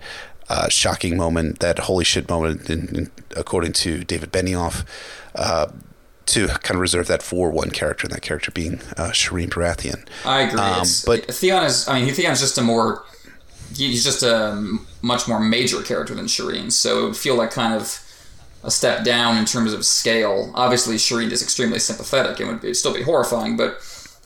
uh, 0.49 0.69
shocking 0.69 1.17
moment, 1.17 1.59
that 1.59 1.79
holy 1.79 2.03
shit 2.03 2.27
moment, 2.29 2.69
in, 2.69 2.95
in, 2.95 3.11
according 3.37 3.73
to 3.73 4.03
David 4.03 4.31
Benioff, 4.31 4.85
uh, 5.35 5.67
to 6.25 6.47
kind 6.47 6.75
of 6.75 6.81
reserve 6.81 7.07
that 7.07 7.21
for 7.21 7.51
one 7.51 7.69
character, 7.69 8.05
and 8.05 8.13
that 8.13 8.21
character 8.21 8.51
being 8.51 8.81
uh, 8.97 9.11
Shireen 9.11 9.49
Baratheon. 9.49 10.05
I 10.25 10.41
agree, 10.41 10.59
um, 10.59 10.87
but 11.05 11.25
Theon 11.33 11.63
is. 11.63 11.87
I 11.87 12.01
mean, 12.01 12.13
Theon 12.13 12.31
is 12.31 12.39
just 12.39 12.57
a 12.57 12.61
more. 12.61 13.03
He's 13.75 14.03
just 14.03 14.23
a 14.23 14.77
much 15.01 15.27
more 15.27 15.39
major 15.39 15.81
character 15.81 16.13
than 16.13 16.25
Shireen, 16.25 16.71
so 16.71 17.03
it 17.03 17.05
would 17.05 17.17
feel 17.17 17.35
like 17.35 17.51
kind 17.51 17.73
of 17.73 18.05
a 18.63 18.71
step 18.71 19.03
down 19.03 19.37
in 19.37 19.45
terms 19.45 19.73
of 19.73 19.85
scale. 19.85 20.51
Obviously, 20.55 20.95
Shireen 20.95 21.31
is 21.31 21.41
extremely 21.41 21.79
sympathetic 21.79 22.39
and 22.39 22.49
would 22.49 22.61
be, 22.61 22.73
still 22.73 22.93
be 22.93 23.03
horrifying, 23.03 23.57
but 23.57 23.79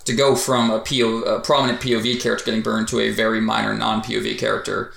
to 0.05 0.13
go 0.13 0.35
from 0.35 0.69
a, 0.69 0.79
PO, 0.79 1.21
a 1.23 1.39
prominent 1.39 1.79
POV 1.81 2.21
character 2.21 2.45
getting 2.45 2.61
burned 2.61 2.87
to 2.89 2.99
a 2.99 3.11
very 3.11 3.41
minor 3.41 3.73
non 3.73 4.01
POV 4.01 4.37
character 4.37 4.93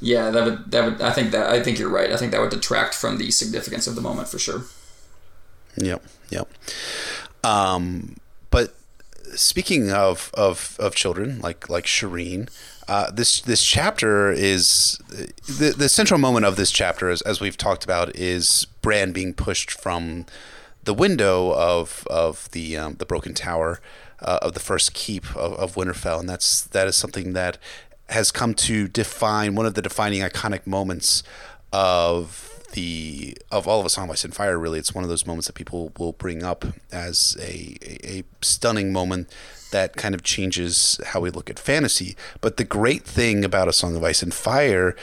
yeah, 0.00 0.30
that 0.30 0.44
would 0.44 0.70
that 0.70 0.84
would 0.84 1.00
I 1.00 1.10
think 1.10 1.30
that 1.30 1.48
I 1.48 1.62
think 1.62 1.78
you're 1.78 1.88
right. 1.88 2.12
I 2.12 2.16
think 2.16 2.32
that 2.32 2.40
would 2.40 2.50
detract 2.50 2.94
from 2.94 3.18
the 3.18 3.30
significance 3.30 3.86
of 3.86 3.94
the 3.94 4.00
moment 4.00 4.28
for 4.28 4.38
sure. 4.38 4.64
Yep, 5.76 6.04
yep. 6.30 6.48
Um, 7.42 8.16
but 8.50 8.74
speaking 9.34 9.90
of 9.90 10.30
of 10.34 10.76
of 10.78 10.94
children 10.94 11.40
like 11.40 11.70
like 11.70 11.86
Shireen, 11.86 12.50
uh, 12.88 13.10
this 13.10 13.40
this 13.40 13.64
chapter 13.64 14.30
is 14.30 14.98
the 15.08 15.74
the 15.76 15.88
central 15.88 16.18
moment 16.18 16.46
of 16.46 16.56
this 16.56 16.70
chapter, 16.70 17.10
as, 17.10 17.20
as 17.22 17.40
we've 17.40 17.56
talked 17.56 17.84
about, 17.84 18.14
is 18.14 18.66
Bran 18.80 19.12
being 19.12 19.34
pushed 19.34 19.70
from 19.70 20.26
the 20.84 20.94
window 20.94 21.52
of 21.52 22.06
of 22.08 22.50
the 22.52 22.76
um, 22.76 22.94
the 22.94 23.06
broken 23.06 23.34
tower 23.34 23.80
uh, 24.20 24.38
of 24.40 24.52
the 24.54 24.60
first 24.60 24.94
keep 24.94 25.34
of, 25.34 25.54
of 25.54 25.74
Winterfell, 25.74 26.20
and 26.20 26.28
that's 26.28 26.62
that 26.62 26.86
is 26.86 26.96
something 26.96 27.32
that 27.32 27.58
has 28.08 28.30
come 28.30 28.54
to 28.54 28.86
define 28.86 29.56
one 29.56 29.66
of 29.66 29.74
the 29.74 29.82
defining 29.82 30.20
iconic 30.20 30.64
moments 30.66 31.24
of 31.72 32.45
the 32.76 33.36
of 33.50 33.66
all 33.66 33.80
of 33.80 33.86
a 33.86 33.90
Song 33.90 34.04
of 34.04 34.10
Ice 34.10 34.24
and 34.24 34.34
Fire. 34.34 34.58
Really, 34.58 34.78
it's 34.78 34.94
one 34.94 35.02
of 35.02 35.10
those 35.10 35.26
moments 35.26 35.48
that 35.48 35.54
people 35.54 35.90
will 35.98 36.12
bring 36.12 36.44
up 36.44 36.64
as 36.92 37.36
a, 37.40 37.76
a, 37.82 38.18
a 38.18 38.24
stunning 38.42 38.92
moment 38.92 39.34
that 39.72 39.96
kind 39.96 40.14
of 40.14 40.22
changes 40.22 41.00
how 41.06 41.20
we 41.20 41.30
look 41.30 41.50
at 41.50 41.58
fantasy. 41.58 42.14
But 42.40 42.58
the 42.58 42.64
great 42.64 43.02
thing 43.02 43.44
about 43.44 43.66
A 43.66 43.72
Song 43.72 43.96
of 43.96 44.04
Ice 44.04 44.22
and 44.22 44.32
Fire 44.32 44.94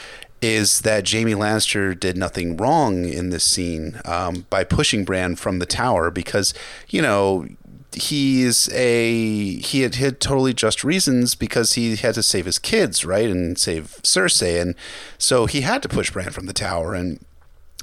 is 0.41 0.81
that 0.81 1.09
Jaime 1.09 1.33
Lannister 1.33 1.99
did 1.99 2.15
nothing 2.15 2.57
wrong 2.57 3.05
in 3.05 3.29
this 3.29 3.43
scene 3.43 3.99
um, 4.05 4.45
by 4.49 4.63
pushing 4.63 5.03
Bran 5.03 5.35
from 5.35 5.59
the 5.59 5.65
tower 5.65 6.11
because, 6.11 6.53
you 6.89 7.01
know, 7.01 7.47
he's 7.95 8.69
a 8.73 9.57
he 9.57 9.81
had, 9.81 9.95
had 9.95 10.19
totally 10.19 10.53
just 10.53 10.83
reasons 10.83 11.35
because 11.35 11.73
he 11.73 11.95
had 11.95 12.15
to 12.15 12.23
save 12.23 12.45
his 12.45 12.59
kids, 12.59 13.05
right, 13.05 13.29
and 13.29 13.57
save 13.57 13.99
Cersei, 14.03 14.61
and 14.61 14.75
so 15.17 15.45
he 15.45 15.61
had 15.61 15.81
to 15.83 15.89
push 15.89 16.11
Bran 16.11 16.31
from 16.31 16.45
the 16.45 16.53
tower, 16.53 16.93
and 16.93 17.23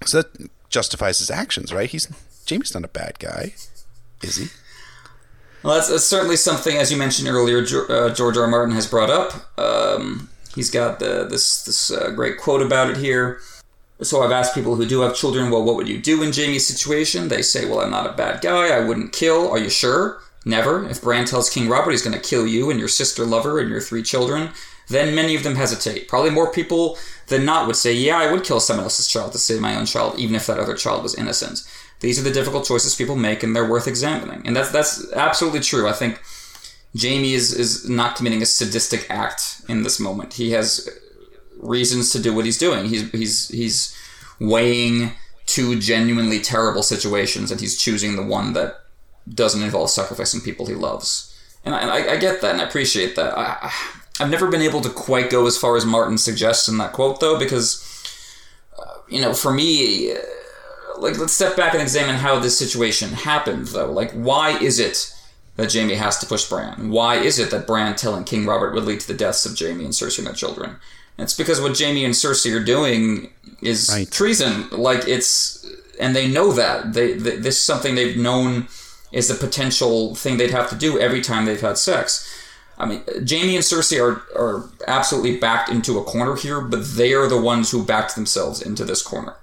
so 0.04 0.22
that 0.22 0.50
justifies 0.68 1.18
his 1.18 1.30
actions, 1.30 1.72
right? 1.72 1.90
He's 1.90 2.08
Jaime's 2.48 2.74
not 2.74 2.84
a 2.84 2.88
bad 2.88 3.18
guy, 3.18 3.54
is 4.22 4.36
he? 4.36 4.48
Well, 5.62 5.74
that's, 5.74 5.88
that's 5.88 6.04
certainly 6.04 6.36
something, 6.36 6.76
as 6.76 6.90
you 6.90 6.96
mentioned 6.96 7.28
earlier, 7.28 7.58
uh, 7.88 8.14
George 8.14 8.36
R. 8.36 8.44
R. 8.44 8.48
Martin 8.48 8.74
has 8.74 8.86
brought 8.86 9.10
up. 9.10 9.58
Um, 9.58 10.30
he's 10.54 10.70
got 10.70 11.00
the, 11.00 11.26
this 11.28 11.64
this 11.64 11.90
uh, 11.90 12.10
great 12.10 12.38
quote 12.38 12.62
about 12.62 12.90
it 12.90 12.96
here. 12.96 13.40
So 14.02 14.22
I've 14.22 14.32
asked 14.32 14.54
people 14.54 14.76
who 14.76 14.86
do 14.86 15.02
have 15.02 15.14
children, 15.14 15.50
well, 15.50 15.62
what 15.62 15.76
would 15.76 15.88
you 15.88 16.00
do 16.00 16.22
in 16.22 16.32
Jaime's 16.32 16.66
situation? 16.66 17.28
They 17.28 17.42
say, 17.42 17.66
well, 17.66 17.80
I'm 17.80 17.90
not 17.90 18.06
a 18.06 18.14
bad 18.14 18.40
guy. 18.40 18.68
I 18.68 18.80
wouldn't 18.80 19.12
kill. 19.12 19.50
Are 19.50 19.58
you 19.58 19.68
sure? 19.68 20.22
Never. 20.46 20.88
If 20.88 21.02
Bran 21.02 21.26
tells 21.26 21.50
King 21.50 21.68
Robert 21.68 21.90
he's 21.90 22.02
going 22.02 22.18
to 22.18 22.28
kill 22.28 22.46
you 22.46 22.70
and 22.70 22.78
your 22.78 22.88
sister 22.88 23.26
lover 23.26 23.58
and 23.58 23.68
your 23.68 23.82
three 23.82 24.02
children, 24.02 24.50
then 24.90 25.14
many 25.14 25.34
of 25.36 25.42
them 25.42 25.54
hesitate. 25.54 26.08
Probably 26.08 26.30
more 26.30 26.52
people 26.52 26.98
than 27.28 27.44
not 27.44 27.66
would 27.66 27.76
say, 27.76 27.92
yeah, 27.92 28.18
I 28.18 28.30
would 28.30 28.44
kill 28.44 28.60
someone 28.60 28.84
else's 28.84 29.08
child 29.08 29.32
to 29.32 29.38
save 29.38 29.60
my 29.60 29.76
own 29.76 29.86
child, 29.86 30.18
even 30.18 30.34
if 30.34 30.46
that 30.46 30.58
other 30.58 30.74
child 30.74 31.02
was 31.02 31.14
innocent. 31.14 31.62
These 32.00 32.18
are 32.18 32.22
the 32.22 32.32
difficult 32.32 32.66
choices 32.66 32.94
people 32.96 33.16
make, 33.16 33.42
and 33.42 33.54
they're 33.54 33.68
worth 33.68 33.86
examining. 33.86 34.42
And 34.46 34.56
that's 34.56 34.72
that's 34.72 35.12
absolutely 35.12 35.60
true. 35.60 35.88
I 35.88 35.92
think 35.92 36.20
Jaime 37.00 37.34
is 37.34 37.52
is 37.52 37.88
not 37.88 38.16
committing 38.16 38.42
a 38.42 38.46
sadistic 38.46 39.06
act 39.08 39.62
in 39.68 39.82
this 39.82 40.00
moment. 40.00 40.34
He 40.34 40.50
has 40.52 40.88
reasons 41.58 42.10
to 42.12 42.18
do 42.18 42.34
what 42.34 42.44
he's 42.46 42.58
doing. 42.58 42.86
He's 42.86 43.10
he's 43.12 43.48
he's 43.48 43.96
weighing 44.40 45.12
two 45.46 45.78
genuinely 45.78 46.40
terrible 46.40 46.82
situations, 46.82 47.50
and 47.50 47.60
he's 47.60 47.80
choosing 47.80 48.16
the 48.16 48.22
one 48.22 48.54
that 48.54 48.76
doesn't 49.28 49.62
involve 49.62 49.90
sacrificing 49.90 50.40
people 50.40 50.66
he 50.66 50.74
loves. 50.74 51.26
And 51.64 51.74
I, 51.74 51.80
and 51.80 51.90
I, 51.90 52.14
I 52.14 52.16
get 52.16 52.40
that, 52.40 52.52
and 52.52 52.60
I 52.62 52.64
appreciate 52.64 53.16
that. 53.16 53.36
I, 53.36 53.70
I've 54.20 54.30
never 54.30 54.48
been 54.48 54.62
able 54.62 54.80
to 54.82 54.90
quite 54.90 55.30
go 55.30 55.46
as 55.46 55.56
far 55.56 55.76
as 55.76 55.84
Martin 55.86 56.18
suggests 56.18 56.68
in 56.68 56.78
that 56.78 56.92
quote, 56.92 57.20
though, 57.20 57.38
because 57.38 57.86
uh, 58.78 58.98
you 59.08 59.20
know, 59.20 59.32
for 59.32 59.52
me 59.52 60.14
like 61.00 61.18
let's 61.18 61.32
step 61.32 61.56
back 61.56 61.72
and 61.72 61.82
examine 61.82 62.16
how 62.16 62.38
this 62.38 62.58
situation 62.58 63.10
happened 63.10 63.68
though. 63.68 63.90
Like 63.90 64.12
why 64.12 64.58
is 64.58 64.78
it 64.78 65.14
that 65.56 65.72
Jaime 65.72 65.94
has 65.94 66.18
to 66.18 66.26
push 66.26 66.48
Bran? 66.48 66.90
Why 66.90 67.16
is 67.16 67.38
it 67.38 67.50
that 67.50 67.66
Bran 67.66 67.96
telling 67.96 68.24
King 68.24 68.46
Robert 68.46 68.74
would 68.74 68.84
lead 68.84 69.00
to 69.00 69.08
the 69.08 69.14
deaths 69.14 69.44
of 69.46 69.58
Jaime 69.58 69.84
and 69.84 69.92
Cersei 69.92 70.18
and 70.18 70.26
their 70.26 70.34
children? 70.34 70.76
And 71.18 71.24
it's 71.24 71.36
because 71.36 71.60
what 71.60 71.78
Jaime 71.78 72.04
and 72.04 72.14
Cersei 72.14 72.54
are 72.54 72.64
doing 72.64 73.30
is 73.62 73.90
right. 73.92 74.10
treason. 74.10 74.68
Like 74.70 75.06
it's 75.08 75.66
and 75.98 76.14
they 76.14 76.28
know 76.28 76.52
that. 76.52 76.94
They, 76.94 77.14
they 77.14 77.36
this 77.36 77.56
is 77.56 77.64
something 77.64 77.94
they've 77.94 78.16
known 78.16 78.68
is 79.12 79.30
a 79.30 79.34
potential 79.34 80.14
thing 80.14 80.36
they'd 80.36 80.52
have 80.52 80.70
to 80.70 80.76
do 80.76 80.98
every 80.98 81.20
time 81.20 81.44
they've 81.44 81.60
had 81.60 81.78
sex. 81.78 82.26
I 82.80 82.86
mean, 82.86 83.02
Jaime 83.06 83.56
and 83.56 83.64
Cersei 83.64 84.00
are, 84.02 84.22
are 84.40 84.64
absolutely 84.88 85.36
backed 85.36 85.68
into 85.68 85.98
a 85.98 86.04
corner 86.04 86.34
here, 86.34 86.60
but 86.60 86.84
they 86.96 87.12
are 87.12 87.28
the 87.28 87.40
ones 87.40 87.70
who 87.70 87.84
backed 87.84 88.14
themselves 88.14 88.62
into 88.62 88.84
this 88.84 89.02
corner. 89.02 89.36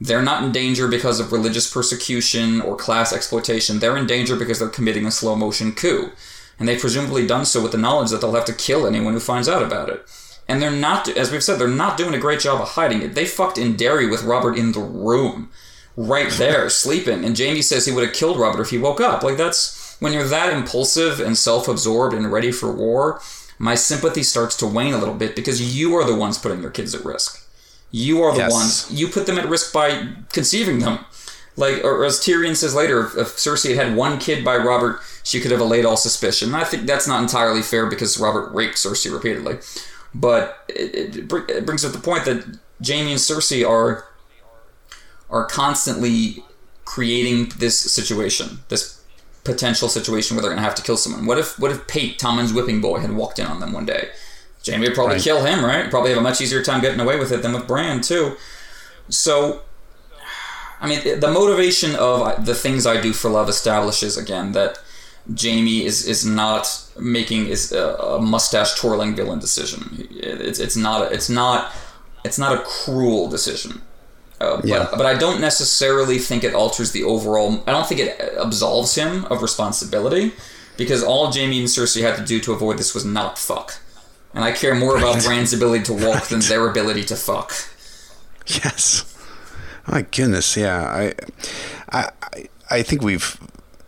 They're 0.00 0.22
not 0.22 0.44
in 0.44 0.52
danger 0.52 0.88
because 0.88 1.20
of 1.20 1.32
religious 1.32 1.72
persecution 1.72 2.60
or 2.60 2.76
class 2.76 3.12
exploitation. 3.12 3.78
They're 3.78 3.96
in 3.96 4.06
danger 4.06 4.36
because 4.36 4.58
they're 4.58 4.68
committing 4.68 5.06
a 5.06 5.10
slow 5.10 5.34
motion 5.34 5.72
coup. 5.72 6.12
And 6.58 6.68
they've 6.68 6.80
presumably 6.80 7.26
done 7.26 7.44
so 7.44 7.62
with 7.62 7.72
the 7.72 7.78
knowledge 7.78 8.10
that 8.10 8.20
they'll 8.20 8.34
have 8.34 8.44
to 8.46 8.52
kill 8.52 8.86
anyone 8.86 9.14
who 9.14 9.20
finds 9.20 9.48
out 9.48 9.62
about 9.62 9.88
it. 9.88 10.06
And 10.48 10.62
they're 10.62 10.70
not, 10.70 11.08
as 11.08 11.32
we've 11.32 11.42
said, 11.42 11.58
they're 11.58 11.68
not 11.68 11.96
doing 11.96 12.14
a 12.14 12.18
great 12.18 12.40
job 12.40 12.60
of 12.60 12.68
hiding 12.68 13.02
it. 13.02 13.14
They 13.14 13.26
fucked 13.26 13.58
in 13.58 13.76
Darry 13.76 14.06
with 14.06 14.22
Robert 14.22 14.56
in 14.56 14.72
the 14.72 14.80
room, 14.80 15.50
right 15.96 16.30
there, 16.32 16.70
sleeping. 16.70 17.24
And 17.24 17.36
Jaime 17.36 17.62
says 17.62 17.84
he 17.84 17.92
would 17.92 18.06
have 18.06 18.14
killed 18.14 18.38
Robert 18.38 18.62
if 18.62 18.70
he 18.70 18.78
woke 18.78 19.00
up. 19.00 19.22
Like, 19.22 19.36
that's, 19.36 19.85
when 20.00 20.12
you're 20.12 20.28
that 20.28 20.52
impulsive 20.52 21.20
and 21.20 21.36
self 21.36 21.68
absorbed 21.68 22.14
and 22.14 22.30
ready 22.30 22.52
for 22.52 22.72
war, 22.72 23.20
my 23.58 23.74
sympathy 23.74 24.22
starts 24.22 24.56
to 24.58 24.66
wane 24.66 24.92
a 24.92 24.98
little 24.98 25.14
bit 25.14 25.34
because 25.34 25.76
you 25.76 25.94
are 25.94 26.04
the 26.04 26.16
ones 26.16 26.38
putting 26.38 26.60
your 26.60 26.70
kids 26.70 26.94
at 26.94 27.04
risk. 27.04 27.42
You 27.90 28.22
are 28.22 28.32
the 28.32 28.40
yes. 28.40 28.52
ones. 28.52 28.92
You 28.92 29.08
put 29.08 29.26
them 29.26 29.38
at 29.38 29.48
risk 29.48 29.72
by 29.72 30.08
conceiving 30.32 30.80
them. 30.80 31.04
Like, 31.56 31.82
or 31.84 32.04
as 32.04 32.18
Tyrion 32.18 32.54
says 32.54 32.74
later, 32.74 33.06
if 33.18 33.36
Cersei 33.36 33.74
had 33.74 33.86
had 33.86 33.96
one 33.96 34.18
kid 34.18 34.44
by 34.44 34.56
Robert, 34.56 35.00
she 35.22 35.40
could 35.40 35.50
have 35.50 35.60
allayed 35.60 35.86
all 35.86 35.96
suspicion. 35.96 36.48
And 36.48 36.56
I 36.56 36.64
think 36.64 36.86
that's 36.86 37.08
not 37.08 37.22
entirely 37.22 37.62
fair 37.62 37.86
because 37.86 38.18
Robert 38.18 38.52
raped 38.52 38.74
Cersei 38.74 39.10
repeatedly. 39.10 39.58
But 40.14 40.64
it, 40.68 41.16
it, 41.16 41.32
it 41.48 41.64
brings 41.64 41.84
up 41.84 41.92
the 41.92 41.98
point 41.98 42.26
that 42.26 42.58
Jaime 42.86 43.12
and 43.12 43.20
Cersei 43.20 43.66
are 43.68 44.06
are 45.30 45.46
constantly 45.46 46.44
creating 46.84 47.50
this 47.58 47.78
situation, 47.78 48.60
this 48.68 48.95
potential 49.46 49.88
situation 49.88 50.36
where 50.36 50.42
they're 50.42 50.50
going 50.50 50.62
to 50.62 50.64
have 50.64 50.74
to 50.74 50.82
kill 50.82 50.96
someone. 50.96 51.24
What 51.24 51.38
if 51.38 51.58
what 51.58 51.70
if 51.70 51.86
Pate, 51.86 52.18
Tommen's 52.18 52.52
whipping 52.52 52.80
boy, 52.80 53.00
had 53.00 53.12
walked 53.12 53.38
in 53.38 53.46
on 53.46 53.60
them 53.60 53.72
one 53.72 53.86
day? 53.86 54.10
Jaime 54.66 54.86
would 54.86 54.94
probably 54.94 55.14
right. 55.14 55.22
kill 55.22 55.44
him, 55.44 55.64
right? 55.64 55.88
Probably 55.88 56.10
have 56.10 56.18
a 56.18 56.22
much 56.22 56.40
easier 56.40 56.62
time 56.62 56.80
getting 56.80 57.00
away 57.00 57.18
with 57.18 57.32
it 57.32 57.42
than 57.42 57.52
with 57.52 57.66
Bran 57.66 58.00
too. 58.00 58.36
So, 59.08 59.62
I 60.80 60.88
mean, 60.88 61.20
the 61.20 61.30
motivation 61.30 61.94
of 61.94 62.22
uh, 62.22 62.34
the 62.40 62.54
things 62.54 62.86
I 62.86 63.00
do 63.00 63.12
for 63.12 63.30
love 63.30 63.48
establishes 63.48 64.18
again 64.18 64.52
that 64.52 64.80
Jaime 65.40 65.84
is 65.84 66.06
is 66.06 66.24
not 66.24 66.84
making 66.98 67.46
is 67.46 67.72
a, 67.72 67.94
a 67.94 68.20
mustache 68.20 68.78
twirling 68.78 69.14
villain 69.14 69.38
decision. 69.38 70.08
It's 70.10 70.58
it's 70.58 70.76
not 70.76 71.02
a, 71.02 71.14
it's 71.14 71.28
not 71.28 71.72
it's 72.24 72.38
not 72.38 72.58
a 72.58 72.62
cruel 72.62 73.28
decision. 73.28 73.82
Uh, 74.40 74.60
yeah. 74.64 74.86
but, 74.90 74.98
but 74.98 75.06
I 75.06 75.14
don't 75.16 75.40
necessarily 75.40 76.18
think 76.18 76.44
it 76.44 76.54
alters 76.54 76.92
the 76.92 77.04
overall. 77.04 77.62
I 77.66 77.72
don't 77.72 77.86
think 77.86 78.00
it 78.00 78.20
absolves 78.38 78.94
him 78.94 79.24
of 79.26 79.40
responsibility 79.42 80.32
because 80.76 81.02
all 81.02 81.32
Jaime 81.32 81.58
and 81.58 81.68
Cersei 81.68 82.02
had 82.02 82.16
to 82.16 82.24
do 82.24 82.38
to 82.40 82.52
avoid 82.52 82.78
this 82.78 82.94
was 82.94 83.04
not 83.04 83.38
fuck 83.38 83.78
and 84.36 84.44
I 84.44 84.52
care 84.52 84.74
more 84.74 84.98
about 84.98 85.24
Bran's 85.24 85.54
ability 85.54 85.84
to 85.84 85.94
walk 85.94 86.04
right. 86.04 86.24
than 86.24 86.40
their 86.40 86.68
ability 86.68 87.04
to 87.04 87.16
fuck. 87.16 87.52
Yes. 88.46 89.12
My 89.88 90.02
goodness, 90.02 90.56
yeah. 90.56 90.84
I, 90.84 91.14
I, 91.90 92.10
I 92.70 92.82
think 92.82 93.02
we've. 93.02 93.40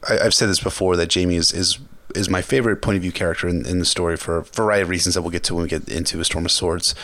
I, 0.08 0.22
have 0.22 0.32
said 0.32 0.48
this 0.48 0.60
before 0.60 0.96
that 0.96 1.12
Jaime 1.12 1.36
is 1.36 1.52
is 1.52 1.78
is 2.14 2.30
my 2.30 2.40
favorite 2.40 2.80
point 2.80 2.96
of 2.96 3.02
view 3.02 3.12
character 3.12 3.46
in, 3.46 3.66
in 3.66 3.78
the 3.78 3.84
story 3.84 4.16
for 4.16 4.38
a 4.38 4.42
variety 4.42 4.82
of 4.82 4.88
reasons 4.88 5.14
that 5.14 5.22
we'll 5.22 5.30
get 5.30 5.44
to 5.44 5.54
when 5.54 5.64
we 5.64 5.68
get 5.68 5.88
into 5.88 6.18
a 6.18 6.24
Storm 6.24 6.46
of 6.46 6.50
Swords. 6.50 6.94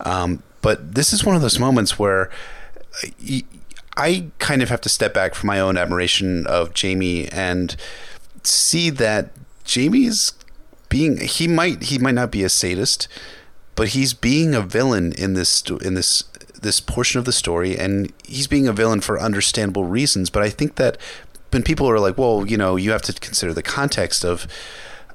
Um, 0.00 0.42
but 0.62 0.94
this 0.94 1.12
is 1.12 1.24
one 1.24 1.36
of 1.36 1.42
those 1.42 1.58
moments 1.58 1.98
where. 1.98 2.30
I, 3.96 4.30
kind 4.38 4.62
of 4.62 4.68
have 4.68 4.80
to 4.82 4.88
step 4.88 5.14
back 5.14 5.34
from 5.34 5.46
my 5.46 5.60
own 5.60 5.76
admiration 5.76 6.46
of 6.46 6.72
Jaime 6.78 7.28
and 7.28 7.76
see 8.42 8.90
that 8.90 9.30
Jaime's 9.66 10.32
being 10.88 11.18
he 11.18 11.48
might 11.48 11.84
he 11.84 11.98
might 11.98 12.14
not 12.14 12.30
be 12.30 12.44
a 12.44 12.48
sadist, 12.48 13.08
but 13.74 13.88
he's 13.88 14.14
being 14.14 14.54
a 14.54 14.60
villain 14.60 15.12
in 15.12 15.34
this 15.34 15.62
in 15.82 15.94
this 15.94 16.24
this 16.60 16.80
portion 16.80 17.18
of 17.18 17.24
the 17.24 17.32
story, 17.32 17.78
and 17.78 18.12
he's 18.24 18.46
being 18.46 18.66
a 18.66 18.72
villain 18.72 19.00
for 19.00 19.20
understandable 19.20 19.84
reasons. 19.84 20.30
But 20.30 20.42
I 20.42 20.50
think 20.50 20.76
that 20.76 20.98
when 21.50 21.62
people 21.62 21.88
are 21.88 22.00
like, 22.00 22.18
well, 22.18 22.44
you 22.46 22.56
know, 22.56 22.76
you 22.76 22.90
have 22.90 23.02
to 23.02 23.12
consider 23.12 23.54
the 23.54 23.62
context 23.62 24.24
of 24.24 24.46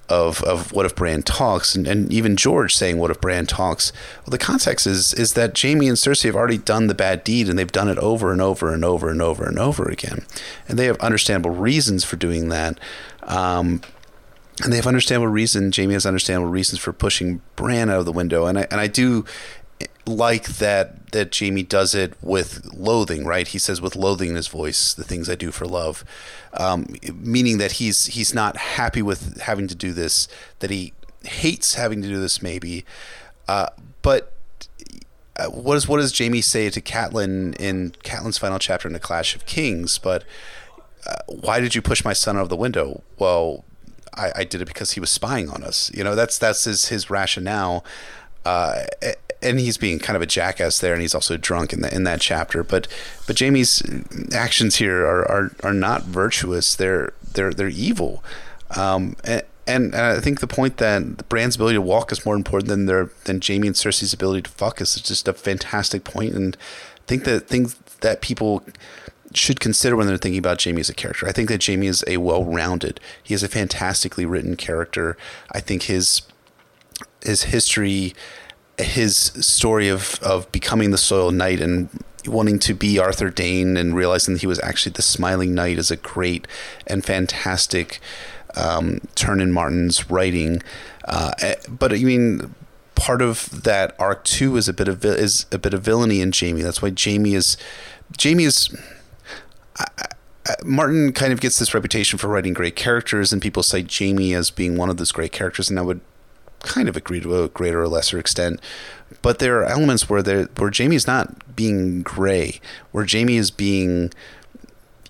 of, 0.10 0.44
of 0.44 0.72
what 0.72 0.86
if 0.86 0.95
Bran 0.95 1.23
talks, 1.23 1.76
and, 1.76 1.88
and 1.88 2.11
even 2.11 2.36
George 2.36 2.76
saying 2.76 2.98
what 2.98 3.11
if 3.11 3.22
Bran 3.22 3.45
talks. 3.45 3.91
Well, 4.26 4.31
the 4.31 4.38
context 4.38 4.88
is 4.88 5.14
is 5.14 5.34
that 5.34 5.60
Jaime 5.60 5.88
and 5.88 5.98
Cersei 5.98 6.26
have 6.26 6.36
already 6.36 6.57
done 6.57 6.88
the 6.88 6.95
bad 6.95 7.23
deed, 7.23 7.48
and 7.48 7.57
they've 7.57 7.72
done 7.72 7.88
it 7.88 7.98
over 7.99 8.31
and 8.31 8.41
over 8.41 8.73
and 8.73 8.84
over 8.84 9.10
and 9.10 9.22
over 9.22 9.45
and 9.45 9.60
over 9.60 9.88
again, 9.90 10.26
and 10.68 10.77
they 10.77 10.86
have 10.86 10.98
understandable 10.98 11.56
reasons 11.56 12.03
for 12.03 12.15
doing 12.15 12.49
that. 12.49 12.80
Um, 13.23 13.81
and 14.61 14.73
they 14.73 14.77
have 14.77 14.88
understandable 14.88 15.31
reason. 15.31 15.72
Jaime 15.73 15.94
has 15.94 16.06
understandable 16.06 16.52
reasons 16.52 16.81
for 16.81 16.91
pushing 16.91 17.41
Bran 17.56 17.90
out 17.90 17.99
of 17.99 18.06
the 18.06 18.11
window, 18.11 18.45
and 18.45 18.60
I 18.60 18.68
and 18.69 18.81
I 18.81 18.88
do 18.88 19.26
like 20.06 20.45
that 20.57 21.11
that 21.11 21.38
Jaime 21.38 21.64
does 21.64 21.95
it 21.95 22.14
with 22.22 22.65
loathing, 22.73 23.26
right? 23.26 23.47
He 23.47 23.60
says 23.60 23.81
with 23.81 23.95
loathing 23.95 24.30
in 24.30 24.35
his 24.35 24.47
voice, 24.47 24.93
"The 24.93 25.03
things 25.03 25.30
I 25.30 25.35
do 25.35 25.51
for 25.51 25.65
love," 25.65 26.03
um, 26.53 26.88
meaning 27.14 27.57
that 27.60 27.73
he's 27.73 28.07
he's 28.07 28.34
not 28.34 28.57
happy 28.57 29.01
with 29.01 29.41
having 29.41 29.68
to 29.68 29.76
do 29.76 29.93
this, 29.93 30.27
that 30.60 30.69
he 30.69 30.93
hates 31.23 31.76
having 31.76 32.01
to 32.01 32.07
do 32.07 32.19
this, 32.19 32.41
maybe. 32.41 32.85
Uh, 33.47 33.68
but 34.01 34.34
uh, 35.38 35.47
what 35.47 35.76
does 35.76 35.88
what 35.88 35.97
does 35.97 36.18
Jaime 36.18 36.41
say 36.41 36.69
to 36.69 36.81
Catelyn 36.81 37.56
in 37.60 37.91
Catelyn's 38.03 38.38
final 38.38 38.60
chapter 38.60 38.88
in 38.88 38.93
the 38.93 38.99
Clash 38.99 39.35
of 39.35 39.45
Kings? 39.45 39.97
But 39.97 40.23
uh, 41.07 41.15
why 41.27 41.60
did 41.60 41.76
you 41.76 41.81
push 41.81 42.03
my 42.03 42.14
son 42.14 42.38
out 42.38 42.43
of 42.43 42.49
the 42.49 42.56
window? 42.56 43.03
Well, 43.18 43.64
I, 44.14 44.31
I, 44.35 44.43
did 44.43 44.61
it 44.61 44.65
because 44.65 44.91
he 44.91 44.99
was 44.99 45.10
spying 45.10 45.49
on 45.49 45.64
us. 45.64 45.91
You 45.93 46.03
know, 46.03 46.14
that's 46.14 46.38
that's 46.38 46.65
his 46.65 46.89
his 46.89 47.10
rationale. 47.10 47.85
Uh, 48.45 48.84
and 49.41 49.60
he's 49.60 49.78
being 49.78 49.99
kind 49.99 50.16
of 50.16 50.22
a 50.22 50.26
jackass 50.26 50.80
there, 50.80 50.94
and 50.94 51.02
he's 51.02 51.16
also 51.16 51.38
drunk 51.38 51.74
in 51.74 51.82
that 51.82 51.94
in 51.94 52.03
that 52.03 52.22
chapter. 52.22 52.64
But 52.64 52.88
but 53.28 53.40
Jaime's 53.40 53.82
actions 54.34 54.78
here 54.78 55.06
are 55.06 55.30
are, 55.30 55.52
are 55.64 55.74
not 55.74 56.03
virtuous. 56.03 56.76
They're 56.76 57.14
they're 57.34 57.53
they're 57.53 57.68
evil. 57.68 58.24
Um, 58.76 59.16
and, 59.24 59.44
and, 59.66 59.95
I 59.95 60.20
think 60.20 60.41
the 60.41 60.48
point 60.48 60.78
that 60.78 61.28
Bran's 61.28 61.56
ability 61.56 61.76
to 61.76 61.82
walk 61.82 62.11
is 62.11 62.26
more 62.26 62.36
important 62.36 62.70
than 62.70 62.86
their 62.86 63.10
than 63.26 63.41
Jaime 63.41 63.68
and 63.68 63.76
Cersei's 63.76 64.14
ability 64.14 64.44
to 64.44 64.49
fuck 64.49 64.82
is 64.82 64.95
just 64.95 65.28
a 65.28 65.34
fantastic 65.34 66.03
point, 66.03 66.34
and 66.34 66.57
I 66.98 67.02
think 67.07 67.24
that 67.24 67.48
things 67.48 67.76
that 68.02 68.22
people 68.22 68.64
should 69.34 69.60
consider 69.60 69.95
when 69.95 70.07
they're 70.07 70.18
thinking 70.18 70.40
about 70.40 70.64
Jaime 70.64 70.80
as 70.82 70.90
a 70.90 70.94
character. 70.94 71.28
I 71.28 71.32
think 71.32 71.49
that 71.49 71.64
Jaime 71.64 71.88
is 71.88 72.03
a 72.07 72.18
well-rounded. 72.18 72.99
He 73.22 73.34
is 73.34 73.44
a 73.44 73.48
fantastically 73.48 74.26
written 74.26 74.56
character. 74.56 75.18
I 75.52 75.60
think 75.60 75.84
his 75.84 76.24
his 77.22 77.44
history, 77.44 78.14
his 78.80 79.15
story 79.18 79.89
of 79.89 80.19
of 80.22 80.51
becoming 80.51 80.91
the 80.91 80.97
Soiled 80.97 81.34
Knight 81.34 81.61
and 81.61 81.89
wanting 82.26 82.60
to 82.60 82.73
be 82.73 82.99
Arthur 82.99 83.30
Dayne 83.30 83.77
and 83.77 83.95
realizing 83.95 84.35
that 84.35 84.41
he 84.41 84.47
was 84.47 84.60
actually 84.61 84.93
the 84.93 85.01
Smiling 85.01 85.53
Knight 85.53 85.77
is 85.77 85.91
a 85.91 85.97
great 85.97 86.47
and 86.88 87.03
fantastic 87.03 87.99
um, 88.56 89.01
turn 89.15 89.41
in 89.41 89.51
Martin's 89.51 90.10
writing. 90.10 90.61
Uh, 91.06 91.31
eh, 91.41 91.56
but 91.68 91.93
I 91.93 91.97
mean, 91.97 92.53
part 92.95 93.22
of 93.22 93.64
that 93.64 93.95
arc 93.99 94.23
too 94.23 94.57
is 94.57 94.68
a 94.68 94.73
bit 94.73 94.88
of 94.88 95.03
is 95.06 95.45
a 95.51 95.57
bit 95.57 95.73
of 95.73 95.81
villainy 95.81 96.22
in 96.22 96.31
Jaime. 96.38 96.61
That's 96.61 96.81
why 96.81 96.93
Jaime 96.97 97.35
is 97.35 97.57
Jaime 98.22 98.45
is. 98.45 98.76
Martin 100.65 101.14
kind 101.14 101.31
of 101.31 101.39
gets 101.41 101.60
this 101.60 101.76
reputation 101.76 102.18
for 102.18 102.27
writing 102.27 102.53
great 102.53 102.76
characters, 102.76 103.31
and 103.31 103.39
people 103.39 103.61
cite 103.61 103.93
Jaime 103.95 104.34
as 104.34 104.49
being 104.49 104.77
one 104.77 104.89
of 104.89 104.97
those 104.97 105.11
great 105.11 105.31
characters, 105.31 105.69
and 105.69 105.77
I 105.77 105.84
would 105.84 106.01
kind 106.60 106.90
of 106.90 106.98
agree 106.98 107.19
to 107.22 107.44
a 107.44 107.49
greater 107.49 107.81
or 107.81 107.88
lesser 107.88 108.19
extent. 108.19 108.60
But 109.22 109.40
there 109.40 109.60
are 109.60 109.65
elements 109.65 110.10
where 110.10 110.22
there 110.22 110.45
where 110.57 110.72
Jaime 110.76 110.95
is 110.95 111.07
not 111.07 111.56
being 111.56 112.03
gray, 112.03 112.60
where 112.91 113.06
Jaime 113.10 113.38
is 113.38 113.52
being 113.52 114.11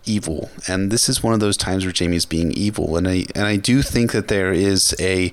evil, 0.05 0.49
and 0.67 0.91
this 0.91 1.09
is 1.09 1.21
one 1.21 1.34
of 1.34 1.39
those 1.39 1.57
times 1.57 1.85
where 1.85 1.93
Jaime 1.97 2.15
is 2.15 2.26
being 2.26 2.51
evil, 2.51 2.97
and 2.97 3.07
I 3.07 3.26
and 3.35 3.45
I 3.45 3.57
do 3.57 3.81
think 3.81 4.11
that 4.11 4.27
there 4.27 4.51
is 4.51 4.95
a 4.99 5.31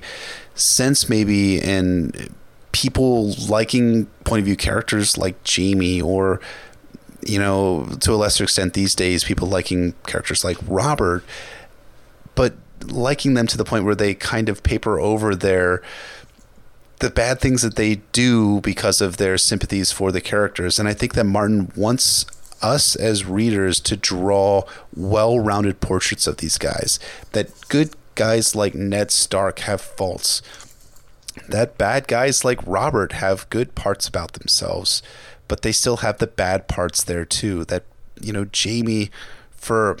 sense 0.53 1.07
maybe 1.09 1.57
in 1.59 2.11
people 2.71 3.31
liking 3.47 4.05
point 4.23 4.39
of 4.39 4.45
view 4.45 4.55
characters 4.55 5.17
like 5.17 5.35
Jaime 5.47 6.01
or 6.01 6.39
you 7.21 7.39
know 7.39 7.87
to 8.01 8.13
a 8.13 8.15
lesser 8.15 8.43
extent 8.43 8.73
these 8.73 8.93
days 8.93 9.23
people 9.23 9.47
liking 9.47 9.93
characters 10.05 10.43
like 10.43 10.57
Robert 10.67 11.23
but 12.35 12.53
liking 12.85 13.33
them 13.33 13.47
to 13.47 13.57
the 13.57 13.65
point 13.65 13.85
where 13.85 13.95
they 13.95 14.13
kind 14.13 14.49
of 14.49 14.63
paper 14.63 14.99
over 14.99 15.35
their 15.35 15.81
the 16.99 17.09
bad 17.11 17.39
things 17.39 17.61
that 17.61 17.75
they 17.75 17.95
do 18.11 18.59
because 18.61 19.01
of 19.01 19.17
their 19.17 19.37
sympathies 19.37 19.91
for 19.91 20.11
the 20.11 20.21
characters 20.21 20.79
and 20.79 20.87
I 20.87 20.93
think 20.93 21.13
that 21.13 21.25
Martin 21.25 21.71
wants 21.75 22.25
us 22.61 22.95
as 22.95 23.25
readers 23.25 23.79
to 23.81 23.95
draw 23.95 24.63
well-rounded 24.95 25.79
portraits 25.79 26.27
of 26.27 26.37
these 26.37 26.57
guys. 26.57 26.99
That 27.33 27.51
good 27.69 27.95
guys 28.15 28.55
like 28.55 28.73
Ned 28.73 29.11
Stark 29.11 29.59
have 29.59 29.81
faults. 29.81 30.41
That 31.47 31.77
bad 31.77 32.07
guys 32.07 32.43
like 32.43 32.65
Robert 32.65 33.13
have 33.13 33.49
good 33.49 33.75
parts 33.75 34.07
about 34.07 34.33
themselves, 34.33 35.03
but 35.47 35.61
they 35.61 35.71
still 35.71 35.97
have 35.97 36.17
the 36.17 36.27
bad 36.27 36.67
parts 36.67 37.03
there 37.03 37.25
too. 37.25 37.63
That 37.65 37.83
you 38.19 38.33
know, 38.33 38.47
Jaime, 38.55 39.11
for 39.51 39.97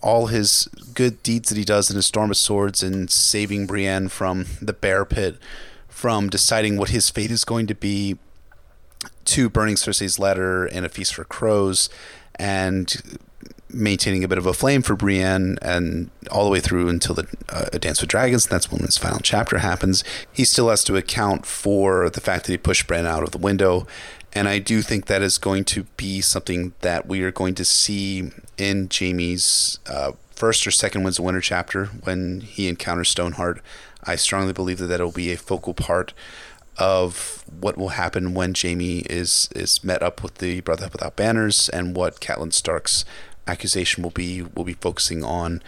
all 0.00 0.26
his 0.26 0.68
good 0.94 1.22
deeds 1.22 1.48
that 1.48 1.58
he 1.58 1.64
does 1.64 1.90
in 1.90 1.96
his 1.96 2.06
Storm 2.06 2.30
of 2.30 2.36
Swords 2.36 2.82
and 2.82 3.10
saving 3.10 3.66
Brienne 3.66 4.08
from 4.08 4.46
the 4.60 4.72
bear 4.72 5.04
pit, 5.04 5.36
from 5.88 6.28
deciding 6.28 6.76
what 6.76 6.90
his 6.90 7.10
fate 7.10 7.30
is 7.30 7.44
going 7.44 7.66
to 7.66 7.74
be, 7.74 8.18
to 9.24 9.48
burning 9.48 9.74
Cersei's 9.74 10.18
letter 10.18 10.66
and 10.66 10.86
A 10.86 10.88
Feast 10.88 11.14
for 11.14 11.24
Crows 11.24 11.88
and 12.36 13.18
maintaining 13.70 14.24
a 14.24 14.28
bit 14.28 14.38
of 14.38 14.46
a 14.46 14.54
flame 14.54 14.82
for 14.82 14.96
Brienne 14.96 15.58
and 15.60 16.10
all 16.30 16.44
the 16.44 16.50
way 16.50 16.60
through 16.60 16.88
until 16.88 17.14
the 17.14 17.26
uh, 17.50 17.66
A 17.72 17.78
Dance 17.78 18.00
with 18.00 18.08
Dragons. 18.08 18.46
And 18.46 18.52
that's 18.52 18.72
when 18.72 18.80
his 18.80 18.96
final 18.96 19.20
chapter 19.20 19.58
happens. 19.58 20.02
He 20.32 20.44
still 20.44 20.70
has 20.70 20.84
to 20.84 20.96
account 20.96 21.44
for 21.44 22.08
the 22.08 22.20
fact 22.20 22.46
that 22.46 22.52
he 22.52 22.58
pushed 22.58 22.86
Bran 22.86 23.06
out 23.06 23.22
of 23.22 23.32
the 23.32 23.38
window. 23.38 23.86
And 24.32 24.48
I 24.48 24.58
do 24.58 24.82
think 24.82 25.06
that 25.06 25.22
is 25.22 25.38
going 25.38 25.64
to 25.64 25.84
be 25.96 26.20
something 26.20 26.74
that 26.80 27.06
we 27.06 27.22
are 27.22 27.32
going 27.32 27.54
to 27.56 27.64
see 27.64 28.30
in 28.56 28.88
Jaime's 28.92 29.78
uh, 29.86 30.12
first 30.30 30.66
or 30.66 30.70
second 30.70 31.02
Winds 31.02 31.18
of 31.18 31.24
Winter 31.24 31.40
chapter 31.40 31.86
when 31.86 32.40
he 32.42 32.68
encounters 32.68 33.08
Stoneheart. 33.08 33.60
I 34.04 34.16
strongly 34.16 34.52
believe 34.52 34.78
that 34.78 34.86
that 34.86 35.00
will 35.00 35.12
be 35.12 35.32
a 35.32 35.36
focal 35.36 35.74
part 35.74 36.12
of 36.78 37.44
what 37.60 37.76
will 37.76 37.90
happen 37.90 38.34
when 38.34 38.54
Jaime 38.54 39.00
is 39.00 39.48
is 39.54 39.82
met 39.82 40.02
up 40.02 40.22
with 40.22 40.36
the 40.36 40.60
Brotherhood 40.60 40.92
Without 40.92 41.16
Banners 41.16 41.68
and 41.70 41.96
what 41.96 42.20
Catelyn 42.20 42.52
Stark's 42.52 43.04
accusation 43.48 44.02
will 44.02 44.10
be 44.10 44.42
will 44.42 44.64
be 44.64 44.74
focusing 44.74 45.24
on 45.24 45.62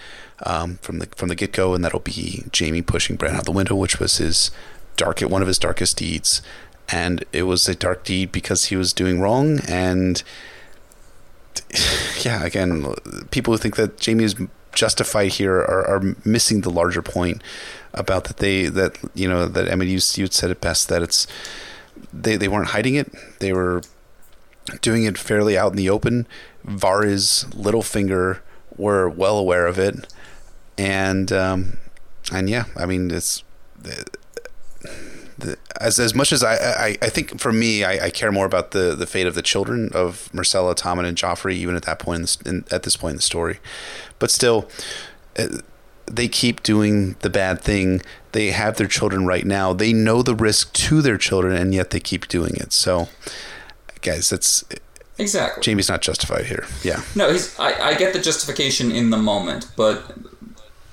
um, 0.47 0.77
from 0.77 1.01
the 1.01 1.07
from 1.16 1.28
the 1.28 1.35
get 1.35 1.53
go, 1.53 1.74
and 1.74 1.85
that'll 1.85 2.01
be 2.01 2.45
Jaime 2.57 2.82
pushing 2.82 3.16
Bran 3.16 3.35
out 3.35 3.45
the 3.45 3.53
window, 3.53 3.74
which 3.74 3.99
was 3.99 4.19
his 4.19 4.51
dark 4.97 5.20
one 5.20 5.43
of 5.43 5.49
his 5.49 5.59
darkest 5.59 5.97
deeds, 5.97 6.43
and 6.92 7.24
it 7.32 7.44
was 7.44 7.68
a 7.68 7.74
dark 7.74 8.04
deed 8.04 8.32
because 8.32 8.66
he 8.66 8.76
was 8.76 8.92
doing 8.92 9.20
wrong, 9.20 9.60
and 9.68 10.22
yeah, 12.24 12.44
again, 12.44 12.94
people 13.30 13.52
who 13.54 13.58
think 13.58 13.76
that 13.76 14.04
Jaime 14.04 14.24
is 14.24 14.36
justified 14.72 15.32
here 15.32 15.56
are, 15.56 15.86
are 15.86 16.16
missing 16.24 16.60
the 16.60 16.70
larger 16.70 17.02
point 17.02 17.42
about 17.92 18.24
that 18.24 18.36
they 18.36 18.66
that 18.66 18.96
you 19.14 19.28
know 19.28 19.46
that 19.46 19.66
Emmett 19.68 19.88
you 19.88 19.94
you 20.14 20.26
said 20.28 20.50
it 20.50 20.60
best 20.60 20.88
that 20.88 21.02
it's 21.02 21.26
they 22.12 22.36
they 22.36 22.46
weren't 22.46 22.68
hiding 22.68 22.94
it 22.94 23.12
they 23.40 23.52
were 23.52 23.82
doing 24.80 25.04
it 25.04 25.18
fairly 25.18 25.56
out 25.56 25.72
in 25.72 25.76
the 25.76 25.90
open. 25.90 26.26
Varys, 26.66 27.46
Littlefinger 27.54 28.40
were 28.76 29.08
well 29.08 29.38
aware 29.38 29.66
of 29.66 29.78
it, 29.78 30.12
and 30.78 31.32
um, 31.32 31.78
and 32.32 32.48
yeah, 32.48 32.64
I 32.76 32.86
mean 32.86 33.10
it's. 33.10 33.42
The, 35.40 35.58
as 35.80 35.98
as 35.98 36.14
much 36.14 36.32
as 36.32 36.42
I, 36.42 36.54
I, 36.54 36.98
I 37.02 37.08
think 37.08 37.40
for 37.40 37.52
me 37.52 37.84
I, 37.84 38.06
I, 38.06 38.10
care 38.10 38.30
more 38.30 38.46
about 38.46 38.72
the, 38.72 38.94
the 38.94 39.06
fate 39.06 39.26
of 39.26 39.34
the 39.34 39.42
children 39.42 39.90
of 39.94 40.28
Myrcella, 40.32 40.74
Tommen, 40.74 41.06
and 41.06 41.16
Joffrey 41.16 41.54
even 41.54 41.76
at 41.76 41.84
that 41.84 41.98
point 41.98 42.38
in, 42.44 42.56
in, 42.56 42.64
at 42.70 42.82
this 42.82 42.96
point 42.96 43.12
in 43.12 43.16
the 43.16 43.22
story, 43.22 43.58
but 44.18 44.30
still, 44.30 44.68
uh, 45.38 45.48
they 46.06 46.28
keep 46.28 46.62
doing 46.62 47.16
the 47.20 47.30
bad 47.30 47.60
thing. 47.60 48.02
They 48.32 48.50
have 48.50 48.76
their 48.76 48.86
children 48.86 49.26
right 49.26 49.46
now. 49.46 49.72
They 49.72 49.92
know 49.92 50.22
the 50.22 50.34
risk 50.34 50.72
to 50.74 51.00
their 51.02 51.16
children, 51.16 51.56
and 51.56 51.72
yet 51.72 51.90
they 51.90 52.00
keep 52.00 52.28
doing 52.28 52.56
it. 52.56 52.72
So, 52.72 53.08
guys, 54.02 54.30
that's 54.30 54.64
exactly 55.18 55.62
Jaime's 55.64 55.88
not 55.88 56.02
justified 56.02 56.46
here. 56.46 56.66
Yeah. 56.82 57.02
No, 57.14 57.30
he's. 57.32 57.58
I, 57.58 57.90
I 57.90 57.94
get 57.94 58.12
the 58.12 58.20
justification 58.20 58.90
in 58.90 59.10
the 59.10 59.16
moment, 59.16 59.70
but 59.76 60.12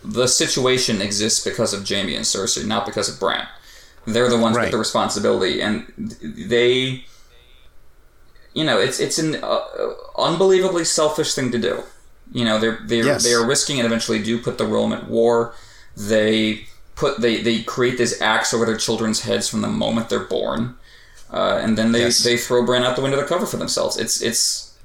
the 0.04 0.28
situation 0.28 1.02
exists 1.02 1.44
because 1.44 1.74
of 1.74 1.88
Jaime 1.88 2.16
and 2.16 2.26
Cersei, 2.26 2.66
not 2.66 2.86
because 2.86 3.10
of 3.10 3.20
Bran. 3.20 3.48
They're 4.08 4.30
the 4.30 4.38
ones 4.38 4.56
right. 4.56 4.64
with 4.64 4.72
the 4.72 4.78
responsibility, 4.78 5.62
and 5.62 5.86
they. 6.22 7.04
You 8.54 8.64
know, 8.64 8.80
it's 8.80 9.00
it's 9.00 9.20
an 9.20 9.36
uh, 9.44 9.60
unbelievably 10.18 10.86
selfish 10.86 11.36
thing 11.36 11.52
to 11.52 11.60
do. 11.60 11.84
You 12.32 12.46
know, 12.46 12.58
they're 12.58 12.80
they're 12.86 13.06
yes. 13.06 13.24
they 13.24 13.34
are 13.34 13.46
risking 13.46 13.80
and 13.80 13.86
eventually 13.86 14.24
do 14.24 14.42
put 14.42 14.58
the 14.58 14.66
realm 14.66 14.94
at 14.94 15.08
war. 15.08 15.54
They 15.96 16.68
put 16.96 17.20
they 17.20 17.42
they 17.42 17.64
create 17.64 17.98
this 17.98 18.20
axe 18.22 18.54
over 18.54 18.66
their 18.66 18.78
children's 18.78 19.22
heads 19.22 19.48
from 19.50 19.62
the 19.62 19.68
moment 19.68 20.10
they're 20.10 20.20
born, 20.20 20.78
uh, 21.32 21.60
and 21.62 21.78
then 21.78 21.92
they 21.92 22.00
yes. 22.00 22.24
they 22.24 22.38
throw 22.38 22.66
Bran 22.66 22.84
out 22.84 22.96
the 22.96 23.02
window 23.02 23.20
to 23.20 23.28
cover 23.28 23.46
for 23.46 23.58
themselves. 23.58 23.98
It's 23.98 24.22
it's 24.22 24.78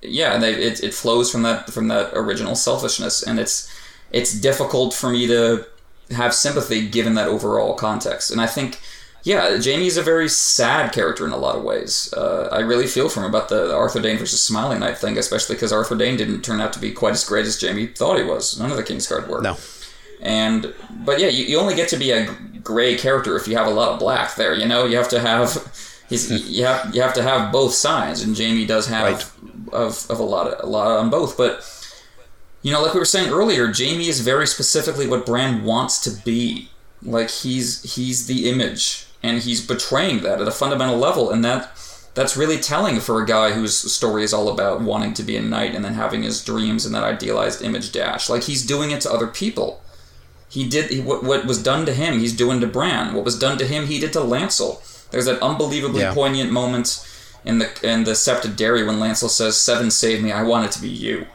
yeah, 0.00 0.38
they, 0.38 0.54
it 0.54 0.82
it 0.82 0.94
flows 0.94 1.30
from 1.30 1.42
that 1.42 1.70
from 1.70 1.88
that 1.88 2.12
original 2.14 2.54
selfishness, 2.54 3.22
and 3.22 3.40
it's 3.40 3.68
it's 4.12 4.32
difficult 4.32 4.94
for 4.94 5.10
me 5.10 5.26
to 5.26 5.66
have 6.10 6.34
sympathy 6.34 6.88
given 6.88 7.14
that 7.14 7.28
overall 7.28 7.74
context. 7.74 8.30
And 8.30 8.40
I 8.40 8.46
think 8.46 8.80
yeah, 9.24 9.58
Jaime's 9.60 9.96
a 9.96 10.02
very 10.02 10.28
sad 10.28 10.92
character 10.92 11.26
in 11.26 11.32
a 11.32 11.36
lot 11.36 11.56
of 11.56 11.62
ways. 11.64 12.12
Uh, 12.16 12.48
I 12.52 12.60
really 12.60 12.86
feel 12.86 13.08
for 13.08 13.20
him 13.20 13.26
about 13.26 13.48
the 13.48 13.74
Arthur 13.74 14.00
Dayne 14.00 14.16
versus 14.16 14.42
Smiling 14.42 14.80
Knight 14.80 14.96
thing, 14.96 15.18
especially 15.18 15.56
because 15.56 15.72
Arthur 15.72 15.96
Dayne 15.96 16.16
didn't 16.16 16.42
turn 16.42 16.60
out 16.60 16.72
to 16.74 16.78
be 16.78 16.92
quite 16.92 17.12
as 17.12 17.24
great 17.24 17.44
as 17.44 17.60
Jaime 17.60 17.88
thought 17.88 18.16
he 18.16 18.24
was. 18.24 18.58
None 18.58 18.70
of 18.70 18.76
the 18.76 18.82
Kingsguard 18.84 19.28
were. 19.28 19.42
No. 19.42 19.56
And 20.22 20.72
but 21.04 21.20
yeah, 21.20 21.28
you, 21.28 21.44
you 21.44 21.58
only 21.58 21.74
get 21.74 21.88
to 21.90 21.96
be 21.96 22.10
a 22.12 22.32
gray 22.62 22.96
character 22.96 23.36
if 23.36 23.46
you 23.46 23.56
have 23.56 23.66
a 23.66 23.70
lot 23.70 23.92
of 23.92 23.98
black 23.98 24.34
there. 24.36 24.54
You 24.54 24.66
know, 24.66 24.84
you 24.84 24.96
have 24.96 25.08
to 25.10 25.20
have 25.20 25.52
he's 26.08 26.30
you 26.48 26.64
have 26.64 26.94
you 26.94 27.02
have 27.02 27.14
to 27.14 27.22
have 27.22 27.52
both 27.52 27.74
sides, 27.74 28.22
and 28.22 28.36
Jaime 28.36 28.66
does 28.66 28.86
have 28.86 29.04
Right. 29.04 29.74
of, 29.74 30.10
of 30.10 30.18
a 30.18 30.24
lot 30.24 30.46
of, 30.46 30.64
a 30.64 30.66
lot 30.66 30.86
on 30.90 31.10
both. 31.10 31.36
But 31.36 31.62
you 32.68 32.74
know, 32.74 32.82
like 32.82 32.92
we 32.92 33.00
were 33.00 33.06
saying 33.06 33.32
earlier, 33.32 33.72
Jaime 33.74 34.08
is 34.08 34.20
very 34.20 34.46
specifically 34.46 35.06
what 35.06 35.24
Bran 35.24 35.64
wants 35.64 36.02
to 36.02 36.10
be. 36.10 36.68
Like 37.02 37.30
he's 37.30 37.94
he's 37.94 38.26
the 38.26 38.50
image, 38.50 39.06
and 39.22 39.40
he's 39.40 39.66
betraying 39.66 40.20
that 40.20 40.38
at 40.42 40.46
a 40.46 40.50
fundamental 40.50 40.98
level, 40.98 41.30
and 41.30 41.42
that 41.46 41.70
that's 42.12 42.36
really 42.36 42.58
telling 42.58 43.00
for 43.00 43.22
a 43.22 43.26
guy 43.26 43.52
whose 43.52 43.74
story 43.90 44.22
is 44.22 44.34
all 44.34 44.50
about 44.50 44.82
wanting 44.82 45.14
to 45.14 45.22
be 45.22 45.34
a 45.38 45.40
knight 45.40 45.74
and 45.74 45.82
then 45.82 45.94
having 45.94 46.24
his 46.24 46.44
dreams 46.44 46.84
and 46.84 46.94
that 46.94 47.04
idealized 47.04 47.62
image 47.62 47.90
dash. 47.90 48.28
Like 48.28 48.42
he's 48.42 48.66
doing 48.66 48.90
it 48.90 49.00
to 49.02 49.10
other 49.10 49.28
people. 49.28 49.80
He 50.50 50.68
did 50.68 50.90
he, 50.90 51.00
what, 51.00 51.24
what 51.24 51.46
was 51.46 51.62
done 51.62 51.86
to 51.86 51.94
him. 51.94 52.18
He's 52.18 52.36
doing 52.36 52.60
to 52.60 52.66
Bran. 52.66 53.14
What 53.14 53.24
was 53.24 53.38
done 53.38 53.56
to 53.56 53.66
him, 53.66 53.86
he 53.86 53.98
did 53.98 54.12
to 54.12 54.20
Lancel. 54.20 54.82
There's 55.10 55.24
that 55.24 55.40
unbelievably 55.40 56.02
Yeah. 56.02 56.12
poignant 56.12 56.52
moment 56.52 57.02
in 57.46 57.60
the 57.60 57.70
in 57.82 58.04
the 58.04 58.12
Sept 58.12 58.44
of 58.44 58.56
Darry 58.56 58.84
when 58.84 58.98
Lancel 58.98 59.30
says, 59.30 59.56
Seven 59.56 59.90
save 59.90 60.22
me, 60.22 60.32
I 60.32 60.42
want 60.42 60.66
it 60.66 60.72
to 60.72 60.82
be 60.82 60.90
you. 60.90 61.26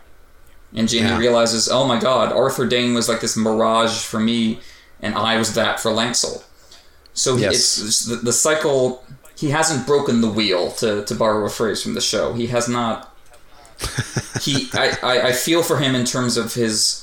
And 0.76 0.90
Jaime 0.92 1.06
Yeah. 1.08 1.18
realizes, 1.18 1.70
oh 1.70 1.86
my 1.86 2.00
god, 2.00 2.32
Arthur 2.32 2.66
Dayne 2.66 2.94
was 2.94 3.08
like 3.08 3.22
this 3.22 3.38
mirage 3.38 4.00
for 4.04 4.20
me, 4.20 4.60
and 5.02 5.16
I 5.16 5.38
was 5.38 5.54
that 5.54 5.80
for 5.80 5.92
Lancel. 5.92 6.44
So 7.14 7.36
Yes. 7.38 7.54
it's, 7.54 7.80
it's 7.82 8.06
the, 8.06 8.16
the 8.18 8.34
cycle. 8.34 9.04
He 9.38 9.50
hasn't 9.52 9.86
broken 9.86 10.22
the 10.22 10.30
wheel, 10.30 10.72
to, 10.74 11.04
to 11.06 11.16
borrow 11.16 11.46
a 11.46 11.50
phrase 11.50 11.84
from 11.84 11.94
the 11.94 12.02
show. 12.02 12.34
He 12.34 12.48
has 12.48 12.68
not. 12.68 13.14
he, 14.42 14.70
I, 14.74 14.98
I, 15.04 15.22
I 15.28 15.32
feel 15.32 15.62
for 15.64 15.78
him 15.78 15.94
in 15.96 16.06
terms 16.06 16.38
of 16.38 16.54
his 16.54 17.00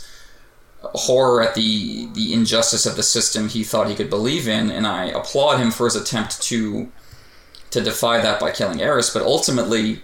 horror 0.83 1.43
at 1.43 1.55
the 1.55 2.07
the 2.15 2.33
injustice 2.33 2.87
of 2.87 2.97
the 2.97 3.03
system 3.03 3.49
he 3.51 3.63
thought 3.63 3.89
he 3.89 3.95
could 3.95 4.09
believe 4.09 4.49
in, 4.49 4.71
and 4.71 4.87
I 4.87 5.07
applaud 5.07 5.59
him 5.59 5.71
for 5.71 5.85
his 5.85 5.95
attempt 5.97 6.41
to 6.43 6.91
to 7.71 7.81
defy 7.81 8.21
that 8.21 8.41
by 8.41 8.51
killing 8.51 8.79
Aerys. 8.79 9.13
But 9.13 9.23
ultimately, 9.23 10.03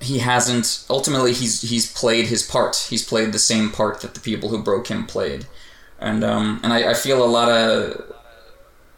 he 0.00 0.18
hasn't. 0.18 0.84
Ultimately, 0.88 1.32
he's 1.32 1.62
he's 1.62 1.92
played 1.92 2.26
his 2.26 2.42
part. 2.42 2.86
He's 2.90 3.04
played 3.06 3.32
the 3.32 3.38
same 3.38 3.70
part 3.70 4.00
that 4.00 4.14
the 4.14 4.20
people 4.20 4.48
who 4.50 4.62
broke 4.62 4.88
him 4.88 5.06
played, 5.06 5.46
and 5.98 6.22
um 6.24 6.60
and 6.62 6.72
I, 6.72 6.90
I 6.90 6.94
feel 6.94 7.24
a 7.24 7.26
lot 7.26 7.48
of 7.50 8.14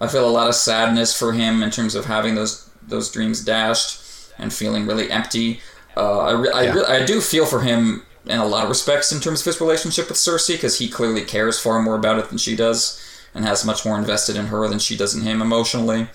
I 0.00 0.08
feel 0.08 0.28
a 0.28 0.30
lot 0.30 0.48
of 0.48 0.54
sadness 0.54 1.18
for 1.18 1.32
him 1.32 1.62
in 1.62 1.70
terms 1.70 1.94
of 1.94 2.06
having 2.06 2.34
those 2.34 2.68
those 2.86 3.10
dreams 3.10 3.44
dashed 3.44 4.00
and 4.38 4.52
feeling 4.52 4.86
really 4.86 5.10
empty. 5.10 5.60
Uh, 5.96 6.18
I, 6.20 6.30
re- 6.32 6.50
I, 6.50 6.62
Yeah. 6.64 6.74
re- 6.74 6.84
I 7.02 7.04
do 7.04 7.20
feel 7.20 7.44
for 7.46 7.60
him 7.60 8.04
in 8.26 8.38
a 8.38 8.46
lot 8.46 8.62
of 8.64 8.68
respects 8.68 9.12
in 9.12 9.20
terms 9.20 9.40
of 9.40 9.46
his 9.46 9.60
relationship 9.60 10.08
with 10.08 10.16
Cersei 10.16 10.54
because 10.54 10.78
he 10.78 10.88
clearly 10.88 11.22
cares 11.22 11.58
far 11.60 11.80
more 11.82 11.94
about 11.96 12.18
it 12.18 12.28
than 12.30 12.38
she 12.38 12.56
does 12.56 13.00
and 13.34 13.44
has 13.44 13.64
much 13.64 13.84
more 13.84 13.98
invested 13.98 14.36
in 14.36 14.46
her 14.46 14.66
than 14.68 14.78
she 14.78 14.96
does 14.96 15.14
in 15.14 15.22
him 15.22 15.42
emotionally. 15.42 16.08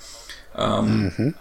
Um, 0.56 1.36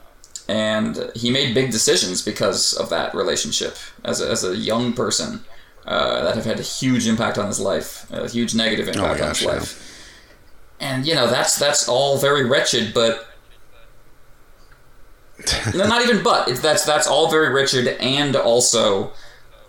And 0.48 1.10
he 1.14 1.30
made 1.30 1.54
big 1.54 1.70
decisions 1.70 2.22
because 2.22 2.74
of 2.74 2.90
that 2.90 3.14
relationship 3.14 3.76
as 4.04 4.20
a, 4.20 4.30
as 4.30 4.44
a 4.44 4.54
young 4.56 4.92
person 4.92 5.40
uh, 5.86 6.22
that 6.22 6.34
have 6.34 6.44
had 6.44 6.60
a 6.60 6.62
huge 6.62 7.06
impact 7.06 7.38
on 7.38 7.46
his 7.46 7.60
life, 7.60 8.10
a 8.10 8.28
huge 8.28 8.54
negative 8.54 8.88
impact 8.88 9.20
on 9.20 9.28
gosh, 9.28 9.38
his 9.38 9.46
yeah. 9.46 9.52
life. 9.52 9.90
And 10.80 11.06
you 11.06 11.14
know 11.14 11.28
that's 11.28 11.58
that's 11.58 11.88
all 11.88 12.18
very 12.18 12.44
wretched, 12.44 12.92
but 12.92 13.26
no, 15.74 15.86
not 15.86 16.02
even 16.02 16.22
but. 16.22 16.48
It's, 16.48 16.60
that's 16.60 16.84
that's 16.84 17.06
all 17.06 17.30
very 17.30 17.52
wretched, 17.52 17.88
and 18.00 18.36
also 18.36 19.12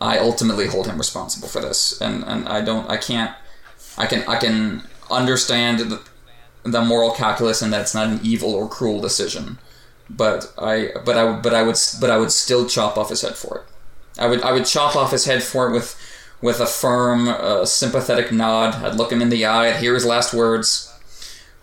I 0.02 0.20
ultimately 0.20 0.68
hold 0.68 0.88
him 0.88 0.98
responsible 0.98 1.48
for 1.48 1.62
this, 1.62 2.00
and 2.02 2.24
and 2.26 2.48
I 2.48 2.62
don't, 2.62 2.90
I 2.90 2.98
can't, 2.98 3.36
I 3.98 4.06
can 4.06 4.28
I 4.28 4.38
can 4.38 4.84
understand 5.10 5.80
the, 5.80 6.02
the 6.64 6.82
moral 6.82 7.12
calculus 7.12 7.62
and 7.62 7.72
that 7.72 7.82
it's 7.82 7.94
not 7.94 8.08
an 8.08 8.20
evil 8.24 8.54
or 8.54 8.68
cruel 8.68 9.00
decision, 9.00 9.60
but 10.10 10.54
I 10.58 10.92
but 11.06 11.18
I 11.18 11.40
but 11.40 11.54
I 11.54 11.64
would 11.64 11.78
but 12.00 12.10
I 12.10 12.18
would 12.18 12.32
still 12.32 12.68
chop 12.68 12.98
off 12.98 13.10
his 13.10 13.22
head 13.22 13.36
for 13.36 13.60
it. 13.60 13.64
I 14.20 14.28
would 14.28 14.42
I 14.42 14.52
would 14.52 14.66
chop 14.66 14.96
off 14.96 15.12
his 15.12 15.26
head 15.26 15.44
for 15.44 15.68
it 15.68 15.74
with 15.74 16.00
with 16.42 16.60
a 16.60 16.66
firm, 16.66 17.28
uh, 17.28 17.66
sympathetic 17.66 18.32
nod. 18.32 18.76
I'd 18.76 18.96
look 18.96 19.12
him 19.12 19.22
in 19.22 19.30
the 19.30 19.46
eye. 19.46 19.70
I'd 19.70 19.78
hear 19.78 19.94
his 19.94 20.06
last 20.06 20.34
words. 20.34 20.92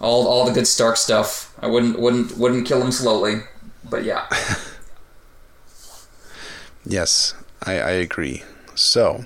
All, 0.00 0.26
all 0.26 0.44
the 0.44 0.52
good 0.52 0.66
Stark 0.66 0.96
stuff. 0.96 1.54
I 1.60 1.68
wouldn't 1.68 1.98
wouldn't 1.98 2.36
wouldn't 2.36 2.66
kill 2.66 2.82
him 2.82 2.90
slowly, 2.90 3.42
but 3.88 4.04
yeah. 4.04 4.26
Yes, 6.84 7.34
I, 7.62 7.78
I 7.78 7.90
agree. 7.90 8.42
So, 8.74 9.24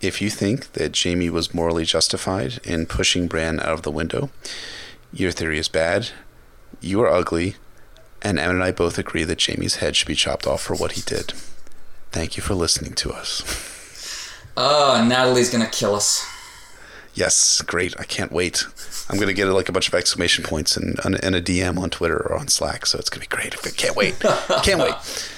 if 0.00 0.22
you 0.22 0.30
think 0.30 0.72
that 0.72 0.96
Jaime 0.96 1.30
was 1.30 1.54
morally 1.54 1.84
justified 1.84 2.60
in 2.64 2.86
pushing 2.86 3.26
Bran 3.26 3.58
out 3.60 3.72
of 3.72 3.82
the 3.82 3.90
window, 3.90 4.30
your 5.12 5.32
theory 5.32 5.58
is 5.58 5.68
bad, 5.68 6.10
you 6.80 7.00
are 7.02 7.08
ugly, 7.08 7.56
and 8.22 8.38
Em 8.38 8.50
and 8.50 8.62
I 8.62 8.72
both 8.72 8.98
agree 8.98 9.24
that 9.24 9.42
Jaime's 9.42 9.76
head 9.76 9.96
should 9.96 10.08
be 10.08 10.14
chopped 10.14 10.46
off 10.46 10.62
for 10.62 10.74
what 10.74 10.92
he 10.92 11.02
did. 11.02 11.32
Thank 12.12 12.36
you 12.36 12.42
for 12.42 12.54
listening 12.54 12.94
to 12.94 13.12
us. 13.12 13.42
Oh, 14.56 15.04
Natalie's 15.06 15.50
gonna 15.50 15.68
kill 15.68 15.94
us. 15.94 16.26
Yes, 17.14 17.60
great. 17.62 17.94
I 17.98 18.04
can't 18.04 18.30
wait. 18.32 18.64
I'm 19.08 19.16
going 19.16 19.26
to 19.26 19.34
get 19.34 19.46
like 19.46 19.68
a 19.68 19.72
bunch 19.72 19.88
of 19.88 19.94
exclamation 19.94 20.44
points 20.44 20.76
and, 20.76 20.96
a 21.00 21.42
DM 21.42 21.76
on 21.78 21.90
Twitter 21.90 22.16
or 22.16 22.38
on 22.38 22.46
Slack, 22.46 22.86
so 22.86 22.98
it's 22.98 23.10
going 23.10 23.20
to 23.22 23.28
be 23.28 23.36
great. 23.36 23.54
I 23.66 23.70
can't 23.70 23.96
wait. 23.96 24.18
Can't 24.62 24.80
wait. 24.80 24.94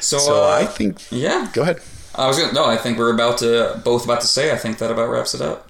So, 0.00 0.18
So 0.18 0.44
uh, 0.44 0.56
I 0.56 0.64
think. 0.64 1.02
yeah. 1.10 1.50
Go 1.52 1.62
ahead. 1.62 1.80
I 2.14 2.28
was 2.28 2.38
gonna 2.38 2.52
no. 2.52 2.64
I 2.64 2.76
think 2.76 2.98
we're 2.98 3.12
about 3.12 3.38
to 3.38 3.80
both 3.84 4.04
about 4.04 4.20
to 4.20 4.28
say. 4.28 4.52
I 4.52 4.56
think 4.56 4.78
that 4.78 4.92
about 4.92 5.08
wraps 5.10 5.34
it 5.34 5.40
up. 5.40 5.68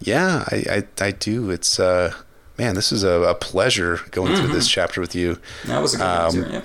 Yeah, 0.00 0.44
I, 0.50 0.84
I, 1.00 1.04
I 1.04 1.10
do. 1.10 1.50
It's 1.50 1.78
uh, 1.78 2.14
man, 2.58 2.74
this 2.74 2.92
is 2.92 3.02
a, 3.04 3.10
a 3.22 3.34
pleasure 3.34 4.00
going 4.10 4.34
through 4.36 4.48
this 4.48 4.68
chapter 4.68 5.00
with 5.00 5.14
you. 5.14 5.38
That 5.66 5.80
was 5.80 5.94
a 5.94 5.98
good 5.98 6.02
Um, 6.04 6.24
answer. 6.24 6.48
Yeah. 6.50 6.62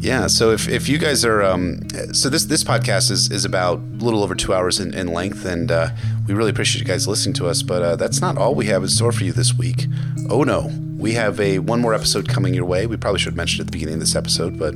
Yeah. 0.00 0.26
So 0.28 0.52
if, 0.52 0.68
if 0.68 0.88
you 0.88 0.96
guys 0.98 1.24
are 1.24 1.42
um, 1.42 1.80
so 2.12 2.28
this 2.28 2.44
this 2.44 2.62
podcast 2.62 3.10
is, 3.10 3.30
is 3.32 3.44
about 3.44 3.78
a 3.78 4.04
little 4.04 4.22
over 4.22 4.34
two 4.36 4.54
hours 4.54 4.78
in, 4.78 4.94
in 4.94 5.08
length, 5.08 5.44
and 5.44 5.70
uh, 5.72 5.90
we 6.26 6.34
really 6.34 6.50
appreciate 6.50 6.80
you 6.80 6.86
guys 6.86 7.08
listening 7.08 7.34
to 7.34 7.48
us. 7.48 7.62
But 7.62 7.82
uh, 7.82 7.96
that's 7.96 8.20
not 8.20 8.38
all 8.38 8.54
we 8.54 8.66
have 8.66 8.82
in 8.82 8.88
store 8.88 9.10
for 9.12 9.24
you 9.24 9.32
this 9.32 9.54
week. 9.54 9.86
Oh 10.30 10.44
no, 10.44 10.70
we 10.96 11.12
have 11.14 11.40
a 11.40 11.58
one 11.58 11.80
more 11.80 11.94
episode 11.94 12.28
coming 12.28 12.54
your 12.54 12.64
way. 12.64 12.86
We 12.86 12.96
probably 12.96 13.18
should 13.18 13.32
have 13.32 13.36
mentioned 13.36 13.60
it 13.60 13.62
at 13.62 13.66
the 13.66 13.72
beginning 13.72 13.94
of 13.94 14.00
this 14.00 14.14
episode, 14.14 14.56
but 14.58 14.74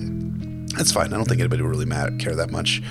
that's 0.76 0.92
fine. 0.92 1.12
I 1.12 1.16
don't 1.16 1.28
think 1.28 1.40
anybody 1.40 1.62
will 1.62 1.70
really 1.70 1.86
matter, 1.86 2.14
care 2.16 2.34
that 2.34 2.50
much. 2.50 2.82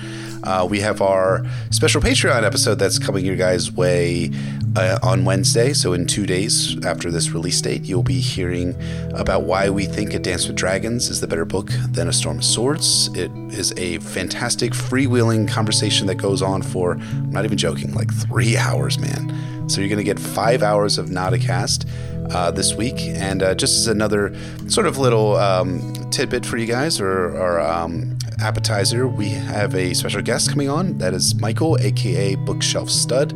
Uh, 0.44 0.66
we 0.68 0.80
have 0.80 1.00
our 1.00 1.44
special 1.70 2.00
Patreon 2.00 2.42
episode 2.42 2.76
that's 2.76 2.98
coming 2.98 3.24
your 3.24 3.36
guys' 3.36 3.70
way 3.70 4.30
uh, 4.76 4.98
on 5.02 5.24
Wednesday. 5.24 5.72
So, 5.72 5.92
in 5.92 6.06
two 6.06 6.26
days 6.26 6.84
after 6.84 7.10
this 7.10 7.30
release 7.30 7.60
date, 7.60 7.84
you'll 7.84 8.02
be 8.02 8.20
hearing 8.20 8.74
about 9.14 9.44
why 9.44 9.70
we 9.70 9.86
think 9.86 10.14
A 10.14 10.18
Dance 10.18 10.46
with 10.46 10.56
Dragons 10.56 11.08
is 11.08 11.20
the 11.20 11.26
better 11.26 11.44
book 11.44 11.70
than 11.90 12.08
A 12.08 12.12
Storm 12.12 12.38
of 12.38 12.44
Swords. 12.44 13.08
It 13.14 13.30
is 13.52 13.72
a 13.76 13.98
fantastic 13.98 14.72
freewheeling 14.72 15.48
conversation 15.48 16.06
that 16.08 16.16
goes 16.16 16.42
on 16.42 16.62
for, 16.62 16.92
I'm 16.92 17.30
not 17.30 17.44
even 17.44 17.58
joking, 17.58 17.94
like 17.94 18.12
three 18.12 18.56
hours, 18.56 18.98
man. 18.98 19.68
So, 19.68 19.80
you're 19.80 19.88
going 19.88 19.98
to 19.98 20.04
get 20.04 20.18
five 20.18 20.62
hours 20.62 20.98
of 20.98 21.06
Nauticast 21.06 21.86
uh, 22.30 22.50
this 22.50 22.74
week. 22.74 23.00
And 23.00 23.42
uh, 23.42 23.54
just 23.54 23.76
as 23.76 23.86
another 23.88 24.34
sort 24.68 24.86
of 24.86 24.98
little 24.98 25.36
um, 25.36 25.94
tidbit 26.10 26.46
for 26.46 26.56
you 26.56 26.66
guys 26.66 27.00
or, 27.00 27.36
or 27.36 27.60
um, 27.60 28.16
appetizer, 28.40 29.06
we 29.06 29.28
have 29.30 29.74
a 29.74 29.94
special 29.94 30.22
guest 30.22 30.50
coming 30.50 30.68
on. 30.68 30.98
That 30.98 31.14
is 31.14 31.34
Michael, 31.34 31.78
aka 31.80 32.34
Bookshelf 32.34 32.90
Stud, 32.90 33.30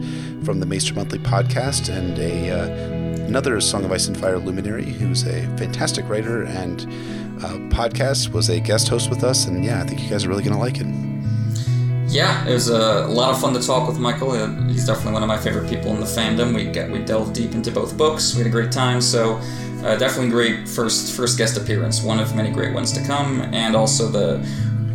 from 0.45 0.61
the 0.61 0.67
Maester 0.67 0.95
Monthly 0.95 1.19
podcast, 1.19 1.89
and 1.89 2.19
a 2.19 2.51
uh, 2.51 3.27
another 3.27 3.61
Song 3.61 3.85
of 3.85 3.93
Ice 3.93 4.07
and 4.07 4.17
Fire 4.17 4.39
luminary 4.39 4.85
who's 4.85 5.25
a 5.25 5.43
fantastic 5.57 6.09
writer 6.09 6.45
and 6.45 6.83
uh, 7.43 7.59
podcast. 7.75 8.31
Was 8.33 8.49
a 8.49 8.61
guest 8.61 8.89
host 8.89 9.11
with 9.11 9.25
us, 9.25 9.47
and 9.47 9.65
yeah, 9.65 9.83
I 9.83 9.87
think 9.87 10.03
you 10.03 10.09
guys 10.09 10.25
are 10.25 10.29
really 10.29 10.45
gonna 10.45 10.59
like 10.59 10.79
it. 10.79 10.87
Yeah, 12.17 12.49
it 12.49 12.55
was 12.55 12.71
a 12.71 13.07
lot 13.09 13.31
of 13.31 13.39
fun 13.39 13.53
to 13.53 13.61
talk 13.61 13.87
with 13.87 13.99
Michael. 13.99 14.31
Uh, 14.31 14.49
He's 14.69 14.87
definitely 14.87 15.13
one 15.13 15.23
of 15.23 15.29
my 15.29 15.37
favorite 15.37 15.69
people 15.69 15.93
in 15.93 16.01
the 16.01 16.07
fandom. 16.07 16.55
We 16.55 16.65
get 16.65 16.91
we 16.91 17.01
delved 17.05 17.35
deep 17.35 17.53
into 17.53 17.71
both 17.71 17.95
books. 17.99 18.33
We 18.33 18.39
had 18.39 18.47
a 18.47 18.51
great 18.51 18.73
time. 18.73 19.03
So 19.03 19.37
uh, 19.85 19.97
definitely 19.97 20.31
great 20.31 20.67
first 20.67 21.15
first 21.15 21.37
guest 21.37 21.59
appearance. 21.59 22.03
One 22.03 22.19
of 22.19 22.35
many 22.35 22.51
great 22.51 22.73
ones 22.73 22.91
to 22.93 23.05
come, 23.05 23.43
and 23.53 23.77
also 23.77 24.09
the 24.09 24.39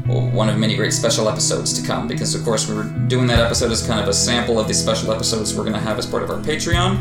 one 0.07 0.49
of 0.49 0.57
many 0.57 0.75
great 0.75 0.93
special 0.93 1.29
episodes 1.29 1.79
to 1.79 1.85
come. 1.85 2.07
Because 2.07 2.33
of 2.33 2.43
course 2.43 2.67
we 2.67 2.73
were 2.73 2.89
doing 3.07 3.27
that 3.27 3.39
episode 3.39 3.71
as 3.71 3.85
kind 3.85 3.99
of 3.99 4.07
a 4.07 4.13
sample 4.13 4.59
of 4.59 4.67
the 4.67 4.73
special 4.73 5.11
episodes 5.11 5.55
we're 5.55 5.61
going 5.61 5.75
to 5.75 5.79
have 5.79 5.99
as 5.99 6.07
part 6.07 6.23
of 6.23 6.31
our 6.31 6.39
Patreon. 6.39 6.97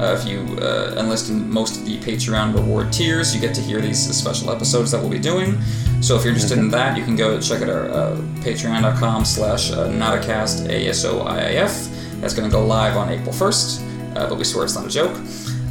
Uh, 0.00 0.16
if 0.18 0.26
you 0.26 0.56
uh, 0.62 0.94
enlist 0.96 1.28
in 1.28 1.50
most 1.50 1.76
of 1.76 1.84
the 1.84 1.98
Patreon 1.98 2.54
reward 2.54 2.90
tiers, 2.90 3.34
you 3.34 3.40
get 3.40 3.54
to 3.54 3.60
hear 3.60 3.82
these 3.82 3.98
special 4.16 4.50
episodes 4.50 4.90
that 4.92 4.98
we'll 4.98 5.10
be 5.10 5.18
doing. 5.18 5.60
So 6.00 6.16
if 6.16 6.24
you're 6.24 6.32
interested 6.32 6.56
in 6.56 6.70
that, 6.70 6.96
you 6.96 7.04
can 7.04 7.16
go 7.16 7.38
check 7.38 7.60
out 7.60 7.68
our 7.68 7.90
uh, 7.90 8.16
patreon.com 8.40 9.26
slash 9.26 9.70
uh, 9.72 9.88
nauticast 9.88 10.66
A-S-O-I-I-F. 10.70 11.88
That's 12.22 12.32
going 12.32 12.48
to 12.48 12.52
go 12.52 12.64
live 12.64 12.96
on 12.96 13.10
April 13.10 13.32
1st, 13.32 14.16
uh, 14.16 14.28
but 14.30 14.38
we 14.38 14.44
swear 14.44 14.64
it's 14.64 14.74
not 14.74 14.86
a 14.86 14.88
joke. 14.88 15.14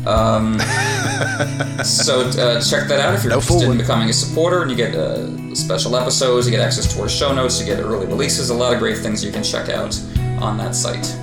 Um, 0.05 0.59
so 1.83 2.21
uh, 2.21 2.61
check 2.61 2.87
that 2.87 2.99
out 2.99 3.15
if 3.15 3.23
you're 3.23 3.31
No 3.31 3.37
interested 3.37 3.71
in 3.71 3.77
becoming 3.79 4.09
a 4.09 4.13
supporter, 4.13 4.61
and 4.61 4.69
you 4.69 4.77
get 4.77 4.93
uh, 4.93 5.55
special 5.55 5.95
episodes, 5.95 6.45
you 6.45 6.51
get 6.51 6.61
access 6.61 6.93
to 6.93 7.01
our 7.01 7.09
show 7.09 7.33
notes, 7.33 7.59
you 7.59 7.65
get 7.65 7.79
early 7.79 8.05
releases, 8.05 8.51
a 8.51 8.53
lot 8.53 8.73
of 8.73 8.79
great 8.79 8.99
things 8.99 9.25
you 9.25 9.31
can 9.31 9.41
check 9.41 9.69
out 9.69 9.99
on 10.39 10.55
that 10.57 10.75
site. 10.75 11.17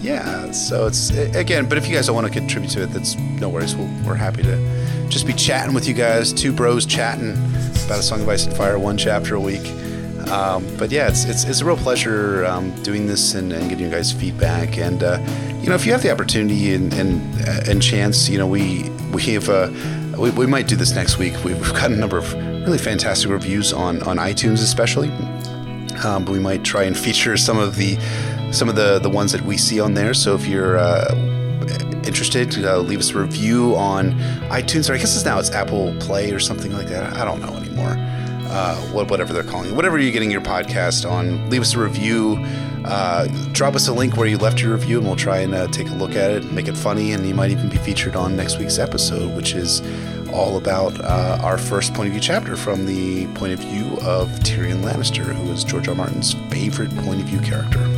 Yeah, 0.00 0.52
so 0.52 0.86
it's 0.86 1.10
again, 1.10 1.68
but 1.68 1.76
if 1.76 1.88
you 1.88 1.94
guys 1.94 2.06
don't 2.06 2.14
want 2.14 2.26
to 2.26 2.32
contribute 2.32 2.70
to 2.72 2.82
it, 2.82 2.86
that's 2.86 3.16
no 3.16 3.48
worries. 3.48 3.74
we 3.74 3.84
we 3.84 4.08
are 4.08 4.14
happy 4.14 4.42
to 4.42 5.08
just 5.08 5.26
be 5.26 5.32
chatting 5.32 5.74
with 5.74 5.88
you 5.88 5.94
guys, 5.94 6.32
two 6.32 6.52
bros 6.52 6.86
chatting 6.86 7.32
about 7.86 7.98
a 7.98 8.02
Song 8.02 8.20
of 8.20 8.28
Ice 8.28 8.46
and 8.46 8.56
Fire, 8.56 8.78
one 8.78 8.96
chapter 8.96 9.34
a 9.34 9.40
week. 9.40 9.66
Um, 10.30 10.66
but 10.76 10.90
yeah, 10.90 11.08
it's, 11.08 11.24
it's, 11.24 11.44
it's 11.44 11.62
a 11.62 11.64
real 11.64 11.76
pleasure 11.76 12.44
um, 12.44 12.70
doing 12.82 13.06
this 13.06 13.34
and, 13.34 13.50
and, 13.50 13.70
getting 13.70 13.86
you 13.86 13.90
guys 13.90 14.12
feedback. 14.12 14.76
And 14.76 15.02
uh, 15.02 15.18
you 15.62 15.68
know, 15.70 15.74
if 15.74 15.86
you 15.86 15.92
have 15.92 16.02
the 16.02 16.10
opportunity 16.10 16.74
and 16.74 16.92
and, 16.92 17.48
uh, 17.48 17.70
and 17.70 17.82
chance, 17.82 18.28
you 18.28 18.38
know, 18.38 18.46
we 18.46 18.90
we 19.12 19.22
have 19.22 19.48
uh, 19.48 19.70
we, 20.18 20.30
we 20.30 20.46
might 20.46 20.68
do 20.68 20.76
this 20.76 20.94
next 20.94 21.18
week. 21.18 21.32
We've 21.44 21.72
got 21.72 21.90
a 21.90 21.96
number 21.96 22.18
of 22.18 22.32
really 22.34 22.78
fantastic 22.78 23.30
reviews 23.30 23.72
on 23.72 24.02
on 24.02 24.18
iTunes, 24.18 24.62
especially. 24.62 25.08
Um, 26.04 26.24
but 26.24 26.28
we 26.28 26.38
might 26.38 26.62
try 26.62 26.84
and 26.84 26.96
feature 27.06 27.36
some 27.36 27.58
of 27.58 27.76
the 27.76 27.96
some 28.52 28.68
of 28.68 28.76
the 28.76 28.98
the 28.98 29.10
ones 29.10 29.32
that 29.32 29.42
we 29.42 29.56
see 29.56 29.80
on 29.80 29.94
there. 29.94 30.14
So 30.14 30.34
if 30.34 30.46
you're 30.46 30.78
uh, 30.78 31.14
interested, 32.04 32.64
uh, 32.64 32.78
leave 32.78 32.98
us 32.98 33.10
a 33.10 33.18
review 33.18 33.76
on 33.76 34.12
iTunes, 34.50 34.88
or 34.88 34.94
I 34.94 34.98
guess 34.98 35.14
it's 35.14 35.24
now 35.24 35.38
it's 35.38 35.50
Apple 35.50 35.94
Play 36.00 36.32
or 36.32 36.40
something 36.40 36.72
like 36.72 36.88
that. 36.88 37.16
I 37.16 37.24
don't 37.24 37.40
know 37.40 37.54
anymore. 37.56 37.96
Uh, 38.50 38.76
whatever 38.92 39.34
they're 39.34 39.42
calling 39.42 39.70
it, 39.70 39.74
whatever 39.76 39.98
you're 39.98 40.10
getting 40.10 40.30
your 40.30 40.40
podcast 40.40 41.08
on, 41.08 41.50
leave 41.50 41.60
us 41.60 41.74
a 41.74 41.78
review. 41.78 42.42
Uh, 42.84 43.26
drop 43.52 43.74
us 43.74 43.88
a 43.88 43.92
link 43.92 44.16
where 44.16 44.26
you 44.26 44.38
left 44.38 44.62
your 44.62 44.72
review, 44.72 44.96
and 44.96 45.06
we'll 45.06 45.16
try 45.16 45.38
and 45.38 45.54
uh, 45.54 45.66
take 45.66 45.90
a 45.90 45.94
look 45.94 46.12
at 46.12 46.30
it, 46.30 46.42
and 46.42 46.52
make 46.52 46.66
it 46.66 46.76
funny, 46.76 47.12
and 47.12 47.26
you 47.26 47.34
might 47.34 47.50
even 47.50 47.68
be 47.68 47.76
featured 47.76 48.16
on 48.16 48.34
next 48.34 48.58
week's 48.58 48.78
episode, 48.78 49.36
which 49.36 49.52
is 49.52 49.82
all 50.32 50.56
about 50.56 50.98
uh, 51.04 51.38
our 51.42 51.58
first 51.58 51.92
point 51.92 52.06
of 52.06 52.12
view 52.12 52.22
chapter 52.22 52.56
from 52.56 52.86
the 52.86 53.26
point 53.34 53.52
of 53.52 53.58
view 53.58 53.98
of 54.00 54.28
Tyrion 54.40 54.80
Lannister, 54.82 55.34
who 55.34 55.52
is 55.52 55.62
George 55.62 55.88
R. 55.88 55.94
Martin's 55.94 56.32
favorite 56.48 56.94
point 56.98 57.20
of 57.20 57.26
view 57.26 57.40
character. 57.40 57.97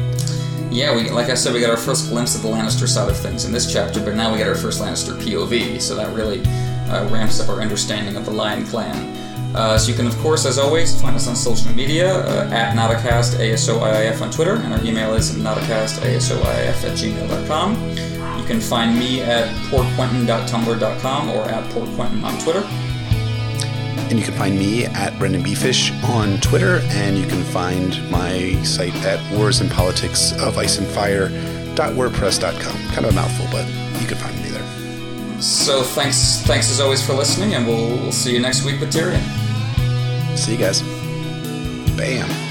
Yeah, 0.71 0.95
we 0.95 1.11
like 1.11 1.31
I 1.31 1.35
said, 1.35 1.53
we 1.53 1.61
got 1.61 1.71
our 1.71 1.77
first 1.77 2.09
glimpse 2.11 2.37
of 2.37 2.43
the 2.43 2.49
Lannister 2.49 2.87
side 2.87 3.11
of 3.11 3.17
things 3.17 3.45
in 3.45 3.51
this 3.51 3.71
chapter, 3.73 4.01
but 4.01 4.15
now 4.15 4.31
we 4.31 4.39
get 4.39 4.47
our 4.47 4.55
first 4.55 4.81
Lannister 4.81 5.19
POV, 5.21 5.81
so 5.81 5.97
that 5.97 6.15
really 6.15 6.41
uh, 6.89 7.09
ramps 7.09 7.41
up 7.41 7.49
our 7.49 7.61
understanding 7.61 8.17
of 8.17 8.25
the 8.25 8.31
Lion 8.31 8.65
Clan. 8.65 9.17
Uh, 9.55 9.77
so 9.77 9.91
you 9.91 9.97
can, 9.97 10.07
of 10.07 10.17
course, 10.19 10.47
as 10.47 10.59
always, 10.59 11.01
find 11.03 11.17
us 11.17 11.27
on 11.27 11.35
social 11.35 11.73
media 11.73 12.25
uh, 12.25 12.49
at 12.53 12.77
Nauticast 12.77 13.35
ASOIIF 13.41 14.23
on 14.23 14.31
Twitter, 14.31 14.55
and 14.57 14.73
our 14.73 14.85
email 14.85 15.15
is 15.15 15.33
nauticastASOIIF 15.33 16.85
at 16.85 16.97
gmail.com. 16.97 18.39
You 18.39 18.45
can 18.47 18.61
find 18.61 18.97
me 18.97 19.23
at 19.23 19.49
portquentin.tumblr.com 19.71 21.31
or 21.31 21.43
at 21.47 21.65
portquentin 21.73 22.23
on 22.23 22.39
Twitter. 22.39 22.61
And 24.11 24.19
you 24.19 24.25
can 24.25 24.35
find 24.35 24.59
me 24.59 24.85
at 24.87 25.17
Brendan 25.19 25.43
Beefish 25.43 25.93
on 26.03 26.41
Twitter, 26.41 26.81
and 26.89 27.17
you 27.17 27.27
can 27.27 27.45
find 27.45 28.11
my 28.11 28.61
site 28.65 28.95
at 28.97 29.21
Wars 29.33 29.61
and 29.61 29.71
Politics 29.71 30.33
of 30.33 30.59
Ice 30.59 30.79
and 30.79 30.87
Fire. 30.87 31.31
WordPress.com. 31.89 32.93
Kind 32.93 33.07
of 33.07 33.13
a 33.13 33.15
mouthful, 33.15 33.47
but 33.51 33.67
you 34.01 34.07
can 34.07 34.19
find 34.19 34.37
me 34.43 34.51
there. 34.51 35.41
So 35.41 35.83
thanks, 35.83 36.43
thanks 36.43 36.71
as 36.71 36.81
always 36.81 37.05
for 37.05 37.15
listening, 37.15 37.55
and 37.55 37.67
we'll, 37.67 37.97
we'll 37.97 38.13
see 38.13 38.35
you 38.35 38.41
next 38.41 38.65
week 38.65 38.81
with 38.81 38.93
Tyrion. 38.93 39.23
See 40.37 40.53
you 40.53 40.59
guys. 40.59 40.83
Bam. 41.97 42.50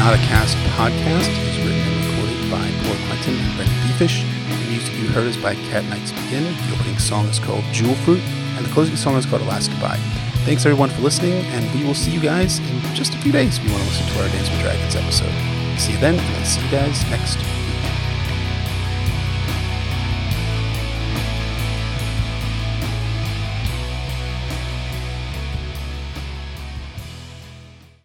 Nauticast 0.00 0.56
podcast 0.80 1.28
is 1.28 1.58
written 1.58 1.76
and 1.76 2.06
recorded 2.08 2.50
by 2.50 2.64
Paul 2.80 2.96
Clinton 3.06 3.34
and 3.34 3.54
Brendan 3.54 3.76
Beefish. 3.84 4.24
The 4.48 4.70
music 4.70 4.94
you 4.94 5.08
heard 5.08 5.26
is 5.26 5.36
by 5.36 5.54
Cat 5.68 5.84
Nights 5.90 6.12
Begin. 6.12 6.42
The 6.42 6.74
opening 6.74 6.98
song 6.98 7.26
is 7.26 7.38
called 7.38 7.62
Jewel 7.70 7.94
Fruit, 7.96 8.22
and 8.56 8.64
the 8.64 8.70
closing 8.72 8.96
song 8.96 9.16
is 9.16 9.26
called 9.26 9.42
Alaska 9.42 9.74
Bye. 9.74 10.00
Thanks 10.46 10.64
everyone 10.64 10.88
for 10.88 11.02
listening, 11.02 11.44
and 11.52 11.78
we 11.78 11.84
will 11.84 11.92
see 11.92 12.10
you 12.10 12.20
guys 12.20 12.60
in 12.60 12.80
just 12.94 13.12
a 13.12 13.18
few 13.18 13.30
days 13.30 13.58
if 13.58 13.64
you 13.64 13.72
want 13.72 13.82
to 13.82 13.90
listen 13.90 14.06
to 14.06 14.22
our 14.22 14.28
Dance 14.28 14.48
with 14.48 14.60
Dragons 14.60 14.96
episode. 14.96 15.78
See 15.78 15.92
you 15.92 15.98
then, 15.98 16.18
and 16.18 16.36
I'll 16.36 16.44
see 16.46 16.64
you 16.64 16.70
guys 16.70 17.04
next 17.10 17.36